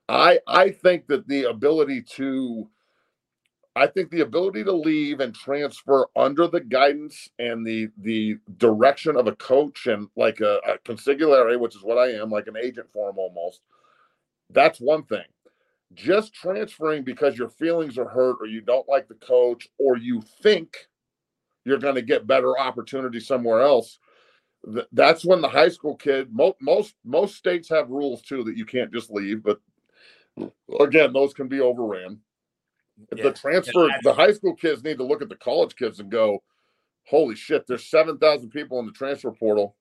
I 0.09 0.41
I 0.49 0.71
think 0.71 1.07
that 1.07 1.29
the 1.29 1.45
ability 1.45 2.03
to 2.17 2.69
I 3.77 3.87
think 3.87 4.11
the 4.11 4.21
ability 4.21 4.65
to 4.65 4.73
leave 4.73 5.21
and 5.21 5.35
transfer 5.35 6.07
under 6.17 6.49
the 6.49 6.61
guidance 6.61 7.29
and 7.39 7.65
the 7.65 7.89
the 7.99 8.37
direction 8.57 9.17
of 9.17 9.29
a 9.29 9.37
coach 9.37 9.87
and 9.87 10.09
like 10.17 10.41
a, 10.41 10.59
a 10.67 10.79
consigliere, 10.79 11.59
which 11.59 11.77
is 11.77 11.83
what 11.85 11.99
I 11.99 12.11
am, 12.13 12.31
like 12.31 12.49
an 12.49 12.57
agent 12.57 12.89
for 12.93 13.11
him 13.11 13.19
almost. 13.19 13.61
That's 14.51 14.81
one 14.81 15.05
thing 15.05 15.25
just 15.95 16.35
transferring 16.35 17.05
because 17.05 17.37
your 17.37 17.49
feelings 17.49 17.99
are 17.99 18.09
hurt 18.09 18.37
or 18.41 18.47
you 18.47 18.61
don't 18.61 18.89
like 18.89 19.09
the 19.09 19.15
coach 19.15 19.69
or 19.79 19.97
you 19.97 20.23
think 20.43 20.89
you're 21.65 21.79
going 21.79 21.95
to 21.95 22.03
get 22.03 22.27
better 22.27 22.59
opportunity 22.59 23.21
somewhere 23.21 23.61
else 23.61 23.99
that's 24.93 25.25
when 25.25 25.41
the 25.41 25.49
high 25.49 25.69
school 25.69 25.97
kid 25.97 26.29
most 26.33 26.57
most 26.61 26.95
most 27.05 27.37
states 27.37 27.69
have 27.69 27.91
rules 27.91 28.23
too 28.23 28.45
that 28.45 28.57
you 28.57 28.65
can't 28.65 28.93
just 28.93 29.11
leave 29.11 29.43
but 29.43 29.61
again 30.81 31.13
those 31.13 31.35
can 31.35 31.49
be 31.49 31.61
overran 31.61 32.19
yeah. 33.17 33.25
the 33.25 33.33
transfer 33.33 33.89
the 34.03 34.13
high 34.13 34.33
school 34.33 34.55
kids 34.55 34.85
need 34.85 34.99
to 34.99 35.05
look 35.05 35.23
at 35.23 35.29
the 35.29 35.37
college 35.37 35.75
kids 35.75 35.99
and 35.99 36.11
go 36.11 36.43
holy 37.09 37.35
shit 37.35 37.67
there's 37.67 37.91
7000 37.91 38.51
people 38.51 38.79
in 38.79 38.87
the 38.87 38.93
transfer 38.93 39.33
portal 39.33 39.75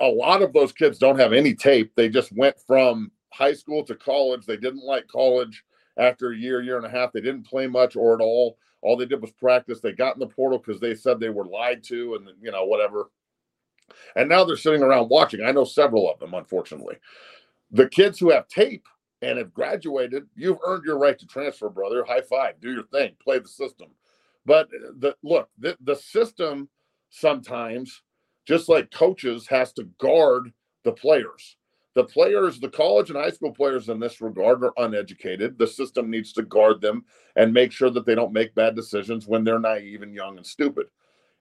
a 0.00 0.06
lot 0.06 0.40
of 0.40 0.54
those 0.54 0.72
kids 0.72 0.98
don't 0.98 1.18
have 1.18 1.34
any 1.34 1.54
tape 1.54 1.92
they 1.94 2.08
just 2.08 2.32
went 2.32 2.56
from 2.66 3.10
high 3.34 3.52
school 3.52 3.84
to 3.84 3.94
college. 3.94 4.46
They 4.46 4.56
didn't 4.56 4.84
like 4.84 5.08
college 5.08 5.64
after 5.98 6.30
a 6.30 6.36
year, 6.36 6.62
year 6.62 6.76
and 6.76 6.86
a 6.86 6.90
half. 6.90 7.12
They 7.12 7.20
didn't 7.20 7.46
play 7.46 7.66
much 7.66 7.96
or 7.96 8.14
at 8.14 8.20
all. 8.20 8.56
All 8.84 8.96
they 8.96 9.06
did 9.06 9.22
was 9.22 9.32
practice. 9.32 9.80
They 9.80 9.92
got 9.92 10.14
in 10.14 10.20
the 10.20 10.26
portal 10.26 10.58
because 10.58 10.80
they 10.80 10.94
said 10.94 11.18
they 11.18 11.30
were 11.30 11.46
lied 11.46 11.82
to 11.84 12.16
and, 12.16 12.28
you 12.40 12.52
know, 12.52 12.66
whatever. 12.66 13.10
And 14.14 14.28
now 14.28 14.44
they're 14.44 14.56
sitting 14.56 14.82
around 14.82 15.08
watching. 15.08 15.42
I 15.42 15.52
know 15.52 15.64
several 15.64 16.10
of 16.10 16.18
them, 16.18 16.34
unfortunately. 16.34 16.96
The 17.70 17.88
kids 17.88 18.18
who 18.18 18.30
have 18.30 18.46
tape 18.46 18.86
and 19.22 19.38
have 19.38 19.54
graduated, 19.54 20.26
you've 20.36 20.58
earned 20.64 20.84
your 20.84 20.98
right 20.98 21.18
to 21.18 21.26
transfer, 21.26 21.70
brother. 21.70 22.04
High 22.04 22.20
five, 22.20 22.60
do 22.60 22.72
your 22.72 22.84
thing, 22.84 23.16
play 23.22 23.38
the 23.38 23.48
system. 23.48 23.88
But 24.44 24.68
the 24.70 25.16
look, 25.22 25.48
the, 25.58 25.76
the 25.80 25.96
system 25.96 26.68
sometimes, 27.08 28.02
just 28.46 28.68
like 28.68 28.90
coaches, 28.90 29.46
has 29.46 29.72
to 29.74 29.84
guard 29.98 30.52
the 30.84 30.92
players 30.92 31.56
the 31.94 32.04
players, 32.04 32.58
the 32.58 32.68
college 32.68 33.10
and 33.10 33.18
high 33.18 33.30
school 33.30 33.52
players 33.52 33.88
in 33.88 34.00
this 34.00 34.20
regard 34.20 34.64
are 34.64 34.72
uneducated. 34.76 35.56
The 35.56 35.66
system 35.66 36.10
needs 36.10 36.32
to 36.32 36.42
guard 36.42 36.80
them 36.80 37.04
and 37.36 37.52
make 37.52 37.70
sure 37.70 37.90
that 37.90 38.04
they 38.04 38.16
don't 38.16 38.32
make 38.32 38.54
bad 38.54 38.74
decisions 38.74 39.26
when 39.26 39.44
they're 39.44 39.60
naive 39.60 40.02
and 40.02 40.14
young 40.14 40.36
and 40.36 40.46
stupid. 40.46 40.86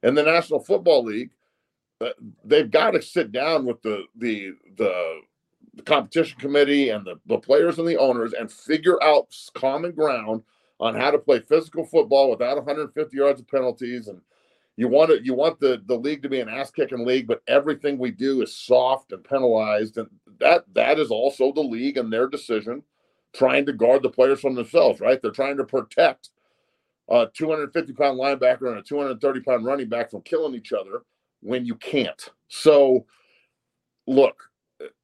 In 0.04 0.14
the 0.14 0.24
National 0.24 0.60
Football 0.60 1.06
League, 1.06 1.32
uh, 2.02 2.10
they've 2.44 2.70
got 2.70 2.92
to 2.92 3.02
sit 3.02 3.32
down 3.32 3.66
with 3.66 3.82
the 3.82 4.04
the 4.16 4.52
the, 4.78 5.22
the 5.76 5.82
competition 5.84 6.38
committee 6.40 6.90
and 6.90 7.06
the, 7.06 7.20
the 7.26 7.38
players 7.38 7.80
and 7.80 7.88
the 7.88 7.98
owners 7.98 8.34
and 8.34 8.52
figure 8.52 9.02
out 9.02 9.34
common 9.56 9.92
ground 9.92 10.44
on 10.80 10.96
how 10.96 11.10
to 11.10 11.18
play 11.18 11.40
physical 11.40 11.86
football 11.86 12.30
without 12.30 12.58
150 12.58 13.16
yards 13.16 13.40
of 13.40 13.48
penalties 13.48 14.08
and 14.08 14.20
you 14.76 14.88
want 14.88 15.12
it 15.12 15.24
you 15.24 15.34
want 15.34 15.60
the 15.60 15.82
the 15.86 15.96
league 15.96 16.22
to 16.24 16.30
be 16.30 16.40
an 16.40 16.50
ass 16.50 16.72
kicking 16.72 17.06
league 17.06 17.28
but 17.28 17.42
everything 17.48 17.98
we 17.98 18.12
do 18.12 18.42
is 18.42 18.56
soft 18.56 19.12
and 19.12 19.24
penalized 19.24 19.98
and 19.98 20.10
that 20.40 20.66
that 20.74 21.00
is 21.00 21.12
also 21.12 21.52
the 21.52 21.62
league 21.62 21.98
and 21.98 22.12
their 22.12 22.28
decision 22.28 22.82
trying 23.34 23.66
to 23.66 23.74
guard 23.74 24.04
the 24.04 24.10
players 24.10 24.40
from 24.40 24.56
themselves 24.56 25.00
right? 25.00 25.22
They're 25.22 25.32
trying 25.32 25.58
to 25.58 25.64
protect 25.64 26.30
a 27.10 27.28
250 27.34 27.94
pound 27.94 28.20
linebacker 28.20 28.70
and 28.70 28.78
a 28.78 28.84
230 28.84 29.42
pound 29.42 29.66
running 29.66 29.90
back 29.90 30.10
from 30.10 30.22
killing 30.22 30.56
each 30.56 30.74
other 30.74 31.04
when 31.42 31.66
you 31.66 31.76
can't. 31.76 32.30
So 32.48 33.06
look 34.06 34.36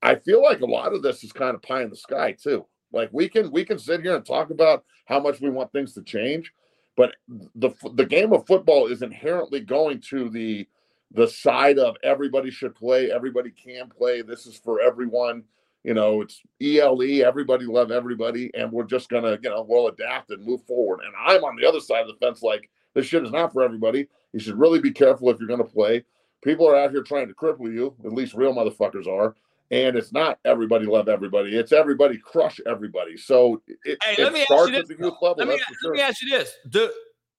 i 0.02 0.14
feel 0.14 0.44
like 0.44 0.60
a 0.60 0.66
lot 0.66 0.94
of 0.94 1.02
this 1.02 1.24
is 1.24 1.32
kind 1.32 1.56
of 1.56 1.62
pie 1.62 1.84
in 1.84 1.90
the 1.90 1.96
sky 1.96 2.34
too. 2.34 2.66
Like 2.92 3.10
we 3.12 3.30
can 3.30 3.52
we 3.52 3.64
can 3.64 3.78
sit 3.78 4.02
here 4.02 4.16
and 4.16 4.26
talk 4.26 4.50
about 4.50 4.84
how 5.06 5.20
much 5.20 5.40
we 5.42 5.50
want 5.50 5.72
things 5.72 5.94
to 5.94 6.02
change 6.04 6.52
but 7.00 7.16
the 7.56 7.70
the 7.94 8.06
game 8.06 8.34
of 8.34 8.46
football 8.46 8.88
is 8.88 9.04
inherently 9.04 9.62
going 9.62 10.02
to 10.10 10.30
the 10.30 10.68
the 11.12 11.30
side 11.30 11.80
of 11.80 11.96
everybody 12.04 12.52
should 12.52 12.76
play, 12.76 13.10
everybody 13.10 13.52
can 13.52 13.88
play. 13.88 14.22
This 14.22 14.46
is 14.46 14.58
for 14.58 14.82
everyone. 14.82 15.46
You 15.86 15.94
know, 15.94 16.20
it's 16.20 16.42
ELE, 16.62 17.24
everybody 17.24 17.64
love 17.64 17.90
everybody, 17.90 18.52
and 18.54 18.70
we're 18.70 18.84
just 18.84 19.08
gonna, 19.08 19.40
you 19.42 19.50
know, 19.50 19.66
we'll 19.66 19.88
adapt 19.88 20.32
and 20.32 20.46
move 20.46 20.62
forward. 20.66 21.00
And 21.06 21.14
I'm 21.18 21.46
on 21.46 21.56
the 21.56 21.66
other 21.66 21.80
side 21.80 22.02
of 22.02 22.08
the 22.08 22.26
fence, 22.26 22.44
like 22.44 22.70
this 22.94 23.06
shit 23.06 23.24
is 23.24 23.32
not 23.32 23.54
for 23.54 23.64
everybody. 23.64 24.10
You 24.34 24.42
should 24.42 24.60
really 24.60 24.82
be 24.82 24.92
careful 24.92 25.30
if 25.30 25.40
you're 25.40 25.48
gonna 25.48 25.64
play. 25.64 26.04
People 26.44 26.68
are 26.68 26.76
out 26.76 26.92
here 26.92 27.02
trying 27.02 27.30
to 27.30 27.34
cripple 27.34 27.74
you, 27.74 27.96
at 28.04 28.12
least 28.12 28.34
real 28.34 28.54
motherfuckers 28.54 29.08
are. 29.08 29.36
And 29.72 29.96
it's 29.96 30.12
not 30.12 30.40
everybody 30.46 30.86
love 30.86 31.10
everybody. 31.10 31.56
It's 31.56 31.72
everybody 31.72 32.18
crush 32.18 32.60
everybody. 32.66 33.18
So 33.18 33.62
it, 33.68 33.98
hey, 34.04 34.14
it 34.18 34.24
let 34.24 34.34
me 34.34 34.44
starts 34.46 34.70
ask 34.70 34.70
at 34.70 34.76
you 34.78 34.82
the 34.82 34.94
this. 34.96 35.00
youth 35.00 35.14
level. 35.22 35.36
Let 35.38 35.48
me, 35.48 35.54
let 35.54 35.62
sure. 35.82 35.94
me 35.94 36.02
ask 36.02 36.22
you 36.24 36.30
this. 36.30 36.52
Do, 36.70 36.92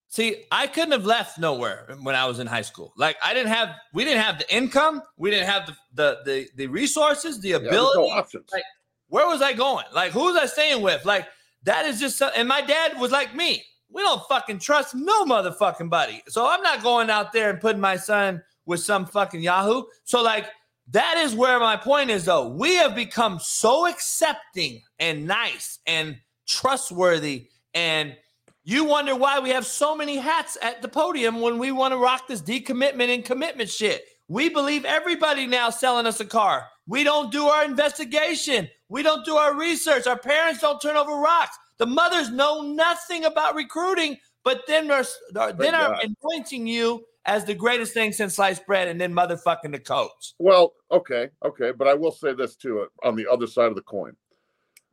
see, 0.09 0.45
I 0.53 0.69
couldn't 0.69 0.93
have 0.93 1.05
left 1.05 1.39
nowhere 1.39 1.97
when 2.03 2.15
I 2.15 2.27
was 2.27 2.39
in 2.39 2.47
high 2.47 2.63
school. 2.63 2.93
Like 2.97 3.17
I 3.23 3.35
didn't 3.35 3.53
have, 3.53 3.71
we 3.93 4.05
didn't 4.05 4.23
have 4.23 4.39
the 4.39 4.55
income, 4.55 5.03
we 5.17 5.31
didn't 5.31 5.49
have 5.49 5.67
the 5.67 5.75
the 5.95 6.19
the, 6.25 6.49
the 6.57 6.67
resources, 6.69 7.41
the 7.41 7.49
Yeah, 7.51 7.57
ability. 7.57 7.99
no 7.99 8.11
options. 8.11 8.45
Like, 8.53 8.63
Where 9.09 9.27
was 9.27 9.43
I 9.43 9.53
going? 9.53 9.87
Like 9.93 10.13
who 10.13 10.25
was 10.27 10.37
I 10.37 10.47
staying 10.47 10.83
with? 10.83 11.05
Like 11.05 11.27
that 11.65 11.85
is 11.85 11.99
just. 11.99 12.23
And 12.37 12.47
my 12.47 12.61
dad 12.61 12.99
was 13.01 13.11
like 13.11 13.35
me. 13.35 13.65
We 13.93 14.03
don't 14.03 14.23
fucking 14.29 14.61
trust 14.61 14.95
no 14.95 15.25
motherfucking 15.25 15.91
buddy. 15.91 16.23
So 16.29 16.49
I'm 16.49 16.63
not 16.63 16.81
going 16.81 17.11
out 17.11 17.33
there 17.33 17.51
and 17.51 17.61
putting 17.61 17.81
my 17.81 17.97
son 17.97 18.41
with 18.67 18.79
some 18.79 19.05
fucking 19.05 19.43
Yahoo. 19.43 19.83
So 20.05 20.23
like 20.23 20.47
that 20.91 21.17
is 21.19 21.35
where 21.35 21.59
my 21.61 21.77
point 21.77 22.11
is 22.11 22.25
though. 22.25 22.49
We 22.49 22.77
have 22.77 22.95
become 22.95 23.39
so 23.41 23.87
accepting 23.87 24.83
and 24.99 25.27
nice 25.27 25.79
and 25.87 26.17
trustworthy 26.47 27.49
and 27.75 28.17
you 28.63 28.85
wonder 28.85 29.17
why 29.17 29.41
we 29.41 29.51
have 29.51 29.65
so 29.67 29.97
many 29.97 30.17
hats 30.17 30.59
at 30.63 30.83
the 30.83 30.89
podium 30.89 31.41
when 31.41 31.59
we 31.59 31.73
want 31.73 31.93
to 31.93 31.99
rock 31.99 32.29
this 32.29 32.43
decommitment 32.43 33.13
and 33.13 33.25
commitment 33.25 33.71
shit. 33.71 34.05
We 34.29 34.49
believe 34.49 34.85
everybody 34.85 35.47
now 35.47 35.71
selling 35.71 36.07
us 36.07 36.21
a 36.21 36.25
car. 36.25 36.67
We 36.87 37.03
don't 37.03 37.33
do 37.33 37.47
our 37.47 37.65
investigation. 37.65 38.69
We 38.89 39.03
don't 39.03 39.25
do 39.25 39.37
our 39.37 39.55
research. 39.55 40.07
Our 40.07 40.19
parents 40.19 40.61
don't 40.61 40.81
turn 40.81 40.97
over 40.97 41.13
rocks. 41.13 41.57
The 41.79 41.87
mothers 41.87 42.31
know 42.31 42.63
nothing 42.63 43.25
about 43.25 43.55
recruiting, 43.55 44.19
but 44.45 44.63
then 44.67 44.89
they're, 44.89 45.05
they're 45.33 45.53
then 45.53 45.75
are 45.75 45.99
anointing 46.23 46.67
you 46.67 47.05
as 47.27 47.45
the 47.45 47.55
greatest 47.55 47.93
thing 47.93 48.13
since 48.13 48.37
sliced 48.37 48.67
bread, 48.67 48.89
and 48.89 49.01
then 49.01 49.13
motherfucking 49.13 49.73
the 49.73 49.79
coach. 49.79 50.35
Well, 50.39 50.75
okay, 50.91 51.29
okay, 51.45 51.73
but 51.73 51.89
I 51.89 51.95
will 51.95 52.13
say 52.13 52.33
this 52.33 52.57
too 52.57 52.81
uh, 52.81 53.09
on 53.09 53.17
the 53.17 53.31
other 53.31 53.47
side 53.47 53.69
of 53.69 53.75
the 53.75 53.83
coin. 53.83 54.17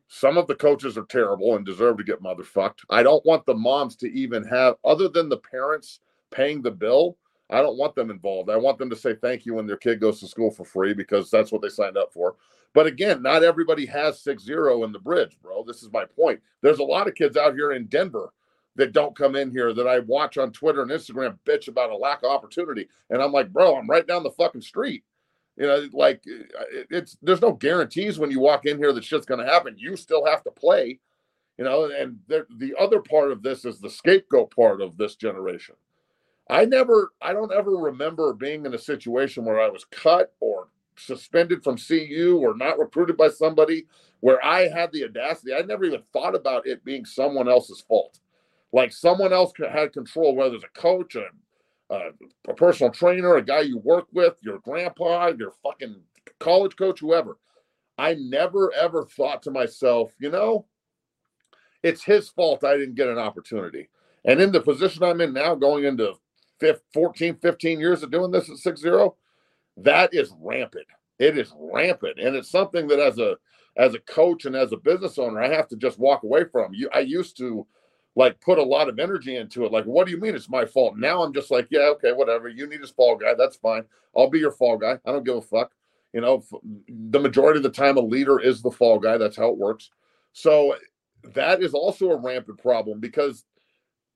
Some 0.10 0.38
of 0.38 0.48
the 0.48 0.56
coaches 0.56 0.98
are 0.98 1.06
terrible 1.06 1.56
and 1.56 1.66
deserve 1.66 1.98
to 1.98 2.04
get 2.04 2.24
motherfucked. 2.24 2.80
I 2.90 3.04
don't 3.04 3.26
want 3.26 3.46
the 3.46 3.54
moms 3.54 3.96
to 3.98 4.12
even 4.12 4.44
have, 4.46 4.76
other 4.86 5.10
than 5.10 5.28
the 5.28 5.38
parents 5.38 6.00
paying 6.32 6.62
the 6.62 6.72
bill, 6.72 7.18
I 7.50 7.62
don't 7.62 7.78
want 7.78 7.96
them 7.96 8.10
involved. 8.10 8.50
I 8.50 8.58
want 8.58 8.78
them 8.78 8.90
to 8.90 8.96
say 8.96 9.16
thank 9.16 9.46
you 9.46 9.56
when 9.56 9.68
their 9.68 9.78
kid 9.78 10.00
goes 10.00 10.20
to 10.20 10.28
school 10.28 10.52
for 10.52 10.66
free 10.66 10.94
because 10.94 11.30
that's 11.30 11.52
what 11.52 11.62
they 11.62 11.70
signed 11.70 11.98
up 11.98 12.14
for. 12.14 12.36
But 12.74 12.88
again, 12.88 13.22
not 13.22 13.44
everybody 13.44 13.86
has 13.86 14.22
6 14.22 14.44
0 14.44 14.84
in 14.84 14.92
the 14.92 15.00
bridge, 15.00 15.38
bro. 15.42 15.64
This 15.64 15.82
is 15.82 15.92
my 15.92 16.06
point. 16.06 16.42
There's 16.62 16.80
a 16.80 16.84
lot 16.84 17.08
of 17.08 17.16
kids 17.16 17.38
out 17.38 17.54
here 17.54 17.72
in 17.72 17.86
Denver 17.86 18.34
that 18.78 18.94
don't 18.94 19.18
come 19.18 19.36
in 19.36 19.52
here 19.52 19.74
that 19.74 19.88
I 19.88 20.00
watch 20.00 20.38
on 20.38 20.52
Twitter 20.52 20.82
and 20.82 20.92
Instagram 20.92 21.38
bitch 21.46 21.68
about 21.68 21.90
a 21.90 21.98
lack 21.98 22.24
of 22.24 22.32
opportunity. 22.32 22.88
And 23.10 23.22
I'm 23.22 23.32
like, 23.32 23.52
bro, 23.52 23.76
I'm 23.76 23.90
right 23.90 24.08
down 24.08 24.24
the 24.24 24.32
fucking 24.32 24.62
street. 24.62 25.04
You 25.58 25.66
know, 25.66 25.90
like 25.92 26.24
eh, 26.28 26.44
eh, 26.60 26.84
it's 26.92 27.18
there's 27.22 27.42
no 27.42 27.52
guarantees 27.52 28.20
when 28.20 28.30
you 28.30 28.40
walk 28.40 28.66
in 28.66 28.78
here 28.78 28.94
that 28.94 29.04
shit's 29.04 29.26
going 29.26 29.44
to 29.44 29.52
happen. 29.52 29.76
You 29.78 29.98
still 29.98 30.24
have 30.26 30.44
to 30.44 30.52
play, 30.52 31.00
you 31.58 31.66
know. 31.66 31.86
And 31.86 32.20
there, 32.28 32.46
the 32.58 32.76
other 32.80 33.02
part 33.02 33.32
of 33.32 33.42
this 33.42 33.66
is 33.66 33.80
the 33.80 33.90
scapegoat 33.90 34.56
part 34.56 34.82
of 34.82 34.98
this 34.98 35.16
generation. 35.16 35.76
I 36.50 36.66
never, 36.66 37.12
I 37.22 37.34
don't 37.34 37.52
ever 37.52 37.72
remember 37.72 38.34
being 38.34 38.66
in 38.66 38.74
a 38.76 38.80
situation 38.80 39.44
where 39.44 39.60
I 39.60 39.68
was 39.68 39.86
cut 39.92 40.34
or 40.40 40.70
suspended 40.96 41.64
from 41.64 41.78
CU 41.78 42.40
or 42.42 42.56
not 42.56 42.80
recruited 42.80 43.18
by 43.18 43.30
somebody 43.30 43.88
where 44.20 44.44
I 44.46 44.68
had 44.68 44.92
the 44.92 45.06
audacity. 45.06 45.54
I 45.54 45.62
never 45.62 45.86
even 45.86 46.04
thought 46.14 46.36
about 46.36 46.68
it 46.68 46.86
being 46.86 47.04
someone 47.04 47.50
else's 47.50 47.82
fault. 47.82 48.20
Like 48.74 48.92
someone 48.92 49.34
else 49.34 49.54
had 49.58 49.94
control, 49.94 50.36
whether 50.36 50.56
it's 50.56 50.64
a 50.64 50.80
coach, 50.80 51.16
a, 51.16 51.26
a, 51.90 52.00
a 52.50 52.54
personal 52.54 52.92
trainer, 52.92 53.36
a 53.36 53.42
guy 53.42 53.62
you 53.62 53.78
work 53.78 54.08
with, 54.12 54.36
your 54.42 54.60
grandpa, 54.60 55.32
your 55.38 55.54
fucking 55.64 55.96
college 56.40 56.76
coach, 56.76 57.00
whoever. 57.00 57.38
I 57.98 58.16
never 58.16 58.72
ever 58.74 59.06
thought 59.06 59.42
to 59.44 59.52
myself, 59.52 60.14
you 60.20 60.30
know, 60.30 60.66
it's 61.82 62.04
his 62.04 62.30
fault 62.30 62.64
I 62.64 62.78
didn't 62.78 62.96
get 62.96 63.08
an 63.08 63.18
opportunity. 63.18 63.90
And 64.26 64.42
in 64.42 64.52
the 64.52 64.62
position 64.62 65.04
I'm 65.04 65.22
in 65.22 65.34
now, 65.34 65.56
going 65.56 65.86
into 65.86 66.14
fif- 66.60 66.82
14, 66.94 67.38
15 67.38 67.80
years 67.80 68.04
of 68.04 68.12
doing 68.12 68.32
this 68.32 68.50
at 68.50 68.58
6 68.58 68.82
0, 68.82 69.16
that 69.78 70.14
is 70.14 70.34
rampant. 70.40 70.88
It 71.20 71.38
is 71.38 71.54
rampant. 71.58 72.20
And 72.20 72.36
it's 72.36 72.52
something 72.52 72.88
that 72.88 73.00
as 73.00 73.18
a 73.18 73.38
as 73.78 73.94
a 73.94 74.00
coach 74.00 74.46
and 74.46 74.56
as 74.56 74.72
a 74.74 74.78
business 74.78 75.20
owner, 75.20 75.40
I 75.40 75.50
have 75.50 75.68
to 75.68 75.76
just 75.76 76.00
walk 76.00 76.24
away 76.24 76.46
from. 76.52 76.74
You 76.74 76.90
I 76.94 77.00
used 77.00 77.38
to 77.38 77.66
like 78.18 78.42
put 78.42 78.58
a 78.58 78.64
lot 78.64 78.90
of 78.90 78.98
energy 78.98 79.36
into 79.38 79.64
it. 79.64 79.72
Like, 79.72 79.86
what 79.86 80.08
do 80.08 80.12
you 80.12 80.20
mean 80.20 80.34
it's 80.34 80.50
my 80.50 80.66
fault? 80.66 80.98
Now 80.98 81.22
I'm 81.22 81.34
just 81.34 81.52
like, 81.52 81.68
yeah, 81.70 81.92
okay, 81.92 82.14
whatever. 82.14 82.50
You 82.50 82.68
need 82.68 82.82
his 82.82 82.90
fall 82.90 83.16
guy. 83.16 83.36
That's 83.38 83.58
fine. 83.58 83.84
I'll 84.16 84.28
be 84.28 84.40
your 84.40 84.52
fall 84.52 84.76
guy. 84.76 84.98
I 85.06 85.12
don't 85.12 85.24
give 85.24 85.38
a 85.38 85.42
fuck. 85.42 85.72
You 86.14 86.22
know, 86.22 86.44
the 86.90 87.20
majority 87.20 87.58
of 87.60 87.64
the 87.64 87.70
time, 87.70 87.96
a 87.96 88.02
leader 88.02 88.40
is 88.40 88.64
the 88.64 88.72
fall 88.72 88.98
guy. 88.98 89.20
That's 89.20 89.38
how 89.38 89.50
it 89.50 89.58
works. 89.58 89.92
So 90.34 90.76
that 91.36 91.62
is 91.62 91.76
also 91.76 92.10
a 92.10 92.20
rampant 92.20 92.58
problem 92.58 93.00
because 93.00 93.46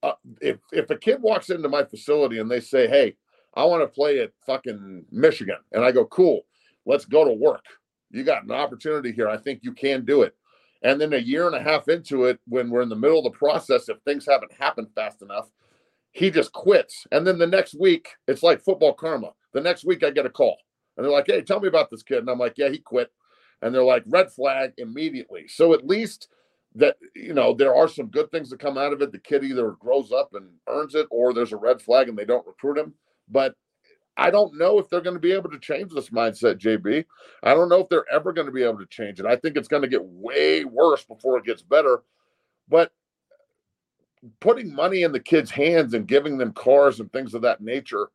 uh, 0.01 0.13
if 0.41 0.57
if 0.71 0.89
a 0.89 0.97
kid 0.97 1.21
walks 1.21 1.51
into 1.51 1.69
my 1.69 1.83
facility 1.83 2.39
and 2.39 2.49
they 2.49 2.59
say, 2.59 2.87
"Hey, 2.87 3.15
I 3.53 3.65
want 3.65 3.83
to 3.83 3.87
play 3.87 4.19
at 4.21 4.31
fucking 4.47 5.05
Michigan," 5.11 5.57
and 5.73 5.85
I 5.85 5.91
go, 5.91 6.05
"Cool, 6.05 6.41
let's 6.87 7.05
go 7.05 7.23
to 7.23 7.33
work. 7.33 7.65
You 8.09 8.23
got 8.23 8.45
an 8.45 8.51
opportunity 8.51 9.11
here. 9.11 9.29
I 9.29 9.37
think 9.37 9.59
you 9.61 9.73
can 9.73 10.05
do 10.05 10.23
it." 10.23 10.35
And 10.83 10.99
then 10.99 11.13
a 11.13 11.17
year 11.17 11.45
and 11.45 11.55
a 11.55 11.61
half 11.61 11.87
into 11.87 12.25
it, 12.25 12.39
when 12.47 12.69
we're 12.69 12.81
in 12.81 12.89
the 12.89 12.95
middle 12.95 13.19
of 13.19 13.23
the 13.31 13.37
process, 13.37 13.87
if 13.87 13.97
things 13.99 14.25
haven't 14.27 14.51
happened 14.53 14.87
fast 14.95 15.21
enough, 15.21 15.49
he 16.11 16.31
just 16.31 16.51
quits. 16.53 17.05
And 17.11 17.25
then 17.25 17.37
the 17.37 17.47
next 17.47 17.79
week, 17.79 18.09
it's 18.27 18.43
like 18.43 18.63
football 18.63 18.93
karma. 18.93 19.31
The 19.53 19.61
next 19.61 19.85
week, 19.85 20.03
I 20.03 20.09
get 20.11 20.25
a 20.25 20.29
call, 20.29 20.57
and 20.97 21.05
they're 21.05 21.11
like, 21.11 21.27
"Hey, 21.27 21.41
tell 21.41 21.59
me 21.59 21.67
about 21.67 21.89
this 21.89 22.03
kid." 22.03 22.19
And 22.19 22.29
I'm 22.29 22.39
like, 22.39 22.57
"Yeah, 22.57 22.69
he 22.69 22.79
quit." 22.79 23.11
And 23.61 23.73
they're 23.73 23.83
like, 23.83 24.03
"Red 24.07 24.31
flag 24.31 24.73
immediately." 24.77 25.47
So 25.47 25.73
at 25.73 25.85
least 25.85 26.29
that 26.75 26.97
you 27.15 27.33
know 27.33 27.53
there 27.53 27.75
are 27.75 27.87
some 27.87 28.07
good 28.07 28.31
things 28.31 28.49
that 28.49 28.59
come 28.59 28.77
out 28.77 28.93
of 28.93 29.01
it. 29.01 29.11
The 29.11 29.19
kid 29.19 29.43
either 29.43 29.71
grows 29.71 30.11
up 30.11 30.33
and 30.33 30.49
earns 30.67 30.95
it, 30.95 31.07
or 31.11 31.33
there's 31.33 31.53
a 31.53 31.57
red 31.57 31.81
flag 31.81 32.09
and 32.09 32.17
they 32.17 32.25
don't 32.25 32.47
recruit 32.47 32.77
him. 32.77 32.93
But 33.29 33.55
I 34.17 34.29
don't 34.29 34.57
know 34.57 34.77
if 34.77 34.89
they're 34.89 35.01
going 35.01 35.15
to 35.15 35.21
be 35.21 35.31
able 35.31 35.49
to 35.49 35.59
change 35.59 35.91
this 35.91 36.09
mindset, 36.09 36.59
JB. 36.59 37.05
I 37.43 37.53
don't 37.53 37.69
know 37.69 37.79
if 37.79 37.89
they're 37.89 38.11
ever 38.11 38.33
going 38.33 38.47
to 38.47 38.53
be 38.53 38.63
able 38.63 38.79
to 38.79 38.85
change 38.85 39.19
it. 39.19 39.25
I 39.25 39.35
think 39.35 39.55
it's 39.57 39.67
going 39.67 39.83
to 39.83 39.87
get 39.87 40.03
way 40.03 40.65
worse 40.65 41.03
before 41.03 41.37
it 41.37 41.45
gets 41.45 41.61
better. 41.61 42.03
But 42.67 42.91
putting 44.39 44.73
money 44.73 45.03
in 45.03 45.11
the 45.11 45.19
kids' 45.19 45.51
hands 45.51 45.93
and 45.93 46.07
giving 46.07 46.37
them 46.37 46.53
cars 46.53 46.99
and 46.99 47.11
things 47.11 47.33
of 47.33 47.41
that 47.43 47.61
nature, 47.61 48.09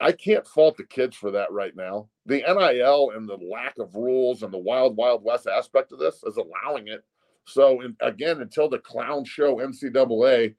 I 0.00 0.12
can't 0.12 0.46
fault 0.46 0.76
the 0.76 0.84
kids 0.84 1.16
for 1.16 1.30
that 1.30 1.52
right 1.52 1.76
now. 1.76 2.08
The 2.26 2.42
NIL 2.42 3.12
and 3.14 3.28
the 3.28 3.36
lack 3.36 3.78
of 3.78 3.94
rules 3.94 4.42
and 4.42 4.52
the 4.52 4.58
wild, 4.58 4.96
wild 4.96 5.22
west 5.22 5.46
aspect 5.46 5.92
of 5.92 5.98
this 5.98 6.24
is 6.24 6.36
allowing 6.38 6.88
it. 6.88 7.04
So 7.46 7.82
in, 7.82 7.96
again, 8.00 8.40
until 8.40 8.68
the 8.68 8.78
clown 8.78 9.24
show 9.24 9.56
NCAA 9.56 10.54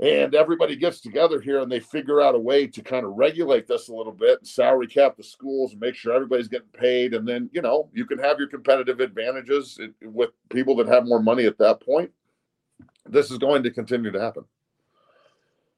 and 0.00 0.34
everybody 0.34 0.74
gets 0.74 1.00
together 1.00 1.40
here 1.40 1.60
and 1.60 1.70
they 1.70 1.78
figure 1.78 2.20
out 2.20 2.34
a 2.34 2.38
way 2.38 2.66
to 2.66 2.82
kind 2.82 3.06
of 3.06 3.12
regulate 3.12 3.68
this 3.68 3.88
a 3.88 3.94
little 3.94 4.12
bit 4.12 4.38
and 4.38 4.48
salary 4.48 4.86
cap 4.86 5.16
the 5.16 5.22
schools 5.22 5.72
and 5.72 5.80
make 5.80 5.94
sure 5.94 6.12
everybody's 6.12 6.48
getting 6.48 6.68
paid. 6.68 7.14
And 7.14 7.26
then 7.26 7.48
you 7.52 7.62
know 7.62 7.88
you 7.92 8.04
can 8.04 8.18
have 8.18 8.38
your 8.38 8.48
competitive 8.48 9.00
advantages 9.00 9.78
with 10.02 10.30
people 10.50 10.74
that 10.76 10.88
have 10.88 11.06
more 11.06 11.22
money 11.22 11.46
at 11.46 11.58
that 11.58 11.80
point. 11.80 12.10
This 13.06 13.30
is 13.30 13.38
going 13.38 13.62
to 13.62 13.70
continue 13.70 14.10
to 14.10 14.20
happen. 14.20 14.44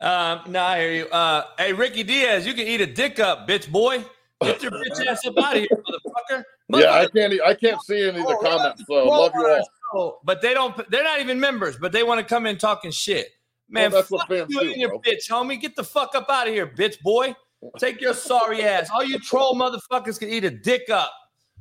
Um 0.00 0.40
no 0.48 0.62
i 0.62 0.80
hear 0.80 0.92
you. 0.92 1.06
Uh 1.08 1.44
hey 1.58 1.72
ricky 1.72 2.02
diaz 2.02 2.46
you 2.46 2.54
can 2.54 2.66
eat 2.66 2.80
a 2.80 2.86
dick 2.86 3.20
up 3.20 3.46
bitch 3.46 3.70
boy. 3.70 4.04
Get 4.42 4.62
your 4.62 4.72
bitch 4.72 5.06
ass 5.06 5.26
up 5.26 5.38
out 5.38 5.56
of 5.56 5.60
here 5.60 5.68
motherfucker, 5.70 6.42
motherfucker. 6.72 6.80
yeah 6.82 6.92
i 6.92 7.06
can't 7.06 7.34
i 7.46 7.54
can't 7.54 7.80
see 7.82 8.08
any 8.08 8.20
of 8.20 8.26
the 8.26 8.36
oh, 8.36 8.42
comments 8.42 8.82
so 8.86 9.04
love 9.04 9.32
you 9.34 9.62
all. 9.94 10.20
but 10.24 10.42
they 10.42 10.52
don't 10.52 10.90
they're 10.90 11.04
not 11.04 11.20
even 11.20 11.38
members 11.38 11.76
but 11.76 11.92
they 11.92 12.02
want 12.02 12.18
to 12.18 12.26
come 12.26 12.46
in 12.46 12.58
talking 12.58 12.90
shit 12.90 13.28
Man, 13.68 13.90
well, 13.90 14.00
that's 14.02 14.10
what 14.10 14.28
you 14.30 14.46
do, 14.46 14.60
and 14.60 14.80
your 14.80 14.90
bro. 14.90 15.00
bitch, 15.00 15.28
homie. 15.30 15.60
Get 15.60 15.74
the 15.76 15.84
fuck 15.84 16.14
up 16.14 16.28
out 16.28 16.46
of 16.46 16.52
here, 16.52 16.66
bitch 16.66 17.00
boy. 17.00 17.34
Take 17.78 18.00
your 18.00 18.14
sorry 18.14 18.62
ass. 18.62 18.90
All 18.90 19.04
you 19.04 19.18
troll 19.18 19.54
motherfuckers 19.54 20.18
can 20.18 20.28
eat 20.28 20.44
a 20.44 20.50
dick 20.50 20.90
up. 20.90 21.12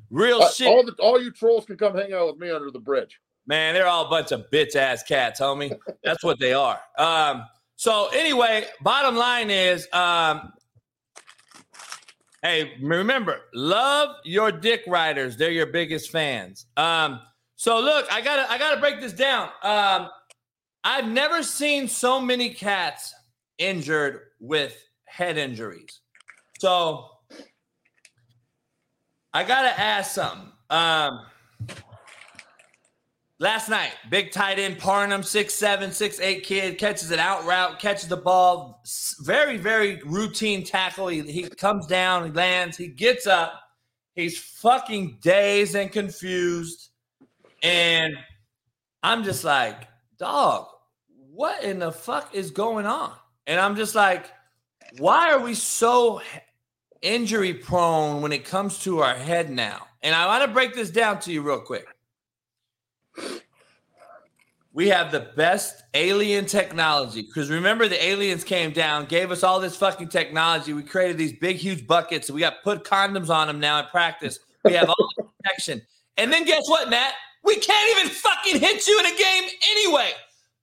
Real 0.10 0.42
uh, 0.42 0.50
shit. 0.50 0.68
All, 0.68 0.84
the, 0.84 0.94
all 1.00 1.22
you 1.22 1.32
trolls 1.32 1.66
can 1.66 1.78
come 1.78 1.96
hang 1.96 2.14
out 2.14 2.28
with 2.28 2.38
me 2.38 2.52
under 2.52 2.70
the 2.72 2.80
bridge. 2.80 3.20
Man, 3.48 3.74
they're 3.74 3.88
all 3.88 4.06
a 4.06 4.10
bunch 4.10 4.32
of 4.32 4.46
bitch 4.52 4.76
ass 4.76 5.04
cats, 5.04 5.40
homie. 5.40 5.78
That's 6.04 6.24
what 6.24 6.40
they 6.40 6.54
are. 6.54 6.80
Um, 6.98 7.46
so 7.76 8.10
anyway, 8.14 8.66
bottom 8.82 9.16
line 9.16 9.50
is, 9.50 9.88
um, 9.92 10.54
hey, 12.42 12.74
remember, 12.82 13.42
love 13.54 14.16
your 14.24 14.52
dick 14.52 14.84
riders. 14.88 15.36
They're 15.36 15.52
your 15.52 15.68
biggest 15.68 16.12
fans. 16.12 16.68
Um, 16.78 17.20
so 17.56 17.80
look, 17.80 18.06
I 18.12 18.22
gotta, 18.22 18.50
I 18.52 18.58
gotta 18.58 18.80
break 18.80 19.02
this 19.02 19.14
down. 19.14 19.50
Um, 19.64 20.10
I've 20.84 21.08
never 21.08 21.44
seen 21.44 21.88
so 21.88 22.20
many 22.20 22.54
cats 22.54 23.14
injured 23.58 24.20
with 24.40 24.78
head 25.06 25.38
injuries. 25.38 26.02
So 26.60 27.08
I 29.34 29.44
gotta 29.44 29.80
ask 29.80 30.14
something. 30.14 30.52
Um, 30.70 31.22
last 33.40 33.70
night, 33.70 33.94
big 34.10 34.32
tight 34.32 34.60
end 34.60 34.78
Parham, 34.78 35.24
six 35.24 35.54
seven, 35.54 35.92
six 35.92 36.20
eight 36.20 36.44
kid 36.44 36.78
catches 36.78 37.12
an 37.12 37.20
out 37.20 37.46
route, 37.46 37.80
catches 37.80 38.10
the 38.10 38.18
ball, 38.18 38.84
very 39.22 39.56
very 39.56 40.02
routine 40.04 40.66
tackle. 40.66 41.08
He, 41.08 41.22
he 41.22 41.44
comes 41.44 41.88
down, 41.88 42.26
he 42.26 42.32
lands, 42.32 42.76
he 42.76 42.88
gets 42.88 43.26
up, 43.26 43.54
he's 44.16 44.38
fucking 44.38 45.20
dazed 45.22 45.76
and 45.76 45.92
confused, 45.92 46.90
and 47.62 48.16
I'm 49.02 49.24
just 49.24 49.46
like, 49.46 49.88
dog 50.18 50.68
what 51.34 51.64
in 51.64 51.80
the 51.80 51.92
fuck 51.92 52.36
is 52.36 52.52
going 52.52 52.86
on? 52.86 53.14
And 53.48 53.60
I'm 53.60 53.76
just 53.76 53.96
like, 53.96 54.32
why 55.00 55.32
are 55.32 55.40
we 55.40 55.56
so 55.56 56.22
injury 57.02 57.54
prone 57.54 58.22
when 58.22 58.32
it 58.32 58.46
comes 58.46 58.80
to 58.80 59.00
our 59.00 59.16
head 59.16 59.50
now? 59.50 59.88
And 60.04 60.14
I 60.14 60.28
want 60.28 60.44
to 60.44 60.54
break 60.54 60.76
this 60.76 60.92
down 60.92 61.20
to 61.22 61.32
you 61.32 61.42
real 61.42 61.62
quick. 61.62 61.88
We 64.74 64.88
have 64.90 65.12
the 65.12 65.32
best 65.36 65.84
alien 65.94 66.46
technology 66.46 67.24
because 67.24 67.50
remember 67.50 67.88
the 67.88 68.04
aliens 68.04 68.44
came 68.44 68.72
down, 68.72 69.06
gave 69.06 69.32
us 69.32 69.44
all 69.44 69.60
this 69.60 69.76
fucking 69.76 70.10
technology. 70.10 70.74
We 70.74 70.84
created 70.84 71.18
these 71.18 71.34
big, 71.34 71.58
huge 71.58 71.86
buckets. 71.86 72.30
We 72.30 72.42
got 72.42 72.64
put 72.64 72.84
condoms 72.84 73.30
on 73.30 73.48
them 73.48 73.60
now 73.60 73.80
in 73.80 73.86
practice. 73.88 74.40
We 74.64 74.74
have 74.74 74.90
all 74.90 75.10
the 75.18 75.24
protection. 75.24 75.82
And 76.18 76.32
then 76.32 76.46
guess 76.46 76.64
what, 76.68 76.90
Matt? 76.90 77.14
We 77.44 77.56
can't 77.58 78.00
even 78.00 78.14
fucking 78.14 78.60
hit 78.60 78.88
you 78.88 79.00
in 79.00 79.06
a 79.06 79.18
game 79.18 79.50
anyway. 79.72 80.12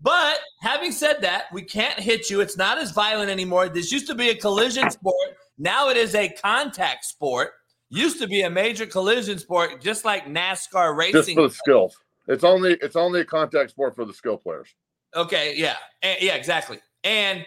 But 0.02 0.38
having 0.60 0.92
said 0.92 1.20
that, 1.22 1.44
we 1.52 1.62
can't 1.62 1.98
hit 1.98 2.30
you. 2.30 2.40
It's 2.40 2.56
not 2.56 2.78
as 2.78 2.90
violent 2.92 3.30
anymore. 3.30 3.68
This 3.68 3.92
used 3.92 4.06
to 4.06 4.14
be 4.14 4.30
a 4.30 4.34
collision 4.34 4.90
sport. 4.90 5.36
Now 5.58 5.90
it 5.90 5.96
is 5.96 6.14
a 6.14 6.30
contact 6.30 7.04
sport. 7.04 7.50
Used 7.90 8.20
to 8.20 8.28
be 8.28 8.42
a 8.42 8.50
major 8.50 8.86
collision 8.86 9.38
sport, 9.38 9.82
just 9.82 10.04
like 10.04 10.26
NASCAR 10.26 10.96
racing. 10.96 11.12
Just 11.12 11.34
for 11.34 11.48
the 11.48 11.54
skills. 11.54 11.98
It's 12.28 12.44
only 12.44 12.74
it's 12.80 12.94
only 12.94 13.20
a 13.20 13.24
contact 13.24 13.70
sport 13.70 13.96
for 13.96 14.04
the 14.04 14.14
skill 14.14 14.36
players. 14.36 14.72
Okay, 15.14 15.54
yeah, 15.56 15.76
and, 16.00 16.18
yeah, 16.20 16.36
exactly. 16.36 16.78
And 17.02 17.44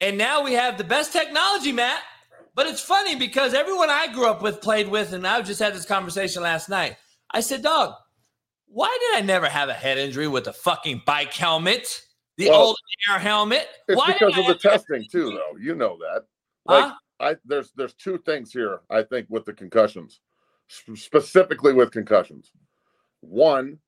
and 0.00 0.16
now 0.16 0.44
we 0.44 0.52
have 0.52 0.78
the 0.78 0.84
best 0.84 1.12
technology, 1.12 1.72
Matt. 1.72 2.00
But 2.54 2.68
it's 2.68 2.80
funny 2.80 3.16
because 3.16 3.54
everyone 3.54 3.90
I 3.90 4.12
grew 4.12 4.26
up 4.26 4.42
with, 4.42 4.60
played 4.60 4.88
with, 4.88 5.12
and 5.12 5.26
I 5.26 5.42
just 5.42 5.60
had 5.60 5.74
this 5.74 5.84
conversation 5.84 6.42
last 6.42 6.68
night. 6.68 6.96
I 7.30 7.40
said, 7.40 7.62
"Dog, 7.62 7.94
why 8.68 8.96
did 9.00 9.22
I 9.22 9.26
never 9.26 9.46
have 9.46 9.68
a 9.68 9.74
head 9.74 9.98
injury 9.98 10.28
with 10.28 10.46
a 10.46 10.52
fucking 10.52 11.02
bike 11.06 11.32
helmet? 11.32 12.02
The 12.36 12.48
well, 12.50 12.60
old 12.60 12.76
air 13.10 13.18
helmet. 13.18 13.66
It's 13.88 13.98
Why 13.98 14.12
because 14.12 14.38
of 14.38 14.46
the 14.46 14.54
testing 14.54 15.04
too, 15.10 15.30
though. 15.30 15.58
You 15.60 15.74
know 15.74 15.98
that. 15.98 16.24
Like 16.66 16.84
huh? 16.84 16.94
I 17.20 17.36
there's 17.44 17.72
there's 17.72 17.94
two 17.94 18.18
things 18.18 18.52
here. 18.52 18.80
I 18.90 19.02
think 19.02 19.26
with 19.28 19.44
the 19.44 19.52
concussions, 19.52 20.20
specifically 20.68 21.72
with 21.72 21.90
concussions. 21.90 22.52
One, 23.20 23.78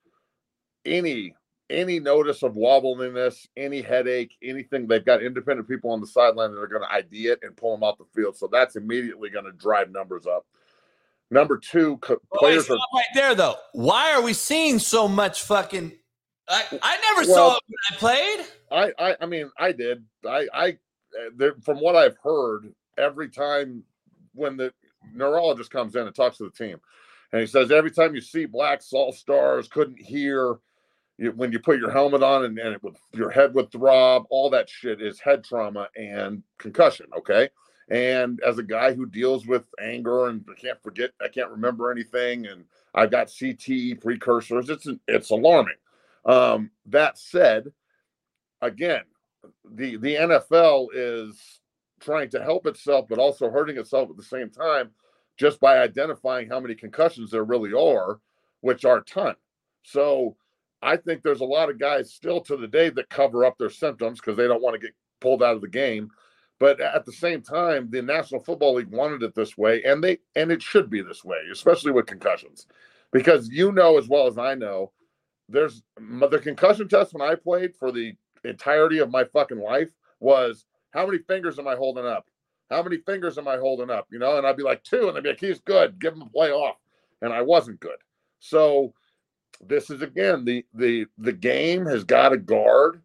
any 0.85 1.35
any 1.71 2.01
notice 2.01 2.43
of 2.43 2.55
wobbliness, 2.55 3.47
any 3.57 3.81
headache, 3.81 4.37
anything, 4.43 4.89
they've 4.89 5.05
got 5.05 5.23
independent 5.23 5.69
people 5.69 5.91
on 5.91 6.01
the 6.01 6.07
sideline 6.07 6.51
that 6.51 6.61
are 6.61 6.67
going 6.67 6.83
to 6.83 6.93
ID 6.93 7.29
it 7.29 7.39
and 7.43 7.57
pull 7.57 7.71
them 7.71 7.85
off 7.85 7.99
the 7.99 8.05
field. 8.13 8.37
So 8.37 8.49
that's 8.51 8.75
immediately 8.75 9.31
going 9.31 9.45
to 9.45 9.53
drive 9.53 9.93
numbers 9.93 10.27
up. 10.27 10.45
Number 11.31 11.59
two, 11.59 11.97
co- 11.99 12.21
players 12.35 12.69
are 12.71 12.79
right 12.95 13.05
there 13.15 13.35
though. 13.35 13.55
Why 13.73 14.13
are 14.13 14.23
we 14.23 14.33
seeing 14.33 14.79
so 14.79 15.07
much 15.07 15.43
fucking? 15.45 15.93
I, 16.49 16.65
I 16.83 17.15
never 17.15 17.31
well, 17.31 17.37
saw 17.37 17.57
it 17.57 17.63
when 17.69 17.77
I 17.93 17.97
played. 17.97 18.47
I, 18.73 19.11
I 19.11 19.17
I 19.21 19.27
mean 19.27 19.51
I 19.59 19.73
did. 19.73 20.05
I 20.27 20.49
I 20.53 20.79
there, 21.37 21.55
from 21.63 21.79
what 21.79 21.95
I've 21.95 22.17
heard, 22.23 22.73
every 22.99 23.29
time 23.29 23.85
when 24.35 24.57
the 24.57 24.73
neurologist 25.15 25.71
comes 25.71 25.95
in 25.95 26.07
and 26.07 26.15
talks 26.15 26.39
to 26.39 26.45
the 26.45 26.65
team, 26.65 26.81
and 27.33 27.41
he 27.41 27.47
says 27.47 27.71
every 27.71 27.91
time 27.91 28.15
you 28.15 28.21
see 28.21 28.47
black 28.47 28.83
salt 28.83 29.15
stars, 29.15 29.69
couldn't 29.69 30.01
hear. 30.01 30.59
You, 31.19 31.33
when 31.33 31.53
you 31.53 31.59
put 31.59 31.79
your 31.79 31.91
helmet 31.91 32.23
on 32.23 32.47
and, 32.47 32.59
and 32.59 32.73
it 32.75 32.83
would, 32.83 32.97
your 33.13 33.29
head 33.29 33.53
would 33.53 33.71
throb, 33.71 34.25
all 34.31 34.49
that 34.49 34.71
shit 34.71 35.03
is 35.03 35.21
head 35.21 35.45
trauma 35.45 35.87
and 35.95 36.43
concussion. 36.57 37.09
Okay. 37.15 37.51
And 37.91 38.41
as 38.47 38.59
a 38.59 38.63
guy 38.63 38.95
who 38.95 39.05
deals 39.05 39.47
with 39.47 39.65
anger 39.81 40.29
and 40.29 40.45
I 40.49 40.55
can't 40.61 40.81
forget, 40.83 41.11
I 41.21 41.27
can't 41.29 41.51
remember 41.51 41.91
anything, 41.91 42.47
and 42.47 42.65
I've 42.95 43.11
got 43.11 43.27
CTE 43.27 44.01
precursors, 44.01 44.71
it's 44.71 44.87
it's 45.09 45.31
alarming. 45.31 45.75
Um, 46.25 46.71
that 46.87 47.19
said, 47.19 47.73
again, 48.63 49.03
the 49.69 49.97
the 49.97 50.15
NFL 50.15 50.89
is 50.93 51.61
trying 52.01 52.31
to 52.31 52.43
help 52.43 52.67
itself, 52.67 53.07
but 53.09 53.19
also 53.19 53.51
hurting 53.51 53.77
itself 53.77 54.09
at 54.09 54.17
the 54.17 54.23
same 54.23 54.51
time, 54.51 54.91
just 55.37 55.59
by 55.61 55.79
identifying 55.79 56.49
how 56.49 56.61
many 56.61 56.77
concussions 56.77 57.33
there 57.33 57.45
really 57.45 57.73
are, 57.73 58.21
which 58.61 58.85
are 58.85 58.99
a 58.99 59.05
ton. 59.05 59.35
So 59.83 60.37
I 60.83 60.97
think 60.97 61.23
there's 61.23 61.41
a 61.41 61.45
lot 61.45 61.71
of 61.71 61.79
guys 61.79 62.13
still 62.13 62.41
to 62.43 62.57
the 62.57 62.69
day 62.69 62.89
that 62.91 63.11
cover 63.11 63.45
up 63.45 63.59
their 63.59 63.71
symptoms 63.71 64.21
because 64.21 64.37
they 64.37 64.47
don't 64.47 64.63
want 64.63 64.75
to 64.75 64.87
get 64.87 64.95
pulled 65.21 65.43
out 65.43 65.57
of 65.57 65.61
the 65.61 65.69
game. 65.69 66.11
But 66.61 66.79
at 66.79 67.07
the 67.07 67.13
same 67.13 67.41
time, 67.41 67.89
the 67.91 68.03
National 68.03 68.45
Football 68.45 68.75
League 68.75 68.91
wanted 68.93 69.23
it 69.23 69.35
this 69.35 69.57
way, 69.57 69.83
and 69.83 70.05
they 70.05 70.19
and 70.37 70.53
it 70.53 70.63
should 70.63 70.91
be 70.91 71.01
this 71.01 71.25
way, 71.25 71.39
especially 71.51 71.91
with 71.91 72.07
concussions, 72.07 72.67
because 73.13 73.49
you 73.49 73.73
know 73.73 73.99
as 73.99 74.09
well 74.09 74.27
as 74.27 74.37
I 74.37 74.55
know, 74.55 74.93
there's 75.49 75.83
the 75.99 76.39
concussion 76.41 76.87
test 76.87 77.15
when 77.15 77.27
I 77.29 77.35
played 77.35 77.75
for 77.75 77.91
the 77.91 78.13
entirety 78.45 78.99
of 78.99 79.11
my 79.11 79.25
fucking 79.25 79.59
life 79.59 79.91
was 80.21 80.67
how 80.91 81.07
many 81.07 81.19
fingers 81.19 81.59
am 81.59 81.67
I 81.67 81.77
holding 81.77 82.07
up? 82.07 82.27
How 82.69 82.83
many 82.83 82.99
fingers 82.99 83.39
am 83.39 83.49
I 83.49 83.57
holding 83.57 83.91
up? 83.91 84.07
You 84.13 84.19
know, 84.19 84.37
and 84.37 84.47
I'd 84.47 84.57
be 84.57 84.63
like 84.63 84.85
two, 84.85 85.09
and 85.09 85.17
they'd 85.17 85.23
be 85.23 85.31
like, 85.31 85.41
he's 85.41 85.61
good, 85.61 85.99
give 85.99 86.13
him 86.13 86.23
a 86.23 86.27
play 86.29 86.51
off, 86.51 86.77
and 87.23 87.33
I 87.33 87.41
wasn't 87.41 87.81
good. 87.81 87.99
So 88.39 88.93
this 89.67 89.89
is 89.89 90.03
again 90.03 90.45
the 90.45 90.67
the 90.75 91.07
the 91.17 91.33
game 91.33 91.87
has 91.87 92.05
got 92.05 92.31
to 92.31 92.37
guard 92.37 93.01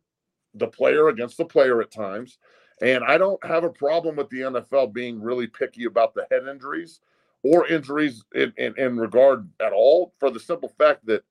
the 0.54 0.68
player 0.68 1.08
against 1.08 1.38
the 1.38 1.46
player 1.46 1.82
at 1.82 1.92
times 1.92 2.38
and 2.82 3.04
I 3.04 3.18
don't 3.18 3.44
have 3.46 3.64
a 3.64 3.70
problem 3.70 4.18
with 4.18 4.30
the 4.30 4.42
NFL 4.42 4.94
being 4.94 5.22
really 5.22 5.48
picky 5.48 5.86
about 5.86 6.14
the 6.14 6.28
head 6.30 6.48
injuries 6.48 7.00
or 7.44 7.68
injuries 7.68 8.24
in, 8.34 8.54
in, 8.58 8.78
in 8.78 8.98
regard 8.98 9.48
at 9.62 9.72
all 9.72 10.14
for 10.20 10.30
the 10.30 10.40
simple 10.40 10.70
fact 10.78 11.06
that, 11.06 11.24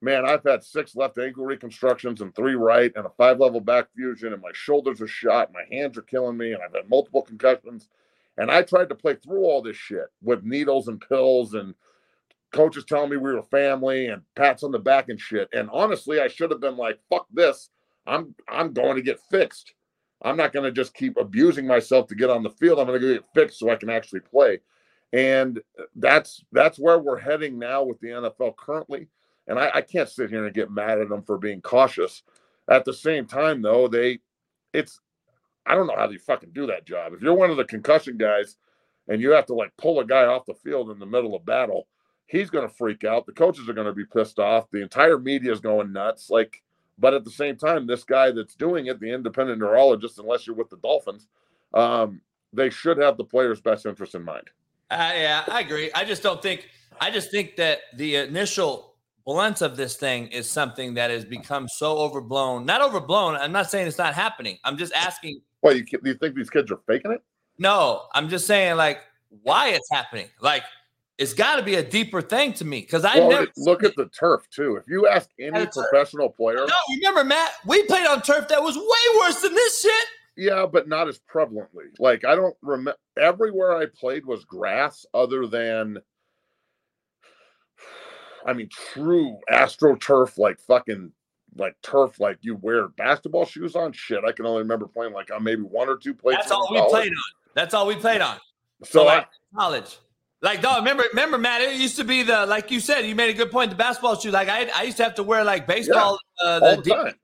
man, 0.00 0.24
I've 0.26 0.42
had 0.42 0.64
six 0.64 0.94
left 0.94 1.18
ankle 1.18 1.44
reconstructions 1.44 2.20
and 2.20 2.34
three 2.34 2.56
right 2.56 2.92
and 2.94 3.06
a 3.06 3.10
five 3.10 3.38
level 3.38 3.60
back 3.60 3.86
fusion, 3.94 4.32
and 4.32 4.42
my 4.42 4.50
shoulders 4.52 5.00
are 5.00 5.06
shot, 5.06 5.52
my 5.52 5.64
hands 5.70 5.96
are 5.96 6.02
killing 6.02 6.36
me, 6.36 6.52
and 6.52 6.62
I've 6.62 6.74
had 6.74 6.90
multiple 6.90 7.22
concussions. 7.22 7.88
And 8.38 8.50
I 8.50 8.62
tried 8.62 8.88
to 8.88 8.94
play 8.94 9.14
through 9.14 9.44
all 9.44 9.62
this 9.62 9.76
shit 9.76 10.06
with 10.22 10.42
needles 10.42 10.88
and 10.88 11.00
pills 11.00 11.54
and 11.54 11.74
coaches 12.52 12.84
telling 12.84 13.10
me 13.10 13.16
we 13.16 13.32
were 13.32 13.42
family 13.42 14.08
and 14.08 14.22
pats 14.36 14.62
on 14.62 14.72
the 14.72 14.78
back 14.78 15.08
and 15.08 15.20
shit. 15.20 15.48
And 15.52 15.70
honestly, 15.72 16.20
I 16.20 16.28
should 16.28 16.50
have 16.50 16.60
been 16.60 16.76
like, 16.76 16.98
fuck 17.08 17.26
this. 17.32 17.70
I'm 18.06 18.34
I'm 18.48 18.72
going 18.72 18.96
to 18.96 19.02
get 19.02 19.20
fixed. 19.30 19.74
I'm 20.22 20.36
not 20.36 20.52
going 20.52 20.64
to 20.64 20.72
just 20.72 20.94
keep 20.94 21.16
abusing 21.16 21.66
myself 21.66 22.06
to 22.08 22.14
get 22.14 22.30
on 22.30 22.42
the 22.42 22.50
field. 22.50 22.78
I'm 22.78 22.86
going 22.86 23.00
to 23.00 23.14
get 23.14 23.24
fixed 23.34 23.58
so 23.58 23.70
I 23.70 23.76
can 23.76 23.90
actually 23.90 24.20
play. 24.20 24.60
And 25.12 25.60
that's 25.96 26.42
that's 26.52 26.78
where 26.78 26.98
we're 26.98 27.18
heading 27.18 27.58
now 27.58 27.82
with 27.82 28.00
the 28.00 28.08
NFL 28.08 28.56
currently. 28.56 29.08
And 29.46 29.58
I, 29.58 29.70
I 29.74 29.80
can't 29.82 30.08
sit 30.08 30.30
here 30.30 30.46
and 30.46 30.54
get 30.54 30.70
mad 30.70 31.00
at 31.00 31.08
them 31.08 31.22
for 31.22 31.36
being 31.36 31.60
cautious. 31.60 32.22
At 32.70 32.84
the 32.84 32.94
same 32.94 33.26
time, 33.26 33.60
though, 33.60 33.88
they 33.88 34.20
it's 34.72 35.00
I 35.66 35.74
don't 35.74 35.86
know 35.86 35.96
how 35.96 36.06
they 36.06 36.16
fucking 36.16 36.52
do 36.52 36.66
that 36.68 36.86
job. 36.86 37.12
If 37.12 37.20
you're 37.20 37.34
one 37.34 37.50
of 37.50 37.56
the 37.56 37.64
concussion 37.64 38.16
guys 38.16 38.56
and 39.08 39.20
you 39.20 39.30
have 39.30 39.46
to 39.46 39.54
like 39.54 39.72
pull 39.76 40.00
a 40.00 40.04
guy 40.04 40.24
off 40.24 40.46
the 40.46 40.54
field 40.54 40.90
in 40.90 40.98
the 40.98 41.06
middle 41.06 41.34
of 41.34 41.44
battle, 41.44 41.86
he's 42.26 42.50
going 42.50 42.66
to 42.66 42.74
freak 42.74 43.04
out. 43.04 43.26
The 43.26 43.32
coaches 43.32 43.68
are 43.68 43.74
going 43.74 43.86
to 43.86 43.92
be 43.92 44.04
pissed 44.04 44.38
off. 44.38 44.70
The 44.70 44.82
entire 44.82 45.18
media 45.18 45.52
is 45.52 45.60
going 45.60 45.92
nuts. 45.92 46.30
Like, 46.30 46.62
but 46.98 47.14
at 47.14 47.24
the 47.24 47.30
same 47.30 47.56
time, 47.56 47.86
this 47.86 48.04
guy 48.04 48.30
that's 48.30 48.54
doing 48.54 48.86
it, 48.86 49.00
the 49.00 49.12
independent 49.12 49.58
neurologist, 49.58 50.18
unless 50.18 50.46
you're 50.46 50.56
with 50.56 50.70
the 50.70 50.76
Dolphins, 50.78 51.26
um, 51.74 52.20
they 52.52 52.70
should 52.70 52.98
have 52.98 53.16
the 53.16 53.24
player's 53.24 53.60
best 53.60 53.86
interest 53.86 54.14
in 54.14 54.24
mind. 54.24 54.48
Uh, 54.90 55.12
yeah, 55.14 55.44
I 55.48 55.60
agree. 55.60 55.90
I 55.94 56.04
just 56.04 56.22
don't 56.22 56.42
think. 56.42 56.68
I 57.00 57.10
just 57.10 57.30
think 57.30 57.56
that 57.56 57.78
the 57.96 58.16
initial 58.16 58.94
blunt 59.24 59.62
of 59.62 59.76
this 59.76 59.96
thing 59.96 60.26
is 60.28 60.50
something 60.50 60.94
that 60.94 61.10
has 61.10 61.24
become 61.24 61.66
so 61.68 61.96
overblown. 61.96 62.66
Not 62.66 62.82
overblown. 62.82 63.36
I'm 63.36 63.52
not 63.52 63.70
saying 63.70 63.86
it's 63.86 63.98
not 63.98 64.14
happening. 64.14 64.58
I'm 64.64 64.76
just 64.76 64.92
asking. 64.92 65.40
Well, 65.62 65.76
you, 65.76 65.84
do 65.84 65.98
you 66.04 66.14
think 66.14 66.34
these 66.34 66.50
kids 66.50 66.70
are 66.70 66.80
faking 66.86 67.12
it? 67.12 67.22
No, 67.58 68.02
I'm 68.14 68.28
just 68.28 68.46
saying 68.46 68.76
like 68.76 69.00
why 69.42 69.68
it's 69.68 69.88
happening. 69.90 70.26
Like 70.40 70.64
it's 71.18 71.34
got 71.34 71.56
to 71.56 71.62
be 71.62 71.74
a 71.74 71.82
deeper 71.82 72.20
thing 72.22 72.52
to 72.54 72.64
me 72.64 72.80
because 72.80 73.04
I 73.04 73.18
well, 73.18 73.30
never 73.30 73.46
look 73.56 73.84
at 73.84 73.94
the 73.96 74.06
turf 74.06 74.48
too. 74.50 74.76
If 74.76 74.84
you 74.88 75.06
ask 75.06 75.28
any 75.38 75.66
professional 75.66 76.30
player, 76.30 76.66
no, 76.66 76.74
remember 76.96 77.24
Matt, 77.24 77.52
we 77.66 77.82
played 77.84 78.06
on 78.06 78.22
turf 78.22 78.48
that 78.48 78.62
was 78.62 78.76
way 78.76 79.20
worse 79.20 79.40
than 79.42 79.54
this 79.54 79.82
shit. 79.82 80.06
Yeah, 80.36 80.66
but 80.66 80.88
not 80.88 81.08
as 81.08 81.20
prevalently. 81.32 81.90
Like 81.98 82.24
I 82.24 82.34
don't 82.34 82.56
remember 82.62 82.96
everywhere 83.18 83.76
I 83.76 83.86
played 83.86 84.24
was 84.24 84.44
grass, 84.44 85.04
other 85.12 85.46
than 85.46 85.98
I 88.46 88.52
mean, 88.52 88.68
true 88.92 89.38
astroturf, 89.50 90.38
like 90.38 90.58
fucking 90.60 91.12
like 91.56 91.76
turf, 91.82 92.18
like 92.18 92.38
you 92.40 92.56
wear 92.56 92.88
basketball 92.88 93.44
shoes 93.44 93.76
on. 93.76 93.92
Shit, 93.92 94.24
I 94.24 94.32
can 94.32 94.46
only 94.46 94.62
remember 94.62 94.86
playing 94.86 95.12
like 95.12 95.30
on 95.30 95.44
maybe 95.44 95.62
one 95.62 95.88
or 95.88 95.96
two 95.96 96.14
places. 96.14 96.40
That's 96.42 96.52
all 96.52 96.68
we 96.70 96.78
college. 96.78 96.90
played 96.90 97.12
on. 97.12 97.32
That's 97.54 97.74
all 97.74 97.86
we 97.86 97.96
played 97.96 98.20
on. 98.20 98.36
So, 98.84 99.00
so 99.00 99.04
like 99.04 99.24
I, 99.24 99.56
college. 99.56 99.98
Like, 100.42 100.60
dog, 100.60 100.78
remember, 100.78 101.04
remember, 101.12 101.38
Matt, 101.38 101.62
it 101.62 101.76
used 101.76 101.96
to 101.96 102.04
be 102.04 102.24
the, 102.24 102.46
like 102.46 102.70
you 102.72 102.80
said, 102.80 103.06
you 103.06 103.14
made 103.14 103.30
a 103.30 103.32
good 103.32 103.52
point, 103.52 103.70
the 103.70 103.76
basketball 103.76 104.18
shoe. 104.18 104.32
Like, 104.32 104.48
I, 104.48 104.68
I 104.74 104.82
used 104.82 104.96
to 104.96 105.04
have 105.04 105.14
to 105.14 105.22
wear, 105.22 105.44
like, 105.44 105.68
baseball. 105.68 106.18
Yeah, 106.42 106.48
uh, 106.48 106.58
the, 106.58 106.66
all 106.66 106.82
the 106.82 106.90
time. 106.90 107.14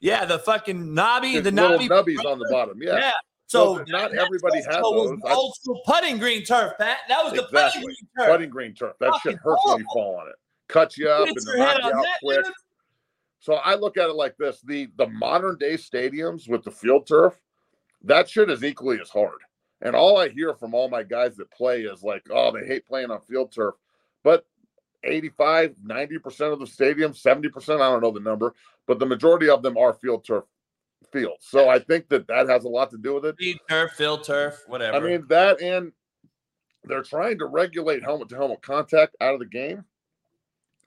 Yeah, 0.00 0.24
the 0.24 0.40
fucking 0.40 0.92
knobby, 0.92 1.38
the 1.38 1.52
knobby. 1.52 1.88
nubbies 1.88 2.24
on 2.24 2.38
the 2.38 2.48
bottom. 2.50 2.82
Yeah. 2.82 2.96
Yeah. 2.96 3.12
So, 3.46 3.76
so 3.76 3.84
not 3.86 4.12
everybody 4.14 4.56
has 4.56 4.76
those. 4.76 5.16
Old 5.24 5.54
school 5.54 5.80
putting 5.86 6.18
green 6.18 6.44
turf, 6.44 6.72
Pat. 6.78 6.98
That 7.08 7.22
was 7.22 7.32
exactly. 7.34 7.46
the 7.46 7.60
putting 7.60 7.82
green 7.82 7.96
turf. 8.18 8.28
Putting 8.28 8.50
green 8.50 8.74
turf. 8.74 8.96
That 8.98 9.10
fucking 9.12 9.32
shit 9.32 9.40
hurts 9.40 9.60
horrible. 9.62 9.72
when 9.72 9.78
you 9.78 9.86
fall 9.92 10.16
on 10.20 10.28
it. 10.28 10.34
Cuts 10.68 10.98
you 10.98 11.08
up 11.08 11.28
and 11.28 11.36
knocks 11.36 11.56
you 11.56 11.62
out 11.62 11.92
that, 11.92 12.18
quick. 12.22 12.44
Dude. 12.44 12.54
So 13.38 13.54
I 13.54 13.76
look 13.76 13.96
at 13.96 14.08
it 14.08 14.14
like 14.14 14.36
this: 14.38 14.60
the 14.62 14.88
the 14.96 15.06
modern 15.06 15.56
day 15.58 15.74
stadiums 15.74 16.48
with 16.48 16.64
the 16.64 16.70
field 16.70 17.06
turf, 17.06 17.38
that 18.02 18.28
shit 18.28 18.50
is 18.50 18.64
equally 18.64 19.00
as 19.00 19.10
hard. 19.10 19.38
And 19.84 19.94
all 19.94 20.16
I 20.18 20.30
hear 20.30 20.54
from 20.54 20.74
all 20.74 20.88
my 20.88 21.02
guys 21.02 21.36
that 21.36 21.50
play 21.50 21.82
is 21.82 22.02
like, 22.02 22.26
oh, 22.30 22.50
they 22.52 22.66
hate 22.66 22.86
playing 22.86 23.10
on 23.10 23.20
field 23.20 23.52
turf. 23.52 23.74
But 24.22 24.46
85, 25.04 25.74
90% 25.86 26.52
of 26.52 26.58
the 26.58 26.64
stadiums, 26.64 27.22
70%, 27.22 27.74
I 27.74 27.90
don't 27.90 28.02
know 28.02 28.10
the 28.10 28.20
number, 28.20 28.54
but 28.86 28.98
the 28.98 29.06
majority 29.06 29.50
of 29.50 29.62
them 29.62 29.76
are 29.76 29.92
field 29.92 30.24
turf 30.24 30.44
fields. 31.12 31.46
So 31.46 31.68
I 31.68 31.78
think 31.78 32.08
that 32.08 32.26
that 32.28 32.48
has 32.48 32.64
a 32.64 32.68
lot 32.68 32.90
to 32.90 32.98
do 32.98 33.14
with 33.14 33.26
it. 33.26 33.36
Field 33.38 33.60
turf, 33.68 33.92
field 33.92 34.24
turf, 34.24 34.64
whatever. 34.66 34.96
I 34.96 35.00
mean, 35.00 35.26
that 35.28 35.60
and 35.60 35.92
they're 36.84 37.02
trying 37.02 37.38
to 37.38 37.46
regulate 37.46 38.02
helmet 38.02 38.28
to 38.30 38.36
helmet 38.36 38.62
contact 38.62 39.16
out 39.20 39.34
of 39.34 39.40
the 39.40 39.46
game. 39.46 39.84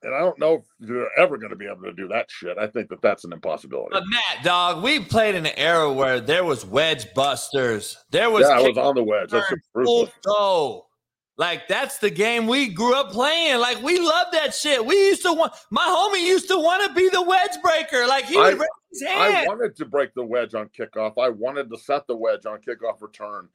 And 0.03 0.13
I 0.13 0.19
don't 0.19 0.37
know 0.39 0.55
if 0.55 0.63
they're 0.79 1.09
ever 1.17 1.37
going 1.37 1.49
to 1.49 1.55
be 1.55 1.65
able 1.65 1.83
to 1.83 1.93
do 1.93 2.07
that 2.09 2.29
shit. 2.29 2.57
I 2.57 2.67
think 2.67 2.89
that 2.89 3.01
that's 3.01 3.23
an 3.23 3.33
impossibility. 3.33 3.89
But 3.91 4.03
Matt, 4.07 4.43
dog, 4.43 4.83
we 4.83 4.99
played 4.99 5.35
in 5.35 5.45
an 5.45 5.53
era 5.57 5.91
where 5.91 6.19
there 6.19 6.43
was 6.43 6.65
wedge 6.65 7.13
busters. 7.13 7.97
There 8.11 8.29
was 8.29 8.43
yeah, 8.47 8.59
I 8.59 8.61
was 8.61 8.77
on 8.77 8.95
the 8.95 9.03
wedge. 9.03 9.31
That's 9.31 9.51
oh, 10.27 10.85
like 11.37 11.67
that's 11.67 11.99
the 11.99 12.09
game 12.09 12.47
we 12.47 12.67
grew 12.67 12.95
up 12.95 13.11
playing. 13.11 13.59
Like 13.59 13.81
we 13.81 13.99
love 13.99 14.27
that 14.33 14.53
shit. 14.53 14.85
We 14.85 14.95
used 14.95 15.23
to 15.23 15.33
want. 15.33 15.53
My 15.69 15.85
homie 15.85 16.25
used 16.25 16.47
to 16.49 16.57
want 16.57 16.83
to 16.87 16.93
be 16.93 17.09
the 17.09 17.21
wedge 17.21 17.61
breaker. 17.61 18.07
Like 18.07 18.25
he 18.25 18.37
would 18.37 18.45
I, 18.45 18.57
raise 18.57 18.69
his 18.91 19.03
hand. 19.03 19.35
I 19.35 19.45
wanted 19.47 19.75
to 19.77 19.85
break 19.85 20.13
the 20.13 20.23
wedge 20.23 20.55
on 20.55 20.69
kickoff. 20.69 21.13
I 21.17 21.29
wanted 21.29 21.69
to 21.69 21.77
set 21.77 22.07
the 22.07 22.15
wedge 22.15 22.45
on 22.45 22.59
kickoff 22.59 23.01
return. 23.01 23.49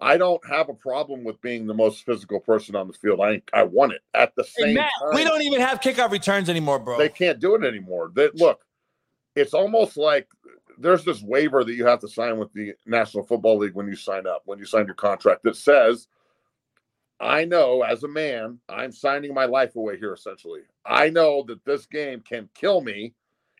I 0.00 0.16
don't 0.16 0.44
have 0.48 0.68
a 0.68 0.74
problem 0.74 1.24
with 1.24 1.40
being 1.42 1.66
the 1.66 1.74
most 1.74 2.06
physical 2.06 2.40
person 2.40 2.74
on 2.74 2.86
the 2.86 2.92
field. 2.94 3.20
I 3.20 3.42
I 3.52 3.64
want 3.64 3.92
it 3.92 4.00
at 4.14 4.34
the 4.34 4.44
same 4.44 4.74
Matt, 4.74 4.90
time. 5.00 5.14
We 5.14 5.24
don't 5.24 5.42
even 5.42 5.60
have 5.60 5.80
kickoff 5.80 6.10
returns 6.10 6.48
anymore, 6.48 6.78
bro. 6.78 6.98
They 6.98 7.08
can't 7.08 7.38
do 7.38 7.54
it 7.54 7.64
anymore. 7.64 8.10
They, 8.14 8.30
look, 8.34 8.64
it's 9.36 9.54
almost 9.54 9.96
like 9.96 10.26
there's 10.78 11.04
this 11.04 11.22
waiver 11.22 11.64
that 11.64 11.74
you 11.74 11.84
have 11.86 12.00
to 12.00 12.08
sign 12.08 12.38
with 12.38 12.52
the 12.54 12.72
National 12.86 13.24
Football 13.24 13.58
League 13.58 13.74
when 13.74 13.86
you 13.86 13.96
sign 13.96 14.26
up, 14.26 14.42
when 14.46 14.58
you 14.58 14.64
sign 14.64 14.86
your 14.86 14.94
contract 14.94 15.42
that 15.44 15.56
says, 15.56 16.08
I 17.20 17.44
know 17.44 17.82
as 17.82 18.02
a 18.02 18.08
man, 18.08 18.58
I'm 18.68 18.92
signing 18.92 19.34
my 19.34 19.44
life 19.44 19.76
away 19.76 19.98
here 19.98 20.14
essentially. 20.14 20.62
I 20.86 21.10
know 21.10 21.44
that 21.48 21.64
this 21.66 21.84
game 21.84 22.22
can 22.22 22.48
kill 22.54 22.80
me 22.80 23.12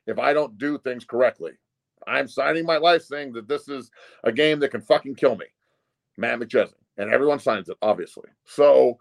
if 0.07 0.19
I 0.19 0.33
don't 0.33 0.57
do 0.57 0.79
things 0.79 1.05
correctly. 1.05 1.53
I'm 2.07 2.27
signing 2.27 2.65
my 2.65 2.79
life 2.79 3.03
saying 3.03 3.35
that 3.35 3.47
this 3.47 3.69
is 3.69 3.91
a 4.25 4.33
game 4.33 4.59
that 4.61 4.71
can 4.71 4.81
fucking 4.81 5.17
kill 5.17 5.37
me. 5.37 5.45
Matt 6.21 6.39
McChesney, 6.39 6.75
and 6.99 7.13
everyone 7.13 7.39
signs 7.39 7.69
it, 7.69 7.79
obviously. 7.81 8.29
So 8.45 8.99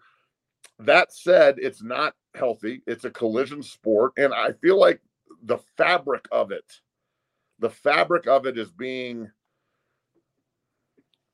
that 0.79 1.13
said, 1.13 1.55
it's 1.57 1.83
not 1.83 2.13
healthy. 2.33 2.81
It's 2.87 3.05
a 3.05 3.11
collision 3.11 3.61
sport, 3.61 4.13
and 4.17 4.33
I 4.33 4.53
feel 4.53 4.79
like 4.79 5.01
the 5.43 5.57
fabric 5.77 6.25
of 6.31 6.51
it, 6.51 6.65
the 7.59 7.69
fabric 7.69 8.27
of 8.27 8.45
it 8.45 8.57
is 8.57 8.71
being, 8.71 9.29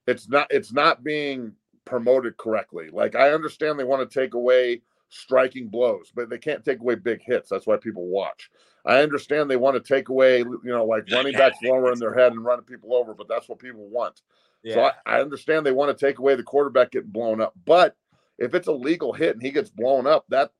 it's 0.07 0.27
not, 0.27 0.47
it's 0.49 0.73
not 0.73 1.03
being 1.03 1.53
promoted 1.85 2.35
correctly. 2.37 2.89
Like 2.91 3.15
I 3.15 3.31
understand 3.31 3.79
they 3.79 3.83
want 3.83 4.09
to 4.09 4.19
take 4.19 4.33
away 4.33 4.81
striking 5.09 5.67
blows, 5.67 6.11
but 6.15 6.29
they 6.29 6.39
can't 6.39 6.65
take 6.65 6.79
away 6.79 6.95
big 6.95 7.21
hits. 7.23 7.49
That's 7.49 7.67
why 7.67 7.77
people 7.77 8.07
watch. 8.07 8.49
I 8.85 9.01
understand 9.01 9.49
they 9.49 9.55
want 9.55 9.75
to 9.75 9.93
take 9.93 10.09
away, 10.09 10.39
you 10.39 10.59
know, 10.63 10.85
like 10.85 11.07
running 11.11 11.33
backs 11.33 11.57
lowering 11.63 11.99
their 11.99 12.13
head 12.13 12.31
and 12.31 12.43
running 12.43 12.65
people 12.65 12.95
over, 12.95 13.13
but 13.13 13.27
that's 13.27 13.47
what 13.47 13.59
people 13.59 13.87
want. 13.87 14.21
Yeah. 14.65 14.73
So 14.73 14.81
I, 14.81 15.17
I 15.17 15.21
understand 15.21 15.65
they 15.65 15.71
want 15.71 15.95
to 15.95 16.05
take 16.05 16.17
away 16.17 16.35
the 16.35 16.43
quarterback 16.43 16.91
getting 16.91 17.11
blown 17.11 17.39
up, 17.39 17.53
but 17.65 17.95
if 18.39 18.55
it's 18.55 18.67
a 18.67 18.73
legal 18.73 19.13
hit 19.13 19.35
and 19.35 19.41
he 19.41 19.51
gets 19.51 19.69
blown 19.69 20.07
up, 20.07 20.25
that 20.29 20.51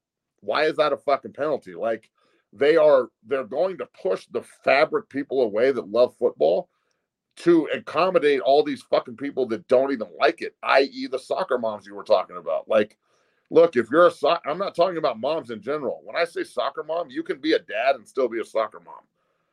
why 0.42 0.66
is 0.66 0.78
that 0.78 0.94
a 0.94 0.98
fucking 0.98 1.34
penalty? 1.34 1.74
Like 1.74 2.10
they 2.54 2.78
are 2.78 3.10
they're 3.26 3.44
going 3.44 3.80
to 3.80 3.88
push 4.02 4.28
the 4.28 4.44
fabric 4.64 5.10
people 5.10 5.42
away 5.42 5.72
that 5.72 5.90
love 5.90 6.16
football 6.18 6.70
to 7.38 7.68
accommodate 7.74 8.42
all 8.42 8.64
these 8.64 8.84
fucking 8.84 9.18
people 9.18 9.46
that 9.48 9.68
don't 9.68 9.92
even 9.92 10.08
like 10.18 10.42
it, 10.42 10.56
i.e., 10.64 11.08
the 11.08 11.20
soccer 11.20 11.58
moms 11.58 11.86
you 11.86 11.96
were 11.96 12.04
talking 12.04 12.38
about. 12.38 12.68
Like, 12.70 12.98
look, 13.50 13.76
if 13.76 13.90
you're 13.90 14.08
a 14.08 14.12
so- 14.12 14.38
I'm 14.46 14.58
not 14.58 14.76
talking 14.76 14.98
about 14.98 15.20
moms 15.20 15.50
in 15.50 15.62
general. 15.62 16.00
When 16.04 16.16
I 16.16 16.26
say 16.26 16.44
soccer 16.44 16.84
mom, 16.84 17.10
you 17.10 17.24
can 17.24 17.40
be 17.40 17.54
a 17.54 17.60
dad 17.60 17.96
and 17.96 18.08
still 18.08 18.30
be 18.30 18.40
a 18.40 18.46
soccer 18.46 18.80
mom. 18.80 19.04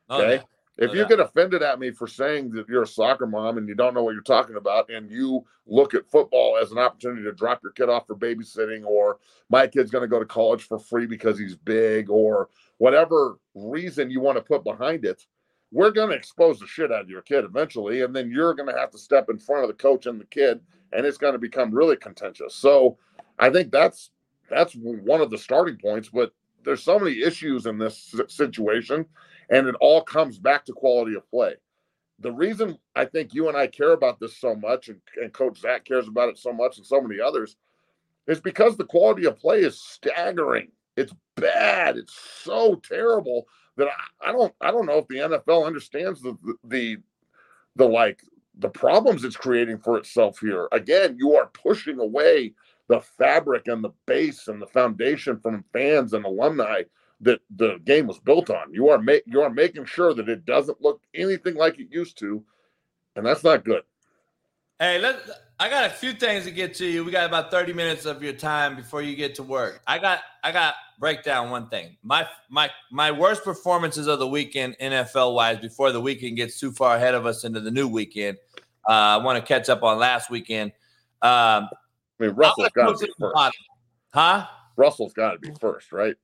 Oh, 0.09 0.21
okay. 0.21 0.43
Oh, 0.43 0.47
if 0.77 0.93
you 0.93 1.07
get 1.07 1.19
offended 1.19 1.61
at 1.61 1.79
me 1.79 1.91
for 1.91 2.07
saying 2.07 2.49
that 2.51 2.67
you're 2.67 2.83
a 2.83 2.87
soccer 2.87 3.27
mom 3.27 3.57
and 3.57 3.67
you 3.67 3.75
don't 3.75 3.93
know 3.93 4.01
what 4.01 4.13
you're 4.13 4.23
talking 4.23 4.55
about, 4.55 4.89
and 4.89 5.11
you 5.11 5.45
look 5.67 5.93
at 5.93 6.09
football 6.09 6.57
as 6.59 6.71
an 6.71 6.79
opportunity 6.79 7.23
to 7.23 7.31
drop 7.31 7.61
your 7.61 7.73
kid 7.73 7.89
off 7.89 8.07
for 8.07 8.15
babysitting, 8.15 8.83
or 8.83 9.19
my 9.49 9.67
kid's 9.67 9.91
going 9.91 10.01
to 10.01 10.07
go 10.07 10.19
to 10.19 10.25
college 10.25 10.63
for 10.63 10.79
free 10.79 11.05
because 11.05 11.37
he's 11.37 11.55
big, 11.55 12.09
or 12.09 12.49
whatever 12.77 13.37
reason 13.53 14.09
you 14.09 14.19
want 14.19 14.37
to 14.37 14.43
put 14.43 14.63
behind 14.63 15.05
it, 15.05 15.25
we're 15.71 15.91
going 15.91 16.09
to 16.09 16.15
expose 16.15 16.59
the 16.59 16.67
shit 16.67 16.91
out 16.91 17.01
of 17.01 17.09
your 17.09 17.21
kid 17.21 17.43
eventually. 17.43 18.01
And 18.01 18.15
then 18.15 18.31
you're 18.31 18.53
going 18.55 18.69
to 18.69 18.79
have 18.79 18.91
to 18.91 18.97
step 18.97 19.29
in 19.29 19.37
front 19.37 19.63
of 19.63 19.67
the 19.67 19.75
coach 19.75 20.07
and 20.07 20.19
the 20.19 20.25
kid, 20.25 20.59
and 20.91 21.05
it's 21.05 21.17
going 21.17 21.33
to 21.33 21.39
become 21.39 21.71
really 21.71 21.97
contentious. 21.97 22.55
So 22.55 22.97
I 23.37 23.51
think 23.51 23.71
that's 23.71 24.09
that's 24.49 24.73
one 24.73 25.21
of 25.21 25.29
the 25.29 25.37
starting 25.37 25.77
points. 25.77 26.09
But 26.09 26.31
there's 26.63 26.83
so 26.83 26.97
many 26.97 27.21
issues 27.21 27.67
in 27.67 27.77
this 27.77 28.15
situation 28.27 29.05
and 29.49 29.67
it 29.67 29.75
all 29.79 30.01
comes 30.01 30.37
back 30.39 30.65
to 30.65 30.73
quality 30.73 31.15
of 31.15 31.29
play. 31.29 31.55
The 32.19 32.31
reason 32.31 32.77
I 32.95 33.05
think 33.05 33.33
you 33.33 33.47
and 33.47 33.57
I 33.57 33.67
care 33.67 33.93
about 33.93 34.19
this 34.19 34.37
so 34.37 34.55
much, 34.55 34.89
and, 34.89 35.01
and 35.21 35.33
Coach 35.33 35.59
Zach 35.59 35.85
cares 35.85 36.07
about 36.07 36.29
it 36.29 36.37
so 36.37 36.53
much, 36.53 36.77
and 36.77 36.85
so 36.85 37.01
many 37.01 37.19
others, 37.19 37.57
is 38.27 38.39
because 38.39 38.77
the 38.77 38.85
quality 38.85 39.25
of 39.25 39.37
play 39.37 39.61
is 39.61 39.81
staggering. 39.81 40.69
It's 40.95 41.13
bad. 41.35 41.97
It's 41.97 42.17
so 42.43 42.75
terrible 42.75 43.47
that 43.77 43.87
I, 43.87 44.29
I 44.29 44.31
don't 44.31 44.53
I 44.61 44.71
don't 44.71 44.85
know 44.85 44.99
if 44.99 45.07
the 45.07 45.17
NFL 45.17 45.65
understands 45.65 46.21
the, 46.21 46.37
the 46.43 46.55
the 46.65 46.97
the 47.75 47.87
like 47.87 48.21
the 48.59 48.69
problems 48.69 49.23
it's 49.23 49.35
creating 49.35 49.79
for 49.79 49.97
itself 49.97 50.39
here. 50.39 50.67
Again, 50.71 51.15
you 51.17 51.35
are 51.35 51.47
pushing 51.47 51.99
away 51.99 52.53
the 52.87 53.01
fabric 53.01 53.67
and 53.67 53.83
the 53.83 53.93
base 54.05 54.47
and 54.47 54.61
the 54.61 54.67
foundation 54.67 55.39
from 55.39 55.65
fans 55.73 56.13
and 56.13 56.25
alumni 56.25 56.83
that 57.23 57.39
the 57.55 57.79
game 57.85 58.07
was 58.07 58.19
built 58.19 58.49
on. 58.49 58.73
You 58.73 58.89
are 58.89 58.99
make 58.99 59.23
you 59.25 59.41
are 59.41 59.49
making 59.49 59.85
sure 59.85 60.13
that 60.13 60.29
it 60.29 60.45
doesn't 60.45 60.81
look 60.81 61.01
anything 61.13 61.55
like 61.55 61.79
it 61.79 61.87
used 61.91 62.17
to, 62.19 62.43
and 63.15 63.25
that's 63.25 63.43
not 63.43 63.65
good. 63.65 63.83
Hey, 64.79 64.99
let 64.99 65.21
I 65.59 65.69
got 65.69 65.85
a 65.85 65.89
few 65.89 66.13
things 66.13 66.45
to 66.45 66.51
get 66.51 66.73
to 66.75 66.85
you. 66.85 67.05
We 67.05 67.11
got 67.11 67.25
about 67.25 67.51
30 67.51 67.73
minutes 67.73 68.05
of 68.05 68.21
your 68.21 68.33
time 68.33 68.75
before 68.75 69.01
you 69.01 69.15
get 69.15 69.35
to 69.35 69.43
work. 69.43 69.81
I 69.87 69.99
got 69.99 70.19
I 70.43 70.51
got 70.51 70.75
break 70.99 71.23
down 71.23 71.51
one 71.51 71.69
thing. 71.69 71.95
My 72.03 72.27
my 72.49 72.69
my 72.91 73.11
worst 73.11 73.43
performances 73.43 74.07
of 74.07 74.19
the 74.19 74.27
weekend 74.27 74.75
NFL 74.81 75.35
wise 75.35 75.59
before 75.59 75.91
the 75.91 76.01
weekend 76.01 76.37
gets 76.37 76.59
too 76.59 76.71
far 76.71 76.95
ahead 76.95 77.13
of 77.13 77.25
us 77.25 77.43
into 77.43 77.59
the 77.59 77.71
new 77.71 77.87
weekend. 77.87 78.37
Uh, 78.87 78.91
I 78.91 79.17
want 79.17 79.39
to 79.39 79.45
catch 79.45 79.69
up 79.69 79.83
on 79.83 79.97
last 79.99 80.29
weekend. 80.29 80.71
Um, 81.21 81.69
I 81.69 82.27
mean, 82.27 82.31
Russell's 82.31 82.69
got 82.75 82.97
to 82.97 83.05
be 83.05 83.13
first. 83.17 83.57
Huh? 84.13 84.47
Russell's 84.75 85.13
got 85.13 85.31
to 85.33 85.39
be 85.39 85.51
first, 85.59 85.91
right? 85.91 86.15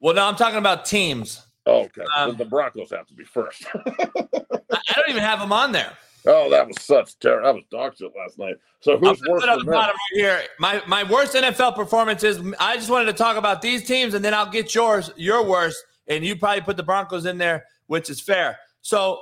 Well, 0.00 0.14
no, 0.14 0.24
I'm 0.24 0.36
talking 0.36 0.58
about 0.58 0.84
teams. 0.84 1.44
Oh, 1.66 1.82
okay. 1.82 2.02
Um, 2.16 2.36
the 2.36 2.44
Broncos 2.44 2.90
have 2.90 3.06
to 3.08 3.14
be 3.14 3.24
first. 3.24 3.66
I 3.74 4.92
don't 4.94 5.10
even 5.10 5.22
have 5.22 5.40
them 5.40 5.52
on 5.52 5.72
there. 5.72 5.92
Oh, 6.26 6.50
that 6.50 6.66
was 6.66 6.80
such 6.80 7.18
terror. 7.18 7.42
That 7.42 7.54
was 7.54 7.64
dog 7.70 7.96
shit 7.96 8.10
last 8.16 8.38
night. 8.38 8.56
So 8.80 8.96
who's 8.98 9.20
worse 9.28 9.44
than? 9.44 9.66
Right 9.66 9.92
here. 10.12 10.42
My 10.58 10.82
my 10.86 11.04
worst 11.04 11.34
NFL 11.34 11.74
performances. 11.74 12.40
I 12.58 12.76
just 12.76 12.90
wanted 12.90 13.06
to 13.06 13.12
talk 13.12 13.36
about 13.36 13.62
these 13.62 13.86
teams, 13.86 14.14
and 14.14 14.24
then 14.24 14.34
I'll 14.34 14.50
get 14.50 14.74
yours. 14.74 15.10
Your 15.16 15.44
worst, 15.44 15.82
and 16.06 16.24
you 16.24 16.36
probably 16.36 16.60
put 16.62 16.76
the 16.76 16.82
Broncos 16.82 17.26
in 17.26 17.38
there, 17.38 17.64
which 17.86 18.10
is 18.10 18.20
fair. 18.20 18.58
So 18.82 19.20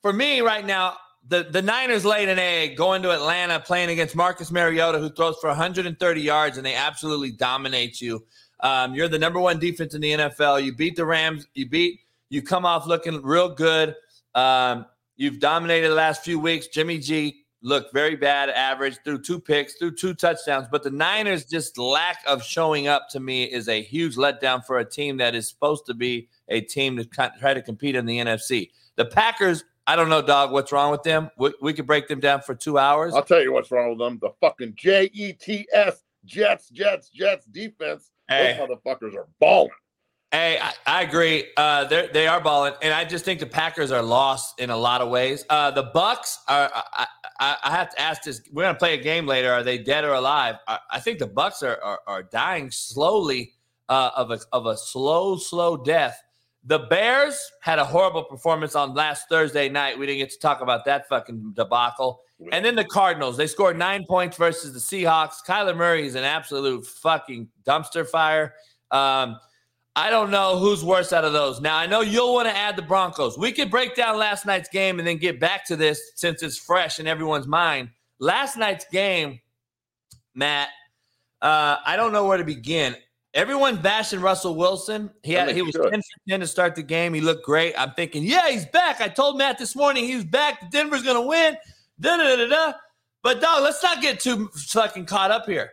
for 0.00 0.12
me 0.12 0.40
right 0.40 0.64
now, 0.64 0.96
the 1.26 1.44
the 1.50 1.62
Niners 1.62 2.04
laid 2.04 2.28
an 2.28 2.38
egg 2.38 2.76
going 2.76 3.02
to 3.02 3.10
Atlanta, 3.12 3.60
playing 3.60 3.90
against 3.90 4.16
Marcus 4.16 4.50
Mariota, 4.50 4.98
who 4.98 5.10
throws 5.10 5.36
for 5.40 5.48
130 5.48 6.20
yards, 6.20 6.56
and 6.56 6.64
they 6.64 6.74
absolutely 6.74 7.32
dominate 7.32 8.00
you. 8.00 8.24
Um, 8.60 8.94
you're 8.94 9.08
the 9.08 9.18
number 9.18 9.40
one 9.40 9.58
defense 9.58 9.94
in 9.94 10.00
the 10.00 10.12
NFL. 10.12 10.64
You 10.64 10.74
beat 10.74 10.96
the 10.96 11.04
Rams. 11.04 11.46
You 11.54 11.68
beat. 11.68 12.00
You 12.28 12.42
come 12.42 12.66
off 12.66 12.86
looking 12.86 13.22
real 13.22 13.48
good. 13.48 13.94
Um, 14.34 14.86
you've 15.16 15.40
dominated 15.40 15.88
the 15.88 15.94
last 15.94 16.24
few 16.24 16.38
weeks. 16.38 16.66
Jimmy 16.66 16.98
G 16.98 17.44
looked 17.62 17.92
very 17.92 18.14
bad, 18.14 18.50
average, 18.50 18.98
threw 19.04 19.20
two 19.20 19.40
picks, 19.40 19.74
threw 19.74 19.90
two 19.90 20.14
touchdowns. 20.14 20.68
But 20.70 20.82
the 20.82 20.90
Niners' 20.90 21.44
just 21.44 21.78
lack 21.78 22.18
of 22.26 22.42
showing 22.42 22.86
up 22.86 23.08
to 23.10 23.20
me 23.20 23.44
is 23.44 23.68
a 23.68 23.82
huge 23.82 24.16
letdown 24.16 24.64
for 24.64 24.78
a 24.78 24.84
team 24.84 25.16
that 25.18 25.34
is 25.34 25.48
supposed 25.48 25.86
to 25.86 25.94
be 25.94 26.28
a 26.48 26.60
team 26.60 26.96
to 26.96 27.04
try 27.04 27.54
to 27.54 27.62
compete 27.62 27.96
in 27.96 28.06
the 28.06 28.18
NFC. 28.18 28.70
The 28.96 29.06
Packers, 29.06 29.64
I 29.86 29.96
don't 29.96 30.08
know, 30.08 30.22
dog, 30.22 30.52
what's 30.52 30.72
wrong 30.72 30.90
with 30.90 31.02
them. 31.02 31.30
We, 31.38 31.52
we 31.60 31.72
could 31.72 31.86
break 31.86 32.08
them 32.08 32.20
down 32.20 32.42
for 32.42 32.54
two 32.54 32.78
hours. 32.78 33.14
I'll 33.14 33.22
tell 33.22 33.42
you 33.42 33.52
what's 33.52 33.70
wrong 33.70 33.90
with 33.90 33.98
them. 33.98 34.18
The 34.20 34.30
fucking 34.40 34.74
J 34.76 35.10
E 35.12 35.32
T 35.32 35.66
S 35.72 36.04
Jets, 36.24 36.68
Jets, 36.68 37.08
Jets 37.08 37.46
defense 37.46 38.10
Hey. 38.28 38.56
Those 38.58 38.68
motherfuckers 38.68 39.14
are 39.16 39.26
balling. 39.40 39.70
Hey, 40.30 40.58
I, 40.60 40.74
I 40.86 41.02
agree. 41.04 41.46
Uh, 41.56 41.84
they 41.84 42.08
they 42.12 42.26
are 42.26 42.38
balling, 42.38 42.74
and 42.82 42.92
I 42.92 43.06
just 43.06 43.24
think 43.24 43.40
the 43.40 43.46
Packers 43.46 43.90
are 43.90 44.02
lost 44.02 44.60
in 44.60 44.68
a 44.68 44.76
lot 44.76 45.00
of 45.00 45.08
ways. 45.08 45.44
Uh, 45.48 45.70
the 45.70 45.84
Bucks 45.84 46.40
are. 46.48 46.70
I, 46.74 47.06
I, 47.40 47.56
I, 47.64 47.70
have 47.70 47.88
to 47.94 48.00
ask 48.00 48.24
this. 48.24 48.42
We're 48.52 48.64
gonna 48.64 48.78
play 48.78 48.92
a 48.92 49.02
game 49.02 49.26
later. 49.26 49.50
Are 49.50 49.62
they 49.62 49.78
dead 49.78 50.04
or 50.04 50.12
alive? 50.12 50.56
I, 50.66 50.80
I 50.90 51.00
think 51.00 51.18
the 51.18 51.26
Bucks 51.26 51.62
are 51.62 51.80
are, 51.82 52.00
are 52.06 52.22
dying 52.22 52.70
slowly 52.70 53.54
uh, 53.88 54.10
of 54.14 54.30
a 54.30 54.38
of 54.52 54.66
a 54.66 54.76
slow 54.76 55.38
slow 55.38 55.78
death. 55.78 56.22
The 56.68 56.80
Bears 56.80 57.50
had 57.62 57.78
a 57.78 57.84
horrible 57.84 58.22
performance 58.22 58.74
on 58.74 58.92
last 58.92 59.26
Thursday 59.30 59.70
night. 59.70 59.98
We 59.98 60.04
didn't 60.04 60.18
get 60.18 60.30
to 60.32 60.38
talk 60.38 60.60
about 60.60 60.84
that 60.84 61.08
fucking 61.08 61.54
debacle. 61.56 62.20
And 62.52 62.62
then 62.62 62.76
the 62.76 62.84
Cardinals, 62.84 63.38
they 63.38 63.46
scored 63.46 63.78
nine 63.78 64.04
points 64.04 64.36
versus 64.36 64.74
the 64.74 64.78
Seahawks. 64.78 65.36
Kyler 65.46 65.74
Murray 65.74 66.06
is 66.06 66.14
an 66.14 66.24
absolute 66.24 66.86
fucking 66.86 67.48
dumpster 67.66 68.06
fire. 68.06 68.52
Um, 68.90 69.38
I 69.96 70.10
don't 70.10 70.30
know 70.30 70.58
who's 70.58 70.84
worse 70.84 71.14
out 71.14 71.24
of 71.24 71.32
those. 71.32 71.58
Now, 71.58 71.78
I 71.78 71.86
know 71.86 72.02
you'll 72.02 72.34
want 72.34 72.48
to 72.48 72.56
add 72.56 72.76
the 72.76 72.82
Broncos. 72.82 73.38
We 73.38 73.50
could 73.50 73.70
break 73.70 73.96
down 73.96 74.18
last 74.18 74.44
night's 74.44 74.68
game 74.68 74.98
and 74.98 75.08
then 75.08 75.16
get 75.16 75.40
back 75.40 75.64
to 75.68 75.76
this 75.76 76.12
since 76.16 76.42
it's 76.42 76.58
fresh 76.58 77.00
in 77.00 77.06
everyone's 77.06 77.46
mind. 77.46 77.88
Last 78.18 78.58
night's 78.58 78.84
game, 78.92 79.40
Matt, 80.34 80.68
uh, 81.40 81.76
I 81.86 81.96
don't 81.96 82.12
know 82.12 82.26
where 82.26 82.36
to 82.36 82.44
begin. 82.44 82.94
Everyone 83.38 83.76
bashing 83.76 84.20
Russell 84.20 84.56
Wilson. 84.56 85.10
He 85.22 85.32
had, 85.32 85.48
he 85.50 85.62
was 85.62 85.72
10 85.72 85.84
for 85.84 86.02
10 86.28 86.40
to 86.40 86.46
start 86.48 86.74
the 86.74 86.82
game. 86.82 87.14
He 87.14 87.20
looked 87.20 87.44
great. 87.44 87.72
I'm 87.78 87.92
thinking, 87.92 88.24
yeah, 88.24 88.50
he's 88.50 88.66
back. 88.66 89.00
I 89.00 89.06
told 89.06 89.38
Matt 89.38 89.58
this 89.58 89.76
morning 89.76 90.06
he's 90.06 90.24
back. 90.24 90.72
Denver's 90.72 91.04
going 91.04 91.14
to 91.14 91.22
win. 91.22 91.56
Da, 92.00 92.16
da, 92.16 92.34
da, 92.34 92.48
da. 92.48 92.72
But 93.22 93.40
dog, 93.40 93.62
let's 93.62 93.80
not 93.80 94.02
get 94.02 94.18
too 94.18 94.48
fucking 94.48 95.06
caught 95.06 95.30
up 95.30 95.46
here. 95.46 95.70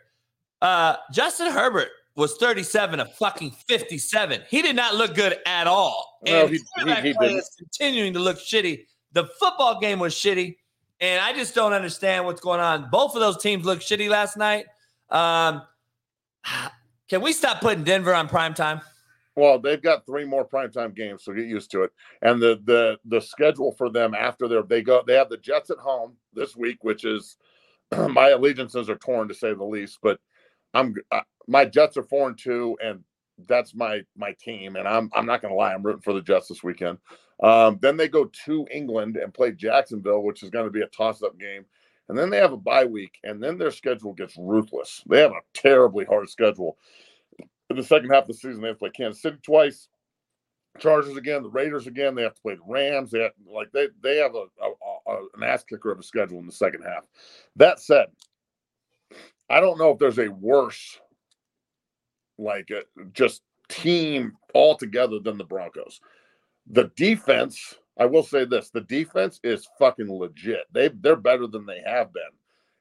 Uh, 0.62 0.98
Justin 1.12 1.52
Herbert 1.52 1.90
was 2.16 2.38
37 2.38 3.00
of 3.00 3.12
fucking 3.16 3.50
57. 3.68 4.44
He 4.48 4.62
did 4.62 4.76
not 4.76 4.94
look 4.94 5.16
good 5.16 5.40
at 5.48 5.66
all. 5.66 6.20
and 6.28 6.52
he, 6.52 6.60
he, 6.84 7.14
he 7.14 7.42
continuing 7.58 8.14
to 8.14 8.20
look 8.20 8.38
shitty. 8.38 8.86
The 9.14 9.26
football 9.40 9.80
game 9.80 9.98
was 9.98 10.14
shitty, 10.14 10.58
and 11.00 11.20
I 11.20 11.34
just 11.34 11.56
don't 11.56 11.74
understand 11.74 12.26
what's 12.26 12.42
going 12.42 12.60
on. 12.60 12.90
Both 12.92 13.16
of 13.16 13.22
those 13.22 13.42
teams 13.42 13.66
looked 13.66 13.82
shitty 13.82 14.08
last 14.08 14.38
night. 14.38 14.68
Um, 15.10 15.64
can 17.10 17.22
we 17.22 17.34
stop 17.34 17.62
putting 17.62 17.84
Denver 17.84 18.14
on 18.14 18.28
prime 18.28 18.54
time? 18.54 18.82
Well, 19.36 19.60
they've 19.60 19.82
got 19.82 20.06
three 20.06 20.24
more 20.24 20.48
primetime 20.48 20.96
games, 20.96 21.24
so 21.24 21.34
get 21.34 21.46
used 21.46 21.70
to 21.72 21.84
it. 21.84 21.92
And 22.22 22.42
the 22.42 22.62
the 22.64 22.98
the 23.06 23.20
schedule 23.20 23.74
for 23.74 23.90
them 23.90 24.16
after 24.16 24.48
their 24.48 24.64
they 24.64 24.82
go 24.82 25.04
they 25.06 25.16
have 25.16 25.30
the 25.30 25.38
Jets 25.38 25.70
at 25.70 25.78
home 25.78 26.16
this 26.34 26.56
week, 26.56 26.84
which 26.84 27.04
is 27.04 27.38
my 28.10 28.30
allegiances 28.30 28.90
are 28.90 28.96
torn 28.96 29.28
to 29.28 29.34
say 29.34 29.54
the 29.54 29.64
least. 29.64 30.00
But 30.02 30.20
I'm 30.74 30.96
uh, 31.12 31.22
my 31.48 31.66
Jets 31.66 31.98
are 31.98 32.04
four 32.04 32.28
and 32.30 32.38
two, 32.38 32.78
and 32.82 33.04
that's 33.46 33.76
my 33.76 34.04
my 34.16 34.34
team. 34.40 34.78
And 34.78 34.88
I'm 34.88 35.10
I'm 35.14 35.26
not 35.26 35.42
going 35.42 35.54
to 35.54 35.58
lie, 35.58 35.74
I'm 35.74 35.84
rooting 35.84 36.02
for 36.02 36.14
the 36.14 36.22
Jets 36.22 36.48
this 36.48 36.64
weekend. 36.64 36.98
Um, 37.44 37.78
then 37.82 37.98
they 37.98 38.08
go 38.08 38.32
to 38.46 38.66
England 38.72 39.18
and 39.18 39.34
play 39.34 39.52
Jacksonville, 39.52 40.24
which 40.24 40.44
is 40.44 40.50
going 40.50 40.66
to 40.66 40.72
be 40.72 40.82
a 40.82 40.88
toss 40.88 41.22
up 41.22 41.38
game. 41.38 41.66
And 42.08 42.18
then 42.18 42.30
they 42.30 42.38
have 42.38 42.54
a 42.54 42.58
bye 42.58 42.86
week, 42.86 43.18
and 43.24 43.42
then 43.42 43.58
their 43.58 43.72
schedule 43.72 44.14
gets 44.14 44.38
ruthless. 44.38 45.02
They 45.10 45.22
have 45.22 45.32
a 45.32 45.42
terribly 45.54 46.06
hard 46.06 46.30
schedule 46.30 46.78
in 47.70 47.76
the 47.76 47.84
second 47.84 48.10
half 48.10 48.24
of 48.24 48.28
the 48.28 48.34
season, 48.34 48.62
they 48.62 48.68
have 48.68 48.78
to 48.78 48.80
play 48.80 48.90
Kansas 48.92 49.22
City 49.22 49.38
twice, 49.42 49.88
Chargers 50.80 51.18
again, 51.18 51.42
the 51.42 51.50
Raiders 51.50 51.88
again. 51.88 52.16
They 52.16 52.24
have 52.24 52.36
to 52.36 52.42
play 52.42 52.56
the 52.56 52.62
Rams. 52.68 53.12
They 53.12 53.22
have, 53.22 53.32
like 53.48 53.72
they 53.72 53.88
they 54.02 54.18
have 54.18 54.36
a, 54.36 54.46
a, 54.62 55.12
a, 55.12 55.18
an 55.36 55.44
ass 55.44 55.64
kicker 55.64 55.92
of 55.92 56.00
a 56.00 56.04
schedule 56.04 56.40
in 56.40 56.46
the 56.46 56.52
second 56.52 56.84
half. 56.84 57.06
That 57.56 57.80
said, 57.80 58.08
I 59.50 59.60
don't 59.60 59.80
know 59.80 59.92
if 59.92 60.00
there's 60.00 60.20
a 60.20 60.28
worse 60.28 61.00
like 62.38 62.70
uh, 62.72 62.82
just 63.14 63.42
team 63.70 64.34
altogether 64.54 65.20
than 65.20 65.38
the 65.38 65.46
Broncos. 65.46 66.02
The 66.68 66.92
defense, 66.96 67.76
I 67.98 68.06
will 68.06 68.24
say 68.24 68.46
this: 68.46 68.70
the 68.70 68.82
defense 68.82 69.40
is 69.44 69.68
fucking 69.80 70.12
legit. 70.12 70.66
They 70.72 70.90
they're 70.90 71.16
better 71.16 71.48
than 71.48 71.66
they 71.66 71.82
have 71.86 72.12
been. 72.14 72.24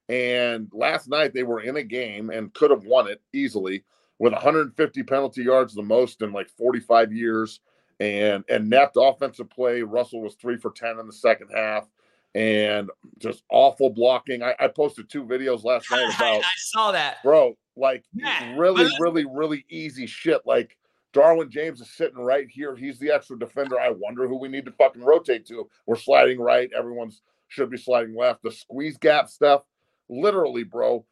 And 0.08 0.68
last 0.72 1.08
night 1.08 1.32
they 1.32 1.44
were 1.44 1.60
in 1.60 1.76
a 1.76 1.82
game 1.82 2.30
and 2.30 2.52
could 2.52 2.70
have 2.70 2.84
won 2.84 3.08
it 3.08 3.22
easily 3.32 3.84
with 4.18 4.32
150 4.32 5.02
penalty 5.04 5.42
yards, 5.42 5.74
the 5.74 5.82
most 5.82 6.22
in 6.22 6.32
like 6.32 6.48
45 6.50 7.12
years, 7.12 7.60
and 8.00 8.44
and 8.48 8.68
napped 8.68 8.96
offensive 8.98 9.50
play. 9.50 9.82
Russell 9.82 10.20
was 10.20 10.34
three 10.34 10.56
for 10.56 10.70
10 10.70 10.98
in 10.98 11.06
the 11.06 11.12
second 11.12 11.48
half, 11.54 11.88
and 12.34 12.90
just 13.18 13.44
awful 13.50 13.90
blocking. 13.90 14.42
I, 14.42 14.54
I 14.58 14.68
posted 14.68 15.08
two 15.08 15.24
videos 15.24 15.64
last 15.64 15.90
night 15.90 16.12
about. 16.16 16.34
I, 16.34 16.38
I 16.38 16.56
saw 16.56 16.92
that, 16.92 17.22
bro. 17.22 17.56
Like 17.76 18.04
yeah, 18.12 18.56
really, 18.56 18.88
really, 19.00 19.24
really 19.24 19.64
easy 19.68 20.06
shit. 20.06 20.42
Like 20.44 20.76
Derwin 21.14 21.48
James 21.48 21.80
is 21.80 21.90
sitting 21.90 22.18
right 22.18 22.48
here. 22.50 22.76
He's 22.76 22.98
the 22.98 23.10
extra 23.10 23.38
defender. 23.38 23.80
I 23.80 23.90
wonder 23.90 24.26
who 24.26 24.36
we 24.36 24.48
need 24.48 24.66
to 24.66 24.72
fucking 24.72 25.02
rotate 25.02 25.46
to. 25.46 25.68
We're 25.86 25.96
sliding 25.96 26.40
right. 26.40 26.70
Everyone's 26.76 27.22
should 27.48 27.70
be 27.70 27.78
sliding 27.78 28.16
left. 28.16 28.42
The 28.42 28.50
squeeze 28.50 28.98
gap 28.98 29.28
stuff, 29.28 29.62
literally, 30.08 30.64
bro 30.64 31.06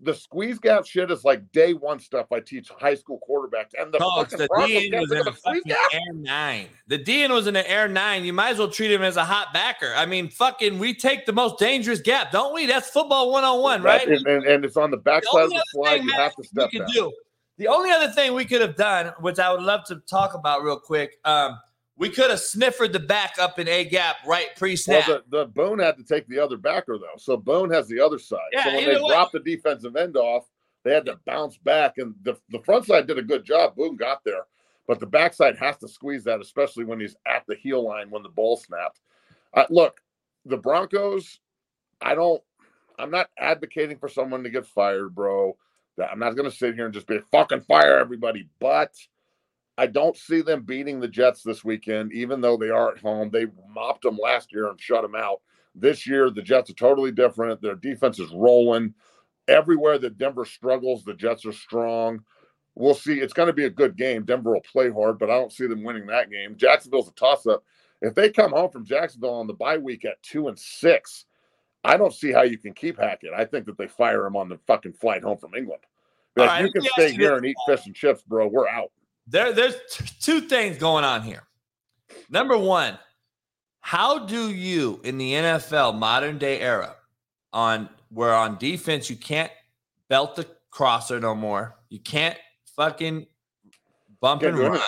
the 0.00 0.14
squeeze 0.14 0.58
gap 0.58 0.86
shit 0.86 1.10
is 1.10 1.24
like 1.24 1.50
day 1.52 1.72
one 1.72 1.98
stuff 1.98 2.26
I 2.32 2.40
teach 2.40 2.68
high 2.68 2.94
school 2.94 3.18
quarterbacks. 3.28 3.70
And 3.78 3.92
the, 3.92 3.98
oh, 4.02 4.24
the 4.24 4.48
DN 4.48 5.00
was 5.00 5.12
in 5.12 5.26
a 5.26 5.32
fucking 5.32 5.72
air 5.92 6.12
nine. 6.12 6.66
The 6.86 6.98
DN 6.98 7.30
was 7.30 7.46
in 7.46 7.56
an 7.56 7.66
air 7.66 7.88
nine. 7.88 8.24
You 8.24 8.32
might 8.32 8.50
as 8.50 8.58
well 8.58 8.70
treat 8.70 8.90
him 8.90 9.02
as 9.02 9.16
a 9.16 9.24
hot 9.24 9.52
backer. 9.52 9.92
I 9.96 10.06
mean, 10.06 10.28
fucking, 10.28 10.78
we 10.78 10.94
take 10.94 11.26
the 11.26 11.32
most 11.32 11.58
dangerous 11.58 12.00
gap, 12.00 12.30
don't 12.30 12.54
we? 12.54 12.66
That's 12.66 12.90
football 12.90 13.32
one 13.32 13.44
on 13.44 13.60
one, 13.60 13.82
right? 13.82 14.06
And, 14.06 14.26
and, 14.26 14.44
and, 14.44 14.64
it's 14.64 14.76
on 14.76 14.90
the 14.90 14.98
backside 14.98 15.44
of 15.44 15.50
the 15.50 15.64
slide. 15.70 16.02
You 16.04 16.12
have 16.12 16.34
to 16.36 16.44
step. 16.44 16.70
Do, 16.70 17.12
the 17.60 17.68
only 17.68 17.90
other 17.90 18.08
thing 18.08 18.32
we 18.32 18.46
could 18.46 18.62
have 18.62 18.74
done, 18.74 19.12
which 19.20 19.38
I 19.38 19.52
would 19.52 19.60
love 19.60 19.84
to 19.84 19.96
talk 20.08 20.32
about 20.32 20.64
real 20.64 20.80
quick, 20.80 21.18
um, 21.26 21.60
we 21.98 22.08
could 22.08 22.30
have 22.30 22.40
sniffered 22.40 22.90
the 22.94 23.00
back 23.00 23.34
up 23.38 23.58
in 23.58 23.68
A 23.68 23.84
gap 23.84 24.16
right 24.26 24.46
pre 24.56 24.76
snap. 24.76 25.06
Well, 25.06 25.20
the, 25.28 25.38
the 25.38 25.44
Boone 25.44 25.78
had 25.78 25.98
to 25.98 26.02
take 26.02 26.26
the 26.26 26.38
other 26.38 26.56
backer 26.56 26.96
though, 26.96 27.18
so 27.18 27.36
Boone 27.36 27.70
has 27.70 27.86
the 27.86 28.00
other 28.00 28.18
side. 28.18 28.38
Yeah, 28.52 28.64
so 28.64 28.74
when 28.74 28.86
they 28.86 28.98
dropped 28.98 29.32
the 29.32 29.40
defensive 29.40 29.94
end 29.94 30.16
off, 30.16 30.46
they 30.84 30.94
had 30.94 31.04
to 31.04 31.20
bounce 31.26 31.58
back, 31.58 31.98
and 31.98 32.14
the 32.22 32.34
the 32.48 32.60
front 32.60 32.86
side 32.86 33.06
did 33.06 33.18
a 33.18 33.22
good 33.22 33.44
job. 33.44 33.76
Boone 33.76 33.96
got 33.96 34.24
there, 34.24 34.46
but 34.88 34.98
the 34.98 35.06
backside 35.06 35.58
has 35.58 35.76
to 35.78 35.88
squeeze 35.88 36.24
that, 36.24 36.40
especially 36.40 36.84
when 36.84 36.98
he's 36.98 37.16
at 37.26 37.44
the 37.46 37.56
heel 37.56 37.84
line 37.84 38.08
when 38.08 38.22
the 38.22 38.30
ball 38.30 38.56
snapped. 38.56 39.00
Uh, 39.52 39.66
look, 39.68 40.00
the 40.46 40.56
Broncos. 40.56 41.40
I 42.00 42.14
don't. 42.14 42.42
I'm 42.98 43.10
not 43.10 43.28
advocating 43.38 43.98
for 43.98 44.08
someone 44.08 44.42
to 44.44 44.50
get 44.50 44.64
fired, 44.64 45.14
bro. 45.14 45.58
I'm 46.02 46.18
not 46.18 46.36
going 46.36 46.50
to 46.50 46.56
sit 46.56 46.74
here 46.74 46.84
and 46.84 46.94
just 46.94 47.06
be 47.06 47.20
fucking 47.30 47.62
fire 47.62 47.98
everybody, 47.98 48.48
but 48.60 48.94
I 49.76 49.86
don't 49.86 50.16
see 50.16 50.42
them 50.42 50.62
beating 50.62 51.00
the 51.00 51.08
Jets 51.08 51.42
this 51.42 51.64
weekend, 51.64 52.12
even 52.12 52.40
though 52.40 52.56
they 52.56 52.68
are 52.68 52.92
at 52.92 53.00
home. 53.00 53.30
They 53.30 53.46
mopped 53.74 54.02
them 54.02 54.18
last 54.22 54.52
year 54.52 54.68
and 54.68 54.80
shut 54.80 55.02
them 55.02 55.14
out. 55.14 55.40
This 55.74 56.06
year, 56.06 56.30
the 56.30 56.42
Jets 56.42 56.70
are 56.70 56.74
totally 56.74 57.12
different. 57.12 57.62
Their 57.62 57.76
defense 57.76 58.18
is 58.18 58.30
rolling. 58.32 58.94
Everywhere 59.48 59.98
that 59.98 60.18
Denver 60.18 60.44
struggles, 60.44 61.04
the 61.04 61.14
Jets 61.14 61.46
are 61.46 61.52
strong. 61.52 62.20
We'll 62.74 62.94
see. 62.94 63.20
It's 63.20 63.32
going 63.32 63.46
to 63.46 63.52
be 63.52 63.64
a 63.64 63.70
good 63.70 63.96
game. 63.96 64.24
Denver 64.24 64.52
will 64.52 64.60
play 64.60 64.90
hard, 64.90 65.18
but 65.18 65.30
I 65.30 65.34
don't 65.34 65.52
see 65.52 65.66
them 65.66 65.82
winning 65.82 66.06
that 66.06 66.30
game. 66.30 66.56
Jacksonville's 66.56 67.08
a 67.08 67.12
toss 67.12 67.46
up. 67.46 67.64
If 68.02 68.14
they 68.14 68.30
come 68.30 68.52
home 68.52 68.70
from 68.70 68.84
Jacksonville 68.84 69.34
on 69.34 69.46
the 69.46 69.54
bye 69.54 69.78
week 69.78 70.04
at 70.04 70.22
two 70.22 70.48
and 70.48 70.58
six, 70.58 71.26
I 71.84 71.96
don't 71.96 72.12
see 72.12 72.32
how 72.32 72.42
you 72.42 72.58
can 72.58 72.74
keep 72.74 72.98
Hackett. 72.98 73.32
I 73.34 73.44
think 73.44 73.66
that 73.66 73.78
they 73.78 73.86
fire 73.86 74.26
him 74.26 74.36
on 74.36 74.48
the 74.48 74.58
fucking 74.66 74.92
flight 74.92 75.22
home 75.22 75.38
from 75.38 75.54
England. 75.54 75.82
If 76.36 76.46
right, 76.46 76.64
you 76.64 76.70
can 76.70 76.82
stay 76.82 77.12
here 77.12 77.36
and 77.36 77.44
eat 77.44 77.56
fish 77.66 77.86
and 77.86 77.94
chips, 77.94 78.22
bro, 78.22 78.46
we're 78.46 78.68
out. 78.68 78.90
There, 79.26 79.52
there's 79.52 79.76
t- 79.90 80.04
two 80.20 80.40
things 80.42 80.78
going 80.78 81.04
on 81.04 81.22
here. 81.22 81.44
Number 82.28 82.56
one, 82.56 82.98
how 83.80 84.26
do 84.26 84.50
you 84.50 85.00
in 85.04 85.18
the 85.18 85.32
NFL 85.32 85.98
modern 85.98 86.38
day 86.38 86.60
era 86.60 86.96
on 87.52 87.88
where 88.10 88.34
on 88.34 88.58
defense 88.58 89.08
you 89.08 89.16
can't 89.16 89.50
belt 90.08 90.36
the 90.36 90.46
crosser 90.70 91.20
no 91.20 91.34
more. 91.34 91.76
You 91.88 91.98
can't 92.00 92.36
fucking 92.76 93.26
bump 94.20 94.42
Can't 94.42 94.54
and 94.58 94.68
run. 94.68 94.80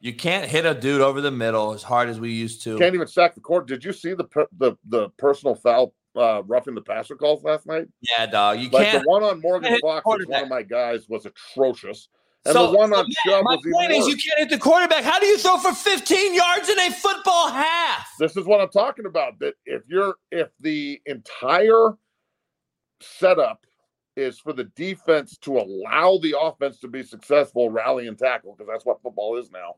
You 0.00 0.14
can't 0.14 0.48
hit 0.48 0.66
a 0.66 0.74
dude 0.74 1.00
over 1.00 1.20
the 1.20 1.30
middle 1.30 1.72
as 1.72 1.82
hard 1.82 2.08
as 2.08 2.20
we 2.20 2.32
used 2.32 2.62
to. 2.64 2.78
Can't 2.78 2.94
even 2.94 3.08
sack 3.08 3.34
the 3.34 3.40
court. 3.40 3.66
Did 3.66 3.84
you 3.84 3.92
see 3.92 4.14
the 4.14 4.24
per- 4.24 4.48
the 4.58 4.76
the 4.88 5.08
personal 5.16 5.54
foul 5.54 5.94
uh, 6.16 6.42
roughing 6.46 6.74
the 6.74 6.80
passer 6.80 7.14
calls 7.16 7.42
last 7.44 7.66
night? 7.66 7.86
yeah, 8.16 8.26
dog. 8.26 8.58
You 8.58 8.70
Like 8.70 8.88
can't. 8.88 9.04
the 9.04 9.08
one 9.10 9.22
on 9.22 9.40
Morgan 9.40 9.78
Fox, 9.82 10.04
one 10.06 10.22
of 10.22 10.48
my 10.48 10.62
guys, 10.62 11.08
was 11.08 11.26
atrocious, 11.26 12.08
and 12.44 12.52
So- 12.54 12.70
the 12.72 12.76
one 12.78 12.92
on 12.94 13.06
Chubb 13.24 13.44
my 13.44 13.56
was 13.56 13.60
even 13.66 13.72
point 13.72 13.90
is, 13.92 13.98
worse. 14.00 14.08
you 14.08 14.16
can't 14.16 14.38
hit 14.38 14.50
the 14.50 14.58
quarterback. 14.58 15.04
How 15.04 15.18
do 15.20 15.26
you 15.26 15.36
throw 15.38 15.58
for 15.58 15.72
15 15.72 16.34
yards 16.34 16.68
in 16.68 16.78
a 16.78 16.90
football 16.90 17.48
half? 17.50 18.08
this 18.18 18.36
is 18.36 18.44
what 18.46 18.60
I'm 18.60 18.70
talking 18.70 19.06
about. 19.06 19.38
That 19.40 19.54
if 19.66 19.82
you're 19.88 20.14
if 20.30 20.48
the 20.60 21.00
entire 21.06 21.92
setup 23.00 23.66
is 24.16 24.38
for 24.38 24.52
the 24.54 24.64
defense 24.64 25.36
to 25.38 25.58
allow 25.58 26.18
the 26.22 26.34
offense 26.40 26.78
to 26.80 26.88
be 26.88 27.02
successful, 27.02 27.68
rally 27.68 28.06
and 28.08 28.18
tackle, 28.18 28.54
because 28.56 28.70
that's 28.70 28.86
what 28.86 29.02
football 29.02 29.36
is 29.36 29.50
now, 29.50 29.74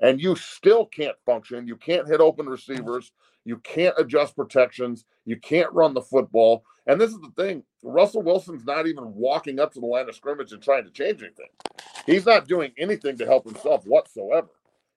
and 0.00 0.20
you 0.20 0.34
still 0.34 0.86
can't 0.86 1.16
function, 1.24 1.68
you 1.68 1.76
can't 1.76 2.08
hit 2.08 2.20
open 2.20 2.46
receivers, 2.48 3.12
you 3.46 3.58
can't 3.58 3.94
adjust 3.96 4.34
protections, 4.34 5.04
you 5.24 5.36
can't 5.36 5.72
run 5.72 5.94
the 5.94 6.02
football. 6.02 6.64
And 6.88 7.00
this 7.00 7.12
is 7.12 7.20
the 7.20 7.30
thing 7.40 7.62
Russell 7.84 8.22
Wilson's 8.22 8.64
not 8.64 8.88
even 8.88 9.14
walking 9.14 9.60
up 9.60 9.72
to 9.72 9.80
the 9.80 9.86
line 9.86 10.08
of 10.08 10.16
scrimmage 10.16 10.52
and 10.52 10.60
trying 10.60 10.82
to 10.82 10.90
change 10.90 11.22
anything. 11.22 11.46
He's 12.06 12.26
not 12.26 12.48
doing 12.48 12.72
anything 12.76 13.16
to 13.18 13.24
help 13.24 13.44
himself 13.44 13.84
whatsoever. 13.86 14.48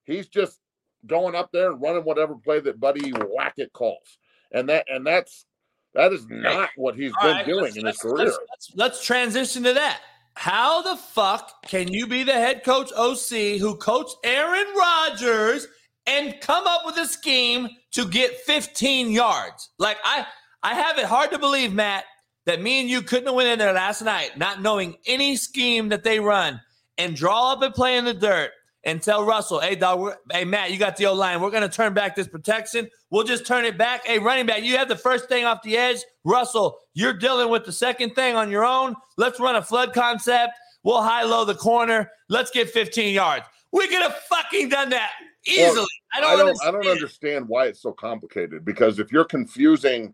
He's 0.04 0.28
just 0.28 0.60
going 1.06 1.36
up 1.36 1.52
there 1.54 1.72
and 1.72 1.80
running 1.80 2.04
whatever 2.04 2.36
play 2.36 2.60
that 2.62 2.80
Buddy 2.80 3.12
Wackett 3.12 3.72
calls. 3.72 4.18
And 4.52 4.68
that 4.70 4.88
and 4.90 5.06
that's 5.06 5.46
that 5.94 6.12
is 6.12 6.26
not 6.28 6.70
what 6.76 6.96
he's 6.96 7.14
All 7.22 7.28
been 7.28 7.38
right, 7.38 7.46
doing 7.46 7.76
in 7.76 7.86
his 7.86 7.98
career. 7.98 8.26
Let's, 8.26 8.40
let's, 8.50 8.72
let's 8.76 9.06
transition 9.06 9.62
to 9.62 9.74
that. 9.74 10.02
How 10.34 10.82
the 10.82 10.96
fuck 10.96 11.64
can 11.68 11.88
you 11.88 12.08
be 12.08 12.24
the 12.24 12.34
head 12.34 12.64
coach 12.64 12.92
OC 12.94 13.60
who 13.60 13.76
coached 13.76 14.16
Aaron 14.24 14.74
Rodgers 14.76 15.68
and 16.08 16.36
come 16.42 16.66
up 16.66 16.82
with 16.86 16.98
a 16.98 17.06
scheme 17.06 17.70
to 17.94 18.06
get 18.06 18.36
15 18.42 19.12
yards? 19.12 19.70
Like 19.78 19.98
I, 20.04 20.26
I 20.64 20.76
have 20.76 20.98
it 20.98 21.06
hard 21.06 21.32
to 21.32 21.40
believe, 21.40 21.74
Matt, 21.74 22.06
that 22.46 22.62
me 22.62 22.82
and 22.82 22.90
you 22.90 23.02
couldn't 23.02 23.28
have 23.28 23.36
went 23.36 23.50
in 23.50 23.60
there 23.60 23.74
last 23.74 24.02
night 24.02 24.38
not 24.38 24.62
knowing 24.62 24.96
any 25.06 25.36
scheme 25.36 25.90
that 25.90 26.04
they 26.04 26.20
run 26.20 26.60
and 26.98 27.16
draw 27.16 27.54
up 27.54 27.62
and 27.62 27.74
play 27.74 27.98
in 27.98 28.06
the 28.06 28.14
dirt 28.14 28.52
and 28.84 29.02
tell 29.02 29.26
Russell, 29.26 29.60
hey 29.60 29.76
dog, 29.76 30.14
hey 30.32 30.46
Matt, 30.46 30.72
you 30.72 30.78
got 30.78 30.98
the 30.98 31.06
O 31.06 31.14
line. 31.14 31.42
We're 31.42 31.52
gonna 31.52 31.70
turn 31.70 31.94
back 31.94 32.16
this 32.16 32.28
protection. 32.28 32.90
We'll 33.10 33.24
just 33.24 33.46
turn 33.46 33.66
it 33.66 33.78
back. 33.78 34.06
Hey, 34.06 34.20
running 34.20 34.46
back, 34.46 34.64
you 34.64 34.78
have 34.78 34.88
the 34.88 34.96
first 34.96 35.28
thing 35.28 35.46
off 35.46 35.62
the 35.64 35.78
edge. 35.78 35.98
Russell, 36.24 36.80
you're 36.94 37.14
dealing 37.14 37.50
with 37.50 37.66
the 37.66 37.72
second 37.72 38.16
thing 38.16 38.36
on 38.36 38.50
your 38.52 38.66
own. 38.66 38.96
Let's 39.18 39.40
run 39.40 39.56
a 39.56 39.62
flood 39.62 39.94
concept. 39.94 40.54
We'll 40.84 41.02
high 41.02 41.24
low 41.24 41.44
the 41.44 41.56
corner. 41.56 42.10
Let's 42.30 42.52
get 42.52 42.70
15 42.70 43.14
yards. 43.14 43.46
We 43.72 43.88
could 43.88 44.02
have 44.02 44.16
fucking 44.30 44.70
done 44.70 44.90
that 44.90 45.12
easily. 45.46 45.88
I 46.14 46.22
don't. 46.22 46.32
I 46.32 46.36
don't 46.36 46.48
understand. 46.48 46.76
I 46.76 46.82
don't 46.82 46.92
understand 46.92 47.48
why 47.48 47.66
it's 47.66 47.82
so 47.82 47.92
complicated 47.92 48.66
because 48.66 49.00
if 49.00 49.12
you're 49.12 49.26
confusing 49.26 50.14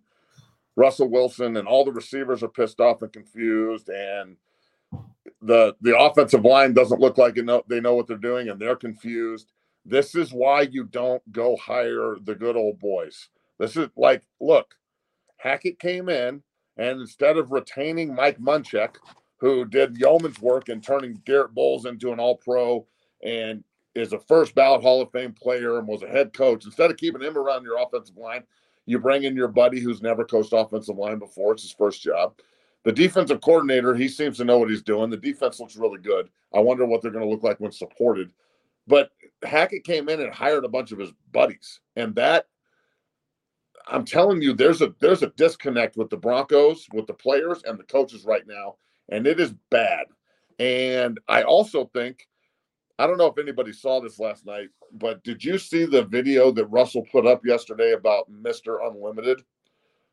Russell 0.76 1.10
Wilson 1.10 1.58
and 1.58 1.68
all 1.68 1.86
the 1.86 1.92
receivers 1.92 2.44
are 2.44 2.50
pissed 2.50 2.80
off 2.80 3.02
and 3.02 3.12
confused 3.12 3.90
and 3.90 4.38
the 5.42 5.76
the 5.82 5.98
offensive 5.98 6.44
line 6.44 6.74
doesn't 6.74 7.00
look 7.00 7.18
like 7.18 7.38
it 7.38 7.46
know, 7.46 7.64
they 7.68 7.80
know 7.80 7.96
what 7.96 8.08
they're 8.08 8.18
doing 8.18 8.50
and 8.50 8.60
they're 8.60 8.76
confused. 8.76 9.52
This 9.86 10.16
is 10.16 10.34
why 10.34 10.62
you 10.62 10.84
don't 10.86 11.22
go 11.32 11.56
hire 11.56 12.18
the 12.24 12.36
good 12.36 12.56
old 12.56 12.80
boys. 12.80 13.30
This 13.60 13.78
is 13.78 13.88
like, 13.96 14.24
look, 14.42 14.76
Hackett 15.38 15.80
came 15.80 16.10
in 16.10 16.42
and 16.78 17.00
instead 17.00 17.38
of 17.38 17.52
retaining 17.52 18.14
Mike 18.14 18.40
Munchak, 18.40 18.96
who 19.38 19.64
did 19.66 19.98
yeoman's 19.98 20.42
work 20.42 20.70
in 20.70 20.82
turning 20.82 21.22
Garett 21.26 21.54
Bolles 21.54 21.86
into 21.86 22.12
an 22.12 22.20
all 22.20 22.38
pro 22.38 22.86
and 23.26 23.64
is 23.96 24.14
a 24.14 24.20
first 24.20 24.56
ballot 24.56 24.82
Hall 24.82 25.02
of 25.02 25.12
Fame 25.12 25.34
player 25.34 25.80
and 25.80 25.88
was 25.88 26.04
a 26.04 26.08
head 26.08 26.34
coach, 26.34 26.66
instead 26.66 26.92
of 26.92 26.98
keeping 26.98 27.22
him 27.22 27.38
around 27.38 27.64
your 27.64 27.82
offensive 27.82 28.18
line, 28.18 28.44
you 28.86 29.00
bring 29.00 29.24
in 29.24 29.36
your 29.36 29.48
buddy 29.48 29.80
who's 29.80 30.02
never 30.02 30.24
coached 30.24 30.54
offensive 30.54 30.98
line 30.98 31.18
before. 31.18 31.54
It's 31.54 31.64
his 31.64 31.72
first 31.72 32.02
job. 32.02 32.38
The 32.84 32.92
defensive 32.92 33.42
coordinator, 33.42 33.96
he 33.96 34.08
seems 34.08 34.38
to 34.38 34.46
know 34.46 34.60
what 34.60 34.70
he's 34.70 34.84
doing. 34.84 35.10
The 35.10 35.18
defense 35.18 35.60
looks 35.60 35.76
really 35.76 36.00
good. 36.00 36.30
I 36.54 36.60
wonder 36.60 36.86
what 36.86 37.02
they're 37.02 37.12
going 37.12 37.26
to 37.26 37.30
look 37.30 37.42
like 37.42 37.60
when 37.60 37.72
supported. 37.72 38.32
But 38.86 39.10
Hackett 39.44 39.84
came 39.84 40.08
in 40.10 40.22
and 40.22 40.32
hired 40.32 40.66
a 40.66 40.70
bunch 40.70 40.92
of 40.92 41.00
his 41.00 41.12
buddies, 41.32 41.80
and 41.96 42.14
that 42.16 42.46
I'm 43.88 44.06
telling 44.06 44.42
you, 44.42 44.54
there's 44.54 44.82
a 44.82 44.94
there's 45.00 45.24
a 45.24 45.32
disconnect 45.32 45.98
with 45.98 46.10
the 46.10 46.18
Broncos, 46.18 46.86
with 46.94 47.08
the 47.08 47.14
players 47.14 47.64
and 47.66 47.80
the 47.80 47.84
coaches 47.84 48.26
right 48.26 48.46
now, 48.46 48.76
and 49.10 49.26
it 49.26 49.40
is 49.40 49.54
bad. 49.72 50.06
And 50.60 51.20
I 51.28 51.44
also 51.44 51.86
think, 51.94 52.28
I 52.98 53.08
don't 53.08 53.18
know 53.18 53.28
if 53.28 53.38
anybody 53.38 53.74
saw 53.74 54.00
this 54.00 54.20
last 54.20 54.46
night, 54.46 54.70
but 54.94 55.24
did 55.24 55.44
you 55.44 55.58
see 55.58 55.86
the 55.86 56.04
video 56.06 56.52
that 56.52 56.66
Russell 56.68 57.06
put 57.12 57.26
up 57.26 57.46
yesterday 57.46 57.92
about 57.94 58.30
Mister 58.30 58.80
Unlimited? 58.80 59.44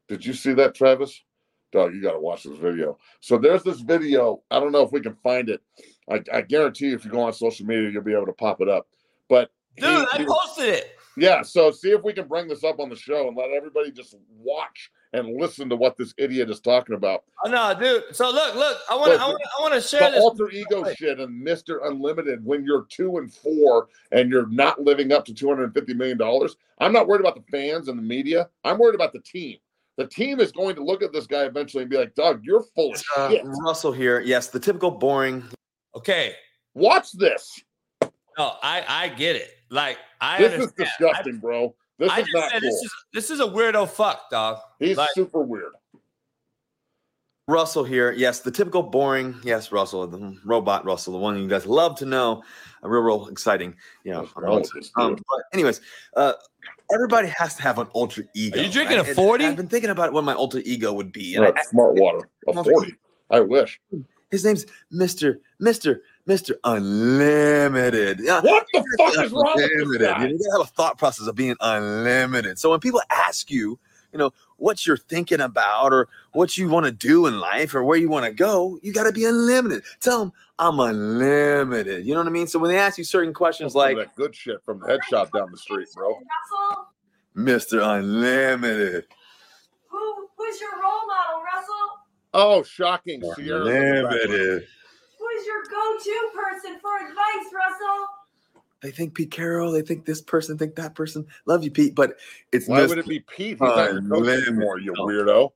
Did 0.09 0.27
you 0.27 0.33
see 0.33 0.53
that, 0.55 0.75
Travis? 0.75 1.23
Dog, 1.73 1.95
you 1.95 2.03
got 2.03 2.13
to 2.13 2.19
watch 2.21 2.43
this 2.43 2.59
video. 2.59 2.99
So 3.21 3.39
there's 3.39 3.63
this 3.63 3.81
video. 3.81 4.43
I 4.51 4.61
don't 4.61 4.73
know 4.73 4.83
if 4.83 4.93
we 4.93 5.01
can 5.01 5.15
find 5.23 5.49
it. 5.49 5.63
I, 6.11 6.21
I 6.33 6.43
guarantee 6.43 6.89
you, 6.89 6.95
if 6.97 7.05
you 7.05 7.11
go 7.11 7.23
on 7.23 7.33
social 7.33 7.65
media, 7.65 7.89
you'll 7.89 8.03
be 8.03 8.13
able 8.13 8.27
to 8.27 8.33
pop 8.33 8.61
it 8.61 8.69
up. 8.69 8.89
But 9.29 9.51
Dude, 9.79 9.89
he- 9.89 10.07
I 10.13 10.19
he- 10.19 10.27
posted 10.27 10.69
it. 10.69 10.97
yeah, 11.17 11.41
so 11.43 11.71
see 11.71 11.91
if 11.91 12.03
we 12.03 12.13
can 12.13 12.29
bring 12.29 12.47
this 12.49 12.63
up 12.65 12.79
on 12.79 12.91
the 12.91 12.97
show 12.97 13.27
and 13.29 13.37
let 13.37 13.51
everybody 13.51 13.91
just 13.91 14.15
watch 14.37 14.91
and 15.15 15.37
listen 15.41 15.69
to 15.69 15.77
what 15.77 15.97
this 15.97 16.15
idiot 16.17 16.49
is 16.51 16.61
talking 16.61 16.95
about. 16.95 17.25
Oh 17.45 17.51
no, 17.51 17.75
dude. 17.79 18.15
So 18.17 18.31
look, 18.31 18.55
look. 18.55 18.79
I 18.91 18.95
want 18.97 19.13
to. 19.13 19.21
I 19.21 19.27
want 19.29 19.43
to. 19.43 19.49
I 19.59 19.63
want 19.63 19.75
to 19.75 19.81
share 19.81 20.01
The 20.11 20.17
this. 20.17 20.21
alter 20.23 20.51
ego 20.51 20.85
shit 20.95 21.21
and 21.21 21.47
Mr. 21.47 21.87
Unlimited 21.87 22.45
when 22.45 22.65
you're 22.65 22.87
two 22.89 23.19
and 23.19 23.33
four 23.33 23.89
and 24.13 24.31
you're 24.31 24.47
not 24.49 24.81
living 24.81 25.13
up 25.13 25.25
to 25.27 25.33
$250 25.35 25.95
million. 25.97 26.19
I'm 26.79 26.93
not 26.93 27.07
worried 27.07 27.21
about 27.21 27.35
the 27.37 27.45
fans 27.51 27.89
and 27.89 27.99
the 27.99 28.03
media. 28.03 28.49
I'm 28.65 28.79
worried 28.79 28.95
about 28.95 29.13
the 29.13 29.21
team. 29.21 29.59
The 29.99 30.07
team 30.07 30.41
is 30.41 30.51
going 30.53 30.75
to 30.77 30.83
look 30.85 31.03
at 31.03 31.13
this 31.13 31.27
guy 31.27 31.43
eventually 31.45 31.83
and 31.83 31.91
be 31.91 31.99
like, 31.99 32.15
Doug, 32.15 32.43
you're 32.45 32.63
full 32.75 32.95
of 32.95 33.03
Uh, 33.17 33.29
shit. 33.31 33.43
Russell 33.45 33.93
here. 33.93 34.21
Yes, 34.21 34.49
the 34.49 34.59
typical 34.59 34.91
boring. 34.91 35.45
Okay. 35.95 36.35
Watch 36.75 37.13
this. 37.13 37.61
No, 38.39 38.55
I 38.63 38.83
I 38.89 39.09
get 39.11 39.37
it. 39.37 39.51
Like 39.69 39.99
I 40.23 40.39
This 40.39 40.53
is 40.55 40.61
understand. 40.61 40.89
disgusting, 40.99 41.37
bro. 41.39 41.75
This 42.03 42.11
I, 42.11 42.17
I 42.17 42.21
is 42.21 42.27
just 42.27 42.35
not 42.35 42.51
said 42.51 42.61
cool. 42.63 42.71
this 42.71 42.83
is 42.83 42.95
this 43.15 43.31
is 43.31 43.41
a 43.41 43.45
weirdo 43.45 43.89
fuck, 43.89 44.29
dog. 44.29 44.59
He's 44.81 44.97
like- 44.97 45.11
super 45.15 45.41
weird. 45.41 45.73
Russell 47.49 47.85
here. 47.85 48.13
Yes, 48.13 48.41
the 48.41 48.51
typical 48.51 48.83
boring. 48.83 49.35
Yes, 49.45 49.73
Russell, 49.73 50.07
the 50.07 50.37
robot 50.45 50.85
Russell, 50.85 51.13
the 51.13 51.19
one 51.19 51.41
you 51.41 51.49
guys 51.49 51.67
love 51.67 51.97
to 51.99 52.07
know. 52.07 52.43
A 52.83 52.89
real, 52.89 53.03
real 53.03 53.29
exciting. 53.29 53.75
You 54.05 54.13
know. 54.13 54.21
What's 54.21 54.37
wrong 54.37 54.61
with 54.61 54.71
this 54.75 54.91
Um, 54.97 55.15
but 55.29 55.43
anyways, 55.53 55.81
uh, 56.17 56.33
everybody 56.95 57.29
has 57.29 57.55
to 57.57 57.63
have 57.63 57.79
an 57.79 57.89
alter 57.93 58.25
ego. 58.35 58.59
Are 58.59 58.63
you 58.63 58.71
drinking 58.71 58.99
right? 58.99 59.09
a 59.09 59.15
40? 59.15 59.45
I've 59.45 59.57
been 59.57 59.69
thinking 59.69 59.91
about 59.91 60.13
what 60.13 60.25
my 60.25 60.35
alter 60.35 60.61
ego 60.65 60.93
would 60.93 61.13
be. 61.13 61.37
Right, 61.39 61.55
I- 61.57 61.63
smart 61.65 61.95
water. 61.95 62.29
A 62.49 62.65
40. 62.65 62.95
I 63.31 63.41
wish. 63.41 63.81
his 64.31 64.45
name's 64.45 64.67
Mister 64.91 65.41
Mister 65.59 66.03
Mister 66.27 66.57
Unlimited. 66.65 68.21
Yeah, 68.21 68.41
What 68.41 68.67
the 68.73 68.97
fuck 68.99 69.25
is 69.25 69.33
wrong 69.33 69.53
with 69.57 69.99
this 69.99 70.09
guy? 70.09 70.27
You 70.27 70.39
gotta 70.39 70.53
have 70.53 70.61
a 70.69 70.71
thought 70.71 70.99
process 70.99 71.27
of 71.27 71.35
being 71.35 71.57
unlimited. 71.61 72.59
So 72.59 72.71
when 72.71 72.81
people 72.81 73.01
ask 73.11 73.51
you, 73.51 73.79
you 74.13 74.19
know, 74.19 74.33
what 74.57 74.87
you're 74.87 74.97
thinking 74.97 75.41
about 75.41 75.93
or 75.93 76.09
what 76.33 76.57
you 76.57 76.69
want 76.69 76.87
to 76.87 76.93
do 76.93 77.27
in 77.27 77.41
life 77.41 77.75
or 77.75 77.83
where 77.83 77.99
you 77.99 78.09
want 78.09 78.25
to 78.27 78.33
go, 78.33 78.79
you 78.83 78.93
got 78.93 79.05
to 79.05 79.13
be 79.13 79.25
unlimited. 79.25 79.83
Tell 80.01 80.21
them 80.21 80.33
I'm 80.59 80.79
unlimited. 80.79 82.07
You 82.07 82.15
know 82.15 82.21
what 82.21 82.29
I 82.29 82.31
mean? 82.31 82.47
So 82.47 82.59
when 82.61 82.71
they 82.71 82.79
ask 82.79 82.99
you 82.99 83.05
certain 83.05 83.35
questions 83.35 83.75
like 83.75 83.97
that 83.97 84.15
good 84.15 84.35
shit 84.35 84.63
from 84.65 84.79
the 84.81 84.87
head 84.87 85.01
shop 85.11 85.33
down 85.33 85.51
the 85.51 85.59
street, 85.59 85.89
bro. 85.95 86.21
Mr. 87.37 87.83
Unlimited, 87.83 89.07
who 89.89 90.29
who's 90.37 90.61
your 90.61 90.73
role 90.75 91.07
model, 91.07 91.43
Russell? 91.43 91.99
Oh, 92.35 92.63
shocking. 92.63 93.23
Sierra. 93.35 93.65
unlimited. 93.65 94.67
Who's 95.43 95.47
your 95.47 95.63
go-to 95.65 96.31
person 96.35 96.79
for 96.81 96.97
advice, 96.99 97.53
Russell? 97.53 98.07
they 98.81 98.91
think 98.91 99.15
Pete 99.15 99.31
Carroll, 99.31 99.71
they 99.71 99.83
think 99.83 100.05
this 100.05 100.21
person, 100.21 100.59
think 100.59 100.75
that 100.75 100.95
person. 100.95 101.25
Love 101.47 101.63
you, 101.63 101.71
Pete, 101.71 101.95
but 101.95 102.17
it's 102.51 102.67
Why 102.67 102.85
would 102.85 102.99
it 102.99 103.07
be 103.07 103.21
Pete? 103.21 103.51
He's 103.51 103.61
not 103.61 103.93
your 103.93 104.03
coach 104.03 104.29
anymore, 104.29 104.81
you 104.81 104.93
No. 104.97 105.07
weirdo. 105.07 105.53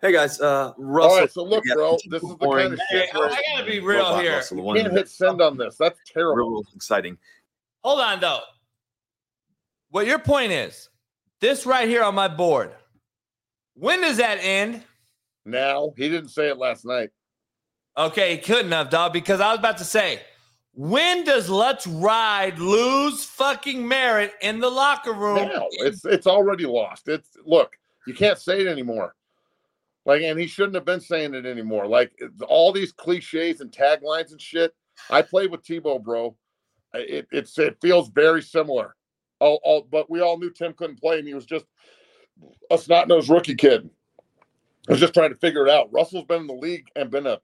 Hey 0.00 0.12
guys, 0.12 0.40
uh, 0.40 0.72
Russell. 0.76 1.10
All 1.10 1.20
right, 1.20 1.30
so 1.30 1.44
look, 1.44 1.64
bro, 1.72 1.98
this 2.10 2.22
is 2.22 2.28
the 2.36 2.48
kind 2.48 2.72
of 2.74 2.80
Hey, 2.90 3.06
shit 3.06 3.14
where 3.14 3.30
I 3.30 3.42
gotta 3.54 3.70
be 3.70 3.80
real 3.80 4.18
here. 4.18 4.36
Russell, 4.36 4.58
you 4.76 4.82
can't 4.82 4.92
hit 4.92 5.08
send 5.08 5.40
on 5.40 5.56
this. 5.56 5.76
That's 5.76 5.98
terrible. 6.06 6.50
real 6.50 6.62
exciting. 6.74 7.16
Hold 7.82 8.00
on 8.00 8.20
though. 8.20 8.40
What 9.90 10.06
your 10.06 10.18
point 10.18 10.52
is, 10.52 10.90
this 11.40 11.64
right 11.64 11.88
here 11.88 12.02
on 12.02 12.14
my 12.14 12.28
board. 12.28 12.72
When 13.74 14.00
does 14.02 14.18
that 14.18 14.38
end? 14.40 14.82
Now 15.46 15.92
he 15.96 16.08
didn't 16.08 16.30
say 16.30 16.48
it 16.48 16.58
last 16.58 16.84
night. 16.84 17.10
Okay, 17.96 18.36
he 18.36 18.38
couldn't 18.38 18.72
have, 18.72 18.90
dog, 18.90 19.12
because 19.12 19.40
I 19.40 19.50
was 19.50 19.58
about 19.58 19.78
to 19.78 19.84
say, 19.84 20.20
when 20.72 21.24
does 21.24 21.48
Let's 21.48 21.86
Ride 21.86 22.58
lose 22.58 23.24
fucking 23.24 23.86
merit 23.86 24.32
in 24.42 24.58
the 24.58 24.68
locker 24.68 25.12
room? 25.12 25.48
No, 25.48 25.68
it's 25.72 26.04
it's 26.04 26.26
already 26.26 26.66
lost. 26.66 27.08
It's 27.08 27.36
look, 27.44 27.76
you 28.06 28.14
can't 28.14 28.38
say 28.38 28.60
it 28.60 28.66
anymore. 28.66 29.14
Like, 30.04 30.22
and 30.22 30.38
he 30.38 30.46
shouldn't 30.46 30.74
have 30.74 30.84
been 30.84 31.00
saying 31.00 31.34
it 31.34 31.46
anymore. 31.46 31.86
Like 31.86 32.20
all 32.48 32.72
these 32.72 32.92
cliches 32.92 33.60
and 33.60 33.70
taglines 33.70 34.32
and 34.32 34.40
shit. 34.40 34.74
I 35.10 35.22
played 35.22 35.50
with 35.50 35.62
Tebow, 35.62 36.02
bro. 36.02 36.36
It 36.92 37.28
it's 37.30 37.56
it 37.58 37.78
feels 37.80 38.08
very 38.08 38.42
similar. 38.42 38.96
All, 39.38 39.60
all 39.62 39.86
but 39.88 40.10
we 40.10 40.20
all 40.20 40.38
knew 40.38 40.50
Tim 40.50 40.72
couldn't 40.72 41.00
play, 41.00 41.18
and 41.18 41.28
he 41.28 41.34
was 41.34 41.46
just 41.46 41.66
a 42.70 42.78
snot 42.78 43.06
nosed 43.06 43.28
rookie 43.28 43.54
kid. 43.54 43.88
I 44.88 44.92
was 44.92 45.00
just 45.00 45.14
trying 45.14 45.30
to 45.30 45.36
figure 45.36 45.66
it 45.66 45.70
out. 45.70 45.92
Russell's 45.92 46.24
been 46.24 46.42
in 46.42 46.46
the 46.48 46.54
league 46.54 46.88
and 46.96 47.10
been 47.10 47.26
a 47.26 47.38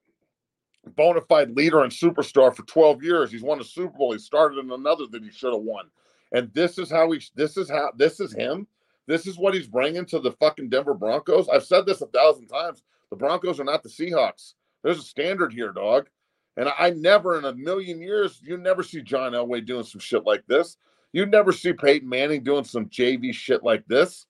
bona 0.86 1.20
fide 1.20 1.56
leader 1.56 1.82
and 1.82 1.92
superstar 1.92 2.54
for 2.54 2.62
12 2.62 3.02
years. 3.02 3.30
He's 3.30 3.42
won 3.42 3.60
a 3.60 3.64
Super 3.64 3.96
Bowl. 3.96 4.12
He 4.12 4.18
started 4.18 4.58
in 4.58 4.70
another 4.70 5.06
that 5.10 5.22
he 5.22 5.30
should 5.30 5.52
have 5.52 5.62
won. 5.62 5.86
And 6.32 6.52
this 6.54 6.78
is 6.78 6.90
how 6.90 7.10
he, 7.10 7.22
this 7.34 7.56
is 7.56 7.68
how, 7.68 7.92
this 7.96 8.20
is 8.20 8.32
him. 8.32 8.66
This 9.06 9.26
is 9.26 9.38
what 9.38 9.54
he's 9.54 9.66
bringing 9.66 10.06
to 10.06 10.20
the 10.20 10.32
fucking 10.32 10.68
Denver 10.70 10.94
Broncos. 10.94 11.48
I've 11.48 11.64
said 11.64 11.86
this 11.86 12.00
a 12.00 12.06
thousand 12.06 12.46
times. 12.46 12.82
The 13.10 13.16
Broncos 13.16 13.58
are 13.58 13.64
not 13.64 13.82
the 13.82 13.88
Seahawks. 13.88 14.54
There's 14.82 14.98
a 14.98 15.02
standard 15.02 15.52
here, 15.52 15.72
dog. 15.72 16.08
And 16.56 16.68
I, 16.78 16.90
never 16.90 17.38
in 17.38 17.44
a 17.44 17.54
million 17.54 18.00
years, 18.00 18.40
you 18.42 18.56
never 18.56 18.82
see 18.82 19.02
John 19.02 19.32
Elway 19.32 19.64
doing 19.64 19.84
some 19.84 20.00
shit 20.00 20.24
like 20.24 20.46
this. 20.46 20.76
You 21.12 21.26
never 21.26 21.52
see 21.52 21.72
Peyton 21.72 22.08
Manning 22.08 22.44
doing 22.44 22.64
some 22.64 22.86
JV 22.86 23.32
shit 23.34 23.64
like 23.64 23.84
this. 23.86 24.26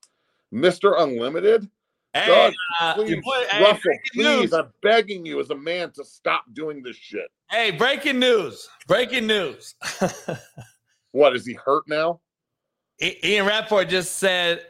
Mr. 0.53 1.01
Unlimited, 1.01 1.69
Hey, 2.13 2.53
uh, 2.81 2.95
please, 2.95 3.23
hey, 3.51 3.63
Russell, 3.63 3.93
please, 4.13 4.25
news. 4.25 4.53
I'm 4.53 4.73
begging 4.83 5.25
you 5.25 5.39
as 5.39 5.51
a 5.51 5.55
man 5.55 5.93
to 5.93 6.05
stop 6.05 6.45
doing 6.53 6.83
this 6.83 6.97
shit. 6.97 7.29
Hey, 7.51 7.71
breaking 7.71 8.19
news. 8.19 8.69
Breaking 8.89 9.27
news. 9.27 9.75
What 11.13 11.35
is 11.35 11.45
he 11.47 11.55
hurt 11.55 11.89
now? 11.89 12.21
Ian 13.03 13.47
Rapoport 13.47 13.89
just 13.89 14.19
said 14.19 14.65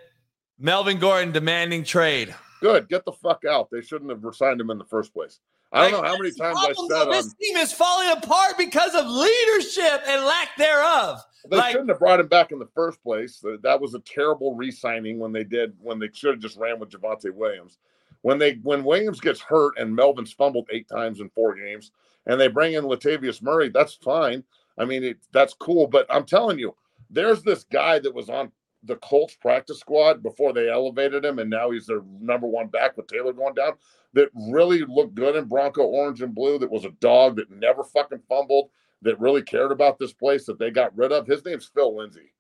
Melvin 0.59 0.99
Gordon 0.99 1.33
demanding 1.33 1.85
trade. 1.85 2.35
Good, 2.61 2.89
get 2.89 3.05
the 3.05 3.13
fuck 3.13 3.45
out. 3.45 3.69
They 3.71 3.81
shouldn't 3.81 4.11
have 4.11 4.35
signed 4.35 4.61
him 4.61 4.71
in 4.71 4.79
the 4.79 4.85
first 4.85 5.13
place. 5.13 5.41
I 5.73 5.83
don't 5.91 5.93
Like, 5.93 6.03
know 6.03 6.09
how 6.09 6.17
many 6.19 6.31
times 6.33 6.59
I 6.61 6.73
said 6.73 7.07
on. 7.07 7.11
this 7.11 7.27
um, 7.27 7.33
team 7.41 7.57
is 7.57 7.73
falling 7.73 8.11
apart 8.11 8.59
because 8.59 8.95
of 8.95 9.07
leadership 9.07 10.03
and 10.07 10.25
lack 10.25 10.57
thereof. 10.59 11.21
They 11.49 11.57
like- 11.57 11.73
shouldn't 11.73 11.91
have 11.91 11.99
brought 12.01 12.21
him 12.21 12.27
back 12.29 12.51
in 12.53 12.59
the 12.59 12.69
first 12.75 13.03
place. 13.03 13.39
That 13.39 13.63
that 13.63 13.81
was 13.81 13.95
a 13.95 14.01
terrible 14.01 14.55
re-signing 14.55 15.19
when 15.19 15.33
they 15.33 15.45
did 15.45 15.75
when 15.81 15.99
they 15.99 16.09
should 16.13 16.33
have 16.35 16.41
just 16.41 16.57
ran 16.59 16.79
with 16.81 16.91
Javonte 16.91 17.33
Williams. 17.33 17.79
When 18.23 18.39
they 18.39 18.55
when 18.63 18.85
Williams 18.85 19.21
gets 19.21 19.41
hurt 19.41 19.79
and 19.79 19.95
Melvin's 19.95 20.33
fumbled 20.33 20.69
eight 20.71 20.89
times 20.89 21.21
in 21.21 21.31
four 21.31 21.55
games, 21.55 21.93
and 22.27 22.39
they 22.41 22.49
bring 22.49 22.75
in 22.75 22.85
Latavius 22.85 23.41
Murray, 23.41 23.69
that's 23.71 23.95
fine. 23.95 24.45
I 24.77 24.85
mean, 24.85 25.05
it, 25.05 25.19
that's 25.33 25.55
cool. 25.55 25.87
But 25.87 26.07
I'm 26.11 26.25
telling 26.27 26.59
you, 26.59 26.75
there's 27.09 27.43
this 27.43 27.65
guy 27.65 27.99
that 28.01 28.15
was 28.15 28.29
on 28.29 28.51
the 28.85 28.97
Colts 28.97 29.37
practice 29.37 29.81
squad 29.81 30.23
before 30.23 30.53
they 30.53 30.71
elevated 30.71 31.25
him, 31.25 31.39
and 31.39 31.51
now 31.51 31.71
he's 31.71 31.87
their 31.87 32.03
number 32.21 32.47
one 32.47 32.69
back 32.69 32.97
with 32.97 33.07
Taylor 33.07 33.33
going 33.33 33.55
down. 33.55 33.73
That 34.15 34.31
really 34.51 34.81
looked 34.81 35.15
good 35.15 35.37
in 35.37 35.45
Bronco 35.45 35.83
orange 35.83 36.23
and 36.23 36.35
blue. 36.35 36.59
That 36.59 36.71
was 36.71 36.85
a 36.85 36.91
dog 37.01 37.37
that 37.37 37.51
never 37.51 37.85
fucking 37.85 38.23
fumbled. 38.29 38.71
That 39.03 39.21
really 39.21 39.43
cared 39.43 39.73
about 39.73 39.99
this 39.99 40.13
place 40.13 40.45
that 40.47 40.59
they 40.59 40.71
got 40.71 40.97
rid 40.97 41.13
of. 41.13 41.27
His 41.27 41.45
name's 41.45 41.71
Phil 41.75 41.97
Lindsay. 41.97 42.33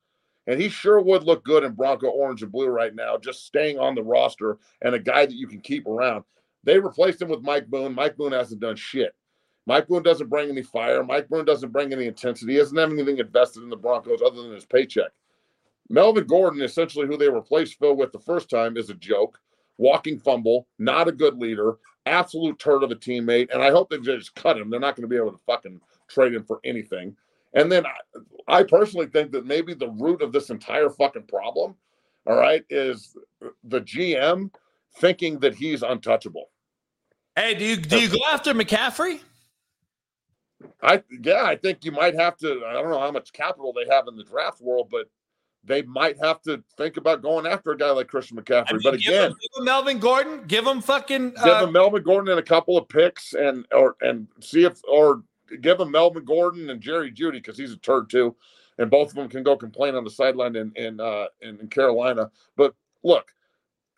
And 0.47 0.61
he 0.61 0.69
sure 0.69 1.01
would 1.01 1.23
look 1.23 1.45
good 1.45 1.65
in 1.65 1.73
Bronco 1.73 2.09
orange 2.09 2.43
and 2.43 2.51
blue 2.51 2.69
right 2.69 2.95
now, 2.95 3.17
just 3.17 3.47
staying 3.47 3.79
on 3.79 3.95
the 3.95 4.03
roster 4.03 4.59
and 4.83 4.95
a 4.95 4.99
guy 4.99 5.27
that 5.27 5.37
you 5.37 5.47
can 5.47 5.61
keep 5.61 5.87
around. 5.87 6.25
They 6.65 6.79
replaced 6.79 7.23
him 7.23 7.29
with 7.29 7.43
Mike 7.43 7.69
Boone. 7.69 7.95
Mike 7.95 8.17
Boone 8.17 8.33
hasn't 8.33 8.61
done 8.61 8.77
shit. 8.77 9.15
Mike 9.67 9.89
Boone 9.89 10.03
doesn't 10.03 10.29
bring 10.29 10.51
any 10.51 10.63
fire. 10.63 11.05
Mike 11.05 11.29
Boone 11.29 11.45
doesn't 11.45 11.73
bring 11.73 11.93
any 11.93 12.07
intensity. 12.07 12.53
He 12.53 12.59
doesn't 12.59 12.77
have 12.77 12.91
anything 12.91 13.19
invested 13.19 13.63
in 13.63 13.71
the 13.71 13.77
Broncos 13.77 14.23
other 14.23 14.43
than 14.43 14.53
his 14.53 14.67
paycheck. 14.67 15.13
Melvin 15.91 16.25
Gordon, 16.25 16.63
essentially 16.63 17.07
who 17.07 17.17
they 17.17 17.29
replaced 17.29 17.79
Phil 17.79 17.97
with 17.97 18.13
the 18.13 18.21
first 18.21 18.49
time, 18.49 18.77
is 18.77 18.89
a 18.89 18.95
joke, 18.95 19.39
walking 19.77 20.21
fumble, 20.21 20.69
not 20.79 21.09
a 21.09 21.13
good 21.13 21.37
leader, 21.37 21.75
absolute 22.07 22.59
turd 22.61 22.85
of 22.85 22.93
a 22.93 22.97
teammate. 22.97 23.53
And 23.53 23.61
I 23.61 23.71
hope 23.71 23.91
they 23.91 23.99
just 23.99 24.35
cut 24.37 24.57
him. 24.57 24.71
They're 24.71 24.81
not 24.81 24.95
going 24.95 25.03
to 25.03 25.09
be 25.09 25.17
able 25.17 25.33
to 25.33 25.45
fucking 25.45 25.81
trade 26.09 26.33
him 26.33 26.45
for 26.45 26.61
anything. 26.65 27.17
And 27.55 27.71
then 27.71 27.85
I, 27.85 28.61
I 28.61 28.63
personally 28.63 29.07
think 29.07 29.33
that 29.33 29.47
maybe 29.47 29.75
the 29.75 29.91
root 29.91 30.23
of 30.23 30.33
this 30.33 30.51
entire 30.51 30.91
fucking 30.91 31.25
problem, 31.25 31.75
all 32.25 32.37
right, 32.37 32.65
is 32.71 33.17
the 33.65 33.81
GM 33.81 34.53
thinking 34.99 35.41
that 35.41 35.57
he's 35.57 35.83
untouchable. 35.83 36.51
Hey, 37.35 37.55
do 37.55 37.65
you 37.65 37.77
do 37.77 37.99
you 37.99 38.09
go 38.09 38.19
after 38.31 38.55
McCaffrey? 38.55 39.21
I 40.83 41.03
yeah, 41.23 41.45
I 41.45 41.57
think 41.57 41.85
you 41.85 41.91
might 41.93 42.15
have 42.15 42.37
to. 42.39 42.63
I 42.67 42.75
don't 42.75 42.91
know 42.91 43.01
how 43.01 43.11
much 43.11 43.33
capital 43.33 43.73
they 43.73 43.93
have 43.93 44.07
in 44.09 44.17
the 44.17 44.25
draft 44.25 44.61
world, 44.61 44.89
but 44.91 45.09
they 45.65 45.83
might 45.83 46.17
have 46.23 46.41
to 46.43 46.63
think 46.77 46.97
about 46.97 47.23
going 47.23 47.47
after 47.47 47.71
a 47.73 47.77
guy 47.77 47.91
like 47.91 48.09
Christian 48.09 48.37
McCaffrey. 48.37 48.67
I 48.69 48.73
mean, 48.73 48.81
but 48.83 49.01
give 49.01 49.13
again, 49.13 49.31
him, 49.31 49.37
give 49.41 49.59
him 49.59 49.65
Melvin 49.65 49.99
Gordon, 49.99 50.47
give 50.47 50.67
him 50.67 50.81
fucking. 50.81 51.31
give 51.31 51.45
Uh, 51.45 51.67
him 51.67 51.73
Melvin 51.73 52.03
Gordon 52.03 52.31
and 52.31 52.41
a 52.41 52.45
couple 52.45 52.77
of 52.79 52.89
picks, 52.89 53.35
and 53.35 53.67
or 53.73 53.97
and 54.01 54.27
see 54.41 54.65
if 54.65 54.81
or 54.89 55.23
give 55.61 55.81
him 55.81 55.91
Melvin 55.91 56.25
Gordon 56.25 56.71
and 56.71 56.81
Jerry 56.81 57.13
Jeudy 57.13 57.33
because 57.33 57.59
he's 57.59 57.73
a 57.73 57.77
turd 57.77 58.09
too, 58.09 58.35
and 58.79 58.91
both 58.91 59.09
of 59.09 59.15
them 59.15 59.29
can 59.29 59.43
go 59.43 59.57
complain 59.57 59.95
on 59.95 60.05
the 60.05 60.11
sideline 60.11 60.57
in 60.57 60.73
in 60.77 61.01
uh, 61.01 61.27
in, 61.43 61.61
in 61.61 61.69
Carolina. 61.69 62.31
But 62.57 62.75
look, 63.03 63.31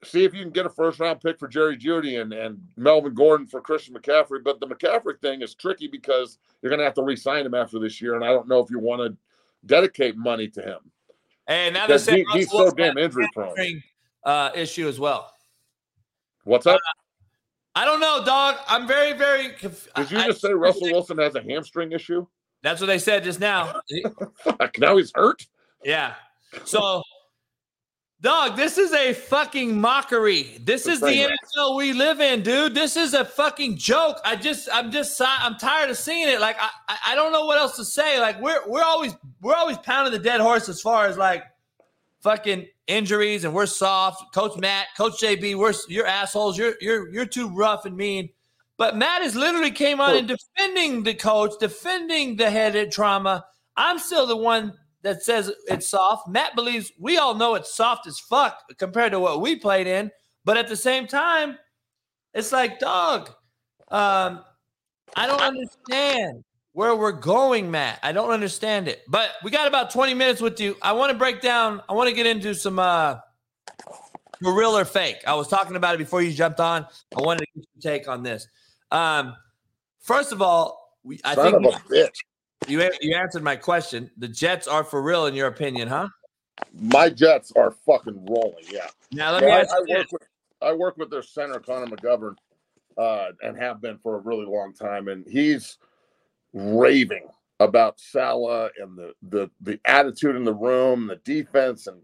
see 0.02 0.24
if 0.24 0.34
you 0.34 0.42
can 0.42 0.50
get 0.50 0.66
a 0.66 0.70
first 0.70 0.98
round 0.98 1.20
pick 1.20 1.38
for 1.38 1.46
Jerry 1.46 1.76
Jeudy 1.76 2.20
and 2.20 2.32
and 2.32 2.60
Melvin 2.76 3.14
Gordon 3.14 3.46
for 3.46 3.60
Christian 3.60 3.94
McCaffrey. 3.94 4.42
But 4.42 4.58
the 4.58 4.66
McCaffrey 4.66 5.20
thing 5.20 5.42
is 5.42 5.54
tricky 5.54 5.86
because 5.86 6.38
you're 6.60 6.70
going 6.70 6.80
to 6.80 6.84
have 6.84 6.94
to 6.94 7.02
re-sign 7.02 7.46
him 7.46 7.54
after 7.54 7.78
this 7.78 8.00
year, 8.00 8.16
and 8.16 8.24
I 8.24 8.28
don't 8.28 8.48
know 8.48 8.58
if 8.58 8.70
you 8.70 8.80
want 8.80 9.00
to 9.02 9.16
dedicate 9.64 10.16
money 10.16 10.48
to 10.48 10.60
him 10.60 10.78
and 11.46 11.74
now 11.74 11.86
they're 11.86 11.98
saying 11.98 12.24
he, 12.32 12.38
he's 12.40 12.46
Russell 12.46 12.58
so 12.58 12.64
Wilson 12.64 12.76
damn 12.78 12.98
injury 12.98 13.28
prone. 13.34 13.82
uh, 14.24 14.50
issue 14.54 14.88
as 14.88 14.98
well. 15.00 15.32
What's 16.44 16.66
up? 16.66 16.80
I 17.74 17.84
don't 17.84 18.00
know, 18.00 18.22
dog. 18.24 18.56
I'm 18.66 18.86
very, 18.86 19.12
very. 19.14 19.50
Conf- 19.50 19.88
Did 19.96 20.10
you 20.10 20.18
I- 20.18 20.26
just 20.26 20.40
say 20.40 20.52
Russell 20.52 20.90
Wilson 20.92 21.18
has 21.18 21.34
a 21.34 21.42
hamstring 21.42 21.92
issue? 21.92 22.26
That's 22.62 22.80
what 22.80 22.86
they 22.86 22.98
said 22.98 23.24
just 23.24 23.40
now. 23.40 23.80
Fuck, 24.44 24.78
now 24.78 24.96
he's 24.96 25.10
hurt. 25.14 25.44
Yeah. 25.84 26.14
So, 26.64 27.02
dog, 28.22 28.56
this 28.56 28.78
is 28.78 28.92
a 28.92 29.12
fucking 29.12 29.78
mockery. 29.80 30.58
This 30.60 30.86
is 30.86 31.00
the. 31.00 31.06
NFL 31.56 31.76
we 31.76 31.92
live 31.92 32.20
in, 32.20 32.42
dude. 32.42 32.74
This 32.74 32.96
is 32.96 33.12
a 33.14 33.24
fucking 33.24 33.76
joke. 33.76 34.18
I 34.24 34.36
just, 34.36 34.68
I'm 34.72 34.90
just, 34.90 35.20
I'm 35.20 35.56
tired 35.56 35.90
of 35.90 35.98
seeing 35.98 36.28
it. 36.28 36.40
Like, 36.40 36.56
I, 36.58 36.70
I- 36.88 36.98
I 37.08 37.14
don't 37.14 37.32
know 37.32 37.44
what 37.44 37.58
else 37.58 37.76
to 37.76 37.84
say. 37.84 38.18
Like, 38.20 38.40
we're, 38.40 38.60
we're 38.66 38.84
always, 38.84 39.14
we're 39.40 39.54
always 39.54 39.76
pounding 39.78 40.12
the 40.12 40.18
dead 40.18 40.40
horse 40.40 40.68
as 40.68 40.80
far 40.80 41.06
as 41.06 41.18
like 41.18 41.42
fucking 42.20 42.66
injuries, 42.86 43.44
and 43.44 43.52
we're 43.52 43.66
soft. 43.66 44.32
Coach 44.34 44.56
Matt, 44.58 44.86
Coach 44.96 45.20
JB, 45.20 45.56
we're, 45.56 45.74
you're 45.88 46.06
assholes. 46.06 46.56
You're, 46.56 46.74
you're, 46.80 47.08
you're 47.10 47.26
too 47.26 47.48
rough 47.48 47.84
and 47.84 47.96
mean. 47.96 48.28
But 48.78 48.96
Matt 48.96 49.22
has 49.22 49.36
literally 49.36 49.70
came 49.70 50.00
on 50.00 50.16
and 50.16 50.28
defending 50.28 51.02
the 51.02 51.14
coach, 51.14 51.52
defending 51.60 52.36
the 52.36 52.50
head 52.50 52.90
trauma. 52.90 53.44
I'm 53.76 53.98
still 53.98 54.26
the 54.26 54.36
one 54.36 54.72
that 55.02 55.22
says 55.22 55.52
it's 55.68 55.88
soft. 55.88 56.28
Matt 56.28 56.54
believes 56.54 56.92
we 56.98 57.18
all 57.18 57.34
know 57.34 57.54
it's 57.54 57.74
soft 57.74 58.06
as 58.06 58.18
fuck 58.18 58.62
compared 58.78 59.12
to 59.12 59.20
what 59.20 59.40
we 59.40 59.56
played 59.56 59.86
in. 59.86 60.10
But 60.44 60.56
at 60.56 60.68
the 60.68 60.76
same 60.76 61.06
time, 61.06 61.58
it's 62.34 62.52
like, 62.52 62.78
dog, 62.78 63.30
um, 63.88 64.42
I 65.14 65.26
don't 65.26 65.40
understand 65.40 66.44
where 66.72 66.96
we're 66.96 67.12
going, 67.12 67.70
Matt. 67.70 68.00
I 68.02 68.12
don't 68.12 68.30
understand 68.30 68.88
it. 68.88 69.02
But 69.08 69.30
we 69.44 69.50
got 69.50 69.68
about 69.68 69.90
20 69.90 70.14
minutes 70.14 70.40
with 70.40 70.58
you. 70.58 70.76
I 70.82 70.92
want 70.92 71.12
to 71.12 71.18
break 71.18 71.40
down, 71.40 71.82
I 71.88 71.92
want 71.92 72.08
to 72.08 72.14
get 72.14 72.26
into 72.26 72.54
some 72.54 72.78
uh 72.78 73.16
real 74.40 74.76
or 74.76 74.84
fake. 74.84 75.18
I 75.26 75.34
was 75.34 75.48
talking 75.48 75.76
about 75.76 75.94
it 75.94 75.98
before 75.98 76.22
you 76.22 76.32
jumped 76.32 76.60
on. 76.60 76.86
I 77.16 77.20
wanted 77.20 77.40
to 77.40 77.46
get 77.54 77.66
your 77.74 77.92
take 77.92 78.08
on 78.08 78.22
this. 78.22 78.48
Um, 78.90 79.36
first 80.00 80.32
of 80.32 80.42
all, 80.42 80.98
we, 81.04 81.20
I 81.24 81.34
Son 81.34 81.52
think 81.52 81.66
of 81.66 81.74
a 81.74 81.78
bitch. 81.88 82.16
You 82.68 82.90
you 83.00 83.16
answered 83.16 83.42
my 83.42 83.56
question. 83.56 84.10
The 84.16 84.28
Jets 84.28 84.66
are 84.66 84.84
for 84.84 85.02
real, 85.02 85.26
in 85.26 85.34
your 85.34 85.48
opinion, 85.48 85.88
huh? 85.88 86.08
My 86.72 87.08
Jets 87.08 87.52
are 87.56 87.72
fucking 87.86 88.26
rolling. 88.26 88.64
Yeah. 88.70 88.88
Now 89.10 89.32
let 89.32 89.42
me 89.42 89.50
I, 89.50 89.60
ask 89.60 89.74
I 89.74 89.82
you 89.86 89.96
work 89.96 90.12
with 90.12 90.22
I 90.60 90.72
work 90.72 90.96
with 90.96 91.10
their 91.10 91.22
center 91.22 91.58
Connor 91.58 91.86
McGovern, 91.86 92.34
uh, 92.96 93.32
and 93.42 93.58
have 93.58 93.80
been 93.80 93.98
for 93.98 94.16
a 94.16 94.20
really 94.20 94.46
long 94.46 94.72
time, 94.74 95.08
and 95.08 95.26
he's 95.26 95.78
raving 96.52 97.28
about 97.60 98.00
Saleh 98.00 98.70
and 98.78 98.96
the 98.96 99.12
the 99.22 99.50
the 99.60 99.80
attitude 99.84 100.36
in 100.36 100.44
the 100.44 100.54
room, 100.54 101.06
the 101.06 101.16
defense, 101.16 101.86
and 101.86 102.00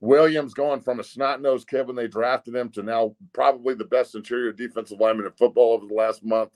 Williams 0.00 0.54
going 0.54 0.80
from 0.80 1.00
a 1.00 1.04
snot 1.04 1.42
nosed 1.42 1.68
kid 1.68 1.86
when 1.86 1.96
they 1.96 2.08
drafted 2.08 2.54
him 2.54 2.70
to 2.70 2.82
now 2.82 3.14
probably 3.32 3.74
the 3.74 3.84
best 3.84 4.14
interior 4.14 4.52
defensive 4.52 5.00
lineman 5.00 5.26
in 5.26 5.32
football 5.32 5.74
over 5.74 5.86
the 5.86 5.94
last 5.94 6.24
month. 6.24 6.50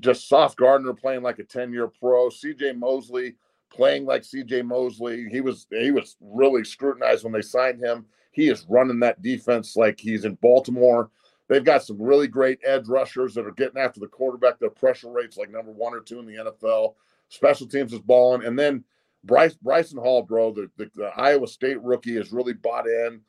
Just 0.00 0.28
Sauce 0.28 0.54
Gardner 0.54 0.92
playing 0.92 1.22
like 1.22 1.38
a 1.38 1.44
10 1.44 1.72
year 1.72 1.88
pro. 1.88 2.28
CJ 2.28 2.78
Mosley 2.78 3.36
playing 3.70 4.06
like 4.06 4.22
CJ 4.22 4.64
Mosley. 4.64 5.28
He 5.30 5.40
was 5.40 5.66
he 5.70 5.90
was 5.90 6.16
really 6.20 6.64
scrutinized 6.64 7.24
when 7.24 7.32
they 7.32 7.42
signed 7.42 7.82
him. 7.82 8.06
He 8.32 8.48
is 8.48 8.66
running 8.68 9.00
that 9.00 9.22
defense 9.22 9.76
like 9.76 10.00
he's 10.00 10.24
in 10.24 10.34
Baltimore. 10.36 11.10
They've 11.48 11.64
got 11.64 11.84
some 11.84 12.00
really 12.00 12.26
great 12.26 12.58
edge 12.64 12.88
rushers 12.88 13.34
that 13.34 13.46
are 13.46 13.52
getting 13.52 13.80
after 13.80 14.00
the 14.00 14.06
quarterback. 14.06 14.58
Their 14.58 14.70
pressure 14.70 15.10
rates 15.10 15.36
like 15.36 15.50
number 15.50 15.70
one 15.70 15.94
or 15.94 16.00
two 16.00 16.18
in 16.18 16.26
the 16.26 16.36
NFL. 16.36 16.94
Special 17.28 17.66
teams 17.66 17.92
is 17.92 18.00
balling, 18.00 18.44
and 18.44 18.58
then 18.58 18.84
Bryce 19.24 19.54
Bryson 19.54 19.98
Hall, 19.98 20.22
bro, 20.22 20.52
the, 20.52 20.70
the, 20.76 20.90
the 20.94 21.06
Iowa 21.16 21.46
State 21.46 21.80
rookie 21.82 22.16
is 22.16 22.32
really 22.32 22.52
bought 22.52 22.86
in. 22.86 23.20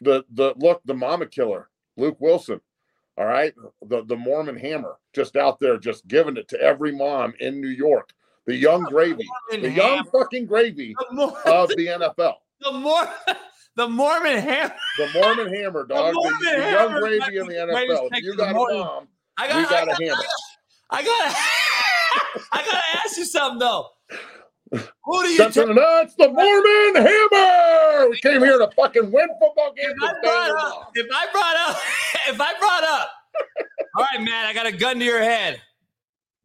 The 0.00 0.24
the 0.32 0.54
look, 0.56 0.80
the 0.84 0.94
mama 0.94 1.26
killer, 1.26 1.68
Luke 1.96 2.18
Wilson. 2.20 2.60
All 3.18 3.26
right, 3.26 3.52
the 3.82 4.04
the 4.04 4.14
Mormon 4.14 4.56
Hammer, 4.56 4.94
just 5.12 5.36
out 5.36 5.58
there, 5.58 5.76
just 5.76 6.06
giving 6.06 6.36
it 6.36 6.46
to 6.48 6.60
every 6.60 6.92
mom 6.92 7.34
in 7.40 7.60
New 7.60 7.68
York. 7.68 8.12
The 8.46 8.54
young 8.54 8.84
gravy, 8.84 9.28
the 9.50 9.70
young 9.70 10.04
fucking 10.04 10.46
gravy 10.46 10.94
The, 10.96 11.14
Mor- 11.14 11.48
of 11.48 11.68
the 11.70 11.86
NFL. 11.86 12.34
the, 12.60 12.72
Mor- 12.72 13.08
the 13.76 13.88
Mormon 13.88 14.38
Ham. 14.38 14.70
The 14.98 15.10
Mormon 15.14 15.52
Hammer, 15.52 15.84
dog. 15.84 16.14
The, 16.14 16.20
Mormon 16.20 16.38
the 16.40 16.70
young 16.70 17.00
gravy 17.00 17.38
in 17.38 17.46
the 17.48 17.66
might 17.72 17.88
be 17.88 17.92
the 17.92 17.98
greatest 17.98 18.02
NFL. 18.02 18.08
If 18.12 18.24
you 18.24 18.36
got 18.36 18.50
a 18.50 18.54
mom, 18.54 19.08
I 19.36 19.46
we 19.48 19.62
got, 19.64 19.70
got 19.70 19.88
I 19.88 19.92
a 19.92 20.08
hammer. 20.08 20.22
I 20.90 21.02
gotta, 21.04 22.48
I 22.52 22.64
gotta 22.64 22.82
ask 23.04 23.16
you 23.18 23.24
something 23.24 23.58
though. 23.58 23.88
Who 25.08 25.22
do 25.22 25.28
you 25.30 25.38
Dun, 25.38 25.52
take? 25.52 25.66
dun, 25.66 25.74
dun, 25.74 26.04
It's 26.04 26.14
the 26.16 26.28
Mormon 26.28 26.94
Hammer. 26.96 28.10
We 28.10 28.20
came 28.20 28.42
here 28.42 28.58
to 28.58 28.68
fucking 28.76 29.10
win 29.10 29.28
football 29.40 29.72
games. 29.74 29.94
If 29.96 30.02
I 30.02 30.12
brought 30.22 30.50
up, 30.50 30.90
if 30.94 31.06
I 31.10 31.26
brought 31.32 31.56
up, 31.56 31.76
if 32.28 32.38
I 32.38 32.58
brought 32.58 32.84
up, 32.84 33.10
all 33.96 34.06
right, 34.12 34.22
man, 34.22 34.44
I 34.44 34.52
got 34.52 34.66
a 34.66 34.72
gun 34.72 34.98
to 34.98 35.04
your 35.06 35.22
head. 35.22 35.62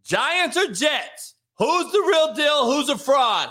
Giants 0.06 0.56
or 0.56 0.68
Jets? 0.68 1.36
Who's 1.58 1.92
the 1.92 2.00
real 2.08 2.34
deal? 2.36 2.72
Who's 2.72 2.88
a 2.88 2.98
fraud? 2.98 3.50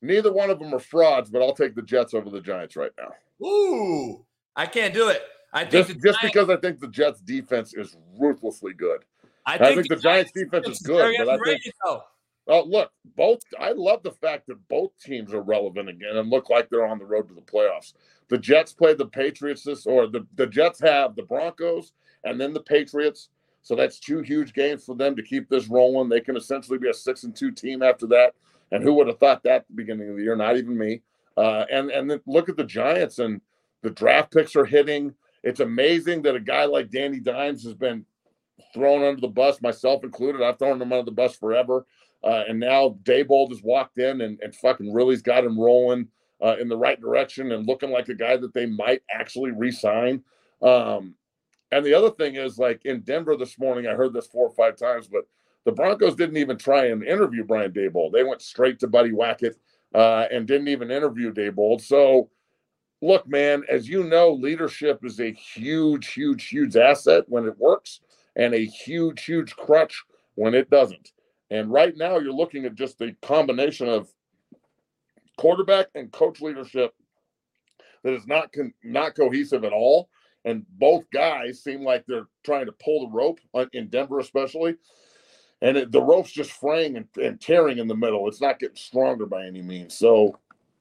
Neither 0.00 0.32
one 0.32 0.48
of 0.48 0.60
them 0.60 0.72
are 0.74 0.78
frauds, 0.78 1.28
but 1.28 1.42
I'll 1.42 1.52
take 1.52 1.74
the 1.74 1.82
Jets 1.82 2.14
over 2.14 2.30
the 2.30 2.40
Giants 2.40 2.76
right 2.76 2.92
now. 2.96 3.12
Ooh, 3.44 4.24
I 4.54 4.66
can't 4.66 4.94
do 4.94 5.08
it. 5.08 5.22
I 5.52 5.64
think 5.64 5.88
Just, 5.88 6.00
just 6.00 6.20
Giants, 6.20 6.36
because 6.36 6.50
I 6.50 6.56
think 6.56 6.78
the 6.78 6.86
Jets 6.86 7.20
defense 7.20 7.74
is 7.74 7.96
ruthlessly 8.16 8.74
good. 8.74 9.04
I 9.44 9.54
I 9.54 9.58
think, 9.58 9.74
think 9.74 9.88
the 9.88 9.96
Giants 9.96 10.30
defense 10.30 10.68
is 10.68 10.78
good, 10.78 11.16
but 11.18 11.28
I 11.28 11.36
think 11.44 11.62
though. 11.84 12.04
Oh, 12.50 12.64
look, 12.64 12.90
both. 13.16 13.38
I 13.60 13.70
love 13.70 14.02
the 14.02 14.10
fact 14.10 14.48
that 14.48 14.68
both 14.68 14.90
teams 14.98 15.32
are 15.32 15.40
relevant 15.40 15.88
again 15.88 16.16
and 16.16 16.28
look 16.28 16.50
like 16.50 16.68
they're 16.68 16.86
on 16.86 16.98
the 16.98 17.04
road 17.04 17.28
to 17.28 17.34
the 17.34 17.40
playoffs. 17.40 17.94
The 18.28 18.38
Jets 18.38 18.72
play 18.72 18.92
the 18.92 19.06
Patriots 19.06 19.62
this, 19.62 19.86
or 19.86 20.08
the, 20.08 20.26
the 20.34 20.48
Jets 20.48 20.80
have 20.80 21.14
the 21.14 21.22
Broncos 21.22 21.92
and 22.24 22.40
then 22.40 22.52
the 22.52 22.62
Patriots. 22.62 23.28
So 23.62 23.76
that's 23.76 24.00
two 24.00 24.22
huge 24.22 24.52
games 24.52 24.84
for 24.84 24.96
them 24.96 25.14
to 25.14 25.22
keep 25.22 25.48
this 25.48 25.68
rolling. 25.68 26.08
They 26.08 26.20
can 26.20 26.36
essentially 26.36 26.78
be 26.78 26.88
a 26.88 26.94
six 26.94 27.22
and 27.22 27.36
two 27.36 27.52
team 27.52 27.84
after 27.84 28.06
that. 28.08 28.34
And 28.72 28.82
who 28.82 28.94
would 28.94 29.06
have 29.06 29.18
thought 29.18 29.44
that 29.44 29.52
at 29.52 29.68
the 29.68 29.74
beginning 29.74 30.10
of 30.10 30.16
the 30.16 30.22
year? 30.22 30.34
Not 30.34 30.56
even 30.56 30.76
me. 30.76 31.02
Uh, 31.36 31.64
and 31.70 31.90
and 31.90 32.10
then 32.10 32.20
look 32.26 32.48
at 32.48 32.56
the 32.56 32.64
Giants 32.64 33.20
and 33.20 33.40
the 33.82 33.90
draft 33.90 34.32
picks 34.32 34.56
are 34.56 34.64
hitting. 34.64 35.14
It's 35.44 35.60
amazing 35.60 36.22
that 36.22 36.34
a 36.34 36.40
guy 36.40 36.64
like 36.64 36.90
Danny 36.90 37.20
Dimes 37.20 37.62
has 37.64 37.74
been 37.74 38.04
thrown 38.74 39.02
under 39.02 39.20
the 39.20 39.28
bus, 39.28 39.60
myself 39.62 40.04
included. 40.04 40.42
I've 40.42 40.58
thrown 40.58 40.80
him 40.80 40.92
under 40.92 41.04
the 41.04 41.10
bus 41.10 41.36
forever. 41.36 41.86
Uh, 42.22 42.44
and 42.48 42.60
now 42.60 42.98
Daboll 43.04 43.48
has 43.48 43.62
walked 43.62 43.98
in 43.98 44.20
and, 44.20 44.38
and 44.42 44.54
fucking 44.54 44.92
really's 44.92 45.22
got 45.22 45.44
him 45.44 45.58
rolling 45.58 46.08
uh, 46.42 46.56
in 46.60 46.68
the 46.68 46.76
right 46.76 47.00
direction 47.00 47.52
and 47.52 47.66
looking 47.66 47.90
like 47.90 48.08
a 48.08 48.14
guy 48.14 48.36
that 48.36 48.54
they 48.54 48.66
might 48.66 49.02
actually 49.10 49.50
re-sign. 49.52 50.22
Um, 50.62 51.14
and 51.72 51.84
the 51.84 51.94
other 51.94 52.10
thing 52.10 52.34
is, 52.34 52.58
like 52.58 52.84
in 52.84 53.00
Denver 53.00 53.36
this 53.36 53.58
morning, 53.58 53.86
I 53.86 53.94
heard 53.94 54.12
this 54.12 54.26
four 54.26 54.46
or 54.46 54.54
five 54.54 54.76
times, 54.76 55.08
but 55.08 55.26
the 55.64 55.72
Broncos 55.72 56.14
didn't 56.14 56.36
even 56.36 56.56
try 56.56 56.86
and 56.86 57.02
interview 57.04 57.44
Brian 57.44 57.72
Daboll. 57.72 58.12
They 58.12 58.24
went 58.24 58.42
straight 58.42 58.78
to 58.80 58.88
Buddy 58.88 59.10
Wackett 59.10 59.54
uh, 59.94 60.26
and 60.30 60.46
didn't 60.46 60.68
even 60.68 60.90
interview 60.90 61.32
Daboll. 61.32 61.80
So, 61.80 62.30
look, 63.02 63.28
man, 63.28 63.62
as 63.68 63.88
you 63.88 64.04
know, 64.04 64.32
leadership 64.32 65.04
is 65.04 65.20
a 65.20 65.32
huge, 65.32 66.12
huge, 66.12 66.48
huge 66.48 66.76
asset 66.76 67.24
when 67.28 67.46
it 67.46 67.58
works, 67.58 68.00
and 68.36 68.54
a 68.54 68.64
huge, 68.64 69.24
huge 69.24 69.54
crutch 69.54 70.02
when 70.34 70.54
it 70.54 70.70
doesn't. 70.70 71.12
And 71.50 71.70
right 71.70 71.96
now, 71.96 72.18
you're 72.18 72.32
looking 72.32 72.64
at 72.64 72.74
just 72.74 72.98
the 72.98 73.14
combination 73.22 73.88
of 73.88 74.08
quarterback 75.36 75.86
and 75.94 76.12
coach 76.12 76.40
leadership 76.40 76.94
that 78.02 78.12
is 78.12 78.26
not 78.26 78.52
con- 78.52 78.74
not 78.84 79.16
cohesive 79.16 79.64
at 79.64 79.72
all. 79.72 80.08
And 80.44 80.64
both 80.78 81.04
guys 81.12 81.62
seem 81.62 81.82
like 81.82 82.04
they're 82.06 82.28
trying 82.44 82.66
to 82.66 82.72
pull 82.72 83.06
the 83.06 83.12
rope 83.12 83.40
uh, 83.54 83.66
in 83.72 83.88
Denver, 83.88 84.20
especially. 84.20 84.76
And 85.60 85.76
it, 85.76 85.92
the 85.92 86.00
rope's 86.00 86.32
just 86.32 86.52
fraying 86.52 86.96
and, 86.96 87.06
and 87.22 87.38
tearing 87.38 87.78
in 87.78 87.88
the 87.88 87.96
middle. 87.96 88.26
It's 88.28 88.40
not 88.40 88.58
getting 88.58 88.76
stronger 88.76 89.26
by 89.26 89.44
any 89.44 89.60
means. 89.60 89.94
So, 89.94 90.38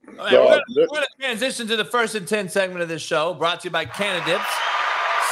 right, 0.07 0.31
So, 0.31 0.45
we're, 0.45 0.55
th- 0.55 0.87
we're 0.89 0.95
gonna 0.95 1.07
transition 1.19 1.67
to 1.67 1.75
the 1.75 1.83
first 1.83 2.15
and 2.15 2.25
10 2.25 2.47
segment 2.47 2.81
of 2.81 2.87
this 2.87 3.01
show, 3.01 3.33
brought 3.33 3.59
to 3.61 3.67
you 3.67 3.71
by 3.71 3.85
Cannadips, 3.85 4.45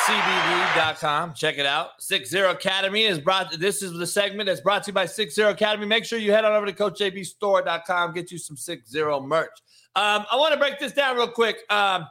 CBD.com. 0.07 1.33
Check 1.33 1.57
it 1.57 1.65
out. 1.65 2.01
Six 2.01 2.29
Zero 2.29 2.51
Academy 2.51 3.03
is 3.03 3.19
brought. 3.19 3.59
This 3.59 3.81
is 3.81 3.91
the 3.91 4.07
segment 4.07 4.47
that's 4.47 4.61
brought 4.61 4.83
to 4.83 4.91
you 4.91 4.93
by 4.93 5.05
Six 5.05 5.35
Zero 5.35 5.49
Academy. 5.49 5.85
Make 5.85 6.05
sure 6.05 6.17
you 6.17 6.31
head 6.31 6.45
on 6.45 6.53
over 6.53 6.65
to 6.65 6.71
CoachJBStore.com, 6.71 8.13
get 8.13 8.31
you 8.31 8.37
some 8.37 8.55
Six 8.55 8.89
Zero 8.89 9.19
merch. 9.19 9.51
Um, 9.97 10.25
I 10.31 10.37
want 10.37 10.53
to 10.53 10.59
break 10.59 10.79
this 10.79 10.93
down 10.93 11.17
real 11.17 11.27
quick. 11.27 11.57
Um, 11.69 12.07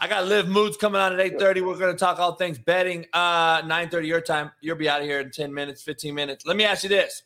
I 0.00 0.06
got 0.06 0.26
Liv 0.26 0.46
Moods 0.46 0.76
coming 0.76 1.00
on 1.00 1.18
at 1.18 1.18
8:30. 1.18 1.62
We're 1.62 1.78
going 1.78 1.94
to 1.94 1.98
talk 1.98 2.18
all 2.18 2.34
things 2.34 2.58
betting. 2.58 3.06
Uh, 3.14 3.62
9:30 3.62 4.06
your 4.06 4.20
time. 4.20 4.50
You'll 4.60 4.76
be 4.76 4.88
out 4.88 5.00
of 5.00 5.06
here 5.06 5.20
in 5.20 5.30
10 5.30 5.52
minutes, 5.52 5.82
15 5.82 6.14
minutes. 6.14 6.44
Let 6.44 6.58
me 6.58 6.64
ask 6.64 6.82
you 6.82 6.90
this: 6.90 7.22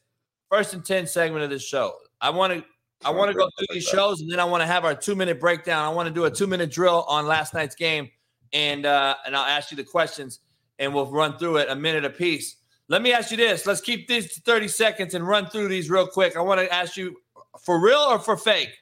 first 0.48 0.74
and 0.74 0.84
10 0.84 1.08
segment 1.08 1.42
of 1.42 1.50
this 1.50 1.64
show. 1.64 1.96
I 2.20 2.30
want 2.30 2.52
to 2.52 2.64
I 3.04 3.10
want 3.10 3.30
to 3.30 3.36
go 3.36 3.48
through 3.56 3.66
these 3.70 3.84
shows 3.84 4.20
and 4.20 4.30
then 4.30 4.40
I 4.40 4.44
want 4.44 4.60
to 4.60 4.66
have 4.66 4.84
our 4.84 4.94
two 4.94 5.14
minute 5.14 5.38
breakdown. 5.38 5.84
I 5.84 5.88
want 5.88 6.08
to 6.08 6.14
do 6.14 6.24
a 6.24 6.30
two 6.30 6.46
minute 6.46 6.70
drill 6.70 7.04
on 7.08 7.26
last 7.26 7.54
night's 7.54 7.74
game, 7.74 8.10
and 8.52 8.86
uh, 8.86 9.16
and 9.26 9.36
I'll 9.36 9.44
ask 9.44 9.70
you 9.70 9.76
the 9.76 9.84
questions 9.84 10.40
and 10.78 10.94
we'll 10.94 11.06
run 11.06 11.38
through 11.38 11.58
it 11.58 11.68
a 11.68 11.76
minute 11.76 12.04
apiece. 12.04 12.56
Let 12.88 13.02
me 13.02 13.12
ask 13.12 13.30
you 13.30 13.36
this. 13.36 13.66
Let's 13.66 13.80
keep 13.80 14.08
these 14.08 14.32
to 14.34 14.40
30 14.40 14.68
seconds 14.68 15.14
and 15.14 15.26
run 15.26 15.46
through 15.46 15.68
these 15.68 15.90
real 15.90 16.06
quick. 16.06 16.36
I 16.36 16.40
want 16.40 16.60
to 16.60 16.72
ask 16.72 16.96
you 16.96 17.16
for 17.60 17.80
real 17.80 17.98
or 17.98 18.18
for 18.18 18.36
fake? 18.36 18.76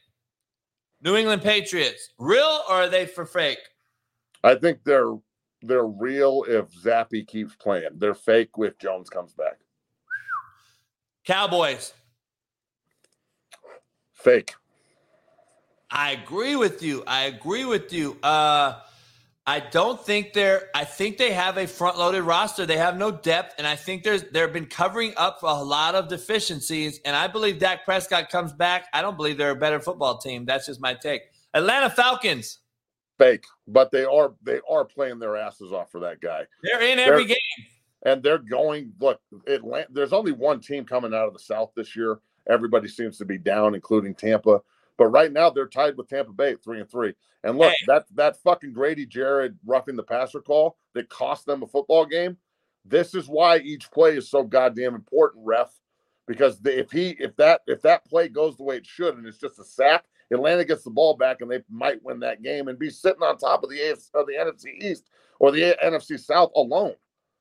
New 1.02 1.16
England 1.16 1.42
Patriots, 1.42 2.10
real 2.18 2.62
or 2.68 2.74
are 2.74 2.88
they 2.88 3.06
for 3.06 3.26
fake? 3.26 3.58
I 4.42 4.54
think 4.54 4.84
they're 4.84 5.14
they're 5.62 5.86
real 5.86 6.44
if 6.48 6.70
Zappe 6.82 7.26
keeps 7.26 7.54
playing. 7.56 7.90
They're 7.94 8.14
fake 8.14 8.50
if 8.58 8.78
Jones 8.78 9.10
comes 9.10 9.32
back. 9.32 9.58
Cowboys, 11.24 11.92
Fake. 14.26 14.54
I 15.90 16.12
agree 16.12 16.56
with 16.56 16.82
you. 16.82 17.04
I 17.06 17.24
agree 17.24 17.64
with 17.64 17.92
you. 17.92 18.18
Uh, 18.22 18.80
I 19.48 19.60
don't 19.60 20.04
think 20.04 20.32
they're. 20.32 20.70
I 20.74 20.84
think 20.84 21.18
they 21.18 21.32
have 21.32 21.56
a 21.56 21.66
front-loaded 21.66 22.22
roster. 22.22 22.66
They 22.66 22.76
have 22.78 22.96
no 22.96 23.12
depth, 23.12 23.54
and 23.58 23.66
I 23.66 23.76
think 23.76 24.02
there's 24.02 24.24
they've 24.24 24.52
been 24.52 24.66
covering 24.66 25.12
up 25.16 25.38
a 25.42 25.62
lot 25.64 25.94
of 25.94 26.08
deficiencies. 26.08 27.00
And 27.04 27.14
I 27.14 27.28
believe 27.28 27.60
Dak 27.60 27.84
Prescott 27.84 28.28
comes 28.28 28.52
back. 28.52 28.86
I 28.92 29.02
don't 29.02 29.16
believe 29.16 29.38
they're 29.38 29.50
a 29.52 29.56
better 29.56 29.78
football 29.78 30.18
team. 30.18 30.44
That's 30.46 30.66
just 30.66 30.80
my 30.80 30.94
take. 30.94 31.22
Atlanta 31.54 31.88
Falcons. 31.90 32.58
Fake. 33.18 33.44
But 33.68 33.92
they 33.92 34.04
are 34.04 34.34
they 34.42 34.60
are 34.68 34.84
playing 34.84 35.20
their 35.20 35.36
asses 35.36 35.72
off 35.72 35.90
for 35.92 36.00
that 36.00 36.20
guy. 36.20 36.44
They're 36.62 36.82
in 36.82 36.98
every 36.98 37.24
They're- 37.24 37.28
game. 37.28 37.66
and 38.04 38.22
they're 38.22 38.38
going 38.38 38.92
look 39.00 39.20
Atlanta, 39.46 39.86
there's 39.90 40.12
only 40.12 40.32
one 40.32 40.60
team 40.60 40.84
coming 40.84 41.14
out 41.14 41.26
of 41.28 41.32
the 41.32 41.38
south 41.38 41.70
this 41.74 41.96
year 41.96 42.18
everybody 42.48 42.86
seems 42.86 43.16
to 43.18 43.24
be 43.24 43.38
down 43.38 43.74
including 43.74 44.14
tampa 44.14 44.60
but 44.96 45.06
right 45.06 45.32
now 45.32 45.50
they're 45.50 45.66
tied 45.66 45.96
with 45.96 46.08
tampa 46.08 46.32
bay 46.32 46.52
at 46.52 46.62
three 46.62 46.80
and 46.80 46.90
three 46.90 47.14
and 47.44 47.58
look 47.58 47.70
Hey. 47.70 47.84
that 47.86 48.06
that 48.14 48.36
fucking 48.42 48.72
Grady 48.72 49.06
Jarrett 49.06 49.54
roughing 49.64 49.96
the 49.96 50.02
passer 50.02 50.40
call 50.40 50.76
that 50.94 51.08
cost 51.08 51.46
them 51.46 51.62
a 51.62 51.66
football 51.66 52.06
game 52.06 52.36
this 52.84 53.14
is 53.14 53.28
why 53.28 53.58
each 53.58 53.90
play 53.90 54.16
is 54.16 54.30
so 54.30 54.42
goddamn 54.42 54.94
important 54.94 55.46
ref 55.46 55.72
because 56.26 56.60
the, 56.60 56.78
if 56.78 56.90
he 56.90 57.10
if 57.18 57.34
that 57.36 57.62
if 57.66 57.82
that 57.82 58.04
play 58.04 58.28
goes 58.28 58.56
the 58.56 58.64
way 58.64 58.76
it 58.76 58.86
should 58.86 59.16
and 59.16 59.26
it's 59.26 59.38
just 59.38 59.58
a 59.58 59.64
sack 59.64 60.04
atlanta 60.30 60.64
gets 60.64 60.82
the 60.82 60.90
ball 60.90 61.16
back 61.16 61.40
and 61.40 61.50
they 61.50 61.62
might 61.70 62.02
win 62.02 62.20
that 62.20 62.42
game 62.42 62.68
and 62.68 62.78
be 62.78 62.90
sitting 62.90 63.22
on 63.22 63.36
top 63.38 63.62
of 63.62 63.70
the 63.70 63.78
AFC, 63.78 64.10
of 64.14 64.26
the 64.26 64.32
nfc 64.32 64.82
east 64.82 65.08
or 65.38 65.52
the 65.52 65.76
nfc 65.82 66.18
south 66.18 66.50
alone 66.56 66.94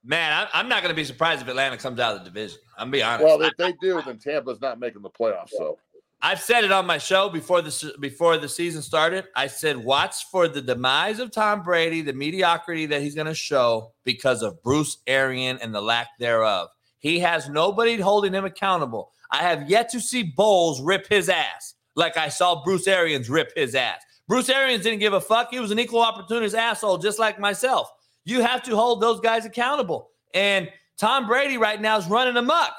Man, 0.07 0.32
I, 0.32 0.60
I'm 0.60 0.69
not 0.69 0.84
going 0.84 0.94
to 0.94 0.95
be 0.95 1.03
surprised 1.03 1.41
if 1.41 1.48
Atlanta 1.48 1.77
comes 1.77 1.99
out 1.99 2.15
of 2.15 2.19
the 2.19 2.26
division. 2.26 2.60
I'm 2.77 2.91
be 2.91 3.02
honest. 3.02 3.26
Well, 3.26 3.41
if 3.41 3.57
they 3.57 3.73
do, 3.82 3.99
then 4.06 4.19
Tampa's 4.19 4.61
not 4.61 4.80
making 4.80 5.02
the 5.02 5.10
playoffs. 5.10 5.49
So 5.49 5.80
I've 6.26 6.41
said 6.41 6.64
it 6.64 6.72
on 6.72 6.88
my 6.88 6.97
show 6.97 7.30
before 7.30 7.61
the 7.61 7.93
before 7.99 8.39
the 8.39 8.49
season 8.49 8.81
started. 8.81 9.26
I 9.35 9.45
said, 9.45 9.77
watch 9.77 10.26
for 10.31 10.47
the 10.47 10.60
demise 10.60 11.19
of 11.19 11.30
Tom 11.30 11.61
Brady, 11.61 12.02
the 12.02 12.14
mediocrity 12.14 12.88
that 12.88 13.03
he's 13.03 13.14
going 13.14 13.27
to 13.27 13.35
show 13.35 13.91
because 14.06 14.41
of 14.41 14.60
Bruce 14.64 14.97
Arian 15.06 15.60
and 15.61 15.72
the 15.72 15.81
lack 15.81 16.07
thereof. 16.18 16.69
He 16.97 17.19
has 17.19 17.47
nobody 17.47 17.97
holding 17.97 18.34
him 18.34 18.43
accountable. 18.43 19.11
I 19.30 19.43
have 19.43 19.69
yet 19.69 19.88
to 19.89 19.99
see 19.99 20.23
Bowles 20.23 20.81
rip 20.81 21.07
his 21.07 21.30
ass 21.30 21.76
like 21.93 22.18
I 22.18 22.30
saw 22.30 22.64
Bruce 22.64 22.88
Arians 22.88 23.30
rip 23.30 23.52
his 23.56 23.76
ass. 23.76 24.02
Bruce 24.27 24.49
Arians 24.49 24.81
didn't 24.81 25.02
give 25.02 25.14
a 25.14 25.22
fuck. 25.22 25.49
He 25.52 25.60
was 25.60 25.69
an 25.69 25.77
equal 25.77 26.02
opportunist 26.02 26.56
asshole, 26.56 26.97
just 26.97 27.19
like 27.19 27.39
myself. 27.39 27.88
You 28.23 28.41
have 28.41 28.64
to 28.64 28.76
hold 28.76 28.99
those 28.99 29.19
guys 29.19 29.45
accountable. 29.45 30.10
And 30.34 30.69
Tom 30.97 31.27
Brady 31.27 31.60
right 31.60 31.80
now 31.80 31.99
is 31.99 32.07
running 32.07 32.35
amok. 32.35 32.73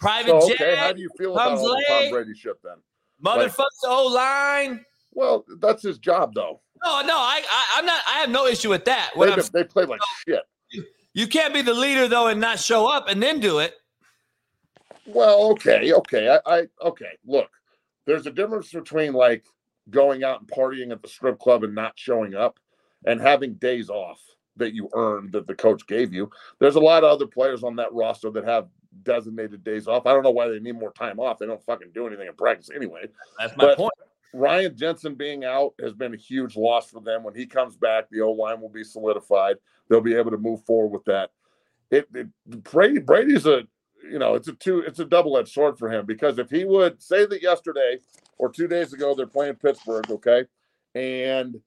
Private 0.00 0.42
So, 0.42 0.54
jet, 0.54 0.78
how 0.78 0.92
do 0.92 1.00
you 1.00 1.10
feel 1.18 1.34
about 1.34 1.56
the 1.58 1.62
Tom 1.62 1.76
late. 1.88 2.10
Brady 2.10 2.34
shit 2.34 2.56
then? 2.62 2.76
motherfucker 3.24 3.64
O 3.84 4.06
line. 4.06 4.84
Well, 5.12 5.44
that's 5.60 5.82
his 5.82 5.98
job 5.98 6.34
though. 6.34 6.60
No, 6.82 7.02
no, 7.02 7.16
I, 7.18 7.42
I, 7.50 7.78
I'm 7.78 7.86
not. 7.86 8.00
I 8.08 8.18
have 8.20 8.30
no 8.30 8.46
issue 8.46 8.70
with 8.70 8.86
that. 8.86 9.10
What 9.14 9.36
They, 9.52 9.62
they 9.62 9.64
play 9.64 9.84
like 9.84 10.00
shit. 10.26 10.42
you 11.12 11.26
can't 11.26 11.52
be 11.52 11.62
the 11.62 11.74
leader 11.74 12.08
though 12.08 12.28
and 12.28 12.40
not 12.40 12.58
show 12.58 12.86
up 12.86 13.08
and 13.08 13.22
then 13.22 13.40
do 13.40 13.58
it. 13.58 13.74
Well, 15.06 15.50
okay, 15.52 15.92
okay. 15.92 16.28
I, 16.46 16.60
I 16.60 16.66
okay. 16.82 17.18
Look, 17.26 17.50
there's 18.06 18.26
a 18.26 18.30
difference 18.30 18.72
between 18.72 19.12
like 19.12 19.44
going 19.90 20.24
out 20.24 20.40
and 20.40 20.48
partying 20.48 20.92
at 20.92 21.02
the 21.02 21.08
strip 21.08 21.38
club 21.38 21.64
and 21.64 21.74
not 21.74 21.92
showing 21.96 22.34
up 22.34 22.58
and 23.04 23.20
having 23.20 23.54
days 23.54 23.90
off 23.90 24.20
that 24.56 24.74
you 24.74 24.88
earned 24.94 25.32
that 25.32 25.46
the 25.46 25.54
coach 25.54 25.86
gave 25.86 26.12
you. 26.12 26.30
There's 26.60 26.76
a 26.76 26.80
lot 26.80 27.02
of 27.02 27.10
other 27.10 27.26
players 27.26 27.62
on 27.62 27.76
that 27.76 27.92
roster 27.92 28.30
that 28.30 28.44
have 28.44 28.68
designated 29.02 29.64
days 29.64 29.86
off. 29.88 30.06
I 30.06 30.12
don't 30.12 30.22
know 30.22 30.30
why 30.30 30.48
they 30.48 30.58
need 30.58 30.78
more 30.78 30.92
time 30.92 31.18
off. 31.20 31.38
They 31.38 31.46
don't 31.46 31.64
fucking 31.64 31.92
do 31.94 32.06
anything 32.06 32.26
in 32.26 32.34
practice 32.34 32.70
anyway. 32.74 33.08
That's 33.38 33.56
my 33.56 33.66
But- 33.66 33.76
point. 33.78 33.94
Ryan 34.32 34.76
Jensen 34.76 35.16
being 35.16 35.44
out 35.44 35.74
has 35.80 35.92
been 35.92 36.14
a 36.14 36.16
huge 36.16 36.56
loss 36.56 36.88
for 36.88 37.00
them. 37.00 37.24
When 37.24 37.34
he 37.34 37.46
comes 37.46 37.76
back, 37.76 38.08
the 38.10 38.20
O 38.20 38.30
line 38.30 38.60
will 38.60 38.68
be 38.68 38.84
solidified. 38.84 39.56
They'll 39.88 40.00
be 40.00 40.14
able 40.14 40.30
to 40.30 40.38
move 40.38 40.64
forward 40.64 40.92
with 40.92 41.04
that. 41.06 41.30
It, 41.90 42.06
it 42.14 42.28
Brady 42.62 43.00
Brady's 43.00 43.46
a 43.46 43.64
you 44.08 44.20
know 44.20 44.36
it's 44.36 44.46
a 44.46 44.52
two 44.52 44.80
it's 44.80 45.00
a 45.00 45.04
double 45.04 45.36
edged 45.36 45.48
sword 45.48 45.78
for 45.78 45.90
him 45.90 46.06
because 46.06 46.38
if 46.38 46.48
he 46.48 46.64
would 46.64 47.02
say 47.02 47.26
that 47.26 47.42
yesterday 47.42 47.98
or 48.38 48.50
two 48.52 48.68
days 48.68 48.92
ago 48.92 49.14
they're 49.16 49.26
playing 49.26 49.56
Pittsburgh, 49.56 50.08
okay, 50.10 50.44
and 50.94 51.60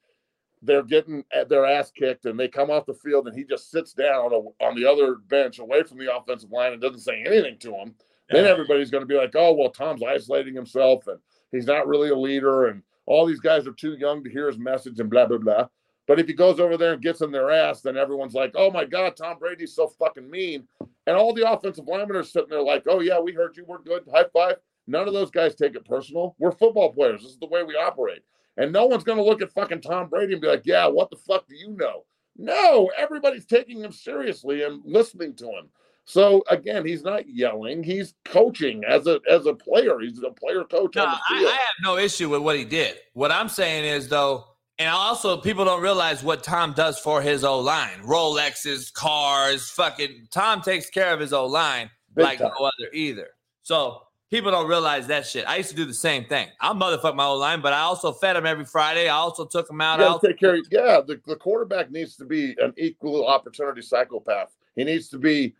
they're 0.63 0.83
getting 0.83 1.23
uh, 1.35 1.43
their 1.43 1.65
ass 1.65 1.91
kicked 1.91 2.25
and 2.25 2.39
they 2.39 2.47
come 2.47 2.71
off 2.71 2.85
the 2.85 2.93
field 2.93 3.27
and 3.27 3.37
he 3.37 3.43
just 3.43 3.69
sits 3.69 3.93
down 3.93 4.31
on 4.31 4.75
the 4.75 4.89
other 4.89 5.15
bench 5.27 5.59
away 5.59 5.83
from 5.83 5.97
the 5.97 6.15
offensive 6.15 6.51
line 6.51 6.73
and 6.73 6.81
doesn't 6.81 7.01
say 7.01 7.23
anything 7.25 7.57
to 7.59 7.75
him, 7.75 7.93
then 8.29 8.45
everybody's 8.45 8.89
going 8.89 9.01
to 9.01 9.07
be 9.07 9.17
like, 9.17 9.35
oh 9.35 9.53
well, 9.53 9.69
Tom's 9.69 10.01
isolating 10.03 10.55
himself 10.55 11.07
and 11.07 11.19
he's 11.51 11.67
not 11.67 11.87
really 11.87 12.09
a 12.09 12.15
leader 12.15 12.67
and 12.67 12.81
all 13.05 13.25
these 13.25 13.41
guys 13.41 13.67
are 13.67 13.73
too 13.73 13.95
young 13.99 14.23
to 14.23 14.29
hear 14.29 14.47
his 14.47 14.57
message 14.57 14.99
and 14.99 15.09
blah 15.09 15.25
blah 15.25 15.37
blah. 15.37 15.67
But 16.07 16.19
if 16.19 16.27
he 16.27 16.33
goes 16.33 16.59
over 16.59 16.77
there 16.77 16.93
and 16.93 17.01
gets 17.01 17.21
in 17.21 17.31
their 17.31 17.49
ass, 17.49 17.81
then 17.81 17.97
everyone's 17.97 18.33
like, 18.33 18.51
"Oh 18.55 18.69
my 18.71 18.85
God, 18.85 19.15
Tom 19.15 19.37
Brady's 19.39 19.75
so 19.75 19.87
fucking 19.87 20.29
mean," 20.29 20.67
and 21.07 21.15
all 21.15 21.33
the 21.33 21.49
offensive 21.49 21.87
linemen 21.87 22.17
are 22.17 22.23
sitting 22.23 22.49
there 22.49 22.61
like, 22.61 22.83
"Oh 22.87 22.99
yeah, 22.99 23.19
we 23.19 23.31
heard 23.31 23.55
you, 23.55 23.65
we're 23.65 23.79
good, 23.79 24.03
high 24.13 24.25
five." 24.33 24.57
None 24.85 25.07
of 25.07 25.13
those 25.13 25.31
guys 25.31 25.55
take 25.55 25.75
it 25.75 25.85
personal. 25.85 26.35
We're 26.39 26.51
football 26.51 26.91
players. 26.91 27.21
This 27.21 27.31
is 27.31 27.39
the 27.39 27.47
way 27.47 27.63
we 27.63 27.75
operate, 27.75 28.21
and 28.57 28.71
no 28.71 28.85
one's 28.85 29.03
going 29.03 29.17
to 29.17 29.23
look 29.23 29.41
at 29.41 29.51
fucking 29.51 29.81
Tom 29.81 30.09
Brady 30.09 30.33
and 30.33 30.41
be 30.41 30.47
like, 30.47 30.65
"Yeah, 30.65 30.87
what 30.87 31.09
the 31.09 31.17
fuck 31.17 31.47
do 31.47 31.55
you 31.55 31.75
know?" 31.77 32.05
No, 32.37 32.91
everybody's 32.97 33.45
taking 33.45 33.79
him 33.81 33.91
seriously 33.91 34.63
and 34.63 34.81
listening 34.85 35.35
to 35.35 35.45
him. 35.45 35.69
So 36.05 36.43
again, 36.49 36.85
he's 36.85 37.03
not 37.03 37.29
yelling; 37.29 37.83
he's 37.83 38.15
coaching 38.25 38.83
as 38.85 39.07
a 39.07 39.19
as 39.29 39.45
a 39.45 39.53
player. 39.53 39.99
He's 39.99 40.21
a 40.23 40.31
player 40.31 40.63
coach 40.63 40.95
No, 40.95 41.03
on 41.05 41.07
I, 41.29 41.45
I 41.45 41.51
have 41.51 41.83
no 41.83 41.97
issue 41.97 42.29
with 42.29 42.41
what 42.41 42.57
he 42.57 42.65
did. 42.65 42.97
What 43.13 43.31
I'm 43.31 43.47
saying 43.49 43.85
is 43.85 44.09
though, 44.09 44.45
and 44.79 44.89
also 44.89 45.37
people 45.37 45.63
don't 45.63 45.81
realize 45.81 46.23
what 46.23 46.43
Tom 46.43 46.73
does 46.73 46.99
for 46.99 47.21
his 47.21 47.43
O 47.43 47.59
line. 47.59 47.99
Rolexes, 48.03 48.91
cars, 48.93 49.69
fucking 49.69 50.27
Tom 50.29 50.61
takes 50.61 50.89
care 50.89 51.13
of 51.13 51.19
his 51.19 51.31
O 51.31 51.45
line 51.45 51.89
like 52.17 52.39
time. 52.39 52.51
no 52.59 52.65
other 52.65 52.91
either. 52.93 53.29
So 53.61 54.01
people 54.33 54.49
don't 54.49 54.67
realize 54.67 55.05
that 55.05 55.27
shit. 55.27 55.47
I 55.47 55.57
used 55.57 55.69
to 55.69 55.75
do 55.75 55.85
the 55.85 55.93
same 55.93 56.25
thing. 56.25 56.47
I'll 56.59 56.73
motherfuck 56.73 57.15
my 57.15 57.25
old 57.25 57.39
line, 57.39 57.61
but 57.61 57.71
I 57.71 57.81
also 57.81 58.11
fed 58.11 58.35
him 58.35 58.47
every 58.47 58.65
Friday. 58.65 59.07
I 59.07 59.13
also 59.15 59.45
took 59.45 59.69
him 59.69 59.79
out. 59.79 59.99
You 59.99 60.05
I 60.05 60.07
also- 60.07 60.27
take 60.27 60.39
care. 60.39 60.55
Of, 60.55 60.65
yeah, 60.71 61.01
the, 61.05 61.21
the 61.27 61.35
quarterback 61.35 61.91
needs 61.91 62.15
to 62.17 62.25
be 62.25 62.55
an 62.59 62.73
equal 62.75 63.27
opportunity 63.27 63.83
psychopath. 63.83 64.55
He 64.75 64.83
needs 64.83 65.07
to 65.09 65.19
be. 65.19 65.53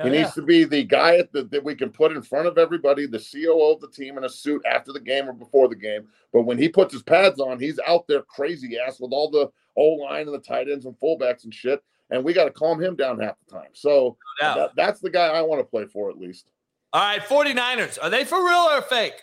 He 0.00 0.04
yeah. 0.04 0.22
needs 0.22 0.34
to 0.34 0.42
be 0.42 0.62
the 0.62 0.84
guy 0.84 1.16
at 1.16 1.32
the, 1.32 1.42
that 1.44 1.64
we 1.64 1.74
can 1.74 1.90
put 1.90 2.12
in 2.12 2.22
front 2.22 2.46
of 2.46 2.56
everybody, 2.56 3.06
the 3.06 3.18
COO 3.18 3.72
of 3.72 3.80
the 3.80 3.88
team 3.88 4.16
in 4.16 4.22
a 4.22 4.28
suit 4.28 4.62
after 4.64 4.92
the 4.92 5.00
game 5.00 5.28
or 5.28 5.32
before 5.32 5.66
the 5.66 5.74
game. 5.74 6.06
But 6.32 6.42
when 6.42 6.56
he 6.56 6.68
puts 6.68 6.92
his 6.92 7.02
pads 7.02 7.40
on, 7.40 7.58
he's 7.58 7.80
out 7.84 8.06
there 8.06 8.22
crazy 8.22 8.78
ass 8.78 9.00
with 9.00 9.10
all 9.10 9.28
the 9.28 9.50
O 9.76 9.94
line 9.94 10.26
and 10.28 10.34
the 10.34 10.38
tight 10.38 10.68
ends 10.70 10.86
and 10.86 10.94
fullbacks 11.00 11.42
and 11.42 11.52
shit. 11.52 11.82
And 12.10 12.22
we 12.22 12.32
got 12.32 12.44
to 12.44 12.52
calm 12.52 12.80
him 12.80 12.94
down 12.94 13.18
half 13.18 13.34
the 13.44 13.56
time. 13.56 13.70
So 13.72 14.16
No 14.40 14.54
that, 14.54 14.70
that's 14.76 15.00
the 15.00 15.10
guy 15.10 15.28
I 15.30 15.42
want 15.42 15.60
to 15.60 15.64
play 15.64 15.86
for 15.86 16.10
at 16.10 16.18
least. 16.18 16.46
All 16.92 17.02
right, 17.02 17.20
49ers. 17.20 17.98
Are 18.02 18.10
they 18.10 18.24
for 18.24 18.44
real 18.44 18.66
or 18.70 18.82
fake? 18.82 19.14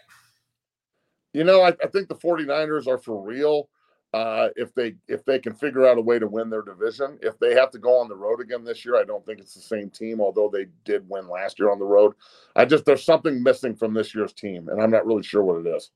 You 1.34 1.44
know, 1.44 1.64
I, 1.64 1.70
I 1.84 1.88
think 1.88 2.08
the 2.08 2.16
49ers 2.16 2.88
are 2.88 2.98
for 2.98 3.22
real. 3.22 3.70
Uh, 4.14 4.48
if 4.56 4.74
they 4.76 4.96
if 5.10 5.26
they 5.26 5.38
can 5.38 5.54
figure 5.54 5.86
out 5.86 5.98
a 5.98 6.02
way 6.02 6.18
to 6.18 6.28
win 6.28 6.50
their 6.50 6.62
division, 6.62 7.20
if 7.22 7.38
they 7.40 7.54
have 7.54 7.70
to 7.70 7.78
go 7.78 8.00
on 8.00 8.08
the 8.08 8.16
road 8.16 8.40
again 8.40 8.64
this 8.64 8.86
year, 8.86 8.96
I 8.96 9.04
don't 9.04 9.26
think 9.26 9.42
it's 9.42 9.54
the 9.54 9.60
same 9.60 9.90
team. 9.90 10.22
Although 10.22 10.48
they 10.48 10.68
did 10.86 11.04
win 11.10 11.28
last 11.28 11.60
year 11.60 11.70
on 11.70 11.80
the 11.80 11.86
road, 11.86 12.14
I 12.56 12.64
just 12.64 12.86
there's 12.86 13.04
something 13.04 13.44
missing 13.44 13.76
from 13.76 13.94
this 13.94 14.16
year's 14.16 14.32
team, 14.32 14.70
and 14.70 14.82
I'm 14.82 14.92
not 14.92 15.06
really 15.06 15.24
sure 15.24 15.44
what 15.44 15.66
it 15.66 15.68
is. 15.68 15.92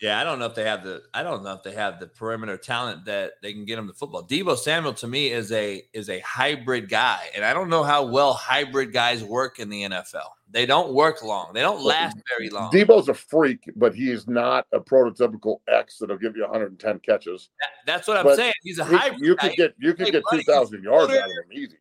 Yeah, 0.00 0.20
I 0.20 0.24
don't 0.24 0.38
know 0.38 0.46
if 0.46 0.54
they 0.54 0.64
have 0.64 0.82
the 0.82 1.02
I 1.14 1.22
don't 1.22 1.44
know 1.44 1.52
if 1.52 1.62
they 1.62 1.72
have 1.72 2.00
the 2.00 2.08
perimeter 2.08 2.56
talent 2.56 3.04
that 3.04 3.34
they 3.42 3.52
can 3.52 3.64
get 3.64 3.78
him 3.78 3.86
the 3.86 3.92
football. 3.94 4.26
Deebo 4.26 4.58
Samuel 4.58 4.92
to 4.94 5.06
me 5.06 5.30
is 5.30 5.52
a 5.52 5.82
is 5.92 6.10
a 6.10 6.18
hybrid 6.20 6.88
guy, 6.88 7.30
and 7.34 7.44
I 7.44 7.54
don't 7.54 7.70
know 7.70 7.84
how 7.84 8.04
well 8.04 8.34
hybrid 8.34 8.92
guys 8.92 9.22
work 9.22 9.60
in 9.60 9.68
the 9.68 9.84
NFL. 9.84 10.30
They 10.50 10.66
don't 10.66 10.92
work 10.92 11.22
long. 11.22 11.52
They 11.54 11.60
don't 11.62 11.82
last 11.82 12.16
very 12.28 12.50
long. 12.50 12.72
Deebo's 12.72 13.08
a 13.08 13.14
freak, 13.14 13.70
but 13.76 13.94
he 13.94 14.10
is 14.10 14.28
not 14.28 14.66
a 14.72 14.80
prototypical 14.80 15.58
X 15.68 15.98
that'll 15.98 16.18
give 16.18 16.36
you 16.36 16.42
110 16.42 16.98
catches. 17.00 17.50
That- 17.60 17.70
that's 17.86 18.08
what 18.08 18.16
I'm 18.16 18.24
but 18.24 18.36
saying. 18.36 18.52
He's 18.62 18.78
a 18.78 18.84
hybrid. 18.84 19.20
you 19.20 19.36
could 19.36 19.52
get 19.52 19.74
you 19.78 19.94
could 19.94 20.10
get 20.12 20.22
2,000 20.30 20.82
yards 20.82 21.12
out 21.12 21.24
of 21.24 21.30
him 21.30 21.52
easy. 21.52 21.76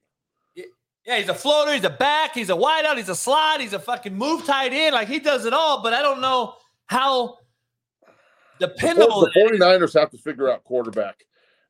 Yeah, 1.05 1.17
he's 1.17 1.27
a 1.29 1.33
floater. 1.33 1.73
He's 1.73 1.83
a 1.83 1.89
back. 1.89 2.33
He's 2.33 2.49
a 2.49 2.53
wideout. 2.53 2.95
He's 2.95 3.09
a 3.09 3.15
slide. 3.15 3.59
He's 3.59 3.73
a 3.73 3.79
fucking 3.79 4.15
move 4.15 4.45
tight 4.45 4.71
end. 4.71 4.93
Like 4.93 5.09
he 5.09 5.19
does 5.19 5.45
it 5.45 5.53
all. 5.53 5.83
But 5.83 5.93
I 5.93 6.01
don't 6.01 6.21
know 6.21 6.55
how 6.87 7.39
dependable. 8.67 9.21
The 9.21 9.39
49ers 9.39 9.99
have 9.99 10.09
to 10.11 10.17
figure 10.17 10.51
out 10.51 10.63
quarterback. 10.63 11.23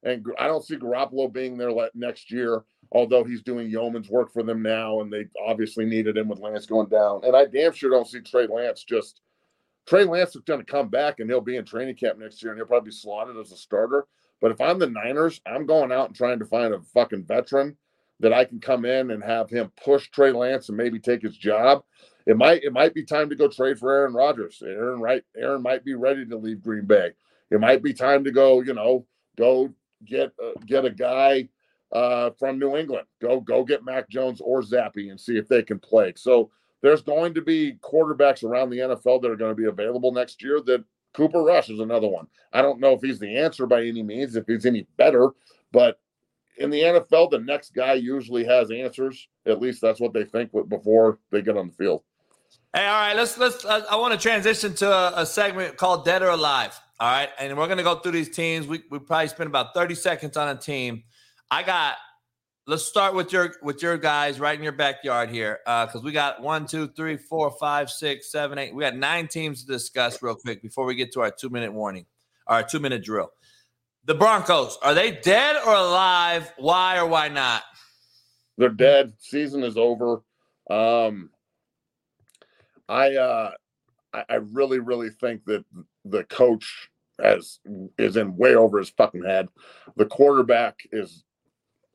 And 0.03 0.25
I 0.37 0.47
don't 0.47 0.65
see 0.65 0.75
Garoppolo 0.75 1.31
being 1.31 1.57
there 1.57 1.71
next 1.95 2.31
year, 2.31 2.63
although 2.91 3.23
he's 3.23 3.41
doing 3.41 3.69
yeoman's 3.69 4.09
work 4.09 4.33
for 4.33 4.43
them 4.43 4.61
now, 4.61 4.99
and 4.99 5.11
they 5.11 5.25
obviously 5.45 5.85
needed 5.85 6.17
him 6.17 6.27
with 6.27 6.39
Lance 6.39 6.65
going 6.65 6.89
down. 6.89 7.21
And 7.23 7.35
I 7.35 7.45
damn 7.45 7.71
sure 7.71 7.89
don't 7.89 8.07
see 8.07 8.19
Trey 8.19 8.47
Lance 8.47 8.83
just. 8.83 9.21
Trey 9.85 10.05
Lance 10.05 10.35
is 10.35 10.41
going 10.43 10.61
to 10.61 10.71
come 10.71 10.87
back 10.87 11.19
and 11.19 11.29
he'll 11.29 11.41
be 11.41 11.57
in 11.57 11.65
training 11.65 11.95
camp 11.95 12.17
next 12.17 12.41
year 12.41 12.53
and 12.53 12.59
he'll 12.59 12.67
probably 12.67 12.89
be 12.89 12.95
slotted 12.95 13.35
as 13.37 13.51
a 13.51 13.57
starter. 13.57 14.07
But 14.39 14.51
if 14.51 14.61
I'm 14.61 14.79
the 14.79 14.89
Niners, 14.89 15.41
I'm 15.45 15.65
going 15.65 15.91
out 15.91 16.07
and 16.07 16.15
trying 16.15 16.39
to 16.39 16.45
find 16.45 16.73
a 16.73 16.79
fucking 16.93 17.25
veteran 17.25 17.75
that 18.21 18.31
I 18.31 18.45
can 18.45 18.61
come 18.61 18.85
in 18.85 19.11
and 19.11 19.21
have 19.21 19.49
him 19.49 19.71
push 19.83 20.09
Trey 20.09 20.31
Lance 20.31 20.69
and 20.69 20.77
maybe 20.77 20.99
take 20.99 21.21
his 21.21 21.35
job. 21.35 21.83
It 22.25 22.37
might 22.37 22.63
it 22.63 22.73
might 22.73 22.93
be 22.93 23.03
time 23.03 23.29
to 23.29 23.35
go 23.35 23.47
trade 23.47 23.77
for 23.77 23.91
Aaron 23.91 24.13
Rodgers. 24.13 24.61
Aaron 24.65 25.01
right 25.01 25.23
Aaron 25.35 25.61
might 25.61 25.83
be 25.83 25.93
ready 25.93 26.25
to 26.25 26.37
leave 26.37 26.61
Green 26.61 26.85
Bay. 26.85 27.11
It 27.51 27.59
might 27.59 27.83
be 27.83 27.93
time 27.93 28.23
to 28.23 28.31
go, 28.31 28.61
you 28.61 28.73
know, 28.73 29.05
go 29.37 29.73
get 30.05 30.31
uh, 30.43 30.59
get 30.65 30.85
a 30.85 30.89
guy 30.89 31.49
uh, 31.91 32.31
from 32.39 32.59
New 32.59 32.77
England. 32.77 33.07
Go 33.21 33.41
go 33.41 33.63
get 33.63 33.83
Mac 33.83 34.09
Jones 34.09 34.41
or 34.41 34.61
Zappe 34.61 35.09
and 35.09 35.19
see 35.19 35.37
if 35.37 35.47
they 35.47 35.63
can 35.63 35.79
play. 35.79 36.13
So 36.15 36.49
there's 36.81 37.01
going 37.01 37.33
to 37.33 37.41
be 37.41 37.77
quarterbacks 37.81 38.43
around 38.43 38.69
the 38.69 38.79
NFL 38.79 39.21
that 39.21 39.31
are 39.31 39.35
going 39.35 39.51
to 39.51 39.61
be 39.61 39.67
available 39.67 40.11
next 40.11 40.41
year. 40.41 40.61
That 40.61 40.83
Cooper 41.13 41.43
Rush 41.43 41.69
is 41.69 41.79
another 41.79 42.07
one. 42.07 42.27
I 42.53 42.61
don't 42.61 42.79
know 42.79 42.93
if 42.93 43.01
he's 43.01 43.19
the 43.19 43.37
answer 43.37 43.67
by 43.67 43.83
any 43.83 44.01
means, 44.01 44.35
if 44.35 44.47
he's 44.47 44.65
any 44.65 44.87
better, 44.97 45.29
but 45.71 45.99
in 46.57 46.69
the 46.69 46.81
NFL, 46.81 47.31
the 47.31 47.39
next 47.39 47.73
guy 47.73 47.93
usually 47.93 48.43
has 48.45 48.71
answers. 48.71 49.27
At 49.45 49.61
least 49.61 49.81
that's 49.81 49.99
what 49.99 50.13
they 50.13 50.23
think 50.23 50.51
before 50.69 51.19
they 51.31 51.41
get 51.41 51.57
on 51.57 51.67
the 51.67 51.73
field. 51.73 52.03
Hey, 52.73 52.85
all 52.87 52.91
right, 52.91 53.15
let's 53.15 53.37
let's. 53.37 53.63
Uh, 53.63 53.85
I 53.89 53.95
want 53.97 54.13
to 54.13 54.19
transition 54.19 54.73
to 54.75 54.91
a, 54.91 55.21
a 55.21 55.25
segment 55.25 55.77
called 55.77 56.05
"Dead 56.05 56.21
or 56.21 56.29
Alive." 56.29 56.79
All 56.99 57.11
right, 57.11 57.29
and 57.39 57.55
we're 57.57 57.67
gonna 57.67 57.83
go 57.83 57.95
through 57.95 58.13
these 58.13 58.29
teams. 58.29 58.65
We 58.65 58.83
we 58.89 58.99
probably 58.99 59.27
spend 59.27 59.47
about 59.47 59.73
thirty 59.73 59.95
seconds 59.95 60.37
on 60.37 60.49
a 60.49 60.55
team. 60.55 61.03
I 61.51 61.63
got. 61.63 61.95
Let's 62.65 62.85
start 62.85 63.13
with 63.13 63.33
your 63.33 63.53
with 63.61 63.83
your 63.83 63.97
guys 63.97 64.39
right 64.39 64.57
in 64.57 64.63
your 64.63 64.71
backyard 64.71 65.29
here, 65.29 65.59
Uh, 65.67 65.85
because 65.85 66.01
we 66.01 66.13
got 66.13 66.41
one, 66.41 66.65
two, 66.65 66.87
three, 66.87 67.17
four, 67.17 67.51
five, 67.59 67.89
six, 67.89 68.31
seven, 68.31 68.57
eight. 68.57 68.73
We 68.73 68.81
got 68.81 68.95
nine 68.95 69.27
teams 69.27 69.65
to 69.65 69.67
discuss 69.71 70.21
real 70.23 70.35
quick 70.35 70.61
before 70.61 70.85
we 70.85 70.95
get 70.95 71.11
to 71.13 71.21
our 71.21 71.29
two 71.29 71.49
minute 71.49 71.73
warning, 71.73 72.05
our 72.47 72.63
two 72.63 72.79
minute 72.79 73.03
drill. 73.03 73.31
The 74.05 74.15
Broncos 74.15 74.77
are 74.81 74.93
they 74.93 75.11
dead 75.11 75.57
or 75.57 75.73
alive? 75.73 76.53
Why 76.57 76.97
or 76.97 77.05
why 77.05 77.27
not? 77.27 77.63
They're 78.57 78.69
dead. 78.69 79.13
Season 79.19 79.61
is 79.63 79.75
over. 79.77 80.21
Um, 80.69 81.31
I 82.89 83.15
uh, 83.15 83.51
I, 84.13 84.23
I 84.29 84.35
really 84.35 84.79
really 84.79 85.09
think 85.09 85.45
that 85.45 85.65
the 86.05 86.23
coach 86.25 86.89
has 87.21 87.59
is 87.97 88.17
in 88.17 88.35
way 88.37 88.55
over 88.55 88.79
his 88.79 88.89
fucking 88.89 89.23
head. 89.23 89.47
The 89.95 90.05
quarterback 90.05 90.79
is 90.91 91.23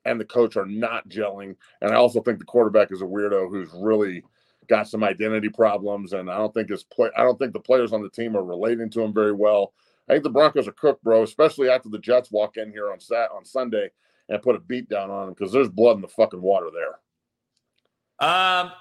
and 0.05 0.21
the 0.21 0.25
coach 0.25 0.57
are 0.57 0.67
not 0.67 1.09
gelling, 1.09 1.57
and 1.83 1.93
I 1.93 1.97
also 1.97 2.21
think 2.23 2.39
the 2.39 2.45
quarterback 2.45 2.93
is 2.93 3.03
a 3.03 3.07
weirdo 3.07 3.51
who's 3.51 3.71
really 3.75 4.23
got 4.69 4.89
some 4.89 5.03
identity 5.03 5.49
problems, 5.49 6.13
and 6.13 6.31
I 6.31 6.37
don't 6.37 6.53
think 6.55 6.71
his 6.71 6.85
play. 6.85 7.11
I 7.17 7.23
don't 7.23 7.39
think 7.39 7.53
the 7.53 7.61
players 7.61 7.93
on 7.93 8.03
the 8.03 8.11
team 8.11 8.37
are 8.37 8.45
relating 8.45 8.91
to 8.91 9.03
him 9.03 9.13
very 9.13 9.33
well. 9.33 9.73
I 10.09 10.13
think 10.13 10.25
the 10.25 10.31
Broncos 10.31 10.69
are 10.69 10.73
cooked, 10.73 11.03
bro. 11.05 11.23
Especially 11.23 11.69
after 11.69 11.89
the 11.89 11.99
Jets 11.99 12.31
walk 12.31 12.57
in 12.57 12.71
here 12.71 12.93
on 12.93 13.01
Sat 13.01 13.31
on 13.35 13.45
Sunday 13.45 13.91
and 14.29 14.43
put 14.43 14.57
a 14.57 14.61
beat 14.61 14.89
down 14.89 15.11
on 15.11 15.27
them 15.27 15.35
because 15.35 15.53
there's 15.53 15.69
blood 15.69 15.97
in 15.97 16.03
the 16.03 16.09
fucking 16.09 16.41
water 16.41 16.69
there. 16.73 18.29
Um, 18.29 18.73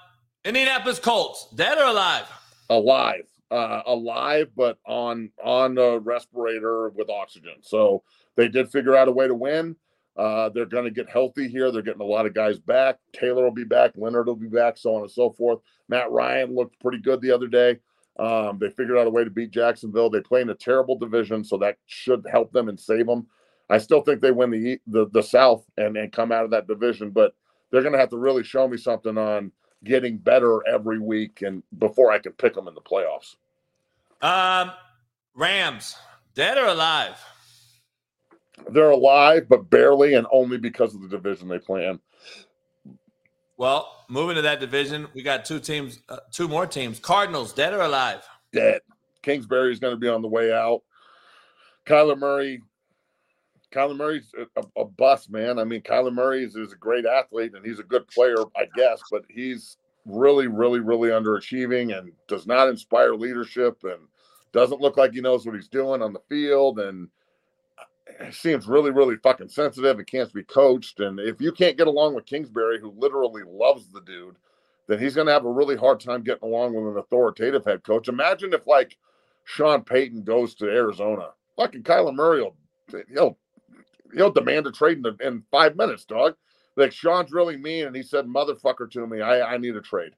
Indianapolis 0.48 0.98
Colts, 0.98 1.48
dead 1.54 1.76
or 1.76 1.84
alive? 1.84 2.24
Alive, 2.70 3.26
uh, 3.50 3.82
alive, 3.84 4.48
but 4.56 4.78
on 4.86 5.30
on 5.44 5.76
a 5.76 5.98
respirator 5.98 6.88
with 6.88 7.10
oxygen. 7.10 7.56
So 7.60 8.02
they 8.34 8.48
did 8.48 8.70
figure 8.70 8.96
out 8.96 9.08
a 9.08 9.12
way 9.12 9.28
to 9.28 9.34
win. 9.34 9.76
Uh, 10.16 10.48
they're 10.48 10.64
going 10.64 10.86
to 10.86 10.90
get 10.90 11.10
healthy 11.10 11.48
here. 11.48 11.70
They're 11.70 11.82
getting 11.82 12.00
a 12.00 12.04
lot 12.04 12.24
of 12.24 12.32
guys 12.32 12.58
back. 12.58 12.96
Taylor 13.12 13.44
will 13.44 13.50
be 13.50 13.64
back. 13.64 13.92
Leonard 13.94 14.26
will 14.26 14.36
be 14.36 14.48
back, 14.48 14.78
so 14.78 14.94
on 14.94 15.02
and 15.02 15.10
so 15.10 15.30
forth. 15.32 15.58
Matt 15.90 16.10
Ryan 16.10 16.54
looked 16.54 16.80
pretty 16.80 16.98
good 16.98 17.20
the 17.20 17.30
other 17.30 17.46
day. 17.46 17.78
Um, 18.18 18.58
they 18.58 18.70
figured 18.70 18.96
out 18.96 19.06
a 19.06 19.10
way 19.10 19.24
to 19.24 19.30
beat 19.30 19.50
Jacksonville. 19.50 20.08
They 20.08 20.22
play 20.22 20.40
in 20.40 20.48
a 20.48 20.54
terrible 20.54 20.96
division, 20.98 21.44
so 21.44 21.58
that 21.58 21.76
should 21.84 22.26
help 22.32 22.52
them 22.52 22.70
and 22.70 22.80
save 22.80 23.06
them. 23.06 23.26
I 23.68 23.76
still 23.76 24.00
think 24.00 24.22
they 24.22 24.30
win 24.30 24.50
the 24.50 24.80
the, 24.86 25.10
the 25.10 25.22
South 25.22 25.66
and, 25.76 25.94
and 25.98 26.10
come 26.10 26.32
out 26.32 26.46
of 26.46 26.52
that 26.52 26.66
division, 26.66 27.10
but 27.10 27.34
they're 27.70 27.82
going 27.82 27.92
to 27.92 27.98
have 27.98 28.10
to 28.10 28.18
really 28.18 28.44
show 28.44 28.66
me 28.66 28.78
something 28.78 29.18
on 29.18 29.52
getting 29.84 30.18
better 30.18 30.66
every 30.66 30.98
week 30.98 31.42
and 31.42 31.62
before 31.78 32.10
I 32.10 32.18
can 32.18 32.32
pick 32.32 32.54
them 32.54 32.68
in 32.68 32.74
the 32.74 32.80
playoffs. 32.80 33.36
Um, 34.20 34.72
Rams, 35.34 35.96
dead 36.34 36.58
or 36.58 36.66
alive? 36.66 37.16
They're 38.70 38.90
alive, 38.90 39.48
but 39.48 39.70
barely, 39.70 40.14
and 40.14 40.26
only 40.32 40.58
because 40.58 40.94
of 40.94 41.02
the 41.02 41.08
division 41.08 41.48
they 41.48 41.58
play 41.58 41.86
in. 41.86 42.00
Well, 43.56 44.04
moving 44.08 44.36
to 44.36 44.42
that 44.42 44.60
division, 44.60 45.08
we 45.14 45.22
got 45.22 45.44
two 45.44 45.60
teams, 45.60 46.00
uh, 46.08 46.18
two 46.32 46.48
more 46.48 46.66
teams. 46.66 46.98
Cardinals, 46.98 47.52
dead 47.52 47.72
or 47.72 47.80
alive? 47.80 48.22
Dead. 48.52 48.80
Kingsbury 49.22 49.72
is 49.72 49.80
going 49.80 49.94
to 49.94 50.00
be 50.00 50.08
on 50.08 50.22
the 50.22 50.28
way 50.28 50.52
out. 50.52 50.82
Kyler 51.86 52.18
Murray. 52.18 52.62
Kyler 53.72 53.96
Murray's 53.96 54.32
a, 54.56 54.62
a 54.80 54.84
bust, 54.84 55.30
man. 55.30 55.58
I 55.58 55.64
mean, 55.64 55.82
Kyler 55.82 56.12
Murray 56.12 56.44
is, 56.44 56.56
is 56.56 56.72
a 56.72 56.76
great 56.76 57.04
athlete 57.06 57.54
and 57.54 57.64
he's 57.64 57.78
a 57.78 57.84
good 57.84 58.06
player, 58.08 58.36
I 58.56 58.66
guess, 58.74 59.02
but 59.10 59.24
he's 59.28 59.76
really, 60.06 60.46
really, 60.46 60.80
really 60.80 61.10
underachieving 61.10 61.96
and 61.96 62.12
does 62.28 62.46
not 62.46 62.68
inspire 62.68 63.14
leadership 63.14 63.78
and 63.84 64.00
doesn't 64.52 64.80
look 64.80 64.96
like 64.96 65.12
he 65.12 65.20
knows 65.20 65.44
what 65.44 65.54
he's 65.54 65.68
doing 65.68 66.02
on 66.02 66.12
the 66.12 66.22
field. 66.28 66.78
And 66.78 67.08
uh, 67.78 68.30
seems 68.30 68.66
really, 68.66 68.90
really 68.90 69.16
fucking 69.16 69.50
sensitive 69.50 69.98
and 69.98 70.06
can't 70.06 70.32
be 70.32 70.44
coached. 70.44 71.00
And 71.00 71.20
if 71.20 71.40
you 71.40 71.52
can't 71.52 71.76
get 71.76 71.86
along 71.86 72.14
with 72.14 72.26
Kingsbury, 72.26 72.80
who 72.80 72.94
literally 72.96 73.42
loves 73.46 73.88
the 73.88 74.00
dude, 74.00 74.36
then 74.86 74.98
he's 74.98 75.14
going 75.14 75.26
to 75.26 75.32
have 75.32 75.44
a 75.44 75.52
really 75.52 75.76
hard 75.76 76.00
time 76.00 76.22
getting 76.22 76.48
along 76.48 76.72
with 76.72 76.94
an 76.94 76.98
authoritative 76.98 77.66
head 77.66 77.84
coach. 77.84 78.08
Imagine 78.08 78.54
if 78.54 78.66
like 78.66 78.96
Sean 79.44 79.82
Payton 79.82 80.24
goes 80.24 80.54
to 80.54 80.70
Arizona, 80.70 81.28
fucking 81.56 81.82
Kyler 81.82 82.14
Murray 82.14 82.40
will 82.40 82.56
he'll 83.12 83.36
he'll 84.14 84.30
demand 84.30 84.66
a 84.66 84.72
trade 84.72 84.98
in, 85.04 85.16
in 85.26 85.42
five 85.50 85.76
minutes, 85.76 86.04
dog. 86.04 86.34
Like 86.76 86.92
Sean's 86.92 87.32
really 87.32 87.56
mean, 87.56 87.86
and 87.86 87.96
he 87.96 88.02
said 88.02 88.26
"motherfucker" 88.26 88.90
to 88.92 89.06
me. 89.06 89.20
I 89.20 89.54
I 89.54 89.58
need 89.58 89.74
a 89.76 89.80
trade. 89.80 90.12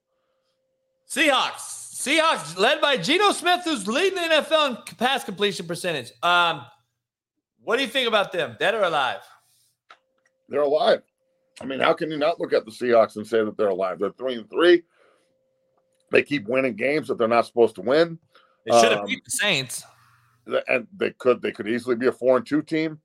Seahawks. 1.09 1.79
Seahawks 1.95 2.59
led 2.59 2.81
by 2.81 2.97
Geno 2.97 3.33
Smith, 3.33 3.63
who's 3.65 3.87
leading 3.87 4.15
the 4.17 4.35
NFL 4.37 4.71
in 4.91 4.97
pass 4.97 5.25
completion 5.25 5.67
percentage. 5.67 6.13
Um, 6.23 6.63
what 7.63 7.77
do 7.77 7.83
you 7.83 7.89
think 7.89 8.09
about 8.09 8.33
them? 8.33 8.57
Dead 8.59 8.75
or 8.75 8.83
alive? 8.83 9.21
They're 10.49 10.63
alive. 10.63 11.03
I 11.61 11.67
mean, 11.67 11.81
how 11.81 11.93
can 11.93 12.11
you 12.11 12.17
not 12.17 12.41
look 12.41 12.53
at 12.53 12.65
the 12.65 12.71
Seahawks 12.71 13.17
and 13.17 13.27
say 13.27 13.45
that 13.45 13.57
they're 13.57 13.69
alive? 13.69 13.99
They're 13.99 14.13
three 14.13 14.37
and 14.37 14.49
three. 14.49 14.83
They 16.11 16.23
keep 16.23 16.49
winning 16.49 16.75
games 16.75 17.09
that 17.09 17.19
they're 17.19 17.29
not 17.29 17.47
supposed 17.47 17.75
to 17.77 17.83
win. 17.83 18.19
They 18.67 18.81
should 18.81 18.91
have 18.93 19.01
Um, 19.01 19.07
beat 19.07 19.25
the 19.25 19.31
Saints. 19.31 19.85
and 20.69 20.87
they 20.97 21.11
could 21.11 21.43
they 21.43 21.53
could 21.53 21.69
easily 21.69 21.97
be 21.97 22.07
a 22.07 22.13
four 22.13 22.37
and 22.39 22.47
two 22.47 22.63
team. 22.63 22.99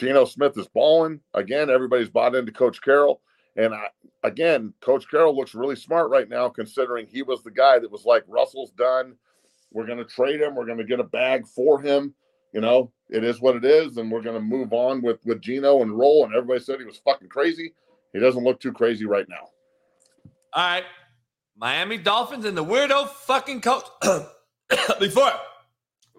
Geno 0.00 0.24
Smith 0.24 0.56
is 0.56 0.66
balling 0.66 1.20
again. 1.34 1.68
Everybody's 1.68 2.08
bought 2.08 2.34
into 2.34 2.52
Coach 2.52 2.80
Carroll, 2.80 3.20
and 3.56 3.74
I, 3.74 3.88
again, 4.22 4.72
Coach 4.80 5.04
Carroll 5.10 5.36
looks 5.36 5.54
really 5.54 5.76
smart 5.76 6.08
right 6.08 6.26
now, 6.26 6.48
considering 6.48 7.06
he 7.06 7.22
was 7.22 7.42
the 7.42 7.50
guy 7.50 7.78
that 7.78 7.90
was 7.90 8.06
like, 8.06 8.24
"Russell's 8.26 8.70
done. 8.70 9.14
We're 9.70 9.84
going 9.84 9.98
to 9.98 10.06
trade 10.06 10.40
him. 10.40 10.54
We're 10.54 10.64
going 10.64 10.78
to 10.78 10.84
get 10.84 11.00
a 11.00 11.04
bag 11.04 11.46
for 11.46 11.82
him. 11.82 12.14
You 12.54 12.62
know, 12.62 12.90
it 13.10 13.24
is 13.24 13.42
what 13.42 13.56
it 13.56 13.64
is, 13.66 13.98
and 13.98 14.10
we're 14.10 14.22
going 14.22 14.36
to 14.36 14.40
move 14.40 14.72
on 14.72 15.02
with 15.02 15.18
with 15.26 15.42
Geno 15.42 15.82
and 15.82 15.92
roll." 15.92 16.24
And 16.24 16.34
everybody 16.34 16.60
said 16.60 16.78
he 16.78 16.86
was 16.86 17.02
fucking 17.04 17.28
crazy. 17.28 17.74
He 18.14 18.20
doesn't 18.20 18.42
look 18.42 18.58
too 18.58 18.72
crazy 18.72 19.04
right 19.04 19.28
now. 19.28 19.50
All 20.54 20.64
right. 20.64 20.84
Miami 21.58 21.98
Dolphins 21.98 22.46
and 22.46 22.56
the 22.56 22.64
weirdo 22.64 23.06
fucking 23.10 23.60
coach. 23.60 23.84
before 24.98 25.32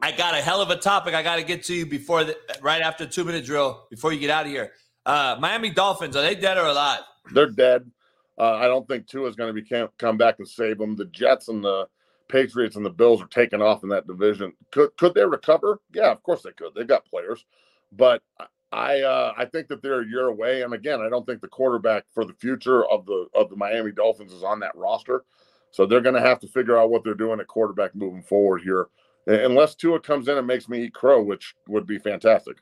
I 0.02 0.12
got 0.12 0.34
a 0.34 0.42
hell 0.42 0.62
of 0.62 0.70
a 0.70 0.76
topic 0.76 1.14
I 1.14 1.22
got 1.22 1.36
to 1.36 1.44
get 1.44 1.64
to 1.66 1.76
you 1.76 1.86
before 1.86 2.24
the, 2.24 2.38
right 2.62 2.82
after 2.82 3.06
two 3.06 3.24
minute 3.24 3.46
drill 3.46 3.86
before 3.90 4.12
you 4.12 4.20
get 4.20 4.30
out 4.30 4.46
of 4.46 4.52
here. 4.52 4.72
Uh, 5.06 5.38
Miami 5.40 5.70
Dolphins, 5.70 6.16
are 6.16 6.22
they 6.22 6.36
dead 6.36 6.58
or 6.58 6.66
alive? 6.66 7.02
They're 7.34 7.50
dead. 7.50 7.90
Uh, 8.38 8.56
I 8.56 8.66
don't 8.66 8.88
think 8.88 9.08
Tua 9.08 9.30
is 9.30 9.36
going 9.36 9.54
to 9.54 9.54
be 9.54 9.68
come, 9.68 9.90
come 9.98 10.18
back 10.18 10.40
and 10.40 10.48
save 10.48 10.78
them. 10.78 10.96
The 10.96 11.06
Jets 11.06 11.48
and 11.48 11.64
the 11.64 11.88
Patriots 12.28 12.76
and 12.76 12.86
the 12.86 12.90
Bills 12.90 13.22
are 13.22 13.28
taking 13.28 13.62
off 13.62 13.84
in 13.84 13.90
that 13.90 14.08
division. 14.08 14.54
Could 14.72 14.96
could 14.98 15.14
they 15.14 15.26
recover? 15.26 15.80
Yeah, 15.94 16.12
of 16.12 16.24
course 16.24 16.42
they 16.42 16.52
could. 16.52 16.74
They've 16.74 16.88
got 16.88 17.06
players, 17.06 17.46
but 17.92 18.24
I 18.72 19.02
uh, 19.02 19.34
I 19.38 19.46
think 19.46 19.68
that 19.68 19.82
they're 19.82 20.02
a 20.02 20.08
year 20.08 20.28
away. 20.28 20.62
And 20.62 20.74
again, 20.74 21.02
I 21.02 21.10
don't 21.10 21.26
think 21.26 21.42
the 21.42 21.48
quarterback 21.48 22.06
for 22.14 22.26
the 22.26 22.34
future 22.34 22.86
of 22.86 23.06
the 23.06 23.28
of 23.36 23.50
the 23.50 23.58
Miami 23.58 23.92
Dolphins 23.92 24.34
is 24.34 24.44
on 24.44 24.60
that 24.62 24.76
roster. 24.76 25.24
So 25.72 25.86
they're 25.86 26.02
going 26.02 26.16
to 26.16 26.22
have 26.22 26.40
to 26.40 26.48
figure 26.48 26.78
out 26.78 26.90
what 26.90 27.04
they're 27.04 27.14
doing 27.14 27.40
at 27.40 27.48
quarterback 27.48 27.96
moving 27.96 28.24
forward 28.24 28.62
here, 28.62 28.88
unless 29.28 29.76
Tua 29.76 30.00
comes 30.00 30.28
in 30.28 30.38
and 30.38 30.48
makes 30.48 30.68
me 30.68 30.84
eat 30.84 30.94
crow, 30.94 31.22
which 31.22 31.56
would 31.68 31.86
be 31.86 32.00
fantastic. 32.00 32.58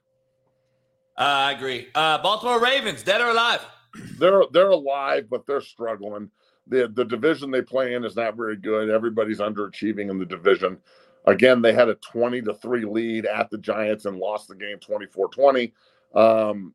Uh, 1.17 1.21
I 1.21 1.51
agree. 1.51 1.87
Uh, 1.95 2.17
Baltimore 2.19 2.61
Ravens, 2.61 3.03
dead 3.03 3.21
or 3.21 3.29
alive? 3.29 3.65
they're 4.17 4.43
they're 4.51 4.69
alive, 4.69 5.27
but 5.29 5.45
they're 5.45 5.61
struggling. 5.61 6.29
The 6.67 6.87
the 6.87 7.05
division 7.05 7.51
they 7.51 7.61
play 7.61 7.95
in 7.95 8.05
is 8.05 8.15
not 8.15 8.37
very 8.37 8.55
good. 8.55 8.89
Everybody's 8.89 9.39
underachieving 9.39 10.09
in 10.09 10.19
the 10.19 10.25
division. 10.25 10.77
Again, 11.25 11.61
they 11.61 11.73
had 11.73 11.89
a 11.89 11.95
20 11.95 12.41
to 12.43 12.53
3 12.53 12.85
lead 12.85 13.25
at 13.25 13.49
the 13.49 13.57
Giants 13.57 14.05
and 14.05 14.17
lost 14.17 14.47
the 14.47 14.55
game 14.55 14.77
24-20. 14.77 15.73
Um, 16.15 16.73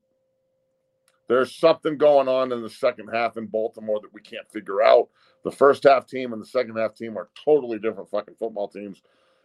there's 1.29 1.57
something 1.57 1.97
going 1.97 2.29
on 2.29 2.53
in 2.53 2.63
the 2.63 2.69
second 2.69 3.09
half 3.09 3.39
in 3.39 3.47
Baltimore 3.47 4.01
that 4.01 4.13
we 4.13 4.21
can't 4.21 4.49
figure 4.53 4.83
out. 4.83 5.09
The 5.43 5.51
first 5.51 5.85
half 5.85 6.07
team 6.07 6.33
and 6.33 6.43
the 6.43 6.47
second 6.47 6.77
half 6.77 6.95
team 6.95 7.17
are 7.17 7.31
totally 7.43 7.79
different 7.79 8.11
fucking 8.11 8.37
football 8.39 8.69
teams. 8.69 9.03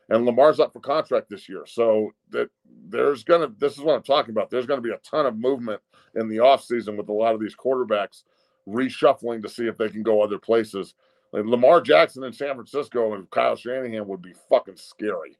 And 0.09 0.25
Lamar's 0.25 0.59
up 0.59 0.73
for 0.73 0.79
contract 0.79 1.29
this 1.29 1.47
year. 1.47 1.65
So 1.67 2.11
that 2.31 2.49
there's 2.87 3.23
gonna 3.23 3.49
this 3.59 3.73
is 3.73 3.79
what 3.79 3.95
I'm 3.95 4.03
talking 4.03 4.31
about. 4.31 4.49
There's 4.49 4.65
gonna 4.65 4.81
be 4.81 4.91
a 4.91 4.97
ton 4.97 5.25
of 5.25 5.37
movement 5.37 5.81
in 6.15 6.27
the 6.27 6.37
offseason 6.37 6.97
with 6.97 7.09
a 7.09 7.13
lot 7.13 7.35
of 7.35 7.39
these 7.39 7.55
quarterbacks 7.55 8.23
reshuffling 8.67 9.41
to 9.43 9.49
see 9.49 9.67
if 9.67 9.77
they 9.77 9.89
can 9.89 10.03
go 10.03 10.21
other 10.21 10.39
places. 10.39 10.95
Like 11.31 11.45
Lamar 11.45 11.81
Jackson 11.81 12.23
in 12.23 12.33
San 12.33 12.55
Francisco 12.55 13.13
and 13.13 13.29
Kyle 13.29 13.55
Shanahan 13.55 14.07
would 14.07 14.21
be 14.21 14.33
fucking 14.49 14.77
scary. 14.77 15.37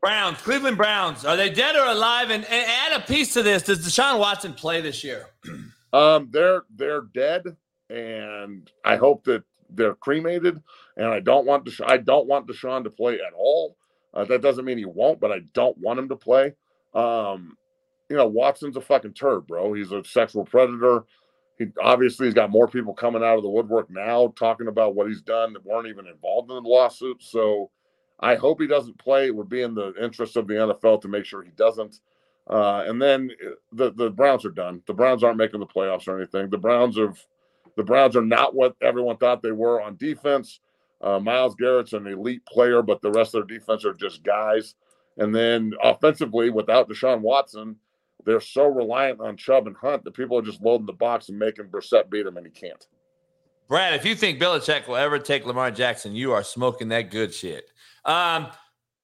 Browns, 0.00 0.38
Cleveland 0.38 0.78
Browns, 0.78 1.24
are 1.24 1.36
they 1.36 1.50
dead 1.50 1.76
or 1.76 1.84
alive? 1.84 2.30
And, 2.30 2.44
and 2.44 2.66
add 2.70 3.00
a 3.00 3.04
piece 3.04 3.34
to 3.34 3.42
this. 3.42 3.62
Does 3.62 3.86
Deshaun 3.86 4.18
Watson 4.18 4.54
play 4.54 4.80
this 4.80 5.04
year? 5.04 5.26
Um, 5.92 6.28
they're 6.30 6.62
they're 6.74 7.02
dead, 7.14 7.44
and 7.90 8.70
I 8.84 8.96
hope 8.96 9.24
that 9.24 9.42
they're 9.70 9.94
cremated. 9.94 10.62
And 11.00 11.08
I 11.08 11.20
don't 11.20 11.46
want 11.46 11.64
Desha- 11.64 11.88
I 11.88 11.96
don't 11.96 12.28
want 12.28 12.46
Deshaun 12.46 12.84
to 12.84 12.90
play 12.90 13.14
at 13.14 13.32
all. 13.34 13.76
Uh, 14.12 14.24
that 14.26 14.42
doesn't 14.42 14.66
mean 14.66 14.78
he 14.78 14.84
won't, 14.84 15.20
but 15.20 15.32
I 15.32 15.40
don't 15.54 15.78
want 15.78 15.98
him 15.98 16.08
to 16.10 16.16
play. 16.16 16.54
Um, 16.94 17.56
you 18.10 18.16
know, 18.16 18.26
Watson's 18.26 18.76
a 18.76 18.82
fucking 18.82 19.14
turd, 19.14 19.46
bro. 19.46 19.72
He's 19.72 19.92
a 19.92 20.04
sexual 20.04 20.44
predator. 20.44 21.04
He 21.58 21.66
obviously 21.82 22.26
he's 22.26 22.34
got 22.34 22.50
more 22.50 22.68
people 22.68 22.92
coming 22.92 23.22
out 23.22 23.36
of 23.36 23.42
the 23.42 23.48
woodwork 23.48 23.90
now 23.90 24.32
talking 24.36 24.68
about 24.68 24.94
what 24.94 25.08
he's 25.08 25.22
done 25.22 25.54
that 25.54 25.64
weren't 25.64 25.88
even 25.88 26.06
involved 26.06 26.50
in 26.50 26.62
the 26.62 26.68
lawsuit. 26.68 27.22
So 27.22 27.70
I 28.20 28.34
hope 28.34 28.60
he 28.60 28.66
doesn't 28.66 28.98
play. 28.98 29.26
It 29.26 29.36
would 29.36 29.48
be 29.48 29.62
in 29.62 29.74
the 29.74 29.94
interest 30.02 30.36
of 30.36 30.46
the 30.48 30.54
NFL 30.54 31.02
to 31.02 31.08
make 31.08 31.24
sure 31.24 31.42
he 31.42 31.52
doesn't. 31.56 32.00
Uh, 32.48 32.84
and 32.86 33.00
then 33.00 33.30
uh, 33.46 33.50
the 33.72 33.92
the 33.92 34.10
Browns 34.10 34.44
are 34.44 34.50
done. 34.50 34.82
The 34.86 34.94
Browns 34.94 35.24
aren't 35.24 35.38
making 35.38 35.60
the 35.60 35.66
playoffs 35.66 36.08
or 36.08 36.18
anything. 36.18 36.50
The 36.50 36.58
Browns 36.58 36.98
have 36.98 37.18
the 37.76 37.84
Browns 37.84 38.16
are 38.16 38.24
not 38.24 38.54
what 38.54 38.74
everyone 38.82 39.16
thought 39.18 39.42
they 39.42 39.52
were 39.52 39.80
on 39.80 39.96
defense. 39.96 40.60
Uh, 41.02 41.18
Myles 41.18 41.54
Garrett's 41.54 41.92
an 41.92 42.06
elite 42.06 42.44
player, 42.46 42.82
but 42.82 43.00
the 43.00 43.10
rest 43.10 43.34
of 43.34 43.46
their 43.46 43.58
defense 43.58 43.84
are 43.84 43.94
just 43.94 44.22
guys. 44.22 44.74
And 45.16 45.34
then 45.34 45.72
offensively, 45.82 46.50
without 46.50 46.88
Deshaun 46.88 47.20
Watson, 47.20 47.76
they're 48.24 48.40
so 48.40 48.66
reliant 48.66 49.20
on 49.20 49.36
Chubb 49.36 49.66
and 49.66 49.76
Hunt 49.76 50.04
that 50.04 50.14
people 50.14 50.38
are 50.38 50.42
just 50.42 50.60
loading 50.60 50.86
the 50.86 50.92
box 50.92 51.28
and 51.28 51.38
making 51.38 51.66
Brissett 51.66 52.10
beat 52.10 52.26
him, 52.26 52.36
and 52.36 52.46
he 52.46 52.52
can't. 52.52 52.86
Brad, 53.68 53.94
if 53.94 54.04
you 54.04 54.14
think 54.14 54.40
Belichick 54.40 54.88
will 54.88 54.96
ever 54.96 55.18
take 55.18 55.46
Lamar 55.46 55.70
Jackson, 55.70 56.14
you 56.14 56.32
are 56.32 56.42
smoking 56.42 56.88
that 56.88 57.10
good 57.10 57.32
shit. 57.32 57.70
Um, 58.04 58.48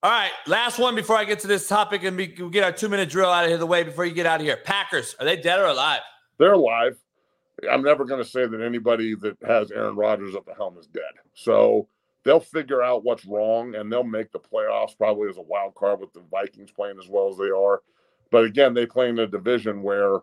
all 0.03 0.11
right, 0.11 0.33
last 0.47 0.79
one 0.79 0.95
before 0.95 1.17
I 1.17 1.25
get 1.25 1.39
to 1.41 1.47
this 1.47 1.69
topic 1.69 2.05
and 2.05 2.17
we 2.17 2.35
we 2.39 2.51
get 2.51 2.65
our 2.65 2.73
two 2.73 2.89
minute 2.89 3.09
drill 3.09 3.31
out 3.31 3.45
of 3.45 3.51
here 3.51 3.59
the 3.59 3.67
way 3.67 3.83
before 3.83 4.05
you 4.05 4.13
get 4.13 4.27
out 4.27 4.41
of 4.41 4.47
here. 4.47 4.57
Packers, 4.57 5.17
are 5.19 5.25
they 5.25 5.37
dead 5.37 5.59
or 5.59 5.67
alive? 5.67 6.01
They're 6.39 6.53
alive. 6.53 6.99
I'm 7.71 7.83
never 7.83 8.05
going 8.05 8.23
to 8.23 8.29
say 8.29 8.47
that 8.47 8.61
anybody 8.61 9.15
that 9.15 9.37
has 9.47 9.71
Aaron 9.71 9.97
Rodgers 9.97 10.35
at 10.35 10.45
the 10.45 10.55
helm 10.55 10.77
is 10.79 10.87
dead. 10.87 11.03
So 11.35 11.89
they'll 12.25 12.41
figure 12.41 12.83
out 12.83 13.05
what's 13.05 13.25
wrong 13.25 13.75
and 13.75 13.91
they'll 13.91 14.05
make 14.05 14.33
the 14.33 14.41
playoffs 14.41 14.97
probably 14.97 15.29
as 15.29 15.39
a 15.39 15.43
wild 15.43 15.75
card 15.75 16.01
with 16.01 16.13
the 16.13 16.23
Vikings 16.31 16.71
playing 16.71 16.99
as 17.03 17.09
well 17.09 17.29
as 17.31 17.39
they 17.39 17.51
are. 17.51 17.83
But 18.31 18.45
again, 18.45 18.75
they 18.75 18.87
play 18.87 19.09
in 19.09 19.19
a 19.19 19.27
division 19.27 19.83
where, 19.83 20.19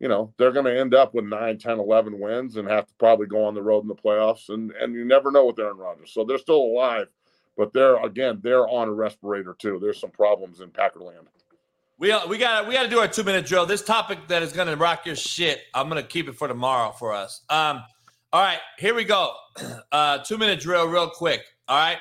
you 0.00 0.08
know, 0.08 0.34
they're 0.36 0.52
going 0.52 0.66
to 0.66 0.78
end 0.78 0.94
up 0.94 1.14
with 1.14 1.24
9, 1.24 1.58
10, 1.58 1.78
11 1.78 2.18
wins 2.18 2.56
and 2.56 2.68
have 2.68 2.86
to 2.86 2.94
probably 2.98 3.26
go 3.26 3.44
on 3.44 3.54
the 3.54 3.62
road 3.62 3.82
in 3.82 3.88
the 3.88 3.94
playoffs. 3.94 4.48
And, 4.48 4.72
and 4.72 4.94
you 4.94 5.04
never 5.04 5.30
know 5.30 5.46
with 5.46 5.58
Aaron 5.58 5.78
Rodgers. 5.78 6.12
So 6.12 6.24
they're 6.24 6.38
still 6.38 6.60
alive, 6.60 7.06
but 7.56 7.72
they're, 7.72 8.04
again, 8.04 8.40
they're 8.42 8.68
on 8.68 8.88
a 8.88 8.92
respirator 8.92 9.54
too. 9.58 9.78
There's 9.80 10.00
some 10.00 10.10
problems 10.10 10.60
in 10.60 10.70
Packerland. 10.70 11.28
We 11.98 12.12
we 12.28 12.38
got 12.38 12.66
we 12.66 12.74
got 12.74 12.82
to 12.82 12.88
do 12.88 12.98
our 12.98 13.06
two 13.06 13.22
minute 13.22 13.46
drill. 13.46 13.66
This 13.66 13.82
topic 13.82 14.26
that 14.28 14.42
is 14.42 14.52
going 14.52 14.66
to 14.66 14.76
rock 14.76 15.06
your 15.06 15.14
shit. 15.14 15.60
I'm 15.74 15.88
going 15.88 16.02
to 16.02 16.08
keep 16.08 16.28
it 16.28 16.34
for 16.34 16.48
tomorrow 16.48 16.90
for 16.90 17.12
us. 17.12 17.42
Um, 17.48 17.84
all 18.32 18.42
right, 18.42 18.58
here 18.78 18.94
we 18.94 19.04
go. 19.04 19.34
Uh, 19.92 20.18
two 20.18 20.36
minute 20.36 20.58
drill, 20.58 20.88
real 20.88 21.08
quick. 21.08 21.40
All 21.68 21.78
right, 21.78 21.98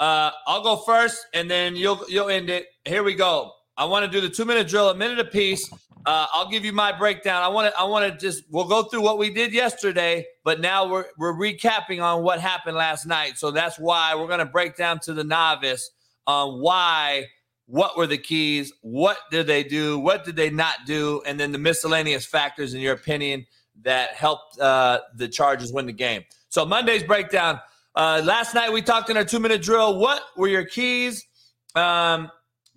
uh, 0.00 0.30
I'll 0.46 0.62
go 0.62 0.76
first, 0.76 1.26
and 1.34 1.50
then 1.50 1.76
you'll 1.76 2.02
you'll 2.08 2.30
end 2.30 2.48
it. 2.48 2.68
Here 2.86 3.02
we 3.02 3.14
go. 3.14 3.52
I 3.76 3.84
want 3.84 4.10
to 4.10 4.10
do 4.10 4.26
the 4.26 4.32
two 4.32 4.46
minute 4.46 4.66
drill, 4.66 4.88
a 4.88 4.94
minute 4.94 5.18
apiece. 5.18 5.70
Uh, 6.06 6.26
I'll 6.32 6.48
give 6.48 6.64
you 6.64 6.72
my 6.72 6.90
breakdown. 6.90 7.42
I 7.42 7.48
want 7.48 7.70
to 7.70 7.78
I 7.78 7.84
want 7.84 8.10
to 8.10 8.18
just 8.18 8.44
we'll 8.50 8.66
go 8.66 8.84
through 8.84 9.02
what 9.02 9.18
we 9.18 9.28
did 9.28 9.52
yesterday, 9.52 10.24
but 10.42 10.60
now 10.60 10.88
we're 10.88 11.04
we're 11.18 11.34
recapping 11.34 12.02
on 12.02 12.22
what 12.22 12.40
happened 12.40 12.78
last 12.78 13.04
night. 13.04 13.36
So 13.36 13.50
that's 13.50 13.78
why 13.78 14.14
we're 14.14 14.26
going 14.26 14.38
to 14.38 14.46
break 14.46 14.76
down 14.76 15.00
to 15.00 15.12
the 15.12 15.24
novice 15.24 15.90
on 16.26 16.62
why 16.62 17.26
what 17.66 17.96
were 17.96 18.06
the 18.06 18.18
keys? 18.18 18.72
What 18.82 19.18
did 19.30 19.46
they 19.46 19.64
do? 19.64 19.98
What 19.98 20.24
did 20.24 20.36
they 20.36 20.50
not 20.50 20.86
do? 20.86 21.22
And 21.26 21.38
then 21.40 21.52
the 21.52 21.58
miscellaneous 21.58 22.26
factors, 22.26 22.74
in 22.74 22.80
your 22.80 22.94
opinion, 22.94 23.46
that 23.82 24.10
helped 24.14 24.58
uh, 24.60 25.00
the 25.14 25.28
Chargers 25.28 25.72
win 25.72 25.86
the 25.86 25.92
game. 25.92 26.24
So 26.48 26.64
Monday's 26.64 27.02
breakdown. 27.02 27.60
Uh, 27.96 28.20
last 28.24 28.54
night 28.54 28.72
we 28.72 28.82
talked 28.82 29.10
in 29.10 29.16
our 29.16 29.24
two 29.24 29.40
minute 29.40 29.62
drill. 29.62 29.98
What 29.98 30.22
were 30.36 30.48
your 30.48 30.64
keys 30.64 31.26
um, 31.74 32.30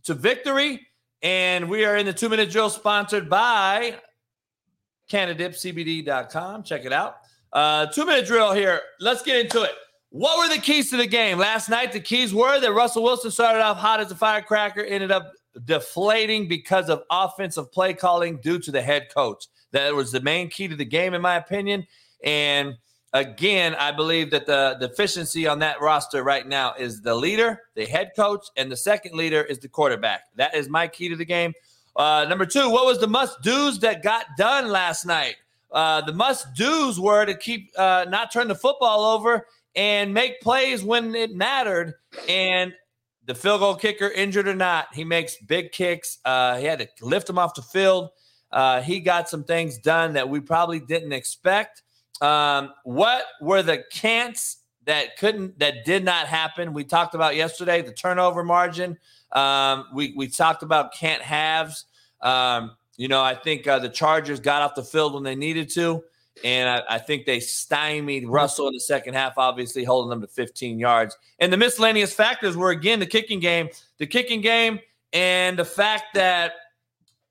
to 0.03 0.13
victory? 0.13 0.87
And 1.21 1.69
we 1.69 1.83
are 1.83 1.97
in 1.97 2.05
the 2.05 2.13
two 2.13 2.29
minute 2.29 2.51
drill 2.51 2.69
sponsored 2.69 3.29
by 3.29 3.95
CannadipsCBD.com. 5.09 6.63
Check 6.63 6.85
it 6.85 6.93
out. 6.93 7.17
Uh, 7.51 7.87
two 7.87 8.05
minute 8.05 8.25
drill 8.25 8.53
here. 8.53 8.81
Let's 8.99 9.21
get 9.23 9.39
into 9.39 9.63
it. 9.63 9.71
What 10.09 10.37
were 10.37 10.55
the 10.55 10.61
keys 10.61 10.89
to 10.91 10.97
the 10.97 11.07
game? 11.07 11.37
Last 11.37 11.69
night, 11.69 11.91
the 11.91 11.99
keys 11.99 12.33
were 12.33 12.59
that 12.59 12.73
Russell 12.73 13.03
Wilson 13.03 13.29
started 13.29 13.61
off 13.61 13.77
hot 13.77 13.99
as 13.99 14.09
a 14.11 14.15
firecracker, 14.15 14.83
ended 14.83 15.11
up 15.11 15.31
deflating 15.65 16.47
because 16.47 16.89
of 16.89 17.03
offensive 17.11 17.71
play 17.71 17.93
calling 17.93 18.37
due 18.37 18.59
to 18.59 18.71
the 18.71 18.81
head 18.81 19.07
coach. 19.13 19.47
That 19.71 19.93
was 19.93 20.11
the 20.11 20.21
main 20.21 20.49
key 20.49 20.69
to 20.69 20.75
the 20.75 20.85
game, 20.85 21.13
in 21.13 21.21
my 21.21 21.35
opinion. 21.35 21.85
And 22.23 22.75
again, 23.11 23.75
I 23.75 23.91
believe 23.91 24.31
that 24.31 24.45
the 24.45 24.77
deficiency 24.79 25.45
on 25.45 25.59
that 25.59 25.81
roster 25.81 26.23
right 26.23 26.47
now 26.47 26.73
is 26.75 27.01
the 27.01 27.15
leader, 27.15 27.63
the 27.75 27.85
head 27.85 28.11
coach, 28.15 28.45
and 28.55 28.71
the 28.71 28.77
second 28.77 29.15
leader 29.15 29.41
is 29.41 29.59
the 29.59 29.67
quarterback. 29.67 30.21
That 30.35 30.55
is 30.55 30.69
my 30.69 30.87
key 30.87 31.09
to 31.09 31.17
the 31.17 31.25
game. 31.25 31.53
Uh, 31.97 32.25
number 32.29 32.45
two, 32.45 32.69
what 32.69 32.85
was 32.85 32.99
the 32.99 33.07
must 33.07 33.41
do's 33.41 33.79
that 33.79 34.03
got 34.03 34.25
done 34.37 34.69
last 34.69 35.05
night? 35.05 35.35
Uh, 35.71 35.99
the 36.01 36.13
must 36.13 36.53
do's 36.53 36.97
were 36.97 37.25
to 37.25 37.35
keep 37.35 37.71
uh, 37.77 38.05
not 38.07 38.31
turn 38.31 38.47
the 38.47 38.55
football 38.55 39.03
over 39.03 39.47
and 39.77 40.11
make 40.13 40.41
plays 40.41 40.83
when 40.83 41.15
it 41.15 41.33
mattered. 41.33 41.93
And 42.27 42.73
the 43.25 43.35
field 43.35 43.59
goal 43.61 43.75
kicker, 43.75 44.09
injured 44.09 44.47
or 44.47 44.55
not, 44.55 44.87
he 44.93 45.05
makes 45.05 45.37
big 45.37 45.71
kicks. 45.71 46.17
Uh, 46.25 46.57
he 46.57 46.65
had 46.65 46.79
to 46.79 46.87
lift 47.05 47.29
him 47.29 47.37
off 47.37 47.53
the 47.53 47.61
field. 47.61 48.09
Uh, 48.51 48.81
he 48.81 48.99
got 48.99 49.29
some 49.29 49.43
things 49.43 49.77
done 49.77 50.13
that 50.13 50.27
we 50.27 50.39
probably 50.39 50.79
didn't 50.79 51.13
expect. 51.13 51.83
Um, 52.21 52.73
what 52.83 53.23
were 53.39 53.61
the 53.61 53.83
can'ts 53.93 54.57
that 54.85 55.17
couldn't, 55.17 55.59
that 55.59 55.85
did 55.85 56.03
not 56.03 56.27
happen? 56.27 56.73
We 56.73 56.83
talked 56.83 57.13
about 57.13 57.35
yesterday 57.35 57.81
the 57.81 57.91
turnover 57.91 58.43
margin. 58.43 58.97
Um, 59.33 59.87
we 59.93 60.13
we 60.15 60.29
talked 60.29 60.63
about 60.63 60.93
can't 60.93 61.21
halves. 61.21 61.85
Um, 62.21 62.77
you 62.95 63.09
know, 63.09 63.21
I 63.21 63.35
think 63.35 63.67
uh, 63.67 63.79
the 63.79 63.89
Chargers 63.89 64.39
got 64.39 64.61
off 64.61 64.73
the 64.73 64.83
field 64.83 65.13
when 65.13 65.23
they 65.23 65.35
needed 65.35 65.69
to. 65.71 66.03
And 66.43 66.69
I, 66.69 66.83
I, 66.95 66.97
think 66.99 67.25
they 67.25 67.39
stymied 67.39 68.27
Russell 68.27 68.67
in 68.67 68.73
the 68.73 68.79
second 68.79 69.15
half, 69.15 69.37
obviously 69.37 69.83
holding 69.83 70.09
them 70.09 70.21
to 70.21 70.27
15 70.27 70.77
yards. 70.77 71.17
And 71.39 71.51
the 71.51 71.57
miscellaneous 71.57 72.13
factors 72.13 72.55
were 72.55 72.69
again 72.69 72.99
the 72.99 73.05
kicking 73.05 73.39
game, 73.39 73.69
the 73.97 74.07
kicking 74.07 74.41
game, 74.41 74.79
and 75.13 75.57
the 75.57 75.65
fact 75.65 76.13
that 76.13 76.53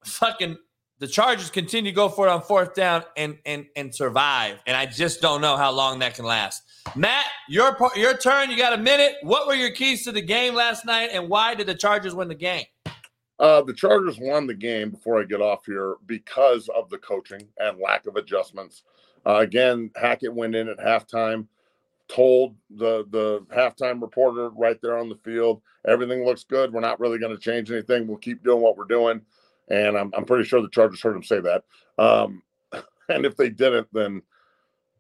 fucking 0.05 0.57
the 0.99 1.07
Chargers 1.07 1.51
continue 1.51 1.91
to 1.91 1.95
go 1.95 2.09
for 2.09 2.27
it 2.27 2.31
on 2.31 2.43
fourth 2.43 2.75
down 2.75 3.05
and 3.17 3.39
and 3.45 3.67
and 3.77 3.95
survive. 3.95 4.59
And 4.67 4.77
I 4.77 4.87
just 4.87 5.21
don't 5.21 5.41
know 5.41 5.57
how 5.57 5.71
long 5.71 5.99
that 6.01 6.15
can 6.15 6.25
last. 6.25 6.63
Matt, 6.95 7.27
your 7.49 7.77
your 7.97 8.17
turn. 8.17 8.51
You 8.51 8.57
got 8.57 8.73
a 8.73 8.79
minute. 8.79 9.17
What 9.23 9.47
were 9.47 9.55
your 9.55 9.71
keys 9.71 10.05
to 10.05 10.13
the 10.13 10.23
game 10.23 10.55
last 10.55 10.87
night, 10.87 11.11
and 11.13 11.29
why 11.29 11.55
did 11.55 11.67
the 11.67 11.75
Chargers 11.75 12.15
win 12.15 12.29
the 12.29 12.35
game? 12.35 12.65
Uh, 13.39 13.61
the 13.61 13.75
Chargers 13.75 14.19
won 14.19 14.47
the 14.47 14.55
game 14.55 14.91
before 14.91 15.21
I 15.21 15.25
get 15.25 15.43
off 15.43 15.67
here 15.67 15.97
because 16.07 16.71
of 16.75 16.89
the 16.89 16.99
coaching 16.99 17.47
and 17.59 17.79
lack 17.79 18.07
of 18.07 18.17
adjustments. 18.17 18.83
Uh, 19.27 19.39
again, 19.41 19.91
Hackett 19.97 20.33
went 20.33 20.55
in 20.55 20.69
at 20.69 20.79
halftime, 20.79 21.47
told 22.09 22.55
the 22.71 23.05
the 23.11 23.41
halftime 23.55 24.01
reporter 24.01 24.51
right 24.51 24.81
there 24.81 24.97
on 24.97 25.09
the 25.09 25.17
field, 25.17 25.61
everything 25.87 26.25
looks 26.25 26.45
good. 26.45 26.73
We're 26.73 26.81
not 26.81 27.01
really 27.01 27.19
going 27.19 27.35
to 27.37 27.43
change 27.43 27.71
anything. 27.71 28.07
We'll 28.07 28.19
keep 28.19 28.45
doing 28.45 28.61
what 28.61 28.77
we're 28.77 28.85
doing. 28.85 29.21
And 29.69 29.99
I'm, 29.99 30.13
I'm 30.17 30.25
pretty 30.25 30.45
sure 30.45 30.63
the 30.63 30.69
Chargers 30.69 31.03
heard 31.03 31.17
him 31.17 31.25
say 31.25 31.41
that. 31.41 31.65
Um, 31.99 32.43
and 33.09 33.27
if 33.27 33.37
they 33.37 33.51
didn't, 33.51 33.89
then 33.93 34.23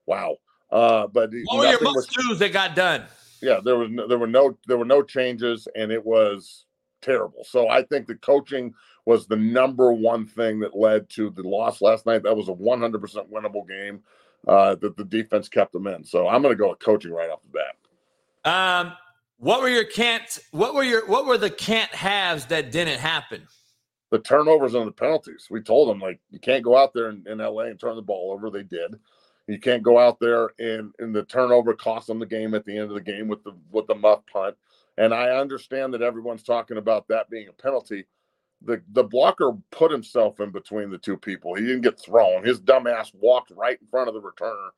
wow. 0.06 0.38
Uh, 0.72 1.06
but 1.06 1.30
what 1.44 1.58
were 1.58 1.70
your 1.70 1.82
must 1.82 2.12
do's 2.12 2.40
that 2.40 2.52
got 2.52 2.74
done? 2.74 3.04
Yeah, 3.40 3.60
there 3.62 3.76
was 3.76 3.90
no, 3.90 4.08
there 4.08 4.18
were 4.18 4.26
no 4.26 4.58
there 4.66 4.78
were 4.78 4.84
no 4.84 5.02
changes, 5.02 5.68
and 5.76 5.92
it 5.92 6.04
was 6.04 6.64
terrible. 7.00 7.44
So 7.44 7.68
I 7.68 7.82
think 7.82 8.06
the 8.06 8.16
coaching 8.16 8.74
was 9.06 9.26
the 9.26 9.36
number 9.36 9.92
one 9.92 10.26
thing 10.26 10.60
that 10.60 10.76
led 10.76 11.08
to 11.10 11.30
the 11.30 11.42
loss 11.42 11.80
last 11.80 12.04
night. 12.04 12.24
That 12.24 12.36
was 12.36 12.48
a 12.48 12.52
100% 12.52 13.30
winnable 13.30 13.66
game 13.66 14.02
uh, 14.46 14.74
that 14.74 14.96
the 14.96 15.04
defense 15.04 15.48
kept 15.48 15.72
them 15.72 15.86
in. 15.86 16.04
So 16.04 16.28
I'm 16.28 16.42
going 16.42 16.52
to 16.52 16.58
go 16.58 16.70
with 16.70 16.80
coaching 16.80 17.12
right 17.12 17.30
off 17.30 17.40
the 17.42 17.48
bat. 17.48 18.52
Um, 18.52 18.92
what 19.38 19.62
were 19.62 19.68
your 19.68 19.84
can't? 19.84 20.38
What 20.50 20.74
were 20.74 20.82
your? 20.84 21.06
What 21.06 21.26
were 21.26 21.38
the 21.38 21.50
can't 21.50 21.94
haves 21.94 22.46
that 22.46 22.70
didn't 22.70 23.00
happen? 23.00 23.46
The 24.10 24.18
turnovers 24.18 24.74
and 24.74 24.86
the 24.86 24.92
penalties. 24.92 25.48
We 25.50 25.60
told 25.60 25.90
them 25.90 26.00
like 26.00 26.20
you 26.30 26.38
can't 26.38 26.64
go 26.64 26.76
out 26.76 26.94
there 26.94 27.10
in, 27.10 27.24
in 27.26 27.38
LA 27.38 27.64
and 27.64 27.78
turn 27.78 27.96
the 27.96 28.02
ball 28.02 28.32
over. 28.32 28.50
They 28.50 28.62
did. 28.62 28.94
You 29.46 29.58
can't 29.58 29.82
go 29.82 29.98
out 29.98 30.18
there 30.20 30.50
and 30.58 30.92
and 30.98 31.14
the 31.14 31.24
turnover 31.24 31.74
cost 31.74 32.06
them 32.06 32.18
the 32.18 32.26
game 32.26 32.54
at 32.54 32.64
the 32.64 32.78
end 32.78 32.88
of 32.88 32.94
the 32.94 33.00
game 33.00 33.28
with 33.28 33.44
the 33.44 33.52
with 33.70 33.86
the 33.88 33.94
muff 33.94 34.20
punt. 34.32 34.56
And 34.96 35.12
I 35.12 35.30
understand 35.30 35.92
that 35.92 36.02
everyone's 36.02 36.42
talking 36.42 36.78
about 36.78 37.08
that 37.08 37.28
being 37.28 37.48
a 37.48 37.52
penalty. 37.52 38.06
The 38.62 38.82
the 38.92 39.04
blocker 39.04 39.52
put 39.70 39.90
himself 39.90 40.40
in 40.40 40.50
between 40.50 40.90
the 40.90 40.98
two 40.98 41.16
people. 41.16 41.54
He 41.54 41.62
didn't 41.62 41.82
get 41.82 42.00
thrown. 42.00 42.44
His 42.44 42.60
dumbass 42.60 43.14
walked 43.14 43.52
right 43.52 43.78
in 43.80 43.86
front 43.88 44.08
of 44.08 44.14
the 44.14 44.20
returner. 44.20 44.70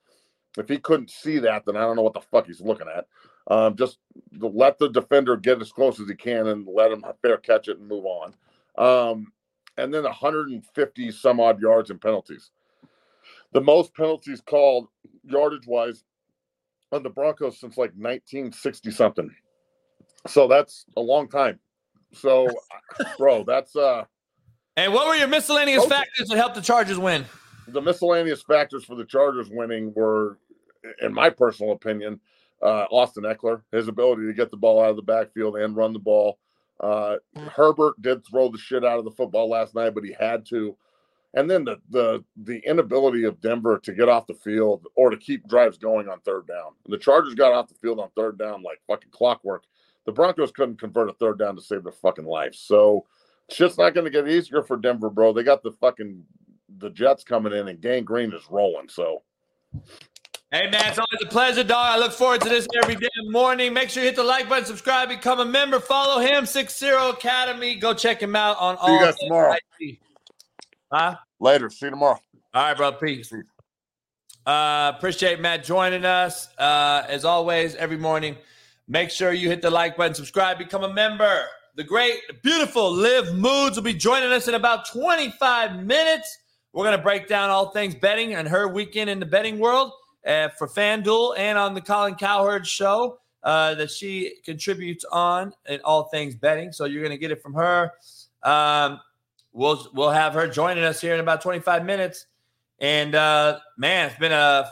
If 0.59 0.69
he 0.69 0.79
couldn't 0.79 1.11
see 1.11 1.39
that, 1.39 1.65
then 1.65 1.77
I 1.77 1.81
don't 1.81 1.97
know 1.97 2.03
what 2.03 2.15
the 2.15 2.21
fuck 2.21 2.47
he's 2.47 2.61
looking 2.61 2.89
at. 2.89 3.07
Um, 3.47 3.77
just 3.77 3.99
let 4.39 4.79
the 4.79 4.89
defender 4.89 5.37
get 5.37 5.61
as 5.61 5.73
close 5.73 6.01
as 6.01 6.09
he 6.09 6.15
can 6.15 6.49
and 6.49 6.67
let 6.67 6.93
him 6.93 7.05
fair 7.23 7.39
catch 7.39 7.69
it 7.69 7.79
and 7.79 7.89
move 7.89 8.05
on. 8.05 8.35
Um, 8.77 9.33
and 9.77 9.95
then 9.95 10.03
150 10.03 11.11
some 11.13 11.41
odd 11.41 11.61
yards 11.61 11.91
and 11.91 12.01
penalties. 12.01 12.51
The 13.53 13.61
most 13.61 13.95
penalties 13.95 14.41
called 14.41 14.89
yardage 15.25 15.67
wise 15.67 16.05
on 16.93 17.03
the 17.03 17.11
Broncos 17.11 17.61
since 17.61 17.77
like 17.77 17.93
1960 17.93 18.91
something. 18.91 19.31
So 20.27 20.49
that's 20.49 20.85
a 20.97 21.01
long 21.01 21.29
time. 21.29 21.59
So, 22.13 22.49
bro, 23.19 23.45
that's 23.45 23.77
uh. 23.77 24.05
And 24.77 24.93
what 24.93 25.09
were 25.09 25.17
your 25.17 25.29
miscellaneous 25.29 25.85
okay. 25.85 25.91
factors 25.91 26.29
that 26.29 26.37
helped 26.37 26.55
the 26.55 26.61
Chargers 26.61 26.99
win? 26.99 27.25
The 27.67 27.83
miscellaneous 27.83 28.43
factors 28.43 28.85
for 28.85 28.95
the 28.95 29.05
Chargers 29.05 29.49
winning 29.51 29.93
were, 29.95 30.39
in 31.03 31.13
my 31.13 31.31
personal 31.31 31.73
opinion, 31.73 32.21
uh, 32.63 32.85
Austin 32.91 33.25
Ekeler, 33.25 33.63
his 33.73 33.89
ability 33.89 34.27
to 34.27 34.33
get 34.33 34.51
the 34.51 34.57
ball 34.57 34.81
out 34.81 34.91
of 34.91 34.97
the 34.97 35.03
backfield 35.03 35.57
and 35.57 35.77
run 35.77 35.93
the 35.93 35.99
ball. 35.99 36.39
Uh, 36.81 37.17
Herbert 37.51 38.01
did 38.01 38.25
throw 38.25 38.49
the 38.49 38.59
shit 38.59 38.85
out 38.85 38.99
of 38.99 39.05
the 39.05 39.11
football 39.11 39.51
last 39.51 39.75
night, 39.75 39.95
but 39.95 40.05
he 40.05 40.15
had 40.19 40.47
to. 40.47 40.77
And 41.35 41.51
then 41.51 41.65
the 41.65 41.79
the 41.91 42.25
the 42.37 42.59
inability 42.65 43.25
of 43.25 43.41
Denver 43.41 43.79
to 43.81 43.93
get 43.93 44.09
off 44.09 44.27
the 44.27 44.35
field 44.35 44.87
or 44.95 45.11
to 45.11 45.17
keep 45.17 45.47
drives 45.47 45.77
going 45.77 46.09
on 46.09 46.21
third 46.21 46.47
down. 46.47 46.73
The 46.87 46.97
Chargers 46.97 47.35
got 47.35 47.53
off 47.53 47.69
the 47.69 47.75
field 47.75 48.01
on 48.01 48.09
third 48.17 48.39
down 48.39 48.63
like 48.63 48.81
fucking 48.87 49.11
clockwork 49.11 49.65
the 50.09 50.13
Broncos 50.13 50.51
couldn't 50.53 50.81
convert 50.81 51.11
a 51.11 51.13
third 51.13 51.39
down 51.39 51.55
to 51.55 51.61
save 51.61 51.83
their 51.83 51.93
fucking 51.93 52.25
life. 52.25 52.55
So 52.55 53.05
shit's 53.51 53.77
not 53.77 53.93
going 53.93 54.07
to 54.07 54.11
get 54.11 54.27
easier 54.27 54.63
for 54.63 54.79
Denver, 54.79 55.11
bro. 55.11 55.35
They 55.35 55.43
got 55.43 55.63
the 55.63 55.71
fucking 55.71 56.25
the 56.79 56.89
Jets 56.89 57.25
coming 57.25 57.53
in, 57.53 57.69
and 57.69 57.79
Gang 57.79 58.05
Green 58.05 58.33
is 58.33 58.41
rolling. 58.49 58.89
So. 58.89 59.23
Hey 60.51 60.71
man, 60.71 60.81
it's 60.87 60.99
always 60.99 61.21
a 61.23 61.27
pleasure, 61.27 61.63
dog. 61.63 61.77
I 61.77 61.99
look 61.99 62.13
forward 62.13 62.41
to 62.41 62.49
this 62.49 62.67
every 62.83 62.95
damn 62.95 63.31
morning. 63.31 63.75
Make 63.75 63.91
sure 63.91 64.03
you 64.03 64.09
hit 64.09 64.17
the 64.17 64.25
like 64.25 64.49
button, 64.49 64.65
subscribe, 64.65 65.11
become 65.11 65.41
a 65.41 65.45
member, 65.45 65.79
follow 65.79 66.23
him, 66.23 66.47
Six 66.47 66.79
Zero 66.79 67.11
Academy. 67.11 67.75
Go 67.75 67.93
check 67.93 68.23
him 68.23 68.35
out 68.35 68.57
on 68.59 68.77
See 68.77 68.81
all. 68.81 68.99
you 68.99 69.05
guys 69.05 69.17
tomorrow. 69.19 69.57
Huh? 70.91 71.17
Later. 71.39 71.69
See 71.69 71.85
you 71.85 71.91
tomorrow. 71.91 72.19
All 72.55 72.63
right, 72.63 72.75
bro. 72.75 72.93
Peace. 72.93 73.31
Uh, 74.47 74.91
appreciate 74.97 75.39
Matt 75.39 75.65
joining 75.65 76.07
us. 76.07 76.49
Uh, 76.57 77.03
as 77.07 77.27
always, 77.27 77.75
every 77.75 77.99
morning, 77.99 78.39
make 78.89 79.11
sure 79.11 79.33
you 79.33 79.49
hit 79.49 79.63
the 79.63 79.71
like 79.71 79.97
button, 79.97 80.15
subscribe, 80.15 80.59
become 80.59 80.83
a 80.83 80.93
member. 80.93 81.45
The 81.77 81.85
great, 81.85 82.19
beautiful 82.43 82.91
Liv 82.91 83.35
Moods 83.35 83.77
will 83.77 83.85
be 83.85 83.95
joining 83.95 84.33
us 84.33 84.49
in 84.49 84.55
about 84.55 84.89
25 84.89 85.85
minutes. 85.85 86.37
We're 86.73 86.85
going 86.85 86.97
to 86.97 87.03
break 87.03 87.29
down 87.29 87.51
all 87.51 87.71
things 87.71 87.95
betting 87.95 88.35
and 88.35 88.49
her 88.49 88.67
weekend 88.67 89.11
in 89.11 89.21
the 89.21 89.27
betting 89.27 89.59
world 89.59 89.93
uh, 90.27 90.49
for 90.59 90.67
FanDuel 90.67 91.39
and 91.39 91.57
on 91.57 91.75
the 91.75 91.81
Colin 91.81 92.15
Cowherd 92.15 92.67
show 92.67 93.19
uh, 93.45 93.75
that 93.75 93.91
she 93.91 94.35
contributes 94.45 95.05
on 95.13 95.53
in 95.69 95.81
all 95.85 96.05
things 96.05 96.35
betting. 96.35 96.73
So 96.73 96.85
you're 96.87 97.03
going 97.03 97.13
to 97.13 97.19
get 97.19 97.31
it 97.31 97.41
from 97.43 97.55
her. 97.55 97.93
Um, 98.43 99.01
we'll 99.53 99.87
we'll 99.95 100.11
have 100.11 100.35
her 100.35 100.47
joining 100.49 100.85
us 100.85 101.01
here 101.01 101.15
in 101.15 101.21
about 101.21 101.43
25 101.43 101.85
minutes. 101.85 102.27
And 102.81 103.15
uh, 103.15 103.59
man, 103.77 104.09
it's 104.09 104.19
been 104.19 104.33
a 104.33 104.71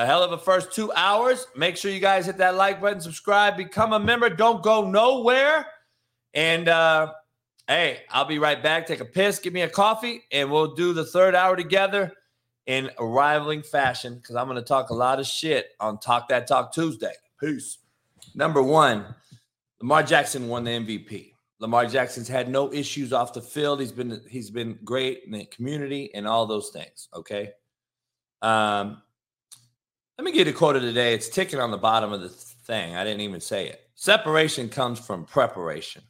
a 0.00 0.06
hell 0.06 0.22
of 0.22 0.32
a 0.32 0.38
first 0.38 0.72
two 0.72 0.90
hours. 0.94 1.46
Make 1.54 1.76
sure 1.76 1.90
you 1.90 2.00
guys 2.00 2.24
hit 2.24 2.38
that 2.38 2.54
like 2.54 2.80
button, 2.80 3.02
subscribe, 3.02 3.58
become 3.58 3.92
a 3.92 4.00
member. 4.00 4.30
Don't 4.30 4.62
go 4.62 4.88
nowhere. 4.88 5.66
And 6.32 6.68
uh, 6.68 7.12
hey, 7.68 8.00
I'll 8.08 8.24
be 8.24 8.38
right 8.38 8.62
back. 8.62 8.86
Take 8.86 9.00
a 9.00 9.04
piss, 9.04 9.38
give 9.38 9.52
me 9.52 9.60
a 9.60 9.68
coffee, 9.68 10.22
and 10.32 10.50
we'll 10.50 10.74
do 10.74 10.94
the 10.94 11.04
third 11.04 11.34
hour 11.34 11.54
together 11.54 12.14
in 12.64 12.88
a 12.98 13.04
rivaling 13.04 13.62
fashion 13.62 14.14
because 14.14 14.36
I'm 14.36 14.46
going 14.46 14.56
to 14.56 14.62
talk 14.62 14.88
a 14.88 14.94
lot 14.94 15.20
of 15.20 15.26
shit 15.26 15.72
on 15.80 15.98
Talk 15.98 16.28
That 16.28 16.46
Talk 16.46 16.72
Tuesday. 16.72 17.12
Peace. 17.38 17.76
Number 18.34 18.62
one, 18.62 19.04
Lamar 19.82 20.02
Jackson 20.02 20.48
won 20.48 20.64
the 20.64 20.70
MVP. 20.70 21.32
Lamar 21.58 21.84
Jackson's 21.84 22.28
had 22.28 22.48
no 22.48 22.72
issues 22.72 23.12
off 23.12 23.34
the 23.34 23.42
field. 23.42 23.80
He's 23.80 23.92
been 23.92 24.22
he's 24.30 24.50
been 24.50 24.78
great 24.82 25.24
in 25.26 25.32
the 25.32 25.44
community 25.46 26.10
and 26.14 26.26
all 26.26 26.46
those 26.46 26.70
things. 26.70 27.10
Okay. 27.14 27.50
Um, 28.40 29.02
let 30.20 30.24
me 30.26 30.32
get 30.32 30.46
a 30.46 30.52
quote 30.52 30.76
of 30.76 30.82
the 30.82 30.92
day. 30.92 31.14
It's 31.14 31.30
ticking 31.30 31.60
on 31.60 31.70
the 31.70 31.78
bottom 31.78 32.12
of 32.12 32.20
the 32.20 32.28
thing. 32.28 32.94
I 32.94 33.04
didn't 33.04 33.22
even 33.22 33.40
say 33.40 33.68
it. 33.68 33.80
Separation 33.94 34.68
comes 34.68 34.98
from 34.98 35.24
preparation. 35.24 36.02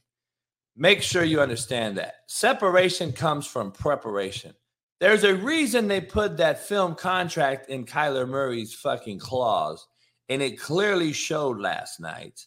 Make 0.76 1.00
sure 1.00 1.22
you 1.22 1.40
understand 1.40 1.96
that. 1.98 2.14
Separation 2.26 3.12
comes 3.12 3.46
from 3.46 3.70
preparation. 3.70 4.52
There's 4.98 5.22
a 5.22 5.36
reason 5.36 5.86
they 5.86 6.00
put 6.00 6.38
that 6.38 6.66
film 6.66 6.96
contract 6.96 7.70
in 7.70 7.86
Kyler 7.86 8.28
Murray's 8.28 8.74
fucking 8.74 9.20
clause, 9.20 9.86
and 10.28 10.42
it 10.42 10.58
clearly 10.58 11.12
showed 11.12 11.60
last 11.60 12.00
night. 12.00 12.46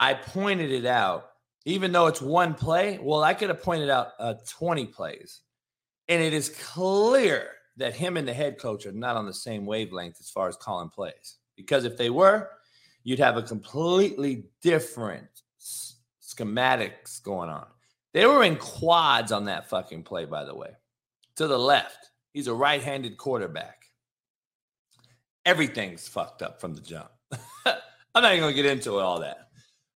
I 0.00 0.14
pointed 0.14 0.72
it 0.72 0.86
out 0.86 1.26
even 1.66 1.92
though 1.92 2.08
it's 2.08 2.20
one 2.20 2.54
play, 2.54 2.98
well, 3.00 3.22
I 3.22 3.34
could 3.34 3.50
have 3.50 3.62
pointed 3.62 3.90
out 3.90 4.08
uh, 4.18 4.34
20 4.48 4.86
plays. 4.86 5.42
And 6.08 6.20
it 6.20 6.32
is 6.32 6.48
clear 6.48 7.50
that 7.76 7.94
him 7.94 8.16
and 8.16 8.26
the 8.26 8.32
head 8.32 8.58
coach 8.58 8.86
are 8.86 8.92
not 8.92 9.16
on 9.16 9.26
the 9.26 9.34
same 9.34 9.66
wavelength 9.66 10.16
as 10.20 10.30
far 10.30 10.48
as 10.48 10.56
calling 10.56 10.88
plays. 10.88 11.36
Because 11.56 11.84
if 11.84 11.96
they 11.96 12.10
were, 12.10 12.48
you'd 13.04 13.18
have 13.18 13.36
a 13.36 13.42
completely 13.42 14.46
different 14.62 15.28
schematics 16.22 17.22
going 17.22 17.50
on. 17.50 17.66
They 18.12 18.26
were 18.26 18.44
in 18.44 18.56
quads 18.56 19.32
on 19.32 19.44
that 19.46 19.68
fucking 19.68 20.04
play, 20.04 20.24
by 20.24 20.44
the 20.44 20.54
way. 20.54 20.70
To 21.36 21.46
the 21.46 21.58
left, 21.58 22.10
he's 22.32 22.46
a 22.46 22.54
right 22.54 22.82
handed 22.82 23.18
quarterback. 23.18 23.84
Everything's 25.44 26.08
fucked 26.08 26.42
up 26.42 26.60
from 26.60 26.74
the 26.74 26.80
jump. 26.80 27.10
I'm 27.66 28.22
not 28.22 28.34
even 28.34 28.48
to 28.48 28.54
get 28.54 28.66
into 28.66 28.94
all 28.94 29.20
that. 29.20 29.48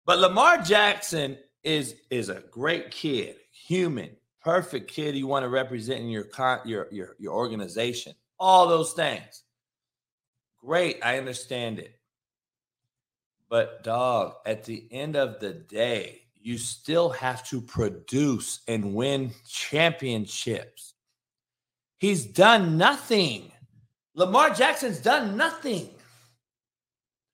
But 0.05 0.19
Lamar 0.19 0.59
Jackson 0.59 1.39
is 1.62 1.94
is 2.11 2.28
a 2.28 2.43
great 2.51 2.90
kid, 2.90 3.36
human, 3.52 4.11
perfect 4.43 4.91
kid 4.91 5.17
you 5.17 5.27
want 5.27 5.45
to 5.45 5.49
represent 5.49 6.01
in 6.01 6.09
your 6.09 6.25
con- 6.25 6.61
your 6.65 6.89
your 6.91 7.17
your 7.19 7.35
organization. 7.35 8.15
All 8.39 8.69
those 8.69 8.93
things. 8.93 9.45
Great, 10.61 10.99
I 11.03 11.19
understand 11.19 11.79
it. 11.79 11.99
But 13.49 13.83
dog, 13.83 14.35
at 14.47 14.65
the 14.65 14.87
end 14.91 15.17
of 15.17 15.41
the 15.41 15.53
day, 15.53 16.23
you 16.41 16.57
still 16.57 17.11
have 17.11 17.47
to 17.49 17.61
produce 17.61 18.61
and 18.69 18.95
win 18.95 19.33
championships. 19.49 20.95
He's 21.99 22.25
done 22.25 22.79
nothing. 22.79 23.53
Lamar 24.15 24.51
Jackson's 24.51 25.01
done 25.01 25.37
nothing 25.37 25.91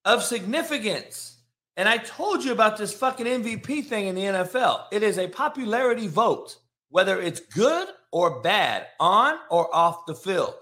of 0.05 0.23
significance. 0.23 1.37
And 1.77 1.89
I 1.89 1.99
told 1.99 2.43
you 2.43 2.53
about 2.53 2.77
this 2.78 2.95
fucking 2.95 3.27
MVP 3.27 3.85
thing 3.85 4.07
in 4.07 4.15
the 4.15 4.23
NFL. 4.23 4.85
It 4.91 5.03
is 5.03 5.19
a 5.19 5.28
popularity 5.28 6.09
vote, 6.09 6.57
whether 6.90 7.20
it's 7.20 7.40
good 7.40 7.88
or 8.12 8.40
bad, 8.40 8.86
on 9.00 9.38
or 9.50 9.74
off 9.74 10.06
the 10.06 10.14
field. 10.14 10.54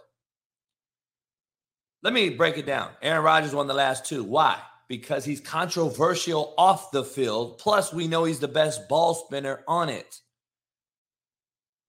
Let 2.03 2.13
me 2.13 2.31
break 2.31 2.59
it 2.59 2.67
down. 2.67 2.91
Aaron 3.01 3.25
Rodgers 3.25 3.55
won 3.55 3.67
the 3.67 3.75
last 3.75 4.05
two. 4.05 4.25
Why? 4.25 4.59
Because 4.89 5.25
he's 5.25 5.41
controversial 5.41 6.55
off 6.59 6.91
the 6.91 7.05
field. 7.05 7.59
Plus, 7.59 7.93
we 7.93 8.09
know 8.09 8.25
he's 8.25 8.41
the 8.41 8.49
best 8.49 8.89
ball 8.89 9.15
spinner 9.15 9.63
on 9.67 9.89
it. 9.89 10.21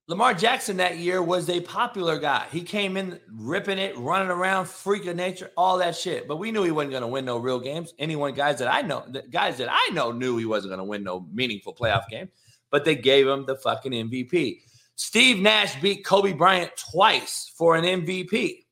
Lamar 0.07 0.35
Jackson 0.35 0.77
that 0.77 0.99
year 0.99 1.21
was 1.21 1.49
a 1.49 1.61
popular 1.61 2.19
guy. 2.19 2.45
He 2.51 2.61
came 2.61 2.95
in 2.95 3.19
ripping 3.33 3.79
it, 3.79 3.97
running 3.97 4.29
around, 4.29 4.67
freak 4.67 5.07
of 5.07 5.15
nature, 5.15 5.49
all 5.57 5.79
that 5.79 5.95
shit. 5.95 6.27
But 6.27 6.37
we 6.37 6.51
knew 6.51 6.63
he 6.63 6.69
wasn't 6.69 6.91
going 6.91 7.01
to 7.01 7.07
win 7.07 7.25
no 7.25 7.37
real 7.37 7.59
games. 7.59 7.91
Anyone, 7.97 8.35
guys 8.35 8.59
that 8.59 8.71
I 8.71 8.83
know, 8.83 9.03
guys 9.31 9.57
that 9.57 9.67
I 9.71 9.89
know 9.93 10.11
knew 10.11 10.37
he 10.37 10.45
wasn't 10.45 10.69
going 10.69 10.77
to 10.77 10.83
win 10.83 11.03
no 11.03 11.27
meaningful 11.33 11.73
playoff 11.73 12.07
game. 12.07 12.29
But 12.76 12.84
they 12.84 12.95
gave 12.95 13.26
him 13.26 13.45
the 13.45 13.56
fucking 13.56 13.93
MVP. 13.93 14.60
Steve 14.97 15.41
Nash 15.41 15.80
beat 15.80 16.03
Kobe 16.03 16.34
Bryant 16.34 16.72
twice 16.76 17.49
for 17.57 17.77
an 17.77 17.85
MVP 17.85 18.65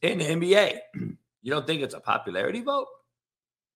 in 0.00 0.18
the 0.20 0.24
NBA. 0.24 0.78
You 1.42 1.52
don't 1.52 1.66
think 1.66 1.82
it's 1.82 1.94
a 1.94 2.00
popularity 2.00 2.62
vote? 2.62 2.86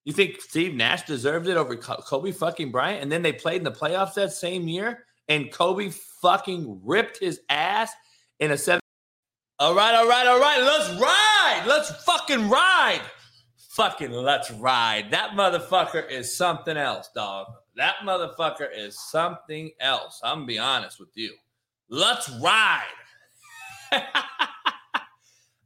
You 0.04 0.14
think 0.14 0.40
Steve 0.40 0.74
Nash 0.74 1.02
deserved 1.02 1.46
it 1.46 1.58
over 1.58 1.76
Kobe 1.76 2.32
fucking 2.32 2.72
Bryant? 2.72 3.02
And 3.02 3.12
then 3.12 3.20
they 3.20 3.34
played 3.34 3.58
in 3.58 3.64
the 3.64 3.70
playoffs 3.70 4.14
that 4.14 4.32
same 4.32 4.66
year 4.66 5.04
and 5.28 5.52
Kobe 5.52 5.90
fucking 6.22 6.80
ripped 6.82 7.18
his 7.18 7.42
ass 7.50 7.92
in 8.38 8.50
a 8.52 8.56
seven. 8.56 8.80
All 9.58 9.74
right, 9.74 9.94
all 9.94 10.08
right, 10.08 10.26
all 10.26 10.40
right. 10.40 10.62
Let's 10.62 10.88
ride. 10.98 11.64
Let's 11.66 11.90
fucking 12.04 12.48
ride. 12.48 13.02
Fucking 13.56 14.10
let's 14.10 14.50
ride. 14.52 15.10
That 15.10 15.32
motherfucker 15.32 16.10
is 16.10 16.34
something 16.34 16.78
else, 16.78 17.10
dog. 17.14 17.46
That 17.76 17.96
motherfucker 18.04 18.68
is 18.74 18.98
something 18.98 19.70
else. 19.80 20.20
I'm 20.22 20.38
gonna 20.38 20.46
be 20.46 20.58
honest 20.58 20.98
with 20.98 21.10
you. 21.14 21.34
Let's 21.88 22.30
ride. 22.40 22.84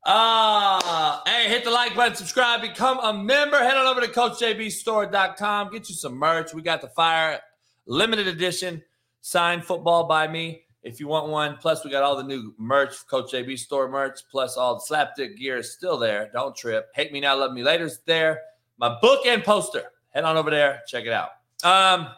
Uh, 0.06 1.20
hey, 1.26 1.48
hit 1.48 1.64
the 1.64 1.70
like 1.70 1.97
button, 1.97 2.14
subscribe, 2.14 2.60
become 2.60 2.98
a 2.98 3.12
member. 3.14 3.56
Head 3.56 3.78
on 3.78 3.86
over 3.86 4.02
to 4.02 4.06
CoachJBStore.com. 4.06 5.72
Get 5.72 5.89
you 5.89 5.94
some 5.94 6.14
merch. 6.14 6.52
We 6.52 6.60
got 6.60 6.82
the 6.82 6.89
Fire 6.89 7.40
limited 7.86 8.26
edition 8.26 8.82
signed 9.22 9.64
football 9.64 10.06
by 10.06 10.28
me 10.28 10.64
if 10.82 11.01
you 11.01 11.09
want 11.09 11.28
one. 11.28 11.56
Plus, 11.56 11.85
we 11.85 11.90
got 11.90 12.02
all 12.02 12.16
the 12.16 12.22
new 12.22 12.55
merch, 12.59 13.06
Coach 13.09 13.32
JB 13.32 13.59
store 13.59 13.89
merch, 13.89 14.20
plus 14.31 14.59
all 14.59 14.74
the 14.74 14.94
slapdick 14.94 15.39
gear 15.39 15.56
is 15.56 15.72
still 15.72 15.98
there. 15.98 16.31
Don't 16.35 16.55
trip. 16.55 16.89
Hate 16.94 17.10
me 17.10 17.20
now, 17.20 17.36
love 17.36 17.52
me 17.52 17.62
later's 17.62 18.01
there. 18.06 18.43
My 18.78 18.98
book 19.01 19.24
and 19.24 19.43
poster. 19.43 19.85
Head 20.10 20.24
on 20.24 20.36
over 20.36 20.51
there, 20.51 20.82
check 20.86 21.06
it 21.06 21.12
out. 21.12 21.31
Um, 21.65 22.09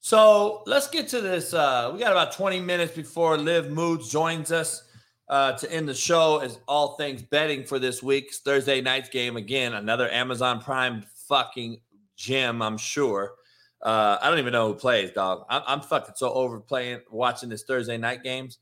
so 0.00 0.62
let's 0.66 0.88
get 0.88 1.08
to 1.08 1.20
this. 1.20 1.54
Uh, 1.54 1.90
we 1.92 2.00
got 2.00 2.12
about 2.12 2.32
20 2.32 2.60
minutes 2.60 2.94
before 2.94 3.38
Liv 3.38 3.70
Moods 3.70 4.10
joins 4.10 4.50
us 4.50 4.82
uh, 5.28 5.52
to 5.52 5.72
end 5.72 5.88
the 5.88 5.94
show 5.94 6.38
as 6.38 6.58
all 6.66 6.96
things 6.96 7.22
betting 7.22 7.64
for 7.64 7.78
this 7.78 8.02
week's 8.02 8.40
Thursday 8.40 8.80
night's 8.80 9.08
game. 9.08 9.36
Again, 9.36 9.74
another 9.74 10.10
Amazon 10.10 10.60
Prime 10.60 11.04
fucking 11.28 11.80
gem, 12.16 12.62
I'm 12.62 12.78
sure. 12.78 13.34
Uh, 13.82 14.18
I 14.20 14.30
don't 14.30 14.38
even 14.38 14.52
know 14.52 14.68
who 14.68 14.74
plays, 14.74 15.10
dog. 15.10 15.44
I'm, 15.48 15.62
I'm 15.66 15.80
fucking 15.80 16.14
so 16.16 16.32
over 16.32 16.60
playing, 16.60 17.00
watching 17.10 17.48
this 17.48 17.64
Thursday 17.64 17.98
night 17.98 18.22
games. 18.22 18.58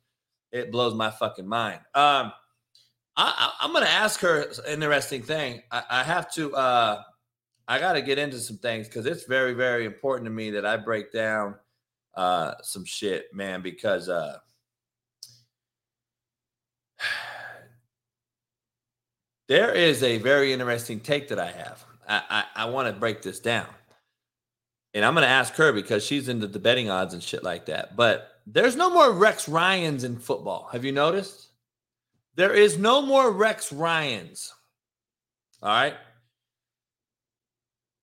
It 0.51 0.71
blows 0.71 0.95
my 0.95 1.11
fucking 1.11 1.47
mind. 1.47 1.81
Um, 1.95 2.33
I, 3.17 3.53
am 3.63 3.73
going 3.73 3.85
to 3.85 3.91
ask 3.91 4.21
her 4.21 4.43
an 4.67 4.83
interesting 4.83 5.23
thing. 5.23 5.63
I, 5.71 5.83
I 5.91 6.03
have 6.03 6.33
to, 6.35 6.55
uh, 6.55 7.03
I 7.69 7.79
got 7.79 7.93
to 7.95 8.03
get 8.03 8.19
into 8.19 8.39
some 8.39 8.59
things 8.59 8.89
because 8.89 9.07
it's 9.07 9.25
very, 9.25 9.55
very 9.55 9.85
important 9.85 10.27
to 10.27 10.31
me 10.31 10.51
that 10.51 10.67
I 10.67 10.77
break 10.77 11.13
down 11.13 11.55
uh, 12.15 12.55
some 12.63 12.85
shit, 12.85 13.35
man, 13.35 13.63
because 13.63 14.09
uh, 14.09 14.39
there 19.49 19.73
is 19.73 20.03
a 20.03 20.19
very 20.19 20.53
interesting 20.53 21.01
take 21.01 21.29
that 21.29 21.39
I 21.39 21.53
have. 21.53 21.85
I, 22.09 22.23
I, 22.29 22.45
I 22.65 22.65
want 22.67 22.93
to 22.93 22.99
break 22.99 23.23
this 23.23 23.39
down 23.41 23.67
and 24.95 25.05
I'm 25.05 25.15
going 25.15 25.23
to 25.23 25.29
ask 25.29 25.55
her 25.55 25.73
because 25.73 26.05
she's 26.05 26.29
into 26.29 26.47
the 26.47 26.59
betting 26.59 26.91
odds 26.91 27.15
and 27.15 27.23
shit 27.23 27.43
like 27.43 27.67
that. 27.67 27.97
But 27.97 28.41
there's 28.47 28.77
no 28.77 28.91
more 28.91 29.13
Rex 29.13 29.49
Ryans 29.49 30.05
in 30.05 30.19
football. 30.19 30.69
Have 30.73 30.85
you 30.85 30.93
noticed? 30.93 31.49
There 32.35 32.53
is 32.53 32.79
no 32.79 33.01
more 33.01 33.31
Rex 33.31 33.73
Ryans. 33.73 34.53
All 35.63 35.71
right. 35.71 35.95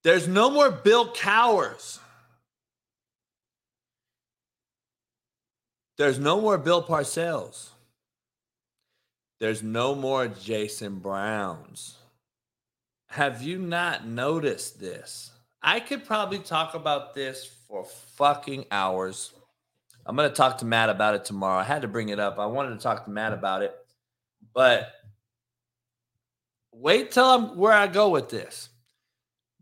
There's 0.03 0.27
no 0.27 0.49
more 0.49 0.71
Bill 0.71 1.13
Cowhers. 1.13 1.99
There's 5.97 6.17
no 6.17 6.39
more 6.39 6.57
Bill 6.57 6.81
Parcells. 6.81 7.69
There's 9.39 9.61
no 9.61 9.95
more 9.95 10.27
Jason 10.27 10.99
Browns. 10.99 11.97
Have 13.07 13.41
you 13.41 13.57
not 13.57 14.05
noticed 14.07 14.80
this? 14.80 15.31
I 15.61 15.80
could 15.80 16.05
probably 16.05 16.39
talk 16.39 16.73
about 16.73 17.13
this 17.15 17.45
for 17.67 17.84
fucking 17.84 18.65
hours. 18.71 19.34
I'm 20.05 20.15
going 20.15 20.30
to 20.30 20.35
talk 20.35 20.57
to 20.59 20.65
Matt 20.65 20.89
about 20.89 21.15
it 21.15 21.26
tomorrow. 21.26 21.59
I 21.59 21.63
had 21.63 21.81
to 21.81 21.88
bring 21.88 22.09
it 22.09 22.19
up. 22.19 22.39
I 22.39 22.45
wanted 22.45 22.71
to 22.71 22.80
talk 22.81 23.05
to 23.05 23.11
Matt 23.11 23.34
about 23.34 23.61
it, 23.61 23.76
but 24.53 24.91
wait 26.71 27.11
till 27.11 27.26
I'm 27.26 27.57
where 27.57 27.73
I 27.73 27.88
go 27.88 28.09
with 28.09 28.30
this. 28.30 28.68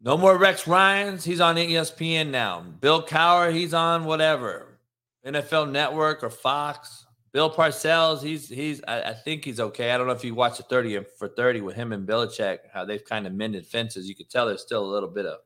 No 0.02 0.18
more 0.18 0.38
Rex 0.38 0.68
Ryan's. 0.68 1.24
He's 1.24 1.40
on 1.40 1.56
ESPN 1.56 2.30
now. 2.30 2.61
Bill 2.61 3.06
Cowher, 3.06 3.53
he's 3.53 3.74
on 3.74 4.06
whatever. 4.06 4.80
NFL 5.26 5.72
Network 5.72 6.24
or 6.24 6.30
Fox. 6.30 7.06
Bill 7.34 7.53
Parcells, 7.53 8.24
he's 8.24 8.48
he's 8.48 8.82
I, 8.88 9.02
I 9.02 9.14
think 9.14 9.45
he's 9.45 9.60
okay. 9.60 9.91
I 9.91 9.98
don't 9.98 10.07
know 10.07 10.14
if 10.14 10.24
you 10.24 10.34
watched 10.34 10.57
the 10.57 10.64
30 10.64 11.03
for 11.19 11.28
30 11.28 11.61
with 11.61 11.76
him 11.76 11.91
and 11.91 12.07
Belichick, 12.07 12.60
how 12.74 12.86
they've 12.86 13.03
kind 13.03 13.28
of 13.28 13.34
mended 13.34 13.68
fences. 13.68 14.07
You 14.07 14.15
could 14.15 14.30
tell 14.30 14.48
there's 14.48 14.61
still 14.61 14.84
a 14.84 14.91
little 14.91 15.10
bit 15.10 15.26
of 15.26 15.40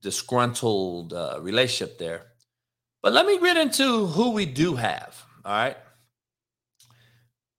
disgruntled 0.00 1.12
uh, 1.12 1.38
relationship 1.40 1.98
there. 1.98 2.26
But 3.02 3.12
let 3.12 3.26
me 3.26 3.38
get 3.38 3.56
into 3.56 4.06
who 4.06 4.30
we 4.30 4.46
do 4.46 4.74
have. 4.76 5.22
All 5.44 5.52
right. 5.52 5.76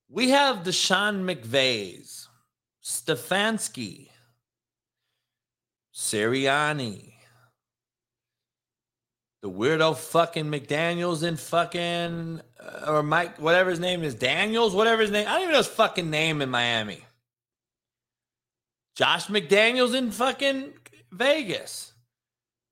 We 0.09 0.29
have 0.29 0.73
Sean 0.73 1.23
McVays, 1.23 2.27
Stefanski, 2.83 4.08
Sirianni, 5.99 7.11
the 9.41 9.51
weirdo 9.51 9.97
fucking 9.97 10.45
McDaniels 10.45 11.23
and 11.23 11.37
fucking 11.37 12.39
uh, 12.57 12.85
or 12.87 13.03
Mike, 13.03 13.37
whatever 13.37 13.69
his 13.69 13.81
name 13.81 14.03
is, 14.03 14.15
Daniels, 14.15 14.73
whatever 14.73 15.01
his 15.01 15.11
name. 15.11 15.27
I 15.27 15.33
don't 15.33 15.41
even 15.41 15.51
know 15.51 15.57
his 15.57 15.67
fucking 15.67 16.09
name 16.09 16.41
in 16.41 16.49
Miami. 16.49 17.03
Josh 18.95 19.27
McDaniels 19.27 19.93
in 19.93 20.11
fucking 20.11 20.71
Vegas. 21.11 21.91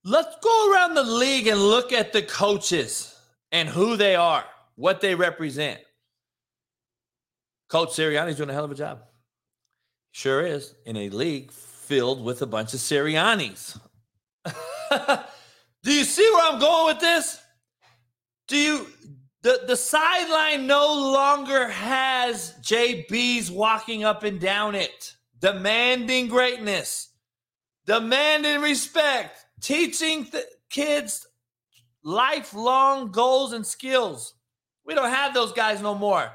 Let's 0.05 0.37
go 0.41 0.71
around 0.71 0.93
the 0.93 1.03
league 1.03 1.47
and 1.47 1.59
look 1.59 1.91
at 1.91 2.13
the 2.13 2.21
coaches 2.21 3.13
and 3.51 3.67
who 3.67 3.97
they 3.97 4.15
are, 4.15 4.45
what 4.75 5.01
they 5.01 5.15
represent. 5.15 5.81
Coach 7.67 7.89
Sirianni's 7.89 8.37
doing 8.37 8.49
a 8.49 8.53
hell 8.53 8.63
of 8.63 8.71
a 8.71 8.75
job. 8.75 9.01
Sure 10.13 10.41
is 10.41 10.75
in 10.85 10.95
a 10.95 11.09
league 11.09 11.51
filled 11.87 12.23
with 12.23 12.41
a 12.41 12.45
bunch 12.45 12.73
of 12.73 12.79
Siriannis. 12.79 13.79
Do 15.83 15.93
you 15.93 16.03
see 16.03 16.29
where 16.33 16.53
I'm 16.53 16.59
going 16.59 16.93
with 16.93 17.01
this? 17.01 17.39
Do 18.47 18.57
you 18.57 18.87
the 19.41 19.61
the 19.67 19.75
sideline 19.75 20.67
no 20.67 20.93
longer 20.93 21.69
has 21.69 22.53
JB's 22.61 23.49
walking 23.49 24.03
up 24.03 24.23
and 24.23 24.39
down 24.39 24.75
it, 24.75 25.15
demanding 25.39 26.27
greatness, 26.27 27.09
demanding 27.85 28.61
respect, 28.61 29.45
teaching 29.61 30.25
th- 30.25 30.43
kids 30.69 31.25
lifelong 32.03 33.11
goals 33.11 33.53
and 33.53 33.65
skills. 33.65 34.33
We 34.85 34.95
don't 34.95 35.09
have 35.09 35.33
those 35.33 35.51
guys 35.51 35.81
no 35.81 35.93
more. 35.93 36.31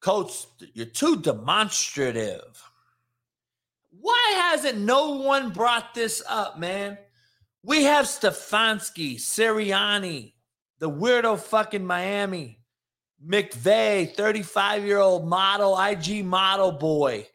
Coach, 0.00 0.46
you're 0.74 0.86
too 0.86 1.16
demonstrative. 1.16 2.71
Why 4.02 4.48
hasn't 4.50 4.80
no 4.80 5.12
one 5.12 5.50
brought 5.50 5.94
this 5.94 6.24
up, 6.28 6.58
man? 6.58 6.98
We 7.62 7.84
have 7.84 8.06
Stefanski, 8.06 9.14
Sirianni, 9.14 10.32
the 10.80 10.90
weirdo 10.90 11.38
fucking 11.38 11.86
Miami, 11.86 12.58
McVay, 13.24 14.12
35 14.12 14.84
year 14.84 14.98
old 14.98 15.28
model, 15.28 15.80
IG 15.80 16.24
model 16.24 16.72
boy. 16.72 17.28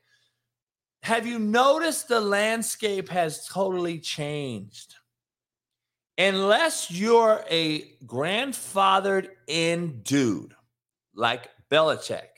Have 1.03 1.25
you 1.25 1.39
noticed 1.39 2.09
the 2.09 2.19
landscape 2.19 3.07
has 3.07 3.47
totally 3.47 3.99
changed? 3.99 4.95
Unless 6.17 6.91
you're 6.91 7.45
a 7.49 7.93
grandfathered 8.05 9.29
in 9.47 10.01
dude 10.01 10.53
like 11.15 11.49
Belichick, 11.71 12.36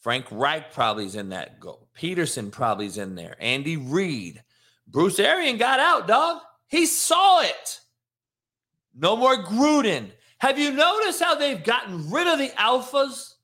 Frank 0.00 0.26
Reich 0.30 0.72
probably 0.72 1.06
is 1.06 1.16
in 1.16 1.30
that 1.30 1.58
goal. 1.60 1.88
Pederson 1.98 2.50
probably 2.52 2.86
is 2.86 2.98
in 2.98 3.14
there. 3.14 3.36
Andy 3.40 3.76
Reid. 3.76 4.42
Bruce 4.86 5.18
Arians 5.18 5.58
got 5.58 5.80
out, 5.80 6.06
dog. 6.06 6.40
He 6.68 6.86
saw 6.86 7.40
it. 7.42 7.80
No 8.94 9.16
more 9.16 9.36
Gruden. 9.36 10.10
Have 10.38 10.58
you 10.58 10.70
noticed 10.72 11.22
how 11.22 11.34
they've 11.34 11.62
gotten 11.62 12.10
rid 12.10 12.26
of 12.26 12.38
the 12.38 12.48
alphas? 12.50 13.34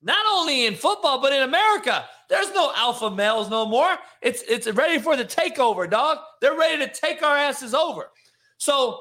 Not 0.00 0.24
only 0.30 0.66
in 0.66 0.76
football, 0.76 1.20
but 1.20 1.32
in 1.32 1.42
America. 1.42 2.04
There's 2.28 2.52
no 2.52 2.72
alpha 2.76 3.10
males 3.10 3.50
no 3.50 3.66
more. 3.66 3.96
It's 4.22 4.42
it's 4.42 4.68
ready 4.68 4.98
for 4.98 5.16
the 5.16 5.24
takeover, 5.24 5.90
dog. 5.90 6.18
They're 6.40 6.56
ready 6.56 6.86
to 6.86 6.92
take 6.92 7.22
our 7.22 7.36
asses 7.36 7.74
over. 7.74 8.10
So, 8.58 9.00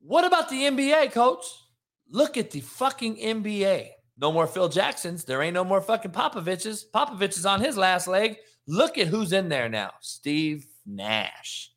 what 0.00 0.24
about 0.24 0.48
the 0.48 0.62
NBA, 0.62 1.12
coach? 1.12 1.44
Look 2.10 2.36
at 2.36 2.50
the 2.50 2.60
fucking 2.60 3.16
NBA. 3.16 3.90
No 4.22 4.30
more 4.30 4.46
Phil 4.46 4.68
Jacksons. 4.68 5.24
There 5.24 5.42
ain't 5.42 5.54
no 5.54 5.64
more 5.64 5.80
fucking 5.80 6.12
Popoviches. 6.12 6.84
Popovich 6.88 7.36
is 7.36 7.44
on 7.44 7.60
his 7.60 7.76
last 7.76 8.06
leg. 8.06 8.36
Look 8.68 8.96
at 8.96 9.08
who's 9.08 9.32
in 9.32 9.48
there 9.48 9.68
now. 9.68 9.90
Steve 10.00 10.64
Nash. 10.86 11.72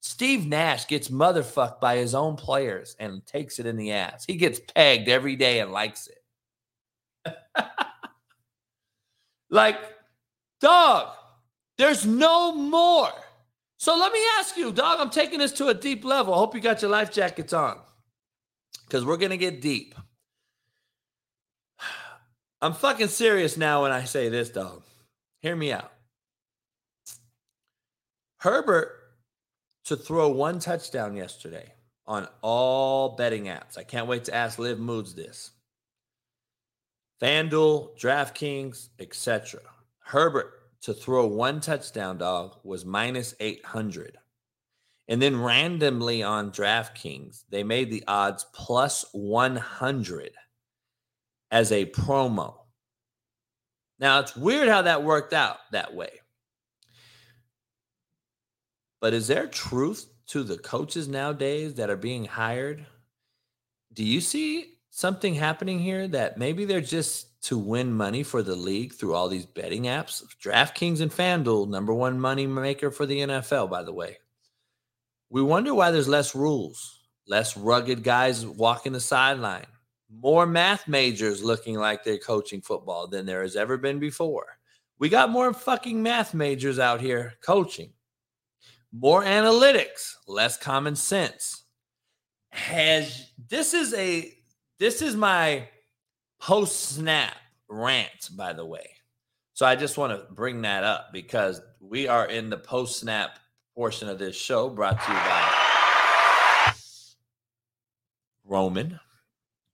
Steve 0.00 0.46
Nash 0.46 0.86
gets 0.86 1.08
motherfucked 1.08 1.78
by 1.78 1.98
his 1.98 2.14
own 2.14 2.36
players 2.36 2.96
and 2.98 3.24
takes 3.26 3.58
it 3.58 3.66
in 3.66 3.76
the 3.76 3.92
ass. 3.92 4.24
He 4.26 4.36
gets 4.36 4.58
pegged 4.74 5.10
every 5.10 5.36
day 5.36 5.60
and 5.60 5.70
likes 5.70 6.08
it. 7.26 7.36
like, 9.50 9.76
dog, 10.62 11.12
there's 11.76 12.06
no 12.06 12.54
more. 12.54 13.12
So 13.76 13.94
let 13.94 14.14
me 14.14 14.20
ask 14.38 14.56
you, 14.56 14.72
dog, 14.72 15.00
I'm 15.00 15.10
taking 15.10 15.40
this 15.40 15.52
to 15.52 15.68
a 15.68 15.74
deep 15.74 16.02
level. 16.02 16.32
I 16.32 16.38
hope 16.38 16.54
you 16.54 16.62
got 16.62 16.80
your 16.80 16.90
life 16.90 17.12
jackets 17.12 17.52
on 17.52 17.78
because 18.86 19.04
we're 19.04 19.18
going 19.18 19.32
to 19.32 19.36
get 19.36 19.60
deep. 19.60 19.94
I'm 22.60 22.72
fucking 22.72 23.08
serious 23.08 23.56
now 23.56 23.82
when 23.82 23.92
I 23.92 24.04
say 24.04 24.28
this, 24.28 24.50
dog. 24.50 24.82
Hear 25.40 25.54
me 25.54 25.72
out. 25.72 25.92
Herbert 28.38 28.92
to 29.84 29.96
throw 29.96 30.28
one 30.28 30.58
touchdown 30.58 31.16
yesterday 31.16 31.72
on 32.06 32.26
all 32.42 33.16
betting 33.16 33.44
apps. 33.44 33.78
I 33.78 33.84
can't 33.84 34.08
wait 34.08 34.24
to 34.24 34.34
ask 34.34 34.58
Liv 34.58 34.78
Moods 34.78 35.14
this. 35.14 35.52
FanDuel, 37.22 37.98
DraftKings, 37.98 38.88
etc. 38.98 39.60
Herbert 40.00 40.52
to 40.82 40.94
throw 40.94 41.26
one 41.26 41.60
touchdown, 41.60 42.18
dog, 42.18 42.56
was 42.64 42.84
minus 42.84 43.34
800. 43.40 44.16
And 45.08 45.22
then 45.22 45.40
randomly 45.40 46.22
on 46.22 46.50
DraftKings, 46.50 47.44
they 47.50 47.62
made 47.62 47.90
the 47.90 48.04
odds 48.06 48.46
plus 48.52 49.04
100 49.12 50.30
as 51.50 51.72
a 51.72 51.86
promo. 51.86 52.54
Now, 53.98 54.20
it's 54.20 54.36
weird 54.36 54.68
how 54.68 54.82
that 54.82 55.02
worked 55.02 55.32
out 55.32 55.58
that 55.72 55.94
way. 55.94 56.10
But 59.00 59.14
is 59.14 59.26
there 59.26 59.46
truth 59.46 60.06
to 60.28 60.42
the 60.42 60.58
coaches 60.58 61.08
nowadays 61.08 61.74
that 61.74 61.90
are 61.90 61.96
being 61.96 62.24
hired? 62.24 62.84
Do 63.92 64.04
you 64.04 64.20
see 64.20 64.74
something 64.90 65.34
happening 65.34 65.78
here 65.78 66.06
that 66.08 66.38
maybe 66.38 66.64
they're 66.64 66.80
just 66.80 67.40
to 67.42 67.56
win 67.56 67.92
money 67.92 68.22
for 68.22 68.42
the 68.42 68.56
league 68.56 68.92
through 68.92 69.14
all 69.14 69.28
these 69.28 69.46
betting 69.46 69.84
apps? 69.84 70.22
DraftKings 70.42 71.00
and 71.00 71.10
FanDuel, 71.10 71.68
number 71.68 71.94
one 71.94 72.20
money 72.20 72.46
maker 72.46 72.90
for 72.90 73.06
the 73.06 73.20
NFL, 73.20 73.70
by 73.70 73.82
the 73.82 73.92
way. 73.92 74.18
We 75.30 75.42
wonder 75.42 75.74
why 75.74 75.90
there's 75.90 76.08
less 76.08 76.34
rules, 76.34 77.00
less 77.26 77.56
rugged 77.56 78.02
guys 78.02 78.46
walking 78.46 78.92
the 78.92 79.00
sideline, 79.00 79.66
more 80.10 80.46
math 80.46 80.88
majors 80.88 81.42
looking 81.42 81.76
like 81.76 82.02
they're 82.02 82.18
coaching 82.18 82.60
football 82.60 83.06
than 83.06 83.26
there 83.26 83.42
has 83.42 83.56
ever 83.56 83.76
been 83.76 83.98
before. 83.98 84.46
We 84.98 85.08
got 85.08 85.30
more 85.30 85.52
fucking 85.52 86.02
math 86.02 86.34
majors 86.34 86.78
out 86.78 87.00
here 87.00 87.34
coaching 87.44 87.92
more 88.92 89.22
analytics, 89.22 90.14
less 90.26 90.56
common 90.56 90.96
sense. 90.96 91.64
Has 92.50 93.30
this 93.48 93.74
is 93.74 93.92
a 93.94 94.32
this 94.78 95.02
is 95.02 95.14
my 95.16 95.68
post 96.40 96.80
snap 96.80 97.36
rant, 97.68 98.30
by 98.36 98.52
the 98.52 98.64
way. 98.64 98.88
So 99.52 99.66
I 99.66 99.76
just 99.76 99.98
want 99.98 100.12
to 100.12 100.32
bring 100.32 100.62
that 100.62 100.84
up 100.84 101.08
because 101.12 101.60
we 101.80 102.08
are 102.08 102.26
in 102.26 102.48
the 102.48 102.56
post 102.56 103.00
snap 103.00 103.38
portion 103.74 104.08
of 104.08 104.18
this 104.18 104.36
show 104.36 104.68
brought 104.70 105.00
to 105.04 105.12
you 105.12 105.18
by 105.18 105.52
Roman, 108.44 108.98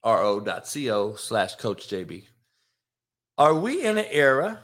ro.co 0.04 1.14
slash 1.16 1.54
coach 1.56 1.88
JB. 1.88 2.24
Are 3.38 3.54
we 3.54 3.84
in 3.84 3.98
an 3.98 4.06
era 4.10 4.60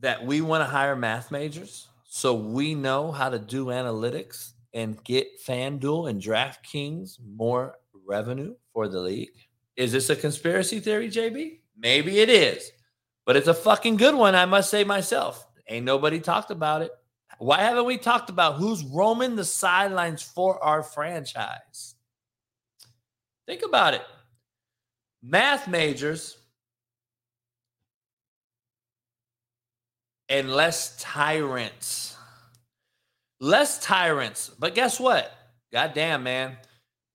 that 0.00 0.24
we 0.24 0.40
want 0.40 0.62
to 0.62 0.70
hire 0.70 0.96
math 0.96 1.30
majors? 1.30 1.88
so 2.12 2.34
we 2.34 2.74
know 2.74 3.12
how 3.12 3.30
to 3.30 3.38
do 3.38 3.66
analytics 3.66 4.52
and 4.74 5.02
get 5.04 5.28
FanDuel 5.46 6.10
and 6.10 6.20
DraftKings 6.20 7.18
more 7.24 7.76
revenue 8.04 8.56
for 8.72 8.88
the 8.88 8.98
league? 8.98 9.30
Is 9.76 9.92
this 9.92 10.10
a 10.10 10.16
conspiracy 10.16 10.80
theory, 10.80 11.08
JB? 11.08 11.60
Maybe 11.78 12.18
it 12.18 12.28
is, 12.28 12.72
but 13.24 13.36
it's 13.36 13.46
a 13.46 13.54
fucking 13.54 13.96
good 13.96 14.16
one, 14.16 14.34
I 14.34 14.44
must 14.44 14.70
say 14.70 14.82
myself. 14.82 15.46
Ain't 15.68 15.84
nobody 15.84 16.18
talked 16.18 16.50
about 16.50 16.82
it. 16.82 16.90
Why 17.38 17.60
haven't 17.60 17.86
we 17.86 17.96
talked 17.96 18.28
about 18.28 18.56
who's 18.56 18.84
roaming 18.84 19.36
the 19.36 19.44
sidelines 19.44 20.20
for 20.20 20.62
our 20.62 20.82
franchise? 20.82 21.94
Think 23.46 23.62
about 23.62 23.94
it. 23.94 24.02
Math 25.22 25.68
majors 25.68 26.38
and 30.28 30.50
less 30.50 30.96
tyrants. 30.98 32.16
Less 33.40 33.82
tyrants. 33.84 34.50
But 34.58 34.74
guess 34.74 34.98
what? 34.98 35.32
Goddamn, 35.72 36.22
man. 36.22 36.56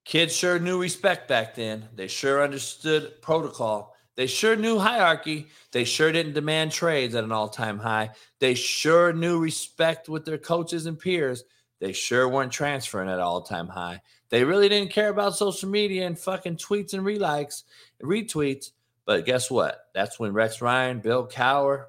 Kids 0.04 0.36
sure 0.36 0.58
knew 0.58 0.80
respect 0.80 1.26
back 1.26 1.54
then. 1.56 1.88
They 1.94 2.06
sure 2.06 2.44
understood 2.44 3.20
protocol. 3.22 3.96
They 4.16 4.26
sure 4.26 4.56
knew 4.56 4.78
hierarchy. 4.78 5.48
They 5.72 5.84
sure 5.84 6.12
didn't 6.12 6.32
demand 6.34 6.72
trades 6.72 7.14
at 7.14 7.24
an 7.24 7.32
all 7.32 7.48
time 7.48 7.78
high. 7.78 8.10
They 8.38 8.54
sure 8.54 9.12
knew 9.12 9.40
respect 9.40 10.08
with 10.08 10.24
their 10.24 10.38
coaches 10.38 10.86
and 10.86 10.98
peers. 10.98 11.44
They 11.80 11.92
sure 11.92 12.28
weren't 12.28 12.52
transferring 12.52 13.10
at 13.10 13.20
all 13.20 13.42
time 13.42 13.68
high. 13.68 14.00
They 14.30 14.42
really 14.42 14.68
didn't 14.68 14.90
care 14.90 15.10
about 15.10 15.36
social 15.36 15.68
media 15.68 16.06
and 16.06 16.18
fucking 16.18 16.56
tweets 16.56 16.94
and 16.94 17.04
relikes, 17.04 17.64
retweets. 18.02 18.70
But 19.04 19.24
guess 19.24 19.50
what? 19.50 19.78
That's 19.94 20.18
when 20.18 20.32
Rex 20.32 20.60
Ryan, 20.60 21.00
Bill 21.00 21.26
Cowher, 21.28 21.84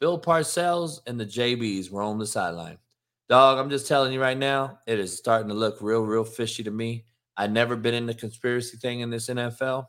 Bill 0.00 0.20
Parcells, 0.20 1.00
and 1.06 1.18
the 1.18 1.26
JBs 1.26 1.90
were 1.90 2.02
on 2.02 2.18
the 2.18 2.26
sideline. 2.26 2.78
Dog, 3.28 3.58
I'm 3.58 3.70
just 3.70 3.86
telling 3.86 4.12
you 4.12 4.20
right 4.20 4.38
now, 4.38 4.78
it 4.86 4.98
is 4.98 5.16
starting 5.16 5.48
to 5.48 5.54
look 5.54 5.78
real, 5.80 6.02
real 6.02 6.24
fishy 6.24 6.62
to 6.64 6.70
me. 6.70 7.04
I've 7.36 7.52
never 7.52 7.76
been 7.76 7.94
in 7.94 8.06
the 8.06 8.14
conspiracy 8.14 8.78
thing 8.78 9.00
in 9.00 9.10
this 9.10 9.28
NFL. 9.28 9.86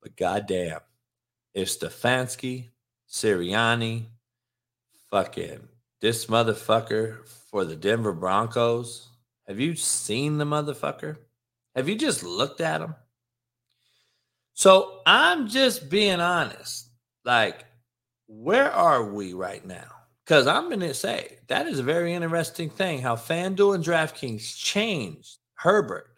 But 0.00 0.16
goddamn, 0.16 0.80
if 1.54 1.68
Stefanski, 1.68 2.70
Sirianni, 3.08 4.06
fucking 5.10 5.68
this 6.00 6.26
motherfucker 6.26 7.24
for 7.50 7.64
the 7.64 7.76
Denver 7.76 8.12
Broncos, 8.12 9.10
have 9.46 9.60
you 9.60 9.76
seen 9.76 10.38
the 10.38 10.44
motherfucker? 10.44 11.18
Have 11.76 11.88
you 11.88 11.94
just 11.94 12.24
looked 12.24 12.60
at 12.60 12.80
him? 12.80 12.94
So 14.54 15.00
I'm 15.06 15.48
just 15.48 15.88
being 15.88 16.20
honest. 16.20 16.88
Like, 17.24 17.64
where 18.26 18.70
are 18.70 19.04
we 19.04 19.32
right 19.32 19.64
now? 19.64 19.88
Because 20.24 20.46
I'm 20.46 20.68
going 20.68 20.80
to 20.80 20.94
say 20.94 21.38
that 21.48 21.66
is 21.66 21.78
a 21.78 21.84
very 21.84 22.14
interesting 22.14 22.70
thing 22.70 23.00
how 23.00 23.16
FanDuel 23.16 23.74
and 23.74 23.84
DraftKings 23.84 24.56
changed 24.56 25.38
Herbert. 25.54 26.08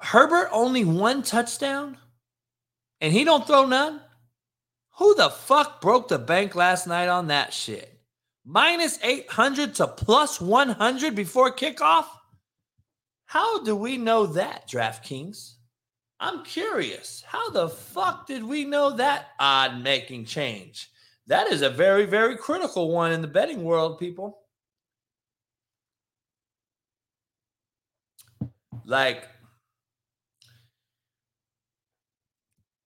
Herbert 0.00 0.48
only 0.52 0.84
one 0.84 1.22
touchdown 1.22 1.96
and 3.00 3.12
he 3.12 3.24
don't 3.24 3.46
throw 3.46 3.66
none? 3.66 4.00
Who 4.98 5.14
the 5.14 5.30
fuck 5.30 5.80
broke 5.80 6.08
the 6.08 6.18
bank 6.18 6.54
last 6.54 6.86
night 6.86 7.08
on 7.08 7.28
that 7.28 7.52
shit? 7.52 7.98
Minus 8.44 8.98
800 9.02 9.74
to 9.76 9.86
plus 9.86 10.40
100 10.40 11.14
before 11.14 11.54
kickoff? 11.54 12.06
How 13.26 13.62
do 13.62 13.76
we 13.76 13.96
know 13.96 14.26
that, 14.26 14.68
DraftKings? 14.68 15.54
I'm 16.20 16.44
curious. 16.44 17.24
How 17.26 17.48
the 17.48 17.70
fuck 17.70 18.26
did 18.26 18.44
we 18.44 18.66
know 18.66 18.90
that 18.90 19.28
odd 19.40 19.82
making 19.82 20.26
change? 20.26 20.90
That 21.26 21.50
is 21.50 21.62
a 21.62 21.70
very, 21.70 22.04
very 22.04 22.36
critical 22.36 22.90
one 22.90 23.12
in 23.12 23.22
the 23.22 23.26
betting 23.26 23.64
world, 23.64 23.98
people. 23.98 24.38
Like, 28.84 29.28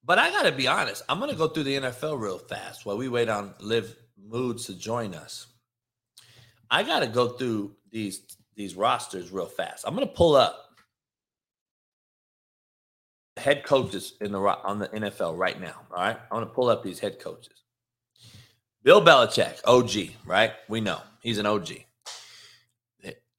but 0.05 0.19
I 0.19 0.31
got 0.31 0.43
to 0.43 0.53
be 0.53 0.69
honest. 0.69 1.03
I'm 1.09 1.19
to 1.31 1.35
go 1.35 1.49
through 1.49 1.65
the 1.65 1.77
NFL 1.77 2.21
real 2.21 2.39
fast 2.39 2.87
while 2.87 2.99
we 2.99 3.09
wait 3.09 3.29
on 3.29 3.55
Liv 3.59 3.97
Moods 4.23 4.67
to 4.67 4.79
join 4.79 5.15
us. 5.15 5.47
I 6.71 6.83
got 6.83 7.01
to 7.01 7.07
go 7.07 7.29
through 7.29 7.75
these 7.91 8.23
these 8.55 8.77
rosters 8.77 9.33
real 9.33 9.47
fast. 9.47 9.85
I'm 9.87 9.97
to 10.07 10.15
pull 10.15 10.37
up 10.37 10.64
head 13.37 13.65
coaches 13.65 14.15
in 14.21 14.33
the 14.33 14.39
on 14.39 14.79
the 14.79 14.89
NFL 14.89 15.37
right 15.37 15.61
now. 15.61 15.75
All 15.91 16.03
right, 16.03 16.19
I 16.31 16.35
want 16.35 16.49
to 16.49 16.55
pull 16.55 16.69
up 16.69 16.83
these 16.83 16.99
head 16.99 17.19
coaches. 17.19 17.65
Bill 18.83 19.03
Belichick, 19.03 19.61
OG, 19.65 20.15
right? 20.27 20.53
We 20.69 20.81
know 20.81 21.01
he's 21.21 21.39
an 21.39 21.47
OG. 21.47 21.71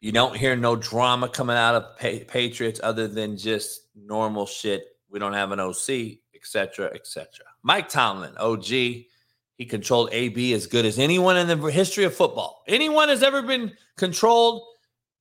You 0.02 0.12
don't 0.12 0.36
hear 0.36 0.56
no 0.56 0.76
drama 0.76 1.30
coming 1.30 1.56
out 1.56 1.76
of 1.76 1.98
Patriots 2.28 2.80
other 2.84 3.08
than 3.08 3.38
just 3.38 3.88
normal 3.96 4.46
shit. 4.46 4.86
We 5.10 5.20
don't 5.20 5.34
have 5.34 5.52
an 5.52 5.60
OC, 5.60 6.20
etc., 6.36 6.92
etc. 6.94 7.28
Mike 7.64 7.90
Tomlin, 7.90 8.36
OG. 8.38 8.66
He 8.66 9.66
controlled 9.66 10.10
AB 10.12 10.54
as 10.54 10.68
good 10.68 10.86
as 10.86 11.00
anyone 11.00 11.38
in 11.38 11.48
the 11.48 11.56
history 11.72 12.04
of 12.04 12.14
football. 12.14 12.64
Anyone 12.68 13.08
has 13.10 13.24
ever 13.24 13.42
been 13.42 13.72
controlled 13.98 14.64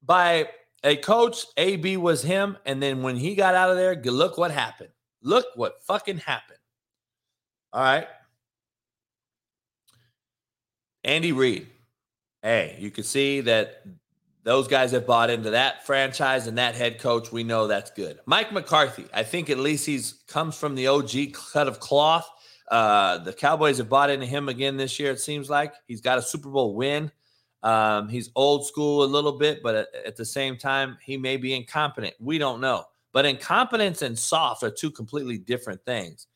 by 0.02 0.48
a 0.84 0.96
coach. 0.96 1.46
AB 1.56 1.96
was 1.96 2.22
him. 2.22 2.56
And 2.64 2.80
then 2.80 3.02
when 3.02 3.16
he 3.16 3.34
got 3.34 3.54
out 3.54 3.70
of 3.70 3.76
there, 3.76 4.00
look 4.04 4.38
what 4.38 4.50
happened. 4.50 4.90
Look 5.22 5.46
what 5.56 5.82
fucking 5.84 6.18
happened. 6.18 6.58
All 7.72 7.82
right. 7.82 8.06
Andy 11.02 11.32
Reid. 11.32 11.66
Hey, 12.42 12.76
you 12.78 12.90
can 12.90 13.04
see 13.04 13.40
that 13.40 13.82
those 14.42 14.68
guys 14.68 14.92
have 14.92 15.06
bought 15.06 15.30
into 15.30 15.50
that 15.50 15.86
franchise 15.86 16.46
and 16.46 16.58
that 16.58 16.74
head 16.74 17.00
coach. 17.00 17.32
We 17.32 17.42
know 17.42 17.66
that's 17.66 17.90
good. 17.90 18.20
Mike 18.26 18.52
McCarthy. 18.52 19.06
I 19.14 19.22
think 19.22 19.48
at 19.48 19.58
least 19.58 19.86
he's 19.86 20.22
comes 20.28 20.56
from 20.56 20.74
the 20.74 20.86
OG 20.86 21.32
cut 21.52 21.66
of 21.66 21.80
cloth. 21.80 22.28
Uh, 22.70 23.18
the 23.18 23.32
Cowboys 23.32 23.78
have 23.78 23.88
bought 23.88 24.10
into 24.10 24.26
him 24.26 24.48
again 24.50 24.76
this 24.76 24.98
year. 24.98 25.12
It 25.12 25.20
seems 25.20 25.48
like 25.48 25.74
he's 25.86 26.02
got 26.02 26.18
a 26.18 26.22
Super 26.22 26.50
Bowl 26.50 26.74
win. 26.74 27.10
Um, 27.64 28.10
he's 28.10 28.30
old 28.36 28.66
school 28.66 29.02
a 29.02 29.06
little 29.06 29.32
bit, 29.32 29.62
but 29.62 29.74
at, 29.74 29.88
at, 30.06 30.16
the 30.16 30.24
same 30.24 30.58
time, 30.58 30.98
he 31.02 31.16
may 31.16 31.38
be 31.38 31.54
incompetent. 31.54 32.12
We 32.20 32.36
don't 32.36 32.60
know. 32.60 32.84
But 33.12 33.24
incompetence 33.24 34.02
and 34.02 34.18
soft 34.18 34.62
are 34.62 34.70
two 34.70 34.90
completely 34.90 35.38
different 35.38 35.82
things. 35.86 36.26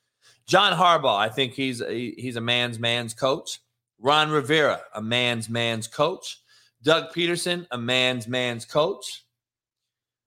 John 0.47 0.73
Harbaugh, 0.73 1.19
I 1.19 1.29
think 1.29 1.53
he's 1.53 1.83
a, 1.83 1.93
he's 1.93 2.37
a 2.37 2.41
man's 2.41 2.79
man's 2.79 3.13
coach. 3.13 3.61
Ron 3.99 4.31
Rivera, 4.31 4.81
a 4.95 5.03
man's 5.03 5.51
man's 5.51 5.87
coach. 5.87 6.41
Doug 6.83 7.13
Pederson, 7.13 7.67
a 7.71 7.77
man's 7.77 8.27
man's 8.27 8.65
coach. 8.65 9.25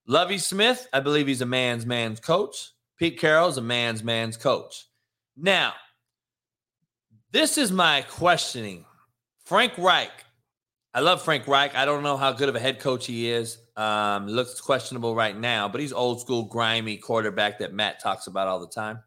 Lovie 0.05 0.38
Smith, 0.38 0.88
I 0.93 0.99
believe 0.99 1.25
he's 1.25 1.41
a 1.41 1.47
man's 1.47 1.85
man's 1.85 2.19
coach. 2.19 2.73
Pete 2.97 3.19
Carroll's 3.19 3.57
a 3.57 3.61
man's 3.61 4.03
man's 4.03 4.38
coach. 4.38 4.85
Now, 5.35 5.73
this 7.31 7.57
is 7.57 7.71
my 7.71 8.03
questioning. 8.03 8.85
Frank 9.45 9.73
Reich, 9.80 10.11
I 10.94 11.00
love 11.00 11.22
Frank 11.22 11.48
Reich. 11.48 11.74
I 11.74 11.86
don't 11.86 12.03
know 12.03 12.18
how 12.18 12.34
good 12.34 12.50
of 12.50 12.56
a 12.56 12.60
head 12.60 12.80
coach 12.80 13.08
he 13.08 13.30
is. 13.30 13.60
Um, 13.78 14.28
looks 14.28 14.60
questionable 14.60 15.16
right 15.16 15.38
now, 15.38 15.70
but 15.70 15.80
he's 15.80 15.94
old 15.94 16.20
school, 16.20 16.44
grimy 16.44 16.98
quarterback 16.98 17.60
that 17.60 17.74
Matt 17.74 18.02
talks 18.02 18.28
about 18.28 18.50
all 18.50 18.60
the 18.60 18.68
time. 18.68 19.00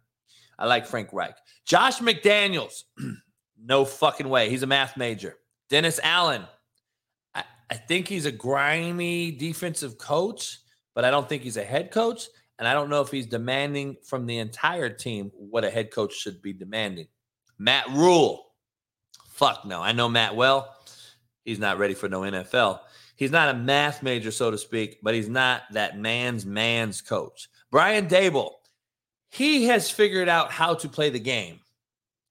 I 0.58 0.66
like 0.66 0.86
Frank 0.86 1.12
Reich. 1.12 1.36
Josh 1.66 1.98
McDaniels, 1.98 2.84
no 3.62 3.84
fucking 3.84 4.28
way. 4.28 4.48
He's 4.48 4.62
a 4.62 4.66
math 4.66 4.96
major. 4.96 5.36
Dennis 5.68 6.00
Allen, 6.02 6.44
I, 7.34 7.44
I 7.70 7.74
think 7.74 8.08
he's 8.08 8.24
a 8.24 8.32
grimy 8.32 9.32
defensive 9.32 9.98
coach, 9.98 10.60
but 10.94 11.04
I 11.04 11.10
don't 11.10 11.28
think 11.28 11.42
he's 11.42 11.58
a 11.58 11.64
head 11.64 11.90
coach. 11.90 12.28
And 12.58 12.66
I 12.66 12.72
don't 12.72 12.88
know 12.88 13.02
if 13.02 13.10
he's 13.10 13.26
demanding 13.26 13.96
from 14.04 14.26
the 14.26 14.38
entire 14.38 14.88
team 14.88 15.32
what 15.34 15.64
a 15.64 15.70
head 15.70 15.90
coach 15.90 16.14
should 16.14 16.40
be 16.40 16.52
demanding. 16.52 17.08
Matt 17.58 17.88
Rhule, 17.90 18.52
fuck 19.28 19.66
no. 19.66 19.82
I 19.82 19.92
know 19.92 20.08
Matt 20.08 20.34
well 20.34 20.73
he's 21.44 21.58
not 21.58 21.78
ready 21.78 21.94
for 21.94 22.08
no 22.08 22.20
NFL. 22.20 22.80
He's 23.16 23.30
not 23.30 23.54
a 23.54 23.58
math 23.58 24.02
major, 24.02 24.30
so 24.30 24.50
to 24.50 24.58
speak, 24.58 24.98
but 25.02 25.14
he's 25.14 25.28
not 25.28 25.62
that 25.72 25.98
man's 25.98 26.44
man's 26.44 27.00
coach. 27.00 27.48
Brian 27.70 28.08
Daboll, 28.08 28.52
he 29.30 29.66
has 29.66 29.90
figured 29.90 30.28
out 30.28 30.50
how 30.50 30.74
to 30.74 30.88
play 30.88 31.10
the 31.10 31.20
game. 31.20 31.60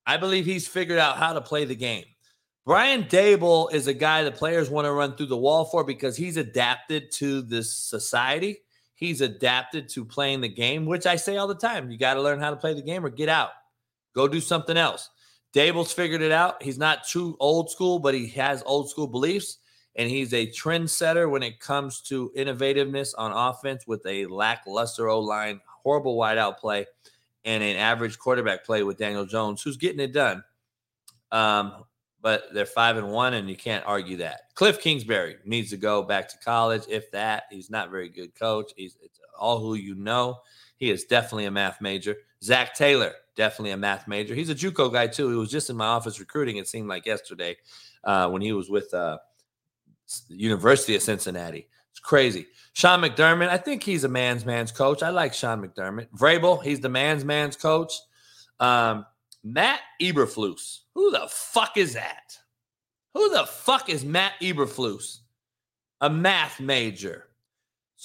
I 0.06 0.18
believe 0.18 0.46
he's 0.46 0.68
figured 0.68 1.00
out 1.00 1.18
how 1.18 1.34
to 1.34 1.42
play 1.42 1.66
the 1.66 1.76
game. 1.76 2.06
Brian 2.66 3.04
Daboll 3.04 3.74
is 3.74 3.88
a 3.88 3.94
guy 3.94 4.24
the 4.24 4.32
players 4.32 4.70
want 4.70 4.86
to 4.86 4.94
run 4.94 5.16
through 5.16 5.26
the 5.26 5.38
wall 5.38 5.66
for 5.66 5.84
because 5.84 6.16
he's 6.16 6.38
adapted 6.38 7.12
to 7.12 7.42
this 7.42 7.74
society. 7.74 8.60
He's 8.96 9.20
adapted 9.20 9.90
to 9.90 10.06
playing 10.06 10.42
the 10.42 10.50
game, 10.50 10.86
which 10.86 11.06
I 11.06 11.18
say 11.18 11.36
all 11.36 11.48
the 11.48 11.56
time. 11.56 11.92
You 11.92 11.98
got 11.98 12.14
to 12.14 12.22
learn 12.22 12.40
how 12.40 12.52
to 12.52 12.56
play 12.56 12.74
the 12.74 12.82
game 12.82 13.06
or 13.06 13.10
get 13.10 13.28
out. 13.28 13.50
Go 14.16 14.30
do 14.30 14.40
something 14.40 14.78
else. 14.78 15.10
Daboll's 15.54 15.94
figured 15.94 16.22
it 16.22 16.32
out. 16.32 16.62
He's 16.64 16.78
not 16.78 17.08
too 17.08 17.38
old 17.40 17.70
school, 17.70 18.00
but 18.00 18.14
he 18.14 18.28
has 18.30 18.64
old 18.66 18.90
school 18.90 19.08
beliefs. 19.08 19.60
And 19.96 20.10
he's 20.10 20.34
a 20.34 20.48
trendsetter 20.48 21.30
when 21.30 21.44
it 21.44 21.60
comes 21.60 22.02
to 22.02 22.32
innovativeness 22.36 23.14
on 23.16 23.32
offense 23.32 23.86
with 23.86 24.04
a 24.08 24.26
lackluster 24.26 25.08
O 25.08 25.20
line, 25.20 25.62
horrible 25.84 26.18
wideout 26.18 26.58
play, 26.58 26.88
and 27.46 27.62
an 27.64 27.76
average 27.76 28.18
quarterback 28.18 28.66
play 28.66 28.82
with 28.82 28.98
Daniel 28.98 29.26
Jones, 29.26 29.62
who's 29.62 29.78
getting 29.78 30.00
it 30.00 30.12
done. 30.12 30.44
Um, 31.32 31.86
but 32.24 32.46
they're 32.54 32.66
five 32.66 32.98
and 32.98 33.12
one, 33.12 33.36
and 33.36 33.48
you 33.48 33.56
can't 33.56 33.86
argue 33.86 34.18
that. 34.18 34.56
Cliff 34.56 34.80
Kingsbury 34.80 35.36
needs 35.46 35.70
to 35.70 35.78
go 35.78 36.02
back 36.02 36.28
to 36.30 36.38
college. 36.40 36.84
If 36.90 37.12
that, 37.12 37.44
he's 37.52 37.70
not 37.70 37.92
very 37.92 38.10
good 38.10 38.34
coach. 38.34 38.72
He's 38.76 38.98
all 39.38 39.60
who 39.60 39.76
you 39.76 39.94
know. 39.94 40.40
He 40.78 40.90
is 40.90 41.04
definitely 41.04 41.46
a 41.46 41.52
math 41.52 41.82
major. 41.82 42.16
Zac 42.44 42.76
Taylor, 42.76 43.14
definitely 43.36 43.72
a 43.72 43.78
math 43.78 44.08
major. 44.08 44.36
He's 44.36 44.50
a 44.50 44.56
JUCO 44.56 44.92
guy 44.92 45.08
too. 45.08 45.30
He 45.30 45.36
was 45.36 45.50
just 45.50 45.70
in 45.70 45.78
my 45.78 45.86
office 45.86 46.20
recruiting. 46.20 46.58
It 46.58 46.68
seemed 46.68 46.90
like 46.90 47.06
yesterday 47.06 47.56
uh, 48.04 48.30
when 48.30 48.42
he 48.42 48.52
was 48.52 48.70
with 48.70 48.94
uh, 48.94 49.18
University 50.28 50.96
of 50.96 51.02
Cincinnati. 51.02 51.68
It's 51.92 52.00
crazy. 52.00 52.48
Sean 52.74 53.02
McDermott, 53.02 53.50
I 53.50 53.58
think 53.58 53.84
he's 53.84 54.04
a 54.04 54.10
man's 54.10 54.46
man's 54.46 54.72
coach. 54.72 55.04
I 55.04 55.10
like 55.10 55.34
Sean 55.34 55.62
McDermott. 55.66 56.10
Vrabel, 56.10 56.62
he's 56.62 56.80
the 56.80 56.90
man's 56.90 57.24
man's 57.24 57.56
coach. 57.56 57.94
Um, 58.60 59.06
Matt 59.44 59.80
Eberflus, 60.02 60.80
who 60.96 61.12
the 61.12 61.28
fuck 61.30 61.78
is 61.78 61.94
that? 61.94 62.38
Who 63.14 63.30
the 63.30 63.46
fuck 63.46 63.90
is 63.90 64.04
Matt 64.04 64.34
Eberflus? 64.42 65.20
A 66.02 66.10
math 66.10 66.60
major. 66.60 67.28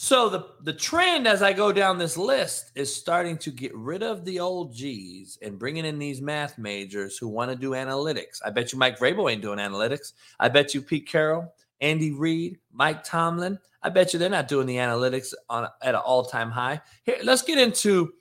So 0.01 0.28
the 0.28 0.47
the 0.62 0.73
trend 0.73 1.27
as 1.27 1.43
I 1.43 1.52
go 1.52 1.73
down 1.73 1.99
this 1.99 2.17
list 2.17 2.70
is 2.77 2.94
starting 2.94 3.36
to 3.39 3.51
get 3.51 3.75
rid 3.75 4.05
of 4.05 4.25
the 4.25 4.39
old 4.39 4.73
G's 4.73 5.41
and 5.43 5.59
bringing 5.59 5.85
in 5.85 5.99
these 5.99 6.23
math 6.23 6.57
majors 6.57 7.18
who 7.18 7.27
want 7.27 7.51
to 7.51 7.57
do 7.57 7.70
analytics. 7.70 8.39
I 8.44 8.51
bet 8.51 8.73
you 8.73 8.78
Mike 8.78 9.01
Vrabel 9.01 9.28
ain't 9.28 9.43
doing 9.43 9.59
analytics. 9.59 10.12
I 10.39 10.51
bet 10.51 10.73
you 10.73 10.83
Pete 10.83 11.09
Carroll, 11.09 11.52
Andy 11.81 12.12
Reid, 12.12 12.60
Mike 12.70 13.02
Tomlin. 13.02 13.59
I 13.83 13.89
bet 13.89 14.12
you 14.12 14.20
they're 14.20 14.31
not 14.31 14.47
doing 14.47 14.68
the 14.68 14.77
analytics 14.77 15.35
on 15.51 15.67
at 15.83 15.97
an 15.97 16.01
all 16.07 16.25
time 16.25 16.52
high. 16.52 16.81
Here, 17.02 17.18
let's 17.25 17.43
get 17.43 17.59
into 17.59 18.12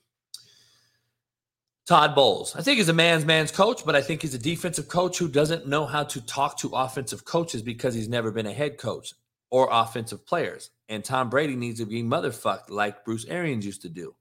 Todd 1.85 2.15
Bowles. 2.15 2.55
I 2.55 2.63
think 2.63 2.79
he's 2.79 2.89
a 2.89 2.93
man's 2.93 3.23
man's 3.23 3.51
coach, 3.51 3.85
but 3.85 3.95
I 3.95 4.01
think 4.01 4.23
he's 4.23 4.33
a 4.33 4.39
defensive 4.39 4.87
coach 4.87 5.19
who 5.19 5.27
doesn't 5.27 5.67
know 5.67 5.85
how 5.85 6.03
to 6.05 6.21
talk 6.21 6.57
to 6.57 6.69
offensive 6.69 7.23
coaches 7.23 7.61
because 7.61 7.93
he's 7.93 8.09
never 8.09 8.31
been 8.31 8.47
a 8.47 8.51
head 8.51 8.79
coach 8.79 9.13
or 9.49 9.69
offensive 9.71 10.25
players. 10.25 10.69
And 10.89 11.03
Tom 11.03 11.29
Brady 11.29 11.55
needs 11.55 11.79
to 11.79 11.85
be 11.85 12.03
motherfucked 12.03 12.69
like 12.69 13.05
Bruce 13.05 13.25
Arians 13.25 13.65
used 13.65 13.81
to 13.83 13.89
do. 13.89 14.15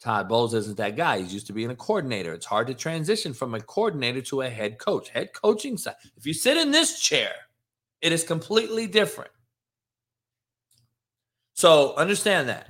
Todd 0.00 0.28
Bowles 0.28 0.54
isn't 0.54 0.76
that 0.76 0.96
guy. 0.96 1.20
He's 1.20 1.32
used 1.32 1.46
to 1.46 1.52
being 1.52 1.70
a 1.70 1.76
coordinator. 1.76 2.32
It's 2.34 2.46
hard 2.46 2.66
to 2.66 2.74
transition 2.74 3.32
from 3.32 3.54
a 3.54 3.60
coordinator 3.60 4.20
to 4.22 4.42
a 4.42 4.50
head 4.50 4.78
coach. 4.78 5.08
Head 5.08 5.32
coaching 5.32 5.78
side. 5.78 5.94
If 6.16 6.26
you 6.26 6.34
sit 6.34 6.56
in 6.56 6.70
this 6.70 7.00
chair, 7.00 7.32
it 8.02 8.12
is 8.12 8.22
completely 8.22 8.86
different. 8.86 9.30
So 11.54 11.94
understand 11.96 12.50
that. 12.50 12.68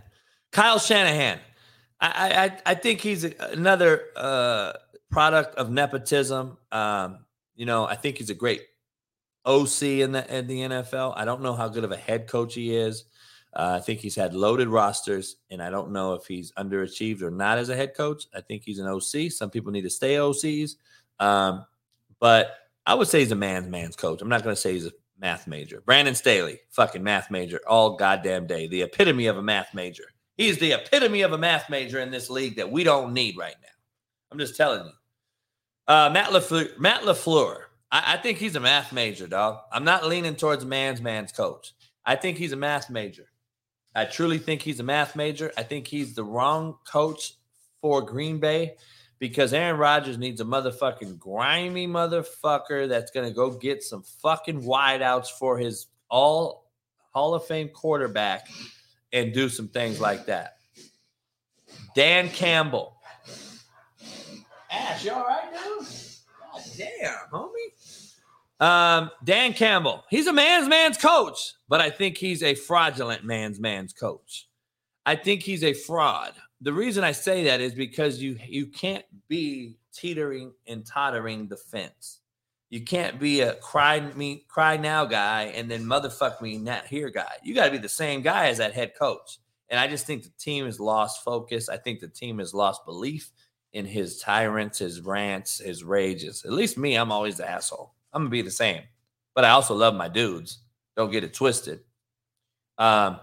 Kyle 0.53 0.79
Shanahan. 0.79 1.41
I 2.01 2.53
I, 2.67 2.71
I 2.71 2.75
think 2.75 3.01
he's 3.01 3.25
another 3.25 4.05
uh, 4.17 4.75
product 5.11 5.57
of 5.57 5.71
nepotism. 5.71 6.59
Um, 6.71 7.25
you 7.57 7.67
know, 7.67 7.87
I 7.87 7.97
think 7.97 8.19
he's 8.19 8.31
a 8.31 8.35
great 8.35 8.63
OC 9.47 9.83
in 9.83 10.13
the 10.13 10.37
in 10.37 10.47
the 10.47 10.61
NFL. 10.61 11.15
I 11.17 11.25
don't 11.25 11.43
know 11.43 11.55
how 11.55 11.69
good 11.69 11.85
of 11.85 11.93
a 11.93 11.97
head 11.97 12.27
coach 12.27 12.55
he 12.55 12.77
is. 12.77 13.05
Uh, 13.55 13.79
I 13.79 13.81
think 13.81 14.01
he's 14.01 14.15
had 14.15 14.35
loaded 14.35 14.69
rosters, 14.69 15.37
and 15.51 15.63
I 15.63 15.71
don't 15.71 15.93
know 15.93 16.13
if 16.13 16.27
he's 16.27 16.53
underachieved 16.53 17.23
or 17.23 17.31
not 17.31 17.57
as 17.57 17.71
a 17.71 17.77
head 17.77 17.95
coach. 17.95 18.27
I 18.35 18.43
think 18.43 18.65
he's 18.65 18.79
an 18.79 18.87
OC. 18.87 19.31
Some 19.31 19.49
people 19.49 19.73
need 19.73 19.83
to 19.83 19.91
stay 19.91 20.17
OCs, 20.17 20.73
um, 21.21 21.65
but 22.21 22.55
I 22.85 22.95
would 22.95 23.09
say 23.09 23.21
he's 23.21 23.33
a 23.33 23.37
man's 23.37 23.69
man's 23.69 23.97
coach. 23.97 24.21
I'm 24.21 24.29
not 24.29 24.43
going 24.43 24.55
to 24.55 24.61
say 24.61 24.75
he's 24.75 24.87
a 24.87 24.93
math 25.19 25.47
major. 25.47 25.81
Brandon 25.81 26.15
Staley, 26.15 26.61
fucking 26.71 27.03
math 27.03 27.31
major 27.31 27.61
all 27.67 27.97
goddamn 27.97 28.47
day. 28.47 28.67
The 28.67 28.83
epitome 28.83 29.27
of 29.27 29.39
a 29.39 29.43
math 29.43 29.73
major. 29.73 30.05
He's 30.37 30.59
the 30.59 30.73
epitome 30.73 31.23
of 31.23 31.33
a 31.33 31.39
math 31.39 31.71
major 31.71 32.01
in 32.01 32.11
this 32.11 32.29
league 32.29 32.57
that 32.57 32.71
we 32.71 32.85
don't 32.85 33.15
need 33.15 33.39
right 33.39 33.57
now. 33.63 33.69
I'm 34.31 34.39
just 34.39 34.57
telling 34.57 34.85
you. 34.85 34.93
Uh, 35.89 36.11
Matt 36.13 36.31
LaFleur, 36.31 36.79
Matt 36.79 37.03
LaFleur. 37.03 37.66
I, 37.91 38.15
I 38.15 38.17
think 38.17 38.39
he's 38.39 38.57
a 38.57 38.61
math 38.61 38.93
major, 38.93 39.27
dog. 39.27 39.61
I'm 39.73 39.85
not 39.85 40.07
leaning 40.07 40.37
towards 40.37 40.65
man's 40.65 41.01
man's 41.01 41.33
coach. 41.33 41.73
I 42.05 42.17
think 42.17 42.39
he's 42.39 42.53
a 42.53 42.57
math 42.57 42.91
major. 42.91 43.27
I 43.95 44.05
truly 44.05 44.39
think 44.39 44.63
he's 44.63 44.81
a 44.81 44.85
math 44.85 45.17
major. 45.17 45.53
I 45.57 45.63
think 45.63 45.87
he's 45.87 46.15
the 46.15 46.25
wrong 46.25 46.77
coach 46.87 47.33
for 47.81 48.03
Green 48.03 48.39
Bay 48.39 48.77
because 49.19 49.53
Aaron 49.53 49.79
Rodgers 49.79 50.19
needs 50.19 50.41
a 50.41 50.45
motherfucking 50.45 51.19
grimy 51.19 51.89
motherfucker 51.89 52.89
that's 52.89 53.11
going 53.11 53.27
to 53.27 53.35
go 53.35 53.51
get 53.51 53.83
some 53.83 54.03
fucking 54.23 54.63
wideouts 54.63 55.29
for 55.29 55.59
his 55.59 55.87
all 56.11 56.67
Hall 57.13 57.35
of 57.35 57.47
Fame 57.47 57.71
quarterback 57.71 58.47
and 59.13 59.33
do 59.33 59.49
some 59.49 59.69
things 59.69 59.99
like 60.01 60.27
that. 60.27 60.59
Dan 61.95 62.29
Campbell. 62.29 62.95
Ash, 64.71 65.05
you 65.05 65.13
all 65.13 65.25
right, 65.25 65.51
dude? 65.51 65.89
God 66.53 66.63
damn, 66.77 67.15
homie. 67.33 67.73
Um, 68.59 69.11
Dan 69.25 69.53
Campbell. 69.53 70.05
He's 70.09 70.27
a 70.27 70.33
man's 70.33 70.69
man's 70.69 70.97
coach, 70.97 71.55
but 71.69 71.81
I 71.81 71.91
think 71.91 72.17
he's 72.17 72.43
a 72.43 72.55
fraudulent 72.55 73.25
man's 73.25 73.61
man's 73.61 73.93
coach. 73.93 74.49
I 75.05 75.15
think 75.15 75.43
he's 75.43 75.63
a 75.63 75.75
fraud. 75.75 76.33
The 76.63 76.73
reason 76.73 77.05
I 77.05 77.13
say 77.13 77.45
that 77.45 77.61
is 77.61 77.75
because 77.75 78.21
you 78.21 78.39
you 78.47 78.67
can't 78.67 79.05
be 79.29 79.77
teetering 79.93 80.53
and 80.67 80.87
tottering 80.87 81.49
the 81.49 81.57
fence. 81.57 82.21
You 82.71 82.83
can't 82.83 83.21
be 83.21 83.43
a 83.43 83.55
cry 83.55 84.01
me 84.01 84.45
cry 84.49 84.77
now 84.77 85.05
guy 85.05 85.45
and 85.55 85.71
then 85.71 85.85
motherfuck 85.85 86.41
me 86.41 86.57
not 86.57 86.87
here 86.87 87.11
guy. 87.11 87.35
You 87.43 87.55
got 87.55 87.67
to 87.67 87.71
be 87.71 87.79
the 87.79 87.89
same 87.89 88.23
guy 88.23 88.49
as 88.49 88.59
that 88.59 88.73
head 88.73 88.93
coach. 88.99 89.39
And 89.69 89.79
I 89.79 89.87
just 89.87 90.07
think 90.07 90.23
the 90.23 90.33
team 90.39 90.65
has 90.65 90.81
lost 90.81 91.25
focus. 91.25 91.69
I 91.69 91.77
think 91.77 92.01
the 92.01 92.09
team 92.09 92.39
has 92.39 92.55
lost 92.55 92.87
belief 92.87 93.33
in 93.73 93.85
his 93.85 94.19
tyrants, 94.19 94.79
his 94.79 95.01
rants, 95.01 95.59
his 95.59 95.85
rages. 95.85 96.45
At 96.45 96.53
least 96.53 96.79
me, 96.79 96.95
I'm 96.95 97.13
always 97.13 97.37
the 97.37 97.49
asshole. 97.49 97.93
I'm 98.17 98.23
gonna 98.23 98.31
be 98.31 98.41
the 98.41 98.51
same. 98.51 98.83
But 99.35 99.45
I 99.45 99.51
also 99.51 99.75
love 99.75 99.95
my 99.95 100.09
dudes. 100.09 100.61
Don't 100.97 101.13
get 101.13 101.23
it 101.23 101.35
twisted. 101.35 101.81
Um, 102.79 103.21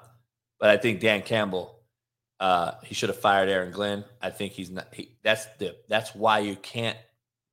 but 0.59 0.69
I 0.69 0.77
think 0.77 0.99
Dan 0.99 1.23
Campbell, 1.23 1.80
uh, 2.39 2.73
he 2.83 2.93
should 2.93 3.09
have 3.09 3.19
fired 3.19 3.49
Aaron 3.49 3.72
Glenn. 3.72 4.05
I 4.22 4.30
think 4.30 4.53
he's 4.53 4.69
not. 4.69 4.93
He, 4.93 5.17
that's 5.23 5.47
the. 5.57 5.75
That's 5.89 6.13
why 6.13 6.39
you 6.39 6.55
can't 6.57 6.97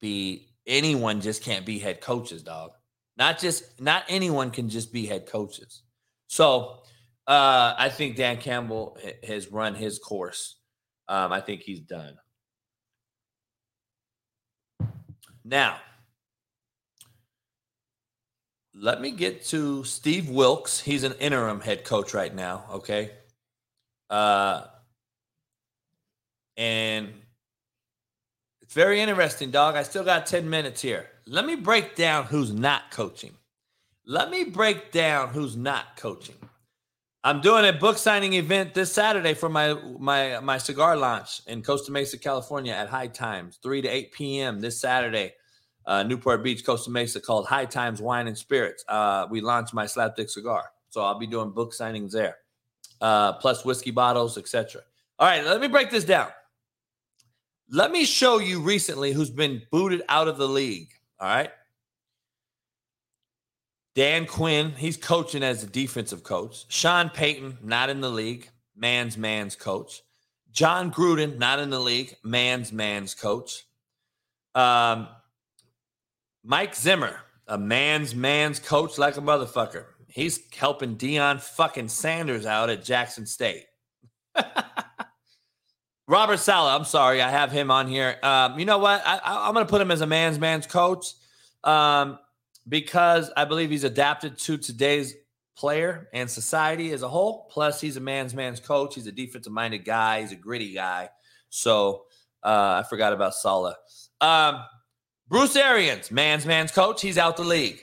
be 0.03 0.51
anyone. 0.67 1.23
Just 1.23 1.43
can't 1.43 1.65
be 1.65 1.79
head 1.79 2.03
coaches, 2.03 2.43
dog. 2.43 2.73
Not 3.17 3.39
just. 3.39 3.81
Not 3.81 4.05
anyone 4.11 4.51
can 4.51 4.69
just 4.69 4.93
be 4.93 5.07
head 5.07 5.27
coaches. 5.27 5.81
So 6.27 6.83
uh, 7.27 7.75
I 7.79 7.89
think 7.89 8.17
Dan 8.17 8.37
Campbell 8.37 8.99
has 9.27 9.51
run 9.51 9.75
his 9.75 9.99
course. 9.99 10.57
Um, 11.09 11.33
I 11.33 11.41
think 11.41 11.63
he's 11.63 11.81
done. 11.81 12.19
Now, 15.43 15.79
let 18.75 19.01
me 19.01 19.11
get 19.11 19.45
to 19.47 19.85
Steve 19.85 20.29
Wilks. 20.29 20.81
He's 20.81 21.05
an 21.05 21.15
interim 21.21 21.61
head 21.61 21.85
coach 21.85 22.15
right 22.15 22.35
now. 22.35 22.65
Okay. 22.73 23.11
Uh, 24.09 24.65
and 26.57 27.13
it's 28.63 28.75
very 28.75 29.01
interesting, 29.01 29.51
dog. 29.51 29.77
I 29.77 29.83
still 29.83 30.05
got 30.05 30.27
10 30.27 30.49
minutes 30.49 30.83
here. 30.83 31.07
Let 31.27 31.47
me 31.47 31.57
break 31.57 31.97
down 31.97 32.25
who's 32.25 32.53
not 32.53 32.91
coaching. 32.91 33.33
Let 34.07 34.31
me 34.31 34.45
break 34.45 34.93
down 34.93 35.29
who's 35.29 35.57
not 35.57 35.97
coaching. 35.97 36.37
I'm 37.23 37.41
doing 37.43 37.67
a 37.67 37.73
book 37.73 37.99
signing 37.99 38.33
event 38.33 38.73
this 38.73 38.93
Saturday 38.93 39.35
for 39.35 39.51
my 39.51 39.75
my 39.99 40.41
my 40.41 40.57
cigar 40.57 40.97
launch 40.97 41.43
in 41.47 41.63
Costa 41.63 41.93
Mesa, 41.93 42.17
California 42.17 42.73
at 42.73 42.89
High 42.89 43.09
Times, 43.09 43.59
3 43.63 43.83
to 43.83 43.89
8 43.89 44.13
p.m. 44.13 44.61
this 44.61 44.81
Saturday. 44.81 45.35
Uh, 45.91 46.05
Newport 46.05 46.45
Beach, 46.45 46.65
Costa 46.65 46.89
Mesa, 46.89 47.21
called 47.21 47.47
High 47.47 47.65
Times 47.65 48.01
Wine 48.01 48.29
and 48.29 48.39
Spirits. 48.39 48.85
Uh, 48.87 49.27
we 49.29 49.41
launched 49.41 49.75
my 49.75 49.87
slapdick 49.87 50.31
cigar, 50.31 50.67
so 50.89 51.03
I'll 51.03 51.19
be 51.19 51.27
doing 51.27 51.51
book 51.51 51.73
signings 51.73 52.13
there, 52.13 52.37
uh, 53.01 53.33
plus 53.33 53.65
whiskey 53.65 53.91
bottles, 53.91 54.39
etc. 54.39 54.83
All 55.19 55.27
right, 55.27 55.45
let 55.45 55.61
me 55.61 55.67
break 55.67 55.91
this 55.91 56.05
down. 56.05 56.29
Let 57.69 57.91
me 57.91 58.05
show 58.05 58.39
you 58.39 58.61
recently 58.61 59.13
who's 59.13 59.31
been 59.31 59.63
booted 59.73 60.03
out 60.09 60.29
of 60.29 60.39
the 60.39 60.47
league. 60.47 60.93
All 61.19 61.27
right. 61.27 61.51
Dan 63.97 64.27
Quinn, 64.27 64.71
he's 64.71 64.97
coaching 64.97 65.43
as 65.43 65.65
a 65.65 65.67
defensive 65.67 66.23
coach. 66.23 66.67
Sean 66.69 67.11
Payton, 67.11 67.59
not 67.65 67.91
in 67.91 68.01
the 68.01 68.11
league, 68.11 68.49
man's 68.77 69.19
man's 69.19 69.57
coach. 69.57 70.05
John 70.53 70.93
Gruden, 70.93 71.39
not 71.39 71.59
in 71.59 71.71
the 71.71 71.81
league, 71.81 72.15
man's 72.23 72.73
man's 72.73 73.17
coach. 73.17 73.65
Um, 74.55 75.09
Mike 76.43 76.75
Zimmer, 76.75 77.21
a 77.47 77.59
man's 77.59 78.15
man's 78.15 78.59
coach 78.59 78.99
like 78.99 79.17
a 79.17 79.21
motherfucker. 79.21 79.85
He's 80.09 80.41
helping 80.57 80.97
Deion 80.97 81.41
fucking 81.41 81.89
Sanders 81.89 82.47
out 82.47 82.71
at 82.71 82.85
Jackson 82.85 83.27
State. 83.27 83.65
Robert 86.09 86.39
Saleh, 86.39 86.75
I'm 86.75 86.85
sorry, 86.85 87.23
I 87.23 87.31
have 87.31 87.53
him 87.53 87.71
on 87.71 87.87
here. 87.87 88.17
Um, 88.23 88.59
you 88.59 88.65
know 88.65 88.79
what? 88.79 89.01
I, 89.07 89.21
I'm 89.25 89.55
going 89.55 89.65
to 89.65 89.71
put 89.71 89.81
him 89.81 89.93
as 89.93 90.01
a 90.01 90.07
man's 90.07 90.41
man's 90.41 90.67
coach 90.67 91.07
um, 91.63 92.19
because 92.69 93.31
I 93.37 93.45
believe 93.45 93.71
he's 93.71 93.85
adapted 93.85 94.37
to 94.39 94.59
today's 94.59 95.15
player 95.57 96.09
and 96.13 96.29
society 96.29 96.91
as 96.93 97.03
a 97.03 97.09
whole. 97.09 97.47
Plus, 97.51 97.81
he's 97.81 97.97
a 97.97 98.01
man's 98.01 98.35
man's 98.35 98.59
coach. 98.59 98.97
He's 98.97 99.07
a 99.07 99.13
defensive 99.13 99.53
minded 99.53 99.85
guy. 99.85 100.23
He's 100.23 100.33
a 100.33 100.37
gritty 100.37 100.73
guy. 100.73 101.11
So 101.51 102.07
uh, 102.43 102.83
I 102.83 102.89
forgot 102.89 103.13
about 103.13 103.35
Saleh. 103.35 103.77
Um, 104.21 104.65
Bruce 105.31 105.55
Arians, 105.55 106.11
man's 106.11 106.45
man's 106.45 106.73
coach. 106.73 107.01
He's 107.01 107.17
out 107.17 107.37
the 107.37 107.45
league. 107.45 107.81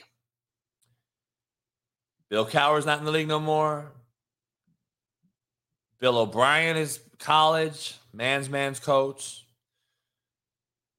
Bill 2.28 2.44
Cowher's 2.44 2.84
not 2.84 2.98
in 2.98 3.06
the 3.06 3.10
league 3.10 3.26
no 3.26 3.40
more. 3.40 3.90
Bill 5.98 6.18
O'Brien 6.18 6.76
is 6.76 7.00
college, 7.18 7.96
man's 8.12 8.50
man's 8.50 8.78
coach. 8.78 9.46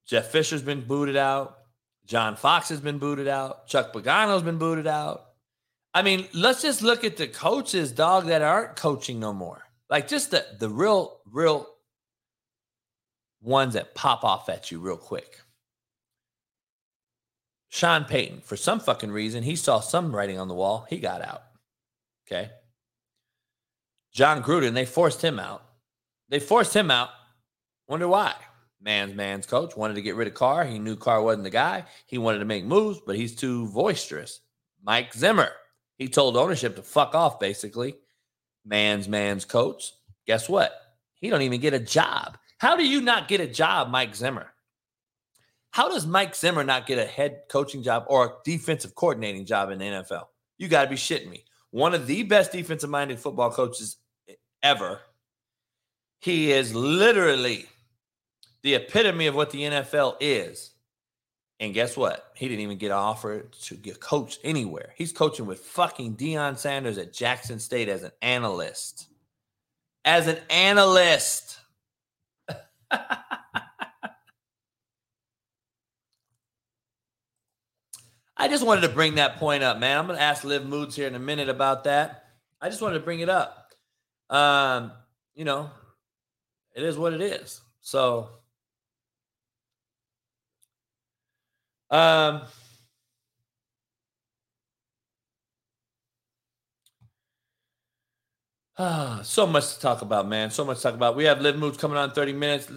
Jeff 0.06 0.26
Fisher's 0.26 0.62
been 0.62 0.80
booted 0.80 1.16
out. 1.16 1.56
John 2.04 2.34
Fox 2.34 2.68
has 2.70 2.80
been 2.80 2.98
booted 2.98 3.28
out. 3.28 3.68
Chuck 3.68 3.92
Pagano's 3.92 4.42
been 4.42 4.58
booted 4.58 4.88
out. 4.88 5.26
I 5.94 6.02
mean, 6.02 6.26
let's 6.34 6.62
just 6.62 6.82
look 6.82 7.04
at 7.04 7.16
the 7.16 7.28
coaches, 7.28 7.92
dog, 7.92 8.26
that 8.26 8.42
aren't 8.42 8.74
coaching 8.74 9.20
no 9.20 9.32
more. 9.32 9.62
Like 9.88 10.08
just 10.08 10.32
the 10.32 10.44
the 10.58 10.68
real, 10.68 11.20
real 11.30 11.68
ones 13.40 13.74
that 13.74 13.94
pop 13.94 14.24
off 14.24 14.48
at 14.48 14.72
you 14.72 14.80
real 14.80 14.96
quick. 14.96 15.40
Sean 17.70 18.04
Payton, 18.04 18.40
for 18.40 18.56
some 18.56 18.80
fucking 18.80 19.12
reason, 19.12 19.44
he 19.44 19.56
saw 19.56 19.78
some 19.80 20.14
writing 20.14 20.38
on 20.38 20.48
the 20.48 20.54
wall. 20.54 20.86
He 20.90 20.98
got 20.98 21.22
out. 21.22 21.44
Okay. 22.26 22.50
John 24.12 24.42
Gruden, 24.42 24.74
they 24.74 24.84
forced 24.84 25.22
him 25.22 25.38
out. 25.38 25.62
They 26.28 26.40
forced 26.40 26.74
him 26.74 26.90
out. 26.90 27.10
Wonder 27.86 28.08
why? 28.08 28.34
Man's 28.82 29.14
man's 29.14 29.46
coach 29.46 29.76
wanted 29.76 29.94
to 29.94 30.02
get 30.02 30.16
rid 30.16 30.26
of 30.26 30.34
Carr. 30.34 30.64
He 30.64 30.78
knew 30.80 30.96
Carr 30.96 31.22
wasn't 31.22 31.44
the 31.44 31.50
guy. 31.50 31.84
He 32.06 32.18
wanted 32.18 32.40
to 32.40 32.44
make 32.44 32.64
moves, 32.64 33.00
but 33.06 33.16
he's 33.16 33.36
too 33.36 33.68
boisterous. 33.68 34.40
Mike 34.82 35.14
Zimmer, 35.14 35.50
he 35.96 36.08
told 36.08 36.36
ownership 36.36 36.74
to 36.76 36.82
fuck 36.82 37.14
off, 37.14 37.38
basically. 37.38 37.96
Man's 38.64 39.06
man's 39.06 39.44
coach. 39.44 39.92
Guess 40.26 40.48
what? 40.48 40.72
He 41.14 41.30
don't 41.30 41.42
even 41.42 41.60
get 41.60 41.74
a 41.74 41.78
job. 41.78 42.36
How 42.58 42.76
do 42.76 42.86
you 42.86 43.00
not 43.00 43.28
get 43.28 43.40
a 43.40 43.46
job, 43.46 43.90
Mike 43.90 44.16
Zimmer? 44.16 44.52
How 45.70 45.88
does 45.88 46.06
Mike 46.06 46.34
Zimmer 46.34 46.64
not 46.64 46.86
get 46.86 46.98
a 46.98 47.04
head 47.04 47.42
coaching 47.48 47.82
job 47.82 48.04
or 48.08 48.24
a 48.24 48.30
defensive 48.44 48.94
coordinating 48.94 49.44
job 49.46 49.70
in 49.70 49.78
the 49.78 49.84
NFL? 49.84 50.24
You 50.58 50.68
got 50.68 50.84
to 50.84 50.90
be 50.90 50.96
shitting 50.96 51.30
me. 51.30 51.44
One 51.70 51.94
of 51.94 52.06
the 52.06 52.24
best 52.24 52.52
defensive 52.52 52.90
minded 52.90 53.20
football 53.20 53.50
coaches 53.50 53.96
ever. 54.62 55.00
He 56.20 56.50
is 56.52 56.74
literally 56.74 57.66
the 58.62 58.74
epitome 58.74 59.26
of 59.26 59.34
what 59.34 59.50
the 59.50 59.62
NFL 59.62 60.16
is. 60.20 60.72
And 61.60 61.74
guess 61.74 61.96
what? 61.96 62.32
He 62.34 62.48
didn't 62.48 62.62
even 62.62 62.78
get 62.78 62.90
offered 62.90 63.52
to 63.52 63.74
get 63.74 64.00
coached 64.00 64.40
anywhere. 64.42 64.94
He's 64.96 65.12
coaching 65.12 65.46
with 65.46 65.60
fucking 65.60 66.16
Deion 66.16 66.58
Sanders 66.58 66.98
at 66.98 67.12
Jackson 67.12 67.60
State 67.60 67.88
as 67.88 68.02
an 68.02 68.12
analyst. 68.22 69.06
As 70.04 70.26
an 70.26 70.38
analyst. 70.48 71.58
I 78.40 78.48
just 78.48 78.64
wanted 78.64 78.80
to 78.80 78.88
bring 78.88 79.16
that 79.16 79.36
point 79.36 79.62
up, 79.62 79.78
man. 79.78 79.98
I'm 79.98 80.06
going 80.06 80.16
to 80.16 80.22
ask 80.22 80.44
Liv 80.44 80.64
Moods 80.64 80.96
here 80.96 81.06
in 81.06 81.14
a 81.14 81.18
minute 81.18 81.50
about 81.50 81.84
that. 81.84 82.24
I 82.58 82.70
just 82.70 82.80
wanted 82.80 82.94
to 82.94 83.04
bring 83.04 83.20
it 83.20 83.28
up. 83.28 83.68
Um, 84.30 84.92
you 85.34 85.44
know, 85.44 85.68
it 86.74 86.82
is 86.82 86.96
what 86.96 87.12
it 87.12 87.20
is. 87.20 87.60
So, 87.82 88.30
um, 91.90 92.40
ah, 98.78 99.20
so 99.22 99.46
much 99.46 99.74
to 99.74 99.80
talk 99.80 100.00
about, 100.00 100.26
man. 100.26 100.50
So 100.50 100.64
much 100.64 100.78
to 100.78 100.82
talk 100.84 100.94
about. 100.94 101.14
We 101.14 101.24
have 101.24 101.42
Liv 101.42 101.58
Moods 101.58 101.76
coming 101.76 101.98
on 101.98 102.12
30 102.12 102.32
minutes. 102.32 102.72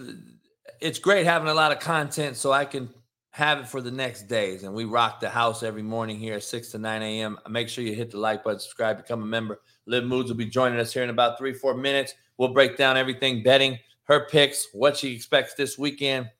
It's 0.82 0.98
great 0.98 1.24
having 1.24 1.48
a 1.48 1.54
lot 1.54 1.72
of 1.72 1.80
content 1.80 2.36
so 2.36 2.52
I 2.52 2.66
can 2.66 2.90
have 3.34 3.58
it 3.58 3.66
for 3.66 3.80
the 3.80 3.90
next 3.90 4.28
days. 4.28 4.62
And 4.62 4.72
we 4.72 4.84
rock 4.84 5.18
the 5.18 5.28
house 5.28 5.64
every 5.64 5.82
morning 5.82 6.20
here 6.20 6.34
at 6.34 6.44
6 6.44 6.70
to 6.70 6.78
9 6.78 7.02
a.m. 7.02 7.36
Make 7.48 7.68
sure 7.68 7.82
you 7.82 7.92
hit 7.92 8.12
the 8.12 8.18
like 8.18 8.44
button, 8.44 8.60
subscribe, 8.60 8.96
become 8.96 9.24
a 9.24 9.26
member. 9.26 9.60
Liv 9.86 10.04
Moods 10.04 10.30
will 10.30 10.36
be 10.36 10.46
joining 10.46 10.78
us 10.78 10.92
here 10.92 11.02
in 11.02 11.10
about 11.10 11.36
three, 11.36 11.52
four 11.52 11.74
minutes. 11.74 12.14
We'll 12.38 12.52
break 12.52 12.76
down 12.76 12.96
everything 12.96 13.42
betting, 13.42 13.80
her 14.04 14.28
picks, 14.30 14.68
what 14.72 14.96
she 14.96 15.12
expects 15.12 15.54
this 15.54 15.76
weekend, 15.76 16.30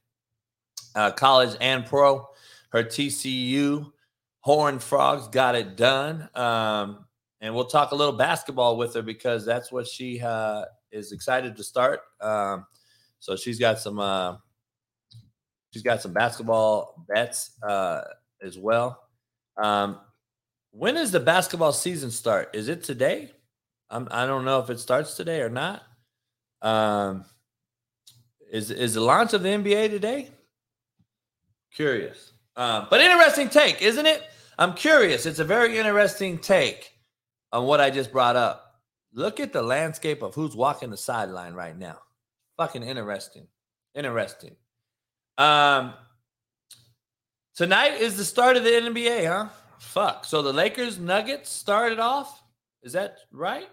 uh, 0.94 1.10
college 1.10 1.56
and 1.60 1.84
pro. 1.84 2.28
Her 2.68 2.84
TCU 2.84 3.90
Horned 4.38 4.80
Frogs 4.80 5.26
got 5.26 5.56
it 5.56 5.76
done. 5.76 6.28
Um, 6.36 7.06
and 7.40 7.56
we'll 7.56 7.64
talk 7.64 7.90
a 7.90 7.96
little 7.96 8.16
basketball 8.16 8.76
with 8.76 8.94
her 8.94 9.02
because 9.02 9.44
that's 9.44 9.72
what 9.72 9.88
she 9.88 10.20
uh, 10.20 10.66
is 10.92 11.10
excited 11.10 11.56
to 11.56 11.64
start. 11.64 12.02
Um, 12.20 12.66
so 13.18 13.34
she's 13.34 13.58
got 13.58 13.80
some 13.80 13.98
uh, 13.98 14.36
she's 15.74 15.82
got 15.82 16.00
some 16.00 16.12
basketball 16.12 17.04
bets 17.08 17.50
uh, 17.68 18.02
as 18.40 18.56
well. 18.56 19.02
Um, 19.60 19.98
when 20.70 20.94
does 20.94 21.10
the 21.10 21.18
basketball 21.18 21.72
season 21.72 22.12
start? 22.12 22.50
Is 22.54 22.68
it 22.68 22.84
today? 22.84 23.32
I'm, 23.90 24.06
I 24.12 24.24
don't 24.24 24.44
know 24.44 24.60
if 24.60 24.70
it 24.70 24.78
starts 24.78 25.16
today 25.16 25.40
or 25.40 25.48
not. 25.48 25.82
Um, 26.62 27.24
is 28.50 28.70
is 28.70 28.94
the 28.94 29.00
launch 29.00 29.32
of 29.34 29.42
the 29.42 29.48
NBA 29.48 29.90
today? 29.90 30.30
Curious, 31.74 32.32
uh, 32.54 32.86
but 32.88 33.00
interesting 33.00 33.48
take, 33.48 33.82
isn't 33.82 34.06
it? 34.06 34.22
I'm 34.56 34.74
curious. 34.74 35.26
It's 35.26 35.40
a 35.40 35.44
very 35.44 35.76
interesting 35.76 36.38
take 36.38 36.92
on 37.52 37.64
what 37.64 37.80
I 37.80 37.90
just 37.90 38.12
brought 38.12 38.36
up. 38.36 38.80
Look 39.12 39.40
at 39.40 39.52
the 39.52 39.62
landscape 39.62 40.22
of 40.22 40.34
who's 40.34 40.54
walking 40.54 40.90
the 40.90 40.96
sideline 40.96 41.54
right 41.54 41.76
now. 41.76 41.98
Fucking 42.56 42.84
interesting. 42.84 43.48
Interesting. 43.94 44.54
Um, 45.36 45.94
tonight 47.56 48.00
is 48.00 48.16
the 48.16 48.24
start 48.24 48.56
of 48.56 48.64
the 48.64 48.70
NBA, 48.70 49.26
huh? 49.26 49.48
Fuck. 49.78 50.24
So 50.24 50.42
the 50.42 50.52
Lakers 50.52 50.98
Nuggets 50.98 51.50
started 51.50 51.98
off. 51.98 52.42
Is 52.82 52.92
that 52.92 53.18
right? 53.32 53.68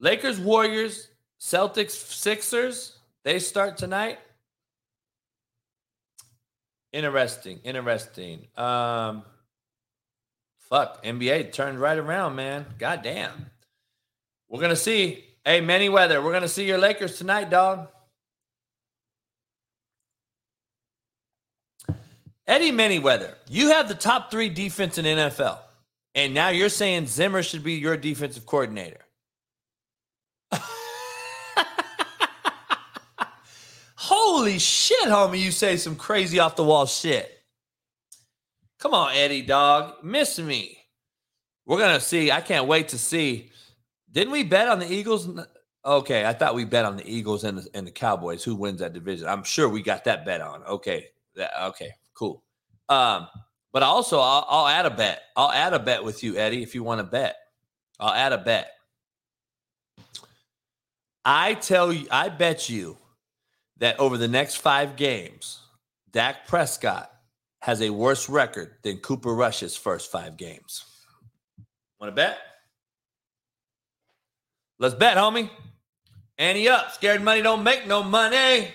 Lakers 0.00 0.38
Warriors 0.38 1.08
Celtics 1.40 1.90
Sixers. 1.90 2.98
They 3.24 3.38
start 3.38 3.76
tonight. 3.76 4.18
Interesting. 6.92 7.60
Interesting. 7.64 8.46
Um, 8.56 9.24
fuck. 10.58 11.02
NBA 11.04 11.52
turned 11.52 11.80
right 11.80 11.98
around, 11.98 12.36
man. 12.36 12.66
God 12.78 13.02
damn. 13.02 13.50
We're 14.48 14.60
gonna 14.60 14.76
see. 14.76 15.24
Hey, 15.44 15.60
Manny 15.60 15.88
Weather, 15.88 16.22
we're 16.22 16.32
gonna 16.32 16.48
see 16.48 16.66
your 16.66 16.78
Lakers 16.78 17.18
tonight, 17.18 17.50
dog. 17.50 17.88
Eddie 22.46 22.72
Manyweather, 22.72 23.34
you 23.48 23.68
have 23.68 23.88
the 23.88 23.94
top 23.94 24.30
three 24.30 24.50
defense 24.50 24.98
in 24.98 25.06
NFL, 25.06 25.58
and 26.14 26.34
now 26.34 26.50
you're 26.50 26.68
saying 26.68 27.06
Zimmer 27.06 27.42
should 27.42 27.64
be 27.64 27.72
your 27.74 27.96
defensive 27.96 28.44
coordinator. 28.44 29.00
Holy 33.96 34.58
shit, 34.58 35.08
homie, 35.08 35.40
you 35.40 35.50
say 35.50 35.78
some 35.78 35.96
crazy 35.96 36.38
off 36.38 36.56
the 36.56 36.64
wall 36.64 36.84
shit. 36.84 37.30
Come 38.78 38.92
on, 38.92 39.14
Eddie, 39.14 39.40
dog. 39.40 40.04
Miss 40.04 40.38
me. 40.38 40.76
We're 41.64 41.78
going 41.78 41.94
to 41.94 42.00
see. 42.00 42.30
I 42.30 42.42
can't 42.42 42.66
wait 42.66 42.88
to 42.88 42.98
see. 42.98 43.50
Didn't 44.12 44.32
we 44.32 44.44
bet 44.44 44.68
on 44.68 44.78
the 44.78 44.92
Eagles? 44.92 45.26
Okay, 45.86 46.26
I 46.26 46.34
thought 46.34 46.54
we 46.54 46.66
bet 46.66 46.84
on 46.84 46.98
the 46.98 47.10
Eagles 47.10 47.44
and 47.44 47.56
the, 47.56 47.68
and 47.72 47.86
the 47.86 47.90
Cowboys. 47.90 48.44
Who 48.44 48.54
wins 48.54 48.80
that 48.80 48.92
division? 48.92 49.26
I'm 49.26 49.42
sure 49.42 49.70
we 49.70 49.80
got 49.82 50.04
that 50.04 50.26
bet 50.26 50.42
on. 50.42 50.62
Okay, 50.64 51.06
that, 51.36 51.50
okay, 51.68 51.92
cool. 52.14 52.42
Um, 52.88 53.28
but 53.72 53.82
also, 53.82 54.20
I'll, 54.20 54.46
I'll 54.48 54.68
add 54.68 54.86
a 54.86 54.90
bet. 54.90 55.22
I'll 55.36 55.50
add 55.50 55.72
a 55.72 55.78
bet 55.78 56.04
with 56.04 56.22
you, 56.22 56.36
Eddie, 56.36 56.62
if 56.62 56.74
you 56.74 56.82
want 56.82 57.00
to 57.00 57.04
bet. 57.04 57.36
I'll 57.98 58.12
add 58.12 58.32
a 58.32 58.38
bet. 58.38 58.70
I 61.24 61.54
tell 61.54 61.92
you, 61.92 62.06
I 62.10 62.28
bet 62.28 62.68
you 62.68 62.96
that 63.78 63.98
over 63.98 64.18
the 64.18 64.28
next 64.28 64.56
five 64.56 64.96
games, 64.96 65.60
Dak 66.12 66.46
Prescott 66.46 67.10
has 67.62 67.80
a 67.80 67.90
worse 67.90 68.28
record 68.28 68.74
than 68.82 68.98
Cooper 68.98 69.34
Rush's 69.34 69.76
first 69.76 70.12
five 70.12 70.36
games. 70.36 70.84
Want 71.98 72.12
to 72.12 72.14
bet? 72.14 72.38
Let's 74.78 74.94
bet, 74.94 75.16
homie. 75.16 75.48
Annie 76.36 76.68
up. 76.68 76.92
Scared 76.92 77.22
money 77.22 77.42
don't 77.42 77.62
make 77.62 77.86
no 77.86 78.02
money. 78.02 78.68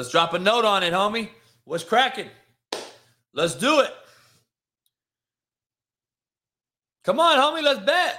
Let's 0.00 0.10
drop 0.10 0.32
a 0.32 0.38
note 0.38 0.64
on 0.64 0.82
it, 0.82 0.94
homie. 0.94 1.28
What's 1.64 1.84
cracking? 1.84 2.30
Let's 3.34 3.54
do 3.54 3.80
it. 3.80 3.92
Come 7.04 7.20
on, 7.20 7.36
homie. 7.36 7.62
Let's 7.62 7.80
bet. 7.80 8.18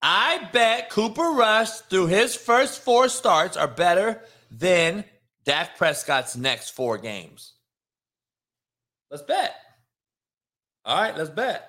I 0.00 0.48
bet 0.50 0.88
Cooper 0.88 1.30
Rush 1.30 1.72
through 1.72 2.06
his 2.06 2.34
first 2.34 2.84
four 2.84 3.10
starts 3.10 3.58
are 3.58 3.68
better 3.68 4.22
than 4.50 5.04
Dak 5.44 5.76
Prescott's 5.76 6.38
next 6.38 6.70
four 6.70 6.96
games. 6.96 7.52
Let's 9.10 9.24
bet. 9.24 9.54
All 10.86 10.98
right, 10.98 11.14
let's 11.14 11.28
bet. 11.28 11.68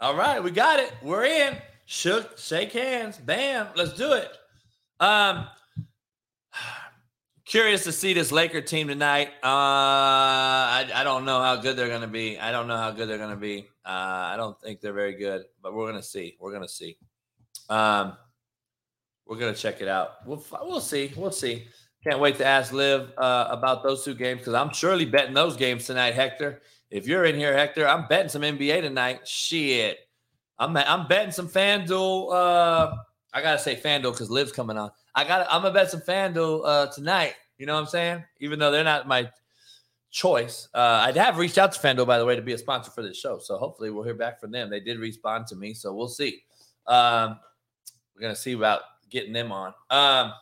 All 0.00 0.16
right, 0.16 0.42
we 0.42 0.50
got 0.50 0.80
it. 0.80 0.92
We're 1.04 1.26
in. 1.26 1.56
Shook, 1.84 2.36
shake 2.36 2.72
hands. 2.72 3.16
Bam. 3.16 3.68
Let's 3.76 3.92
do 3.92 4.14
it. 4.14 4.32
Um, 4.98 5.46
curious 7.54 7.84
to 7.84 7.92
see 7.92 8.12
this 8.12 8.32
Laker 8.32 8.60
team 8.60 8.88
tonight. 8.88 9.28
Uh, 9.40 9.46
I, 9.46 10.90
I 10.92 11.04
don't 11.04 11.24
know 11.24 11.40
how 11.40 11.54
good 11.54 11.76
they're 11.76 11.86
going 11.86 12.00
to 12.00 12.08
be. 12.08 12.36
I 12.36 12.50
don't 12.50 12.66
know 12.66 12.76
how 12.76 12.90
good 12.90 13.08
they're 13.08 13.16
going 13.16 13.30
to 13.30 13.36
be. 13.36 13.68
Uh, 13.86 13.90
I 14.32 14.34
don't 14.36 14.60
think 14.60 14.80
they're 14.80 14.92
very 14.92 15.14
good, 15.14 15.44
but 15.62 15.72
we're 15.72 15.84
going 15.88 16.02
to 16.02 16.02
see. 16.02 16.36
We're 16.40 16.50
going 16.50 16.64
to 16.64 16.68
see. 16.68 16.98
Um, 17.68 18.16
we're 19.24 19.38
going 19.38 19.54
to 19.54 19.60
check 19.60 19.80
it 19.80 19.86
out. 19.86 20.26
We'll 20.26 20.44
we'll 20.62 20.80
see. 20.80 21.12
We'll 21.16 21.30
see. 21.30 21.68
Can't 22.02 22.18
wait 22.18 22.38
to 22.38 22.44
ask 22.44 22.72
Liv 22.72 23.12
uh, 23.16 23.46
about 23.48 23.84
those 23.84 24.04
two 24.04 24.16
games 24.16 24.40
because 24.40 24.54
I'm 24.54 24.72
surely 24.72 25.04
betting 25.04 25.32
those 25.32 25.56
games 25.56 25.86
tonight, 25.86 26.14
Hector. 26.14 26.60
If 26.90 27.06
you're 27.06 27.24
in 27.24 27.36
here, 27.36 27.56
Hector, 27.56 27.86
I'm 27.86 28.08
betting 28.08 28.30
some 28.30 28.42
NBA 28.42 28.80
tonight. 28.80 29.28
Shit, 29.28 30.00
I'm 30.58 30.76
I'm 30.76 31.06
betting 31.06 31.30
some 31.30 31.48
FanDuel. 31.48 32.32
Uh, 32.32 32.96
I 33.32 33.42
gotta 33.42 33.60
say 33.60 33.76
FanDuel 33.76 34.10
because 34.10 34.28
Liv's 34.28 34.50
coming 34.50 34.76
on. 34.76 34.90
I 35.14 35.22
got 35.22 35.46
I'm 35.48 35.62
gonna 35.62 35.72
bet 35.72 35.92
some 35.92 36.00
FanDuel 36.00 36.62
uh, 36.64 36.86
tonight. 36.88 37.34
You 37.58 37.66
know 37.66 37.74
what 37.74 37.80
I'm 37.80 37.86
saying? 37.86 38.24
Even 38.40 38.58
though 38.58 38.70
they're 38.70 38.84
not 38.84 39.06
my 39.06 39.30
choice, 40.10 40.68
uh, 40.74 41.04
I 41.06 41.12
have 41.12 41.38
reached 41.38 41.58
out 41.58 41.72
to 41.72 41.80
FanDuel 41.80 42.06
by 42.06 42.18
the 42.18 42.24
way 42.24 42.36
to 42.36 42.42
be 42.42 42.52
a 42.52 42.58
sponsor 42.58 42.90
for 42.90 43.02
this 43.02 43.18
show. 43.18 43.38
So 43.38 43.56
hopefully 43.56 43.90
we'll 43.90 44.04
hear 44.04 44.14
back 44.14 44.40
from 44.40 44.50
them. 44.50 44.70
They 44.70 44.80
did 44.80 44.98
respond 44.98 45.46
to 45.48 45.56
me, 45.56 45.74
so 45.74 45.94
we'll 45.94 46.08
see. 46.08 46.42
Um, 46.86 47.38
we're 48.14 48.22
gonna 48.22 48.36
see 48.36 48.52
about 48.52 48.82
getting 49.10 49.32
them 49.32 49.52
on. 49.52 49.72
Um, 49.90 50.32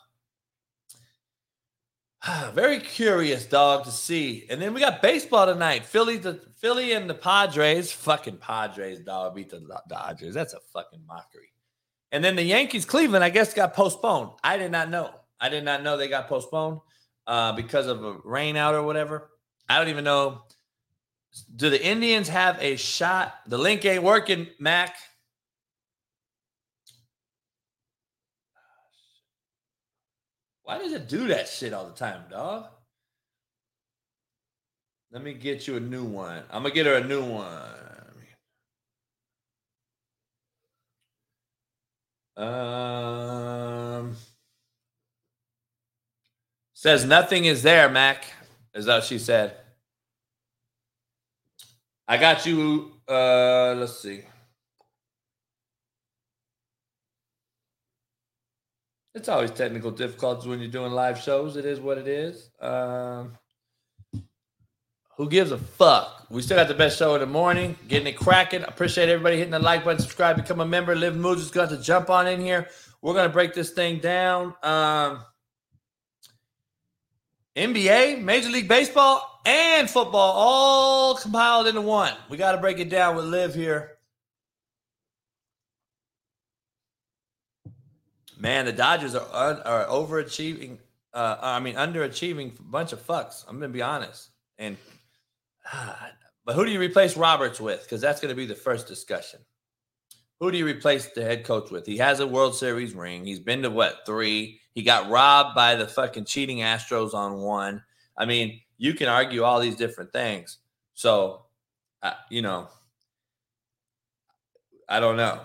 very 2.54 2.80
curious, 2.80 3.44
dog, 3.44 3.84
to 3.84 3.90
see. 3.90 4.46
And 4.48 4.60
then 4.60 4.72
we 4.72 4.80
got 4.80 5.02
baseball 5.02 5.46
tonight. 5.46 5.84
Philly, 5.84 6.16
the 6.16 6.40
Philly 6.56 6.92
and 6.92 7.08
the 7.08 7.14
Padres. 7.14 7.92
Fucking 7.92 8.38
Padres, 8.38 9.00
dog, 9.00 9.34
beat 9.34 9.50
the 9.50 9.66
Dodgers. 9.88 10.34
That's 10.34 10.54
a 10.54 10.60
fucking 10.72 11.04
mockery. 11.06 11.52
And 12.10 12.22
then 12.22 12.36
the 12.36 12.42
Yankees, 12.42 12.84
Cleveland, 12.84 13.24
I 13.24 13.30
guess, 13.30 13.54
got 13.54 13.74
postponed. 13.74 14.30
I 14.44 14.56
did 14.56 14.70
not 14.70 14.90
know. 14.90 15.10
I 15.40 15.48
did 15.48 15.64
not 15.64 15.82
know 15.82 15.96
they 15.96 16.08
got 16.08 16.28
postponed 16.28 16.80
uh, 17.26 17.52
because 17.52 17.86
of 17.86 18.04
a 18.04 18.16
rain 18.24 18.56
out 18.56 18.74
or 18.74 18.82
whatever. 18.82 19.30
I 19.68 19.78
don't 19.78 19.88
even 19.88 20.04
know. 20.04 20.42
Do 21.54 21.70
the 21.70 21.82
Indians 21.82 22.28
have 22.28 22.58
a 22.60 22.76
shot? 22.76 23.34
The 23.46 23.58
link 23.58 23.84
ain't 23.84 24.02
working, 24.02 24.48
Mac. 24.58 24.96
Why 30.64 30.78
does 30.78 30.92
it 30.92 31.08
do 31.08 31.28
that 31.28 31.48
shit 31.48 31.72
all 31.72 31.86
the 31.86 31.94
time, 31.94 32.22
dog? 32.30 32.66
Let 35.10 35.22
me 35.22 35.34
get 35.34 35.66
you 35.66 35.76
a 35.76 35.80
new 35.80 36.04
one. 36.04 36.42
I'm 36.50 36.62
gonna 36.62 36.74
get 36.74 36.86
her 36.86 36.94
a 36.94 37.04
new 37.04 37.24
one. 37.24 37.82
Um, 42.36 44.16
says 46.82 47.04
nothing 47.04 47.44
is 47.44 47.62
there, 47.62 47.88
Mac. 47.88 48.24
Is 48.74 48.88
what 48.88 49.04
she 49.04 49.20
said? 49.20 49.54
I 52.08 52.16
got 52.16 52.44
you. 52.44 52.94
Uh, 53.08 53.76
let's 53.78 54.00
see. 54.00 54.22
It's 59.14 59.28
always 59.28 59.52
technical 59.52 59.92
difficulties 59.92 60.48
when 60.48 60.58
you're 60.58 60.72
doing 60.72 60.90
live 60.90 61.20
shows. 61.20 61.56
It 61.56 61.66
is 61.66 61.78
what 61.78 61.98
it 61.98 62.08
is. 62.08 62.50
Um, 62.60 63.38
who 65.16 65.28
gives 65.28 65.52
a 65.52 65.58
fuck? 65.58 66.26
We 66.30 66.42
still 66.42 66.56
got 66.56 66.66
the 66.66 66.74
best 66.74 66.98
show 66.98 67.14
in 67.14 67.20
the 67.20 67.26
morning, 67.28 67.76
getting 67.86 68.08
it 68.08 68.16
cracking. 68.16 68.64
Appreciate 68.64 69.08
everybody 69.08 69.36
hitting 69.36 69.52
the 69.52 69.60
like 69.60 69.84
button, 69.84 70.00
subscribe, 70.00 70.34
become 70.34 70.58
a 70.58 70.66
member. 70.66 70.96
Liv 70.96 71.14
Moods 71.14 71.42
is 71.42 71.52
going 71.52 71.68
to 71.68 71.80
jump 71.80 72.10
on 72.10 72.26
in 72.26 72.40
here. 72.40 72.66
We're 73.02 73.14
going 73.14 73.28
to 73.28 73.32
break 73.32 73.54
this 73.54 73.70
thing 73.70 74.00
down. 74.00 74.56
Um, 74.64 75.22
NBA, 77.56 78.22
Major 78.22 78.48
League 78.48 78.68
Baseball, 78.68 79.40
and 79.44 79.88
football 79.88 80.32
all 80.32 81.14
compiled 81.16 81.66
into 81.66 81.82
one. 81.82 82.14
We 82.30 82.36
got 82.36 82.52
to 82.52 82.58
break 82.58 82.78
it 82.78 82.88
down 82.88 83.14
with 83.16 83.26
Liv 83.26 83.54
here. 83.54 83.98
Man, 88.38 88.64
the 88.64 88.72
Dodgers 88.72 89.14
are 89.14 89.28
un- 89.32 89.62
are 89.62 89.86
overachieving. 89.86 90.78
Uh, 91.14 91.36
I 91.40 91.60
mean, 91.60 91.76
underachieving 91.76 92.54
bunch 92.58 92.92
of 92.92 93.06
fucks. 93.06 93.44
I'm 93.46 93.60
gonna 93.60 93.68
be 93.68 93.82
honest. 93.82 94.30
And 94.58 94.76
but 96.44 96.56
who 96.56 96.64
do 96.64 96.72
you 96.72 96.80
replace 96.80 97.16
Roberts 97.16 97.60
with? 97.60 97.82
Because 97.82 98.00
that's 98.00 98.20
gonna 98.20 98.34
be 98.34 98.46
the 98.46 98.54
first 98.54 98.88
discussion. 98.88 99.38
Who 100.40 100.50
do 100.50 100.58
you 100.58 100.66
replace 100.66 101.06
the 101.06 101.22
head 101.22 101.44
coach 101.44 101.70
with? 101.70 101.86
He 101.86 101.98
has 101.98 102.18
a 102.18 102.26
World 102.26 102.56
Series 102.56 102.94
ring. 102.94 103.24
He's 103.24 103.38
been 103.38 103.62
to 103.62 103.70
what 103.70 104.00
three? 104.06 104.60
He 104.74 104.82
got 104.82 105.10
robbed 105.10 105.54
by 105.54 105.74
the 105.74 105.86
fucking 105.86 106.24
cheating 106.24 106.58
Astros 106.58 107.14
on 107.14 107.40
one. 107.40 107.82
I 108.16 108.24
mean, 108.24 108.60
you 108.78 108.94
can 108.94 109.08
argue 109.08 109.44
all 109.44 109.60
these 109.60 109.76
different 109.76 110.12
things. 110.12 110.58
So, 110.94 111.42
uh, 112.02 112.14
you 112.30 112.42
know, 112.42 112.68
I 114.88 115.00
don't 115.00 115.16
know. 115.16 115.40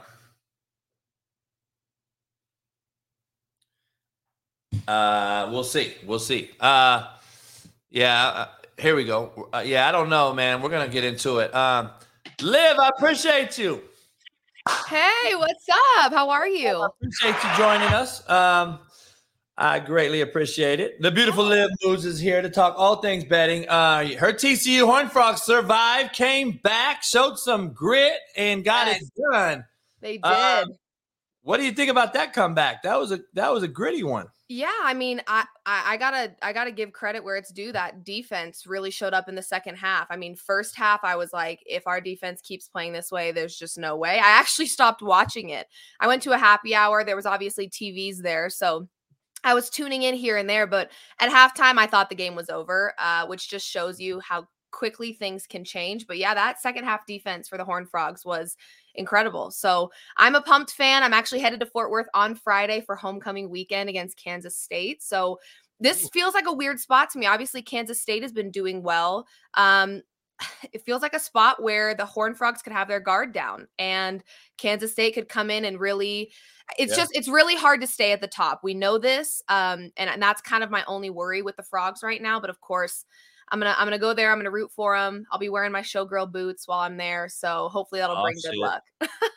Uh, 4.88 5.50
we'll 5.52 5.64
see. 5.64 5.94
We'll 6.06 6.20
see. 6.20 6.52
Uh, 6.60 7.08
yeah. 7.90 8.28
Uh, 8.28 8.48
here 8.78 8.96
we 8.96 9.04
go. 9.04 9.50
Uh, 9.54 9.64
yeah, 9.66 9.88
I 9.88 9.92
don't 9.92 10.10
know, 10.10 10.34
man. 10.34 10.62
We're 10.62 10.70
gonna 10.70 10.88
get 10.88 11.04
into 11.04 11.40
it. 11.40 11.54
Um, 11.54 11.90
Liv, 12.42 12.78
I 12.80 12.90
appreciate 12.96 13.58
you. 13.58 13.82
Hey, 14.88 15.34
what's 15.36 15.66
up? 15.98 16.14
How 16.14 16.30
are 16.30 16.48
you? 16.48 16.70
I 16.70 16.88
appreciate 16.88 17.36
you 17.44 17.58
joining 17.58 17.88
us. 17.88 18.28
Um, 18.30 18.80
I 19.60 19.80
greatly 19.80 20.22
appreciate 20.22 20.80
it. 20.80 21.02
The 21.02 21.10
beautiful 21.12 21.44
Liv 21.44 21.70
Moods 21.84 22.06
is 22.06 22.20
here 22.20 22.42
to 22.44 22.50
talk 22.50 22.76
all 22.78 22.98
things 22.98 23.24
betting. 23.24 23.68
Uh, 23.68 24.06
her 24.20 24.32
TCU 24.32 24.86
Horn 24.86 25.10
Frogs 25.10 25.42
survived, 25.42 26.14
came 26.14 26.60
back, 26.64 27.02
showed 27.02 27.40
some 27.40 27.74
grit, 27.74 28.20
and 28.36 28.64
got 28.64 28.86
Yes. 28.88 29.02
it 29.02 29.10
done. 29.32 29.66
They 30.00 30.18
did. 30.18 30.26
Um, 30.26 30.68
What 31.42 31.58
do 31.58 31.64
you 31.64 31.72
think 31.72 31.90
about 31.90 32.14
that 32.14 32.34
comeback? 32.34 32.84
That 32.84 33.00
was 33.00 33.12
a 33.12 33.22
that 33.34 33.52
was 33.52 33.64
a 33.64 33.68
gritty 33.68 34.04
one. 34.04 34.28
yeah, 34.50 34.72
I 34.84 34.94
mean, 34.94 35.22
I, 35.28 35.46
I 35.66 35.94
I 35.94 35.98
gotta 35.98 36.36
I 36.42 36.54
gotta 36.54 36.72
give 36.72 36.92
credit 36.92 37.24
where 37.24 37.36
it's 37.38 37.52
due. 37.52 37.72
That 37.72 38.04
defense 38.04 38.68
really 38.68 38.92
showed 38.92 39.14
up 39.16 39.28
in 39.28 39.34
the 39.36 39.42
second 39.42 39.76
half. 39.78 40.08
I 40.12 40.18
mean, 40.18 40.36
first 40.36 40.76
half 40.76 41.00
I 41.04 41.16
was 41.16 41.34
like, 41.34 41.64
if 41.66 41.88
our 41.88 42.00
defense 42.02 42.42
keeps 42.42 42.68
playing 42.68 42.94
this 42.94 43.12
way, 43.12 43.32
there's 43.32 43.58
just 43.58 43.78
no 43.78 43.96
way. 43.96 44.18
I 44.20 44.30
actually 44.40 44.68
stopped 44.68 45.02
watching 45.02 45.50
it. 45.50 45.68
I 46.00 46.08
went 46.08 46.22
to 46.24 46.32
a 46.34 46.38
happy 46.38 46.76
hour. 46.76 47.04
There 47.04 47.16
was 47.16 47.26
obviously 47.26 47.70
TVs 47.70 48.18
there, 48.22 48.50
so 48.50 48.88
I 49.44 49.54
was 49.54 49.70
tuning 49.70 50.04
in 50.04 50.16
here 50.16 50.38
and 50.38 50.50
there. 50.50 50.68
But 50.68 50.92
at 51.20 51.30
halftime, 51.30 51.78
I 51.78 51.88
thought 51.88 52.10
the 52.10 52.16
game 52.16 52.36
was 52.36 52.50
over, 52.50 52.94
uh, 53.00 53.28
which 53.28 53.50
just 53.50 53.68
shows 53.68 54.00
you 54.00 54.20
how 54.20 54.48
quickly 54.72 55.14
things 55.14 55.48
can 55.48 55.64
change. 55.64 56.08
But 56.08 56.18
yeah, 56.18 56.34
that 56.34 56.62
second 56.62 56.84
half 56.84 57.06
defense 57.06 57.48
for 57.48 57.58
the 57.58 57.66
Horned 57.66 57.90
Frogs 57.90 58.26
was 58.26 58.56
incredible. 58.96 59.52
So 59.52 59.92
I'm 60.18 60.36
a 60.36 60.42
pumped 60.42 60.72
fan. 60.72 61.04
I'm 61.04 61.14
actually 61.14 61.40
headed 61.40 61.60
to 61.62 61.66
Fort 61.66 61.90
Worth 61.90 62.08
on 62.14 62.36
Friday 62.36 62.82
for 62.82 62.96
homecoming 62.96 63.50
weekend 63.50 63.90
against 63.90 64.22
Kansas 64.22 64.58
State. 64.58 65.02
So 65.02 65.40
this 65.80 66.10
feels 66.12 66.34
like 66.34 66.48
a 66.48 66.54
weird 66.54 66.80
spot 66.80 67.12
to 67.12 67.20
me. 67.20 67.28
Obviously, 67.28 67.62
Kansas 67.62 68.02
State 68.02 68.24
has 68.24 68.32
been 68.32 68.52
doing 68.52 68.82
well. 68.84 69.28
Um, 69.54 70.02
it 70.74 70.84
feels 70.84 71.02
like 71.02 71.14
a 71.14 71.20
spot 71.20 71.62
where 71.62 71.94
the 71.94 72.06
Horned 72.06 72.38
Frogs 72.38 72.62
could 72.62 72.74
have 72.74 72.88
their 72.88 73.00
guard 73.00 73.34
down 73.34 73.68
and 73.80 74.24
Kansas 74.58 74.92
State 74.92 75.14
could 75.14 75.30
come 75.30 75.50
in 75.50 75.66
and 75.66 75.80
really 75.80 76.32
it's 76.78 76.92
Yeah. 76.92 76.98
just 76.98 77.16
it's 77.16 77.28
really 77.28 77.56
hard 77.56 77.82
to 77.82 77.88
stay 77.88 78.12
at 78.12 78.22
the 78.22 78.28
top. 78.28 78.62
We 78.64 78.74
know 78.74 78.98
this. 78.98 79.42
Um, 79.50 79.92
and, 79.98 80.10
and 80.10 80.22
that's 80.22 80.42
kind 80.42 80.64
of 80.64 80.70
my 80.70 80.84
only 80.88 81.10
worry 81.10 81.42
with 81.42 81.56
the 81.56 81.64
frogs 81.64 82.04
right 82.04 82.22
now. 82.22 82.40
But 82.40 82.50
of 82.50 82.60
course, 82.62 83.06
I'm 83.50 83.60
gonna 83.60 83.74
I'm 83.78 83.86
gonna 83.86 83.98
go 83.98 84.14
there. 84.14 84.32
I'm 84.32 84.38
gonna 84.40 84.52
root 84.52 84.72
for 84.76 84.98
them. 84.98 85.26
I'll 85.32 85.40
be 85.40 85.48
wearing 85.48 85.72
my 85.72 85.82
showgirl 85.82 86.32
boots 86.32 86.68
while 86.68 86.80
I'm 86.80 86.98
there. 86.98 87.30
So 87.30 87.70
hopefully 87.70 88.02
that'll 88.02 88.18
Oh, 88.18 88.24
bring 88.24 88.36
good 88.44 88.58
luck. 88.58 88.82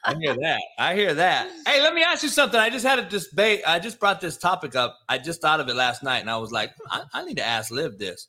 I 0.05 0.15
hear 0.20 0.34
that. 0.41 0.60
I 0.78 0.94
hear 0.97 1.15
that. 1.15 1.49
Hey, 1.67 1.81
let 1.81 1.94
me 1.94 2.02
ask 2.02 2.25
you 2.25 2.28
something. 2.28 2.59
I 2.59 2.70
just 2.70 2.84
had 2.84 2.99
a 2.99 3.09
debate. 3.09 3.62
I 3.67 3.78
just 3.78 4.00
brought 4.00 4.20
this 4.20 4.36
topic 4.36 4.75
up. 4.75 4.99
I 5.09 5.18
just 5.18 5.41
thought 5.41 5.60
of 5.60 5.68
it 5.68 5.76
last 5.76 6.02
night, 6.02 6.18
and 6.18 6.31
I 6.31 6.39
was 6.39 6.50
like, 6.50 6.73
I, 6.91 7.02
I 7.15 7.25
need 7.25 7.36
to 7.36 7.47
ask 7.47 7.70
Liv 7.70 7.99
this. 7.99 8.26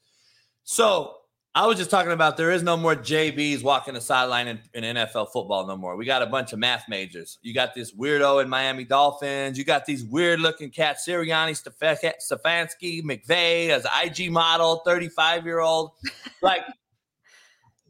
So 0.64 1.16
I 1.54 1.68
was 1.68 1.78
just 1.78 1.90
talking 1.90 2.14
about 2.14 2.38
there 2.38 2.52
is 2.52 2.64
no 2.64 2.78
more 2.78 2.96
JBs 2.96 3.62
walking 3.62 3.94
the 3.94 4.00
sideline 4.00 4.48
in, 4.48 4.60
in 4.74 4.96
NFL 4.96 5.34
football 5.34 5.68
no 5.68 5.76
more. 5.76 5.98
We 5.98 6.06
got 6.06 6.22
a 6.22 6.26
bunch 6.26 6.54
of 6.54 6.60
math 6.60 6.86
majors. 6.88 7.40
You 7.42 7.54
got 7.54 7.74
this 7.76 7.94
weirdo 7.94 8.42
in 8.42 8.48
Miami 8.48 8.86
Dolphins. 8.86 9.58
You 9.58 9.66
got 9.66 9.86
these 9.86 10.06
weird 10.06 10.40
looking 10.40 10.70
cats, 10.70 11.06
Sirianni, 11.06 11.62
Stef- 11.62 12.14
Stefanski, 12.32 13.04
McVay 13.04 13.68
as 13.68 13.86
IG 14.02 14.32
model, 14.32 14.82
35 14.86 15.46
year 15.46 15.60
old. 15.60 15.92
Like, 16.44 16.64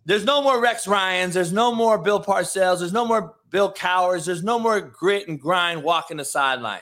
there's 0.03 0.25
no 0.25 0.41
more 0.41 0.59
Rex 0.59 0.85
Ryans. 0.85 1.33
There's 1.33 1.53
no 1.53 1.73
more 1.73 1.97
Bill 1.97 2.21
Parcells. 2.21 2.79
There's 2.79 2.91
no 2.91 3.05
more 3.05 3.35
Bill 3.49 3.71
Cowhers. 3.71 4.25
There's 4.25 4.43
no 4.43 4.59
more 4.59 4.81
grit 4.81 5.29
and 5.29 5.39
grind 5.39 5.83
walking 5.83 6.17
the 6.17 6.25
sideline. 6.25 6.81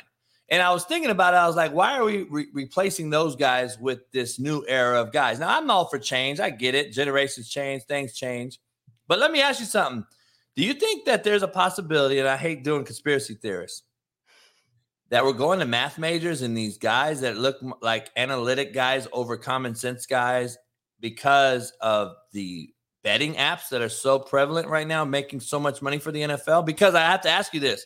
And 0.52 0.62
I 0.62 0.72
was 0.72 0.86
thinking 0.86 1.12
about 1.12 1.34
it. 1.34 1.38
I 1.38 1.48
was 1.48 1.56
like, 1.56 1.74
why 1.74 1.98
are 1.98 2.04
we 2.04 2.24
re- 2.24 2.48
replacing 2.54 3.10
those 3.10 3.36
guys 3.36 3.78
with 3.78 4.00
this 4.12 4.40
new 4.40 4.66
era 4.68 5.00
of 5.00 5.12
guys? 5.12 5.40
Now, 5.40 5.56
I'm 5.56 5.70
all 5.70 5.86
for 5.86 6.00
change. 6.00 6.40
I 6.40 6.50
get 6.50 6.74
it. 6.74 6.92
Generations 6.92 7.50
change, 7.50 7.84
things 7.84 8.14
change. 8.14 8.60
But 9.08 9.20
let 9.20 9.32
me 9.32 9.42
ask 9.42 9.60
you 9.60 9.66
something. 9.66 10.06
Do 10.56 10.64
you 10.64 10.74
think 10.74 11.06
that 11.06 11.24
there's 11.24 11.44
a 11.44 11.48
possibility, 11.48 12.20
and 12.20 12.28
I 12.28 12.36
hate 12.36 12.64
doing 12.64 12.84
conspiracy 12.84 13.36
theorists, 13.36 13.84
that 15.10 15.24
we're 15.24 15.34
going 15.34 15.60
to 15.60 15.66
math 15.66 15.98
majors 15.98 16.42
and 16.42 16.56
these 16.56 16.78
guys 16.78 17.22
that 17.22 17.38
look 17.38 17.58
like 17.82 18.12
analytic 18.16 18.74
guys 18.74 19.08
over 19.12 19.38
common 19.38 19.76
sense 19.76 20.06
guys 20.06 20.58
because 21.00 21.72
of 21.82 22.14
the 22.34 22.72
betting 23.04 23.36
apps 23.36 23.70
that 23.70 23.82
are 23.82 23.90
so 23.90 24.20
prevalent 24.20 24.68
right 24.68 24.88
now, 24.88 25.06
making 25.06 25.40
so 25.40 25.60
much 25.60 25.82
money 25.82 25.98
for 25.98 26.12
the 26.12 26.22
NFL? 26.22 26.66
Because 26.66 26.96
I 26.96 27.02
have 27.02 27.22
to 27.22 27.30
ask 27.30 27.54
you 27.54 27.60
this. 27.60 27.86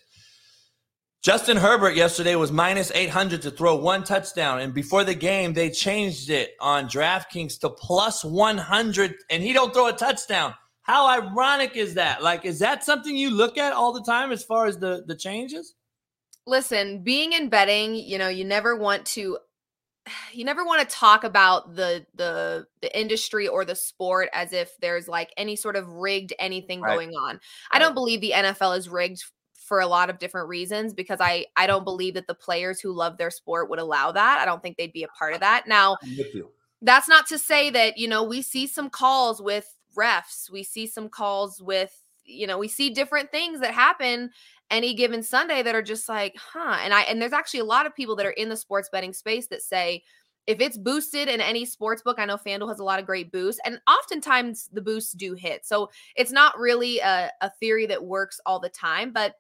Justin 1.24 1.56
Herbert 1.56 1.96
yesterday 1.96 2.36
was 2.36 2.52
minus 2.52 2.92
800 2.94 3.42
to 3.44 3.52
throw 3.52 3.76
one 3.78 4.04
touchdown. 4.04 4.60
And 4.60 4.74
before 4.74 5.06
the 5.06 5.16
game, 5.16 5.54
they 5.54 5.70
changed 5.70 6.30
it 6.30 6.52
on 6.60 6.90
DraftKings 6.90 7.60
to 7.62 7.70
plus 7.70 8.26
100, 8.26 9.16
and 9.30 9.42
he 9.42 9.54
don't 9.54 9.74
throw 9.74 9.88
a 9.88 9.94
touchdown. 9.94 10.54
How 10.82 11.08
ironic 11.08 11.78
is 11.78 11.94
that? 11.94 12.22
Like, 12.22 12.44
is 12.44 12.60
that 12.60 12.84
something 12.84 13.16
you 13.16 13.30
look 13.30 13.58
at 13.58 13.72
all 13.72 13.94
the 13.94 14.04
time 14.04 14.34
as 14.34 14.44
far 14.44 14.66
as 14.66 14.78
the, 14.78 15.04
the 15.08 15.16
changes? 15.16 15.76
listen 16.46 17.04
being 17.04 17.32
in 17.34 17.50
betting 17.50 17.96
you 17.96 18.18
know 18.18 18.28
you 18.28 18.44
never 18.44 18.76
want 18.76 19.06
to 19.06 19.38
you 20.34 20.44
never 20.44 20.64
want 20.64 20.88
to 20.88 20.96
talk 20.96 21.24
about 21.24 21.76
the 21.76 22.06
the 22.16 22.66
the 22.82 23.00
industry 23.00 23.48
or 23.48 23.64
the 23.64 23.76
sport 23.76 24.30
as 24.34 24.52
if 24.52 24.72
there's 24.82 25.08
like 25.08 25.32
any 25.38 25.56
sort 25.56 25.76
of 25.76 25.88
rigged 25.88 26.34
anything 26.40 26.82
Right. 26.82 26.96
going 26.96 27.12
on 27.12 27.40
i 27.72 27.80
don't 27.80 27.94
believe 27.94 28.22
the 28.22 28.32
nfl 28.32 28.78
is 28.78 28.90
rigged 28.90 29.24
for 29.64 29.80
a 29.80 29.88
lot 29.88 30.10
of 30.10 30.20
different 30.20 30.48
reasons 30.50 30.94
because 30.94 31.20
i 31.22 31.46
i 31.56 31.66
don't 31.66 31.84
believe 31.86 32.14
that 32.14 32.28
the 32.28 32.34
players 32.36 32.80
who 32.80 32.92
love 32.92 33.18
their 33.18 33.32
sport 33.32 33.70
would 33.70 33.80
allow 33.80 34.12
that. 34.12 34.40
I 34.40 34.46
don't 34.46 34.62
think 34.62 34.78
they'd 34.78 34.94
be 34.94 35.04
a 35.04 35.08
part 35.10 35.34
of 35.34 35.40
that. 35.40 35.68
Now 35.68 35.98
I'm 36.04 36.18
with 36.18 36.36
you. 36.36 36.50
that's 36.82 37.08
not 37.08 37.28
to 37.28 37.38
say 37.40 37.70
that 37.70 37.98
you 37.98 38.08
know 38.08 38.24
we 38.24 38.42
see 38.42 38.68
some 38.68 38.90
calls 38.90 39.42
with 39.42 39.74
refs 39.96 40.50
we 40.52 40.64
see 40.64 40.88
some 40.88 41.08
calls 41.08 41.62
with 41.62 41.96
you 42.26 42.48
know 42.48 42.58
we 42.58 42.68
see 42.68 42.90
different 42.90 43.32
things 43.32 43.60
that 43.60 43.74
happen 43.74 44.30
any 44.72 44.94
given 44.94 45.22
sunday 45.22 45.62
that 45.62 45.76
are 45.76 45.84
just 45.84 46.10
like 46.10 46.36
huh 46.36 46.78
and 46.82 46.94
i 46.94 47.02
and 47.02 47.22
there's 47.22 47.34
actually 47.34 47.60
a 47.60 47.66
lot 47.66 47.86
of 47.86 47.96
people 47.96 48.16
that 48.16 48.26
are 48.26 48.32
in 48.32 48.50
the 48.50 48.58
sports 48.58 48.90
betting 48.92 49.14
space 49.14 49.48
that 49.48 49.62
say 49.62 50.02
if 50.48 50.60
it's 50.60 50.78
boosted 50.78 51.28
in 51.28 51.40
any 51.40 51.64
sports 51.64 52.02
book 52.02 52.18
i 52.18 52.26
know 52.26 52.38
fanduel 52.38 52.70
has 52.70 52.80
a 52.80 52.84
lot 52.84 53.00
of 53.00 53.06
great 53.06 53.32
boosts 53.32 53.62
and 53.66 53.80
oftentimes 53.88 54.68
the 54.74 54.82
boosts 54.82 55.14
do 55.14 55.34
hit. 55.36 55.66
So 55.66 55.90
it's 56.16 56.32
not 56.32 56.58
really 56.58 57.00
a, 57.00 57.30
a 57.42 57.52
theory 57.60 57.86
that 57.86 58.04
works 58.04 58.40
all 58.46 58.60
the 58.60 58.70
time 58.70 59.12
but 59.14 59.36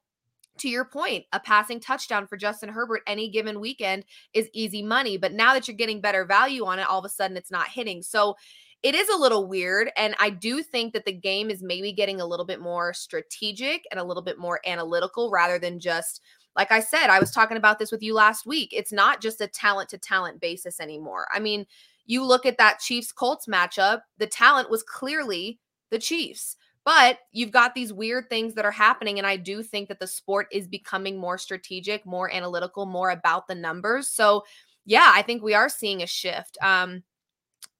to 0.59 0.69
your 0.69 0.85
point, 0.85 1.25
a 1.33 1.39
passing 1.39 1.79
touchdown 1.79 2.27
for 2.27 2.37
Justin 2.37 2.69
Herbert 2.69 3.01
any 3.07 3.29
given 3.29 3.59
weekend 3.59 4.05
is 4.33 4.49
easy 4.53 4.83
money. 4.83 5.17
But 5.17 5.33
now 5.33 5.53
that 5.53 5.67
you're 5.67 5.77
getting 5.77 6.01
better 6.01 6.25
value 6.25 6.65
on 6.65 6.79
it, 6.79 6.87
all 6.87 6.99
of 6.99 7.05
a 7.05 7.09
sudden 7.09 7.37
it's 7.37 7.51
not 7.51 7.67
hitting. 7.67 8.01
So 8.01 8.35
it 8.83 8.95
is 8.95 9.09
a 9.09 9.17
little 9.17 9.47
weird. 9.47 9.91
And 9.95 10.13
I 10.19 10.29
do 10.29 10.61
think 10.61 10.93
that 10.93 11.05
the 11.05 11.13
game 11.13 11.49
is 11.49 11.63
maybe 11.63 11.91
getting 11.93 12.21
a 12.21 12.25
little 12.25 12.45
bit 12.45 12.59
more 12.59 12.93
strategic 12.93 13.83
and 13.89 13.99
a 13.99 14.03
little 14.03 14.23
bit 14.23 14.37
more 14.37 14.59
analytical 14.65 15.31
rather 15.31 15.57
than 15.57 15.79
just, 15.79 16.21
like 16.55 16.71
I 16.71 16.81
said, 16.81 17.07
I 17.09 17.19
was 17.19 17.31
talking 17.31 17.57
about 17.57 17.79
this 17.79 17.91
with 17.91 18.03
you 18.03 18.13
last 18.13 18.45
week. 18.45 18.73
It's 18.73 18.91
not 18.91 19.21
just 19.21 19.41
a 19.41 19.47
talent 19.47 19.89
to 19.89 19.97
talent 19.97 20.41
basis 20.41 20.79
anymore. 20.79 21.27
I 21.33 21.39
mean, 21.39 21.65
you 22.05 22.25
look 22.25 22.45
at 22.45 22.57
that 22.57 22.79
Chiefs 22.79 23.13
Colts 23.13 23.47
matchup, 23.47 24.01
the 24.17 24.27
talent 24.27 24.69
was 24.69 24.83
clearly 24.83 25.59
the 25.89 25.99
Chiefs. 25.99 26.57
But 26.85 27.19
you've 27.31 27.51
got 27.51 27.75
these 27.75 27.93
weird 27.93 28.29
things 28.29 28.55
that 28.55 28.65
are 28.65 28.71
happening. 28.71 29.17
And 29.17 29.25
I 29.27 29.37
do 29.37 29.63
think 29.63 29.87
that 29.87 29.99
the 29.99 30.07
sport 30.07 30.47
is 30.51 30.67
becoming 30.67 31.17
more 31.17 31.37
strategic, 31.37 32.05
more 32.05 32.31
analytical, 32.31 32.85
more 32.85 33.09
about 33.09 33.47
the 33.47 33.55
numbers. 33.55 34.09
So, 34.09 34.43
yeah, 34.85 35.11
I 35.13 35.21
think 35.21 35.41
we 35.41 35.53
are 35.53 35.69
seeing 35.69 36.03
a 36.03 36.07
shift. 36.07 36.57
Um, 36.61 37.03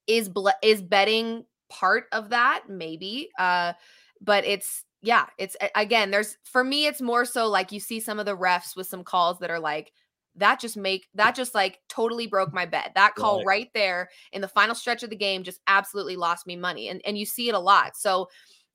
is 0.08 0.30
ble- 0.30 0.52
is 0.62 0.82
betting 0.82 1.46
part 1.70 2.06
of 2.12 2.30
that? 2.30 2.64
Maybe. 2.70 3.30
Uh, 3.38 3.74
but 4.22 4.46
it's 4.46 4.86
yeah, 5.02 5.26
it's 5.38 5.58
again, 5.76 6.12
there's 6.12 6.38
for 6.46 6.64
me, 6.64 6.86
it's 6.86 7.02
more 7.02 7.26
so 7.26 7.50
like 7.50 7.72
you 7.74 7.80
see 7.82 8.00
some 8.00 8.20
of 8.20 8.26
the 8.26 8.38
refs 8.38 8.76
with 8.76 8.88
some 8.88 9.04
calls 9.04 9.40
that 9.40 9.52
are 9.52 9.60
like, 9.60 9.92
that 10.36 10.60
just 10.60 10.78
make 10.78 11.08
that 11.14 11.36
just 11.36 11.54
like 11.54 11.80
totally 11.90 12.26
broke 12.26 12.54
my 12.54 12.66
bet. 12.66 12.94
That 12.96 13.16
call 13.16 13.40
Right. 13.40 13.46
right 13.46 13.70
there 13.74 14.10
in 14.32 14.42
the 14.42 14.48
final 14.48 14.76
stretch 14.76 15.04
of 15.04 15.10
the 15.10 15.16
game 15.16 15.44
just 15.44 15.60
absolutely 15.68 16.16
lost 16.16 16.48
me 16.48 16.56
money. 16.56 16.88
And 16.90 17.02
and 17.06 17.18
you 17.18 17.26
see 17.26 17.50
it 17.50 17.56
a 17.56 17.60
lot. 17.60 17.98
So 17.98 18.30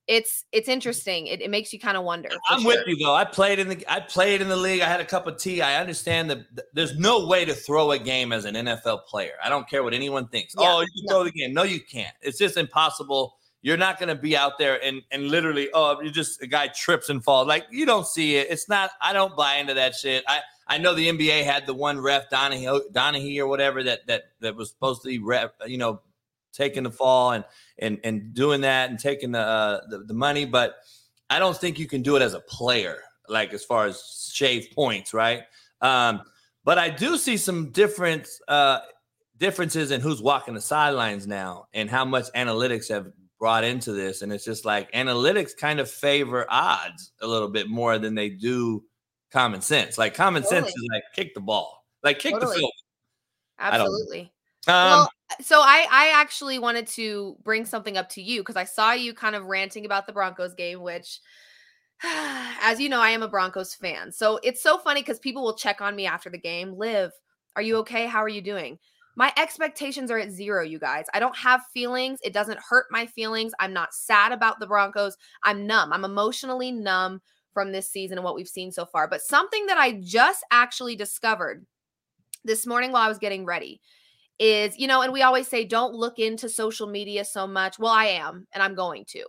it's 0.09 0.47
it's 0.53 0.69
interesting. 0.69 1.27
It, 1.27 1.43
it 1.43 1.51
makes 1.51 1.73
you 1.73 1.79
kind 1.79 1.97
of 1.97 2.03
wonder. 2.03 2.31
I'm 2.49 2.63
sure. 2.63 2.71
with 2.71 2.87
you 2.87 2.97
though. 2.97 3.15
I 3.15 3.25
played 3.25 3.59
in 3.59 3.69
the 3.69 3.85
I 3.87 4.01
played 4.01 4.41
in 4.41 4.49
the 4.49 4.57
league. 4.57 4.81
I 4.81 4.89
had 4.89 5.01
a 5.01 5.05
cup 5.05 5.27
of 5.27 5.37
tea. 5.37 5.61
I 5.61 5.79
understand 5.79 6.31
that 6.31 6.57
th- 6.57 6.67
there's 6.73 6.99
no 6.99 7.27
way 7.27 7.45
to 7.45 7.55
throw 7.55 7.93
a 7.93 7.99
game 7.99 8.33
as 8.33 8.47
an 8.47 8.55
NFL 8.55 9.05
player. 9.05 9.35
I 9.45 9.51
don't 9.51 9.69
care 9.69 9.85
what 9.85 9.93
anyone 9.93 10.27
thinks. 10.29 10.55
Yeah, 10.59 10.73
oh, 10.73 10.81
you 10.81 10.87
can 10.87 11.05
no. 11.05 11.15
throw 11.15 11.25
the 11.25 11.31
game. 11.31 11.53
No, 11.53 11.63
you 11.63 11.81
can't. 11.81 12.15
It's 12.23 12.39
just 12.39 12.57
impossible. 12.57 13.37
You're 13.61 13.77
not 13.77 13.99
going 13.99 14.09
to 14.09 14.15
be 14.15 14.35
out 14.35 14.59
there 14.59 14.83
and 14.83 15.03
and 15.11 15.29
literally, 15.29 15.69
oh, 15.75 16.01
you 16.01 16.11
just 16.11 16.43
a 16.43 16.47
guy 16.47 16.69
trips 16.69 17.11
and 17.11 17.23
falls. 17.23 17.47
Like 17.47 17.67
you 17.71 17.85
don't 17.85 18.07
see 18.07 18.37
it. 18.37 18.49
It's 18.51 18.69
not. 18.69 18.91
I 19.03 19.13
don't 19.13 19.37
buy 19.37 19.57
into 19.57 19.75
that 19.75 19.95
shit. 19.95 20.25
I 20.27 20.41
I 20.67 20.79
know 20.79 20.95
the 20.95 21.09
NBA 21.09 21.45
had 21.45 21.67
the 21.67 21.75
one 21.75 22.01
ref 22.01 22.31
Donaghy 22.31 22.81
Donaghy 22.93 23.39
or 23.39 23.47
whatever 23.47 23.83
that 23.83 24.07
that 24.07 24.25
that 24.41 24.57
was 24.57 24.71
supposed 24.71 25.03
to 25.03 25.09
be 25.09 25.19
ref, 25.19 25.51
you 25.67 25.77
know, 25.77 26.01
taking 26.53 26.85
the 26.85 26.91
fall 26.91 27.33
and 27.33 27.45
and 27.79 27.99
and 28.05 28.35
doing 28.35 28.63
that 28.63 28.91
and 28.91 28.99
taking 28.99 29.33
the 29.33 29.41
uh, 29.41 29.81
the, 29.89 29.99
the 30.05 30.15
money, 30.15 30.45
but 30.45 30.77
I 31.31 31.39
don't 31.39 31.57
think 31.57 31.79
you 31.79 31.87
can 31.87 32.03
do 32.03 32.17
it 32.17 32.23
as 32.23 32.35
a 32.35 32.41
player, 32.41 32.99
like 33.29 33.53
as 33.53 33.65
far 33.65 33.87
as 33.87 34.31
shave 34.33 34.69
points, 34.75 35.13
right? 35.13 35.43
Um, 35.81 36.23
but 36.65 36.79
I 36.79 36.91
do 36.91 37.17
see 37.17 37.37
some 37.37 37.71
different 37.71 38.29
uh, 38.49 38.81
differences 39.39 39.91
in 39.91 40.01
who's 40.01 40.23
walking 40.23 40.55
the 40.55 40.61
sidelines 40.61 41.27
now 41.27 41.67
and 41.73 41.89
how 41.89 42.05
much 42.05 42.27
analytics 42.35 42.89
have 42.89 43.07
brought 43.39 43.65
into 43.65 43.93
this. 43.93 44.23
And 44.23 44.33
it's 44.33 44.45
just 44.45 44.65
like 44.65 44.91
analytics 44.93 45.57
kind 45.57 45.81
of 45.81 45.91
favor 45.91 46.47
odds 46.49 47.13
a 47.21 47.27
little 47.27 47.49
bit 47.49 47.69
more 47.69 47.99
than 47.99 48.15
they 48.15 48.29
do 48.29 48.85
common 49.31 49.61
sense. 49.61 49.99
Like 49.99 50.15
common 50.15 50.43
sense 50.45 50.69
is 50.69 50.89
like 50.93 51.05
kick 51.15 51.35
the 51.35 51.41
ball, 51.41 51.85
like 52.03 52.19
kick 52.19 52.35
Totally. 52.35 52.53
the 52.53 52.59
field. 52.59 52.73
Absolutely. 53.59 54.21
Um, 54.67 54.75
well, 54.75 55.11
so 55.41 55.61
I 55.61 55.87
I 55.91 56.13
actually 56.15 56.59
wanted 56.59 56.87
to 56.89 57.37
bring 57.43 57.65
something 57.65 57.97
up 57.97 58.09
to 58.11 58.23
you 58.23 58.41
because 58.41 58.57
I 58.57 58.65
saw 58.65 58.93
you 58.93 59.15
kind 59.15 59.37
of 59.37 59.47
ranting 59.47 59.85
about 59.85 60.07
the 60.07 60.13
Broncos 60.13 60.55
game, 60.55 60.81
which 60.81 61.21
as 62.05 62.81
you 62.81 62.89
know, 62.89 63.01
I 63.01 63.11
am 63.11 63.23
a 63.23 63.29
Broncos 63.29 63.75
fan. 63.75 64.13
So 64.13 64.39
it's 64.43 64.63
so 64.63 64.79
funny 64.79 65.03
because 65.03 65.19
people 65.19 65.43
will 65.43 65.57
check 65.57 65.81
on 65.81 65.97
me 65.97 66.07
after 66.07 66.31
the 66.31 66.39
game. 66.39 66.75
Liv, 66.77 67.11
are 67.57 67.63
you 67.63 67.77
okay? 67.79 68.07
How 68.07 68.23
are 68.23 68.29
you 68.29 68.41
doing? 68.41 68.79
My 69.17 69.33
expectations 69.37 70.13
are 70.13 70.19
at 70.19 70.31
zero, 70.31 70.63
you 70.63 70.79
guys. 70.79 71.07
I 71.13 71.19
don't 71.19 71.37
have 71.37 71.67
feelings. 71.75 72.21
It 72.23 72.33
doesn't 72.33 72.61
hurt 72.61 72.87
my 72.91 73.05
feelings. 73.07 73.53
I'm 73.59 73.73
not 73.73 73.93
sad 73.93 74.31
about 74.31 74.61
the 74.61 74.67
Broncos. 74.67 75.17
I'm 75.43 75.67
numb. 75.67 75.93
I'm 75.93 76.05
emotionally 76.05 76.71
numb 76.71 77.21
from 77.53 77.73
this 77.73 77.91
season 77.91 78.19
and 78.19 78.25
what 78.25 78.37
we've 78.37 78.47
seen 78.47 78.71
so 78.71 78.87
far. 78.87 79.09
But 79.09 79.23
something 79.23 79.67
that 79.67 79.77
I 79.77 80.01
just 80.01 80.45
actually 80.53 80.95
discovered 80.95 81.67
this 82.45 82.65
morning 82.65 82.93
while 82.93 83.03
I 83.03 83.09
was 83.09 83.19
getting 83.19 83.45
ready 83.45 83.81
is, 84.39 84.79
you 84.79 84.87
know, 84.87 85.03
and 85.03 85.13
we 85.13 85.23
always 85.23 85.49
say 85.49 85.65
don't 85.65 85.95
look 85.95 86.19
into 86.19 86.49
social 86.49 86.87
media 86.87 87.25
so 87.25 87.47
much. 87.47 87.79
Well, 87.79 87.93
I 87.93 88.07
am, 88.07 88.47
and 88.53 88.63
I'm 88.63 88.75
going 88.75 89.05
to. 89.09 89.25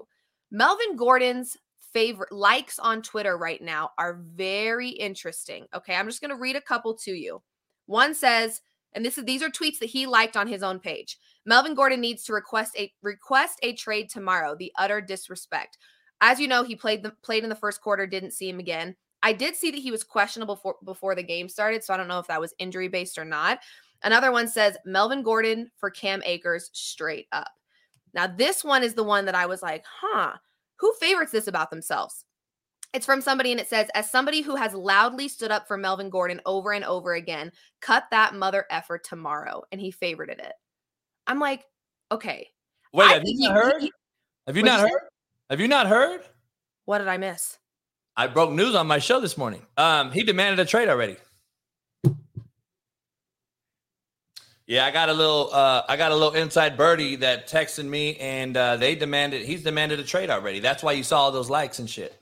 Melvin 0.52 0.96
Gordon's 0.96 1.58
favorite 1.94 2.32
likes 2.32 2.80
on 2.80 3.02
Twitter 3.02 3.38
right 3.38 3.62
now 3.62 3.92
are 3.98 4.22
very 4.36 4.90
interesting. 4.90 5.66
Okay, 5.74 5.96
I'm 5.96 6.08
just 6.08 6.22
going 6.22 6.30
to 6.30 6.38
read 6.38 6.56
a 6.56 6.62
couple 6.62 6.96
to 6.98 7.12
you. 7.12 7.42
One 7.88 8.14
says, 8.14 8.62
and 8.94 9.06
this 9.06 9.18
is 9.18 9.26
these 9.26 9.44
are 9.44 9.50
tweets 9.50 9.80
that 9.80 9.90
he 9.90 10.06
liked 10.06 10.38
on 10.38 10.48
his 10.48 10.64
own 10.64 10.80
page. 10.80 11.18
Melvin 11.46 11.76
Gordon 11.76 12.02
needs 12.02 12.24
to 12.24 12.34
request 12.34 12.76
a 12.78 12.92
request 13.02 13.60
a 13.64 13.74
trade 13.74 14.10
tomorrow. 14.10 14.56
The 14.56 14.72
utter 14.78 15.02
disrespect. 15.02 15.78
As 16.22 16.40
you 16.40 16.48
know, 16.48 16.64
he 16.64 16.76
played 16.76 17.04
the 17.04 17.12
played 17.24 17.44
in 17.44 17.50
the 17.50 17.56
first 17.56 17.82
quarter, 17.82 18.06
didn't 18.06 18.32
see 18.32 18.50
him 18.50 18.60
again. 18.60 18.96
I 19.22 19.34
did 19.34 19.56
see 19.56 19.72
that 19.72 19.80
he 19.80 19.92
was 19.92 20.04
questionable 20.04 20.56
for, 20.56 20.76
before 20.86 21.14
the 21.14 21.24
game 21.24 21.50
started, 21.50 21.84
so 21.84 21.94
I 21.94 21.98
don't 21.98 22.08
know 22.08 22.20
if 22.20 22.28
that 22.28 22.40
was 22.40 22.54
injury 22.58 22.88
based 22.88 23.18
or 23.18 23.26
not. 23.26 23.60
Another 24.04 24.32
one 24.32 24.48
says 24.48 24.78
Melvin 24.86 25.24
Gordon 25.24 25.70
for 25.78 25.90
Cam 25.90 26.22
Akers 26.26 26.70
straight 26.74 27.28
up. 27.32 27.52
Now, 28.14 28.28
this 28.28 28.64
one 28.64 28.84
is 28.84 28.94
the 28.94 29.04
one 29.04 29.26
that 29.26 29.36
I 29.36 29.46
was 29.46 29.62
like, 29.62 29.84
huh, 30.02 30.34
who 30.78 30.94
favorites 31.00 31.32
this 31.32 31.48
about 31.48 31.70
themselves? 31.70 32.26
It's 32.94 33.06
from 33.06 33.22
somebody 33.22 33.52
and 33.52 33.60
it 33.60 33.68
says, 33.68 33.88
as 33.94 34.10
somebody 34.10 34.42
who 34.42 34.56
has 34.56 34.74
loudly 34.74 35.28
stood 35.28 35.52
up 35.52 35.68
for 35.68 35.78
Melvin 35.78 36.10
Gordon 36.10 36.42
over 36.46 36.72
and 36.72 36.84
over 36.86 37.14
again, 37.14 37.52
cut 37.82 38.06
that 38.10 38.34
mother 38.34 38.66
effort 38.72 39.04
tomorrow. 39.04 39.64
And 39.72 39.80
he 39.80 39.92
favorited 39.92 40.40
it. 40.40 40.54
I'm 41.28 41.40
like, 41.40 41.66
okay. 42.12 42.48
wait, 42.94 43.10
I 43.10 43.14
have 43.14 43.24
you 43.26 43.38
not 43.38 43.56
he- 43.56 43.62
heard? 43.62 43.82
he- 43.82 43.94
have 44.48 44.58
you 44.58 44.64
not 44.64 44.80
you 44.80 44.88
heard? 44.88 45.02
Have 45.52 45.60
you 45.60 45.68
not 45.68 45.88
heard? 45.88 46.22
What 46.86 46.98
did 46.98 47.08
I 47.08 47.18
miss? 47.18 47.60
I 48.18 48.26
broke 48.26 48.52
news 48.52 48.74
on 48.74 48.88
my 48.88 48.98
show 48.98 49.20
this 49.20 49.38
morning. 49.38 49.66
Um, 49.78 50.12
he 50.12 50.24
demanded 50.24 50.60
a 50.60 50.66
trade 50.66 50.90
already. 50.90 51.18
Yeah, 54.70 54.86
I 54.86 54.92
got 54.92 55.10
a 55.10 55.14
little 55.14 55.50
uh 55.52 55.82
I 55.90 55.98
got 55.98 56.12
a 56.12 56.16
little 56.16 56.36
inside 56.36 56.78
birdie 56.78 57.16
that 57.18 57.48
texted 57.50 57.86
me 57.86 58.16
and 58.18 58.56
uh 58.56 58.78
they 58.78 58.94
demanded 58.94 59.44
he's 59.44 59.64
demanded 59.64 60.00
a 60.00 60.04
trade 60.04 60.30
already. 60.30 60.60
That's 60.60 60.84
why 60.84 60.92
you 60.92 61.02
saw 61.02 61.22
all 61.22 61.32
those 61.32 61.50
likes 61.50 61.80
and 61.80 61.90
shit. 61.90 62.16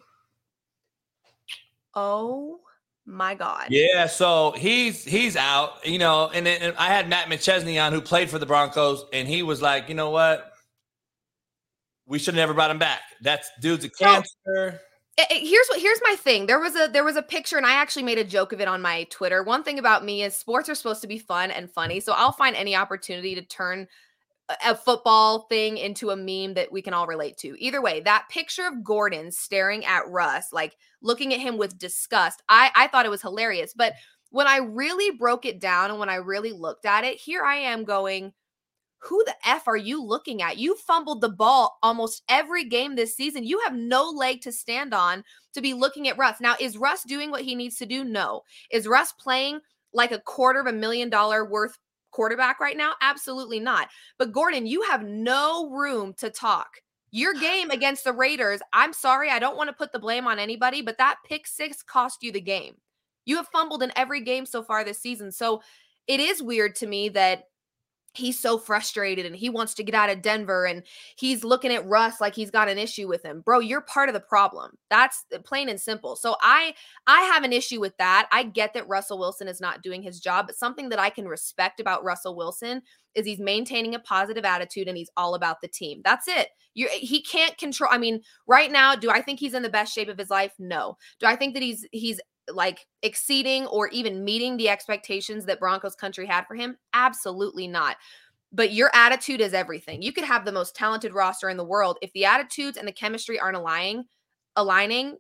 Oh 1.94 2.62
my 3.06 3.36
God. 3.36 3.68
Yeah, 3.70 4.08
so 4.08 4.54
he's 4.58 5.04
he's 5.04 5.36
out, 5.36 5.86
you 5.86 6.00
know, 6.00 6.30
and, 6.34 6.46
then- 6.46 6.62
and 6.62 6.78
I 6.78 6.88
had 6.88 7.10
Matt 7.10 7.28
McChesney 7.28 7.84
on 7.86 7.92
who 7.92 8.00
played 8.00 8.30
for 8.30 8.40
the 8.40 8.46
Broncos, 8.46 9.04
and 9.12 9.28
he 9.28 9.44
was 9.44 9.62
like, 9.62 9.90
you 9.90 9.96
know 9.96 10.10
what? 10.10 10.54
We 12.06 12.18
should 12.18 12.34
have 12.36 12.42
never 12.42 12.54
brought 12.54 12.72
him 12.72 12.80
back. 12.80 13.02
That's 13.22 13.50
dude's 13.60 13.84
a 13.84 13.90
cancer. 13.90 14.80
Here's 15.30 15.68
what 15.70 15.82
here's 15.82 16.00
my 16.04 16.16
thing. 16.16 16.46
There 16.46 16.60
was 16.60 16.76
a 16.76 16.88
there 16.92 17.04
was 17.04 17.16
a 17.16 17.22
picture 17.22 17.58
and 17.58 17.66
i 17.66 17.74
actually 17.74 18.04
made 18.04 18.18
a 18.20 18.24
joke 18.24 18.54
of 18.54 18.62
it 18.62 18.68
on 18.68 18.82
my 18.82 19.06
twitter. 19.10 19.44
One 19.44 19.64
thing 19.64 19.80
about 19.80 20.06
me 20.06 20.24
is 20.24 20.36
sports 20.36 20.70
are 20.70 20.76
supposed 20.76 21.02
to 21.02 21.08
be 21.08 21.18
fun 21.20 21.52
and 21.52 21.72
funny 21.72 22.00
so 22.00 22.14
i'll 22.16 22.32
find 22.32 22.56
any 22.56 22.76
opportunity 22.76 23.34
to 23.36 23.42
turn 23.42 23.88
a- 24.50 24.72
a 24.72 24.76
football 24.76 25.48
thing 25.50 25.78
into 25.78 26.12
a 26.12 26.16
meme 26.18 26.56
that 26.56 26.72
we 26.72 26.82
can 26.82 26.94
all 26.94 27.08
relate 27.08 27.38
to. 27.40 27.56
Either 27.64 27.82
way 27.82 28.02
that 28.02 28.28
picture 28.30 28.68
of 28.68 28.84
gordon 28.84 29.32
staring 29.32 29.86
at 29.86 30.08
russ 30.10 30.54
like 30.54 30.78
looking 31.02 31.34
at 31.34 31.40
him 31.40 31.58
with 31.58 31.78
disgust 31.80 32.44
i 32.50 32.72
i 32.76 32.88
thought 32.88 33.06
it 33.06 33.10
was 33.10 33.22
hilarious. 33.22 33.74
But 33.76 33.94
when 34.32 34.48
i 34.48 34.58
really 34.58 35.18
broke 35.18 35.46
it 35.46 35.60
down 35.60 35.92
and 35.92 36.00
when 36.00 36.10
i 36.10 36.16
really 36.16 36.52
looked 36.54 36.86
at 36.86 37.04
it 37.06 37.18
here 37.20 37.44
i 37.44 37.56
am 37.58 37.84
going 37.86 38.34
who 39.00 39.24
the 39.26 39.36
F 39.46 39.68
are 39.68 39.78
you 39.78 40.04
looking 40.04 40.42
at? 40.42 40.58
You 40.58 40.76
fumbled 40.76 41.22
the 41.22 41.30
ball 41.30 41.78
almost 41.84 42.24
every 42.30 42.64
game 42.64 42.96
this 42.96 43.16
season. 43.16 43.44
You 43.44 43.60
have 43.60 43.76
no 43.76 44.10
leg 44.10 44.42
to 44.42 44.52
stand 44.52 44.94
on 44.94 45.24
to 45.54 45.62
be 45.62 45.74
looking 45.74 46.08
at 46.08 46.18
Russ. 46.18 46.38
Now, 46.42 46.56
is 46.60 46.78
Russ 46.78 47.04
doing 47.04 47.30
what 47.30 47.44
he 47.44 47.56
needs 47.56 47.78
to 47.78 47.86
do? 47.86 48.04
No. 48.04 48.42
Is 48.72 48.88
Russ 48.88 49.12
playing 49.12 49.60
like 49.94 50.12
a 50.12 50.20
quarter 50.20 50.60
of 50.60 50.68
a 50.68 50.74
million 50.74 51.10
dollar 51.10 51.46
worth 51.46 51.78
quarterback 52.12 52.60
right 52.60 52.78
now? 52.78 52.94
Absolutely 53.02 53.60
not. 53.60 53.90
But 54.18 54.32
Gordon, 54.32 54.66
you 54.66 54.82
have 54.84 55.04
no 55.04 55.70
room 55.70 56.14
to 56.18 56.30
talk. 56.30 56.68
Your 57.12 57.34
game 57.40 57.70
against 57.70 58.04
the 58.04 58.14
Raiders, 58.14 58.62
I'm 58.74 58.94
sorry, 58.94 59.30
I 59.30 59.40
don't 59.40 59.58
want 59.58 59.70
to 59.70 59.76
put 59.76 59.92
the 59.92 60.00
blame 60.00 60.28
on 60.28 60.40
anybody, 60.40 60.82
but 60.82 60.98
that 60.98 61.18
pick 61.26 61.46
six 61.46 61.84
cost 61.84 62.24
you 62.24 62.32
the 62.32 62.42
game. 62.42 62.76
You 63.26 63.36
have 63.36 63.48
fumbled 63.50 63.84
in 63.84 63.92
every 63.96 64.22
game 64.22 64.46
so 64.46 64.64
far 64.64 64.84
this 64.84 65.00
season. 65.00 65.32
So 65.32 65.62
it 66.08 66.20
is 66.20 66.42
weird 66.42 66.76
to 66.76 66.88
me 66.88 67.10
that 67.10 67.44
he's 68.18 68.40
so 68.40 68.58
frustrated 68.58 69.26
and 69.26 69.36
he 69.36 69.50
wants 69.50 69.74
to 69.76 69.84
get 69.84 69.96
out 69.96 70.10
of 70.10 70.22
Denver 70.22 70.66
and 70.66 70.84
he's 71.16 71.44
looking 71.44 71.72
at 71.72 71.86
Russ 71.86 72.20
like 72.20 72.36
he's 72.36 72.52
got 72.52 72.68
an 72.68 72.78
issue 72.78 73.08
with 73.08 73.24
him. 73.24 73.42
Bro, 73.42 73.60
you're 73.60 73.82
part 73.82 74.10
of 74.10 74.14
the 74.14 74.20
problem. 74.20 74.72
That's 74.90 75.26
uh, 75.34 75.40
plain 75.40 75.70
and 75.70 75.80
simple. 75.80 76.16
So 76.16 76.36
I 76.42 76.74
I 77.06 77.22
have 77.22 77.44
an 77.44 77.54
issue 77.54 77.80
with 77.80 77.96
that. 77.98 78.28
I 78.32 78.44
get 78.44 78.74
that 78.74 78.88
Russell 78.88 79.20
Wilson 79.20 79.48
is 79.48 79.62
not 79.62 79.84
doing 79.84 80.02
his 80.02 80.20
job, 80.20 80.48
but 80.48 80.56
something 80.56 80.90
that 80.90 81.00
I 81.00 81.10
can 81.10 81.28
respect 81.28 81.80
about 81.80 82.04
Russell 82.04 82.36
Wilson 82.36 82.82
is 83.16 83.26
he's 83.26 83.40
maintaining 83.40 83.96
a 83.96 84.00
positive 84.00 84.46
attitude 84.46 84.88
and 84.88 84.98
he's 84.98 85.12
all 85.16 85.36
about 85.36 85.62
the 85.62 85.68
team. 85.68 86.02
That's 86.04 86.28
it. 86.28 86.50
You 86.74 86.88
he 86.92 87.22
can't 87.22 87.58
control 87.58 87.90
I 87.92 87.98
mean, 87.98 88.22
right 88.48 88.72
now 88.72 88.96
do 88.96 89.10
I 89.10 89.22
think 89.22 89.40
he's 89.40 89.54
in 89.54 89.64
the 89.64 89.70
best 89.70 89.94
shape 89.94 90.10
of 90.10 90.18
his 90.18 90.30
life? 90.30 90.54
No. 90.60 90.98
Do 91.20 91.28
I 91.28 91.36
think 91.36 91.54
that 91.54 91.64
he's 91.64 91.86
he's 91.92 92.20
like 92.54 92.86
exceeding 93.04 93.68
or 93.68 93.88
even 93.90 94.24
meeting 94.24 94.58
the 94.58 94.70
expectations 94.70 95.46
that 95.46 95.60
Broncos 95.60 95.96
country 95.96 96.26
had 96.26 96.46
for 96.46 96.56
him? 96.56 96.78
Absolutely 96.94 97.68
not. 97.68 97.98
But 98.54 98.72
your 98.72 98.90
attitude 98.94 99.42
is 99.42 99.54
everything. 99.54 100.02
You 100.02 100.14
could 100.14 100.24
have 100.24 100.46
the 100.46 100.52
most 100.52 100.76
talented 100.76 101.14
roster 101.14 101.50
in 101.50 101.58
the 101.58 101.64
world 101.66 101.98
if 102.02 102.12
the 102.14 102.26
attitudes 102.26 102.78
and 102.78 102.88
the 102.88 102.94
chemistry 102.94 103.40
aren't 103.40 103.58
aligning, 103.58 104.06
aligning 104.56 105.18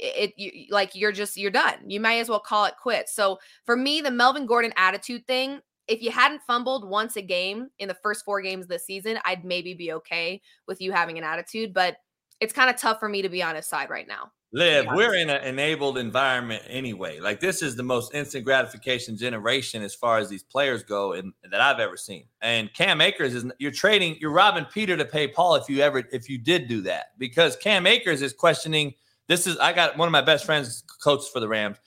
it 0.00 0.34
you, 0.36 0.66
like 0.70 0.94
you're 0.94 1.12
just 1.12 1.36
you're 1.36 1.50
done. 1.50 1.74
You 1.86 2.00
might 2.00 2.18
as 2.18 2.28
well 2.28 2.40
call 2.40 2.64
it 2.64 2.74
quits. 2.80 3.14
So 3.14 3.38
for 3.64 3.76
me, 3.76 4.00
the 4.00 4.10
Melvin 4.10 4.46
Gordon 4.46 4.72
attitude 4.76 5.26
thing, 5.26 5.60
if 5.86 6.02
you 6.02 6.10
hadn't 6.10 6.42
fumbled 6.42 6.88
once 6.88 7.16
a 7.16 7.22
game 7.22 7.68
in 7.78 7.88
the 7.88 7.94
first 7.94 8.24
four 8.24 8.40
games 8.42 8.66
this 8.66 8.84
season, 8.84 9.18
I'd 9.24 9.44
maybe 9.44 9.74
be 9.74 9.92
okay 9.92 10.40
with 10.66 10.80
you 10.80 10.92
having 10.92 11.18
an 11.18 11.24
attitude. 11.24 11.72
But 11.72 11.96
it's 12.40 12.52
kind 12.52 12.70
of 12.70 12.76
tough 12.76 12.98
for 12.98 13.08
me 13.08 13.22
to 13.22 13.28
be 13.28 13.42
on 13.42 13.54
his 13.54 13.66
side 13.66 13.90
right 13.90 14.08
now. 14.08 14.32
Liv, 14.54 14.84
Yeah. 14.84 14.94
we're 14.94 15.14
in 15.14 15.28
an 15.30 15.42
enabled 15.42 15.98
environment 15.98 16.62
anyway. 16.68 17.18
Like 17.18 17.40
this 17.40 17.60
is 17.60 17.74
the 17.74 17.82
most 17.82 18.14
instant 18.14 18.44
gratification 18.44 19.16
generation 19.16 19.82
as 19.82 19.94
far 19.94 20.18
as 20.18 20.28
these 20.28 20.44
players 20.44 20.84
go, 20.84 21.12
and 21.12 21.32
that 21.50 21.60
I've 21.60 21.80
ever 21.80 21.96
seen. 21.96 22.26
And 22.40 22.72
Cam 22.72 23.00
Akers 23.00 23.34
is 23.34 23.44
you're 23.58 23.72
trading, 23.72 24.16
you're 24.20 24.30
robbing 24.30 24.64
Peter 24.66 24.96
to 24.96 25.04
pay 25.04 25.26
Paul 25.26 25.56
if 25.56 25.68
you 25.68 25.80
ever 25.80 26.04
if 26.12 26.28
you 26.30 26.38
did 26.38 26.68
do 26.68 26.80
that 26.82 27.06
because 27.18 27.56
Cam 27.56 27.86
Akers 27.86 28.22
is 28.22 28.32
questioning. 28.32 28.94
This 29.26 29.46
is 29.46 29.58
I 29.58 29.72
got 29.72 29.96
one 29.98 30.06
of 30.06 30.12
my 30.12 30.20
best 30.22 30.44
friends, 30.44 30.84
coaches 31.02 31.28
for 31.32 31.40
the 31.40 31.48
Rams. 31.48 31.78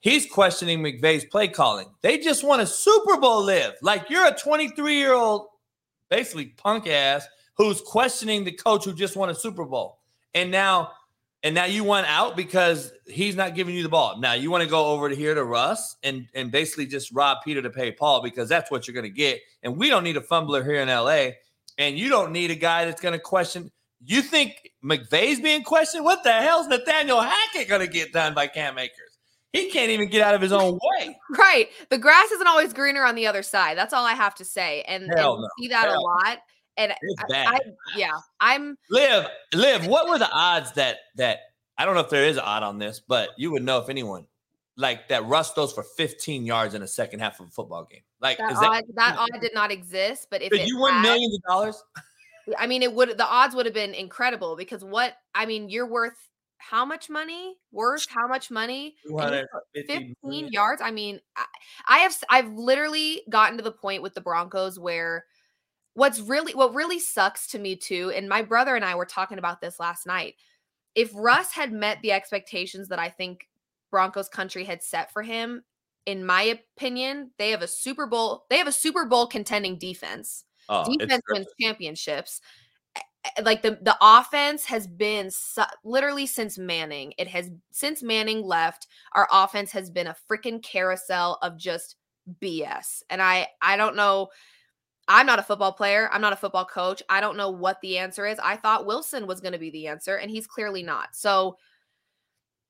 He's 0.00 0.26
questioning 0.26 0.80
McVay's 0.80 1.24
play 1.24 1.46
calling. 1.48 1.86
They 2.02 2.18
just 2.18 2.42
won 2.44 2.60
a 2.60 2.66
Super 2.66 3.18
Bowl. 3.18 3.42
Liv 3.44 3.74
like 3.82 4.10
you're 4.10 4.26
a 4.26 4.36
23 4.36 4.96
year 4.98 5.12
old, 5.12 5.46
basically 6.10 6.46
punk 6.56 6.88
ass 6.88 7.26
who's 7.56 7.80
questioning 7.80 8.44
the 8.44 8.52
coach 8.52 8.84
who 8.84 8.92
just 8.92 9.16
won 9.16 9.30
a 9.30 9.34
Super 9.34 9.64
Bowl, 9.64 10.00
and 10.34 10.50
now 10.50 10.90
and 11.46 11.54
now 11.54 11.64
you 11.64 11.84
want 11.84 12.08
out 12.08 12.36
because 12.36 12.92
he's 13.06 13.36
not 13.36 13.54
giving 13.54 13.72
you 13.72 13.84
the 13.84 13.88
ball. 13.88 14.18
Now 14.18 14.32
you 14.32 14.50
want 14.50 14.64
to 14.64 14.68
go 14.68 14.86
over 14.86 15.08
to 15.08 15.14
here 15.14 15.32
to 15.32 15.44
Russ 15.44 15.94
and 16.02 16.26
and 16.34 16.50
basically 16.50 16.86
just 16.86 17.12
rob 17.12 17.38
Peter 17.44 17.62
to 17.62 17.70
pay 17.70 17.92
Paul 17.92 18.20
because 18.20 18.48
that's 18.48 18.68
what 18.68 18.88
you're 18.88 18.96
going 18.96 19.04
to 19.04 19.16
get. 19.16 19.40
And 19.62 19.76
we 19.76 19.88
don't 19.88 20.02
need 20.02 20.16
a 20.16 20.20
fumbler 20.20 20.64
here 20.64 20.80
in 20.82 20.88
LA, 20.88 21.28
and 21.78 21.96
you 21.96 22.08
don't 22.08 22.32
need 22.32 22.50
a 22.50 22.56
guy 22.56 22.84
that's 22.84 23.00
going 23.00 23.12
to 23.12 23.20
question. 23.20 23.70
You 24.04 24.22
think 24.22 24.72
McVay's 24.84 25.38
being 25.38 25.62
questioned? 25.62 26.04
What 26.04 26.24
the 26.24 26.32
hell's 26.32 26.66
Nathaniel 26.66 27.20
Hackett 27.20 27.68
going 27.68 27.80
to 27.80 27.92
get 27.92 28.12
done 28.12 28.34
by 28.34 28.48
Cam 28.48 28.76
Akers? 28.76 29.16
He 29.52 29.70
can't 29.70 29.90
even 29.90 30.08
get 30.08 30.22
out 30.22 30.34
of 30.34 30.40
his 30.42 30.52
own 30.52 30.74
way. 30.82 31.16
Right. 31.38 31.70
The 31.90 31.98
grass 31.98 32.30
isn't 32.32 32.46
always 32.46 32.72
greener 32.72 33.04
on 33.04 33.14
the 33.14 33.26
other 33.26 33.42
side. 33.42 33.78
That's 33.78 33.94
all 33.94 34.04
I 34.04 34.12
have 34.12 34.34
to 34.36 34.44
say. 34.44 34.82
And, 34.82 35.04
and 35.04 35.14
no. 35.16 35.48
see 35.58 35.68
that 35.68 35.86
a 35.86 35.92
Hell. 35.92 36.02
lot. 36.04 36.38
And 36.76 36.92
It's 37.00 37.22
I, 37.22 37.26
bad. 37.28 37.48
I, 37.48 37.60
yeah, 37.96 38.10
I'm 38.40 38.76
Liv, 38.90 39.26
Liv. 39.54 39.86
What 39.86 40.08
were 40.08 40.18
the 40.18 40.30
odds 40.30 40.72
that 40.72 40.98
that 41.16 41.38
I 41.78 41.84
don't 41.84 41.94
know 41.94 42.00
if 42.00 42.10
there 42.10 42.24
is 42.24 42.36
an 42.36 42.42
odd 42.44 42.62
on 42.62 42.78
this, 42.78 43.00
but 43.00 43.30
you 43.36 43.50
would 43.52 43.62
know 43.62 43.78
if 43.78 43.88
anyone 43.88 44.26
like 44.76 45.08
that 45.08 45.24
Russ 45.26 45.52
throws 45.52 45.72
for 45.72 45.82
15 45.82 46.44
yards 46.44 46.74
in 46.74 46.82
the 46.82 46.88
second 46.88 47.20
half 47.20 47.40
of 47.40 47.46
a 47.48 47.50
football 47.50 47.86
game. 47.90 48.02
Like 48.20 48.38
that 48.38 48.52
is 48.52 48.60
that 48.60 48.70
odd, 48.70 48.84
that 48.94 49.16
odd 49.34 49.40
did 49.40 49.54
not 49.54 49.70
exist. 49.70 50.28
But 50.30 50.42
if 50.42 50.52
you 50.66 50.80
win 50.80 50.94
had- 50.94 51.02
millions 51.02 51.34
of 51.36 51.42
dollars? 51.48 51.82
I 52.58 52.66
mean, 52.68 52.82
it 52.82 52.92
would 52.92 53.16
the 53.16 53.26
odds 53.26 53.56
would 53.56 53.66
have 53.66 53.74
been 53.74 53.94
incredible 53.94 54.54
because 54.56 54.84
what 54.84 55.16
I 55.34 55.46
mean, 55.46 55.68
you're 55.68 55.88
worth 55.88 56.28
how 56.58 56.84
much 56.84 57.10
money? 57.10 57.56
Worth 57.72 58.06
how 58.08 58.28
much 58.28 58.50
money? 58.50 58.96
And 59.04 59.12
you 59.12 59.16
put 59.16 59.28
250 59.74 59.92
15 59.92 60.14
million. 60.22 60.52
yards. 60.52 60.80
I 60.82 60.90
mean, 60.90 61.20
I, 61.36 61.44
I 61.88 61.98
have 61.98 62.16
i've 62.30 62.52
literally 62.52 63.22
gotten 63.28 63.56
to 63.56 63.64
the 63.64 63.72
point 63.72 64.02
with 64.02 64.14
the 64.14 64.20
Broncos 64.20 64.78
where 64.78 65.24
what's 65.96 66.20
really 66.20 66.54
what 66.54 66.74
really 66.74 67.00
sucks 67.00 67.48
to 67.48 67.58
me 67.58 67.74
too, 67.74 68.12
and 68.14 68.28
my 68.28 68.42
brother 68.42 68.76
and 68.76 68.84
I 68.84 68.94
were 68.94 69.06
talking 69.06 69.38
about 69.38 69.60
this 69.60 69.80
last 69.80 70.06
night. 70.06 70.34
If 70.94 71.10
Russ 71.14 71.52
had 71.52 71.72
met 71.72 72.00
the 72.02 72.12
expectations 72.12 72.88
that 72.88 72.98
I 72.98 73.08
think 73.08 73.48
Broncos 73.90 74.28
country 74.28 74.64
had 74.64 74.82
set 74.82 75.12
for 75.12 75.22
him, 75.22 75.64
in 76.06 76.24
my 76.24 76.42
opinion, 76.76 77.30
they 77.38 77.50
have 77.50 77.62
a 77.62 77.66
Super 77.68 78.06
Bowl, 78.06 78.44
they 78.50 78.58
have 78.58 78.66
a 78.68 78.72
Super 78.72 79.06
Bowl 79.06 79.26
contending 79.26 79.78
defense 79.78 80.44
Oh, 80.68 80.84
defense 80.98 81.22
wins 81.30 81.46
championships. 81.60 82.40
Eh, 82.96 83.00
eh, 83.24 83.42
Like 83.44 83.62
the 83.62 83.78
the 83.82 83.96
offense 84.00 84.64
has 84.66 84.86
been 84.86 85.30
su- 85.30 85.62
literally 85.84 86.26
since 86.26 86.58
Manning. 86.58 87.14
It 87.18 87.28
has 87.28 87.50
since 87.72 88.02
Manning 88.02 88.42
left. 88.42 88.86
Our 89.12 89.28
offense 89.32 89.72
has 89.72 89.90
been 89.90 90.08
a 90.08 90.16
freaking 90.30 90.62
carousel 90.62 91.38
of 91.42 91.56
just 91.56 91.96
BS. 92.42 93.02
And 93.10 93.22
I 93.22 93.48
I 93.62 93.76
don't 93.76 93.96
know. 93.96 94.28
I'm 95.08 95.26
not 95.26 95.38
a 95.38 95.42
football 95.42 95.72
player. 95.72 96.08
I'm 96.12 96.20
not 96.20 96.32
a 96.32 96.36
football 96.36 96.64
coach. 96.64 97.02
I 97.08 97.20
don't 97.20 97.36
know 97.36 97.50
what 97.50 97.80
the 97.80 97.98
answer 97.98 98.26
is. 98.26 98.38
I 98.40 98.56
thought 98.56 98.86
Wilson 98.86 99.26
was 99.26 99.40
going 99.40 99.52
to 99.52 99.58
be 99.58 99.70
the 99.70 99.86
answer, 99.86 100.16
and 100.16 100.30
he's 100.30 100.46
clearly 100.46 100.82
not. 100.82 101.14
So 101.14 101.56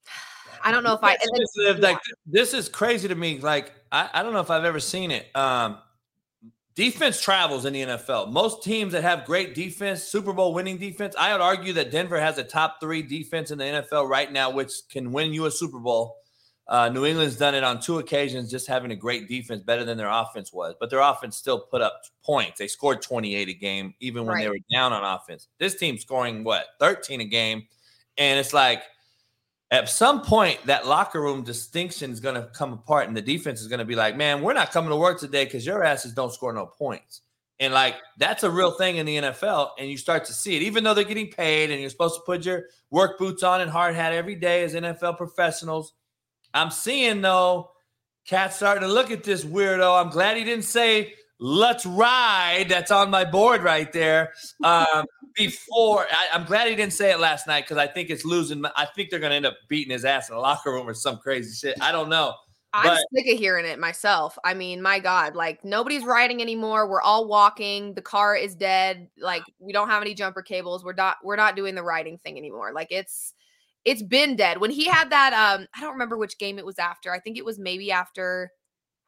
I 0.63 0.73
don't 0.73 0.85
know 0.85 0.95
if 0.95 1.03
I. 1.03 1.11
then- 1.17 1.41
This 1.41 1.77
is, 1.77 1.79
like 1.83 1.99
this 2.27 2.55
is 2.55 2.69
crazy 2.69 3.09
to 3.09 3.15
me. 3.15 3.39
Like 3.39 3.73
I, 3.93 4.09
I 4.13 4.23
don't 4.23 4.33
know 4.33 4.41
if 4.41 4.51
I've 4.51 4.65
ever 4.65 4.81
seen 4.81 5.11
it. 5.11 5.27
Um, 5.35 5.79
defense 6.75 7.23
travels 7.23 7.65
in 7.65 7.73
the 7.73 7.83
NFL. 7.83 8.31
Most 8.31 8.63
teams 8.63 8.93
that 8.93 9.03
have 9.03 9.25
great 9.25 9.55
defense, 9.55 10.03
Super 10.03 10.33
Bowl 10.33 10.53
winning 10.53 10.77
defense, 10.77 11.15
I 11.19 11.33
would 11.33 11.41
argue 11.41 11.73
that 11.75 11.91
Denver 11.91 12.21
has 12.21 12.37
a 12.39 12.45
top 12.45 12.79
three 12.81 13.03
defense 13.03 13.51
in 13.51 13.59
the 13.59 13.65
NFL 13.65 14.09
right 14.09 14.31
now, 14.31 14.51
which 14.51 14.73
can 14.91 15.11
win 15.13 15.33
you 15.33 15.47
a 15.47 15.51
Super 15.51 15.79
Bowl. 15.79 16.17
Uh, 16.69 16.89
New 16.89 17.07
England's 17.07 17.37
done 17.37 17.55
it 17.55 17.63
on 17.63 17.81
two 17.81 17.99
occasions, 17.99 18.51
just 18.51 18.67
having 18.67 18.91
a 18.91 18.97
great 18.97 19.29
defense, 19.29 19.63
better 19.63 19.85
than 19.85 19.97
their 19.97 20.11
offense 20.11 20.53
was. 20.53 20.75
But 20.81 20.91
their 20.91 21.01
offense 21.01 21.37
still 21.37 21.61
put 21.61 21.81
up 21.81 22.03
points. 22.25 22.59
They 22.59 22.67
scored 22.67 23.03
28 23.03 23.49
a 23.49 23.55
game, 23.55 23.95
even 24.01 24.27
when 24.27 24.39
they 24.39 24.49
were 24.49 24.59
down 24.73 24.93
on 24.93 25.05
offense. 25.05 25.49
This 25.59 25.77
team's 25.77 26.03
scoring 26.03 26.43
what 26.43 26.67
13 26.81 27.21
a 27.21 27.25
game, 27.25 27.67
and 28.19 28.41
it's 28.41 28.53
like 28.53 28.83
at 29.71 29.89
some 29.89 30.23
point 30.23 30.59
that 30.67 30.87
locker 30.87 31.21
room 31.21 31.43
distinction 31.43 32.11
is 32.11 32.19
going 32.19 32.35
to 32.35 32.49
come 32.53 32.73
apart, 32.73 33.07
and 33.07 33.17
the 33.17 33.23
defense 33.23 33.61
is 33.61 33.69
going 33.69 33.79
to 33.79 33.85
be 33.85 33.95
like, 33.95 34.17
"Man, 34.17 34.43
we're 34.43 34.53
not 34.53 34.73
coming 34.73 34.91
to 34.91 34.97
work 34.97 35.21
today 35.21 35.45
because 35.45 35.65
your 35.65 35.85
asses 35.85 36.15
don't 36.15 36.33
score 36.33 36.53
no 36.53 36.67
points." 36.67 37.23
And 37.59 37.73
like 37.73 37.95
that's 38.19 38.43
a 38.43 38.51
real 38.51 38.73
thing 38.73 38.97
in 38.97 39.07
the 39.07 39.17
NFL, 39.17 39.71
and 39.79 39.89
you 39.89 39.97
start 39.97 40.25
to 40.27 40.33
see 40.33 40.57
it, 40.57 40.63
even 40.63 40.83
though 40.83 40.95
they're 40.95 41.05
getting 41.05 41.31
paid, 41.31 41.71
and 41.71 41.81
you're 41.81 41.91
supposed 41.91 42.17
to 42.17 42.23
put 42.27 42.45
your 42.45 42.65
work 42.91 43.19
boots 43.19 43.45
on 43.45 43.61
and 43.61 43.71
hard 43.71 43.95
hat 43.95 44.13
every 44.13 44.35
day 44.35 44.65
as 44.65 44.75
NFL 44.75 45.17
professionals. 45.17 45.93
I'm 46.57 46.71
seeing 46.71 47.21
though, 47.21 47.71
cats 48.27 48.57
starting 48.57 48.83
to 48.83 48.93
look 48.93 49.11
at 49.11 49.23
this 49.25 49.45
weirdo. 49.45 50.01
I'm 50.01 50.11
glad 50.11 50.37
he 50.37 50.45
didn't 50.45 50.65
say 50.65 51.15
"Let's 51.39 51.87
ride." 51.87 52.67
That's 52.69 52.91
on 52.91 53.11
my 53.11 53.25
board 53.25 53.63
right 53.63 53.93
there. 53.93 54.33
Um, 54.65 55.05
before 55.37 56.07
I, 56.11 56.29
I'm 56.33 56.45
glad 56.45 56.69
he 56.69 56.75
didn't 56.75 56.95
say 56.95 57.11
it 57.11 57.21
last 57.21 57.47
night 57.47 57.65
because 57.65 57.77
I 57.77 57.87
think 57.87 58.11
it's 58.11 58.25
losing. 58.25 58.65
I 58.75 58.87
think 58.87 59.11
they're 59.11 59.21
going 59.21 59.31
to 59.31 59.37
end 59.37 59.47
up 59.47 59.57
beating 59.69 59.93
his 59.93 60.05
ass 60.05 60.29
in 60.29 60.35
the 60.35 60.41
locker 60.43 60.73
room 60.73 60.89
or 60.89 60.95
some 60.95 61.19
crazy 61.19 61.55
shit. 61.55 61.77
I 61.81 61.93
don't 61.93 62.09
know. 62.09 62.35
I'm 62.73 62.89
But- 62.89 63.05
sick 63.15 63.33
of 63.33 63.39
hearing 63.39 63.65
it 63.65 63.79
myself. 63.79 64.39
I 64.45 64.53
mean, 64.53 64.83
my 64.83 64.99
God, 64.99 65.35
like 65.35 65.65
nobody's 65.65 66.05
riding 66.05 66.43
anymore. 66.43 66.89
We're 66.89 67.01
all 67.01 67.27
walking. 67.27 67.95
The 67.95 68.03
car 68.03 68.37
is 68.37 68.55
dead. 68.55 69.09
Like 69.19 69.43
we 69.59 69.73
don't 69.73 69.89
have 69.89 70.03
any 70.03 70.15
jumper 70.15 70.43
cables. 70.43 70.85
We're 70.85 70.93
not 70.93 71.17
we're 71.23 71.37
not 71.37 71.57
doing 71.57 71.75
the 71.75 71.83
riding 71.83 72.19
thing 72.19 72.37
anymore. 72.37 72.73
Like 72.75 72.89
it's 72.91 73.33
it's 73.87 74.03
been 74.03 74.35
dead. 74.35 74.61
When 74.61 74.73
he 74.73 74.85
had 74.87 75.11
that, 75.11 75.33
um, 75.33 75.67
I 75.75 75.81
don't 75.81 75.93
remember 75.93 76.19
which 76.19 76.39
game 76.39 76.59
it 76.59 76.67
was 76.67 76.79
after. 76.79 77.13
I 77.13 77.21
think 77.21 77.39
it 77.39 77.45
was 77.45 77.57
maybe 77.57 77.93
after, 77.93 78.51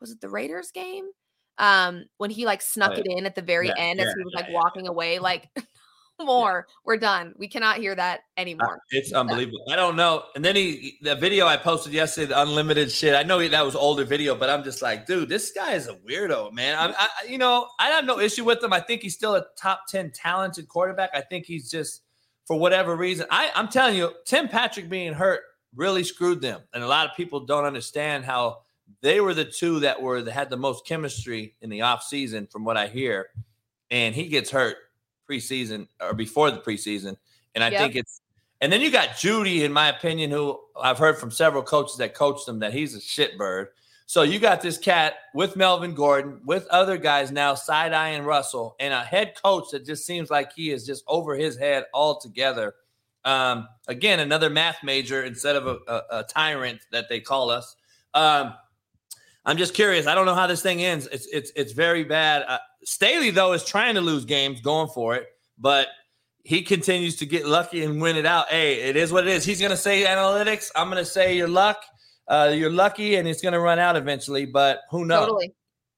was 0.00 0.12
it 0.12 0.20
the 0.20 0.28
Raiders 0.30 0.70
game? 0.70 1.10
Um, 1.58 2.04
when 2.18 2.30
he 2.30 2.46
like 2.46 2.62
snuck 2.62 2.92
yeah. 2.92 3.00
it 3.00 3.06
in 3.18 3.26
at 3.26 3.34
the 3.34 3.42
very 3.42 3.66
Yeah, 3.66 3.74
end 3.76 4.00
as 4.00 4.14
he 4.14 4.22
was 4.22 4.32
yeah, 4.32 4.40
like 4.40 4.48
yeah. 4.50 4.54
walking 4.54 4.86
away, 4.86 5.18
like 5.18 5.48
more, 6.22 6.68
we're 6.84 6.96
done. 6.96 7.34
We 7.36 7.48
cannot 7.48 7.78
hear 7.78 7.92
that 7.96 8.20
Uh, 8.20 8.40
anymore. 8.40 8.78
It's 8.90 9.12
unbelievable. 9.12 9.64
I 9.68 9.74
don't 9.74 9.96
know. 9.96 10.26
And 10.36 10.44
then 10.44 10.54
he, 10.54 10.98
the 11.02 11.16
video 11.16 11.48
I 11.48 11.56
posted 11.56 11.92
yesterday, 11.92 12.26
the 12.28 12.40
unlimited 12.40 12.92
shit. 12.92 13.16
I 13.16 13.24
know 13.24 13.46
that 13.48 13.64
was 13.64 13.74
older 13.74 14.04
video, 14.04 14.36
but 14.36 14.48
I'm 14.48 14.62
just 14.62 14.80
like, 14.80 15.06
dude, 15.06 15.28
this 15.28 15.50
guy 15.50 15.72
is 15.72 15.88
a 15.88 15.94
weirdo, 15.94 16.52
man. 16.52 16.78
I, 16.78 16.94
I, 16.96 17.08
you 17.28 17.38
know, 17.38 17.66
I 17.80 17.88
have 17.88 18.04
no 18.04 18.20
issue 18.20 18.44
with 18.44 18.62
him. 18.62 18.72
I 18.72 18.78
think 18.78 19.02
he's 19.02 19.14
still 19.14 19.34
a 19.34 19.44
top 19.56 19.88
ten 19.88 20.12
talented 20.12 20.68
quarterback. 20.68 21.10
I 21.14 21.22
think 21.22 21.46
he's 21.46 21.68
just, 21.68 22.02
for 22.48 22.58
whatever 22.58 22.96
reason, 22.96 23.26
I, 23.30 23.50
I'm 23.54 23.68
telling 23.68 23.94
you, 23.94 24.10
Tim 24.24 24.48
Patrick 24.48 24.88
being 24.88 25.12
hurt 25.12 25.42
really 25.76 26.02
screwed 26.02 26.40
them, 26.40 26.62
and 26.72 26.82
a 26.82 26.88
lot 26.88 27.06
of 27.06 27.14
people 27.14 27.40
don't 27.40 27.66
understand 27.66 28.24
how 28.24 28.60
they 29.02 29.20
were 29.20 29.34
the 29.34 29.44
two 29.44 29.80
that 29.80 30.00
were 30.00 30.22
that 30.22 30.32
had 30.32 30.48
the 30.48 30.56
most 30.56 30.86
chemistry 30.86 31.54
in 31.60 31.68
the 31.68 31.80
offseason, 31.80 32.50
from 32.50 32.64
what 32.64 32.78
I 32.78 32.88
hear. 32.88 33.28
And 33.90 34.14
he 34.14 34.28
gets 34.28 34.50
hurt 34.50 34.76
preseason 35.30 35.88
or 36.00 36.14
before 36.14 36.50
the 36.50 36.58
preseason. 36.58 37.18
And 37.54 37.62
I 37.62 37.68
Yep. 37.68 37.80
think 37.80 37.96
it's 37.96 38.22
and 38.62 38.72
then 38.72 38.80
you 38.80 38.90
got 38.90 39.10
Jeudy, 39.10 39.62
in 39.62 39.72
my 39.72 39.88
opinion, 39.88 40.30
who 40.30 40.58
I've 40.80 40.98
heard 40.98 41.18
from 41.18 41.30
several 41.30 41.62
coaches 41.62 41.98
that 41.98 42.14
coached 42.14 42.48
him 42.48 42.58
that 42.60 42.72
he's 42.72 42.96
a 42.96 42.98
shitbird. 42.98 43.68
So 44.08 44.22
you 44.22 44.38
got 44.38 44.62
this 44.62 44.78
cat 44.78 45.16
with 45.34 45.54
Melvin 45.54 45.92
Gordon, 45.94 46.40
with 46.46 46.66
other 46.68 46.96
guys 46.96 47.30
now 47.30 47.54
side 47.54 47.92
eyeing 47.92 48.22
Russell, 48.22 48.74
and 48.80 48.94
a 48.94 49.02
head 49.02 49.34
coach 49.40 49.64
that 49.72 49.84
just 49.84 50.06
seems 50.06 50.30
like 50.30 50.50
he 50.54 50.70
is 50.70 50.86
just 50.86 51.04
over 51.06 51.34
his 51.34 51.58
head 51.58 51.84
altogether. 51.92 52.74
Um, 53.26 53.68
again, 53.86 54.20
another 54.20 54.48
math 54.48 54.82
major 54.82 55.24
instead 55.24 55.56
of 55.56 55.66
a, 55.66 55.78
a, 55.86 56.20
a 56.20 56.24
tyrant 56.24 56.80
that 56.90 57.10
they 57.10 57.20
call 57.20 57.50
us. 57.50 57.76
Um, 58.14 58.54
I'm 59.44 59.58
just 59.58 59.74
curious. 59.74 60.06
I 60.06 60.14
don't 60.14 60.24
know 60.24 60.34
how 60.34 60.46
this 60.46 60.62
thing 60.62 60.82
ends. 60.82 61.06
It's 61.12 61.26
it's 61.26 61.52
it's 61.54 61.72
very 61.72 62.02
bad. 62.02 62.46
Uh, 62.48 62.58
Staley 62.84 63.28
though 63.28 63.52
is 63.52 63.62
trying 63.62 63.94
to 63.96 64.00
lose 64.00 64.24
games, 64.24 64.62
going 64.62 64.88
for 64.88 65.16
it, 65.16 65.26
but 65.58 65.88
he 66.44 66.62
continues 66.62 67.16
to 67.16 67.26
get 67.26 67.44
lucky 67.44 67.84
and 67.84 68.00
win 68.00 68.16
it 68.16 68.24
out. 68.24 68.48
Hey, 68.48 68.80
it 68.88 68.96
is 68.96 69.12
what 69.12 69.26
it 69.26 69.34
is. 69.34 69.44
He's 69.44 69.60
gonna 69.60 69.76
say 69.76 70.06
analytics. 70.06 70.70
I'm 70.74 70.88
gonna 70.88 71.04
say 71.04 71.36
your 71.36 71.48
luck. 71.48 71.84
Uh, 72.28 72.52
you're 72.54 72.70
lucky, 72.70 73.16
and 73.16 73.26
it's 73.26 73.40
gonna 73.40 73.60
run 73.60 73.78
out 73.78 73.96
eventually. 73.96 74.46
But 74.46 74.80
who 74.90 75.04
knows? 75.04 75.26
Totally. 75.26 75.54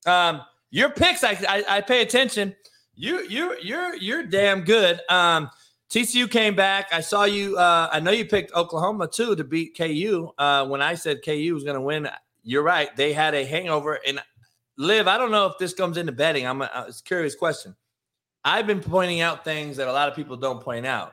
Um, 0.07 0.43
your 0.71 0.91
picks, 0.91 1.25
I, 1.25 1.39
I 1.49 1.65
I 1.69 1.81
pay 1.81 2.03
attention. 2.03 2.55
You 2.95 3.27
you 3.29 3.57
you're 3.63 3.97
you're 3.97 4.23
damn 4.23 4.63
good. 4.63 5.01
Um, 5.09 5.51
TCU 5.91 6.31
came 6.31 6.55
back. 6.55 6.89
I 6.93 7.01
saw 7.01 7.25
you. 7.25 7.57
Uh, 7.57 7.89
I 7.91 7.99
know 7.99 8.13
you 8.13 8.25
picked 8.25 8.55
Oklahoma 8.55 9.09
too 9.09 9.35
to 9.35 9.43
beat 9.43 9.77
KU. 9.77 10.31
Uh, 10.39 10.67
when 10.67 10.81
I 10.81 10.95
said 10.95 11.25
KU 11.25 11.51
was 11.53 11.65
going 11.65 11.75
to 11.75 11.81
win, 11.81 12.09
you're 12.45 12.63
right. 12.63 12.95
They 12.97 13.13
had 13.13 13.35
a 13.35 13.45
hangover. 13.45 13.99
And 14.07 14.21
Liv, 14.77 15.09
I 15.09 15.19
don't 15.19 15.33
know 15.33 15.47
if 15.47 15.59
this 15.59 15.75
comes 15.75 15.97
into 15.97 16.13
betting. 16.13 16.47
I'm 16.47 16.63
a, 16.63 16.71
it's 16.87 17.01
a 17.01 17.05
curious 17.05 17.35
question. 17.35 17.75
I've 18.45 18.69
been 18.69 18.81
pointing 18.81 19.21
out 19.21 19.45
things 19.45 19.77
that 19.79 19.89
a 19.89 19.93
lot 19.93 20.09
of 20.09 20.15
people 20.15 20.37
don't 20.37 20.63
point 20.63 20.87
out. 20.87 21.13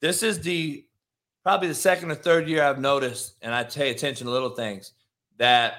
This 0.00 0.22
is 0.22 0.40
the 0.40 0.86
probably 1.44 1.68
the 1.68 1.74
second 1.74 2.10
or 2.10 2.16
third 2.16 2.48
year 2.48 2.64
I've 2.64 2.80
noticed, 2.80 3.34
and 3.42 3.54
I 3.54 3.62
pay 3.62 3.90
attention 3.90 4.26
to 4.26 4.32
little 4.32 4.50
things 4.50 4.92
that, 5.38 5.74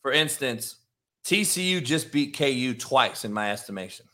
for 0.00 0.12
instance, 0.12 0.76
TCU 1.24 1.82
just 1.84 2.12
beat 2.12 2.36
KU 2.38 2.72
twice 2.74 3.24
in 3.24 3.32
my 3.32 3.50
estimation. 3.50 4.06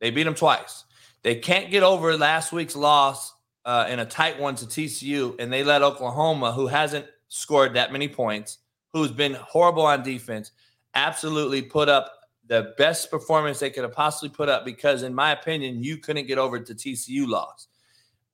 They 0.00 0.10
beat 0.10 0.24
them 0.24 0.34
twice. 0.34 0.84
They 1.22 1.36
can't 1.36 1.70
get 1.70 1.82
over 1.82 2.16
last 2.16 2.52
week's 2.52 2.74
loss 2.74 3.34
uh, 3.64 3.86
in 3.88 4.00
a 4.00 4.06
tight 4.06 4.40
one 4.40 4.54
to 4.56 4.66
TCU, 4.66 5.38
and 5.38 5.52
they 5.52 5.62
let 5.62 5.82
Oklahoma, 5.82 6.52
who 6.52 6.66
hasn't 6.66 7.06
scored 7.28 7.74
that 7.74 7.92
many 7.92 8.08
points, 8.08 8.58
who's 8.92 9.10
been 9.10 9.34
horrible 9.34 9.84
on 9.84 10.02
defense, 10.02 10.52
absolutely 10.94 11.60
put 11.60 11.88
up 11.88 12.12
the 12.46 12.72
best 12.78 13.10
performance 13.10 13.58
they 13.58 13.70
could 13.70 13.82
have 13.82 13.92
possibly 13.92 14.28
put 14.28 14.48
up 14.48 14.64
because, 14.64 15.02
in 15.02 15.14
my 15.14 15.32
opinion, 15.32 15.82
you 15.82 15.98
couldn't 15.98 16.26
get 16.26 16.38
over 16.38 16.58
the 16.58 16.74
TCU 16.74 17.26
loss. 17.26 17.68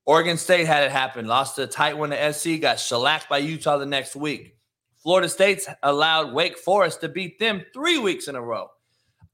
Oregon 0.04 0.36
State 0.36 0.66
had 0.66 0.82
it 0.84 0.90
happen, 0.90 1.26
lost 1.26 1.58
a 1.58 1.66
tight 1.66 1.96
one 1.96 2.10
to 2.10 2.32
SC, 2.32 2.60
got 2.60 2.80
shellacked 2.80 3.28
by 3.28 3.38
Utah 3.38 3.78
the 3.78 3.86
next 3.86 4.16
week. 4.16 4.56
Florida 5.02 5.28
State's 5.28 5.68
allowed 5.82 6.32
Wake 6.32 6.58
Forest 6.58 7.00
to 7.00 7.08
beat 7.08 7.38
them 7.38 7.64
three 7.72 7.98
weeks 7.98 8.28
in 8.28 8.36
a 8.36 8.42
row. 8.42 8.68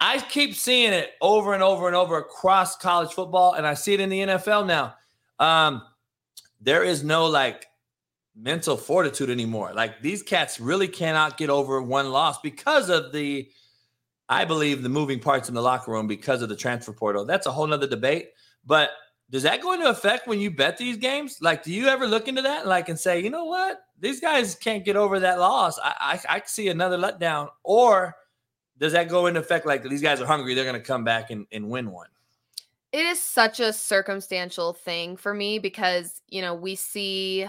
I 0.00 0.18
keep 0.20 0.54
seeing 0.54 0.92
it 0.92 1.10
over 1.20 1.54
and 1.54 1.62
over 1.62 1.86
and 1.86 1.96
over 1.96 2.18
across 2.18 2.76
college 2.76 3.12
football, 3.12 3.54
and 3.54 3.66
I 3.66 3.74
see 3.74 3.94
it 3.94 4.00
in 4.00 4.08
the 4.08 4.20
NFL 4.20 4.66
now. 4.66 4.94
Um, 5.38 5.82
there 6.60 6.84
is 6.84 7.02
no 7.02 7.26
like 7.26 7.66
mental 8.36 8.76
fortitude 8.76 9.30
anymore. 9.30 9.72
Like 9.74 10.00
these 10.00 10.22
cats 10.22 10.60
really 10.60 10.88
cannot 10.88 11.36
get 11.36 11.50
over 11.50 11.82
one 11.82 12.10
loss 12.10 12.40
because 12.40 12.88
of 12.88 13.12
the, 13.12 13.50
I 14.28 14.44
believe, 14.44 14.82
the 14.82 14.88
moving 14.88 15.18
parts 15.18 15.48
in 15.48 15.54
the 15.54 15.62
locker 15.62 15.90
room 15.90 16.06
because 16.06 16.42
of 16.42 16.48
the 16.48 16.56
transfer 16.56 16.92
portal. 16.92 17.24
That's 17.24 17.46
a 17.46 17.52
whole 17.52 17.66
nother 17.66 17.88
debate. 17.88 18.30
But 18.64 18.90
does 19.30 19.42
that 19.42 19.60
go 19.60 19.72
into 19.72 19.88
effect 19.88 20.26
when 20.26 20.40
you 20.40 20.50
bet 20.50 20.78
these 20.78 20.96
games? 20.96 21.38
Like, 21.40 21.62
do 21.62 21.72
you 21.72 21.88
ever 21.88 22.06
look 22.06 22.28
into 22.28 22.42
that, 22.42 22.66
like, 22.66 22.88
and 22.88 22.98
say, 22.98 23.20
you 23.20 23.30
know 23.30 23.44
what, 23.44 23.80
these 24.00 24.20
guys 24.20 24.54
can't 24.54 24.84
get 24.84 24.96
over 24.96 25.20
that 25.20 25.38
loss? 25.38 25.78
I 25.78 26.20
I, 26.28 26.36
I 26.36 26.42
see 26.46 26.68
another 26.68 26.96
letdown, 26.96 27.48
or 27.62 28.16
does 28.78 28.92
that 28.92 29.08
go 29.08 29.26
into 29.26 29.40
effect? 29.40 29.66
Like 29.66 29.82
these 29.82 30.02
guys 30.02 30.20
are 30.20 30.26
hungry, 30.26 30.54
they're 30.54 30.64
going 30.64 30.80
to 30.80 30.86
come 30.86 31.04
back 31.04 31.30
and, 31.30 31.46
and 31.52 31.68
win 31.68 31.90
one. 31.90 32.08
It 32.92 33.04
is 33.04 33.20
such 33.20 33.60
a 33.60 33.72
circumstantial 33.72 34.72
thing 34.72 35.16
for 35.16 35.34
me 35.34 35.58
because, 35.58 36.22
you 36.28 36.40
know, 36.40 36.54
we 36.54 36.74
see 36.74 37.46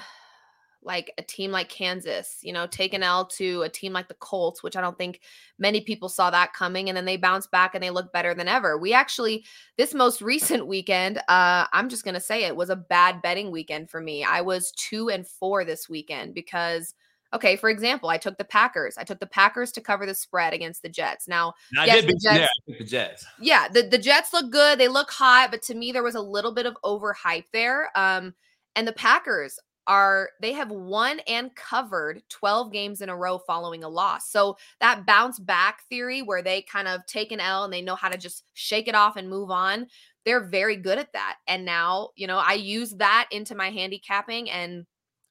like 0.82 1.14
a 1.18 1.22
team 1.22 1.52
like 1.52 1.68
Kansas, 1.68 2.38
you 2.42 2.54
know, 2.54 2.66
take 2.66 2.94
an 2.94 3.04
L 3.04 3.26
to 3.26 3.64
a 3.64 3.70
team 3.70 3.92
like 3.92 4.08
the 4.08 4.14
Colts, 4.16 4.64
which 4.64 4.78
I 4.78 4.82
don't 4.82 4.98
think 4.98 5.20
many 5.58 5.82
people 5.82 6.08
saw 6.08 6.30
that 6.30 6.54
coming. 6.54 6.88
And 6.90 6.96
then 6.96 7.06
they 7.06 7.18
bounce 7.18 7.48
back 7.48 7.76
and 7.76 7.84
they 7.84 7.90
look 7.90 8.14
better 8.14 8.34
than 8.34 8.48
ever. 8.48 8.78
We 8.78 8.94
actually, 8.94 9.44
this 9.78 9.94
most 9.94 10.22
recent 10.34 10.68
weekend, 10.68 11.18
uh, 11.28 11.66
I'm 11.74 11.90
just 11.90 12.04
going 12.06 12.14
to 12.16 12.22
say 12.22 12.44
it 12.46 12.56
was 12.56 12.70
a 12.70 12.76
bad 12.78 13.22
betting 13.22 13.52
weekend 13.52 13.90
for 13.90 14.00
me. 14.00 14.24
I 14.24 14.42
was 14.42 14.72
two 14.72 15.10
and 15.10 15.28
four 15.28 15.66
this 15.66 15.90
weekend 15.90 16.34
because, 16.34 16.96
okay, 17.34 17.58
for 17.58 17.70
example, 17.70 18.08
I 18.10 18.18
took 18.18 18.38
the 18.38 18.46
Packers. 18.46 18.98
I 18.98 19.04
took 19.04 19.20
the 19.20 19.28
Packers 19.28 19.74
to 19.74 19.82
cover 19.82 20.06
the 20.06 20.16
spread 20.16 20.54
against 20.54 20.82
the 20.82 20.90
Jets. 20.90 21.28
Now, 21.28 21.54
Now, 21.74 21.84
Yes, 21.84 21.98
I 21.98 22.02
did 22.02 22.10
the. 22.10 22.20
Jets- 22.24 22.40
I 22.40 22.48
picked 22.72 22.80
the 22.80 22.86
Jets. 22.86 23.26
yeah, 23.42 23.68
the, 23.68 23.82
the 23.84 23.98
Jets 23.98 24.32
look 24.32 24.50
good. 24.50 24.80
They 24.80 24.88
look 24.88 25.12
hot, 25.12 25.50
but 25.52 25.62
to 25.64 25.76
me, 25.76 25.92
there 25.92 26.04
was 26.04 26.16
a 26.16 26.22
little 26.22 26.54
bit 26.54 26.66
of 26.66 26.78
overhype 26.86 27.46
there. 27.52 27.92
Um, 27.96 28.34
and 28.76 28.88
the 28.88 28.94
Packers 28.94 29.60
are 29.90 30.30
they 30.40 30.54
have 30.54 30.70
won 30.70 31.20
and 31.28 31.54
covered 31.56 32.22
12 32.30 32.72
games 32.72 33.02
in 33.02 33.10
a 33.10 33.18
row 33.18 33.40
following 33.40 33.84
a 33.84 33.90
loss. 33.90 34.30
So 34.30 34.56
that 34.80 35.08
bounce 35.08 35.40
back 35.40 35.82
theory 35.90 36.22
where 36.22 36.44
they 36.44 36.62
kind 36.62 36.88
of 36.88 37.04
take 37.08 37.32
an 37.32 37.40
L 37.40 37.64
and 37.64 37.74
they 37.74 37.82
know 37.82 37.96
how 37.96 38.08
to 38.08 38.18
just 38.18 38.44
shake 38.54 38.88
it 38.88 38.94
off 38.94 39.18
and 39.18 39.28
move 39.28 39.50
on, 39.50 39.88
they're 40.26 40.46
very 40.46 40.76
good 40.76 41.00
at 41.00 41.12
that. 41.14 41.38
And 41.48 41.66
now, 41.66 42.10
you 42.16 42.28
know, 42.28 42.38
I 42.38 42.54
use 42.54 42.92
that 42.98 43.28
into 43.32 43.56
my 43.56 43.72
handicapping 43.72 44.52
and 44.52 44.86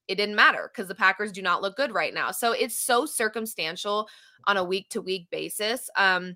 it 0.09 0.15
didn't 0.15 0.35
matter 0.35 0.69
because 0.73 0.89
the 0.89 0.95
Packers 0.95 1.31
do 1.31 1.41
not 1.41 1.61
look 1.61 1.77
good 1.77 1.93
right 1.93 2.13
now. 2.13 2.31
So 2.31 2.51
it's 2.51 2.77
so 2.77 3.05
circumstantial 3.05 4.09
on 4.45 4.57
a 4.57 4.63
week 4.63 4.89
to 4.89 5.01
week 5.01 5.29
basis. 5.29 5.89
Um, 5.95 6.35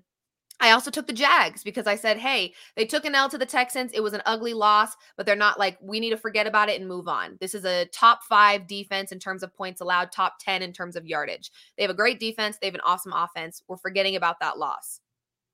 I 0.60 0.70
also 0.70 0.90
took 0.90 1.06
the 1.06 1.12
Jags 1.12 1.64
because 1.64 1.86
I 1.86 1.96
said, 1.96 2.16
hey, 2.16 2.54
they 2.76 2.86
took 2.86 3.04
an 3.04 3.14
L 3.14 3.28
to 3.28 3.38
the 3.38 3.44
Texans. 3.44 3.92
It 3.92 4.02
was 4.02 4.12
an 4.12 4.22
ugly 4.24 4.54
loss, 4.54 4.94
but 5.16 5.26
they're 5.26 5.34
not 5.34 5.58
like, 5.58 5.76
we 5.82 5.98
need 5.98 6.10
to 6.10 6.16
forget 6.16 6.46
about 6.46 6.68
it 6.68 6.80
and 6.80 6.88
move 6.88 7.08
on. 7.08 7.36
This 7.40 7.54
is 7.54 7.64
a 7.64 7.86
top 7.86 8.22
five 8.22 8.66
defense 8.66 9.10
in 9.10 9.18
terms 9.18 9.42
of 9.42 9.54
points 9.54 9.80
allowed, 9.80 10.12
top 10.12 10.34
10 10.40 10.62
in 10.62 10.72
terms 10.72 10.94
of 10.94 11.06
yardage. 11.06 11.50
They 11.76 11.82
have 11.82 11.90
a 11.90 11.94
great 11.94 12.20
defense, 12.20 12.56
they 12.60 12.68
have 12.68 12.74
an 12.74 12.80
awesome 12.84 13.12
offense. 13.12 13.62
We're 13.66 13.76
forgetting 13.76 14.16
about 14.16 14.40
that 14.40 14.58
loss. 14.58 15.00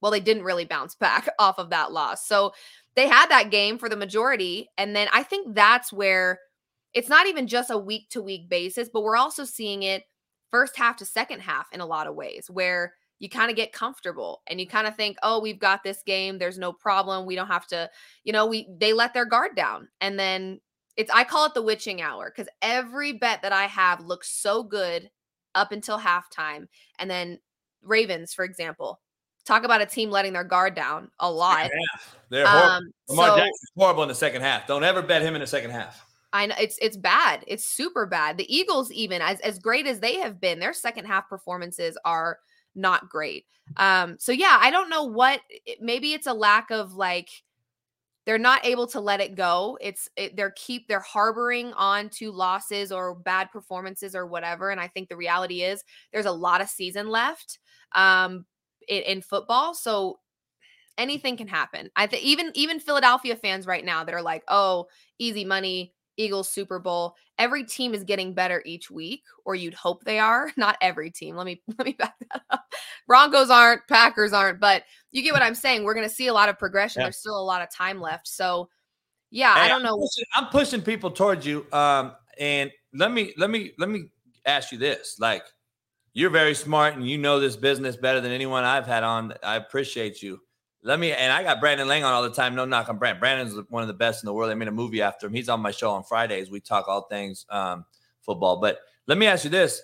Well, 0.03 0.13
they 0.13 0.21
didn't 0.21 0.45
really 0.45 0.67
bounce 0.67 0.95
back 1.01 1.29
off 1.39 1.59
of 1.59 1.71
that 1.71 1.93
loss. 1.93 2.27
So 2.27 2.53
they 2.95 3.09
had 3.09 3.29
that 3.29 3.51
game 3.51 3.79
for 3.79 3.89
the 3.89 3.97
majority. 3.97 4.69
And 4.77 4.95
then 4.95 5.09
I 5.13 5.23
think 5.23 5.55
that's 5.55 5.93
where 5.93 6.41
it's 6.93 7.09
not 7.09 7.27
even 7.27 7.47
just 7.47 7.71
a 7.71 7.79
week 7.79 8.11
to 8.11 8.21
week 8.21 8.49
basis, 8.49 8.91
but 8.93 9.03
we're 9.03 9.17
also 9.17 9.45
seeing 9.45 9.83
it 9.83 10.05
first 10.51 10.77
half 10.77 10.97
to 10.97 11.07
second 11.07 11.41
half 11.41 11.69
in 11.73 11.81
a 11.81 11.87
lot 11.87 12.07
of 12.07 12.17
ways 12.17 12.51
where 12.51 12.95
you 13.21 13.29
kind 13.29 13.51
of 13.51 13.57
get 13.57 13.73
comfortable 13.73 14.43
and 14.49 14.59
you 14.59 14.67
kind 14.67 14.87
of 14.87 14.97
think, 14.97 15.17
oh, 15.23 15.41
we've 15.41 15.61
got 15.61 15.85
this 15.85 16.03
game. 16.05 16.39
There's 16.39 16.59
no 16.59 16.73
problem. 16.73 17.27
We 17.27 17.37
don't 17.37 17.47
have 17.47 17.67
to, 17.69 17.89
you 18.25 18.33
know, 18.33 18.47
we 18.47 18.67
they 18.79 18.93
let 18.93 19.15
their 19.15 19.27
guard 19.27 19.55
down. 19.55 19.89
And 20.01 20.19
then 20.19 20.61
it's 20.97 21.11
I 21.13 21.25
call 21.25 21.47
it 21.47 21.55
the 21.55 21.63
witching 21.63 22.03
hour 22.03 22.33
because 22.35 22.51
every 22.63 23.13
bet 23.13 23.43
that 23.43 23.53
I 23.53 23.67
have 23.67 24.01
looks 24.01 24.31
so 24.31 24.65
good 24.65 25.11
up 25.55 25.71
until 25.71 25.99
halftime. 25.99 26.67
And 26.99 27.11
then 27.11 27.39
Ravens, 27.83 28.33
for 28.33 28.45
example, 28.45 29.01
talk 29.45 29.65
about 29.65 29.83
a 29.83 29.87
team 29.87 30.11
letting 30.11 30.33
their 30.33 30.45
guard 30.45 30.75
down 30.75 31.11
a 31.19 31.31
lot. 31.31 31.71
They're 32.31 32.47
horrible. 32.47 32.71
Um, 32.71 32.93
Lamar 33.09 33.29
so- 33.29 33.37
Jackson's 33.37 33.71
horrible 33.77 34.03
in 34.03 34.09
the 34.09 34.15
second 34.15 34.43
half. 34.43 34.67
Don't 34.67 34.85
ever 34.85 35.03
bet 35.03 35.23
him 35.23 35.35
in 35.35 35.41
the 35.43 35.47
second 35.47 35.71
half. 35.71 36.07
I 36.33 36.47
know 36.47 36.55
it's 36.61 36.79
it's 36.81 36.97
bad. 36.97 37.45
It's 37.49 37.67
super 37.67 38.07
bad. 38.07 38.39
The 38.39 38.55
Eagles, 38.55 38.93
even 38.93 39.21
as 39.21 39.41
as 39.41 39.59
great 39.59 39.87
as 39.87 40.01
they 40.01 40.21
have 40.21 40.41
been, 40.41 40.61
their 40.61 40.73
second 40.73 41.07
half 41.07 41.29
performances 41.29 41.99
are 42.05 42.39
not 42.75 43.09
great. 43.09 43.47
Um, 43.77 44.17
so 44.19 44.33
yeah, 44.33 44.59
I 44.61 44.71
don't 44.71 44.91
know 44.91 45.05
what. 45.05 45.41
Maybe 45.81 46.13
it's 46.13 46.27
a 46.27 46.35
lack 46.35 46.71
of 46.71 46.95
like. 46.95 47.31
they're 48.27 48.39
not 48.39 48.65
able 48.65 48.87
to 48.87 49.01
let 49.01 49.21
it 49.21 49.35
go. 49.35 49.79
It's 49.81 50.09
it, 50.17 50.37
they're 50.37 50.53
keep 50.55 50.87
they're 50.87 51.01
harboring 51.01 51.73
on 51.73 52.11
to 52.11 52.31
losses 52.31 52.93
or 52.93 53.15
bad 53.15 53.51
performances 53.51 54.15
or 54.15 54.27
whatever. 54.27 54.71
And 54.71 54.81
I 54.81 54.89
think 54.89 55.09
the 55.09 55.17
reality 55.17 55.63
is 55.63 55.83
there's 56.13 56.27
a 56.27 56.33
lot 56.33 56.61
of 56.61 56.69
season 56.69 57.09
left 57.09 57.59
um, 57.95 58.45
in, 58.89 59.03
in 59.03 59.23
football, 59.23 59.75
so 59.75 60.19
anything 60.99 61.37
can 61.37 61.49
happen. 61.49 61.91
I 61.97 62.07
think 62.07 62.23
even 62.23 62.53
even 62.55 62.79
Philadelphia 62.79 63.37
fans 63.37 63.67
right 63.67 63.85
now 63.85 64.05
that 64.05 64.15
are 64.15 64.23
like, 64.23 64.45
oh, 64.49 64.87
easy 65.19 65.45
money, 65.45 65.95
Eagles 66.21 66.49
Super 66.49 66.79
Bowl. 66.79 67.17
Every 67.39 67.65
team 67.65 67.95
is 67.95 68.05
getting 68.05 68.35
better 68.35 68.63
each 68.67 68.91
week, 68.91 69.23
or 69.45 69.55
you'd 69.55 69.75
hope 69.75 70.05
they 70.05 70.19
are. 70.19 70.53
Not 70.57 70.77
every 70.81 71.11
team. 71.11 71.37
Let 71.37 71.47
me 71.47 71.63
let 71.79 71.87
me 71.87 71.95
back 71.95 72.15
that 72.31 72.43
up. 72.51 72.65
Broncos 73.07 73.51
aren't, 73.51 73.87
Packers 73.89 74.33
aren't, 74.33 74.61
but 74.61 74.85
you 75.13 75.23
get 75.23 75.33
what 75.33 75.43
I'm 75.43 75.55
saying. 75.55 75.85
We're 75.85 75.95
going 75.95 76.09
to 76.09 76.15
see 76.15 76.27
a 76.29 76.33
lot 76.33 76.49
of 76.49 76.59
progression. 76.59 77.01
Yeah. 77.01 77.07
There's 77.07 77.17
still 77.17 77.39
a 77.41 77.43
lot 77.43 77.63
of 77.63 77.71
time 77.71 78.01
left. 78.01 78.29
So, 78.29 78.69
yeah, 79.31 79.55
Hey, 79.55 79.61
I 79.63 79.69
don't 79.69 79.79
I'm 79.79 79.85
know. 79.85 79.97
pushing- 79.99 80.25
I'm 80.35 80.47
pushing 80.49 80.83
people 80.83 81.11
towards 81.11 81.47
you. 81.47 81.67
Um, 81.73 82.13
and 82.39 82.71
let 82.95 83.11
me 83.13 83.33
let 83.37 83.51
me 83.51 83.73
let 83.79 83.89
me 83.89 84.05
ask 84.47 84.73
you 84.73 84.79
this: 84.79 85.17
like, 85.19 85.45
you're 86.13 86.31
very 86.31 86.55
smart 86.55 86.95
and 86.95 87.09
you 87.09 87.19
know 87.19 87.39
this 87.41 87.57
business 87.57 87.97
better 87.97 88.21
than 88.21 88.33
anyone 88.33 88.65
I've 88.65 88.87
had 88.87 89.03
on. 89.05 89.33
I 89.43 89.57
appreciate 89.57 90.23
you. 90.23 90.41
Let 90.83 90.99
me 90.99 91.13
and 91.13 91.31
I 91.31 91.43
got 91.43 91.61
Brandon 91.61 91.87
Lang 91.87 92.05
on 92.05 92.13
all 92.13 92.23
the 92.23 92.31
time. 92.31 92.55
No 92.55 92.65
knock 92.65 92.89
on 92.89 92.97
Brandon. 92.97 93.21
Brandon's 93.21 93.55
one 93.69 93.83
of 93.83 93.89
the 93.89 93.95
best 93.95 94.23
in 94.23 94.27
the 94.27 94.33
world. 94.33 94.51
I 94.51 94.55
made 94.55 94.69
a 94.69 94.73
movie 94.73 95.03
after 95.03 95.27
him. 95.27 95.35
He's 95.35 95.49
on 95.49 95.61
my 95.61 95.71
show 95.71 95.91
on 95.91 96.05
Fridays. 96.05 96.51
We 96.51 96.61
talk 96.61 96.89
all 96.89 97.03
things 97.03 97.45
um, 97.51 97.85
football. 98.23 98.61
But 98.61 98.79
let 99.07 99.19
me 99.19 99.27
ask 99.27 99.45
you 99.45 99.51
this: 99.51 99.83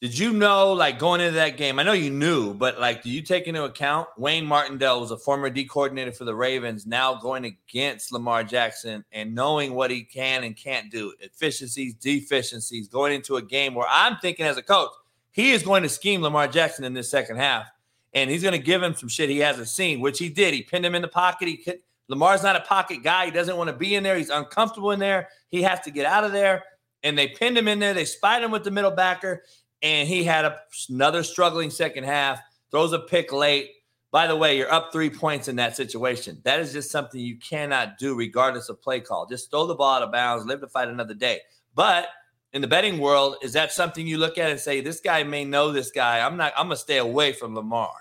Did 0.00 0.18
you 0.18 0.32
know, 0.32 0.72
like 0.72 0.98
going 0.98 1.20
into 1.20 1.34
that 1.34 1.58
game? 1.58 1.78
I 1.78 1.82
know 1.82 1.92
you 1.92 2.08
knew, 2.08 2.54
but 2.54 2.80
like, 2.80 3.02
do 3.02 3.10
you 3.10 3.20
take 3.20 3.46
into 3.46 3.64
account 3.64 4.08
Wink 4.16 4.46
Martindale 4.46 5.00
was 5.00 5.10
a 5.10 5.18
former 5.18 5.50
D 5.50 5.66
coordinator 5.66 6.12
for 6.12 6.24
the 6.24 6.34
Ravens, 6.34 6.86
now 6.86 7.14
going 7.14 7.44
against 7.44 8.10
Lamar 8.10 8.42
Jackson 8.42 9.04
and 9.12 9.34
knowing 9.34 9.74
what 9.74 9.90
he 9.90 10.02
can 10.02 10.44
and 10.44 10.56
can't 10.56 10.90
do, 10.90 11.12
efficiencies, 11.20 11.92
deficiencies, 11.92 12.88
going 12.88 13.12
into 13.12 13.36
a 13.36 13.42
game 13.42 13.74
where 13.74 13.88
I'm 13.90 14.16
thinking 14.22 14.46
as 14.46 14.56
a 14.56 14.62
coach, 14.62 14.92
he 15.30 15.50
is 15.50 15.62
going 15.62 15.82
to 15.82 15.90
scheme 15.90 16.22
Lamar 16.22 16.48
Jackson 16.48 16.84
in 16.84 16.94
this 16.94 17.10
second 17.10 17.36
half, 17.36 17.66
and 18.14 18.30
he's 18.30 18.42
going 18.42 18.52
to 18.52 18.58
give 18.58 18.82
him 18.82 18.94
some 18.94 19.08
shit 19.08 19.30
he 19.30 19.38
hasn't 19.38 19.68
seen, 19.68 20.00
which 20.00 20.18
he 20.18 20.28
did. 20.28 20.54
He 20.54 20.62
pinned 20.62 20.84
him 20.84 20.94
in 20.94 21.02
the 21.02 21.08
pocket. 21.08 21.48
He 21.48 21.56
could, 21.58 21.80
Lamar's 22.08 22.42
not 22.42 22.56
a 22.56 22.60
pocket 22.60 23.02
guy. 23.02 23.26
He 23.26 23.30
doesn't 23.30 23.56
want 23.56 23.68
to 23.68 23.76
be 23.76 23.94
in 23.94 24.02
there. 24.02 24.16
He's 24.16 24.30
uncomfortable 24.30 24.92
in 24.92 24.98
there. 24.98 25.28
He 25.48 25.62
has 25.62 25.80
to 25.80 25.90
get 25.90 26.06
out 26.06 26.24
of 26.24 26.32
there. 26.32 26.64
And 27.02 27.16
they 27.16 27.28
pinned 27.28 27.56
him 27.56 27.68
in 27.68 27.78
there. 27.78 27.94
They 27.94 28.06
spied 28.06 28.42
him 28.42 28.50
with 28.50 28.64
the 28.64 28.70
middle 28.70 28.90
backer 28.90 29.42
and 29.82 30.08
he 30.08 30.24
had 30.24 30.44
a, 30.44 30.58
another 30.88 31.22
struggling 31.22 31.70
second 31.70 32.04
half, 32.04 32.40
throws 32.70 32.92
a 32.92 32.98
pick 32.98 33.32
late. 33.32 33.70
By 34.10 34.26
the 34.26 34.36
way, 34.36 34.56
you're 34.56 34.72
up 34.72 34.90
three 34.90 35.10
points 35.10 35.48
in 35.48 35.56
that 35.56 35.76
situation. 35.76 36.40
That 36.44 36.60
is 36.60 36.72
just 36.72 36.90
something 36.90 37.20
you 37.20 37.36
cannot 37.36 37.98
do, 37.98 38.16
regardless 38.16 38.70
of 38.70 38.80
play 38.80 39.00
call. 39.00 39.26
Just 39.26 39.50
throw 39.50 39.66
the 39.66 39.74
ball 39.74 39.96
out 39.96 40.02
of 40.02 40.10
bounds, 40.10 40.46
live 40.46 40.60
to 40.62 40.68
fight 40.68 40.88
another 40.88 41.14
day. 41.14 41.40
But 41.74 42.08
in 42.52 42.62
the 42.62 42.68
betting 42.68 42.98
world, 42.98 43.36
is 43.42 43.52
that 43.52 43.72
something 43.72 44.06
you 44.06 44.18
look 44.18 44.38
at 44.38 44.50
and 44.50 44.60
say, 44.60 44.80
this 44.80 45.00
guy 45.00 45.22
may 45.22 45.44
know 45.44 45.72
this 45.72 45.90
guy? 45.90 46.20
I'm 46.20 46.36
not, 46.36 46.52
I'm 46.56 46.66
going 46.66 46.76
to 46.76 46.82
stay 46.82 46.98
away 46.98 47.32
from 47.32 47.54
Lamar. 47.54 47.92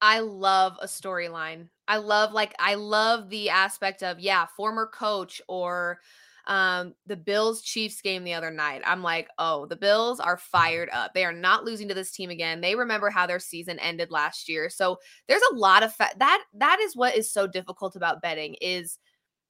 I 0.00 0.20
love 0.20 0.76
a 0.80 0.86
storyline. 0.86 1.68
I 1.88 1.98
love 1.98 2.32
like 2.32 2.54
I 2.58 2.74
love 2.74 3.30
the 3.30 3.50
aspect 3.50 4.02
of 4.02 4.18
yeah, 4.20 4.46
former 4.56 4.86
coach 4.86 5.40
or 5.48 6.00
um 6.46 6.94
the 7.06 7.16
Bills 7.16 7.62
Chiefs 7.62 8.00
game 8.00 8.24
the 8.24 8.34
other 8.34 8.50
night. 8.50 8.82
I'm 8.84 9.02
like, 9.02 9.28
"Oh, 9.38 9.66
the 9.66 9.76
Bills 9.76 10.20
are 10.20 10.36
fired 10.36 10.90
up. 10.92 11.14
They 11.14 11.24
are 11.24 11.32
not 11.32 11.64
losing 11.64 11.88
to 11.88 11.94
this 11.94 12.12
team 12.12 12.30
again. 12.30 12.60
They 12.60 12.74
remember 12.74 13.08
how 13.08 13.26
their 13.26 13.38
season 13.38 13.78
ended 13.78 14.10
last 14.10 14.48
year." 14.48 14.68
So, 14.68 14.98
there's 15.28 15.42
a 15.52 15.54
lot 15.54 15.82
of 15.82 15.94
fa- 15.94 16.14
that 16.18 16.44
that 16.54 16.80
is 16.80 16.94
what 16.94 17.16
is 17.16 17.32
so 17.32 17.46
difficult 17.46 17.96
about 17.96 18.20
betting 18.20 18.56
is 18.60 18.98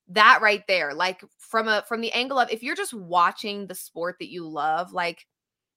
that 0.08 0.40
right 0.42 0.62
there. 0.68 0.94
Like 0.94 1.22
from 1.38 1.68
a 1.68 1.84
from 1.88 2.00
the 2.00 2.12
angle 2.12 2.38
of 2.38 2.50
if 2.50 2.62
you're 2.62 2.76
just 2.76 2.94
watching 2.94 3.66
the 3.66 3.74
sport 3.74 4.16
that 4.20 4.30
you 4.30 4.48
love, 4.48 4.92
like 4.92 5.26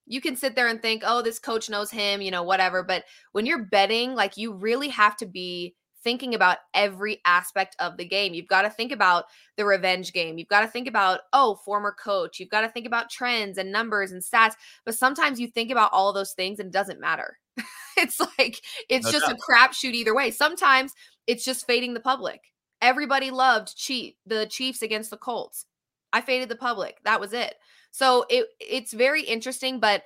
you 0.06 0.22
can 0.22 0.35
sit 0.35 0.56
there 0.56 0.67
and 0.67 0.82
think, 0.82 1.03
oh, 1.06 1.22
this 1.22 1.40
coach 1.40 1.69
knows 1.69 1.91
him, 1.91 2.22
you 2.22 2.32
know, 2.32 2.43
whatever. 2.43 2.83
But 2.83 3.06
when 3.32 3.45
you're 3.45 3.66
betting, 3.66 4.16
like 4.16 4.38
you 4.38 4.53
really 4.53 4.90
have 4.90 5.16
to 5.17 5.25
be 5.25 5.75
thinking 6.03 6.33
about 6.33 6.58
every 6.74 7.19
aspect 7.25 7.75
of 7.80 7.98
the 7.98 8.06
game. 8.06 8.33
You've 8.33 8.48
got 8.48 8.61
to 8.64 8.69
think 8.69 8.91
about 8.91 9.25
the 9.58 9.66
revenge 9.66 10.14
game. 10.14 10.38
You've 10.38 10.48
got 10.48 10.61
to 10.61 10.67
think 10.67 10.88
about, 10.88 11.22
oh, 11.33 11.56
former 11.66 11.91
coach. 11.91 12.40
You've 12.40 12.49
got 12.49 12.61
to 12.61 12.69
think 12.69 12.88
about 12.88 13.09
trends 13.09 13.58
and 13.58 13.72
numbers 13.72 14.11
and 14.11 14.24
stats. 14.24 14.53
But 14.85 14.95
sometimes 14.95 15.40
you 15.40 15.48
think 15.48 15.72
about 15.72 15.91
all 15.93 16.14
those 16.14 16.32
things 16.33 16.59
and 16.59 16.67
it 16.67 16.74
doesn't 16.74 17.01
matter. 17.01 17.38
it's 17.98 18.19
like, 18.38 18.61
it's 18.90 19.06
No 19.06 19.11
just 19.11 19.25
doubt. 19.27 19.35
a 19.35 19.51
crapshoot 19.51 19.93
either 19.93 20.16
way. 20.16 20.32
Sometimes 20.32 20.93
it's 21.27 21.43
just 21.43 21.67
fading 21.67 21.93
the 21.93 21.99
public. 21.99 22.41
Everybody 22.82 23.32
loved 23.32 23.75
cheat 23.75 24.17
the 24.25 24.45
Chiefs 24.45 24.82
against 24.82 25.09
the 25.09 25.17
Colts. 25.17 25.66
I 26.14 26.22
faded 26.22 26.49
the 26.49 26.56
public. 26.56 26.98
That 27.03 27.19
was 27.19 27.33
it. 27.33 27.56
So 27.91 28.25
it 28.30 28.48
it's 28.59 28.93
very 28.93 29.22
interesting, 29.24 29.80
but 29.80 30.03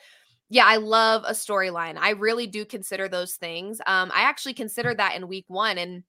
yeah, 0.49 0.65
I 0.65 0.77
love 0.77 1.23
a 1.25 1.31
storyline. 1.31 1.97
I 1.97 2.11
really 2.11 2.47
do 2.47 2.65
consider 2.65 3.07
those 3.07 3.35
things. 3.35 3.79
Um, 3.87 4.11
I 4.13 4.21
actually 4.21 4.53
considered 4.53 4.97
that 4.97 5.15
in 5.15 5.27
week 5.27 5.45
one, 5.47 5.77
and 5.77 6.03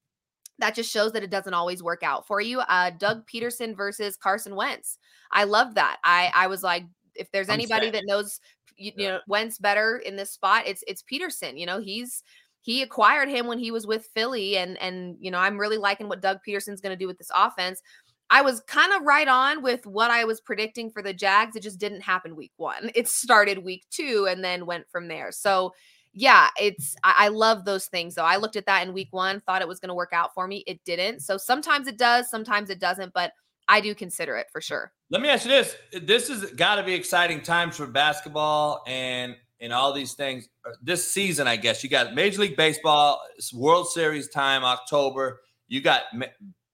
that 0.58 0.74
just 0.74 0.92
shows 0.92 1.12
that 1.12 1.22
it 1.22 1.30
doesn't 1.30 1.54
always 1.54 1.82
work 1.82 2.02
out 2.02 2.26
for 2.26 2.40
you. 2.40 2.60
Uh, 2.60 2.90
Doug 2.90 3.26
Pederson 3.26 3.76
versus 3.76 4.16
Carson 4.16 4.54
Wentz. 4.54 4.98
I 5.32 5.44
love 5.44 5.74
that. 5.74 5.98
I 6.04 6.30
I 6.34 6.46
was 6.46 6.62
like, 6.62 6.84
if 7.14 7.30
there's 7.30 7.48
I'm 7.48 7.54
anybody 7.54 7.90
that 7.90 8.04
knows 8.06 8.40
you, 8.76 8.92
you 8.96 9.08
know 9.08 9.20
Wentz 9.26 9.58
better 9.58 9.98
in 9.98 10.16
this 10.16 10.30
spot, 10.30 10.64
it's 10.66 10.84
it's 10.86 11.02
Pederson. 11.02 11.58
You 11.58 11.66
know, 11.66 11.80
he's 11.80 12.22
he 12.64 12.80
acquired 12.80 13.28
him 13.28 13.46
when 13.46 13.58
he 13.58 13.70
was 13.70 13.86
with 13.86 14.08
Philly, 14.14 14.56
and 14.56 14.80
and 14.80 15.16
you 15.20 15.30
know 15.30 15.38
I'm 15.38 15.58
really 15.58 15.76
liking 15.76 16.08
what 16.08 16.22
Doug 16.22 16.38
Pederson's 16.46 16.80
going 16.80 16.96
to 16.96 16.98
do 16.98 17.06
with 17.06 17.18
this 17.18 17.30
offense. 17.34 17.82
I 18.30 18.40
was 18.40 18.62
kind 18.62 18.92
of 18.94 19.02
right 19.02 19.28
on 19.28 19.62
with 19.62 19.86
what 19.86 20.10
I 20.10 20.24
was 20.24 20.40
predicting 20.40 20.90
for 20.90 21.02
the 21.02 21.12
Jags. 21.12 21.56
It 21.56 21.62
just 21.62 21.78
didn't 21.78 22.00
happen 22.00 22.34
week 22.34 22.52
one. 22.56 22.90
It 22.94 23.06
started 23.06 23.58
week 23.58 23.84
two 23.90 24.26
and 24.28 24.42
then 24.42 24.64
went 24.64 24.88
from 24.90 25.08
there. 25.08 25.30
So, 25.30 25.74
yeah, 26.14 26.48
it's, 26.58 26.96
I, 27.04 27.26
I 27.26 27.28
love 27.28 27.66
those 27.66 27.86
things 27.86 28.14
though. 28.14 28.24
I 28.24 28.36
looked 28.36 28.56
at 28.56 28.64
that 28.64 28.86
in 28.86 28.94
week 28.94 29.08
one, 29.10 29.42
thought 29.42 29.60
it 29.60 29.68
was 29.68 29.78
going 29.78 29.90
to 29.90 29.94
work 29.94 30.14
out 30.14 30.32
for 30.32 30.48
me. 30.48 30.64
It 30.66 30.82
didn't. 30.84 31.20
So 31.20 31.36
sometimes 31.36 31.86
it 31.86 31.98
does, 31.98 32.30
sometimes 32.30 32.70
it 32.70 32.80
doesn't, 32.80 33.12
but 33.12 33.32
I 33.68 33.82
do 33.82 33.94
consider 33.94 34.36
it 34.38 34.46
for 34.50 34.62
sure. 34.62 34.90
Let 35.10 35.20
me 35.20 35.28
ask 35.28 35.44
you 35.44 35.50
this: 35.50 35.76
This 36.02 36.28
has 36.28 36.50
got 36.52 36.76
to 36.76 36.82
be 36.82 36.94
exciting 36.94 37.42
times 37.42 37.76
for 37.76 37.86
basketball 37.86 38.82
and 38.86 39.36
and 39.60 39.72
all 39.72 39.92
these 39.92 40.14
things. 40.14 40.48
Uh, 40.66 40.70
This 40.82 41.10
season, 41.10 41.46
I 41.46 41.56
guess 41.56 41.82
you 41.82 41.90
got 41.90 42.14
Major 42.14 42.42
League 42.42 42.56
Baseball, 42.56 43.20
World 43.52 43.88
Series 43.88 44.28
time, 44.28 44.64
October. 44.64 45.40
You 45.68 45.80
got 45.80 46.02
ma- 46.12 46.26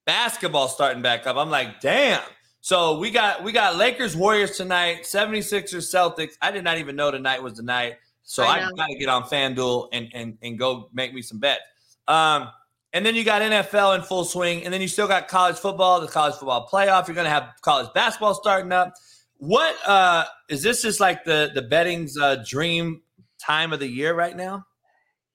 basketball 0.07 0.69
starting 0.69 1.03
back 1.03 1.27
up. 1.27 1.37
I'm 1.37 1.51
like, 1.51 1.81
damn. 1.81 2.23
So 2.61 2.99
we 2.99 3.11
got 3.11 3.43
we 3.43 3.53
got 3.53 3.77
Lakers 3.77 4.15
Warriors 4.15 4.57
tonight, 4.57 5.03
76ers 5.05 5.95
Celtics. 5.95 6.35
I 6.43 6.51
did 6.51 6.63
not 6.65 6.79
even 6.79 6.95
know 6.95 7.11
tonight 7.11 7.43
was 7.43 7.55
the 7.55 7.63
night. 7.63 7.97
So 8.23 8.45
I 8.45 8.67
I, 8.67 8.71
got 8.77 8.87
to 8.87 8.99
get 8.99 9.09
on 9.09 9.23
FanDuel 9.25 9.89
and 9.93 10.09
and 10.15 10.39
and 10.43 10.59
go 10.59 10.91
make 10.93 11.15
me 11.15 11.23
some 11.23 11.39
bets. 11.39 11.63
Um, 12.07 12.49
and 12.93 13.07
then 13.07 13.15
you 13.15 13.25
got 13.25 13.41
NFL 13.41 13.97
in 13.97 14.03
full 14.03 14.25
swing, 14.25 14.65
and 14.65 14.75
then 14.75 14.81
you 14.81 14.89
still 14.89 15.07
got 15.07 15.29
college 15.29 15.57
football, 15.57 16.01
the 16.01 16.09
college 16.09 16.35
football 16.35 16.69
playoff. 16.71 17.07
You're 17.07 17.15
to 17.25 17.31
have 17.31 17.55
college 17.63 17.89
basketball 17.95 18.35
starting 18.35 18.73
up. 18.73 18.95
What 19.41 19.77
uh 19.87 20.27
is 20.49 20.63
this? 20.63 20.83
Just 20.83 21.01
like 21.01 21.25
the 21.25 21.51
the 21.55 21.63
betting's 21.63 22.17
uh, 22.19 22.45
dream 22.47 23.01
time 23.41 23.73
of 23.73 23.81
the 23.81 23.89
year 23.89 24.15
right 24.15 24.37
now? 24.37 24.67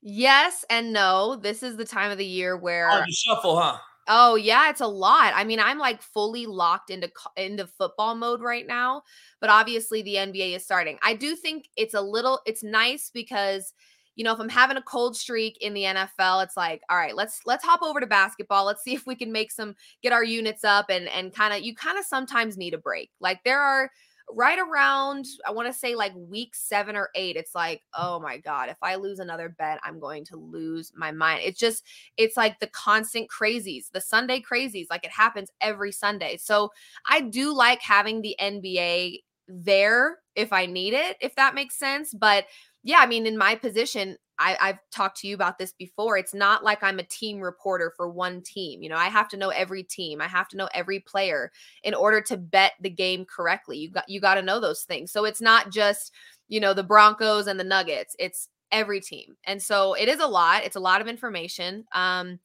Yes 0.01 0.63
and 0.69 0.93
no. 0.93 1.35
This 1.35 1.63
is 1.63 1.75
the 1.75 1.85
time 1.85 2.11
of 2.11 2.19
the 2.19 2.25
year 2.25 2.55
where 2.55 2.87
the 2.87 3.11
shuffle, 3.11 3.59
huh? 3.59 3.77
Oh 4.07 4.35
yeah, 4.35 4.69
it's 4.69 4.81
a 4.81 4.87
lot. 4.87 5.33
I 5.35 5.43
mean, 5.43 5.59
I'm 5.59 5.79
like 5.79 6.03
fully 6.03 6.45
locked 6.45 6.91
into 6.91 7.09
into 7.35 7.65
football 7.65 8.13
mode 8.13 8.41
right 8.41 8.67
now, 8.67 9.01
but 9.41 9.49
obviously 9.49 10.03
the 10.03 10.15
NBA 10.15 10.55
is 10.55 10.63
starting. 10.63 10.99
I 11.01 11.15
do 11.15 11.35
think 11.35 11.69
it's 11.75 11.95
a 11.95 12.01
little 12.01 12.39
it's 12.45 12.63
nice 12.63 13.09
because 13.11 13.73
you 14.15 14.23
know, 14.23 14.33
if 14.33 14.39
I'm 14.39 14.49
having 14.49 14.77
a 14.77 14.81
cold 14.81 15.15
streak 15.15 15.57
in 15.61 15.73
the 15.73 15.83
NFL, 15.83 16.43
it's 16.43 16.57
like, 16.57 16.81
all 16.89 16.97
right, 16.97 17.15
let's 17.15 17.41
let's 17.45 17.65
hop 17.65 17.81
over 17.81 17.99
to 17.99 18.07
basketball. 18.07 18.65
Let's 18.65 18.83
see 18.83 18.93
if 18.93 19.05
we 19.05 19.15
can 19.15 19.31
make 19.31 19.51
some 19.51 19.75
get 20.01 20.13
our 20.13 20.23
units 20.23 20.63
up 20.63 20.89
and 20.89 21.07
and 21.09 21.33
kind 21.33 21.53
of 21.53 21.61
you 21.61 21.75
kind 21.75 21.99
of 21.99 22.05
sometimes 22.05 22.57
need 22.57 22.73
a 22.73 22.77
break. 22.77 23.11
Like 23.19 23.43
there 23.43 23.61
are 23.61 23.91
right 24.31 24.57
around 24.57 25.25
I 25.45 25.51
want 25.51 25.67
to 25.67 25.73
say 25.77 25.95
like 25.95 26.13
week 26.15 26.55
7 26.55 26.95
or 26.95 27.09
8, 27.13 27.35
it's 27.35 27.53
like, 27.53 27.81
oh 27.93 28.19
my 28.19 28.37
god, 28.37 28.69
if 28.69 28.77
I 28.81 28.95
lose 28.95 29.19
another 29.19 29.49
bet, 29.49 29.79
I'm 29.83 29.99
going 29.99 30.25
to 30.25 30.37
lose 30.37 30.91
my 30.95 31.11
mind. 31.11 31.41
It's 31.43 31.59
just 31.59 31.83
it's 32.17 32.37
like 32.37 32.59
the 32.59 32.67
constant 32.67 33.29
crazies, 33.29 33.91
the 33.91 34.01
Sunday 34.01 34.41
crazies, 34.41 34.87
like 34.89 35.03
it 35.03 35.11
happens 35.11 35.49
every 35.61 35.91
Sunday. 35.91 36.37
So 36.37 36.71
I 37.09 37.21
do 37.21 37.53
like 37.53 37.81
having 37.81 38.21
the 38.21 38.35
NBA 38.41 39.19
there 39.47 40.17
if 40.35 40.51
I 40.51 40.65
need 40.65 40.93
it, 40.93 41.17
if 41.21 41.35
that 41.35 41.55
makes 41.55 41.77
sense. 41.77 42.13
But 42.13 42.45
yeah, 42.85 42.99
I 42.99 43.07
mean, 43.07 43.25
in 43.25 43.35
my 43.35 43.55
position, 43.55 44.15
I, 44.37 44.55
I've 44.61 44.79
talked 44.91 45.19
to 45.21 45.27
you 45.27 45.33
about 45.33 45.57
this 45.57 45.73
before. 45.73 46.19
It's 46.19 46.35
not 46.35 46.63
like 46.63 46.83
I'm 46.83 46.99
a 46.99 47.03
team 47.03 47.39
reporter 47.39 47.91
for 47.97 48.07
one 48.07 48.43
team. 48.43 48.83
You 48.83 48.89
know, 48.89 48.95
I 48.95 49.05
have 49.05 49.27
to 49.29 49.37
know 49.37 49.49
every 49.49 49.81
team. 49.81 50.21
I 50.21 50.27
have 50.27 50.47
to 50.49 50.57
know 50.57 50.69
every 50.71 50.99
player 50.99 51.51
in 51.83 51.95
order 51.95 52.21
to 52.21 52.37
bet 52.37 52.73
the 52.79 52.91
game 52.91 53.25
correctly. 53.25 53.79
You 53.79 53.89
got 53.89 54.07
you 54.07 54.21
got 54.21 54.35
to 54.35 54.43
know 54.43 54.59
those 54.59 54.83
things. 54.83 55.11
So 55.11 55.25
it's 55.25 55.41
not 55.41 55.71
just 55.71 56.13
you 56.47 56.59
know 56.59 56.75
the 56.75 56.83
Broncos 56.83 57.47
and 57.47 57.59
the 57.59 57.63
Nuggets. 57.63 58.15
It's 58.19 58.49
every 58.71 59.01
team, 59.01 59.35
and 59.45 59.59
so 59.59 59.95
it 59.95 60.07
is 60.07 60.19
a 60.19 60.27
lot. 60.27 60.63
It's 60.63 60.75
a 60.75 60.79
lot 60.81 61.01
of 61.01 61.07
information. 61.07 61.85
Um, 61.91 62.39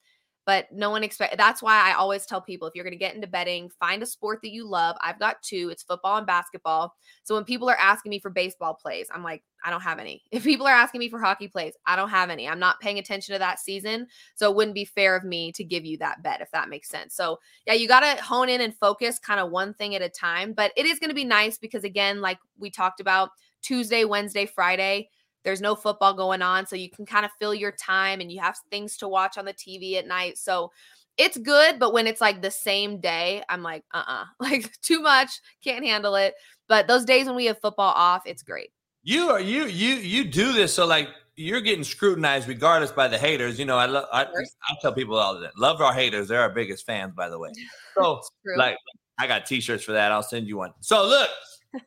but 0.47 0.67
no 0.73 0.91
one 0.91 1.05
expect 1.05 1.37
that's 1.37 1.63
why 1.63 1.89
I 1.89 1.95
always 1.95 2.27
tell 2.27 2.41
people 2.41 2.67
if 2.67 2.75
you're 2.75 2.85
going 2.85 2.93
to 2.93 2.99
get 2.99 3.15
into 3.15 3.27
betting, 3.27 3.71
find 3.79 4.03
a 4.03 4.07
sport 4.07 4.41
that 4.43 4.51
you 4.51 4.67
love. 4.67 4.97
I've 5.03 5.19
got 5.19 5.43
two, 5.43 5.69
it's 5.71 5.83
football 5.83 6.17
and 6.17 6.27
basketball. 6.27 6.95
So 7.25 7.35
when 7.35 7.45
people 7.45 7.69
are 7.69 7.77
asking 7.77 8.11
me 8.11 8.19
for 8.19 8.31
baseball 8.31 8.75
plays, 8.75 9.09
I'm 9.13 9.23
like, 9.23 9.43
I 9.65 9.71
don't 9.71 9.83
have 9.83 9.99
any. 9.99 10.23
If 10.33 10.45
people 10.45 10.67
are 10.67 10.75
asking 10.75 11.01
me 11.01 11.11
for 11.11 11.21
hockey 11.21 11.49
plays, 11.49 11.75
I 11.87 11.97
don't 11.97 12.09
have 12.09 12.31
any. 12.31 12.49
I'm 12.49 12.59
not 12.59 12.81
paying 12.81 12.99
attention 12.99 13.35
to 13.35 13.39
that 13.39 13.61
season. 13.61 14.07
So 14.35 14.51
it 14.51 14.57
wouldn't 14.57 14.75
be 14.75 14.85
fair 14.85 15.15
of 15.17 15.25
me 15.25 15.53
to 15.53 15.65
give 15.65 15.85
you 15.85 15.99
that 15.99 16.23
bet 16.23 16.41
if 16.41 16.51
that 16.53 16.69
makes 16.69 16.89
sense. 16.89 17.15
So 17.15 17.39
yeah, 17.67 17.75
you 17.75 17.87
got 17.87 18.01
to 18.01 18.23
hone 18.23 18.49
in 18.49 18.61
and 18.61 18.75
focus 18.77 19.19
kind 19.19 19.41
of 19.41 19.51
one 19.51 19.75
thing 19.75 19.95
at 19.95 20.03
a 20.03 20.09
time, 20.09 20.53
but 20.53 20.73
it 20.77 20.87
is 20.87 20.99
going 20.99 21.11
to 21.11 21.15
be 21.15 21.25
nice 21.25 21.59
because 21.59 21.85
again, 21.85 22.21
like 22.21 22.39
we 22.59 22.71
talked 22.71 23.01
about 23.01 23.31
Tuesday, 23.63 24.05
Wednesday, 24.05 24.47
Friday, 24.47 25.11
there's 25.45 25.61
no 25.61 25.75
football 25.75 26.15
going 26.15 26.43
on. 26.43 26.67
So 26.67 26.77
you 26.77 26.91
can 26.91 27.07
kind 27.07 27.25
of 27.25 27.31
fill 27.39 27.55
your 27.55 27.73
time 27.73 28.21
and 28.21 28.31
you 28.31 28.41
have 28.41 28.59
things 28.71 28.97
to 28.99 29.09
watch 29.09 29.39
on 29.39 29.45
the 29.45 29.55
TV 29.55 29.95
at 29.97 30.07
night. 30.07 30.39
So 30.39 30.73
it's 31.17 31.37
good, 31.37 31.79
but 31.79 31.93
when 31.93 32.07
it's 32.07 32.21
like 32.21 32.41
the 32.43 32.51
same 32.51 33.01
day, 33.01 33.43
I'm 33.49 33.63
like, 33.63 33.85
uh 33.93 34.05
uh 34.07 34.25
like 34.41 34.81
too 34.81 35.01
much, 35.01 35.41
can't 35.63 35.85
handle 35.85 36.15
it. 36.15 36.35
But 36.69 36.87
those 36.87 37.05
days 37.05 37.27
when 37.27 37.37
we 37.37 37.47
have 37.47 37.61
football 37.61 37.93
off, 37.95 38.23
it's 38.27 38.43
great. 38.43 38.71
You 39.03 39.31
are 39.31 39.41
you 39.41 39.65
you 39.67 39.97
you 39.97 40.25
do 40.25 40.53
this 40.53 40.75
so 40.75 40.87
like 40.87 41.09
you're 41.37 41.63
getting 41.63 41.85
scrutinized 41.85 42.49
regardless 42.49 42.93
by 42.93 43.09
the 43.09 43.19
haters. 43.19 43.59
You 43.59 43.65
know, 43.65 43.79
I 43.79 43.87
love 43.87 44.07
I, 44.13 44.23
I 44.25 44.75
tell 44.83 44.93
people 44.93 45.17
all 45.17 45.41
time, 45.41 45.51
love 45.57 45.81
our 45.81 45.93
haters. 45.93 46.29
They're 46.29 46.41
our 46.41 46.51
biggest 46.51 46.85
fans, 46.85 47.15
by 47.15 47.29
the 47.29 47.39
way. 47.39 47.51
So 47.97 48.23
like 48.57 48.79
I 49.19 49.27
got 49.27 49.45
t-shirts 49.45 49.85
for 49.85 49.93
that. 49.93 50.11
I'll 50.11 50.23
send 50.23 50.47
you 50.47 50.57
one. 50.57 50.73
So 50.81 51.07
look, 51.07 51.29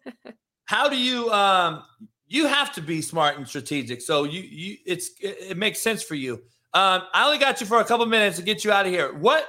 how 0.66 0.90
do 0.90 0.98
you 0.98 1.32
um 1.32 1.84
you 2.34 2.48
have 2.48 2.74
to 2.74 2.82
be 2.82 3.00
smart 3.02 3.38
and 3.38 3.48
strategic. 3.48 4.02
So 4.02 4.24
you 4.24 4.42
you 4.42 4.78
it's 4.86 5.12
it, 5.22 5.38
it 5.52 5.58
makes 5.58 5.80
sense 5.80 6.02
for 6.02 6.16
you. 6.16 6.42
Um, 6.74 7.04
I 7.14 7.26
only 7.26 7.38
got 7.38 7.62
you 7.62 7.68
for 7.68 7.80
a 7.80 7.86
couple 7.86 8.06
minutes 8.08 8.38
to 8.38 8.44
get 8.44 8.66
you 8.66 8.72
out 8.72 8.88
of 8.88 8.92
here. 8.92 9.14
What 9.14 9.48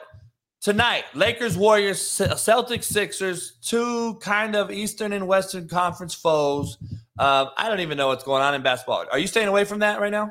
tonight? 0.61 1.05
Lakers, 1.15 1.57
Warriors, 1.57 1.99
Celtics, 1.99 2.85
Sixers, 2.85 3.57
two 3.63 4.17
kind 4.17 4.55
of 4.55 4.71
Eastern 4.71 5.15
and 5.15 5.27
Western 5.27 5.67
Conference 5.67 6.13
foes. 6.13 6.77
Um, 7.19 7.49
I 7.57 7.69
don't 7.71 7.81
even 7.81 7.97
know 7.97 8.09
what's 8.09 8.25
going 8.25 8.43
on 8.43 8.55
in 8.55 8.63
basketball. 8.63 9.07
Are 9.11 9.19
you 9.19 9.29
staying 9.29 9.49
away 9.49 9.65
from 9.65 9.79
that 9.79 9.99
right 9.99 10.13
now? 10.13 10.31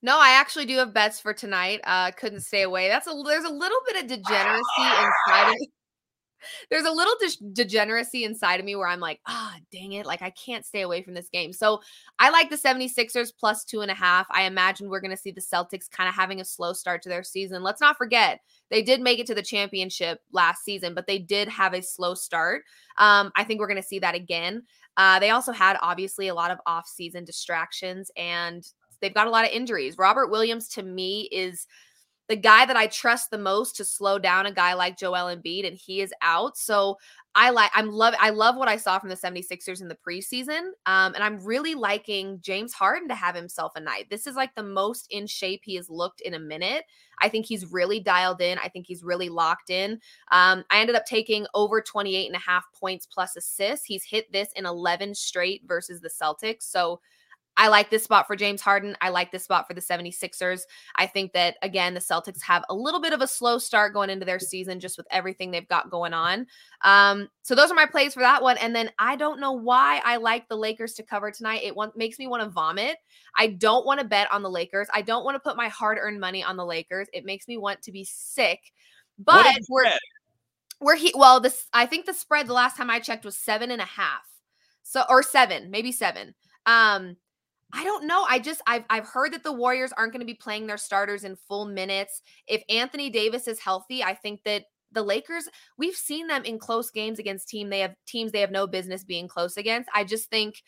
No, 0.00 0.20
I 0.20 0.38
actually 0.38 0.66
do 0.66 0.76
have 0.76 0.94
bets 0.94 1.18
for 1.18 1.34
tonight. 1.34 1.80
Uh, 1.82 2.12
couldn't 2.12 2.42
stay 2.42 2.62
away. 2.62 2.86
That's 2.86 3.08
a 3.08 3.22
there's 3.26 3.44
a 3.44 3.50
little 3.50 3.78
bit 3.88 4.04
of 4.04 4.08
degeneracy 4.08 4.62
inside 4.78 5.48
of 5.48 5.54
me 5.58 5.68
there's 6.70 6.84
a 6.84 6.90
little 6.90 7.14
de- 7.20 7.52
degeneracy 7.52 8.24
inside 8.24 8.60
of 8.60 8.66
me 8.66 8.76
where 8.76 8.88
I'm 8.88 9.00
like, 9.00 9.20
ah, 9.26 9.54
oh, 9.54 9.60
dang 9.72 9.92
it. 9.92 10.06
Like, 10.06 10.22
I 10.22 10.30
can't 10.30 10.64
stay 10.64 10.82
away 10.82 11.02
from 11.02 11.14
this 11.14 11.28
game. 11.28 11.52
So 11.52 11.80
I 12.18 12.30
like 12.30 12.50
the 12.50 12.56
76ers 12.56 13.32
plus 13.38 13.64
two 13.64 13.80
and 13.80 13.90
a 13.90 13.94
half. 13.94 14.26
I 14.30 14.42
imagine 14.42 14.88
we're 14.88 15.00
going 15.00 15.10
to 15.10 15.16
see 15.16 15.30
the 15.30 15.40
Celtics 15.40 15.90
kind 15.90 16.08
of 16.08 16.14
having 16.14 16.40
a 16.40 16.44
slow 16.44 16.72
start 16.72 17.02
to 17.02 17.08
their 17.08 17.22
season. 17.22 17.62
Let's 17.62 17.80
not 17.80 17.96
forget, 17.96 18.40
they 18.70 18.82
did 18.82 19.00
make 19.00 19.18
it 19.18 19.26
to 19.26 19.34
the 19.34 19.42
championship 19.42 20.20
last 20.32 20.64
season, 20.64 20.94
but 20.94 21.06
they 21.06 21.18
did 21.18 21.48
have 21.48 21.74
a 21.74 21.82
slow 21.82 22.14
start. 22.14 22.62
Um, 22.98 23.32
I 23.36 23.44
think 23.44 23.60
we're 23.60 23.68
going 23.68 23.82
to 23.82 23.88
see 23.88 23.98
that 24.00 24.14
again. 24.14 24.62
Uh, 24.96 25.18
they 25.20 25.30
also 25.30 25.52
had 25.52 25.78
obviously 25.80 26.28
a 26.28 26.34
lot 26.34 26.50
of 26.50 26.58
off-season 26.66 27.24
distractions 27.24 28.10
and 28.16 28.66
they've 29.00 29.14
got 29.14 29.28
a 29.28 29.30
lot 29.30 29.44
of 29.44 29.52
injuries. 29.52 29.96
Robert 29.96 30.28
Williams 30.28 30.68
to 30.70 30.82
me 30.82 31.28
is 31.32 31.66
the 32.28 32.36
guy 32.36 32.66
that 32.66 32.76
I 32.76 32.86
trust 32.86 33.30
the 33.30 33.38
most 33.38 33.76
to 33.76 33.84
slow 33.84 34.18
down 34.18 34.46
a 34.46 34.52
guy 34.52 34.74
like 34.74 34.98
Joel 34.98 35.34
Embiid, 35.34 35.66
and 35.66 35.76
he 35.76 36.00
is 36.00 36.12
out. 36.20 36.58
So 36.58 36.98
I 37.34 37.50
like 37.50 37.70
I'm 37.74 37.90
love 37.90 38.14
I 38.20 38.30
love 38.30 38.56
what 38.56 38.68
I 38.68 38.76
saw 38.76 38.98
from 38.98 39.08
the 39.08 39.16
76ers 39.16 39.80
in 39.80 39.88
the 39.88 39.96
preseason. 39.96 40.70
Um, 40.86 41.14
and 41.14 41.22
I'm 41.22 41.42
really 41.44 41.74
liking 41.74 42.40
James 42.40 42.72
Harden 42.72 43.08
to 43.08 43.14
have 43.14 43.34
himself 43.34 43.72
a 43.76 43.80
night. 43.80 44.08
This 44.10 44.26
is 44.26 44.36
like 44.36 44.54
the 44.54 44.62
most 44.62 45.06
in 45.10 45.26
shape 45.26 45.62
he 45.64 45.76
has 45.76 45.88
looked 45.88 46.20
in 46.20 46.34
a 46.34 46.38
minute. 46.38 46.84
I 47.20 47.28
think 47.28 47.46
he's 47.46 47.72
really 47.72 48.00
dialed 48.00 48.40
in. 48.40 48.58
I 48.58 48.68
think 48.68 48.86
he's 48.86 49.02
really 49.02 49.28
locked 49.28 49.70
in. 49.70 49.92
Um, 50.30 50.64
I 50.70 50.80
ended 50.80 50.96
up 50.96 51.06
taking 51.06 51.46
over 51.54 51.80
28 51.80 52.26
and 52.26 52.36
a 52.36 52.40
half 52.40 52.64
points 52.78 53.06
plus 53.06 53.36
assists. 53.36 53.86
He's 53.86 54.04
hit 54.04 54.30
this 54.32 54.48
in 54.54 54.66
11 54.66 55.14
straight 55.14 55.62
versus 55.66 56.00
the 56.00 56.10
Celtics. 56.10 56.62
So 56.62 57.00
I 57.58 57.68
like 57.68 57.90
this 57.90 58.04
spot 58.04 58.28
for 58.28 58.36
James 58.36 58.62
Harden. 58.62 58.96
I 59.00 59.08
like 59.08 59.32
this 59.32 59.42
spot 59.42 59.66
for 59.66 59.74
the 59.74 59.80
76ers. 59.80 60.62
I 60.94 61.06
think 61.06 61.32
that, 61.32 61.56
again, 61.60 61.92
the 61.92 62.00
Celtics 62.00 62.40
have 62.42 62.64
a 62.68 62.74
little 62.74 63.00
bit 63.00 63.12
of 63.12 63.20
a 63.20 63.26
slow 63.26 63.58
start 63.58 63.92
going 63.92 64.10
into 64.10 64.24
their 64.24 64.38
season 64.38 64.78
just 64.78 64.96
with 64.96 65.08
everything 65.10 65.50
they've 65.50 65.68
got 65.68 65.90
going 65.90 66.14
on. 66.14 66.46
Um, 66.82 67.28
so 67.42 67.56
those 67.56 67.70
are 67.70 67.74
my 67.74 67.86
plays 67.86 68.14
for 68.14 68.20
that 68.20 68.42
one. 68.42 68.58
And 68.58 68.74
then 68.74 68.90
I 69.00 69.16
don't 69.16 69.40
know 69.40 69.52
why 69.52 70.00
I 70.04 70.18
like 70.18 70.48
the 70.48 70.56
Lakers 70.56 70.94
to 70.94 71.02
cover 71.02 71.32
tonight. 71.32 71.62
It 71.64 71.74
want, 71.74 71.96
makes 71.96 72.18
me 72.18 72.28
want 72.28 72.44
to 72.44 72.48
vomit. 72.48 72.96
I 73.36 73.48
don't 73.48 73.84
want 73.84 73.98
to 73.98 74.06
bet 74.06 74.32
on 74.32 74.42
the 74.42 74.50
Lakers. 74.50 74.86
I 74.94 75.02
don't 75.02 75.24
want 75.24 75.34
to 75.34 75.40
put 75.40 75.56
my 75.56 75.68
hard 75.68 75.98
earned 76.00 76.20
money 76.20 76.44
on 76.44 76.56
the 76.56 76.64
Lakers. 76.64 77.08
It 77.12 77.24
makes 77.24 77.48
me 77.48 77.58
want 77.58 77.82
to 77.82 77.92
be 77.92 78.04
sick. 78.04 78.60
But 79.18 79.58
we're, 79.68 79.90
we're 80.80 80.96
he 80.96 81.12
well, 81.16 81.40
this 81.40 81.66
I 81.72 81.86
think 81.86 82.06
the 82.06 82.14
spread 82.14 82.46
the 82.46 82.52
last 82.52 82.76
time 82.76 82.88
I 82.88 83.00
checked 83.00 83.24
was 83.24 83.36
seven 83.36 83.72
and 83.72 83.82
a 83.82 83.84
half. 83.84 84.22
So 84.84 85.02
or 85.08 85.24
seven, 85.24 85.72
maybe 85.72 85.90
seven. 85.90 86.36
Um, 86.66 87.16
I 87.72 87.84
don't 87.84 88.06
know. 88.06 88.24
I 88.28 88.38
just 88.38 88.62
I've 88.66 88.84
I've 88.88 89.06
heard 89.06 89.32
that 89.34 89.42
the 89.42 89.52
Warriors 89.52 89.92
aren't 89.92 90.12
going 90.12 90.20
to 90.20 90.26
be 90.26 90.34
playing 90.34 90.66
their 90.66 90.78
starters 90.78 91.24
in 91.24 91.36
full 91.36 91.66
minutes. 91.66 92.22
If 92.46 92.62
Anthony 92.68 93.10
Davis 93.10 93.46
is 93.46 93.60
healthy, 93.60 94.02
I 94.02 94.14
think 94.14 94.42
that 94.44 94.64
the 94.92 95.02
Lakers, 95.02 95.48
we've 95.76 95.94
seen 95.94 96.28
them 96.28 96.44
in 96.44 96.58
close 96.58 96.90
games 96.90 97.18
against 97.18 97.48
team 97.48 97.68
they 97.68 97.80
have 97.80 97.94
teams 98.06 98.32
they 98.32 98.40
have 98.40 98.50
no 98.50 98.66
business 98.66 99.04
being 99.04 99.28
close 99.28 99.56
against. 99.58 99.90
I 99.94 100.04
just 100.04 100.30
think 100.30 100.62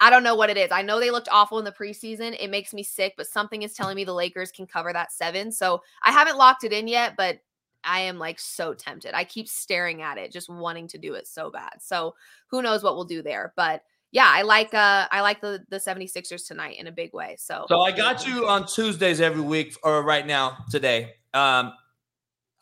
I 0.00 0.10
don't 0.10 0.24
know 0.24 0.34
what 0.34 0.50
it 0.50 0.56
is. 0.56 0.70
I 0.72 0.82
know 0.82 0.98
they 0.98 1.10
looked 1.10 1.28
awful 1.30 1.58
in 1.58 1.64
the 1.64 1.72
preseason. 1.72 2.36
It 2.40 2.50
makes 2.50 2.72
me 2.74 2.82
sick, 2.82 3.14
but 3.16 3.26
something 3.26 3.62
is 3.62 3.74
telling 3.74 3.96
me 3.96 4.04
the 4.04 4.14
Lakers 4.14 4.50
can 4.50 4.66
cover 4.66 4.92
that 4.92 5.12
7. 5.12 5.52
So, 5.52 5.82
I 6.02 6.10
haven't 6.12 6.38
locked 6.38 6.64
it 6.64 6.72
in 6.72 6.88
yet, 6.88 7.14
but 7.16 7.38
I 7.84 8.00
am 8.00 8.18
like 8.18 8.40
so 8.40 8.74
tempted. 8.74 9.14
I 9.14 9.24
keep 9.24 9.48
staring 9.48 10.02
at 10.02 10.18
it, 10.18 10.32
just 10.32 10.48
wanting 10.50 10.88
to 10.88 10.98
do 10.98 11.14
it 11.14 11.28
so 11.28 11.50
bad. 11.50 11.74
So, 11.80 12.14
who 12.48 12.62
knows 12.62 12.82
what 12.82 12.96
we'll 12.96 13.04
do 13.04 13.22
there, 13.22 13.52
but 13.56 13.82
yeah, 14.12 14.28
I 14.28 14.42
like 14.42 14.74
uh 14.74 15.06
I 15.10 15.20
like 15.20 15.40
the 15.40 15.64
the 15.68 15.76
76ers 15.76 16.46
tonight 16.46 16.76
in 16.78 16.86
a 16.86 16.92
big 16.92 17.12
way. 17.12 17.36
So 17.38 17.66
So 17.68 17.80
I 17.80 17.92
got 17.92 18.26
you 18.26 18.46
on 18.46 18.66
Tuesdays 18.66 19.20
every 19.20 19.42
week 19.42 19.76
or 19.82 20.02
right 20.02 20.26
now 20.26 20.58
today. 20.70 21.14
Um 21.32 21.72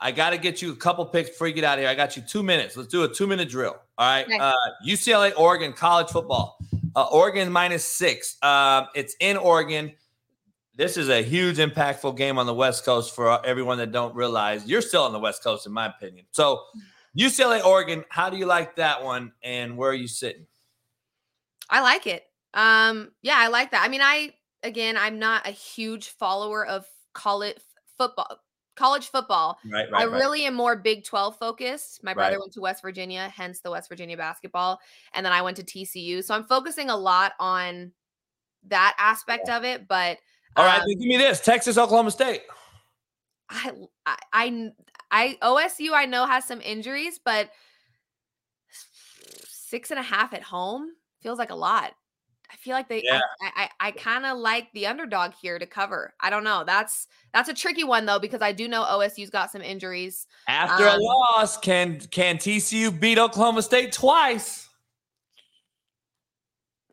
I 0.00 0.12
got 0.12 0.30
to 0.30 0.38
get 0.38 0.62
you 0.62 0.70
a 0.70 0.76
couple 0.76 1.04
picks 1.06 1.30
before 1.30 1.48
you 1.48 1.54
get 1.54 1.64
out 1.64 1.76
of 1.76 1.82
here. 1.82 1.88
I 1.88 1.96
got 1.96 2.16
you 2.16 2.22
2 2.22 2.44
minutes. 2.44 2.76
Let's 2.76 2.88
do 2.88 3.02
a 3.02 3.08
2 3.08 3.26
minute 3.26 3.48
drill. 3.48 3.76
All 3.96 4.08
right. 4.08 4.26
Okay. 4.26 4.38
Uh 4.38 4.52
UCLA 4.86 5.32
Oregon 5.36 5.72
college 5.72 6.08
football. 6.08 6.58
Uh, 6.94 7.06
Oregon 7.10 7.50
minus 7.50 7.84
6. 7.84 8.36
Um 8.42 8.88
it's 8.94 9.16
in 9.20 9.36
Oregon. 9.36 9.92
This 10.74 10.96
is 10.96 11.08
a 11.08 11.22
huge 11.22 11.56
impactful 11.56 12.16
game 12.16 12.38
on 12.38 12.46
the 12.46 12.54
West 12.54 12.84
Coast 12.84 13.14
for 13.14 13.44
everyone 13.44 13.78
that 13.78 13.90
don't 13.90 14.14
realize 14.14 14.66
you're 14.66 14.82
still 14.82 15.02
on 15.02 15.12
the 15.12 15.18
West 15.18 15.42
Coast 15.42 15.66
in 15.66 15.72
my 15.72 15.86
opinion. 15.86 16.26
So 16.30 16.62
UCLA 17.16 17.64
Oregon, 17.64 18.04
how 18.10 18.28
do 18.30 18.36
you 18.36 18.46
like 18.46 18.76
that 18.76 19.02
one 19.02 19.32
and 19.42 19.76
where 19.76 19.90
are 19.90 19.94
you 19.94 20.06
sitting? 20.06 20.46
I 21.70 21.80
like 21.82 22.06
it. 22.06 22.24
Um, 22.54 23.10
yeah, 23.22 23.36
I 23.36 23.48
like 23.48 23.70
that. 23.72 23.84
I 23.84 23.88
mean, 23.88 24.00
I 24.02 24.34
again, 24.62 24.96
I'm 24.96 25.18
not 25.18 25.46
a 25.46 25.50
huge 25.50 26.08
follower 26.08 26.66
of 26.66 26.86
college 27.12 27.56
football. 27.96 28.40
College 28.76 29.08
football. 29.08 29.58
Right, 29.64 29.90
right, 29.90 30.02
I 30.02 30.04
really 30.04 30.44
am 30.44 30.54
more 30.54 30.76
Big 30.76 31.04
12 31.04 31.36
focused. 31.36 32.04
My 32.04 32.14
brother 32.14 32.36
right. 32.36 32.40
went 32.40 32.52
to 32.52 32.60
West 32.60 32.80
Virginia, 32.80 33.28
hence 33.34 33.60
the 33.60 33.72
West 33.72 33.88
Virginia 33.88 34.16
basketball. 34.16 34.78
And 35.14 35.26
then 35.26 35.32
I 35.32 35.42
went 35.42 35.56
to 35.56 35.64
TCU. 35.64 36.22
So 36.22 36.32
I'm 36.32 36.44
focusing 36.44 36.88
a 36.88 36.96
lot 36.96 37.32
on 37.40 37.90
that 38.68 38.94
aspect 38.98 39.48
of 39.48 39.64
it. 39.64 39.88
But 39.88 40.18
all 40.54 40.64
right, 40.64 40.80
um, 40.80 40.88
give 40.88 40.98
me 41.00 41.16
this 41.16 41.40
Texas, 41.40 41.76
Oklahoma 41.76 42.12
State. 42.12 42.42
I, 43.50 43.72
I, 44.32 44.72
I, 45.10 45.38
OSU, 45.42 45.90
I 45.92 46.06
know 46.06 46.26
has 46.26 46.44
some 46.44 46.60
injuries, 46.60 47.18
but 47.24 47.50
six 49.48 49.90
and 49.90 49.98
a 49.98 50.02
half 50.04 50.32
at 50.32 50.42
home 50.42 50.92
feels 51.22 51.38
like 51.38 51.50
a 51.50 51.56
lot. 51.56 51.92
I 52.50 52.56
feel 52.56 52.72
like 52.72 52.88
they 52.88 53.02
yeah. 53.04 53.20
I 53.42 53.68
I, 53.80 53.88
I 53.88 53.90
kind 53.90 54.24
of 54.24 54.38
like 54.38 54.72
the 54.72 54.86
underdog 54.86 55.32
here 55.40 55.58
to 55.58 55.66
cover. 55.66 56.14
I 56.20 56.30
don't 56.30 56.44
know. 56.44 56.64
That's 56.66 57.06
that's 57.34 57.48
a 57.48 57.54
tricky 57.54 57.84
one 57.84 58.06
though 58.06 58.18
because 58.18 58.40
I 58.40 58.52
do 58.52 58.68
know 58.68 58.84
OSU's 58.84 59.30
got 59.30 59.50
some 59.50 59.60
injuries. 59.60 60.26
After 60.48 60.88
um, 60.88 60.98
a 60.98 61.02
loss, 61.02 61.58
can 61.58 62.00
can 62.10 62.38
TCU 62.38 62.98
beat 62.98 63.18
Oklahoma 63.18 63.62
State 63.62 63.92
twice? 63.92 64.68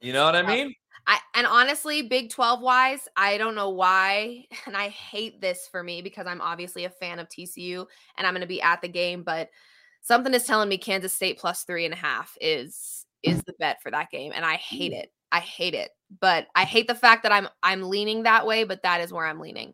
You 0.01 0.13
know 0.13 0.25
what 0.25 0.35
I 0.35 0.43
mean? 0.43 0.73
I 1.07 1.19
and 1.35 1.47
honestly, 1.47 2.01
Big 2.01 2.31
12 2.31 2.61
wise, 2.61 3.07
I 3.15 3.37
don't 3.37 3.55
know 3.55 3.69
why. 3.69 4.45
And 4.65 4.75
I 4.75 4.89
hate 4.89 5.41
this 5.41 5.67
for 5.71 5.83
me 5.83 6.01
because 6.01 6.27
I'm 6.27 6.41
obviously 6.41 6.85
a 6.85 6.89
fan 6.89 7.19
of 7.19 7.29
TCU 7.29 7.85
and 8.17 8.27
I'm 8.27 8.33
gonna 8.33 8.45
be 8.45 8.61
at 8.61 8.81
the 8.81 8.87
game, 8.89 9.23
but 9.23 9.49
something 10.01 10.33
is 10.33 10.43
telling 10.43 10.67
me 10.67 10.77
Kansas 10.77 11.13
State 11.13 11.39
plus 11.39 11.63
three 11.63 11.85
and 11.85 11.93
a 11.93 11.97
half 11.97 12.35
is 12.41 13.04
is 13.25 13.41
the 13.43 13.53
bet 13.59 13.81
for 13.81 13.91
that 13.91 14.09
game 14.11 14.31
and 14.35 14.45
I 14.45 14.55
hate 14.55 14.91
mm. 14.93 14.99
it. 14.99 15.11
I 15.31 15.39
hate 15.39 15.73
it. 15.73 15.91
But 16.21 16.47
I 16.55 16.63
hate 16.63 16.87
the 16.87 16.95
fact 16.95 17.23
that 17.23 17.31
I'm 17.31 17.47
I'm 17.63 17.83
leaning 17.83 18.23
that 18.23 18.45
way, 18.45 18.63
but 18.63 18.83
that 18.83 19.01
is 19.01 19.11
where 19.11 19.25
I'm 19.25 19.39
leaning. 19.39 19.73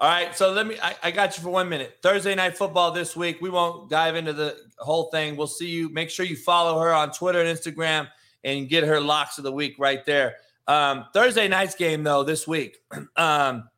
All 0.00 0.08
right, 0.08 0.36
so 0.36 0.52
let 0.52 0.66
me. 0.66 0.76
I, 0.80 0.94
I, 1.02 1.10
got 1.10 1.36
you 1.36 1.42
for 1.42 1.50
one 1.50 1.68
minute. 1.68 1.98
Thursday 2.02 2.32
night 2.36 2.56
football 2.56 2.92
this 2.92 3.16
week. 3.16 3.38
We 3.40 3.50
won't 3.50 3.90
dive 3.90 4.14
into 4.14 4.32
the 4.32 4.56
whole 4.78 5.10
thing. 5.10 5.36
We'll 5.36 5.48
see 5.48 5.68
you. 5.68 5.88
Make 5.88 6.08
sure 6.08 6.24
you 6.24 6.36
follow 6.36 6.80
her 6.80 6.92
on 6.94 7.10
Twitter 7.10 7.40
and 7.40 7.58
Instagram 7.58 8.06
and 8.44 8.68
get 8.68 8.84
her 8.84 9.00
locks 9.00 9.38
of 9.38 9.44
the 9.44 9.50
week 9.50 9.74
right 9.76 10.04
there. 10.06 10.36
Um, 10.68 11.06
Thursday 11.12 11.48
night's 11.48 11.74
game 11.74 12.04
though 12.04 12.22
this 12.22 12.46
week. 12.46 12.76
um, 13.16 13.68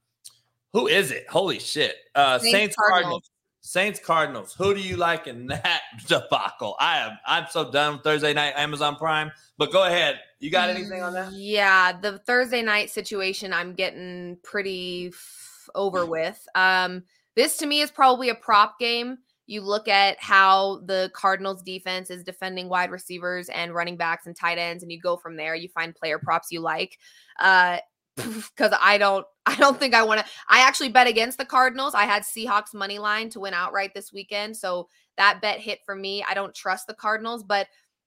Who 0.74 0.88
is 0.88 1.10
it? 1.10 1.26
Holy 1.28 1.58
shit. 1.58 1.96
Uh 2.14 2.38
Saints, 2.38 2.52
Saints, 2.52 2.76
Cardinals. 2.76 3.02
Cardinals. 3.02 3.30
Saints 3.70 4.00
Cardinals. 4.00 4.52
Who 4.54 4.74
do 4.74 4.80
you 4.80 4.96
like 4.96 5.28
in 5.28 5.46
that 5.46 5.82
debacle? 6.08 6.74
I 6.80 6.98
am 6.98 7.12
I'm 7.24 7.46
so 7.48 7.70
done 7.70 7.92
with 7.92 8.02
Thursday 8.02 8.34
night 8.34 8.54
Amazon 8.56 8.96
Prime. 8.96 9.30
But 9.58 9.70
go 9.70 9.84
ahead. 9.84 10.18
You 10.40 10.50
got 10.50 10.70
anything 10.70 11.00
on 11.02 11.12
that? 11.12 11.32
Yeah, 11.32 11.92
the 11.92 12.18
Thursday 12.18 12.62
night 12.62 12.90
situation 12.90 13.52
I'm 13.52 13.74
getting 13.74 14.38
pretty 14.42 15.12
f- 15.14 15.70
over 15.76 16.04
with. 16.04 16.44
Um, 16.56 17.04
this 17.36 17.58
to 17.58 17.66
me 17.66 17.80
is 17.80 17.92
probably 17.92 18.30
a 18.30 18.34
prop 18.34 18.80
game. 18.80 19.18
You 19.46 19.60
look 19.60 19.86
at 19.86 20.20
how 20.20 20.80
the 20.86 21.12
Cardinals 21.14 21.62
defense 21.62 22.10
is 22.10 22.24
defending 22.24 22.68
wide 22.68 22.90
receivers 22.90 23.48
and 23.50 23.72
running 23.72 23.96
backs 23.96 24.26
and 24.26 24.34
tight 24.34 24.58
ends, 24.58 24.82
and 24.82 24.90
you 24.90 25.00
go 25.00 25.16
from 25.16 25.36
there. 25.36 25.54
You 25.54 25.68
find 25.68 25.94
player 25.94 26.18
props 26.18 26.48
you 26.50 26.58
like. 26.58 26.98
Uh, 27.38 27.78
because 28.56 28.76
I 28.80 28.98
don't, 28.98 29.26
I 29.46 29.56
don't 29.56 29.78
think 29.78 29.94
I 29.94 30.02
want 30.02 30.20
to. 30.20 30.26
I 30.48 30.60
actually 30.60 30.90
bet 30.90 31.06
against 31.06 31.38
the 31.38 31.44
Cardinals. 31.44 31.94
I 31.94 32.04
had 32.04 32.22
Seahawks 32.22 32.74
money 32.74 32.98
line 32.98 33.30
to 33.30 33.40
win 33.40 33.54
outright 33.54 33.92
this 33.94 34.12
weekend, 34.12 34.56
so 34.56 34.88
that 35.16 35.40
bet 35.42 35.60
hit 35.60 35.80
for 35.84 35.94
me. 35.94 36.24
I 36.28 36.34
don't 36.34 36.54
trust 36.54 36.86
the 36.86 36.94
Cardinals, 36.94 37.42
but 37.42 37.66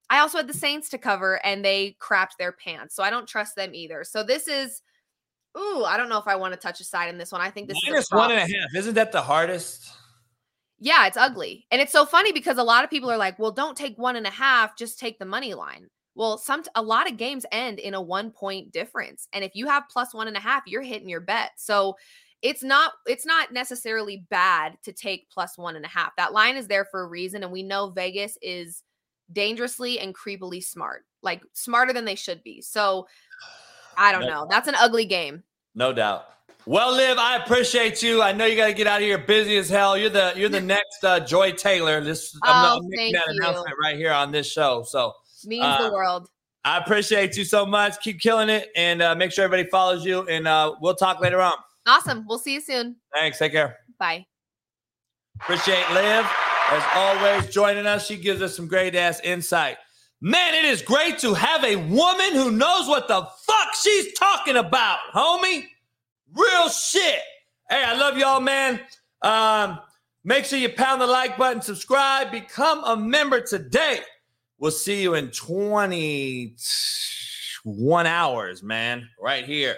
I 0.09 0.19
also 0.19 0.37
had 0.37 0.47
the 0.47 0.53
Saints 0.53 0.89
to 0.89 0.97
cover 0.97 1.43
and 1.45 1.63
they 1.63 1.97
crapped 2.01 2.37
their 2.37 2.51
pants. 2.51 2.95
So 2.95 3.03
I 3.03 3.09
don't 3.09 3.27
trust 3.27 3.55
them 3.55 3.73
either. 3.73 4.03
So 4.03 4.23
this 4.23 4.47
is, 4.47 4.81
ooh, 5.57 5.83
I 5.83 5.97
don't 5.97 6.09
know 6.09 6.17
if 6.17 6.27
I 6.27 6.35
want 6.35 6.53
to 6.53 6.59
touch 6.59 6.79
a 6.79 6.83
side 6.83 7.09
in 7.09 7.17
this 7.17 7.31
one. 7.31 7.41
I 7.41 7.49
think 7.49 7.67
this 7.67 7.77
Minus 7.87 8.05
is 8.05 8.11
a 8.11 8.17
one 8.17 8.31
and 8.31 8.39
a 8.39 8.41
half. 8.41 8.75
Isn't 8.75 8.95
that 8.95 9.11
the 9.11 9.21
hardest? 9.21 9.91
Yeah, 10.79 11.07
it's 11.07 11.17
ugly. 11.17 11.65
And 11.71 11.81
it's 11.81 11.91
so 11.91 12.05
funny 12.05 12.31
because 12.31 12.57
a 12.57 12.63
lot 12.63 12.83
of 12.83 12.89
people 12.89 13.09
are 13.09 13.17
like, 13.17 13.39
well, 13.39 13.51
don't 13.51 13.77
take 13.77 13.97
one 13.97 14.15
and 14.15 14.27
a 14.27 14.31
half, 14.31 14.77
just 14.77 14.99
take 14.99 15.17
the 15.17 15.25
money 15.25 15.53
line. 15.53 15.87
Well, 16.15 16.37
some 16.37 16.63
a 16.75 16.81
lot 16.81 17.09
of 17.09 17.17
games 17.17 17.45
end 17.51 17.79
in 17.79 17.93
a 17.93 18.01
one 18.01 18.31
point 18.31 18.71
difference. 18.71 19.27
And 19.33 19.43
if 19.43 19.51
you 19.55 19.67
have 19.67 19.83
plus 19.89 20.13
one 20.13 20.27
and 20.27 20.37
a 20.37 20.39
half, 20.39 20.63
you're 20.67 20.81
hitting 20.81 21.09
your 21.09 21.21
bet. 21.21 21.51
So 21.57 21.95
it's 22.41 22.61
not 22.63 22.93
it's 23.07 23.25
not 23.25 23.51
necessarily 23.53 24.25
bad 24.29 24.77
to 24.83 24.91
take 24.91 25.29
plus 25.31 25.57
one 25.57 25.75
and 25.75 25.85
a 25.85 25.87
half. 25.89 26.15
That 26.17 26.33
line 26.33 26.55
is 26.57 26.67
there 26.67 26.85
for 26.85 27.01
a 27.01 27.07
reason. 27.07 27.41
And 27.43 27.51
we 27.51 27.63
know 27.63 27.89
Vegas 27.89 28.37
is 28.41 28.83
dangerously 29.31 29.99
and 29.99 30.13
creepily 30.13 30.63
smart, 30.63 31.05
like 31.21 31.41
smarter 31.53 31.93
than 31.93 32.05
they 32.05 32.15
should 32.15 32.43
be. 32.43 32.61
So 32.61 33.07
I 33.97 34.11
don't 34.11 34.21
No 34.21 34.27
know. 34.27 34.47
That's 34.49 34.67
an 34.67 34.75
ugly 34.75 35.05
game. 35.05 35.43
No 35.73 35.93
doubt. 35.93 36.27
Well, 36.65 36.93
Liv, 36.93 37.17
I 37.17 37.37
appreciate 37.37 38.01
you. 38.01 38.21
I 38.21 38.31
know 38.31 38.45
you 38.45 38.55
got 38.55 38.67
to 38.67 38.73
get 38.73 38.87
out 38.87 39.01
of 39.01 39.05
here, 39.05 39.17
busy 39.17 39.57
as 39.57 39.69
hell. 39.69 39.97
You're 39.97 40.09
the 40.09 40.33
you're 40.35 40.47
the 40.49 40.61
next 40.75 41.03
uh, 41.03 41.19
Joy 41.19 41.51
Taylor. 41.53 42.01
This 42.01 42.37
I'm, 42.43 42.65
Oh, 42.65 42.77
I'm 42.77 42.89
making 42.89 43.13
that 43.13 43.27
you. 43.33 43.39
announcement 43.41 43.75
right 43.81 43.95
here 43.97 44.11
on 44.13 44.31
this 44.31 44.49
show. 44.49 44.83
So 44.83 45.13
Means 45.45 45.65
Uh, 45.65 45.87
the 45.89 45.93
world. 45.93 46.29
I 46.65 46.77
appreciate 46.77 47.35
you 47.35 47.43
so 47.43 47.65
much. 47.65 47.99
Keep 48.01 48.21
killing 48.21 48.49
it, 48.49 48.69
and 48.75 49.01
uh, 49.01 49.15
make 49.15 49.31
sure 49.31 49.43
everybody 49.43 49.69
follows 49.69 50.05
you. 50.05 50.27
And 50.27 50.47
uh, 50.47 50.75
we'll 50.81 50.95
talk 50.95 51.19
later 51.19 51.41
on. 51.41 51.53
Awesome. 51.85 52.25
We'll 52.27 52.39
see 52.39 52.53
you 52.53 52.61
soon. 52.61 52.95
Thanks. 53.13 53.37
Take 53.37 53.51
care. 53.51 53.77
Bye. 53.99 54.25
Appreciate 55.41 55.89
Liv 55.91 56.25
as 56.71 56.83
always 56.95 57.53
joining 57.53 57.85
us. 57.85 58.05
She 58.07 58.15
gives 58.15 58.41
us 58.41 58.55
some 58.55 58.67
great 58.67 58.95
ass 58.95 59.19
insight. 59.21 59.77
Man, 60.21 60.53
it 60.53 60.63
is 60.63 60.81
great 60.81 61.19
to 61.19 61.33
have 61.33 61.65
a 61.65 61.75
woman 61.75 62.31
who 62.33 62.51
knows 62.51 62.87
what 62.87 63.09
the 63.09 63.27
fuck 63.45 63.75
she's 63.81 64.13
talking 64.13 64.55
about, 64.55 64.99
homie. 65.13 65.65
Real 66.33 66.69
shit. 66.69 67.19
Hey, 67.69 67.83
I 67.83 67.93
love 67.95 68.17
y'all, 68.17 68.39
man. 68.39 68.79
Um, 69.21 69.79
make 70.23 70.45
sure 70.45 70.59
you 70.59 70.69
pound 70.69 71.01
the 71.01 71.07
like 71.07 71.37
button, 71.37 71.61
subscribe, 71.61 72.31
become 72.31 72.83
a 72.85 72.95
member 72.95 73.41
today. 73.41 73.99
We'll 74.57 74.71
see 74.71 75.01
you 75.01 75.15
in 75.15 75.31
21 75.31 78.05
hours, 78.05 78.63
man, 78.63 79.09
right 79.19 79.45
here. 79.45 79.75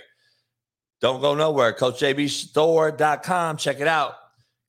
Don't 1.02 1.22
go 1.22 1.36
nowhere. 1.36 1.74
CoachJBStore.com. 1.74 3.58
Check 3.58 3.80
it 3.80 3.88
out. 3.88 4.14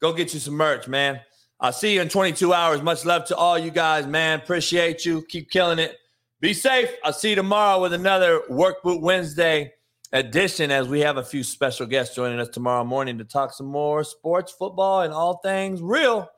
Go 0.01 0.13
get 0.13 0.35
you 0.35 0.41
some 0.41 0.55
merch, 0.55 0.89
man. 0.89 1.21
I'll 1.59 1.73
see 1.73 1.95
you 1.95 2.03
in 2.03 2.09
22 2.09 2.53
hours. 2.53 2.83
Much 2.83 3.05
love 3.05 3.25
to 3.27 3.37
all 3.37 3.59
you 3.59 3.71
guys, 3.71 4.07
man. 4.07 4.41
Appreciate 4.41 5.07
you. 5.07 5.25
Keep 5.29 5.51
killing 5.51 5.79
it. 5.79 5.97
Be 6.41 6.53
safe. 6.53 6.91
I'll 7.03 7.15
see 7.15 7.31
you 7.31 7.37
tomorrow 7.37 7.81
with 7.81 7.95
another 7.95 8.43
Work 8.51 8.83
Boot 8.83 9.01
Wednesday 9.01 9.73
edition 10.13 10.71
as 10.71 10.89
we 10.89 11.01
have 11.01 11.17
a 11.17 11.23
few 11.23 11.43
special 11.43 11.87
guests 11.87 12.15
joining 12.15 12.39
us 12.39 12.49
tomorrow 12.49 12.85
morning 12.85 13.17
to 13.19 13.25
talk 13.25 13.53
some 13.53 13.67
more 13.67 14.05
sports, 14.05 14.53
football, 14.53 15.01
and 15.01 15.15
all 15.15 15.39
things 15.39 15.81
real. 15.81 16.29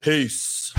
Peace. 0.00 0.72